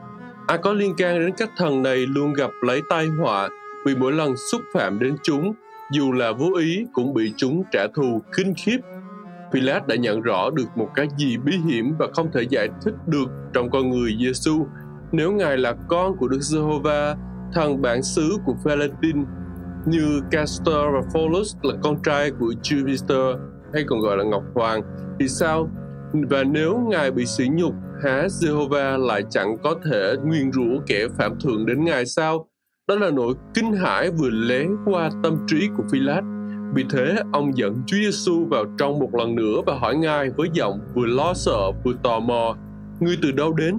Ai 0.47 0.59
có 0.59 0.73
liên 0.73 0.95
can 0.97 1.21
đến 1.21 1.35
các 1.37 1.51
thần 1.57 1.83
này 1.83 1.97
luôn 1.97 2.33
gặp 2.33 2.51
lấy 2.63 2.83
tai 2.91 3.07
họa 3.07 3.49
vì 3.87 3.95
mỗi 3.97 4.13
lần 4.13 4.37
xúc 4.37 4.63
phạm 4.75 4.99
đến 4.99 5.17
chúng, 5.23 5.53
dù 5.93 6.13
là 6.13 6.33
vô 6.33 6.51
ý 6.59 6.87
cũng 6.93 7.15
bị 7.15 7.33
chúng 7.37 7.63
trả 7.73 7.87
thù 7.95 8.23
kinh 8.37 8.55
khiếp. 8.57 8.79
Pilate 9.55 9.85
đã 9.89 9.97
nhận 9.97 10.21
rõ 10.21 10.51
được 10.51 10.65
một 10.77 10.89
cái 10.95 11.09
gì 11.19 11.37
bí 11.37 11.57
hiểm 11.57 11.95
và 11.99 12.07
không 12.15 12.31
thể 12.33 12.43
giải 12.43 12.69
thích 12.85 12.95
được 13.07 13.27
trong 13.53 13.71
con 13.71 13.91
người 13.91 14.17
Giêsu. 14.21 14.67
Nếu 15.13 15.33
Ngài 15.33 15.57
là 15.57 15.75
con 15.89 16.17
của 16.17 16.29
Đức 16.29 16.41
Giê-hô-va, 16.41 17.17
thần 17.53 17.83
bản 17.83 18.03
xứ 18.03 18.37
của 18.47 18.55
Valentin, 18.65 19.25
như 19.87 20.21
Castor 20.31 20.75
và 20.75 21.01
Pholus 21.15 21.57
là 21.63 21.75
con 21.83 22.03
trai 22.03 22.31
của 22.31 22.53
Jupiter, 22.63 23.39
hay 23.75 23.85
còn 23.87 24.01
gọi 24.01 24.17
là 24.17 24.25
ngọc 24.25 24.43
hoàng 24.55 24.83
thì 25.21 25.29
sao? 25.29 25.71
Và 26.13 26.45
nếu 26.45 26.79
Ngài 26.91 27.11
bị 27.11 27.27
sỉ 27.27 27.49
nhục, 27.53 27.75
há 28.05 28.27
Jehovah 28.27 29.07
lại 29.07 29.23
chẳng 29.31 29.57
có 29.63 29.75
thể 29.85 30.15
nguyên 30.25 30.53
rủa 30.53 30.81
kẻ 30.87 31.07
phạm 31.19 31.41
thượng 31.41 31.67
đến 31.67 31.85
Ngài 31.85 32.07
sao? 32.07 32.49
Đó 32.89 32.95
là 32.95 33.11
nỗi 33.11 33.35
kinh 33.55 33.73
hãi 33.73 34.11
vừa 34.11 34.31
lén 34.31 34.77
qua 34.85 35.11
tâm 35.23 35.47
trí 35.47 35.69
của 35.77 35.83
phi 35.93 35.99
vì 36.75 36.85
thế, 36.91 37.17
ông 37.33 37.57
dẫn 37.57 37.83
Chúa 37.87 37.97
Giêsu 37.97 38.45
vào 38.45 38.65
trong 38.79 38.99
một 38.99 39.15
lần 39.15 39.35
nữa 39.35 39.61
và 39.67 39.79
hỏi 39.79 39.97
Ngài 39.97 40.31
với 40.31 40.49
giọng 40.53 40.81
vừa 40.95 41.07
lo 41.07 41.35
sợ 41.35 41.73
vừa 41.85 41.93
tò 42.03 42.21
mò, 42.21 42.57
Ngươi 43.01 43.17
từ 43.23 43.33
đâu 43.33 43.53
đến? 43.53 43.79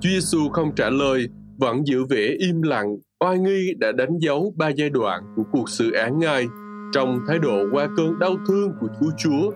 Chúa 0.00 0.10
Giêsu 0.10 0.48
không 0.48 0.74
trả 0.74 0.90
lời, 0.90 1.28
vẫn 1.58 1.86
giữ 1.86 2.04
vẻ 2.04 2.34
im 2.38 2.62
lặng, 2.62 2.96
oai 3.24 3.38
nghi 3.38 3.74
đã 3.78 3.92
đánh 3.92 4.18
dấu 4.18 4.54
ba 4.56 4.68
giai 4.68 4.90
đoạn 4.90 5.22
của 5.36 5.42
cuộc 5.52 5.68
xử 5.68 5.92
án 5.92 6.18
Ngài 6.18 6.46
trong 6.92 7.18
thái 7.28 7.38
độ 7.38 7.64
qua 7.72 7.88
cơn 7.96 8.18
đau 8.18 8.36
thương 8.48 8.72
của 8.80 8.86
Chúa 9.00 9.10
Chúa. 9.18 9.50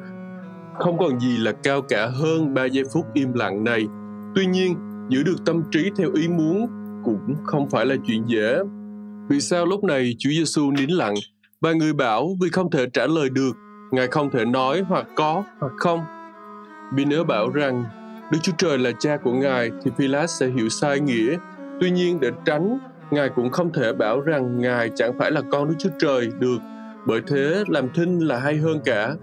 Không 0.79 0.99
còn 0.99 1.21
gì 1.21 1.37
là 1.37 1.53
cao 1.53 1.83
cả 1.83 2.07
hơn 2.07 2.55
ba 2.55 2.65
giây 2.65 2.85
phút 2.95 3.05
im 3.15 3.33
lặng 3.33 3.65
này. 3.65 3.87
Tuy 4.35 4.47
nhiên, 4.47 4.77
giữ 5.09 5.23
được 5.23 5.37
tâm 5.47 5.63
trí 5.71 5.91
theo 5.99 6.11
ý 6.15 6.29
muốn 6.29 6.67
cũng 7.05 7.35
không 7.45 7.71
phải 7.71 7.87
là 7.87 7.97
chuyện 8.07 8.25
dễ. 8.27 8.59
Vì 9.29 9.41
sao 9.41 9.67
lúc 9.67 9.85
này 9.85 10.15
Chúa 10.19 10.31
Giêsu 10.31 10.71
nín 10.71 10.91
lặng 10.91 11.15
và 11.65 11.73
người 11.73 11.93
bảo 11.93 12.37
vì 12.41 12.49
không 12.51 12.71
thể 12.71 12.87
trả 12.93 13.07
lời 13.07 13.31
được, 13.31 13.57
Ngài 13.91 14.07
không 14.07 14.31
thể 14.31 14.45
nói 14.45 14.83
hoặc 14.89 15.07
có 15.17 15.45
hoặc 15.59 15.73
không. 15.77 16.01
Vì 16.95 17.05
nếu 17.05 17.25
bảo 17.25 17.51
rằng 17.51 17.85
Đức 18.33 18.39
Chúa 18.43 18.53
Trời 18.59 18.79
là 18.79 18.91
cha 18.99 19.17
của 19.17 19.33
Ngài 19.33 19.71
thì 19.85 19.91
Pilat 19.99 20.31
sẽ 20.31 20.47
hiểu 20.47 20.69
sai 20.69 21.01
nghĩa. 21.01 21.37
Tuy 21.81 21.91
nhiên 21.91 22.21
để 22.21 22.31
tránh, 22.45 22.79
Ngài 23.11 23.29
cũng 23.29 23.51
không 23.51 23.73
thể 23.73 23.93
bảo 23.93 24.21
rằng 24.21 24.59
Ngài 24.59 24.91
chẳng 24.95 25.19
phải 25.19 25.31
là 25.31 25.41
con 25.53 25.69
Đức 25.69 25.75
Chúa 25.79 25.91
Trời 25.99 26.29
được, 26.39 26.59
bởi 27.07 27.21
thế 27.27 27.65
làm 27.69 27.89
thinh 27.95 28.19
là 28.19 28.39
hay 28.39 28.57
hơn 28.57 28.81
cả. 28.85 29.15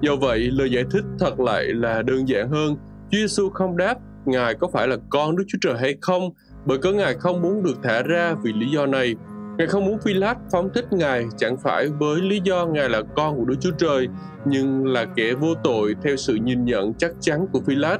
Do 0.00 0.16
vậy, 0.16 0.38
lời 0.38 0.70
giải 0.70 0.84
thích 0.90 1.04
thật 1.18 1.40
lại 1.40 1.64
là 1.64 2.02
đơn 2.02 2.28
giản 2.28 2.50
hơn. 2.50 2.76
Chúa 3.10 3.18
Giêsu 3.18 3.50
không 3.50 3.76
đáp 3.76 3.94
Ngài 4.24 4.54
có 4.54 4.68
phải 4.72 4.88
là 4.88 4.96
con 5.10 5.36
Đức 5.36 5.44
Chúa 5.48 5.58
Trời 5.60 5.78
hay 5.78 5.94
không, 6.00 6.30
bởi 6.64 6.78
có 6.78 6.92
Ngài 6.92 7.14
không 7.14 7.42
muốn 7.42 7.62
được 7.62 7.76
thả 7.82 8.02
ra 8.02 8.34
vì 8.42 8.52
lý 8.52 8.70
do 8.70 8.86
này. 8.86 9.14
Ngài 9.58 9.66
không 9.66 9.84
muốn 9.84 9.98
Phi-lát 9.98 10.34
phóng 10.52 10.70
thích 10.74 10.92
Ngài 10.92 11.24
chẳng 11.36 11.56
phải 11.56 11.88
với 11.88 12.20
lý 12.20 12.40
do 12.44 12.66
Ngài 12.66 12.88
là 12.88 13.02
con 13.16 13.36
của 13.36 13.44
Đức 13.44 13.54
Chúa 13.60 13.70
Trời, 13.78 14.08
nhưng 14.44 14.86
là 14.86 15.04
kẻ 15.16 15.34
vô 15.34 15.54
tội 15.64 15.94
theo 16.02 16.16
sự 16.16 16.34
nhìn 16.34 16.64
nhận 16.64 16.94
chắc 16.94 17.10
chắn 17.20 17.46
của 17.52 17.60
Phi-lát. 17.66 17.98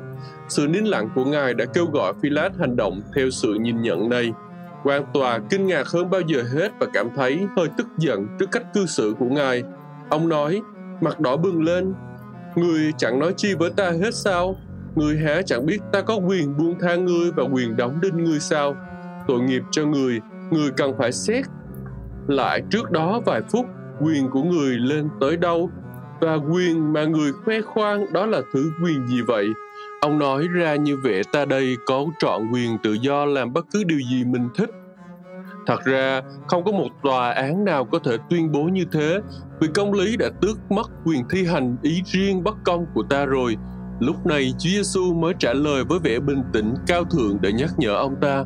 Sự 0.48 0.66
nín 0.66 0.84
lặng 0.84 1.10
của 1.14 1.24
Ngài 1.24 1.54
đã 1.54 1.64
kêu 1.64 1.86
gọi 1.92 2.12
Phi-lát 2.22 2.50
hành 2.58 2.76
động 2.76 3.00
theo 3.14 3.30
sự 3.30 3.54
nhìn 3.60 3.82
nhận 3.82 4.08
này. 4.08 4.32
Quan 4.84 5.04
tòa 5.14 5.38
kinh 5.50 5.66
ngạc 5.66 5.86
hơn 5.86 6.10
bao 6.10 6.20
giờ 6.20 6.42
hết 6.54 6.72
và 6.78 6.86
cảm 6.92 7.08
thấy 7.16 7.46
hơi 7.56 7.68
tức 7.78 7.86
giận 7.98 8.26
trước 8.38 8.46
cách 8.52 8.74
cư 8.74 8.86
xử 8.86 9.14
của 9.18 9.28
Ngài. 9.28 9.62
Ông 10.10 10.28
nói, 10.28 10.62
mặt 11.00 11.20
đỏ 11.20 11.36
bừng 11.36 11.62
lên, 11.62 11.94
Người 12.56 12.92
chẳng 12.96 13.18
nói 13.18 13.34
chi 13.36 13.54
với 13.54 13.70
ta 13.70 13.90
hết 13.90 14.14
sao? 14.14 14.56
Người 14.94 15.16
há 15.16 15.42
chẳng 15.42 15.66
biết 15.66 15.78
ta 15.92 16.00
có 16.00 16.14
quyền 16.14 16.56
buông 16.56 16.74
tha 16.80 16.94
ngươi 16.94 17.30
và 17.36 17.42
quyền 17.42 17.76
đóng 17.76 18.00
đinh 18.00 18.24
ngươi 18.24 18.40
sao? 18.40 18.76
Tội 19.28 19.40
nghiệp 19.40 19.62
cho 19.70 19.86
người, 19.86 20.20
người 20.50 20.70
cần 20.76 20.94
phải 20.98 21.12
xét 21.12 21.44
lại 22.28 22.62
trước 22.70 22.90
đó 22.90 23.20
vài 23.26 23.40
phút, 23.52 23.66
quyền 24.00 24.30
của 24.30 24.42
người 24.42 24.76
lên 24.78 25.08
tới 25.20 25.36
đâu, 25.36 25.70
và 26.20 26.34
quyền 26.34 26.92
mà 26.92 27.04
người 27.04 27.32
khoe 27.32 27.60
khoang, 27.60 28.12
đó 28.12 28.26
là 28.26 28.40
thứ 28.52 28.70
quyền 28.84 29.06
gì 29.06 29.20
vậy? 29.26 29.48
Ông 30.00 30.18
nói 30.18 30.48
ra 30.54 30.74
như 30.74 30.96
vẻ 30.96 31.22
ta 31.32 31.44
đây 31.44 31.76
có 31.86 32.06
trọn 32.18 32.42
quyền 32.52 32.78
tự 32.82 32.92
do 32.92 33.24
làm 33.24 33.52
bất 33.52 33.66
cứ 33.72 33.84
điều 33.84 33.98
gì 33.98 34.24
mình 34.24 34.48
thích. 34.54 34.70
Thật 35.66 35.84
ra, 35.84 36.20
không 36.48 36.64
có 36.64 36.72
một 36.72 36.88
tòa 37.02 37.32
án 37.32 37.64
nào 37.64 37.84
có 37.84 37.98
thể 37.98 38.16
tuyên 38.30 38.52
bố 38.52 38.62
như 38.62 38.84
thế, 38.92 39.20
vì 39.60 39.68
công 39.74 39.92
lý 39.92 40.16
đã 40.16 40.28
tước 40.40 40.70
mất 40.70 40.90
quyền 41.04 41.24
thi 41.30 41.46
hành 41.46 41.76
ý 41.82 42.02
riêng 42.06 42.44
bất 42.44 42.56
công 42.64 42.86
của 42.94 43.02
ta 43.10 43.24
rồi. 43.24 43.56
Lúc 44.00 44.26
này 44.26 44.52
Chúa 44.58 44.70
Giêsu 44.70 45.14
mới 45.14 45.34
trả 45.38 45.52
lời 45.52 45.84
với 45.88 45.98
vẻ 45.98 46.18
bình 46.18 46.42
tĩnh 46.52 46.74
cao 46.86 47.04
thượng 47.04 47.38
để 47.40 47.52
nhắc 47.52 47.70
nhở 47.78 47.94
ông 47.94 48.14
ta. 48.20 48.44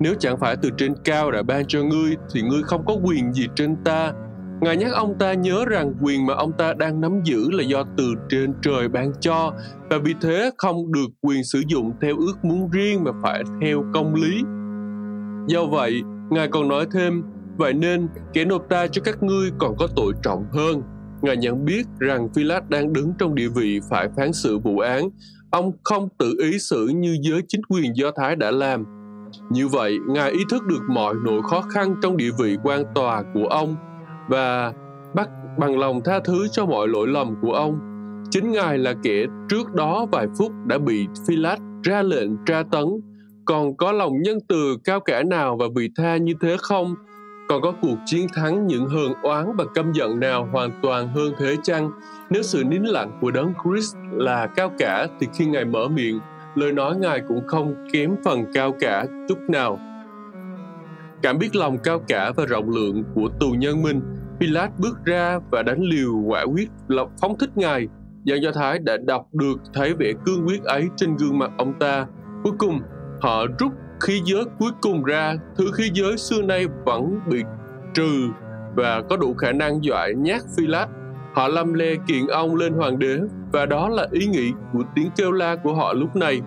Nếu 0.00 0.14
chẳng 0.18 0.38
phải 0.40 0.56
từ 0.62 0.70
trên 0.78 0.94
cao 1.04 1.30
đã 1.30 1.42
ban 1.42 1.66
cho 1.66 1.82
ngươi 1.82 2.16
thì 2.34 2.42
ngươi 2.42 2.62
không 2.62 2.84
có 2.86 2.94
quyền 3.04 3.32
gì 3.32 3.46
trên 3.54 3.76
ta. 3.84 4.12
Ngài 4.60 4.76
nhắc 4.76 4.92
ông 4.92 5.18
ta 5.18 5.32
nhớ 5.32 5.64
rằng 5.64 5.94
quyền 6.02 6.26
mà 6.26 6.34
ông 6.34 6.52
ta 6.58 6.72
đang 6.72 7.00
nắm 7.00 7.20
giữ 7.24 7.50
là 7.50 7.62
do 7.62 7.84
từ 7.96 8.14
trên 8.28 8.54
trời 8.62 8.88
ban 8.88 9.12
cho 9.20 9.52
và 9.90 9.98
vì 9.98 10.14
thế 10.20 10.50
không 10.58 10.92
được 10.92 11.08
quyền 11.20 11.44
sử 11.44 11.62
dụng 11.68 11.92
theo 12.00 12.16
ước 12.18 12.44
muốn 12.44 12.70
riêng 12.70 13.04
mà 13.04 13.10
phải 13.22 13.42
theo 13.62 13.84
công 13.94 14.14
lý. 14.14 14.42
Do 15.46 15.64
vậy, 15.64 16.02
Ngài 16.30 16.48
còn 16.48 16.68
nói 16.68 16.86
thêm, 16.92 17.22
vậy 17.56 17.72
nên 17.72 18.08
kẻ 18.32 18.44
nộp 18.44 18.68
ta 18.68 18.86
cho 18.86 19.02
các 19.04 19.22
ngươi 19.22 19.50
còn 19.58 19.76
có 19.76 19.88
tội 19.96 20.12
trọng 20.22 20.44
hơn 20.52 20.82
Ngài 21.22 21.36
nhận 21.36 21.64
biết 21.64 21.86
rằng 21.98 22.28
Pilat 22.34 22.70
đang 22.70 22.92
đứng 22.92 23.12
trong 23.18 23.34
địa 23.34 23.48
vị 23.48 23.80
phải 23.90 24.08
phán 24.16 24.32
xử 24.32 24.58
vụ 24.58 24.78
án. 24.78 25.08
Ông 25.50 25.72
không 25.84 26.08
tự 26.18 26.34
ý 26.38 26.58
xử 26.58 26.86
như 26.86 27.18
giới 27.20 27.40
chính 27.48 27.60
quyền 27.68 27.96
Do 27.96 28.10
Thái 28.16 28.36
đã 28.36 28.50
làm. 28.50 28.84
Như 29.50 29.68
vậy, 29.68 29.98
Ngài 30.08 30.30
ý 30.30 30.40
thức 30.50 30.62
được 30.66 30.82
mọi 30.88 31.14
nỗi 31.24 31.42
khó 31.42 31.60
khăn 31.60 31.94
trong 32.02 32.16
địa 32.16 32.30
vị 32.38 32.56
quan 32.62 32.82
tòa 32.94 33.22
của 33.34 33.46
ông 33.46 33.76
và 34.28 34.72
bắt 35.14 35.28
bằng 35.58 35.78
lòng 35.78 36.00
tha 36.04 36.20
thứ 36.24 36.48
cho 36.52 36.66
mọi 36.66 36.88
lỗi 36.88 37.08
lầm 37.08 37.34
của 37.42 37.52
ông. 37.52 37.78
Chính 38.30 38.52
Ngài 38.52 38.78
là 38.78 38.94
kẻ 39.02 39.24
trước 39.48 39.74
đó 39.74 40.06
vài 40.12 40.26
phút 40.38 40.52
đã 40.66 40.78
bị 40.78 41.06
Pilat 41.28 41.58
ra 41.82 42.02
lệnh 42.02 42.30
tra 42.46 42.62
tấn, 42.72 42.84
còn 43.44 43.76
có 43.76 43.92
lòng 43.92 44.12
nhân 44.22 44.38
từ 44.48 44.76
cao 44.84 45.00
cả 45.00 45.22
nào 45.22 45.56
và 45.60 45.66
vị 45.76 45.90
tha 45.96 46.16
như 46.16 46.32
thế 46.40 46.56
không? 46.58 46.94
Còn 47.48 47.62
có 47.62 47.72
cuộc 47.82 47.96
chiến 48.06 48.26
thắng 48.34 48.66
những 48.66 48.88
hờn 48.88 49.12
oán 49.22 49.56
và 49.56 49.64
căm 49.74 49.92
giận 49.92 50.20
nào 50.20 50.48
hoàn 50.52 50.70
toàn 50.82 51.08
hơn 51.08 51.32
thế 51.38 51.56
chăng? 51.62 51.90
Nếu 52.30 52.42
sự 52.42 52.64
nín 52.64 52.82
lặng 52.82 53.18
của 53.20 53.30
đấng 53.30 53.52
Christ 53.64 53.96
là 54.12 54.46
cao 54.46 54.70
cả 54.78 55.08
thì 55.20 55.26
khi 55.34 55.46
Ngài 55.46 55.64
mở 55.64 55.88
miệng, 55.88 56.20
lời 56.54 56.72
nói 56.72 56.96
Ngài 56.96 57.20
cũng 57.28 57.46
không 57.46 57.74
kém 57.92 58.16
phần 58.24 58.44
cao 58.54 58.74
cả 58.80 59.06
chút 59.28 59.38
nào. 59.48 59.78
Cảm 61.22 61.38
biết 61.38 61.56
lòng 61.56 61.78
cao 61.78 62.00
cả 62.08 62.32
và 62.36 62.46
rộng 62.46 62.70
lượng 62.70 63.04
của 63.14 63.28
tù 63.40 63.50
nhân 63.50 63.82
minh, 63.82 64.00
Pilat 64.40 64.70
bước 64.78 65.04
ra 65.04 65.38
và 65.50 65.62
đánh 65.62 65.82
liều 65.82 66.12
quả 66.26 66.42
quyết 66.42 66.68
phóng 67.20 67.38
thích 67.38 67.50
Ngài. 67.54 67.88
Giang 68.26 68.42
Do 68.42 68.52
Thái 68.52 68.78
đã 68.78 68.96
đọc 69.06 69.26
được 69.32 69.56
thấy 69.74 69.94
vẻ 69.94 70.12
cương 70.26 70.46
quyết 70.46 70.62
ấy 70.64 70.88
trên 70.96 71.16
gương 71.16 71.38
mặt 71.38 71.50
ông 71.58 71.72
ta. 71.80 72.06
Cuối 72.44 72.52
cùng, 72.58 72.80
họ 73.20 73.46
rút 73.58 73.72
khí 74.00 74.22
giới 74.24 74.44
cuối 74.58 74.70
cùng 74.80 75.04
ra, 75.04 75.34
thứ 75.56 75.70
khí 75.74 75.90
giới 75.94 76.18
xưa 76.18 76.42
nay 76.42 76.66
vẫn 76.84 77.20
bị 77.26 77.42
trừ 77.94 78.28
và 78.74 79.02
có 79.10 79.16
đủ 79.16 79.34
khả 79.34 79.52
năng 79.52 79.84
dọa 79.84 80.08
nhát 80.16 80.42
phi 80.56 80.66
lát 80.66 80.86
họ 81.38 81.48
lâm 81.48 81.74
lê 81.74 81.96
kiện 82.06 82.26
ông 82.26 82.56
lên 82.56 82.72
hoàng 82.72 82.98
đế 82.98 83.18
và 83.52 83.66
đó 83.66 83.88
là 83.88 84.06
ý 84.10 84.26
nghĩ 84.26 84.52
của 84.72 84.82
tiếng 84.94 85.10
kêu 85.16 85.32
la 85.32 85.56
của 85.56 85.74
họ 85.74 85.92
lúc 85.92 86.16
này. 86.16 86.40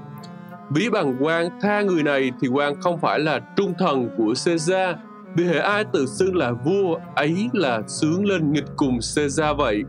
Ví 0.69 0.89
bằng 0.89 1.15
quan 1.19 1.49
tha 1.61 1.81
người 1.81 2.03
này 2.03 2.31
thì 2.41 2.47
quan 2.47 2.81
không 2.81 2.99
phải 2.99 3.19
là 3.19 3.39
trung 3.55 3.73
thần 3.79 4.09
của 4.17 4.33
Caesar. 4.45 4.95
Vì 5.35 5.43
hệ 5.43 5.59
ai 5.59 5.83
tự 5.83 6.05
xưng 6.05 6.35
là 6.35 6.51
vua 6.51 6.97
ấy 7.15 7.49
là 7.53 7.81
sướng 7.87 8.25
lên 8.25 8.51
nghịch 8.51 8.65
cùng 8.75 8.99
Caesar 9.15 9.57
vậy 9.57 9.83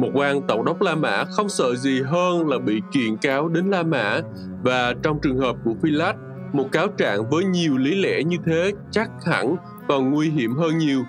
một 0.00 0.10
quan 0.14 0.42
tổng 0.48 0.64
đốc 0.64 0.82
La 0.82 0.94
Mã 0.94 1.24
không 1.24 1.48
sợ 1.48 1.74
gì 1.74 2.02
hơn 2.02 2.48
là 2.48 2.58
bị 2.58 2.82
kiện 2.92 3.16
cáo 3.16 3.48
đến 3.48 3.66
La 3.66 3.82
Mã 3.82 4.20
và 4.62 4.94
trong 5.02 5.18
trường 5.22 5.38
hợp 5.38 5.56
của 5.64 5.74
Philat, 5.82 6.16
một 6.52 6.72
cáo 6.72 6.88
trạng 6.88 7.30
với 7.30 7.44
nhiều 7.44 7.76
lý 7.76 7.94
lẽ 7.94 8.22
như 8.22 8.36
thế 8.46 8.72
chắc 8.90 9.10
hẳn 9.26 9.56
còn 9.88 10.10
nguy 10.10 10.30
hiểm 10.30 10.56
hơn 10.56 10.78
nhiều. 10.78 11.02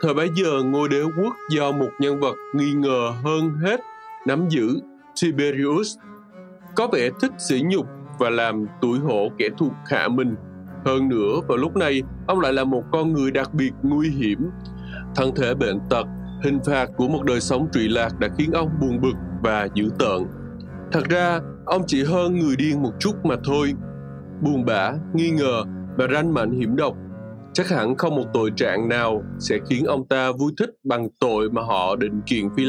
Thời 0.00 0.14
bấy 0.14 0.28
giờ 0.36 0.62
ngôi 0.62 0.88
đế 0.88 1.02
quốc 1.02 1.34
do 1.50 1.72
một 1.72 1.90
nhân 2.00 2.20
vật 2.20 2.34
nghi 2.54 2.72
ngờ 2.72 3.12
hơn 3.24 3.50
hết 3.64 3.80
nắm 4.26 4.48
giữ 4.48 4.80
Tiberius 5.22 5.96
có 6.74 6.88
vẻ 6.92 7.08
thích 7.20 7.32
sỉ 7.38 7.62
nhục 7.70 7.86
và 8.18 8.30
làm 8.30 8.66
tủi 8.80 8.98
hổ 8.98 9.28
kẻ 9.38 9.48
thuộc 9.58 9.72
hạ 9.86 10.08
mình. 10.08 10.34
Hơn 10.84 11.08
nữa, 11.08 11.40
vào 11.48 11.58
lúc 11.58 11.76
này, 11.76 12.02
ông 12.26 12.40
lại 12.40 12.52
là 12.52 12.64
một 12.64 12.82
con 12.92 13.12
người 13.12 13.30
đặc 13.30 13.54
biệt 13.54 13.70
nguy 13.82 14.08
hiểm. 14.10 14.50
Thân 15.16 15.34
thể 15.36 15.54
bệnh 15.54 15.80
tật, 15.90 16.06
hình 16.44 16.58
phạt 16.66 16.90
của 16.96 17.08
một 17.08 17.22
đời 17.24 17.40
sống 17.40 17.68
trụy 17.72 17.88
lạc 17.88 18.18
đã 18.18 18.28
khiến 18.38 18.50
ông 18.52 18.68
buồn 18.80 19.00
bực 19.00 19.14
và 19.42 19.68
dữ 19.74 19.88
tợn. 19.98 20.26
Thật 20.92 21.04
ra, 21.08 21.40
ông 21.66 21.82
chỉ 21.86 22.04
hơn 22.04 22.38
người 22.38 22.56
điên 22.56 22.82
một 22.82 22.92
chút 23.00 23.12
mà 23.24 23.36
thôi. 23.44 23.72
Buồn 24.42 24.64
bã, 24.64 24.92
nghi 25.14 25.30
ngờ 25.30 25.62
và 25.96 26.06
ranh 26.12 26.34
mạnh 26.34 26.52
hiểm 26.52 26.76
độc. 26.76 26.94
Chắc 27.52 27.68
hẳn 27.68 27.96
không 27.96 28.16
một 28.16 28.24
tội 28.34 28.50
trạng 28.56 28.88
nào 28.88 29.22
sẽ 29.38 29.58
khiến 29.70 29.84
ông 29.84 30.08
ta 30.08 30.32
vui 30.32 30.52
thích 30.58 30.70
bằng 30.84 31.08
tội 31.20 31.50
mà 31.50 31.62
họ 31.62 31.96
định 31.96 32.20
kiện 32.26 32.44
Phi 32.56 32.64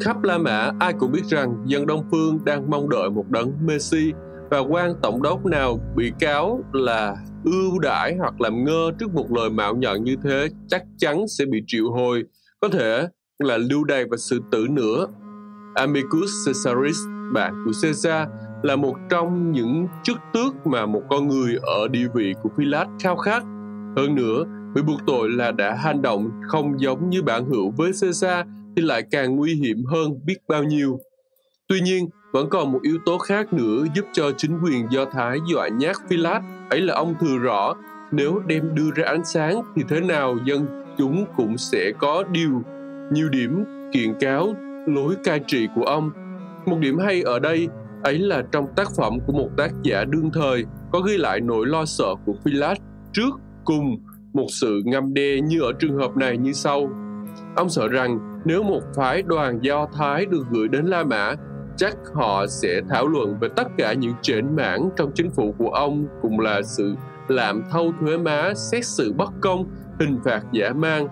Khắp 0.00 0.22
La 0.22 0.38
Mã, 0.38 0.70
ai 0.80 0.92
cũng 0.98 1.12
biết 1.12 1.24
rằng 1.28 1.64
dân 1.66 1.86
Đông 1.86 2.04
Phương 2.10 2.38
đang 2.44 2.70
mong 2.70 2.88
đợi 2.88 3.10
một 3.10 3.28
đấng 3.28 3.52
Messi 3.66 4.12
và 4.50 4.58
quan 4.58 4.94
tổng 5.02 5.22
đốc 5.22 5.46
nào 5.46 5.80
bị 5.96 6.12
cáo 6.20 6.64
là 6.72 7.16
ưu 7.44 7.78
đãi 7.78 8.16
hoặc 8.18 8.40
làm 8.40 8.64
ngơ 8.64 8.90
trước 8.98 9.14
một 9.14 9.26
lời 9.32 9.50
mạo 9.50 9.74
nhận 9.74 10.04
như 10.04 10.16
thế 10.24 10.48
chắc 10.68 10.82
chắn 10.98 11.28
sẽ 11.28 11.44
bị 11.44 11.62
triệu 11.66 11.90
hồi 11.90 12.24
có 12.60 12.68
thể 12.68 13.06
là 13.38 13.56
lưu 13.56 13.84
đày 13.84 14.04
và 14.04 14.16
sự 14.16 14.40
tử 14.50 14.66
nữa. 14.70 15.06
Amicus 15.74 16.30
Caesaris, 16.46 16.96
bạn 17.34 17.62
của 17.64 17.72
Caesar, 17.82 18.28
là 18.62 18.76
một 18.76 18.94
trong 19.10 19.52
những 19.52 19.86
chức 20.02 20.16
tước 20.32 20.66
mà 20.66 20.86
một 20.86 21.02
con 21.10 21.28
người 21.28 21.56
ở 21.62 21.88
địa 21.88 22.06
vị 22.14 22.34
của 22.42 22.48
Pilat 22.58 22.88
khao 23.02 23.16
khát. 23.16 23.42
Hơn 23.96 24.14
nữa, 24.14 24.44
bị 24.74 24.82
buộc 24.82 25.00
tội 25.06 25.30
là 25.30 25.52
đã 25.52 25.74
hành 25.74 26.02
động 26.02 26.30
không 26.48 26.80
giống 26.80 27.10
như 27.10 27.22
bạn 27.22 27.44
hữu 27.44 27.70
với 27.76 27.92
Caesar 28.00 28.46
thì 28.76 28.82
lại 28.82 29.02
càng 29.10 29.36
nguy 29.36 29.54
hiểm 29.54 29.84
hơn 29.84 30.20
biết 30.26 30.36
bao 30.48 30.64
nhiêu. 30.64 30.98
Tuy 31.68 31.80
nhiên, 31.80 32.08
vẫn 32.32 32.48
còn 32.50 32.72
một 32.72 32.80
yếu 32.82 32.98
tố 33.06 33.18
khác 33.18 33.52
nữa 33.52 33.84
giúp 33.94 34.04
cho 34.12 34.32
chính 34.36 34.58
quyền 34.64 34.86
Do 34.90 35.04
Thái 35.04 35.38
dọa 35.52 35.68
nhát 35.68 35.96
Philat, 36.08 36.42
ấy 36.70 36.80
là 36.80 36.94
ông 36.94 37.14
thừa 37.20 37.38
rõ 37.38 37.74
nếu 38.12 38.42
đem 38.46 38.74
đưa 38.74 38.90
ra 38.94 39.04
ánh 39.06 39.24
sáng 39.24 39.62
thì 39.76 39.82
thế 39.88 40.00
nào 40.00 40.36
dân 40.44 40.79
chúng 41.00 41.24
cũng 41.36 41.58
sẽ 41.58 41.92
có 41.98 42.24
điều 42.32 42.62
nhiều 43.12 43.28
điểm 43.28 43.64
kiện 43.92 44.14
cáo 44.20 44.54
lối 44.86 45.14
cai 45.24 45.40
trị 45.46 45.68
của 45.74 45.82
ông. 45.82 46.10
Một 46.66 46.76
điểm 46.80 46.98
hay 46.98 47.22
ở 47.22 47.38
đây 47.38 47.68
ấy 48.02 48.18
là 48.18 48.42
trong 48.52 48.66
tác 48.76 48.88
phẩm 48.96 49.18
của 49.26 49.32
một 49.32 49.48
tác 49.56 49.70
giả 49.82 50.04
đương 50.04 50.30
thời 50.32 50.64
có 50.92 51.00
ghi 51.00 51.16
lại 51.16 51.40
nỗi 51.40 51.66
lo 51.66 51.84
sợ 51.84 52.14
của 52.26 52.34
Philat 52.44 52.78
trước 53.12 53.30
cùng 53.64 53.96
một 54.32 54.46
sự 54.48 54.82
ngâm 54.84 55.14
đe 55.14 55.40
như 55.40 55.60
ở 55.60 55.72
trường 55.78 55.98
hợp 55.98 56.16
này 56.16 56.38
như 56.38 56.52
sau. 56.52 56.90
Ông 57.56 57.68
sợ 57.68 57.88
rằng 57.88 58.40
nếu 58.44 58.62
một 58.62 58.82
phái 58.96 59.22
đoàn 59.22 59.58
Do 59.62 59.86
Thái 59.92 60.26
được 60.26 60.42
gửi 60.50 60.68
đến 60.68 60.86
La 60.86 61.04
Mã, 61.04 61.34
chắc 61.76 61.96
họ 62.14 62.46
sẽ 62.46 62.80
thảo 62.88 63.06
luận 63.06 63.36
về 63.40 63.48
tất 63.56 63.68
cả 63.78 63.92
những 63.92 64.14
trển 64.22 64.56
mãn 64.56 64.80
trong 64.96 65.10
chính 65.14 65.30
phủ 65.30 65.54
của 65.58 65.70
ông 65.70 66.06
cùng 66.22 66.40
là 66.40 66.62
sự 66.62 66.94
làm 67.30 67.62
thâu 67.70 67.92
thuế 68.00 68.18
má, 68.18 68.52
xét 68.54 68.84
xử 68.84 69.12
bất 69.12 69.32
công, 69.40 69.64
hình 70.00 70.18
phạt 70.24 70.42
giả 70.52 70.72
mang. 70.72 71.08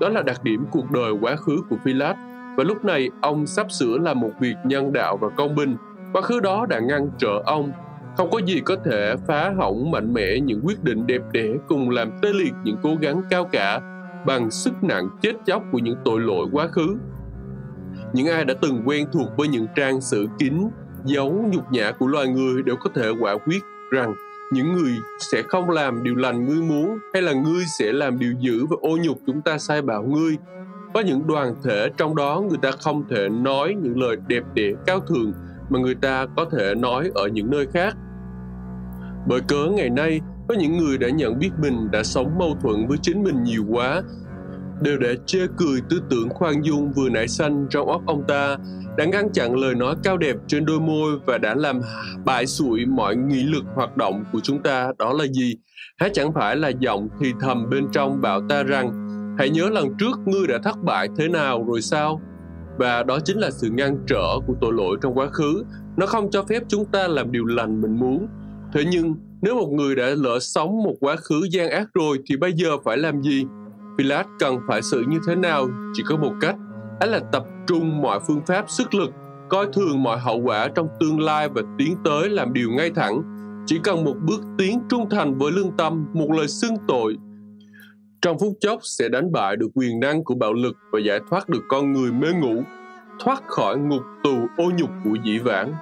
Đó 0.00 0.08
là 0.08 0.22
đặc 0.22 0.44
điểm 0.44 0.64
cuộc 0.70 0.90
đời 0.90 1.12
quá 1.20 1.36
khứ 1.36 1.56
của 1.70 1.76
Philat. 1.84 2.16
Và 2.56 2.64
lúc 2.64 2.84
này 2.84 3.10
ông 3.20 3.46
sắp 3.46 3.72
sửa 3.72 3.98
làm 3.98 4.20
một 4.20 4.30
việc 4.40 4.54
nhân 4.64 4.92
đạo 4.92 5.16
và 5.16 5.28
công 5.36 5.54
bình. 5.54 5.76
Quá 6.12 6.22
khứ 6.22 6.40
đó 6.40 6.66
đã 6.66 6.80
ngăn 6.80 7.10
trở 7.18 7.42
ông 7.44 7.72
không 8.16 8.30
có 8.30 8.38
gì 8.38 8.60
có 8.64 8.76
thể 8.84 9.14
phá 9.26 9.52
hỏng 9.58 9.90
mạnh 9.90 10.14
mẽ 10.14 10.40
những 10.40 10.60
quyết 10.64 10.84
định 10.84 11.06
đẹp 11.06 11.22
đẽ 11.32 11.48
cùng 11.68 11.90
làm 11.90 12.10
tê 12.22 12.32
liệt 12.32 12.54
những 12.64 12.76
cố 12.82 12.96
gắng 13.00 13.22
cao 13.30 13.44
cả 13.52 13.80
bằng 14.26 14.50
sức 14.50 14.84
nặng 14.84 15.08
chết 15.22 15.32
chóc 15.46 15.62
của 15.72 15.78
những 15.78 15.96
tội 16.04 16.20
lỗi 16.20 16.46
quá 16.52 16.66
khứ. 16.66 16.96
Những 18.12 18.26
ai 18.26 18.44
đã 18.44 18.54
từng 18.62 18.82
quen 18.84 19.06
thuộc 19.12 19.28
với 19.36 19.48
những 19.48 19.66
trang 19.76 20.00
sử 20.00 20.26
kín, 20.38 20.68
giấu 21.04 21.44
nhục 21.52 21.72
nhã 21.72 21.92
của 21.92 22.06
loài 22.06 22.28
người 22.28 22.62
đều 22.62 22.76
có 22.76 22.90
thể 22.94 23.10
quả 23.20 23.36
quyết 23.46 23.62
rằng 23.92 24.14
những 24.52 24.72
người 24.72 24.92
sẽ 25.18 25.42
không 25.48 25.70
làm 25.70 26.02
điều 26.02 26.14
lành 26.14 26.46
ngươi 26.46 26.62
muốn 26.62 26.98
hay 27.12 27.22
là 27.22 27.32
ngươi 27.32 27.64
sẽ 27.78 27.92
làm 27.92 28.18
điều 28.18 28.32
dữ 28.40 28.66
và 28.66 28.76
ô 28.80 28.96
nhục 28.96 29.18
chúng 29.26 29.42
ta 29.42 29.58
sai 29.58 29.82
bảo 29.82 30.02
ngươi. 30.02 30.36
Có 30.94 31.00
những 31.00 31.26
đoàn 31.26 31.54
thể 31.64 31.88
trong 31.96 32.16
đó 32.16 32.42
người 32.48 32.58
ta 32.62 32.70
không 32.70 33.04
thể 33.10 33.28
nói 33.28 33.74
những 33.82 34.00
lời 34.00 34.16
đẹp 34.26 34.42
đẽ 34.54 34.70
cao 34.86 35.00
thượng 35.00 35.32
mà 35.70 35.80
người 35.80 35.94
ta 35.94 36.26
có 36.36 36.44
thể 36.52 36.74
nói 36.74 37.10
ở 37.14 37.28
những 37.28 37.50
nơi 37.50 37.66
khác. 37.66 37.96
Bởi 39.26 39.40
cớ 39.40 39.66
ngày 39.76 39.90
nay, 39.90 40.20
có 40.48 40.54
những 40.54 40.78
người 40.78 40.98
đã 40.98 41.08
nhận 41.08 41.38
biết 41.38 41.50
mình 41.58 41.90
đã 41.90 42.02
sống 42.02 42.38
mâu 42.38 42.56
thuẫn 42.62 42.86
với 42.88 42.98
chính 43.02 43.22
mình 43.22 43.42
nhiều 43.42 43.64
quá, 43.70 44.02
đều 44.82 44.98
để 44.98 45.16
chê 45.26 45.38
cười 45.56 45.80
tư 45.88 46.02
tưởng 46.10 46.28
khoan 46.28 46.62
dung 46.62 46.92
vừa 46.92 47.08
nảy 47.08 47.28
sanh 47.28 47.66
trong 47.70 47.88
óc 47.88 48.02
ông 48.06 48.24
ta, 48.28 48.56
đã 48.96 49.04
ngăn 49.04 49.32
chặn 49.32 49.56
lời 49.56 49.74
nói 49.74 49.94
cao 50.02 50.16
đẹp 50.16 50.36
trên 50.46 50.66
đôi 50.66 50.80
môi 50.80 51.18
và 51.26 51.38
đã 51.38 51.54
làm 51.54 51.80
bại 52.24 52.46
sụi 52.46 52.86
mọi 52.86 53.16
nghị 53.16 53.42
lực 53.42 53.64
hoạt 53.74 53.96
động 53.96 54.24
của 54.32 54.40
chúng 54.42 54.62
ta 54.62 54.92
đó 54.98 55.12
là 55.12 55.26
gì? 55.26 55.56
Há 55.98 56.08
chẳng 56.12 56.32
phải 56.32 56.56
là 56.56 56.68
giọng 56.68 57.08
thì 57.20 57.32
thầm 57.40 57.70
bên 57.70 57.86
trong 57.92 58.20
bảo 58.20 58.40
ta 58.48 58.62
rằng 58.62 59.08
hãy 59.38 59.50
nhớ 59.50 59.68
lần 59.70 59.88
trước 59.98 60.18
ngươi 60.26 60.46
đã 60.46 60.58
thất 60.64 60.76
bại 60.84 61.08
thế 61.18 61.28
nào 61.28 61.64
rồi 61.68 61.82
sao? 61.82 62.20
và 62.78 63.02
đó 63.02 63.18
chính 63.24 63.38
là 63.38 63.50
sự 63.50 63.68
ngăn 63.70 63.96
trở 64.06 64.38
của 64.46 64.54
tội 64.60 64.72
lỗi 64.72 64.96
trong 65.02 65.18
quá 65.18 65.26
khứ 65.26 65.64
nó 65.96 66.06
không 66.06 66.30
cho 66.30 66.42
phép 66.42 66.62
chúng 66.68 66.84
ta 66.84 67.08
làm 67.08 67.32
điều 67.32 67.44
lành 67.44 67.80
mình 67.80 67.98
muốn 67.98 68.26
thế 68.74 68.84
nhưng 68.90 69.14
nếu 69.42 69.54
một 69.54 69.68
người 69.72 69.94
đã 69.94 70.06
lỡ 70.16 70.38
sống 70.40 70.82
một 70.82 70.94
quá 71.00 71.16
khứ 71.16 71.42
gian 71.50 71.70
ác 71.70 71.88
rồi 71.94 72.18
thì 72.26 72.36
bây 72.36 72.52
giờ 72.52 72.78
phải 72.84 72.96
làm 72.96 73.22
gì 73.22 73.44
Pilat 73.98 74.26
cần 74.38 74.58
phải 74.68 74.82
xử 74.82 75.04
như 75.08 75.18
thế 75.26 75.34
nào? 75.34 75.68
Chỉ 75.94 76.02
có 76.06 76.16
một 76.16 76.32
cách 76.40 76.56
ấy 77.00 77.10
là 77.10 77.20
tập 77.32 77.44
trung 77.66 78.02
mọi 78.02 78.20
phương 78.26 78.40
pháp 78.46 78.70
sức 78.70 78.94
lực 78.94 79.10
coi 79.48 79.66
thường 79.72 80.02
mọi 80.02 80.18
hậu 80.18 80.40
quả 80.40 80.68
trong 80.74 80.88
tương 81.00 81.20
lai 81.20 81.48
và 81.48 81.62
tiến 81.78 81.96
tới 82.04 82.28
làm 82.28 82.52
điều 82.52 82.70
ngay 82.70 82.90
thẳng. 82.90 83.22
Chỉ 83.66 83.80
cần 83.84 84.04
một 84.04 84.14
bước 84.22 84.40
tiến 84.58 84.80
trung 84.88 85.10
thành 85.10 85.38
với 85.38 85.52
lương 85.52 85.76
tâm 85.76 86.06
một 86.12 86.30
lời 86.30 86.48
xưng 86.48 86.76
tội 86.88 87.16
trong 88.22 88.38
phút 88.38 88.52
chốc 88.60 88.80
sẽ 88.82 89.08
đánh 89.08 89.32
bại 89.32 89.56
được 89.56 89.68
quyền 89.74 90.00
năng 90.00 90.24
của 90.24 90.34
bạo 90.34 90.52
lực 90.52 90.76
và 90.92 91.00
giải 91.00 91.20
thoát 91.30 91.48
được 91.48 91.62
con 91.68 91.92
người 91.92 92.12
mê 92.12 92.28
ngủ, 92.32 92.62
thoát 93.18 93.42
khỏi 93.46 93.78
ngục 93.78 94.02
tù 94.24 94.46
ô 94.56 94.64
nhục 94.78 94.90
của 95.04 95.16
dĩ 95.24 95.38
vãng. 95.38 95.74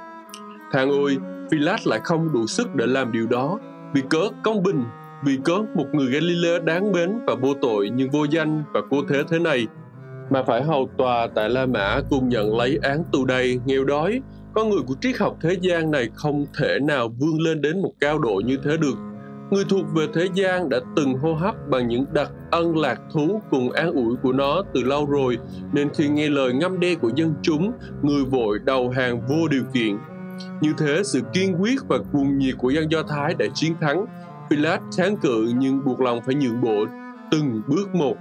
Thằng 0.72 0.90
ơi, 0.90 1.18
Philat 1.50 1.86
lại 1.86 2.00
không 2.04 2.32
đủ 2.32 2.46
sức 2.46 2.74
để 2.74 2.86
làm 2.86 3.12
điều 3.12 3.26
đó, 3.26 3.58
vì 3.94 4.02
cớ 4.10 4.20
công 4.44 4.62
bình, 4.62 4.84
vì 5.24 5.38
cớ 5.44 5.62
một 5.74 5.86
người 5.92 6.06
Galileo 6.12 6.60
đáng 6.60 6.92
mến 6.92 7.18
và 7.26 7.34
vô 7.34 7.54
tội 7.62 7.90
nhưng 7.94 8.10
vô 8.10 8.24
danh 8.24 8.62
và 8.72 8.80
cô 8.90 8.96
thế 9.08 9.22
thế 9.28 9.38
này, 9.38 9.66
mà 10.30 10.42
phải 10.42 10.62
hầu 10.62 10.90
tòa 10.98 11.28
tại 11.34 11.50
La 11.50 11.66
Mã 11.66 12.00
cùng 12.10 12.28
nhận 12.28 12.56
lấy 12.56 12.78
án 12.82 13.02
tù 13.12 13.24
đầy, 13.24 13.60
nghèo 13.64 13.84
đói. 13.84 14.20
Con 14.54 14.70
người 14.70 14.80
của 14.86 14.94
triết 15.00 15.18
học 15.18 15.36
thế 15.40 15.56
gian 15.60 15.90
này 15.90 16.08
không 16.14 16.46
thể 16.58 16.78
nào 16.82 17.08
vươn 17.08 17.40
lên 17.40 17.60
đến 17.60 17.82
một 17.82 17.92
cao 18.00 18.18
độ 18.18 18.42
như 18.44 18.58
thế 18.64 18.76
được 18.76 18.96
Người 19.50 19.64
thuộc 19.68 19.86
về 19.94 20.06
thế 20.14 20.28
gian 20.34 20.68
đã 20.68 20.80
từng 20.96 21.14
hô 21.14 21.34
hấp 21.34 21.54
bằng 21.68 21.88
những 21.88 22.04
đặc 22.12 22.30
ân 22.50 22.78
lạc 22.78 23.00
thú 23.12 23.40
cùng 23.50 23.72
an 23.72 23.92
ủi 23.92 24.16
của 24.22 24.32
nó 24.32 24.62
từ 24.74 24.82
lâu 24.82 25.06
rồi, 25.06 25.38
nên 25.72 25.88
khi 25.94 26.08
nghe 26.08 26.28
lời 26.28 26.52
ngâm 26.52 26.80
đe 26.80 26.94
của 26.94 27.10
dân 27.14 27.34
chúng, 27.42 27.72
người 28.02 28.24
vội 28.24 28.58
đầu 28.64 28.90
hàng 28.90 29.20
vô 29.28 29.48
điều 29.50 29.62
kiện. 29.74 29.98
Như 30.60 30.72
thế, 30.78 31.02
sự 31.04 31.20
kiên 31.32 31.56
quyết 31.60 31.76
và 31.88 31.98
cuồng 32.12 32.38
nhiệt 32.38 32.54
của 32.58 32.70
dân 32.70 32.90
Do 32.90 33.02
Thái 33.02 33.34
đã 33.34 33.46
chiến 33.54 33.74
thắng. 33.80 34.06
Pilate 34.50 34.82
kháng 34.96 35.16
cự 35.16 35.52
nhưng 35.56 35.84
buộc 35.84 36.00
lòng 36.00 36.20
phải 36.26 36.34
nhượng 36.34 36.60
bộ 36.60 36.84
từng 37.30 37.62
bước 37.66 37.94
một. 37.94 38.16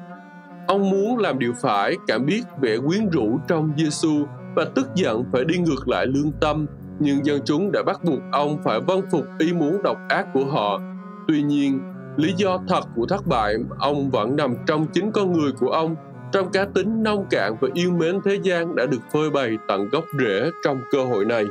Ông 0.67 0.89
muốn 0.89 1.17
làm 1.17 1.39
điều 1.39 1.53
phải, 1.61 1.95
cảm 2.07 2.25
biết 2.25 2.41
vẻ 2.61 2.77
quyến 2.77 3.09
rũ 3.09 3.39
trong 3.47 3.71
Giêsu 3.77 4.25
và 4.55 4.65
tức 4.75 4.87
giận 4.95 5.23
phải 5.31 5.45
đi 5.45 5.57
ngược 5.57 5.87
lại 5.87 6.05
lương 6.05 6.31
tâm, 6.31 6.65
nhưng 6.99 7.25
dân 7.25 7.41
chúng 7.45 7.71
đã 7.71 7.83
bắt 7.83 8.03
buộc 8.03 8.19
ông 8.31 8.57
phải 8.63 8.79
vâng 8.81 9.01
phục 9.11 9.25
ý 9.39 9.53
muốn 9.53 9.83
độc 9.83 9.97
ác 10.09 10.27
của 10.33 10.45
họ 10.45 10.79
Tuy 11.29 11.43
nhiên, 11.43 11.79
lý 12.17 12.33
do 12.37 12.59
thật 12.67 12.81
của 12.95 13.05
thất 13.05 13.27
bại 13.27 13.55
ông 13.79 14.09
vẫn 14.09 14.35
nằm 14.35 14.55
trong 14.67 14.85
chính 14.93 15.11
con 15.11 15.33
người 15.33 15.51
của 15.59 15.69
ông, 15.69 15.95
trong 16.31 16.51
cá 16.51 16.65
tính 16.65 17.03
nông 17.03 17.25
cạn 17.29 17.55
và 17.61 17.67
yêu 17.73 17.91
mến 17.91 18.19
thế 18.25 18.39
gian 18.43 18.75
đã 18.75 18.85
được 18.85 19.01
phơi 19.13 19.29
bày 19.29 19.57
tận 19.67 19.89
gốc 19.89 20.03
rễ 20.19 20.51
trong 20.63 20.81
cơ 20.91 21.03
hội 21.03 21.25
này. 21.25 21.45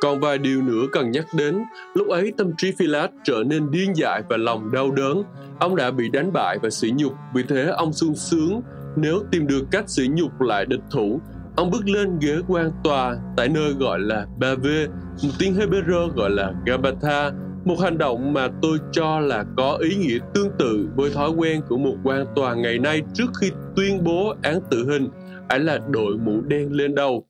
Còn 0.00 0.20
vài 0.20 0.38
điều 0.38 0.62
nữa 0.62 0.86
cần 0.92 1.10
nhắc 1.10 1.26
đến, 1.34 1.58
lúc 1.94 2.08
ấy 2.08 2.32
tâm 2.36 2.52
trí 2.58 2.72
Philat 2.72 3.10
trở 3.24 3.42
nên 3.46 3.70
điên 3.70 3.96
dại 3.96 4.22
và 4.28 4.36
lòng 4.36 4.72
đau 4.72 4.90
đớn. 4.90 5.22
Ông 5.58 5.76
đã 5.76 5.90
bị 5.90 6.08
đánh 6.08 6.32
bại 6.32 6.58
và 6.62 6.70
sỉ 6.70 6.92
nhục, 6.96 7.12
vì 7.34 7.42
thế 7.48 7.66
ông 7.76 7.92
sung 7.92 8.14
sướng 8.14 8.60
nếu 8.96 9.22
tìm 9.30 9.46
được 9.46 9.64
cách 9.70 9.84
sỉ 9.86 10.08
nhục 10.08 10.40
lại 10.40 10.66
địch 10.66 10.82
thủ. 10.90 11.20
Ông 11.56 11.70
bước 11.70 11.88
lên 11.88 12.18
ghế 12.20 12.36
quan 12.48 12.70
tòa 12.84 13.16
tại 13.36 13.48
nơi 13.48 13.72
gọi 13.72 14.00
là 14.00 14.26
Bave, 14.38 14.86
một 15.22 15.30
tiếng 15.38 15.54
Hebrew 15.54 16.08
gọi 16.08 16.30
là 16.30 16.52
Gabatha 16.66 17.30
một 17.64 17.80
hành 17.80 17.98
động 17.98 18.32
mà 18.32 18.48
tôi 18.62 18.78
cho 18.92 19.20
là 19.20 19.44
có 19.56 19.78
ý 19.80 19.96
nghĩa 19.96 20.18
tương 20.34 20.50
tự 20.58 20.88
với 20.96 21.10
thói 21.10 21.30
quen 21.30 21.60
của 21.68 21.78
một 21.78 21.94
quan 22.04 22.26
tòa 22.36 22.54
ngày 22.54 22.78
nay 22.78 23.02
trước 23.14 23.26
khi 23.40 23.50
tuyên 23.76 24.04
bố 24.04 24.34
án 24.42 24.60
tử 24.70 24.86
hình 24.90 25.08
ấy 25.48 25.60
là 25.60 25.78
đội 25.90 26.18
mũ 26.18 26.40
đen 26.40 26.72
lên 26.72 26.94
đầu 26.94 27.27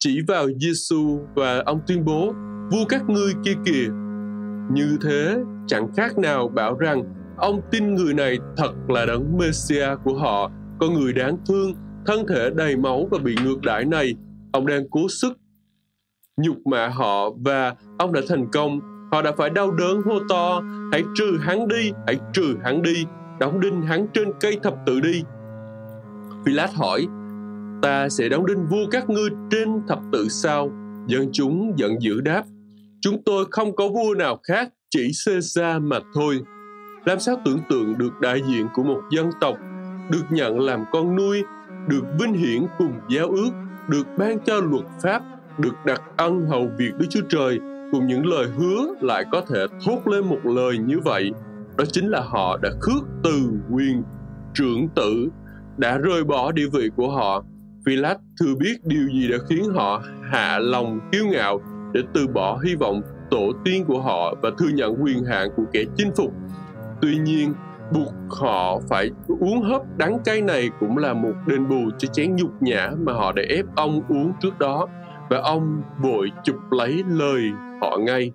chỉ 0.00 0.20
vào 0.28 0.46
Giêsu 0.60 1.20
và 1.34 1.62
ông 1.66 1.80
tuyên 1.86 2.04
bố 2.04 2.32
vua 2.70 2.84
các 2.88 3.08
ngươi 3.08 3.32
kia 3.44 3.54
kìa. 3.64 3.88
Như 4.72 4.98
thế 5.02 5.36
chẳng 5.66 5.88
khác 5.96 6.18
nào 6.18 6.48
bảo 6.48 6.74
rằng 6.74 7.02
ông 7.36 7.60
tin 7.70 7.94
người 7.94 8.14
này 8.14 8.38
thật 8.56 8.72
là 8.88 9.06
đấng 9.06 9.38
Messia 9.38 9.88
của 10.04 10.14
họ. 10.14 10.50
Con 10.80 10.94
người 10.94 11.12
đáng 11.12 11.36
thương 11.48 11.72
thân 12.06 12.26
thể 12.28 12.50
đầy 12.54 12.76
máu 12.76 13.08
và 13.10 13.18
bị 13.18 13.34
ngược 13.44 13.60
đãi 13.62 13.84
này. 13.84 14.14
Ông 14.52 14.66
đang 14.66 14.88
cố 14.90 15.00
sức 15.08 15.38
nhục 16.36 16.66
mạ 16.66 16.88
họ 16.88 17.30
và 17.30 17.74
ông 17.98 18.12
đã 18.12 18.20
thành 18.28 18.46
công. 18.52 18.80
Họ 19.12 19.22
đã 19.22 19.32
phải 19.38 19.50
đau 19.50 19.70
đớn 19.70 20.02
hô 20.02 20.18
to, 20.28 20.62
hãy 20.92 21.02
trừ 21.14 21.38
hắn 21.40 21.68
đi, 21.68 21.92
hãy 22.06 22.16
trừ 22.32 22.56
hắn 22.64 22.82
đi, 22.82 23.04
đóng 23.40 23.60
đinh 23.60 23.82
hắn 23.82 24.06
trên 24.14 24.32
cây 24.40 24.58
thập 24.62 24.74
tự 24.86 25.00
đi. 25.00 25.22
Pilat 26.46 26.70
hỏi, 26.74 27.06
ta 27.82 28.08
sẽ 28.08 28.28
đóng 28.28 28.46
đinh 28.46 28.66
vua 28.66 28.86
các 28.90 29.10
ngươi 29.10 29.30
trên 29.50 29.80
thập 29.88 29.98
tự 30.12 30.28
sao? 30.28 30.70
Dân 31.06 31.28
chúng 31.32 31.72
giận 31.76 32.02
dữ 32.02 32.20
đáp, 32.20 32.44
chúng 33.00 33.22
tôi 33.24 33.44
không 33.50 33.76
có 33.76 33.88
vua 33.88 34.14
nào 34.14 34.40
khác, 34.42 34.68
chỉ 34.90 35.10
Caesar 35.26 35.82
mà 35.82 35.98
thôi. 36.14 36.40
Làm 37.04 37.20
sao 37.20 37.36
tưởng 37.44 37.58
tượng 37.68 37.98
được 37.98 38.20
đại 38.20 38.42
diện 38.48 38.66
của 38.74 38.82
một 38.82 39.00
dân 39.10 39.30
tộc 39.40 39.56
được 40.10 40.24
nhận 40.30 40.60
làm 40.60 40.84
con 40.92 41.16
nuôi, 41.16 41.42
được 41.88 42.02
vinh 42.20 42.34
hiển 42.34 42.66
cùng 42.78 42.92
giáo 43.08 43.26
ước, 43.26 43.50
được 43.88 44.06
ban 44.18 44.38
cho 44.40 44.60
luật 44.60 44.84
pháp, 45.02 45.22
được 45.58 45.74
đặt 45.86 46.02
ân 46.16 46.46
hầu 46.46 46.70
việc 46.78 46.90
Đức 46.98 47.06
Chúa 47.10 47.20
Trời, 47.28 47.58
cùng 47.92 48.06
những 48.06 48.26
lời 48.26 48.46
hứa 48.58 48.94
lại 49.00 49.24
có 49.32 49.40
thể 49.48 49.66
thốt 49.86 50.06
lên 50.06 50.28
một 50.28 50.38
lời 50.44 50.78
như 50.78 50.98
vậy 51.04 51.32
đó 51.80 51.86
chính 51.92 52.08
là 52.08 52.20
họ 52.20 52.56
đã 52.62 52.70
khước 52.80 53.02
từ 53.22 53.50
quyền 53.70 54.02
trưởng 54.54 54.88
tử 54.88 55.28
đã 55.76 55.98
rời 55.98 56.24
bỏ 56.24 56.52
địa 56.52 56.66
vị 56.72 56.90
của 56.96 57.10
họ 57.10 57.44
Philat 57.86 58.18
thừa 58.40 58.54
biết 58.58 58.76
điều 58.84 59.08
gì 59.08 59.28
đã 59.28 59.36
khiến 59.48 59.64
họ 59.74 60.02
hạ 60.22 60.58
lòng 60.58 61.00
kiêu 61.12 61.26
ngạo 61.26 61.60
để 61.92 62.00
từ 62.14 62.26
bỏ 62.26 62.58
hy 62.64 62.74
vọng 62.74 63.02
tổ 63.30 63.52
tiên 63.64 63.84
của 63.84 64.00
họ 64.00 64.34
và 64.42 64.50
thừa 64.58 64.68
nhận 64.68 65.02
quyền 65.02 65.24
hạn 65.24 65.48
của 65.56 65.64
kẻ 65.72 65.84
chinh 65.96 66.10
phục. 66.16 66.32
Tuy 67.02 67.18
nhiên, 67.18 67.54
buộc 67.92 68.14
họ 68.28 68.80
phải 68.88 69.10
uống 69.40 69.62
hớp 69.62 69.82
đắng 69.96 70.18
cay 70.24 70.42
này 70.42 70.70
cũng 70.80 70.98
là 70.98 71.12
một 71.14 71.32
đền 71.46 71.68
bù 71.68 71.90
cho 71.98 72.08
chén 72.12 72.36
nhục 72.36 72.62
nhã 72.62 72.90
mà 72.98 73.12
họ 73.12 73.32
đã 73.32 73.42
ép 73.48 73.64
ông 73.76 74.02
uống 74.08 74.32
trước 74.40 74.58
đó 74.58 74.86
và 75.30 75.38
ông 75.38 75.82
vội 76.02 76.30
chụp 76.44 76.56
lấy 76.70 77.02
lời 77.08 77.42
họ 77.80 77.98
ngay 78.00 78.32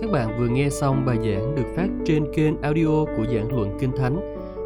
các 0.00 0.10
bạn 0.12 0.38
vừa 0.38 0.48
nghe 0.48 0.68
xong 0.70 1.06
bài 1.06 1.16
giảng 1.16 1.54
được 1.54 1.72
phát 1.76 1.88
trên 2.04 2.24
kênh 2.34 2.62
audio 2.62 3.04
của 3.16 3.24
giảng 3.34 3.56
luận 3.56 3.76
kinh 3.80 3.92
thánh 3.96 4.39